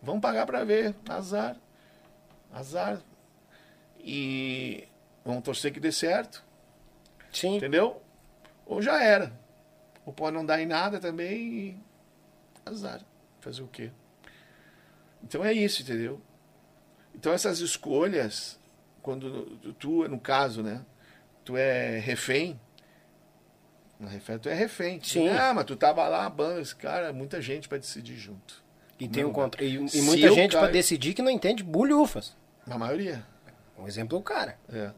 vão 0.00 0.18
pagar 0.18 0.46
para 0.46 0.64
ver, 0.64 0.94
azar, 1.06 1.58
azar. 2.50 3.02
E 4.00 4.88
vão 5.22 5.42
torcer 5.42 5.74
que 5.74 5.78
dê 5.78 5.92
certo. 5.92 6.42
Sim. 7.30 7.58
Entendeu? 7.58 8.00
Ou 8.64 8.80
já 8.80 9.02
era. 9.04 9.30
Ou 10.06 10.12
pode 10.14 10.34
não 10.34 10.46
dar 10.46 10.58
em 10.58 10.64
nada 10.64 10.98
também 10.98 11.52
e 11.52 11.80
azar. 12.64 13.02
Fazer 13.40 13.62
o 13.62 13.68
quê? 13.68 13.90
Então 15.22 15.44
é 15.44 15.52
isso, 15.52 15.82
entendeu? 15.82 16.18
Então 17.14 17.30
essas 17.30 17.58
escolhas, 17.58 18.58
quando 19.02 19.58
tu, 19.78 20.08
no 20.08 20.18
caso, 20.18 20.62
né? 20.62 20.82
Tu 21.48 21.56
é 21.56 21.98
refém. 21.98 22.60
Na 23.98 24.10
refém, 24.10 24.38
tu 24.38 24.50
é 24.50 24.54
refém. 24.54 25.00
Sim. 25.02 25.30
Ah, 25.30 25.54
mas 25.54 25.64
tu 25.64 25.76
tava 25.76 26.06
lá, 26.06 26.28
banda, 26.28 26.60
esse 26.60 26.76
cara, 26.76 27.10
muita 27.10 27.40
gente 27.40 27.66
para 27.66 27.78
decidir 27.78 28.16
junto. 28.16 28.62
E 29.00 29.08
tem 29.08 29.24
um 29.24 29.32
contra... 29.32 29.64
e, 29.64 29.76
e 29.76 30.02
muita 30.02 30.30
gente 30.30 30.54
para 30.54 30.70
decidir 30.70 31.14
que 31.14 31.22
não 31.22 31.30
entende 31.30 31.62
bulhufas. 31.62 32.36
Na 32.66 32.76
maioria. 32.76 33.24
Um 33.78 33.86
exemplo 33.86 34.18
é 34.18 34.20
o 34.20 34.22
cara. 34.22 34.58
É. 34.70 34.90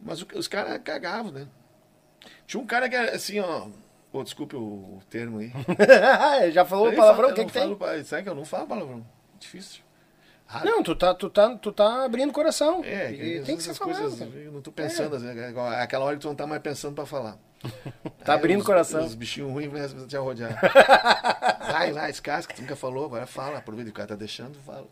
Mas 0.00 0.22
o, 0.22 0.28
os 0.36 0.46
caras 0.46 0.80
cagavam, 0.84 1.32
né? 1.32 1.48
Tinha 2.46 2.62
um 2.62 2.66
cara 2.66 2.88
que 2.88 2.94
era 2.94 3.16
assim, 3.16 3.40
ó. 3.40 3.68
Oh, 4.12 4.22
desculpe 4.22 4.54
o 4.54 5.00
termo 5.10 5.38
aí. 5.38 5.50
Já 6.52 6.64
falou 6.64 6.92
palavrão? 6.92 7.30
O 7.30 7.34
que, 7.34 7.46
que 7.46 7.52
tem? 7.52 7.76
Falo, 7.76 8.04
sabe 8.04 8.22
que 8.22 8.28
eu 8.28 8.34
não 8.34 8.44
falo 8.44 8.68
palavrão? 8.68 9.04
Difícil. 9.40 9.82
Não, 10.64 10.82
tu 10.82 10.94
tá, 10.94 11.14
tu, 11.14 11.30
tá, 11.30 11.56
tu 11.56 11.72
tá 11.72 12.04
abrindo 12.04 12.30
o 12.30 12.32
coração. 12.32 12.82
É, 12.84 13.12
e 13.12 13.42
tem 13.42 13.56
que 13.56 13.62
ser 13.62 13.74
falado. 13.74 14.00
Coisas, 14.00 14.20
eu 14.20 14.52
não 14.52 14.60
tô 14.60 14.70
pensando, 14.70 15.14
é. 15.14 15.18
assim, 15.18 15.54
aquela 15.80 16.04
hora 16.04 16.16
que 16.16 16.22
tu 16.22 16.28
não 16.28 16.34
tá 16.34 16.46
mais 16.46 16.60
pensando 16.60 16.94
pra 16.94 17.06
falar. 17.06 17.38
tá 18.24 18.34
abrindo 18.34 18.60
o 18.60 18.64
coração. 18.64 19.04
Os 19.04 19.14
bichinhos 19.14 19.50
ruins 19.50 19.92
vão 19.92 20.06
te 20.06 20.16
arrodear. 20.16 20.60
vai 21.70 21.92
lá, 21.92 22.10
escasca, 22.10 22.54
tu 22.54 22.60
nunca 22.62 22.76
falou, 22.76 23.06
agora 23.06 23.26
fala, 23.26 23.58
aproveita 23.58 23.90
o 23.90 23.94
cara 23.94 24.08
tá 24.08 24.16
deixando, 24.16 24.58
fala. 24.60 24.86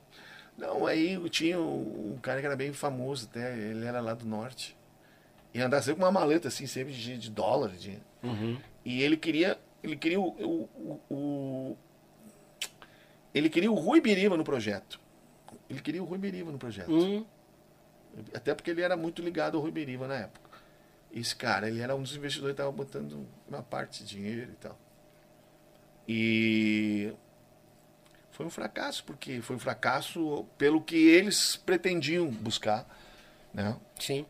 Não, 0.56 0.86
aí 0.86 1.18
tinha 1.30 1.58
um, 1.58 2.14
um 2.14 2.18
cara 2.20 2.40
que 2.40 2.46
era 2.46 2.56
bem 2.56 2.72
famoso 2.72 3.28
até, 3.30 3.56
ele 3.56 3.84
era 3.84 4.00
lá 4.00 4.14
do 4.14 4.26
norte. 4.26 4.76
E 5.52 5.60
andava 5.60 5.82
sempre 5.82 6.00
com 6.00 6.06
uma 6.06 6.12
maleta 6.12 6.48
assim, 6.48 6.66
sempre 6.66 6.92
de, 6.92 7.18
de 7.18 7.30
dólar. 7.30 7.70
De... 7.70 7.98
Uhum. 8.22 8.56
E 8.84 9.02
ele 9.02 9.16
queria, 9.16 9.58
ele 9.82 9.96
queria 9.96 10.20
o, 10.20 10.28
o, 10.28 11.00
o, 11.10 11.14
o 11.14 11.76
ele 13.34 13.48
queria 13.48 13.70
o 13.70 13.74
Rui 13.74 14.00
Biriba 14.00 14.36
no 14.36 14.44
projeto. 14.44 15.00
Ele 15.70 15.80
queria 15.80 16.02
o 16.02 16.04
Rui 16.04 16.18
Beriva 16.18 16.50
no 16.50 16.58
projeto. 16.58 16.92
Hum. 16.92 17.24
Até 18.34 18.52
porque 18.54 18.72
ele 18.72 18.82
era 18.82 18.96
muito 18.96 19.22
ligado 19.22 19.56
ao 19.56 19.62
Rui 19.62 19.70
Beriva 19.70 20.08
na 20.08 20.16
época. 20.16 20.50
Esse 21.12 21.34
cara, 21.34 21.68
ele 21.68 21.80
era 21.80 21.94
um 21.94 22.02
dos 22.02 22.16
investidores 22.16 22.54
que 22.54 22.60
estava 22.60 22.72
botando 22.72 23.24
uma 23.48 23.62
parte 23.62 24.02
de 24.02 24.10
dinheiro 24.10 24.50
e 24.52 24.56
tal. 24.56 24.78
E 26.08 27.12
foi 28.32 28.46
um 28.46 28.50
fracasso, 28.50 29.04
porque 29.04 29.40
foi 29.40 29.54
um 29.54 29.58
fracasso 29.60 30.44
pelo 30.58 30.80
que 30.80 30.96
eles 30.96 31.54
pretendiam 31.56 32.28
buscar. 32.28 32.84
Né? 33.54 33.76
Sim. 33.98 34.26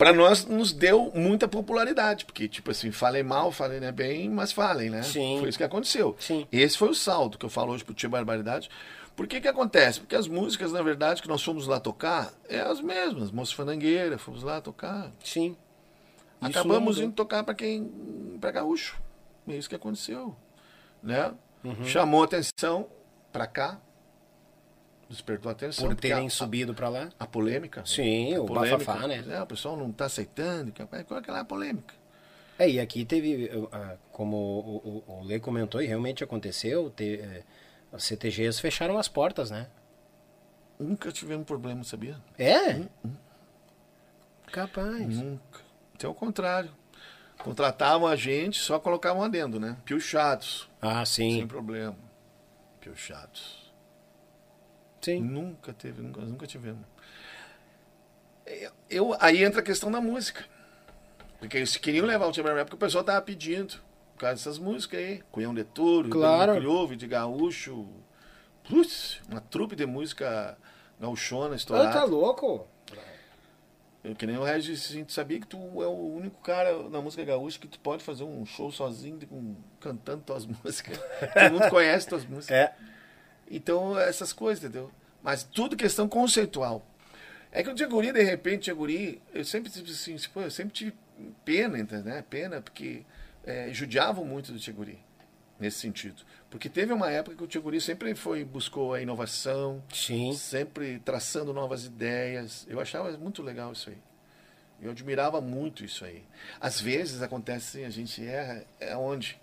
Para 0.00 0.14
nós, 0.14 0.46
nos 0.46 0.72
deu 0.72 1.12
muita 1.14 1.46
popularidade, 1.46 2.24
porque, 2.24 2.48
tipo 2.48 2.70
assim, 2.70 2.90
falem 2.90 3.22
mal, 3.22 3.52
falem 3.52 3.80
né, 3.80 3.92
bem, 3.92 4.30
mas 4.30 4.50
falem, 4.50 4.88
né? 4.88 5.02
Sim. 5.02 5.36
Foi 5.40 5.50
isso 5.50 5.58
que 5.58 5.64
aconteceu. 5.64 6.16
Sim. 6.18 6.48
Esse 6.50 6.78
foi 6.78 6.88
o 6.88 6.94
saldo 6.94 7.36
que 7.36 7.44
eu 7.44 7.50
falo 7.50 7.74
hoje 7.74 7.84
pro 7.84 7.92
Tia 7.92 8.08
Barbaridade. 8.08 8.70
Por 9.14 9.26
que 9.26 9.42
que 9.42 9.46
acontece? 9.46 10.00
Porque 10.00 10.16
as 10.16 10.26
músicas, 10.26 10.72
na 10.72 10.80
verdade, 10.80 11.20
que 11.20 11.28
nós 11.28 11.42
fomos 11.42 11.66
lá 11.66 11.78
tocar, 11.78 12.32
é 12.48 12.60
as 12.60 12.80
mesmas. 12.80 13.30
Moça 13.30 13.54
Fandangueira, 13.54 14.16
fomos 14.16 14.42
lá 14.42 14.58
tocar. 14.58 15.12
Sim. 15.22 15.54
Acabamos 16.40 16.98
indo 16.98 17.12
tocar 17.12 17.44
para 17.44 17.52
quem. 17.52 17.84
para 18.40 18.52
gaúcho. 18.52 18.98
É 19.46 19.54
isso 19.54 19.68
que 19.68 19.76
aconteceu. 19.76 20.34
Né? 21.02 21.30
Uhum. 21.62 21.84
Chamou 21.84 22.22
atenção 22.22 22.86
para 23.30 23.46
cá. 23.46 23.78
Despertou 25.10 25.50
atenção. 25.50 25.88
Por 25.88 25.96
terem 25.96 26.28
a, 26.28 26.30
subido 26.30 26.72
para 26.72 26.88
lá? 26.88 27.08
A 27.18 27.26
polêmica. 27.26 27.82
Sim, 27.84 28.32
a 28.36 28.40
o 28.40 28.46
polêmica, 28.46 28.78
bafafá, 28.78 29.08
né? 29.08 29.24
É, 29.28 29.42
o 29.42 29.46
pessoal 29.46 29.76
não 29.76 29.90
está 29.90 30.04
aceitando. 30.04 30.72
Qual 30.72 30.88
é 30.92 31.18
aquela 31.18 31.44
polêmica? 31.44 31.92
É, 32.56 32.70
e 32.70 32.78
aqui 32.78 33.04
teve, 33.04 33.50
como 34.12 34.36
o, 34.36 35.04
o, 35.08 35.20
o 35.20 35.24
Lê 35.24 35.40
comentou, 35.40 35.82
e 35.82 35.86
realmente 35.86 36.22
aconteceu, 36.22 36.90
teve, 36.90 37.22
é, 37.22 37.42
as 37.92 38.04
CTGs 38.04 38.60
fecharam 38.60 38.98
as 38.98 39.08
portas, 39.08 39.50
né? 39.50 39.66
Nunca 40.78 41.10
tivemos 41.10 41.44
problema, 41.44 41.82
sabia? 41.82 42.16
É? 42.38 42.74
Hum, 42.74 42.88
hum. 43.04 43.12
Capaz. 44.52 45.08
Nunca. 45.08 45.60
Até 45.94 46.06
o 46.06 46.14
contrário. 46.14 46.70
Contratavam 47.38 48.06
a 48.06 48.14
gente, 48.14 48.60
só 48.60 48.78
colocavam 48.78 49.24
adendo, 49.24 49.58
né? 49.58 49.76
Piochados. 49.84 50.68
Ah, 50.80 51.04
sim. 51.04 51.38
Sem 51.38 51.46
problema. 51.46 51.96
Piochados. 52.80 53.59
Sim. 55.00 55.20
Nunca 55.20 55.72
teve, 55.72 56.02
nunca, 56.02 56.20
nunca 56.22 56.46
tivemos. 56.46 56.84
Eu, 58.88 59.16
aí 59.20 59.42
entra 59.44 59.60
a 59.60 59.64
questão 59.64 59.90
da 59.90 60.00
música. 60.00 60.44
Porque 61.38 61.56
eles 61.56 61.76
queriam 61.76 62.04
levar 62.06 62.26
o 62.26 62.32
Timber 62.32 62.54
porque 62.64 62.74
o 62.74 62.78
pessoal 62.78 63.02
tava 63.04 63.22
pedindo 63.22 63.76
causa 64.18 64.34
dessas 64.34 64.58
músicas 64.58 65.00
aí. 65.00 65.22
Cunhão 65.32 65.54
de 65.54 65.64
Touro, 65.64 66.10
claro. 66.10 66.54
Criouve, 66.56 66.96
de 66.96 67.06
Gaúcho. 67.06 67.88
Putz, 68.68 69.20
uma 69.30 69.40
trupe 69.40 69.74
de 69.74 69.86
música 69.86 70.58
gauchona 71.00 71.56
estourada. 71.56 71.88
Ah, 71.88 71.92
tá 71.92 72.04
louco? 72.04 72.66
Eu, 74.04 74.14
que 74.14 74.26
nem 74.26 74.36
o 74.38 74.44
Regis, 74.44 74.90
a 74.90 74.92
gente 74.94 75.12
sabia 75.12 75.38
que 75.40 75.46
tu 75.46 75.56
é 75.82 75.86
o 75.86 76.14
único 76.14 76.40
cara 76.42 76.88
na 76.88 77.00
música 77.02 77.22
gaúcha 77.24 77.58
que 77.58 77.68
tu 77.68 77.78
pode 77.80 78.02
fazer 78.02 78.24
um 78.24 78.44
show 78.46 78.70
sozinho, 78.72 79.18
de- 79.18 79.26
com, 79.26 79.54
cantando 79.78 80.22
tuas 80.22 80.44
músicas. 80.64 80.98
Todo 80.98 81.52
mundo 81.52 81.70
conhece 81.70 82.08
tuas 82.08 82.24
músicas. 82.24 82.56
É. 82.56 82.74
Então, 83.50 83.98
essas 83.98 84.32
coisas, 84.32 84.62
entendeu? 84.62 84.90
Mas 85.22 85.42
tudo 85.42 85.76
questão 85.76 86.08
conceitual. 86.08 86.86
É 87.52 87.62
que 87.64 87.70
o 87.70 87.74
Diaguri, 87.74 88.12
de 88.12 88.22
repente, 88.22 88.64
Diaguri, 88.64 89.20
eu 89.34 89.44
sempre 89.44 89.70
tive 89.70 89.90
assim, 89.90 90.14
tipo, 90.14 90.40
eu 90.40 90.50
sempre 90.50 90.72
tive 90.72 90.94
pena, 91.44 91.78
entendeu? 91.78 92.22
Pena, 92.22 92.62
porque 92.62 93.04
é, 93.44 93.72
judiavam 93.72 94.24
muito 94.24 94.52
do 94.52 94.58
Diaguri, 94.58 94.98
nesse 95.58 95.78
sentido. 95.78 96.22
Porque 96.48 96.68
teve 96.68 96.92
uma 96.92 97.10
época 97.10 97.36
que 97.36 97.42
o 97.42 97.46
Diaguri 97.48 97.80
sempre 97.80 98.14
foi, 98.14 98.44
buscou 98.44 98.94
a 98.94 99.02
inovação, 99.02 99.82
Sim. 99.92 100.32
sempre 100.32 101.00
traçando 101.00 101.52
novas 101.52 101.84
ideias. 101.84 102.64
Eu 102.68 102.80
achava 102.80 103.10
muito 103.18 103.42
legal 103.42 103.72
isso 103.72 103.90
aí. 103.90 103.98
Eu 104.80 104.92
admirava 104.92 105.40
muito 105.40 105.84
isso 105.84 106.04
aí. 106.04 106.24
Às 106.60 106.80
vezes 106.80 107.20
acontece 107.20 107.78
assim, 107.78 107.86
a 107.86 107.90
gente 107.90 108.24
erra, 108.24 108.64
é 108.78 108.96
onde? 108.96 109.38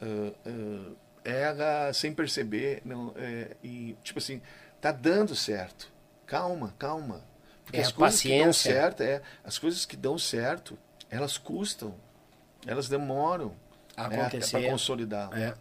Ah, 0.00 0.32
ah, 0.46 0.92
erra 1.26 1.92
sem 1.92 2.14
perceber, 2.14 2.80
não, 2.84 3.12
é, 3.16 3.56
e 3.62 3.96
tipo 4.02 4.18
assim, 4.18 4.40
tá 4.80 4.92
dando 4.92 5.34
certo. 5.34 5.92
Calma, 6.26 6.74
calma. 6.78 7.24
Porque 7.64 7.78
É, 7.78 7.82
as 7.82 7.90
coisas 7.92 8.20
que 8.20 8.28
dão 8.28 8.38
paciência. 8.46 8.72
certo, 8.72 9.00
é, 9.02 9.22
as 9.44 9.58
coisas 9.58 9.84
que 9.84 9.96
dão 9.96 10.16
certo, 10.18 10.78
elas 11.10 11.36
custam, 11.36 11.94
elas 12.66 12.88
demoram 12.88 13.48
né, 13.96 14.04
acontecer. 14.22 14.58
para 14.60 14.70
consolidar. 14.70 15.30
É. 15.38 15.54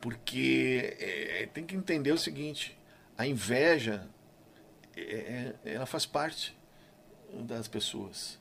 Porque 0.00 0.96
é, 0.98 1.48
tem 1.52 1.64
que 1.64 1.76
entender 1.76 2.12
o 2.12 2.18
seguinte: 2.18 2.76
a 3.16 3.26
inveja 3.26 4.06
é, 4.96 5.02
é- 5.02 5.54
ela 5.74 5.86
faz 5.86 6.04
parte 6.06 6.56
das 7.32 7.68
pessoas. 7.68 8.40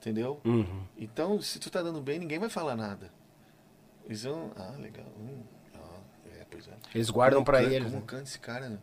Entendeu? 0.00 0.38
Uhum. 0.44 0.84
Então, 0.98 1.40
se 1.40 1.58
tu 1.58 1.70
tá 1.70 1.80
dando 1.82 2.00
bem, 2.02 2.18
ninguém 2.18 2.38
vai 2.38 2.50
falar 2.50 2.76
nada. 2.76 3.10
Eles. 4.06 4.26
Ah, 4.26 4.74
legal. 4.78 5.06
Hum, 5.18 5.42
ah, 5.74 5.98
é, 6.40 6.44
pois 6.50 6.66
é. 6.68 6.72
Eles 6.94 7.10
guardam 7.10 7.38
Como 7.38 7.46
pra 7.46 7.60
canta- 7.60 7.74
eles. 7.74 7.84
Como 7.88 8.00
né? 8.00 8.04
canta 8.06 8.22
esse 8.24 8.38
cara? 8.38 8.68
né? 8.68 8.78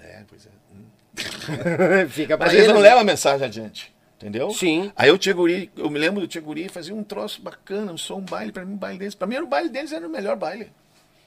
É, 0.00 0.24
pois 0.28 0.46
é. 0.46 0.50
Hum. 0.74 0.84
Fica 2.08 2.36
pra 2.36 2.46
Mas 2.46 2.54
eles 2.54 2.64
eles. 2.66 2.74
não 2.74 2.80
levam 2.82 3.00
a 3.00 3.04
mensagem 3.04 3.46
adiante. 3.46 3.92
Entendeu? 4.16 4.50
Sim. 4.50 4.92
Aí 4.94 5.10
o 5.10 5.18
Tcheguri, 5.18 5.70
eu 5.76 5.90
me 5.90 5.98
lembro 5.98 6.20
do 6.20 6.28
Tcheguri, 6.28 6.68
fazia 6.68 6.94
um 6.94 7.02
troço 7.02 7.42
bacana, 7.42 7.92
um 7.92 7.98
som, 7.98 8.18
um 8.18 8.24
baile, 8.24 8.52
pra 8.52 8.64
mim, 8.64 8.74
o 8.74 8.76
baile 8.76 8.98
deles. 8.98 9.14
Pra 9.16 9.26
mim, 9.26 9.34
era 9.34 9.44
o 9.44 9.48
baile 9.48 9.68
deles 9.68 9.90
era 9.92 10.06
o 10.06 10.10
melhor 10.10 10.36
baile. 10.36 10.72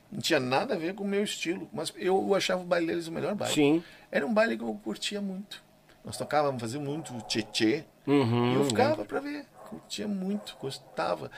Não 0.09 0.21
tinha 0.21 0.39
nada 0.39 0.75
a 0.75 0.77
ver 0.77 0.95
com 0.95 1.03
o 1.03 1.07
meu 1.07 1.21
estilo, 1.23 1.67
mas 1.73 1.91
eu 1.97 2.33
achava 2.33 2.61
o 2.61 2.65
baile 2.65 2.87
deles 2.87 3.07
o 3.07 3.11
melhor 3.11 3.35
baile. 3.35 3.53
Sim. 3.53 3.83
Era 4.09 4.25
um 4.25 4.33
baile 4.33 4.57
que 4.57 4.63
eu 4.63 4.73
curtia 4.81 5.19
muito. 5.19 5.61
Nós 6.05 6.15
tocávamos, 6.15 6.61
fazíamos 6.61 6.87
muito 6.87 7.13
tchê 7.27 7.83
Uhum, 8.07 8.53
e 8.53 8.55
eu 8.55 8.65
ficava 8.65 9.03
pra 9.03 9.19
ver. 9.19 9.45
Curtia 9.69 10.07
muito, 10.07 10.55
gostava. 10.59 11.29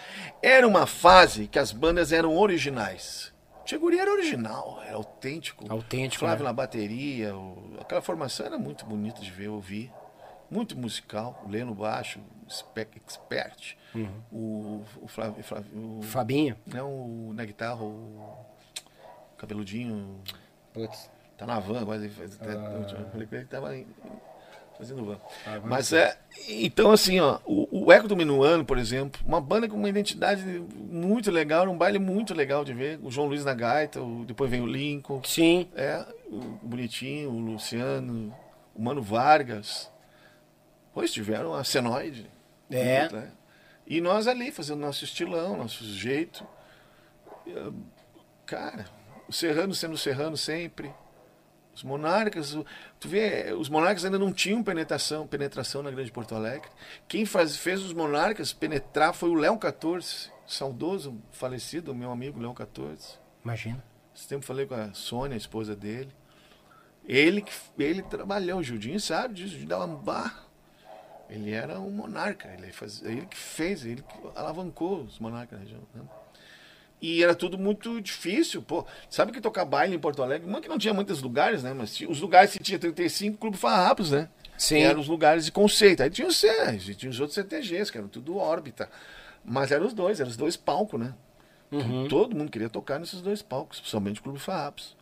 Era 0.42 0.68
uma 0.68 0.86
fase 0.86 1.48
que 1.48 1.58
as 1.60 1.72
bandas 1.72 2.12
eram 2.12 2.38
originais. 2.38 3.34
Tcheguri 3.66 4.00
era 4.00 4.12
original, 4.12 4.82
era 4.86 4.96
autêntico. 4.96 5.66
Autêntico, 5.70 6.20
Flávio 6.24 6.44
né? 6.44 6.50
na 6.50 6.54
bateria, 6.54 7.36
o- 7.36 7.76
aquela 7.82 8.02
formação 8.02 8.46
era 8.46 8.58
muito 8.58 8.86
bonita 8.86 9.20
de 9.22 9.30
ver, 9.32 9.50
ouvir. 9.50 9.92
Muito 10.50 10.78
musical, 10.78 11.44
o 11.46 11.50
Leno 11.50 11.76
baixo, 11.76 12.22
spec, 12.50 12.98
expert. 13.06 13.76
Uhum. 13.94 14.22
O, 14.32 14.84
o 15.02 15.08
Flávio, 15.10 15.44
Flávio 15.44 15.98
o- 16.00 16.02
Fabinho. 16.02 16.56
não, 16.66 16.90
o, 16.90 17.34
na 17.34 17.44
guitarra, 17.44 17.84
o 17.84 18.46
cabeludinho, 19.38 20.22
Putz. 20.74 21.10
tá 21.38 21.46
na 21.46 21.60
van, 21.60 21.86
faz, 21.86 22.36
até- 22.40 22.52
Ah. 22.54 22.86
eu 23.00 23.10
falei 23.12 23.28
que 23.28 23.36
ele 23.36 23.46
tava 23.46 23.76
fazendo 24.78 25.04
van. 25.06 25.20
Ah, 25.46 25.60
Mas 25.64 25.92
é, 25.92 26.18
então 26.48 26.92
assim, 26.92 27.20
ó, 27.20 27.40
o, 27.46 27.68
o 27.88 27.92
Eco 27.94 28.06
do 28.08 28.18
Minuano, 28.18 28.66
por 28.66 28.78
exemplo, 28.78 29.22
uma 29.26 29.40
banda 29.40 29.68
com 29.70 29.78
uma 29.78 29.88
identidade 29.88 30.44
muito 30.76 31.32
legal, 31.32 31.62
era 31.62 31.70
um 31.70 31.78
baile 31.78 32.00
muito 32.00 32.34
legal 32.34 32.66
de 32.66 32.74
ver, 32.74 33.00
o 33.02 33.10
João 33.10 33.28
Luiz 33.28 33.46
na 33.46 33.54
gaita, 33.54 34.02
o- 34.02 34.26
depois 34.26 34.52
vem 34.52 34.60
o 34.62 34.66
Lincoln, 34.68 35.22
Sim. 35.24 35.70
é, 35.74 36.06
o 36.30 36.40
Bonitinho, 36.62 37.30
o 37.30 37.40
Luciano, 37.40 38.36
o 38.76 38.82
Mano 38.82 39.02
Vargas. 39.02 39.90
Pois 40.94 41.14
tiveram 41.14 41.54
a 41.54 41.64
Senoide. 41.64 42.30
É. 42.70 43.08
né? 43.10 43.32
E 43.86 44.02
nós 44.02 44.28
ali, 44.28 44.52
fazendo 44.52 44.80
nosso 44.82 45.06
estilão, 45.06 45.56
nosso 45.56 45.86
jeito. 45.86 46.46
Cara, 48.46 48.86
o 49.30 49.32
Serrano 49.32 49.74
sendo 49.74 49.98
Serrano 49.98 50.36
sempre. 50.36 50.92
Os 51.78 51.84
monarcas, 51.84 52.58
tu 53.00 53.08
vê, 53.08 53.54
os 53.54 53.70
monarcas 53.70 54.04
ainda 54.04 54.18
não 54.18 54.34
tinham 54.34 54.64
penetração, 54.64 55.28
penetração 55.28 55.84
na 55.84 55.92
Grande 55.92 56.12
Porto 56.12 56.34
Alegre. 56.34 56.68
Quem 57.08 57.24
faz, 57.24 57.56
fez 57.56 57.84
os 57.84 57.94
monarcas 57.94 58.52
penetrar 58.52 59.14
foi 59.14 59.30
o 59.30 59.36
Léo 59.36 59.60
14, 59.60 60.32
saudoso, 60.48 61.22
falecido, 61.32 61.94
meu 61.94 62.10
amigo 62.12 62.40
Léo 62.40 62.52
14. 62.56 63.20
Imagina. 63.44 63.84
Esse 64.16 64.28
tempo 64.28 64.44
falei 64.44 64.66
com 64.66 64.74
a 64.74 64.92
Sônia, 64.96 65.36
a 65.36 65.38
esposa 65.38 65.76
dele. 65.76 66.12
Ele, 67.08 67.44
que- 67.44 67.54
ele 67.78 68.02
trabalhou, 68.02 68.58
o 68.60 68.64
Gildinho 68.64 69.00
sabe 69.00 69.36
disso, 69.36 69.56
de 69.56 69.66
dar 69.68 69.86
uma. 69.86 70.34
Ele 71.30 71.52
era 71.52 71.80
um 71.80 71.92
monarca, 71.92 72.48
ele, 72.58 72.72
faz, 72.72 73.04
ele 73.04 73.28
que 73.28 73.38
fez, 73.38 73.86
ele 73.86 74.02
que 74.02 74.16
alavancou 74.36 75.02
os 75.04 75.20
monarcas 75.20 75.60
na 75.60 75.64
região. 75.64 75.82
né? 75.94 76.02
E 77.02 77.22
era 77.24 77.36
tudo 77.36 77.58
muito 77.60 78.02
difícil, 78.02 78.62
pô. 78.62 78.86
Sabe 79.10 79.32
que 79.32 79.40
tocar 79.40 79.66
baile 79.66 79.96
em 79.96 80.00
Porto 80.00 80.24
Alegre, 80.24 80.48
uma 80.50 80.60
que 80.60 80.68
não 80.68 80.80
tinha 80.80 80.94
muitos 80.94 81.22
lugares, 81.22 81.62
né? 81.62 81.74
Mas 81.74 82.00
os 82.02 82.20
lugares 82.20 82.54
que 82.54 82.60
tinha 82.60 82.80
35, 82.80 83.38
Clube 83.38 83.56
Farrapos, 83.58 84.12
né? 84.12 84.30
Sim. 84.58 84.80
Eram 84.80 85.00
os 85.00 85.08
lugares 85.08 85.46
de 85.46 85.52
conceito. 85.52 86.02
Aí 86.02 86.10
tinha 86.10 86.28
os 86.28 86.38
CERs, 86.38 86.86
tinha 86.98 87.10
os 87.12 87.20
outros 87.20 87.36
CTGs, 87.36 87.92
que 87.92 87.98
eram 88.00 88.08
tudo 88.08 88.38
órbita. 88.38 88.90
Mas 89.46 89.72
eram 89.72 89.86
os 89.86 89.94
dois, 89.94 90.20
eram 90.20 90.30
os 90.32 90.36
dois 90.38 90.58
palcos, 90.58 91.00
né? 91.00 91.14
Uhum. 91.72 92.08
Todo 92.08 92.36
mundo 92.36 92.50
queria 92.50 92.70
tocar 92.70 92.98
nesses 93.00 93.22
dois 93.22 93.42
palcos, 93.44 93.80
principalmente 93.80 94.20
o 94.20 94.24
Clube 94.24 94.40
Farrapos. 94.40 94.96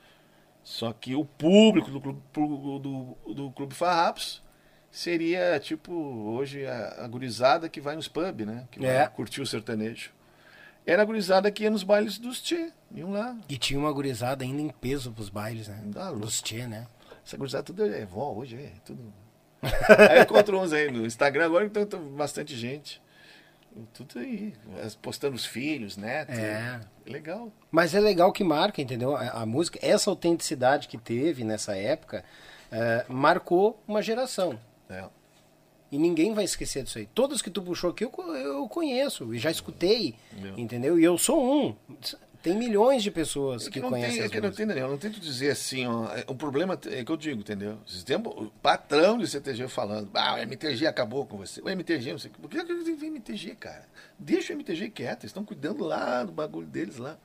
Só 0.63 0.91
que 0.91 1.15
o 1.15 1.23
público 1.23 1.89
do 1.91 2.01
Clube, 2.01 2.19
do, 2.33 3.17
do 3.33 3.51
Clube 3.51 3.73
Farrapos 3.73 4.43
seria, 4.91 5.59
tipo, 5.59 5.93
hoje 5.93 6.65
a, 6.65 7.03
a 7.05 7.07
gurizada 7.07 7.69
que 7.69 7.79
vai 7.79 7.95
nos 7.95 8.07
pubs, 8.07 8.45
né? 8.45 8.67
Que 8.71 8.83
É. 8.85 8.99
vai 8.99 9.09
curtir 9.09 9.41
o 9.41 9.45
sertanejo. 9.45 10.09
Era 10.85 11.01
a 11.01 11.05
gurizada 11.05 11.49
que 11.51 11.63
ia 11.63 11.69
nos 11.69 11.83
bailes 11.83 12.17
dos 12.17 12.41
Tchê. 12.41 12.71
Iam 12.95 13.11
lá. 13.11 13.35
E 13.49 13.57
tinha 13.57 13.79
uma 13.79 13.91
gurizada 13.91 14.43
ainda 14.43 14.61
em 14.61 14.69
peso 14.69 15.11
pros 15.11 15.29
bailes, 15.29 15.67
né? 15.67 15.81
Dá 15.85 16.09
louco. 16.09 16.25
Dos 16.25 16.41
tchê, 16.41 16.65
né? 16.65 16.87
Essa 17.25 17.35
gurizada 17.35 17.63
tudo 17.63 17.85
é 17.85 18.05
vó 18.05 18.33
hoje, 18.33 18.55
é 18.55 18.71
tudo. 18.85 19.13
aí 19.61 20.19
eu 20.19 20.23
encontro 20.23 20.59
uns 20.59 20.71
aí 20.71 20.89
no 20.89 21.05
Instagram 21.05 21.45
agora, 21.45 21.65
então 21.65 21.85
tem 21.85 21.99
bastante 21.99 22.55
gente. 22.55 23.01
Tudo 23.93 24.19
aí, 24.19 24.53
postando 25.01 25.35
os 25.35 25.45
filhos, 25.45 25.97
netos. 25.97 26.37
É. 26.37 26.79
Legal. 27.05 27.51
Mas 27.69 27.93
é 27.93 27.99
legal 27.99 28.31
que 28.31 28.43
marca, 28.43 28.81
entendeu? 28.81 29.13
A, 29.13 29.41
a 29.41 29.45
música, 29.45 29.77
essa 29.81 30.09
autenticidade 30.09 30.87
que 30.87 30.97
teve 30.97 31.43
nessa 31.43 31.75
época, 31.75 32.23
eh, 32.71 33.05
marcou 33.09 33.83
uma 33.85 34.01
geração. 34.01 34.57
É. 34.89 35.03
E 35.95 35.97
ninguém 35.97 36.33
vai 36.33 36.43
esquecer 36.43 36.83
disso 36.83 36.97
aí. 36.97 37.05
Todos 37.05 37.41
que 37.41 37.49
tu 37.49 37.61
puxou 37.61 37.91
aqui 37.91 38.03
eu, 38.03 38.11
eu 38.35 38.67
conheço 38.67 39.33
e 39.33 39.39
já 39.39 39.49
escutei, 39.49 40.13
Meu. 40.41 40.59
entendeu? 40.59 40.99
E 40.99 41.03
eu 41.05 41.17
sou 41.17 41.41
um. 41.41 41.73
Tem 42.43 42.53
milhões 42.55 43.01
de 43.01 43.09
pessoas 43.09 43.63
É 43.65 43.71
que, 43.71 43.79
que 43.79 43.87
conhecem 43.87 44.17
tem, 44.17 44.25
é 44.25 44.29
que 44.29 44.41
não 44.41 44.51
tem, 44.51 44.67
Daniel, 44.67 44.89
não 44.89 44.97
tento 44.97 45.21
dizer 45.21 45.51
assim, 45.51 45.87
ó. 45.87 46.13
é- 46.13 46.25
O 46.27 46.35
problema 46.35 46.77
é 46.91 47.03
que 47.03 47.09
eu 47.09 47.15
digo, 47.15 47.39
entendeu? 47.39 47.77
Tempo, 48.05 48.29
o 48.29 48.51
patrão 48.61 49.17
do 49.17 49.25
CTG 49.25 49.69
falando, 49.69 50.09
ah, 50.13 50.35
o 50.35 50.37
MTG 50.39 50.85
acabou 50.85 51.25
com 51.25 51.37
você. 51.37 51.61
O 51.61 51.69
MTG, 51.69 52.11
não 52.11 52.19
sei 52.19 52.29
o 52.29 52.33
que. 52.33 52.39
Por 52.41 52.49
MTG, 53.05 53.55
cara? 53.55 53.87
Deixa 54.19 54.51
o 54.51 54.55
MTG 54.57 54.89
quieto, 54.89 55.21
eles 55.21 55.29
estão 55.31 55.45
cuidando 55.45 55.83
lá 55.85 56.23
do 56.25 56.33
bagulho 56.33 56.67
deles 56.67 56.97
lá. 56.97 57.17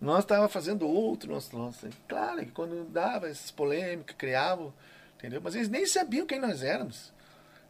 Nós 0.00 0.20
estávamos 0.24 0.52
fazendo 0.52 0.88
outro, 0.88 1.30
nosso, 1.30 1.56
nosso. 1.56 1.86
Claro 2.08 2.40
que 2.44 2.50
quando 2.50 2.84
dava 2.90 3.28
essas 3.28 3.50
polêmicas, 3.52 4.16
criavam, 4.16 4.72
entendeu? 5.18 5.40
Mas 5.44 5.54
eles 5.54 5.68
nem 5.68 5.84
sabiam 5.86 6.26
quem 6.26 6.40
nós 6.40 6.64
éramos. 6.64 7.12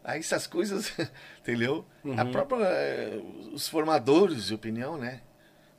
Aí 0.05 0.21
essas 0.21 0.47
coisas, 0.47 0.93
entendeu? 1.41 1.85
A 2.17 2.25
própria, 2.27 2.65
eh, 2.67 3.21
os 3.53 3.67
formadores 3.67 4.47
de 4.47 4.55
opinião, 4.55 4.99
né? 4.99 5.23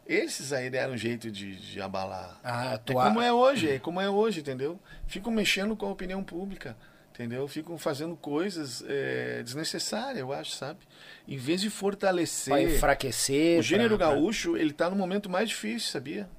Esses 0.08 0.52
aí 0.54 0.70
deram 0.70 0.94
um 0.94 0.98
jeito 0.98 1.32
de, 1.32 1.56
de 1.56 1.82
abalar. 1.82 2.40
Ah, 2.44 2.80
É 2.86 2.94
como 3.10 3.22
é 3.22 3.32
hoje, 3.34 3.70
é 3.70 3.80
como 3.80 4.02
é 4.02 4.10
hoje, 4.10 4.40
entendeu? 4.42 4.80
Ficam 5.08 5.32
mexendo 5.32 5.76
com 5.76 5.88
a 5.88 5.92
opinião 5.92 6.24
pública, 6.24 6.76
entendeu? 7.14 7.48
Ficam 7.48 7.76
fazendo 7.78 8.16
coisas 8.16 8.84
eh, 8.88 9.42
desnecessárias, 9.44 10.18
eu 10.20 10.32
acho, 10.34 10.52
sabe? 10.52 10.80
Em 11.28 11.38
vez 11.38 11.60
de 11.62 11.70
fortalecer. 11.72 12.52
Pra 12.54 12.62
enfraquecer. 12.62 13.60
o 13.60 13.64
gênero 13.64 13.98
pra- 13.98 14.08
gaúcho, 14.12 14.56
ele 14.58 14.74
tá 14.74 14.90
no 14.90 14.96
momento 14.96 15.28
mais 15.30 15.50
difícil, 15.50 15.90
sabia? 15.92 16.30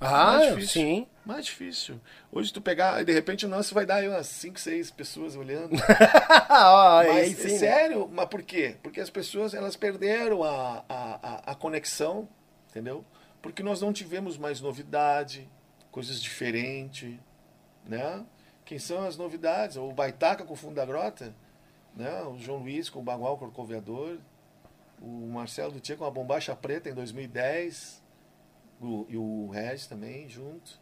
Ah, 0.00 0.38
mais 0.38 0.54
difícil. 0.54 0.82
sim. 0.82 1.06
Mais 1.24 1.44
difícil. 1.46 2.00
Hoje 2.30 2.52
tu 2.52 2.60
pegar, 2.60 3.02
de 3.04 3.12
repente 3.12 3.46
o 3.46 3.48
nosso 3.48 3.74
vai 3.74 3.84
dar 3.84 3.96
aí 3.96 4.08
umas 4.08 4.26
5, 4.26 4.60
6 4.60 4.90
pessoas 4.90 5.36
olhando. 5.36 5.76
Ah, 6.48 7.02
Mas, 7.06 7.36
sim, 7.36 7.48
é 7.48 7.50
né? 7.52 7.58
sério, 7.58 8.08
mas 8.10 8.28
por 8.28 8.42
quê? 8.42 8.76
Porque 8.82 9.00
as 9.00 9.10
pessoas 9.10 9.52
elas 9.52 9.76
perderam 9.76 10.42
a, 10.42 10.84
a, 10.88 11.52
a, 11.52 11.54
conexão, 11.54 12.28
entendeu? 12.70 13.04
Porque 13.42 13.62
nós 13.62 13.82
não 13.82 13.92
tivemos 13.92 14.38
mais 14.38 14.60
novidade, 14.60 15.48
coisas 15.90 16.22
diferentes, 16.22 17.14
né? 17.84 18.24
Quem 18.64 18.78
são 18.78 19.04
as 19.04 19.16
novidades? 19.18 19.76
O 19.76 19.92
Baitaca 19.92 20.44
com 20.44 20.54
o 20.54 20.56
Fundo 20.56 20.76
da 20.76 20.86
Grota, 20.86 21.34
né? 21.94 22.22
O 22.22 22.38
João 22.38 22.60
Luiz 22.60 22.88
com 22.88 23.00
o 23.00 23.02
Bagual 23.02 23.36
Corcoviador, 23.36 24.18
o 25.00 25.26
Marcelo 25.26 25.72
do 25.72 25.80
Tia 25.80 25.96
com 25.96 26.04
a 26.04 26.10
Bombacha 26.10 26.54
Preta 26.56 26.88
em 26.88 26.94
2010, 26.94 28.02
o, 28.02 28.05
e 29.08 29.16
o 29.16 29.48
Regis 29.48 29.86
também 29.86 30.28
junto. 30.28 30.78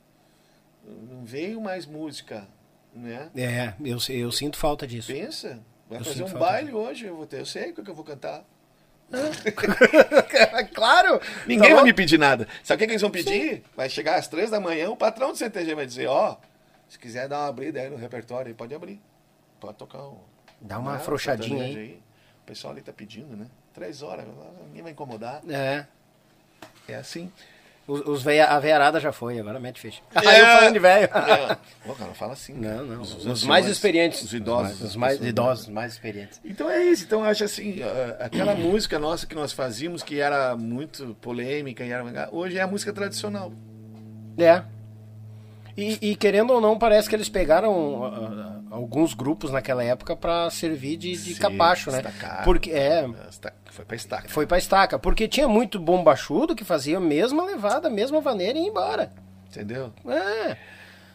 Não 0.85 1.25
veio 1.25 1.61
mais 1.61 1.87
música, 1.87 2.47
né? 2.95 3.31
É, 3.35 3.75
eu, 3.83 3.99
eu 4.11 4.31
sinto 4.33 4.59
falta 4.59 4.87
disso. 4.87 5.13
Pensa, 5.13 5.63
vai 5.89 6.01
Eu 6.01 6.05
fazer 6.05 6.25
um 6.25 6.33
baile 6.33 6.73
hoje, 6.73 7.07
eu, 7.07 7.17
vou 7.17 7.27
ter, 7.27 7.41
eu 7.41 7.47
sei 7.47 7.71
o 7.71 7.75
que 7.75 7.91
eu 7.91 7.95
vou 7.95 8.05
cantar. 8.05 8.45
claro! 10.75 11.21
Ninguém 11.47 11.71
Tá 11.71 11.75
vai 11.77 11.85
me 11.85 11.93
pedir 11.93 12.19
nada. 12.19 12.49
Sabe 12.63 12.77
o 12.77 12.79
que, 12.81 12.87
que 12.87 12.93
eles 12.93 13.03
vão 13.03 13.11
pedir? 13.11 13.63
Vai 13.77 13.89
chegar 13.89 14.17
às 14.17 14.29
três 14.29 14.51
da 14.51 14.61
manhã, 14.61 14.91
o 14.91 14.97
patrão 14.97 15.31
do 15.31 15.37
CTG 15.37 15.75
vai 15.75 15.87
dizer, 15.87 16.07
ó, 16.09 16.37
se 16.89 16.99
quiser 16.99 17.29
dar 17.29 17.41
uma 17.41 17.49
abrida 17.49 17.81
aí 17.81 17.91
no 17.91 17.97
repertório, 17.97 18.49
aí 18.49 18.55
pode 18.55 18.75
abrir. 18.75 19.01
Pode 19.61 19.77
tocar 19.79 20.03
um. 20.03 20.19
Dá 20.61 20.79
uma 20.79 20.93
né, 20.93 20.97
afrouxadinha 20.99 21.65
sertanejo 21.65 21.79
aí. 21.79 22.01
O 22.43 22.47
pessoal 22.47 22.73
ali 22.73 22.83
tá 22.83 22.93
pedindo, 22.93 23.37
né? 23.37 23.47
Três 23.73 24.03
horas, 24.03 24.27
ninguém 24.67 24.83
vai 24.83 24.93
incomodar. 24.93 25.43
É. 25.49 25.87
É 26.89 26.95
assim. 26.97 27.33
Os, 27.87 28.01
os 28.01 28.23
veia, 28.23 28.47
a 28.47 28.59
veiarada 28.59 28.99
já 28.99 29.13
foi, 29.13 29.39
agora 29.39 29.61
mete 29.61 29.79
fecha. 29.81 30.01
É. 30.15 30.19
Aí 30.27 30.39
eu 30.41 30.47
falando 30.47 30.73
de 30.73 30.79
velho. 30.79 31.09
Não, 31.13 31.57
Pô, 31.87 31.95
cara, 31.95 32.15
fala 32.15 32.33
assim. 32.33 32.55
cara. 32.61 32.77
Não, 32.77 32.85
não. 32.87 33.03
Os, 33.03 33.15
anciões, 33.15 33.45
mais 33.45 33.67
experientes. 33.67 34.23
Os 34.23 34.33
idosos. 34.33 34.81
Os 34.81 34.97
mais, 34.97 35.15
os 35.15 35.19
pessoas- 35.19 35.31
idosos, 35.31 35.69
mais 35.69 35.93
experientes. 35.93 36.41
Então 36.45 36.71
é 36.71 36.83
isso. 36.85 37.05
Então 37.05 37.21
eu 37.21 37.27
acho 37.31 37.45
assim, 37.45 37.81
aquela 38.21 38.55
música 38.55 38.99
nossa 38.99 39.27
que 39.27 39.35
nós 39.35 39.53
fazíamos, 39.53 40.03
que 40.03 40.19
era 40.19 40.57
muito 40.57 41.15
polêmica, 41.21 41.85
e 41.85 41.91
era, 41.91 42.29
hoje 42.33 42.57
é 42.57 42.63
a 42.63 42.67
música 42.67 42.93
tradicional. 42.93 43.53
É. 44.39 44.63
E, 45.77 45.99
e 46.01 46.17
querendo 46.17 46.53
ou 46.53 46.61
não, 46.61 46.79
parece 46.79 47.09
que 47.09 47.17
eles 47.17 47.29
pegaram 47.29 48.05
ah, 48.05 48.15
ah, 48.17 48.61
alguns 48.75 49.15
grupos 49.15 49.51
naquela 49.51 49.83
época 49.85 50.17
pra 50.17 50.51
servir 50.51 50.97
de, 50.97 51.13
de 51.13 51.35
Sim, 51.35 51.41
capacho, 51.41 51.91
né? 51.91 52.03
destacar. 52.03 52.45
Porque 52.45 52.71
é, 52.71 53.09
Foi 53.71 53.85
pra 53.85 53.97
estaca. 53.97 54.29
foi 54.29 54.47
pra 54.47 54.59
estaca, 54.59 54.99
porque 54.99 55.29
tinha 55.29 55.47
muito 55.49 55.79
bombachudo 55.79 56.55
que 56.57 56.65
fazia 56.65 56.97
a 56.99 57.01
mesma 57.01 57.45
levada, 57.45 57.89
a 57.89 57.91
mesma 57.91 58.21
vaneira 58.21 58.59
e 58.59 58.63
ia 58.63 58.69
embora. 58.69 59.13
Entendeu? 59.51 59.93
É, 60.09 60.57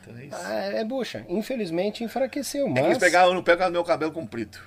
Então 0.01 0.17
é 0.17 0.25
isso. 0.25 0.35
ah, 0.39 0.53
é 0.53 0.83
bucha. 0.85 1.25
Infelizmente 1.27 2.03
enfraqueceu, 2.03 2.67
É 2.67 2.71
que 2.73 2.79
eles 2.79 2.89
mas 2.91 2.97
pegavam 2.97 3.33
no 3.33 3.43
pé 3.43 3.57
com 3.57 3.65
o 3.65 3.69
meu 3.71 3.83
cabelo 3.83 4.11
comprido. 4.11 4.57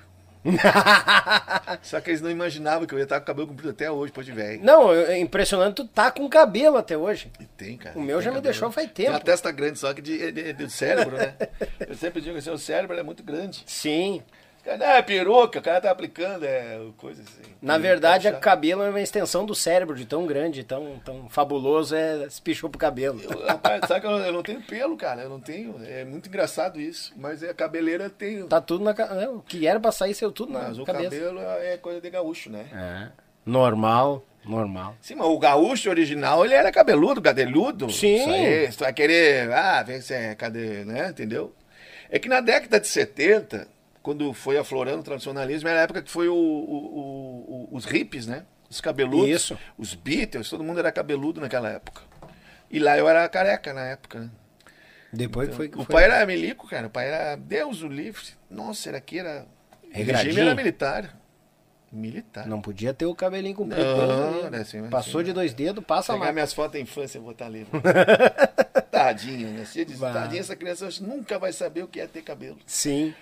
Só 1.81 1.99
que 2.01 2.09
eles 2.09 2.21
não 2.21 2.29
imaginavam 2.29 2.85
que 2.85 2.93
eu 2.93 2.97
ia 2.99 3.03
estar 3.03 3.19
com 3.19 3.23
o 3.23 3.27
cabelo 3.27 3.47
comprido 3.47 3.69
até 3.71 3.89
hoje, 3.89 4.11
depois 4.11 4.25
de 4.25 4.31
velho. 4.31 4.63
Não, 4.63 4.93
é 4.93 5.17
impressionante 5.19 5.75
tu 5.75 5.85
tá 5.87 6.11
com 6.11 6.27
cabelo 6.29 6.77
até 6.77 6.97
hoje. 6.97 7.31
E 7.39 7.45
tem, 7.45 7.77
cara. 7.77 7.97
O 7.97 8.01
meu 8.01 8.17
tem 8.17 8.25
já 8.25 8.31
me 8.31 8.35
cabelo. 8.37 8.41
deixou 8.53 8.71
faz 8.71 8.91
Tem 8.91 9.05
uma 9.07 9.13
tempo. 9.13 9.25
testa 9.25 9.51
grande, 9.51 9.79
só 9.79 9.93
que 9.93 10.01
de, 10.01 10.31
de- 10.31 10.43
de- 10.43 10.53
do 10.53 10.69
cérebro, 10.69 11.17
né? 11.17 11.33
Eu 11.87 11.95
sempre 11.95 12.21
digo 12.21 12.37
assim, 12.37 12.49
o 12.49 12.57
cérebro 12.57 12.97
é 12.97 13.03
muito 13.03 13.23
grande. 13.23 13.63
Sim. 13.65 14.21
Cara, 14.63 14.97
é 14.97 15.01
peruca, 15.01 15.59
o 15.59 15.61
cara 15.61 15.81
tá 15.81 15.91
aplicando, 15.91 16.45
é 16.45 16.79
coisa 16.95 17.21
assim. 17.21 17.51
Na 17.61 17.77
verdade, 17.77 18.27
Pode 18.27 18.37
o 18.37 18.39
cabelo 18.39 18.83
é 18.83 18.89
uma 18.89 19.01
extensão 19.01 19.45
do 19.45 19.53
cérebro, 19.53 19.93
de 19.93 20.05
tão 20.05 20.25
grande, 20.25 20.63
tão, 20.63 20.99
tão 21.03 21.27
fabuloso, 21.27 21.93
é 21.93 22.29
se 22.29 22.41
pichou 22.41 22.69
pro 22.69 22.79
cabelo. 22.79 23.21
Eu, 23.21 23.45
rapaz, 23.45 23.81
sabe 23.85 24.01
que 24.01 24.07
eu, 24.07 24.11
eu 24.19 24.31
não 24.31 24.41
tenho 24.41 24.61
pelo, 24.61 24.95
cara. 24.95 25.23
Eu 25.23 25.29
não 25.29 25.39
tenho. 25.39 25.75
É 25.85 26.05
muito 26.05 26.29
engraçado 26.29 26.79
isso. 26.79 27.13
Mas 27.17 27.43
a 27.43 27.53
cabeleira 27.53 28.09
tem. 28.09 28.47
Tá 28.47 28.61
tudo 28.61 28.85
na 28.85 28.93
né, 28.93 29.27
O 29.27 29.41
que 29.41 29.67
era 29.67 29.81
pra 29.81 29.91
sair, 29.91 30.13
saiu 30.13 30.31
tudo 30.31 30.53
na 30.53 30.59
mas 30.61 30.79
o 30.79 30.85
cabeça. 30.85 31.09
cabelo 31.09 31.39
é 31.41 31.77
coisa 31.77 31.99
de 31.99 32.09
gaúcho, 32.09 32.49
né? 32.49 32.65
É. 32.73 33.23
Normal, 33.45 34.23
normal. 34.45 34.95
Sim, 35.01 35.15
mas 35.15 35.27
o 35.27 35.37
gaúcho 35.37 35.89
original, 35.89 36.45
ele 36.45 36.53
era 36.53 36.71
cabeludo, 36.71 37.21
cadeludo. 37.21 37.89
Sim. 37.89 38.15
Isso 38.15 38.29
aí, 38.29 38.71
você 38.71 38.79
vai 38.79 38.93
querer, 38.93 39.51
ah, 39.51 39.83
vem 39.83 39.99
é, 40.09 40.35
cadê, 40.35 40.85
né, 40.85 41.09
entendeu? 41.09 41.53
É 42.09 42.17
que 42.17 42.29
na 42.29 42.39
década 42.39 42.79
de 42.79 42.87
70, 42.87 43.67
quando 44.03 44.31
foi 44.33 44.57
aflorando 44.57 44.99
o 44.99 45.03
tradicionalismo, 45.03 45.67
era 45.69 45.79
a 45.79 45.83
época 45.83 46.01
que 46.03 46.11
foi 46.11 46.27
o, 46.27 46.35
o- 46.35 46.37
o- 46.37 47.67
o- 47.71 47.75
os 47.75 47.85
hippies, 47.85 48.27
né? 48.27 48.43
Os 48.69 48.79
cabeludos. 48.81 49.29
Isso. 49.29 49.57
Os 49.77 49.95
Beatles, 49.95 50.49
todo 50.49 50.63
mundo 50.63 50.79
era 50.79 50.91
cabeludo 50.91 51.39
naquela 51.41 51.69
época. 51.69 52.01
E 52.69 52.79
lá 52.79 52.97
eu 52.97 53.07
era 53.07 53.27
careca 53.29 53.73
na 53.73 53.85
época, 53.85 54.19
né? 54.19 54.29
Depois 55.11 55.49
que 55.49 55.55
foi 55.55 55.69
que 55.69 55.77
O 55.77 55.83
foi. 55.85 55.93
pai 55.93 56.03
era 56.05 56.25
milico, 56.25 56.67
cara. 56.67 56.87
O 56.87 56.89
pai 56.89 57.07
era 57.07 57.35
Deus 57.35 57.81
o 57.83 57.87
livre. 57.87 58.23
Nossa, 58.49 58.89
era 58.89 58.99
que 58.99 59.19
era. 59.19 59.45
O 59.83 59.87
Regradinho? 59.95 60.25
regime 60.33 60.41
era 60.47 60.55
militar. 60.55 61.19
Militar. 61.91 62.47
Não 62.47 62.59
podia 62.59 62.91
ter 62.95 63.05
o 63.05 63.13
cabelinho 63.13 63.53
comprido. 63.55 63.85
Não, 63.85 64.41
né? 64.41 64.47
era 64.47 64.61
assim, 64.61 64.81
mas 64.81 64.89
Passou 64.89 65.19
assim, 65.21 65.27
de 65.27 65.33
dois 65.33 65.53
dedos, 65.53 65.85
passa 65.85 66.15
lá. 66.15 66.31
minhas 66.33 66.51
fotos 66.51 66.73
da 66.73 66.79
infância 66.79 67.19
e 67.19 67.21
botar 67.21 67.45
ali. 67.45 67.67
Tadinho, 68.89 69.49
né? 69.49 69.63
Tadinho, 70.11 70.39
essa 70.39 70.55
criança 70.55 70.89
nunca 71.01 71.37
vai 71.37 71.51
saber 71.53 71.83
o 71.83 71.87
que 71.87 71.99
é 71.99 72.07
ter 72.07 72.21
cabelo. 72.23 72.57
Sim. 72.65 73.13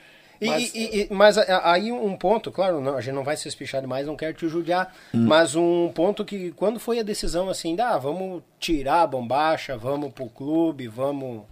Mas- 0.48 0.74
e- 0.74 1.02
e- 1.02 1.08
mas 1.14 1.38
aí 1.38 1.92
um 1.92 2.16
ponto, 2.18 2.52
claro, 2.52 2.82
não, 2.82 2.96
a 2.98 3.02
gente 3.02 3.14
não 3.14 3.24
vai 3.24 3.38
se 3.38 3.48
espichar 3.48 3.82
demais, 3.82 4.08
não 4.08 4.16
quero 4.16 4.34
te 4.34 4.48
judiar, 4.48 4.94
Hum. 5.14 5.26
mas 5.28 5.56
um 5.56 5.92
ponto 5.94 6.26
que 6.26 6.52
quando 6.54 6.80
foi 6.80 7.00
a 7.00 7.04
decisão 7.04 7.48
assim, 7.50 7.80
ah, 7.80 7.98
vamos 7.98 8.42
tirar 8.60 9.02
a 9.04 9.08
bombacha, 9.08 9.78
vamos 9.78 10.12
pro 10.14 10.28
clube, 10.30 10.88
vamos... 10.88 11.44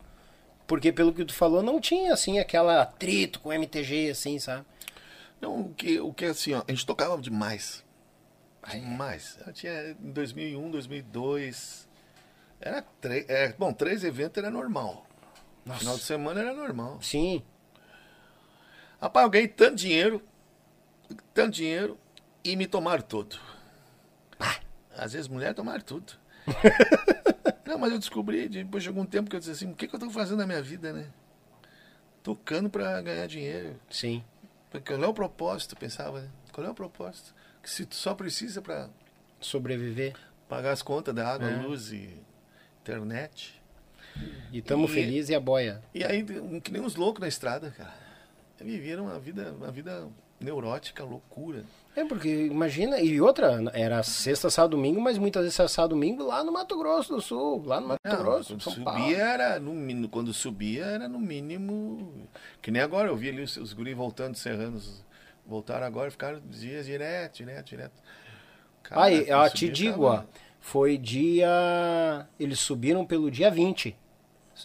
Porque 0.66 0.92
pelo 0.92 1.14
que 1.14 1.26
tu 1.26 1.34
falou, 1.34 1.62
não 1.64 1.80
tinha 1.80 2.14
assim 2.14 2.40
aquela 2.40 2.82
atrito 2.82 3.40
com 3.40 3.52
MTG, 3.54 4.10
assim, 4.12 4.38
sabe? 4.40 4.66
Não, 5.42 5.62
o 5.62 5.74
que, 5.74 6.00
o 6.00 6.14
que 6.14 6.26
assim, 6.26 6.54
ó, 6.54 6.64
a 6.68 6.72
gente 6.72 6.86
tocava 6.86 7.18
demais. 7.20 7.84
Demais. 8.70 9.40
Eu 9.48 9.54
tinha 9.54 9.92
em 10.00 10.12
2001, 10.12 10.70
2002. 10.70 11.88
Era 12.62 12.84
três. 13.02 13.28
É, 13.30 13.54
bom, 13.58 13.72
três 13.74 14.04
eventos 14.04 14.38
era 14.38 14.52
normal. 14.52 15.06
Final 15.78 15.96
de 15.98 16.04
semana 16.04 16.42
era 16.42 16.54
normal. 16.54 17.00
Sim. 17.02 17.42
Rapaz, 19.02 19.24
eu 19.24 19.30
ganhei 19.30 19.48
tanto 19.48 19.76
dinheiro, 19.76 20.22
tanto 21.34 21.52
dinheiro, 21.56 21.98
e 22.44 22.56
me 22.56 22.68
tomaram 22.68 23.02
tudo. 23.02 23.38
Às 24.96 25.14
vezes 25.14 25.28
mulheres 25.30 25.56
tomaram 25.56 25.82
tudo. 25.82 26.14
Não, 27.66 27.78
mas 27.78 27.92
eu 27.94 28.00
descobri, 28.00 28.50
depois 28.50 28.84
de 28.84 28.90
algum 28.90 29.06
tempo 29.06 29.30
que 29.30 29.36
eu 29.36 29.40
disse 29.40 29.52
assim, 29.52 29.72
o 29.72 29.76
que, 29.76 29.88
que 29.88 29.96
eu 29.96 30.00
tô 30.00 30.10
fazendo 30.10 30.40
na 30.40 30.46
minha 30.48 30.62
vida, 30.62 30.92
né? 30.92 31.08
Tocando 32.22 32.70
pra 32.70 33.02
ganhar 33.02 33.26
dinheiro. 33.28 33.80
Sim. 33.90 34.24
Porque 34.70 34.94
Qual 34.94 35.04
é 35.04 35.08
o 35.08 35.14
propósito? 35.14 35.76
Pensava, 35.78 36.22
né? 36.22 36.28
Qual 36.52 36.66
é 36.68 36.70
o 36.70 36.74
propósito? 36.74 37.34
Que 37.64 37.70
se 37.70 37.86
tu 37.86 37.96
só 37.96 38.14
precisa 38.14 38.62
pra 38.62 38.90
Sobreviver. 39.40 40.16
pagar 40.50 40.72
as 40.72 40.82
contas 40.82 41.14
da 41.16 41.28
água, 41.32 41.50
É. 41.50 41.56
luz 41.62 41.92
e 41.94 42.18
internet. 42.82 43.62
E 44.52 44.62
tamo 44.62 44.86
E- 44.86 44.90
feliz 44.90 45.30
e 45.30 45.36
a 45.36 45.40
boia. 45.40 45.82
E 45.94 46.04
aí, 46.04 46.24
que 46.62 46.72
nem 46.72 46.82
uns 46.82 46.96
loucos 46.96 47.22
na 47.22 47.28
estrada, 47.28 47.72
cara. 47.72 47.94
Viveram 48.62 49.06
uma 49.06 49.20
vida, 49.20 49.54
uma 49.58 49.72
vida 49.72 50.08
neurótica, 50.40 51.04
loucura. 51.04 51.64
É, 51.96 52.06
porque 52.06 52.46
imagina, 52.46 53.00
e 53.00 53.20
outra, 53.20 53.62
era 53.74 54.02
sexta, 54.04 54.50
sábado, 54.50 54.72
domingo, 54.72 55.02
mas 55.02 55.18
muitas 55.18 55.44
vezes 55.44 55.60
era 55.60 55.68
sábado, 55.68 55.92
domingo 55.92 56.24
lá 56.24 56.44
no 56.44 56.52
Mato 56.52 56.78
Grosso 56.78 57.16
do 57.16 57.22
Sul, 57.22 57.64
lá 57.66 57.82
no 57.82 57.88
Mato 57.90 58.00
Não, 58.06 58.18
Grosso, 58.18 58.60
São 58.60 58.72
subia 58.74 58.84
Paulo. 58.86 59.14
era 59.16 59.60
no 59.60 60.10
quando 60.10 60.34
subia 60.34 60.86
era 60.86 61.10
no 61.10 61.20
mínimo 61.20 62.28
que 62.62 62.72
nem 62.72 62.82
agora 62.82 63.10
eu 63.10 63.18
vi 63.18 63.30
ali 63.30 63.42
os, 63.42 63.58
os 63.58 63.74
guris 63.74 63.96
voltando 63.98 64.36
serranos 64.36 65.04
voltaram 65.46 65.86
agora 65.86 66.10
ficaram 66.10 66.40
dias 66.50 66.86
direto 66.86 67.38
direto 67.38 67.66
direto 67.66 68.04
Cara, 68.84 69.04
Aí, 69.04 69.30
ó, 69.32 69.50
te 69.50 69.68
digo, 69.70 70.06
tava- 70.06 70.26
ó, 70.28 70.40
foi 70.60 70.98
dia. 70.98 72.28
Eles 72.40 72.60
subiram 72.60 73.06
pelo 73.06 73.30
dia 73.30 73.52
20. 73.52 73.96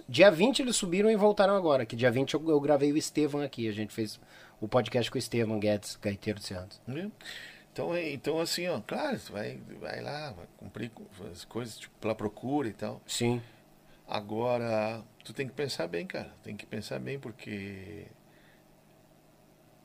Dia 0.08 0.31
20 0.31 0.60
eles 0.60 0.76
subiram 0.76 1.10
e 1.10 1.16
voltaram 1.16 1.55
agora. 1.55 1.84
Que 1.86 1.97
dia 1.97 2.10
20 2.10 2.34
eu, 2.34 2.48
eu 2.50 2.60
gravei 2.60 2.92
o 2.92 2.97
Estevam 2.97 3.40
aqui. 3.42 3.68
A 3.68 3.73
gente 3.73 3.92
fez 3.92 4.20
o 4.60 4.68
podcast 4.68 5.10
com 5.10 5.16
o 5.16 5.18
Estevam 5.18 5.58
Guedes, 5.58 5.97
gaiteiro 6.00 6.39
de 6.39 6.47
Santos. 6.47 6.81
Né? 6.86 7.10
Então, 7.73 7.94
é- 7.94 8.12
então 8.12 8.40
assim, 8.40 8.68
ó, 8.68 8.81
claro, 8.81 9.18
tu 9.18 9.32
vai, 9.32 9.58
vai 9.81 10.00
lá, 10.00 10.31
vai 10.32 10.47
cumprir 10.56 10.90
as 11.32 11.44
coisas 11.44 11.76
tipo, 11.78 11.94
pela 12.00 12.14
procura 12.14 12.68
e 12.68 12.73
tal. 12.73 13.00
Sim. 13.06 13.42
Agora, 14.06 15.02
tu 15.24 15.32
tem 15.32 15.47
que 15.47 15.52
pensar 15.55 15.86
bem, 15.86 16.06
cara. 16.06 16.32
Tem 16.42 16.56
que 16.56 16.66
pensar 16.66 16.98
bem 16.98 17.18
porque. 17.18 18.06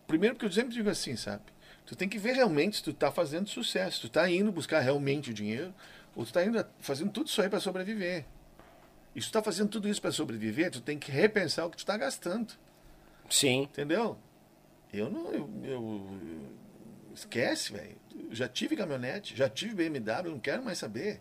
Primeiro, 0.05 0.35
porque 0.35 0.45
eu 0.47 0.51
sempre 0.51 0.73
digo 0.73 0.89
assim, 0.89 1.15
sabe? 1.15 1.43
Tu 1.85 1.95
tem 1.95 2.09
que 2.09 2.17
ver 2.19 2.33
realmente 2.33 2.77
se 2.77 2.83
tu 2.83 2.93
tá 2.93 3.11
fazendo 3.11 3.47
sucesso. 3.49 4.01
Tu 4.01 4.09
tá 4.09 4.29
indo 4.29 4.51
buscar 4.51 4.79
realmente 4.79 5.31
o 5.31 5.33
dinheiro 5.33 5.73
ou 6.15 6.25
tu 6.25 6.33
tá 6.33 6.43
indo 6.43 6.63
fazendo 6.79 7.11
tudo 7.11 7.27
isso 7.27 7.41
aí 7.41 7.49
para 7.49 7.59
sobreviver. 7.59 8.25
E 9.15 9.21
se 9.21 9.27
tu 9.29 9.33
tá 9.33 9.41
fazendo 9.43 9.69
tudo 9.69 9.87
isso 9.89 10.01
para 10.01 10.11
sobreviver, 10.11 10.71
tu 10.71 10.81
tem 10.81 10.97
que 10.99 11.11
repensar 11.11 11.65
o 11.65 11.69
que 11.69 11.77
tu 11.77 11.85
tá 11.85 11.97
gastando. 11.97 12.53
Sim. 13.29 13.63
Entendeu? 13.63 14.17
Eu 14.93 15.09
não. 15.09 15.31
Eu, 15.33 15.49
eu- 15.63 16.09
esquece, 17.13 17.71
velho. 17.73 17.97
Já 18.31 18.47
tive 18.47 18.75
caminhonete, 18.75 19.35
já 19.35 19.49
tive 19.49 19.73
BMW, 19.75 20.29
não 20.31 20.39
quero 20.39 20.63
mais 20.63 20.77
saber. 20.77 21.19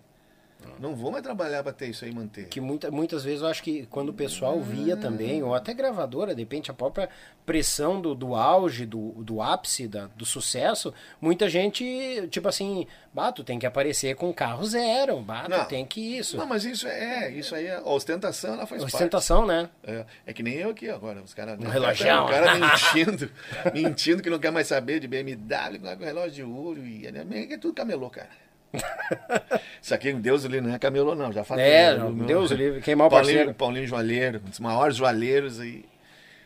Não 0.78 0.94
vou 0.94 1.10
mais 1.10 1.22
trabalhar 1.22 1.62
para 1.62 1.72
ter 1.72 1.88
isso 1.88 2.04
aí 2.04 2.12
manter. 2.12 2.46
Que 2.46 2.60
muita, 2.60 2.90
muitas 2.90 3.24
vezes 3.24 3.42
eu 3.42 3.48
acho 3.48 3.62
que 3.62 3.86
quando 3.86 4.10
o 4.10 4.12
pessoal 4.12 4.60
via 4.60 4.96
também, 4.96 5.42
ou 5.42 5.54
até 5.54 5.72
gravadora, 5.74 6.34
de 6.34 6.42
repente 6.42 6.70
a 6.70 6.74
própria 6.74 7.08
pressão 7.44 8.00
do, 8.00 8.14
do 8.14 8.34
auge, 8.34 8.84
do, 8.86 9.10
do 9.22 9.40
ápice, 9.40 9.88
da, 9.88 10.06
do 10.06 10.24
sucesso, 10.24 10.92
muita 11.20 11.48
gente, 11.48 12.28
tipo 12.30 12.48
assim, 12.48 12.86
bato, 13.12 13.42
tem 13.42 13.58
que 13.58 13.66
aparecer 13.66 14.14
com 14.16 14.32
carro 14.32 14.64
zero, 14.64 15.20
bato, 15.20 15.68
tem 15.68 15.84
que 15.84 16.00
isso. 16.18 16.36
Não, 16.36 16.46
mas 16.46 16.64
isso 16.64 16.86
é, 16.86 17.30
isso 17.30 17.54
aí 17.54 17.66
é 17.66 17.80
ostentação, 17.80 18.54
ela 18.54 18.66
faz 18.66 18.82
Ostentação, 18.82 19.46
né? 19.46 19.68
parte. 19.82 19.98
É, 19.98 20.30
é 20.30 20.32
que 20.32 20.42
nem 20.42 20.54
eu 20.54 20.70
aqui 20.70 20.88
agora, 20.88 21.22
os 21.22 21.34
caras. 21.34 21.58
Um 21.58 21.68
relojão. 21.68 22.26
O 22.26 22.28
cara 22.28 22.54
mentindo, 22.58 23.30
mentindo 23.72 24.22
que 24.22 24.30
não 24.30 24.38
quer 24.38 24.52
mais 24.52 24.66
saber 24.66 25.00
de 25.00 25.08
BMW, 25.08 25.96
com 25.96 26.04
relógio 26.04 26.32
de 26.32 26.42
ouro 26.42 26.84
e 26.84 27.06
é 27.06 27.58
tudo 27.58 27.74
camelô, 27.74 28.10
cara. 28.10 28.48
Isso 29.80 29.94
aqui, 29.94 30.12
Deus 30.12 30.44
ali 30.44 30.60
não 30.60 30.74
é 30.74 30.78
camelô, 30.78 31.14
não, 31.14 31.32
já 31.32 31.44
falei. 31.44 31.64
É, 31.64 31.97
né? 31.97 32.05
Meu- 32.10 32.26
Deus 32.26 32.50
o 32.50 32.55
livre, 32.55 32.80
queimar 32.80 33.06
o 33.06 33.10
Paulinho, 33.10 33.34
parceiro. 33.38 33.55
Paulinho 33.55 33.86
Joalheiro, 33.86 34.40
um 34.44 34.50
dos 34.50 34.60
maiores 34.60 34.97
joalheiros 34.97 35.60
aí, 35.60 35.84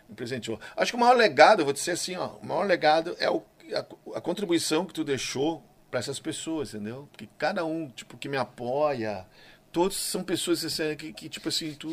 me 0.08 0.14
presenteou. 0.14 0.60
Acho 0.76 0.92
que 0.92 0.96
o 0.96 1.00
maior 1.00 1.16
legado, 1.16 1.60
eu 1.60 1.64
vou 1.64 1.72
dizer 1.74 1.92
assim, 1.92 2.16
ó, 2.16 2.36
o 2.42 2.46
maior 2.46 2.66
legado 2.66 3.16
é 3.18 3.28
o, 3.28 3.42
a, 3.74 4.18
a 4.18 4.20
contribuição 4.20 4.84
que 4.84 4.92
tu 4.94 5.02
deixou 5.04 5.62
para 5.90 5.98
essas 6.00 6.18
pessoas, 6.18 6.72
entendeu? 6.74 7.08
Porque 7.10 7.28
cada 7.36 7.64
um, 7.64 7.88
tipo, 7.88 8.16
que 8.16 8.28
me 8.28 8.36
apoia, 8.36 9.26
todos 9.70 9.96
são 9.96 10.22
pessoas 10.22 10.64
assim, 10.64 10.94
que, 10.96 11.12
que, 11.12 11.28
tipo 11.28 11.48
assim, 11.48 11.74
tu, 11.74 11.90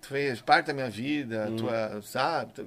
tu 0.00 0.08
fez 0.08 0.40
parte 0.40 0.66
da 0.66 0.72
minha 0.74 0.90
vida, 0.90 1.48
Uhum. 1.48 1.56
tua, 1.56 2.02
sabe, 2.02 2.52
tu- 2.52 2.64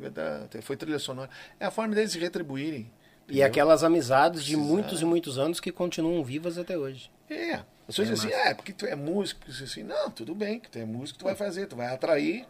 tu- 0.49 0.61
foi 0.61 0.75
trilha 0.75 0.99
sonora. 0.99 1.29
É 1.59 1.65
a 1.65 1.71
forma 1.71 1.93
deles 1.95 2.11
se 2.11 2.19
retribuírem. 2.19 2.91
E 3.27 3.31
entendeu? 3.31 3.47
aquelas 3.47 3.83
amizades 3.83 4.43
de 4.43 4.53
Precisa- 4.53 4.73
muitos 4.73 5.01
e 5.01 5.05
muitos 5.05 5.37
anos 5.39 5.59
que 5.59 5.71
continuam 5.71 6.23
vivas 6.23 6.57
até 6.57 6.77
hoje. 6.77 7.09
É. 7.29 7.53
As 7.87 7.95
pessoas 7.95 8.09
dizem 8.09 8.33
assim, 8.33 8.49
é, 8.49 8.53
porque 8.55 8.73
tu 8.73 8.85
é 8.87 8.95
músico, 8.95 9.41
porque 9.45 9.63
assim, 9.63 9.83
não, 9.83 10.09
tudo 10.09 10.33
bem, 10.33 10.59
que 10.59 10.67
tu 10.69 10.79
é 10.79 10.85
músico, 10.85 11.19
tu 11.19 11.25
vai 11.25 11.35
fazer, 11.35 11.67
tu 11.67 11.75
vai 11.75 11.85
atrair. 11.93 12.43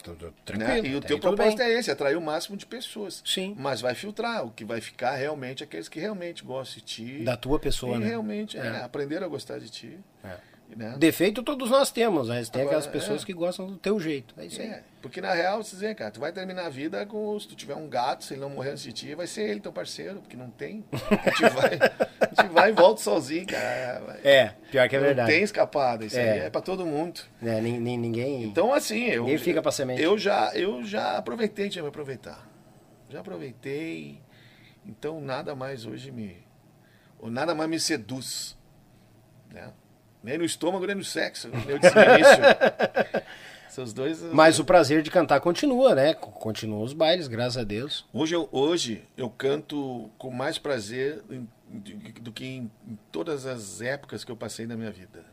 Né? 0.58 0.80
E 0.82 0.96
o 0.96 1.02
teu 1.02 1.20
propósito 1.20 1.62
é 1.62 1.74
esse, 1.74 1.92
atrair 1.92 2.16
o 2.18 2.22
máximo 2.22 2.56
de 2.56 2.66
pessoas. 2.66 3.22
Sim. 3.26 3.54
Mas 3.60 3.82
vai 3.82 3.94
filtrar, 3.96 4.46
o 4.46 4.52
que 4.52 4.64
vai 4.64 4.80
ficar 4.80 5.16
realmente 5.16 5.62
é 5.62 5.66
aqueles 5.66 5.90
que 5.90 6.00
realmente 6.00 6.42
gostam 6.44 6.80
de 6.80 6.86
ti. 6.86 7.24
Da 7.24 7.36
tua 7.36 7.60
pessoa, 7.60 7.98
e 7.98 8.00
né? 8.00 8.08
realmente 8.08 8.58
é, 8.58 8.66
É. 8.66 8.84
aprenderam 8.84 9.26
a 9.26 9.30
gostar 9.30 9.60
de 9.60 9.70
ti. 9.70 10.00
É. 10.24 10.38
Né? 10.76 10.96
Defeito 10.98 11.42
todos 11.44 11.70
nós 11.70 11.90
temos, 11.92 12.28
mas 12.28 12.50
tem 12.50 12.62
Agora, 12.64 12.78
aquelas 12.78 12.92
pessoas 12.92 13.22
é. 13.24 13.26
que 13.26 13.32
gostam 13.34 13.68
do 13.68 13.78
teu 13.78 13.98
jeito. 14.00 14.34
É 14.38 14.46
isso 14.46 14.60
aí. 14.62 14.68
É, 14.68 14.84
porque 15.02 15.22
na 15.22 15.34
real, 15.34 15.64
você 15.64 15.76
dizer, 15.76 15.96
cara, 15.96 16.12
tu 16.12 16.20
vai 16.20 16.34
terminar 16.34 16.66
a 16.66 16.70
vida 16.70 17.06
com. 17.06 17.40
Se 17.40 17.48
tu 17.48 17.56
tiver 17.56 17.76
um 17.76 17.88
gato, 17.88 18.26
se 18.26 18.34
ele 18.34 18.42
não 18.42 18.50
morrer 18.50 18.72
antes 18.72 18.84
de 18.84 18.92
ti, 18.92 19.16
vai 19.16 19.26
ser 19.28 19.44
ele 19.50 19.62
teu 19.62 19.72
parceiro, 19.72 20.20
porque 20.20 20.36
não 20.36 20.50
tem. 20.50 20.84
A 20.92 21.30
gente 21.30 21.50
vai, 21.54 21.80
a 22.20 22.42
gente 22.42 22.52
vai 22.54 22.70
e 22.72 22.74
volta 22.74 23.02
sozinho, 23.02 23.46
cara. 23.48 24.20
É, 24.24 24.54
pior 24.72 24.90
que 24.90 24.96
é 24.96 25.00
não 25.00 25.06
verdade. 25.08 25.32
tem 25.32 25.44
escapada, 25.44 26.04
isso 26.06 26.18
É. 26.18 26.32
aí 26.32 26.40
é 26.40 26.50
pra 26.50 26.60
todo 26.62 26.86
mundo. 26.86 27.22
É, 27.42 27.62
nin- 27.62 27.80
nin- 27.80 27.98
ninguém. 27.98 28.44
Então, 28.44 28.74
assim, 28.74 29.06
eu. 29.06 29.24
Ninguém 29.24 29.38
fica 29.38 29.62
pra 29.62 29.72
semente. 29.72 30.02
Eu 30.02 30.18
já, 30.18 30.52
eu 30.56 30.84
já 30.84 31.16
aproveitei 31.18 31.70
de 31.70 31.82
me 31.82 31.88
aproveitar. 31.88 32.50
Já 33.10 33.20
aproveitei. 33.22 34.20
Então, 34.86 35.22
nada 35.22 35.56
mais 35.56 35.86
hoje 35.86 36.12
me. 36.12 36.38
Ou 37.20 37.30
nada 37.30 37.56
mais 37.56 37.70
me 37.70 37.80
seduz. 37.80 38.58
Né? 39.54 39.72
Nem 40.26 40.40
no 40.40 40.44
estômago, 40.44 40.88
nem 40.88 40.96
no 40.96 41.04
sexo. 41.04 41.50
Eu 41.68 41.78
disse 41.78 41.94
início. 41.96 43.26
Esses 43.70 43.94
dois. 43.94 44.22
Mas 44.34 44.58
o 44.58 44.66
prazer 44.66 45.04
de 45.04 45.12
cantar 45.12 45.40
continua, 45.40 45.94
né? 45.94 46.16
Co- 46.16 46.32
Continuam 46.32 46.82
os 46.82 46.94
bailes, 46.94 47.28
graças 47.28 47.58
a 47.58 47.64
Deus. 47.64 48.06
Hoje 48.12 48.36
eu, 48.36 48.50
hoje 48.52 49.04
eu 49.16 49.30
canto 49.30 50.10
com 50.18 50.32
mais 50.32 50.58
prazer 50.58 51.22
do 52.22 52.32
que 52.32 52.44
em, 52.46 52.72
em 52.88 52.98
todas 53.12 53.46
as 53.46 53.82
épocas 53.82 54.24
que 54.24 54.32
eu 54.32 54.36
passei 54.36 54.66
na 54.66 54.76
minha 54.76 54.92
vida. 54.92 55.24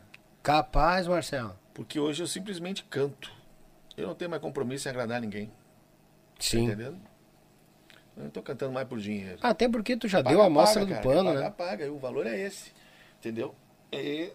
Capaz, 0.43 1.07
Marcelo. 1.07 1.57
Porque 1.73 1.99
hoje 1.99 2.21
eu 2.21 2.27
simplesmente 2.27 2.83
canto. 2.83 3.31
Eu 3.97 4.07
não 4.07 4.13
tenho 4.15 4.29
mais 4.29 4.41
compromisso 4.43 4.87
em 4.87 4.91
agradar 4.91 5.19
ninguém. 5.21 5.47
Tá 5.47 5.53
Sim. 6.39 6.65
entendendo? 6.65 6.97
Eu 8.15 8.25
não 8.25 8.29
tô 8.29 8.43
cantando 8.43 8.71
mais 8.71 8.87
por 8.87 8.99
dinheiro. 8.99 9.39
Até 9.41 9.67
porque 9.67 9.97
tu 9.97 10.07
já 10.07 10.19
Paga, 10.21 10.35
deu 10.35 10.43
a 10.43 10.47
amostra 10.47 10.81
paga, 10.81 10.93
do 10.93 11.01
cara. 11.01 11.15
pano, 11.15 11.29
paga, 11.29 11.41
né? 11.41 11.49
Paga, 11.57 11.91
o 11.91 11.97
valor 11.97 12.27
é 12.27 12.39
esse. 12.39 12.71
Entendeu? 13.19 13.55
E 13.91 14.31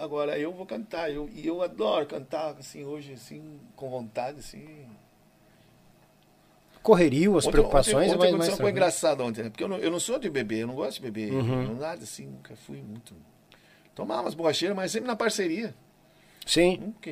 agora 0.00 0.38
eu 0.38 0.52
vou 0.52 0.66
cantar. 0.66 1.10
Eu, 1.10 1.28
e 1.32 1.46
eu 1.46 1.62
adoro 1.62 2.06
cantar, 2.06 2.56
assim, 2.58 2.84
hoje, 2.84 3.12
assim, 3.12 3.60
com 3.76 3.90
vontade, 3.90 4.40
assim. 4.40 4.86
Correrio, 6.82 7.36
as 7.36 7.44
Ontem- 7.44 7.52
preocupações 7.52 8.08
ontem, 8.08 8.16
ontem 8.16 8.18
mais 8.18 8.32
aconteceu 8.32 8.52
uma 8.54 8.58
coisa 8.62 8.70
engraçada 8.70 9.22
ontem, 9.22 9.42
né? 9.44 9.50
Porque 9.50 9.62
eu 9.62 9.68
não, 9.68 9.76
eu 9.76 9.90
não 9.90 10.00
sou 10.00 10.18
de 10.18 10.30
beber, 10.30 10.60
eu 10.60 10.66
não 10.66 10.74
gosto 10.74 10.94
de 10.94 11.10
beber. 11.10 11.32
Uhum. 11.32 11.62
Não, 11.64 11.74
nada 11.74 12.02
assim, 12.02 12.26
nunca 12.26 12.56
fui 12.56 12.80
muito. 12.80 13.14
Tomar 13.94 14.22
umas 14.22 14.34
borracheiras, 14.34 14.74
mas 14.74 14.90
sempre 14.90 15.06
na 15.06 15.16
parceria. 15.16 15.74
Sim. 16.46 16.78
Nunca. 16.78 17.10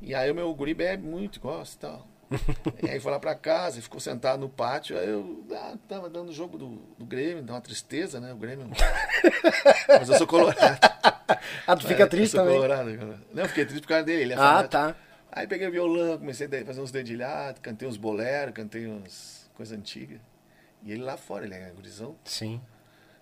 E 0.00 0.14
aí 0.14 0.30
o 0.30 0.34
meu 0.34 0.52
guri 0.54 0.74
bebe 0.74 1.04
muito, 1.04 1.40
gosta 1.40 1.74
e 1.76 1.78
tal. 1.80 2.06
e 2.82 2.88
aí 2.88 3.00
foi 3.00 3.12
lá 3.12 3.18
pra 3.18 3.34
casa, 3.34 3.78
e 3.78 3.82
ficou 3.82 4.00
sentado 4.00 4.40
no 4.40 4.48
pátio, 4.48 4.98
aí 4.98 5.08
eu 5.08 5.44
ah, 5.52 5.76
tava 5.88 6.08
dando 6.08 6.30
o 6.30 6.32
jogo 6.32 6.56
do, 6.56 6.68
do 6.96 7.04
Grêmio, 7.04 7.42
dá 7.42 7.54
uma 7.54 7.60
tristeza, 7.60 8.20
né? 8.20 8.32
O 8.32 8.36
Grêmio. 8.36 8.68
Mas 9.88 10.08
eu 10.08 10.18
sou 10.18 10.26
colorado. 10.26 10.78
Ah, 11.66 11.76
tu 11.76 11.86
fica 11.86 12.06
triste 12.06 12.34
também. 12.36 12.54
colorado. 12.54 12.90
Não, 13.32 13.42
eu 13.42 13.48
fiquei 13.48 13.64
triste 13.64 13.82
por 13.82 13.88
causa 13.88 14.04
dele. 14.04 14.22
Ele 14.22 14.32
é 14.32 14.36
Ah, 14.38 14.66
tá. 14.66 14.94
Aí 15.30 15.46
peguei 15.46 15.66
o 15.68 15.70
violão, 15.70 16.18
comecei 16.18 16.46
a 16.46 16.64
fazer 16.66 16.80
uns 16.80 16.90
dedilhados, 16.90 17.60
cantei 17.62 17.88
uns 17.88 17.96
boleros, 17.96 18.52
cantei 18.54 18.86
umas 18.86 19.50
coisas 19.54 19.76
antigas. 19.76 20.20
E 20.82 20.92
ele 20.92 21.02
lá 21.02 21.16
fora, 21.16 21.44
ele 21.46 21.54
é 21.54 21.70
gurizão. 21.70 22.16
Sim. 22.24 22.60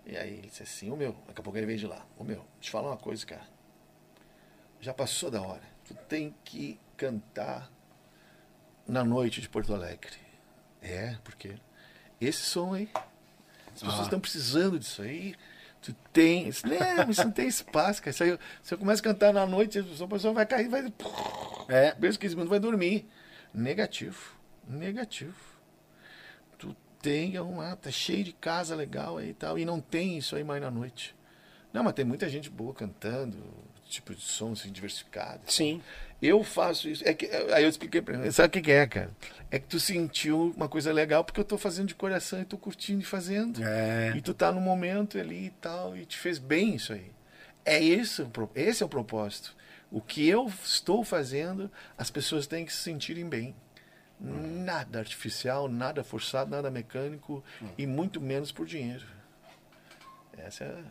E 0.05 0.17
aí 0.17 0.33
ele 0.39 0.47
disse 0.47 0.63
assim, 0.63 0.91
ô 0.91 0.95
meu, 0.95 1.15
daqui 1.27 1.39
a 1.39 1.43
pouco 1.43 1.57
ele 1.57 1.65
veio 1.67 1.77
de 1.79 1.87
lá. 1.87 2.05
Ô 2.17 2.23
meu, 2.23 2.37
deixa 2.37 2.47
eu 2.57 2.61
te 2.61 2.71
falar 2.71 2.89
uma 2.89 2.97
coisa, 2.97 3.25
cara. 3.25 3.43
Já 4.79 4.93
passou 4.93 5.29
da 5.29 5.41
hora. 5.41 5.61
Tu 5.85 5.93
tem 6.09 6.35
que 6.43 6.79
cantar 6.97 7.71
na 8.87 9.03
noite 9.03 9.39
de 9.41 9.47
Porto 9.47 9.73
Alegre. 9.73 10.11
É, 10.81 11.15
porque 11.23 11.53
esse 12.19 12.41
som 12.41 12.73
aí, 12.73 12.89
as 13.73 13.73
pessoas 13.81 13.99
Ah. 13.99 14.03
estão 14.03 14.19
precisando 14.19 14.79
disso 14.79 15.01
aí. 15.03 15.35
Tu 15.81 15.93
tem. 16.13 16.47
Isso, 16.47 16.67
não, 16.67 16.77
mas 16.97 17.09
isso 17.09 17.23
não 17.23 17.31
tem 17.31 17.47
espaço, 17.47 18.03
cara. 18.03 18.15
Aí, 18.21 18.37
se 18.61 18.73
eu 18.73 18.77
começo 18.77 19.01
a 19.01 19.03
cantar 19.03 19.33
na 19.33 19.47
noite, 19.47 19.79
a 19.79 20.07
pessoa 20.07 20.33
vai 20.33 20.45
cair, 20.45 20.69
vai. 20.69 20.93
É. 21.67 21.95
Mesmo 21.99 22.19
15 22.19 22.35
minutos 22.35 22.49
vai 22.49 22.59
dormir. 22.59 23.09
Negativo. 23.53 24.35
Negativo. 24.67 25.35
Tu 26.59 26.75
tem 27.01 27.39
uma. 27.39 27.75
Tá 27.75 27.89
cheio 27.89 28.23
de 28.23 28.33
casa 28.33 28.75
legal 28.75 29.17
aí 29.17 29.29
e 29.29 29.33
tal. 29.33 29.57
E 29.57 29.65
não 29.65 29.81
tem 29.81 30.17
isso 30.17 30.35
aí 30.35 30.43
mais 30.43 30.61
na 30.61 30.69
noite. 30.69 31.15
Não, 31.73 31.83
mas 31.83 31.93
tem 31.93 32.05
muita 32.05 32.29
gente 32.29 32.49
boa 32.49 32.73
cantando, 32.73 33.37
tipo 33.91 34.15
de 34.15 34.21
som 34.21 34.53
assim, 34.53 34.71
diversificado. 34.71 35.41
Sim. 35.47 35.81
Eu 36.21 36.43
faço 36.43 36.87
isso. 36.87 37.07
É 37.07 37.13
que, 37.13 37.25
aí 37.25 37.63
eu 37.63 37.69
expliquei 37.69 38.01
pra 38.01 38.15
ele. 38.15 38.31
Sabe 38.31 38.59
o 38.59 38.61
que 38.61 38.71
é, 38.71 38.85
cara? 38.85 39.11
É 39.49 39.57
que 39.57 39.67
tu 39.67 39.79
sentiu 39.79 40.53
uma 40.55 40.69
coisa 40.69 40.93
legal 40.93 41.23
porque 41.23 41.39
eu 41.39 41.45
tô 41.45 41.57
fazendo 41.57 41.87
de 41.87 41.95
coração 41.95 42.39
e 42.39 42.45
tô 42.45 42.57
curtindo 42.57 43.01
e 43.01 43.05
fazendo. 43.05 43.61
É. 43.63 44.13
E 44.15 44.21
tu 44.21 44.33
tá 44.33 44.51
no 44.51 44.61
momento 44.61 45.17
ali 45.17 45.47
e 45.47 45.49
tal, 45.49 45.97
e 45.97 46.05
te 46.05 46.17
fez 46.17 46.37
bem 46.37 46.75
isso 46.75 46.93
aí. 46.93 47.11
É 47.65 47.79
isso, 47.79 48.29
esse 48.55 48.83
é 48.83 48.85
o 48.85 48.89
propósito. 48.89 49.55
O 49.91 49.99
que 49.99 50.27
eu 50.27 50.51
estou 50.63 51.03
fazendo, 51.03 51.69
as 51.97 52.09
pessoas 52.09 52.47
têm 52.47 52.65
que 52.65 52.71
se 52.71 52.81
sentirem 52.81 53.27
bem. 53.27 53.55
Nada 54.19 54.99
artificial, 54.99 55.67
nada 55.67 56.03
forçado, 56.03 56.51
nada 56.51 56.69
mecânico 56.69 57.43
e 57.77 57.87
muito 57.87 58.21
menos 58.21 58.51
por 58.51 58.67
dinheiro. 58.67 59.05
Essa 60.37 60.63
é, 60.63 60.83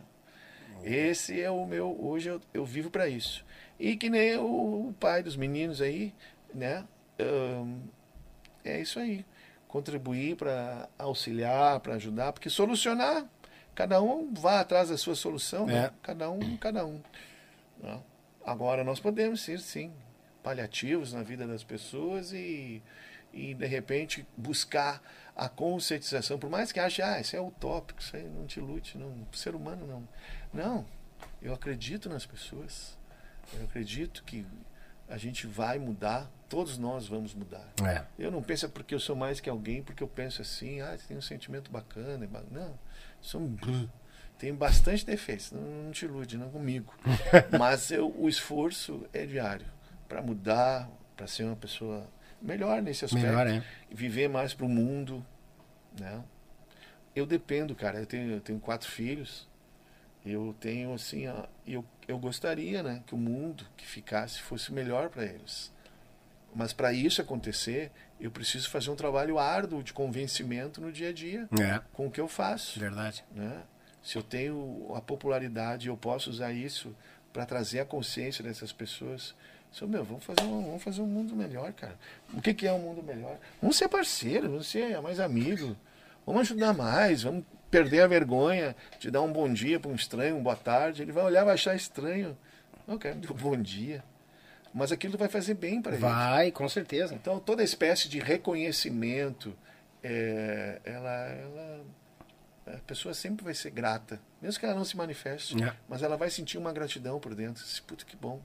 esse 0.83 1.41
é 1.41 1.49
o 1.49 1.65
meu. 1.65 1.97
Hoje 1.99 2.29
eu, 2.29 2.41
eu 2.53 2.65
vivo 2.65 2.89
para 2.89 3.07
isso. 3.07 3.45
E 3.79 3.95
que 3.95 4.09
nem 4.09 4.37
o, 4.37 4.93
pai 4.99 5.23
dos 5.23 5.35
meninos 5.35 5.81
aí, 5.81 6.13
né? 6.53 6.85
Ahn, 7.19 7.79
é 8.63 8.79
isso 8.79 8.99
aí. 8.99 9.25
Contribuir 9.67 10.35
para 10.35 10.89
auxiliar, 10.97 11.79
para 11.79 11.95
ajudar, 11.95 12.33
porque 12.33 12.49
solucionar, 12.49 13.25
cada 13.73 14.01
um 14.01 14.33
vá 14.33 14.59
atrás 14.59 14.89
da 14.89 14.97
sua 14.97 15.15
solução, 15.15 15.65
né? 15.65 15.85
É. 15.85 15.91
Cada 16.03 16.29
um, 16.29 16.57
cada 16.57 16.85
um. 16.85 17.01
né? 17.81 17.99
Agora 18.45 18.83
nós 18.83 18.99
podemos 18.99 19.41
ser, 19.41 19.59
sim, 19.59 19.91
paliativos 20.43 21.13
na 21.13 21.23
vida 21.23 21.47
das 21.47 21.63
pessoas 21.63 22.33
e, 22.33 22.81
e 23.31 23.53
de 23.53 23.65
repente 23.65 24.25
buscar 24.35 25.01
a 25.35 25.47
conscientização, 25.49 26.37
por 26.37 26.49
mais 26.49 26.71
que 26.71 26.79
ache, 26.79 27.01
ah, 27.01 27.19
isso 27.19 27.35
é 27.35 27.41
utópico, 27.41 27.99
isso 28.01 28.15
aí 28.15 28.23
não 28.27 28.45
te 28.45 28.59
lute, 28.59 28.97
não, 28.97 29.25
ser 29.33 29.55
humano 29.55 29.85
não. 29.87 30.07
Não, 30.53 30.85
eu 31.41 31.53
acredito 31.53 32.09
nas 32.09 32.25
pessoas. 32.25 32.97
Eu 33.53 33.63
acredito 33.65 34.23
que 34.23 34.45
a 35.09 35.17
gente 35.17 35.45
vai 35.47 35.77
mudar, 35.79 36.29
todos 36.47 36.77
nós 36.77 37.07
vamos 37.07 37.33
mudar. 37.33 37.67
É. 37.85 38.03
Eu 38.17 38.31
não 38.31 38.41
penso 38.41 38.65
é 38.65 38.69
porque 38.69 38.93
eu 38.95 38.99
sou 38.99 39.15
mais 39.15 39.39
que 39.39 39.49
alguém, 39.49 39.81
porque 39.83 40.01
eu 40.03 40.07
penso 40.07 40.41
assim, 40.41 40.79
ah, 40.81 40.97
tem 41.07 41.17
um 41.17 41.21
sentimento 41.21 41.69
bacana. 41.71 42.25
ba- 42.27 42.43
Não, 42.49 42.77
sou 43.21 43.41
um... 43.41 43.57
Tenho 44.37 44.55
bastante 44.55 45.05
defeitos, 45.05 45.51
não, 45.51 45.61
não 45.61 45.91
te 45.91 46.05
ilude, 46.05 46.35
não 46.37 46.49
comigo. 46.49 46.93
Mas 47.59 47.91
eu, 47.91 48.11
o 48.17 48.27
esforço 48.27 49.05
é 49.13 49.25
diário 49.25 49.65
para 50.07 50.21
mudar, 50.21 50.89
para 51.15 51.27
ser 51.27 51.43
uma 51.43 51.55
pessoa 51.55 52.07
melhor 52.41 52.81
nesse 52.81 53.05
aspecto. 53.05 53.25
Melhor, 53.25 53.47
é. 53.47 53.63
Viver 53.89 54.27
mais 54.29 54.53
para 54.53 54.65
o 54.65 54.69
mundo. 54.69 55.25
Né? 55.99 56.23
Eu 57.15 57.25
dependo, 57.25 57.75
cara. 57.75 57.99
Eu 57.99 58.05
tenho, 58.05 58.31
eu 58.31 58.41
tenho 58.41 58.59
quatro 58.59 58.89
filhos. 58.89 59.49
Eu 60.25 60.55
tenho 60.59 60.93
assim, 60.93 61.23
eu, 61.65 61.83
eu 62.07 62.19
gostaria, 62.19 62.83
né, 62.83 63.01
que 63.07 63.15
o 63.15 63.17
mundo 63.17 63.65
que 63.75 63.87
ficasse 63.87 64.39
fosse 64.39 64.71
melhor 64.71 65.09
para 65.09 65.25
eles. 65.25 65.73
Mas 66.53 66.71
para 66.73 66.93
isso 66.93 67.21
acontecer, 67.21 67.91
eu 68.19 68.29
preciso 68.29 68.69
fazer 68.69 68.91
um 68.91 68.95
trabalho 68.95 69.39
árduo 69.39 69.81
de 69.81 69.93
convencimento 69.93 70.79
no 70.79 70.91
dia 70.91 71.09
a 71.09 71.11
dia 71.13 71.49
É, 71.59 71.81
com 71.91 72.05
o 72.05 72.11
que 72.11 72.21
eu 72.21 72.27
faço. 72.27 72.79
verdade. 72.79 73.23
Né? 73.33 73.63
Se 74.03 74.15
eu 74.15 74.21
tenho 74.21 74.91
a 74.95 75.01
popularidade, 75.01 75.87
eu 75.87 75.97
posso 75.97 76.29
usar 76.29 76.51
isso 76.51 76.95
para 77.33 77.43
trazer 77.45 77.79
a 77.79 77.85
consciência 77.85 78.43
dessas 78.43 78.71
pessoas. 78.71 79.33
Sou 79.71 79.87
meu, 79.87 80.03
vamos 80.03 80.23
fazer 80.23 80.41
um, 80.43 80.63
vamos 80.65 80.83
fazer 80.83 81.01
um 81.01 81.05
mundo 81.07 81.35
melhor, 81.35 81.71
cara. 81.73 81.95
O 82.33 82.41
que, 82.41 82.53
que 82.53 82.67
é 82.67 82.73
um 82.73 82.79
mundo 82.79 83.01
melhor? 83.01 83.37
Vamos 83.61 83.77
ser 83.77 83.87
parceiro, 83.87 84.49
vamos 84.49 84.67
ser 84.67 84.99
mais 85.01 85.19
amigo. 85.19 85.75
Vamos 86.25 86.41
ajudar 86.41 86.73
mais, 86.73 87.23
vamos 87.23 87.45
perder 87.69 88.01
a 88.01 88.07
vergonha 88.07 88.75
de 88.99 89.09
dar 89.09 89.21
um 89.21 89.31
bom 89.31 89.51
dia 89.51 89.79
para 89.79 89.89
um 89.89 89.95
estranho, 89.95 90.35
um 90.35 90.43
boa 90.43 90.57
tarde. 90.57 91.01
Ele 91.01 91.11
vai 91.11 91.23
olhar, 91.23 91.45
vai 91.45 91.53
achar 91.53 91.73
estranho. 91.73 92.37
Não, 92.85 92.97
cara, 92.97 93.15
me 93.15 93.21
deu 93.21 93.31
um 93.31 93.35
bom 93.35 93.55
dia. 93.57 94.03
Mas 94.73 94.91
aquilo 94.91 95.17
vai 95.17 95.27
fazer 95.29 95.53
bem 95.53 95.81
para 95.81 95.93
ele. 95.93 96.01
Vai, 96.01 96.51
com 96.51 96.67
certeza. 96.67 97.13
Então, 97.15 97.39
toda 97.39 97.63
espécie 97.63 98.07
de 98.09 98.19
reconhecimento, 98.19 99.53
é, 100.03 100.79
ela, 100.83 101.11
ela, 101.27 101.81
a 102.67 102.77
pessoa 102.87 103.13
sempre 103.13 103.43
vai 103.43 103.53
ser 103.53 103.71
grata, 103.71 104.19
mesmo 104.41 104.59
que 104.59 104.65
ela 104.65 104.75
não 104.75 104.85
se 104.85 104.95
manifeste, 104.95 105.61
É. 105.61 105.73
mas 105.89 106.03
ela 106.03 106.15
vai 106.17 106.29
sentir 106.29 106.57
uma 106.57 106.71
gratidão 106.71 107.19
por 107.19 107.33
dentro. 107.35 107.63
Puta 107.87 108.05
que 108.05 108.15
bom. 108.15 108.39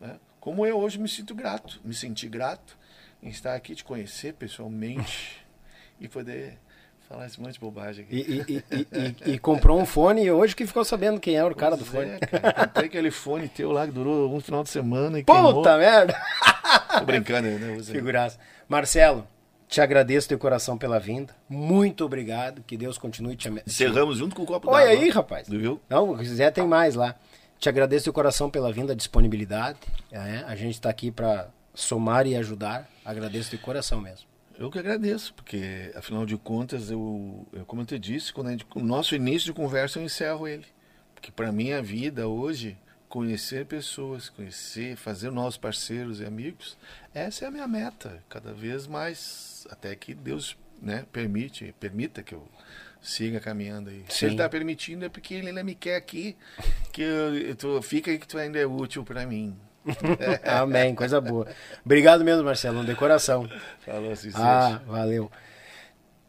Né? 0.00 0.18
Como 0.42 0.66
eu 0.66 0.76
hoje 0.76 0.98
me 0.98 1.08
sinto 1.08 1.36
grato, 1.36 1.80
me 1.84 1.94
senti 1.94 2.28
grato 2.28 2.76
em 3.22 3.28
estar 3.28 3.54
aqui, 3.54 3.76
te 3.76 3.84
conhecer 3.84 4.34
pessoalmente 4.34 5.36
e 6.00 6.08
poder 6.08 6.58
falar 7.08 7.26
esse 7.26 7.40
monte 7.40 7.52
de 7.54 7.60
bobagem 7.60 8.04
E, 8.10 8.20
aqui. 8.40 8.42
e- 8.48 8.76
e- 8.76 8.86
e- 9.30 9.32
e- 9.34 9.38
comprou 9.38 9.80
um 9.80 9.86
fone 9.86 10.24
e 10.24 10.32
hoje 10.32 10.56
que 10.56 10.66
ficou 10.66 10.84
sabendo 10.84 11.20
quem 11.20 11.36
era 11.36 11.46
o 11.46 11.54
cara 11.54 11.76
do 11.76 11.84
fone. 11.84 12.10
é, 12.10 12.18
cara. 12.18 12.52
Comprei 12.66 12.86
aquele 12.86 13.12
fone 13.12 13.48
teu 13.48 13.70
lá 13.70 13.86
que 13.86 13.92
durou 13.92 14.34
um 14.34 14.40
final 14.40 14.64
de 14.64 14.70
semana 14.70 15.20
e 15.20 15.22
queimou. 15.24 15.54
Puta 15.54 15.78
merda! 15.78 16.20
Tô 16.98 17.04
brincando, 17.04 17.48
né? 17.48 17.80
Figuraça. 17.84 18.36
Marcelo, 18.68 19.24
te 19.68 19.80
agradeço 19.80 20.28
teu 20.28 20.38
coração 20.40 20.76
pela 20.76 20.98
vinda. 20.98 21.32
Muito 21.48 22.04
obrigado. 22.04 22.64
Que 22.66 22.76
Deus 22.76 22.98
continue 22.98 23.36
te 23.36 23.46
ame- 23.46 23.62
Encerramos 23.64 24.18
junto 24.18 24.34
com 24.34 24.42
o 24.42 24.46
copo 24.46 24.68
Olha 24.70 24.86
d'água. 24.86 25.02
aí, 25.04 25.08
rapaz. 25.08 25.48
Viu? 25.48 25.80
Não, 25.88 26.16
se 26.18 26.24
quiser 26.24 26.50
tem 26.50 26.66
mais 26.66 26.96
lá. 26.96 27.14
Te 27.62 27.68
agradeço 27.68 28.06
teu 28.06 28.12
coração 28.12 28.50
pela 28.50 28.72
vinda, 28.72 28.92
disponibilidade. 28.92 29.78
é, 30.10 30.42
a 30.48 30.56
gente 30.56 30.74
está 30.74 30.90
aqui 30.90 31.12
para 31.12 31.48
somar 31.72 32.26
e 32.26 32.34
ajudar. 32.34 32.90
Agradeço 33.04 33.52
de 33.52 33.58
coração 33.58 34.00
mesmo. 34.00 34.26
Eu 34.58 34.68
que 34.68 34.80
agradeço, 34.80 35.32
porque 35.32 35.92
afinal 35.94 36.26
de 36.26 36.36
contas, 36.36 36.90
eu, 36.90 37.46
eu 37.52 37.64
como 37.64 37.82
eu 37.82 37.86
te 37.86 38.00
disse, 38.00 38.32
quando 38.32 38.50
gente, 38.50 38.66
o 38.74 38.80
nosso 38.80 39.14
início 39.14 39.46
de 39.46 39.52
conversa 39.52 40.00
eu 40.00 40.02
encerro 40.02 40.48
ele. 40.48 40.66
Porque 41.14 41.30
para 41.30 41.52
mim 41.52 41.70
a 41.70 41.80
vida 41.80 42.26
hoje, 42.26 42.76
conhecer 43.08 43.64
pessoas, 43.64 44.28
conhecer, 44.28 44.96
fazer 44.96 45.30
novos 45.30 45.56
parceiros 45.56 46.20
e 46.20 46.24
amigos, 46.24 46.76
essa 47.14 47.44
é 47.44 47.48
a 47.48 47.52
minha 47.52 47.68
meta, 47.68 48.24
cada 48.28 48.52
vez 48.52 48.88
mais, 48.88 49.68
até 49.70 49.94
que 49.94 50.14
Deus 50.14 50.56
né, 50.80 51.06
permite, 51.12 51.72
permita 51.78 52.24
que 52.24 52.34
eu 52.34 52.44
siga 53.02 53.40
caminhando 53.40 53.90
aí. 53.90 54.04
Se 54.08 54.20
Sim. 54.20 54.26
ele 54.26 54.34
está 54.36 54.48
permitindo 54.48 55.04
é 55.04 55.08
porque 55.10 55.34
ele 55.34 55.48
ainda 55.48 55.62
me 55.64 55.74
quer 55.74 55.96
aqui, 55.96 56.36
que 56.92 57.02
eu, 57.02 57.36
eu 57.36 57.54
tô- 57.56 57.82
fica 57.82 58.10
aí 58.10 58.18
que 58.18 58.26
tu 58.28 58.38
ainda 58.38 58.58
é 58.58 58.64
útil 58.66 59.04
para 59.04 59.26
mim. 59.26 59.54
Amém, 60.46 60.94
coisa 60.94 61.20
boa. 61.20 61.46
Obrigado 61.84 62.24
mesmo, 62.24 62.44
Marcelo, 62.44 62.84
de 62.84 62.94
coração. 62.94 63.48
Falou 63.84 64.12
assim, 64.12 64.30
Ah, 64.34 64.80
valeu. 64.86 65.30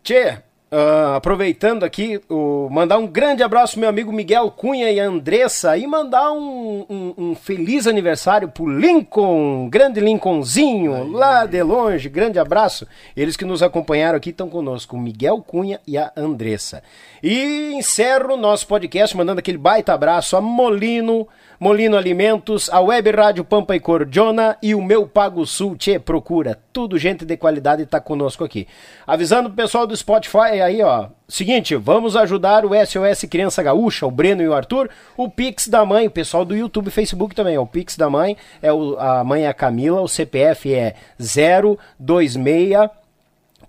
Tchê, 0.04 0.42
ah, 0.76 1.16
aproveitando 1.18 1.84
aqui, 1.84 2.20
o, 2.28 2.68
mandar 2.72 2.98
um 2.98 3.06
grande 3.06 3.44
abraço 3.44 3.80
meu 3.80 3.88
amigo 3.88 4.12
Miguel 4.12 4.50
Cunha 4.50 4.90
e 4.92 5.00
Andressa 5.00 5.78
e 5.78 5.86
mandar 5.86 6.32
um, 6.32 6.86
um- 6.90 7.14
um 7.18 7.36
feliz 7.36 7.86
aniversário 7.86 8.48
pro 8.50 8.66
Lincoln, 8.68 9.70
grande 9.70 10.00
Lincolnzinho, 10.00 11.12
lá 11.12 11.46
de 11.46 11.62
longe, 11.62 12.10
grande 12.10 12.40
abraço. 12.40 12.88
Eles 13.16 13.38
que 13.38 13.46
nos 13.46 13.62
acompanharam 13.62 14.18
aqui 14.18 14.32
estão 14.32 14.50
conosco, 14.50 14.96
o 14.96 15.00
Miguel 15.00 15.44
Cunha 15.46 15.80
e 15.86 15.98
a 15.98 16.12
Andressa. 16.18 16.82
E 17.22 17.72
encerro 17.74 18.34
o 18.34 18.38
nosso 18.38 18.68
podcast 18.68 19.16
mandando 19.16 19.40
aquele 19.40 19.58
baita 19.58 19.94
abraço 19.94 20.36
a 20.36 20.42
Molino, 20.42 21.28
Molino 21.60 21.96
Alimentos, 21.96 22.70
a 22.70 22.82
Web 22.82 23.12
Rádio 23.12 23.44
Pampa 23.46 23.76
e 23.76 23.80
Cordiona 23.80 24.58
e 24.62 24.76
o 24.76 24.82
meu 24.82 25.08
Pago 25.08 25.46
Sul. 25.46 25.78
Tchê, 25.78 25.98
procura. 26.00 26.60
Tudo 26.74 26.98
gente 26.98 27.24
de 27.24 27.38
qualidade 27.38 27.86
tá 27.86 28.02
conosco 28.02 28.44
aqui. 28.44 28.68
Avisando 29.08 29.48
o 29.48 29.54
pessoal 29.54 29.88
do 29.88 29.96
Spotify 29.96 30.62
aí, 30.64 30.82
ó. 30.82 31.08
Seguinte, 31.28 31.76
vamos 31.76 32.16
ajudar 32.16 32.66
o 32.66 32.70
SOS 32.86 33.24
Criança 33.30 33.64
Gaúcha, 33.64 34.06
o 34.06 34.12
Breno 34.12 34.42
e 34.42 34.48
o 34.48 34.54
Arthur. 34.54 34.90
O 35.18 35.30
Pix 35.30 35.68
da 35.68 35.86
mãe, 35.86 36.08
o 36.08 36.12
pessoal 36.12 36.46
do 36.46 36.56
YouTube 36.56 36.88
e 36.88 36.92
Facebook 36.92 37.36
também. 37.36 37.58
O 37.58 37.68
Pix 37.68 37.98
da 37.98 38.10
mãe, 38.10 38.38
é 38.62 38.72
o, 38.72 38.98
a 39.00 39.24
mãe 39.24 39.44
é 39.44 39.48
a 39.48 39.54
Camila, 39.54 40.02
o 40.02 40.08
CPF 40.08 40.74
é 40.74 40.96
026 41.20 42.90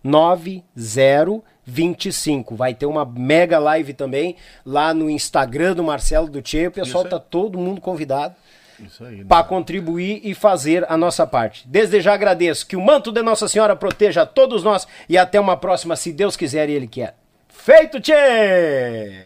026-400-590-25. 0.06 2.56
Vai 2.56 2.74
ter 2.74 2.86
uma 2.86 3.06
mega 3.06 3.60
live 3.60 3.94
também 3.94 4.36
lá 4.66 4.94
no 4.94 5.10
Instagram 5.10 5.74
do 5.74 5.84
Marcelo 5.84 6.30
do 6.30 6.42
Tchê. 6.42 6.68
O 6.68 6.72
pessoal 6.72 7.06
tá 7.06 7.20
todo 7.20 7.58
mundo 7.58 7.82
convidado 7.82 8.36
né? 8.80 8.88
para 9.28 9.44
contribuir 9.44 10.22
e 10.24 10.34
fazer 10.34 10.86
a 10.90 10.96
nossa 10.96 11.26
parte. 11.26 11.68
Desde 11.68 12.00
já 12.02 12.14
agradeço 12.14 12.68
que 12.68 12.76
o 12.76 12.82
manto 12.82 13.12
de 13.12 13.22
Nossa 13.22 13.48
Senhora 13.48 13.76
proteja 13.76 14.22
a 14.22 14.26
todos 14.26 14.64
nós 14.64 14.88
e 15.10 15.18
até 15.18 15.40
uma 15.40 15.58
próxima, 15.58 15.96
se 15.96 16.14
Deus 16.14 16.38
quiser 16.38 16.70
e 16.70 16.74
Ele 16.74 16.88
quer. 16.88 17.16
Feito, 17.48 18.00
tchê! 18.00 19.26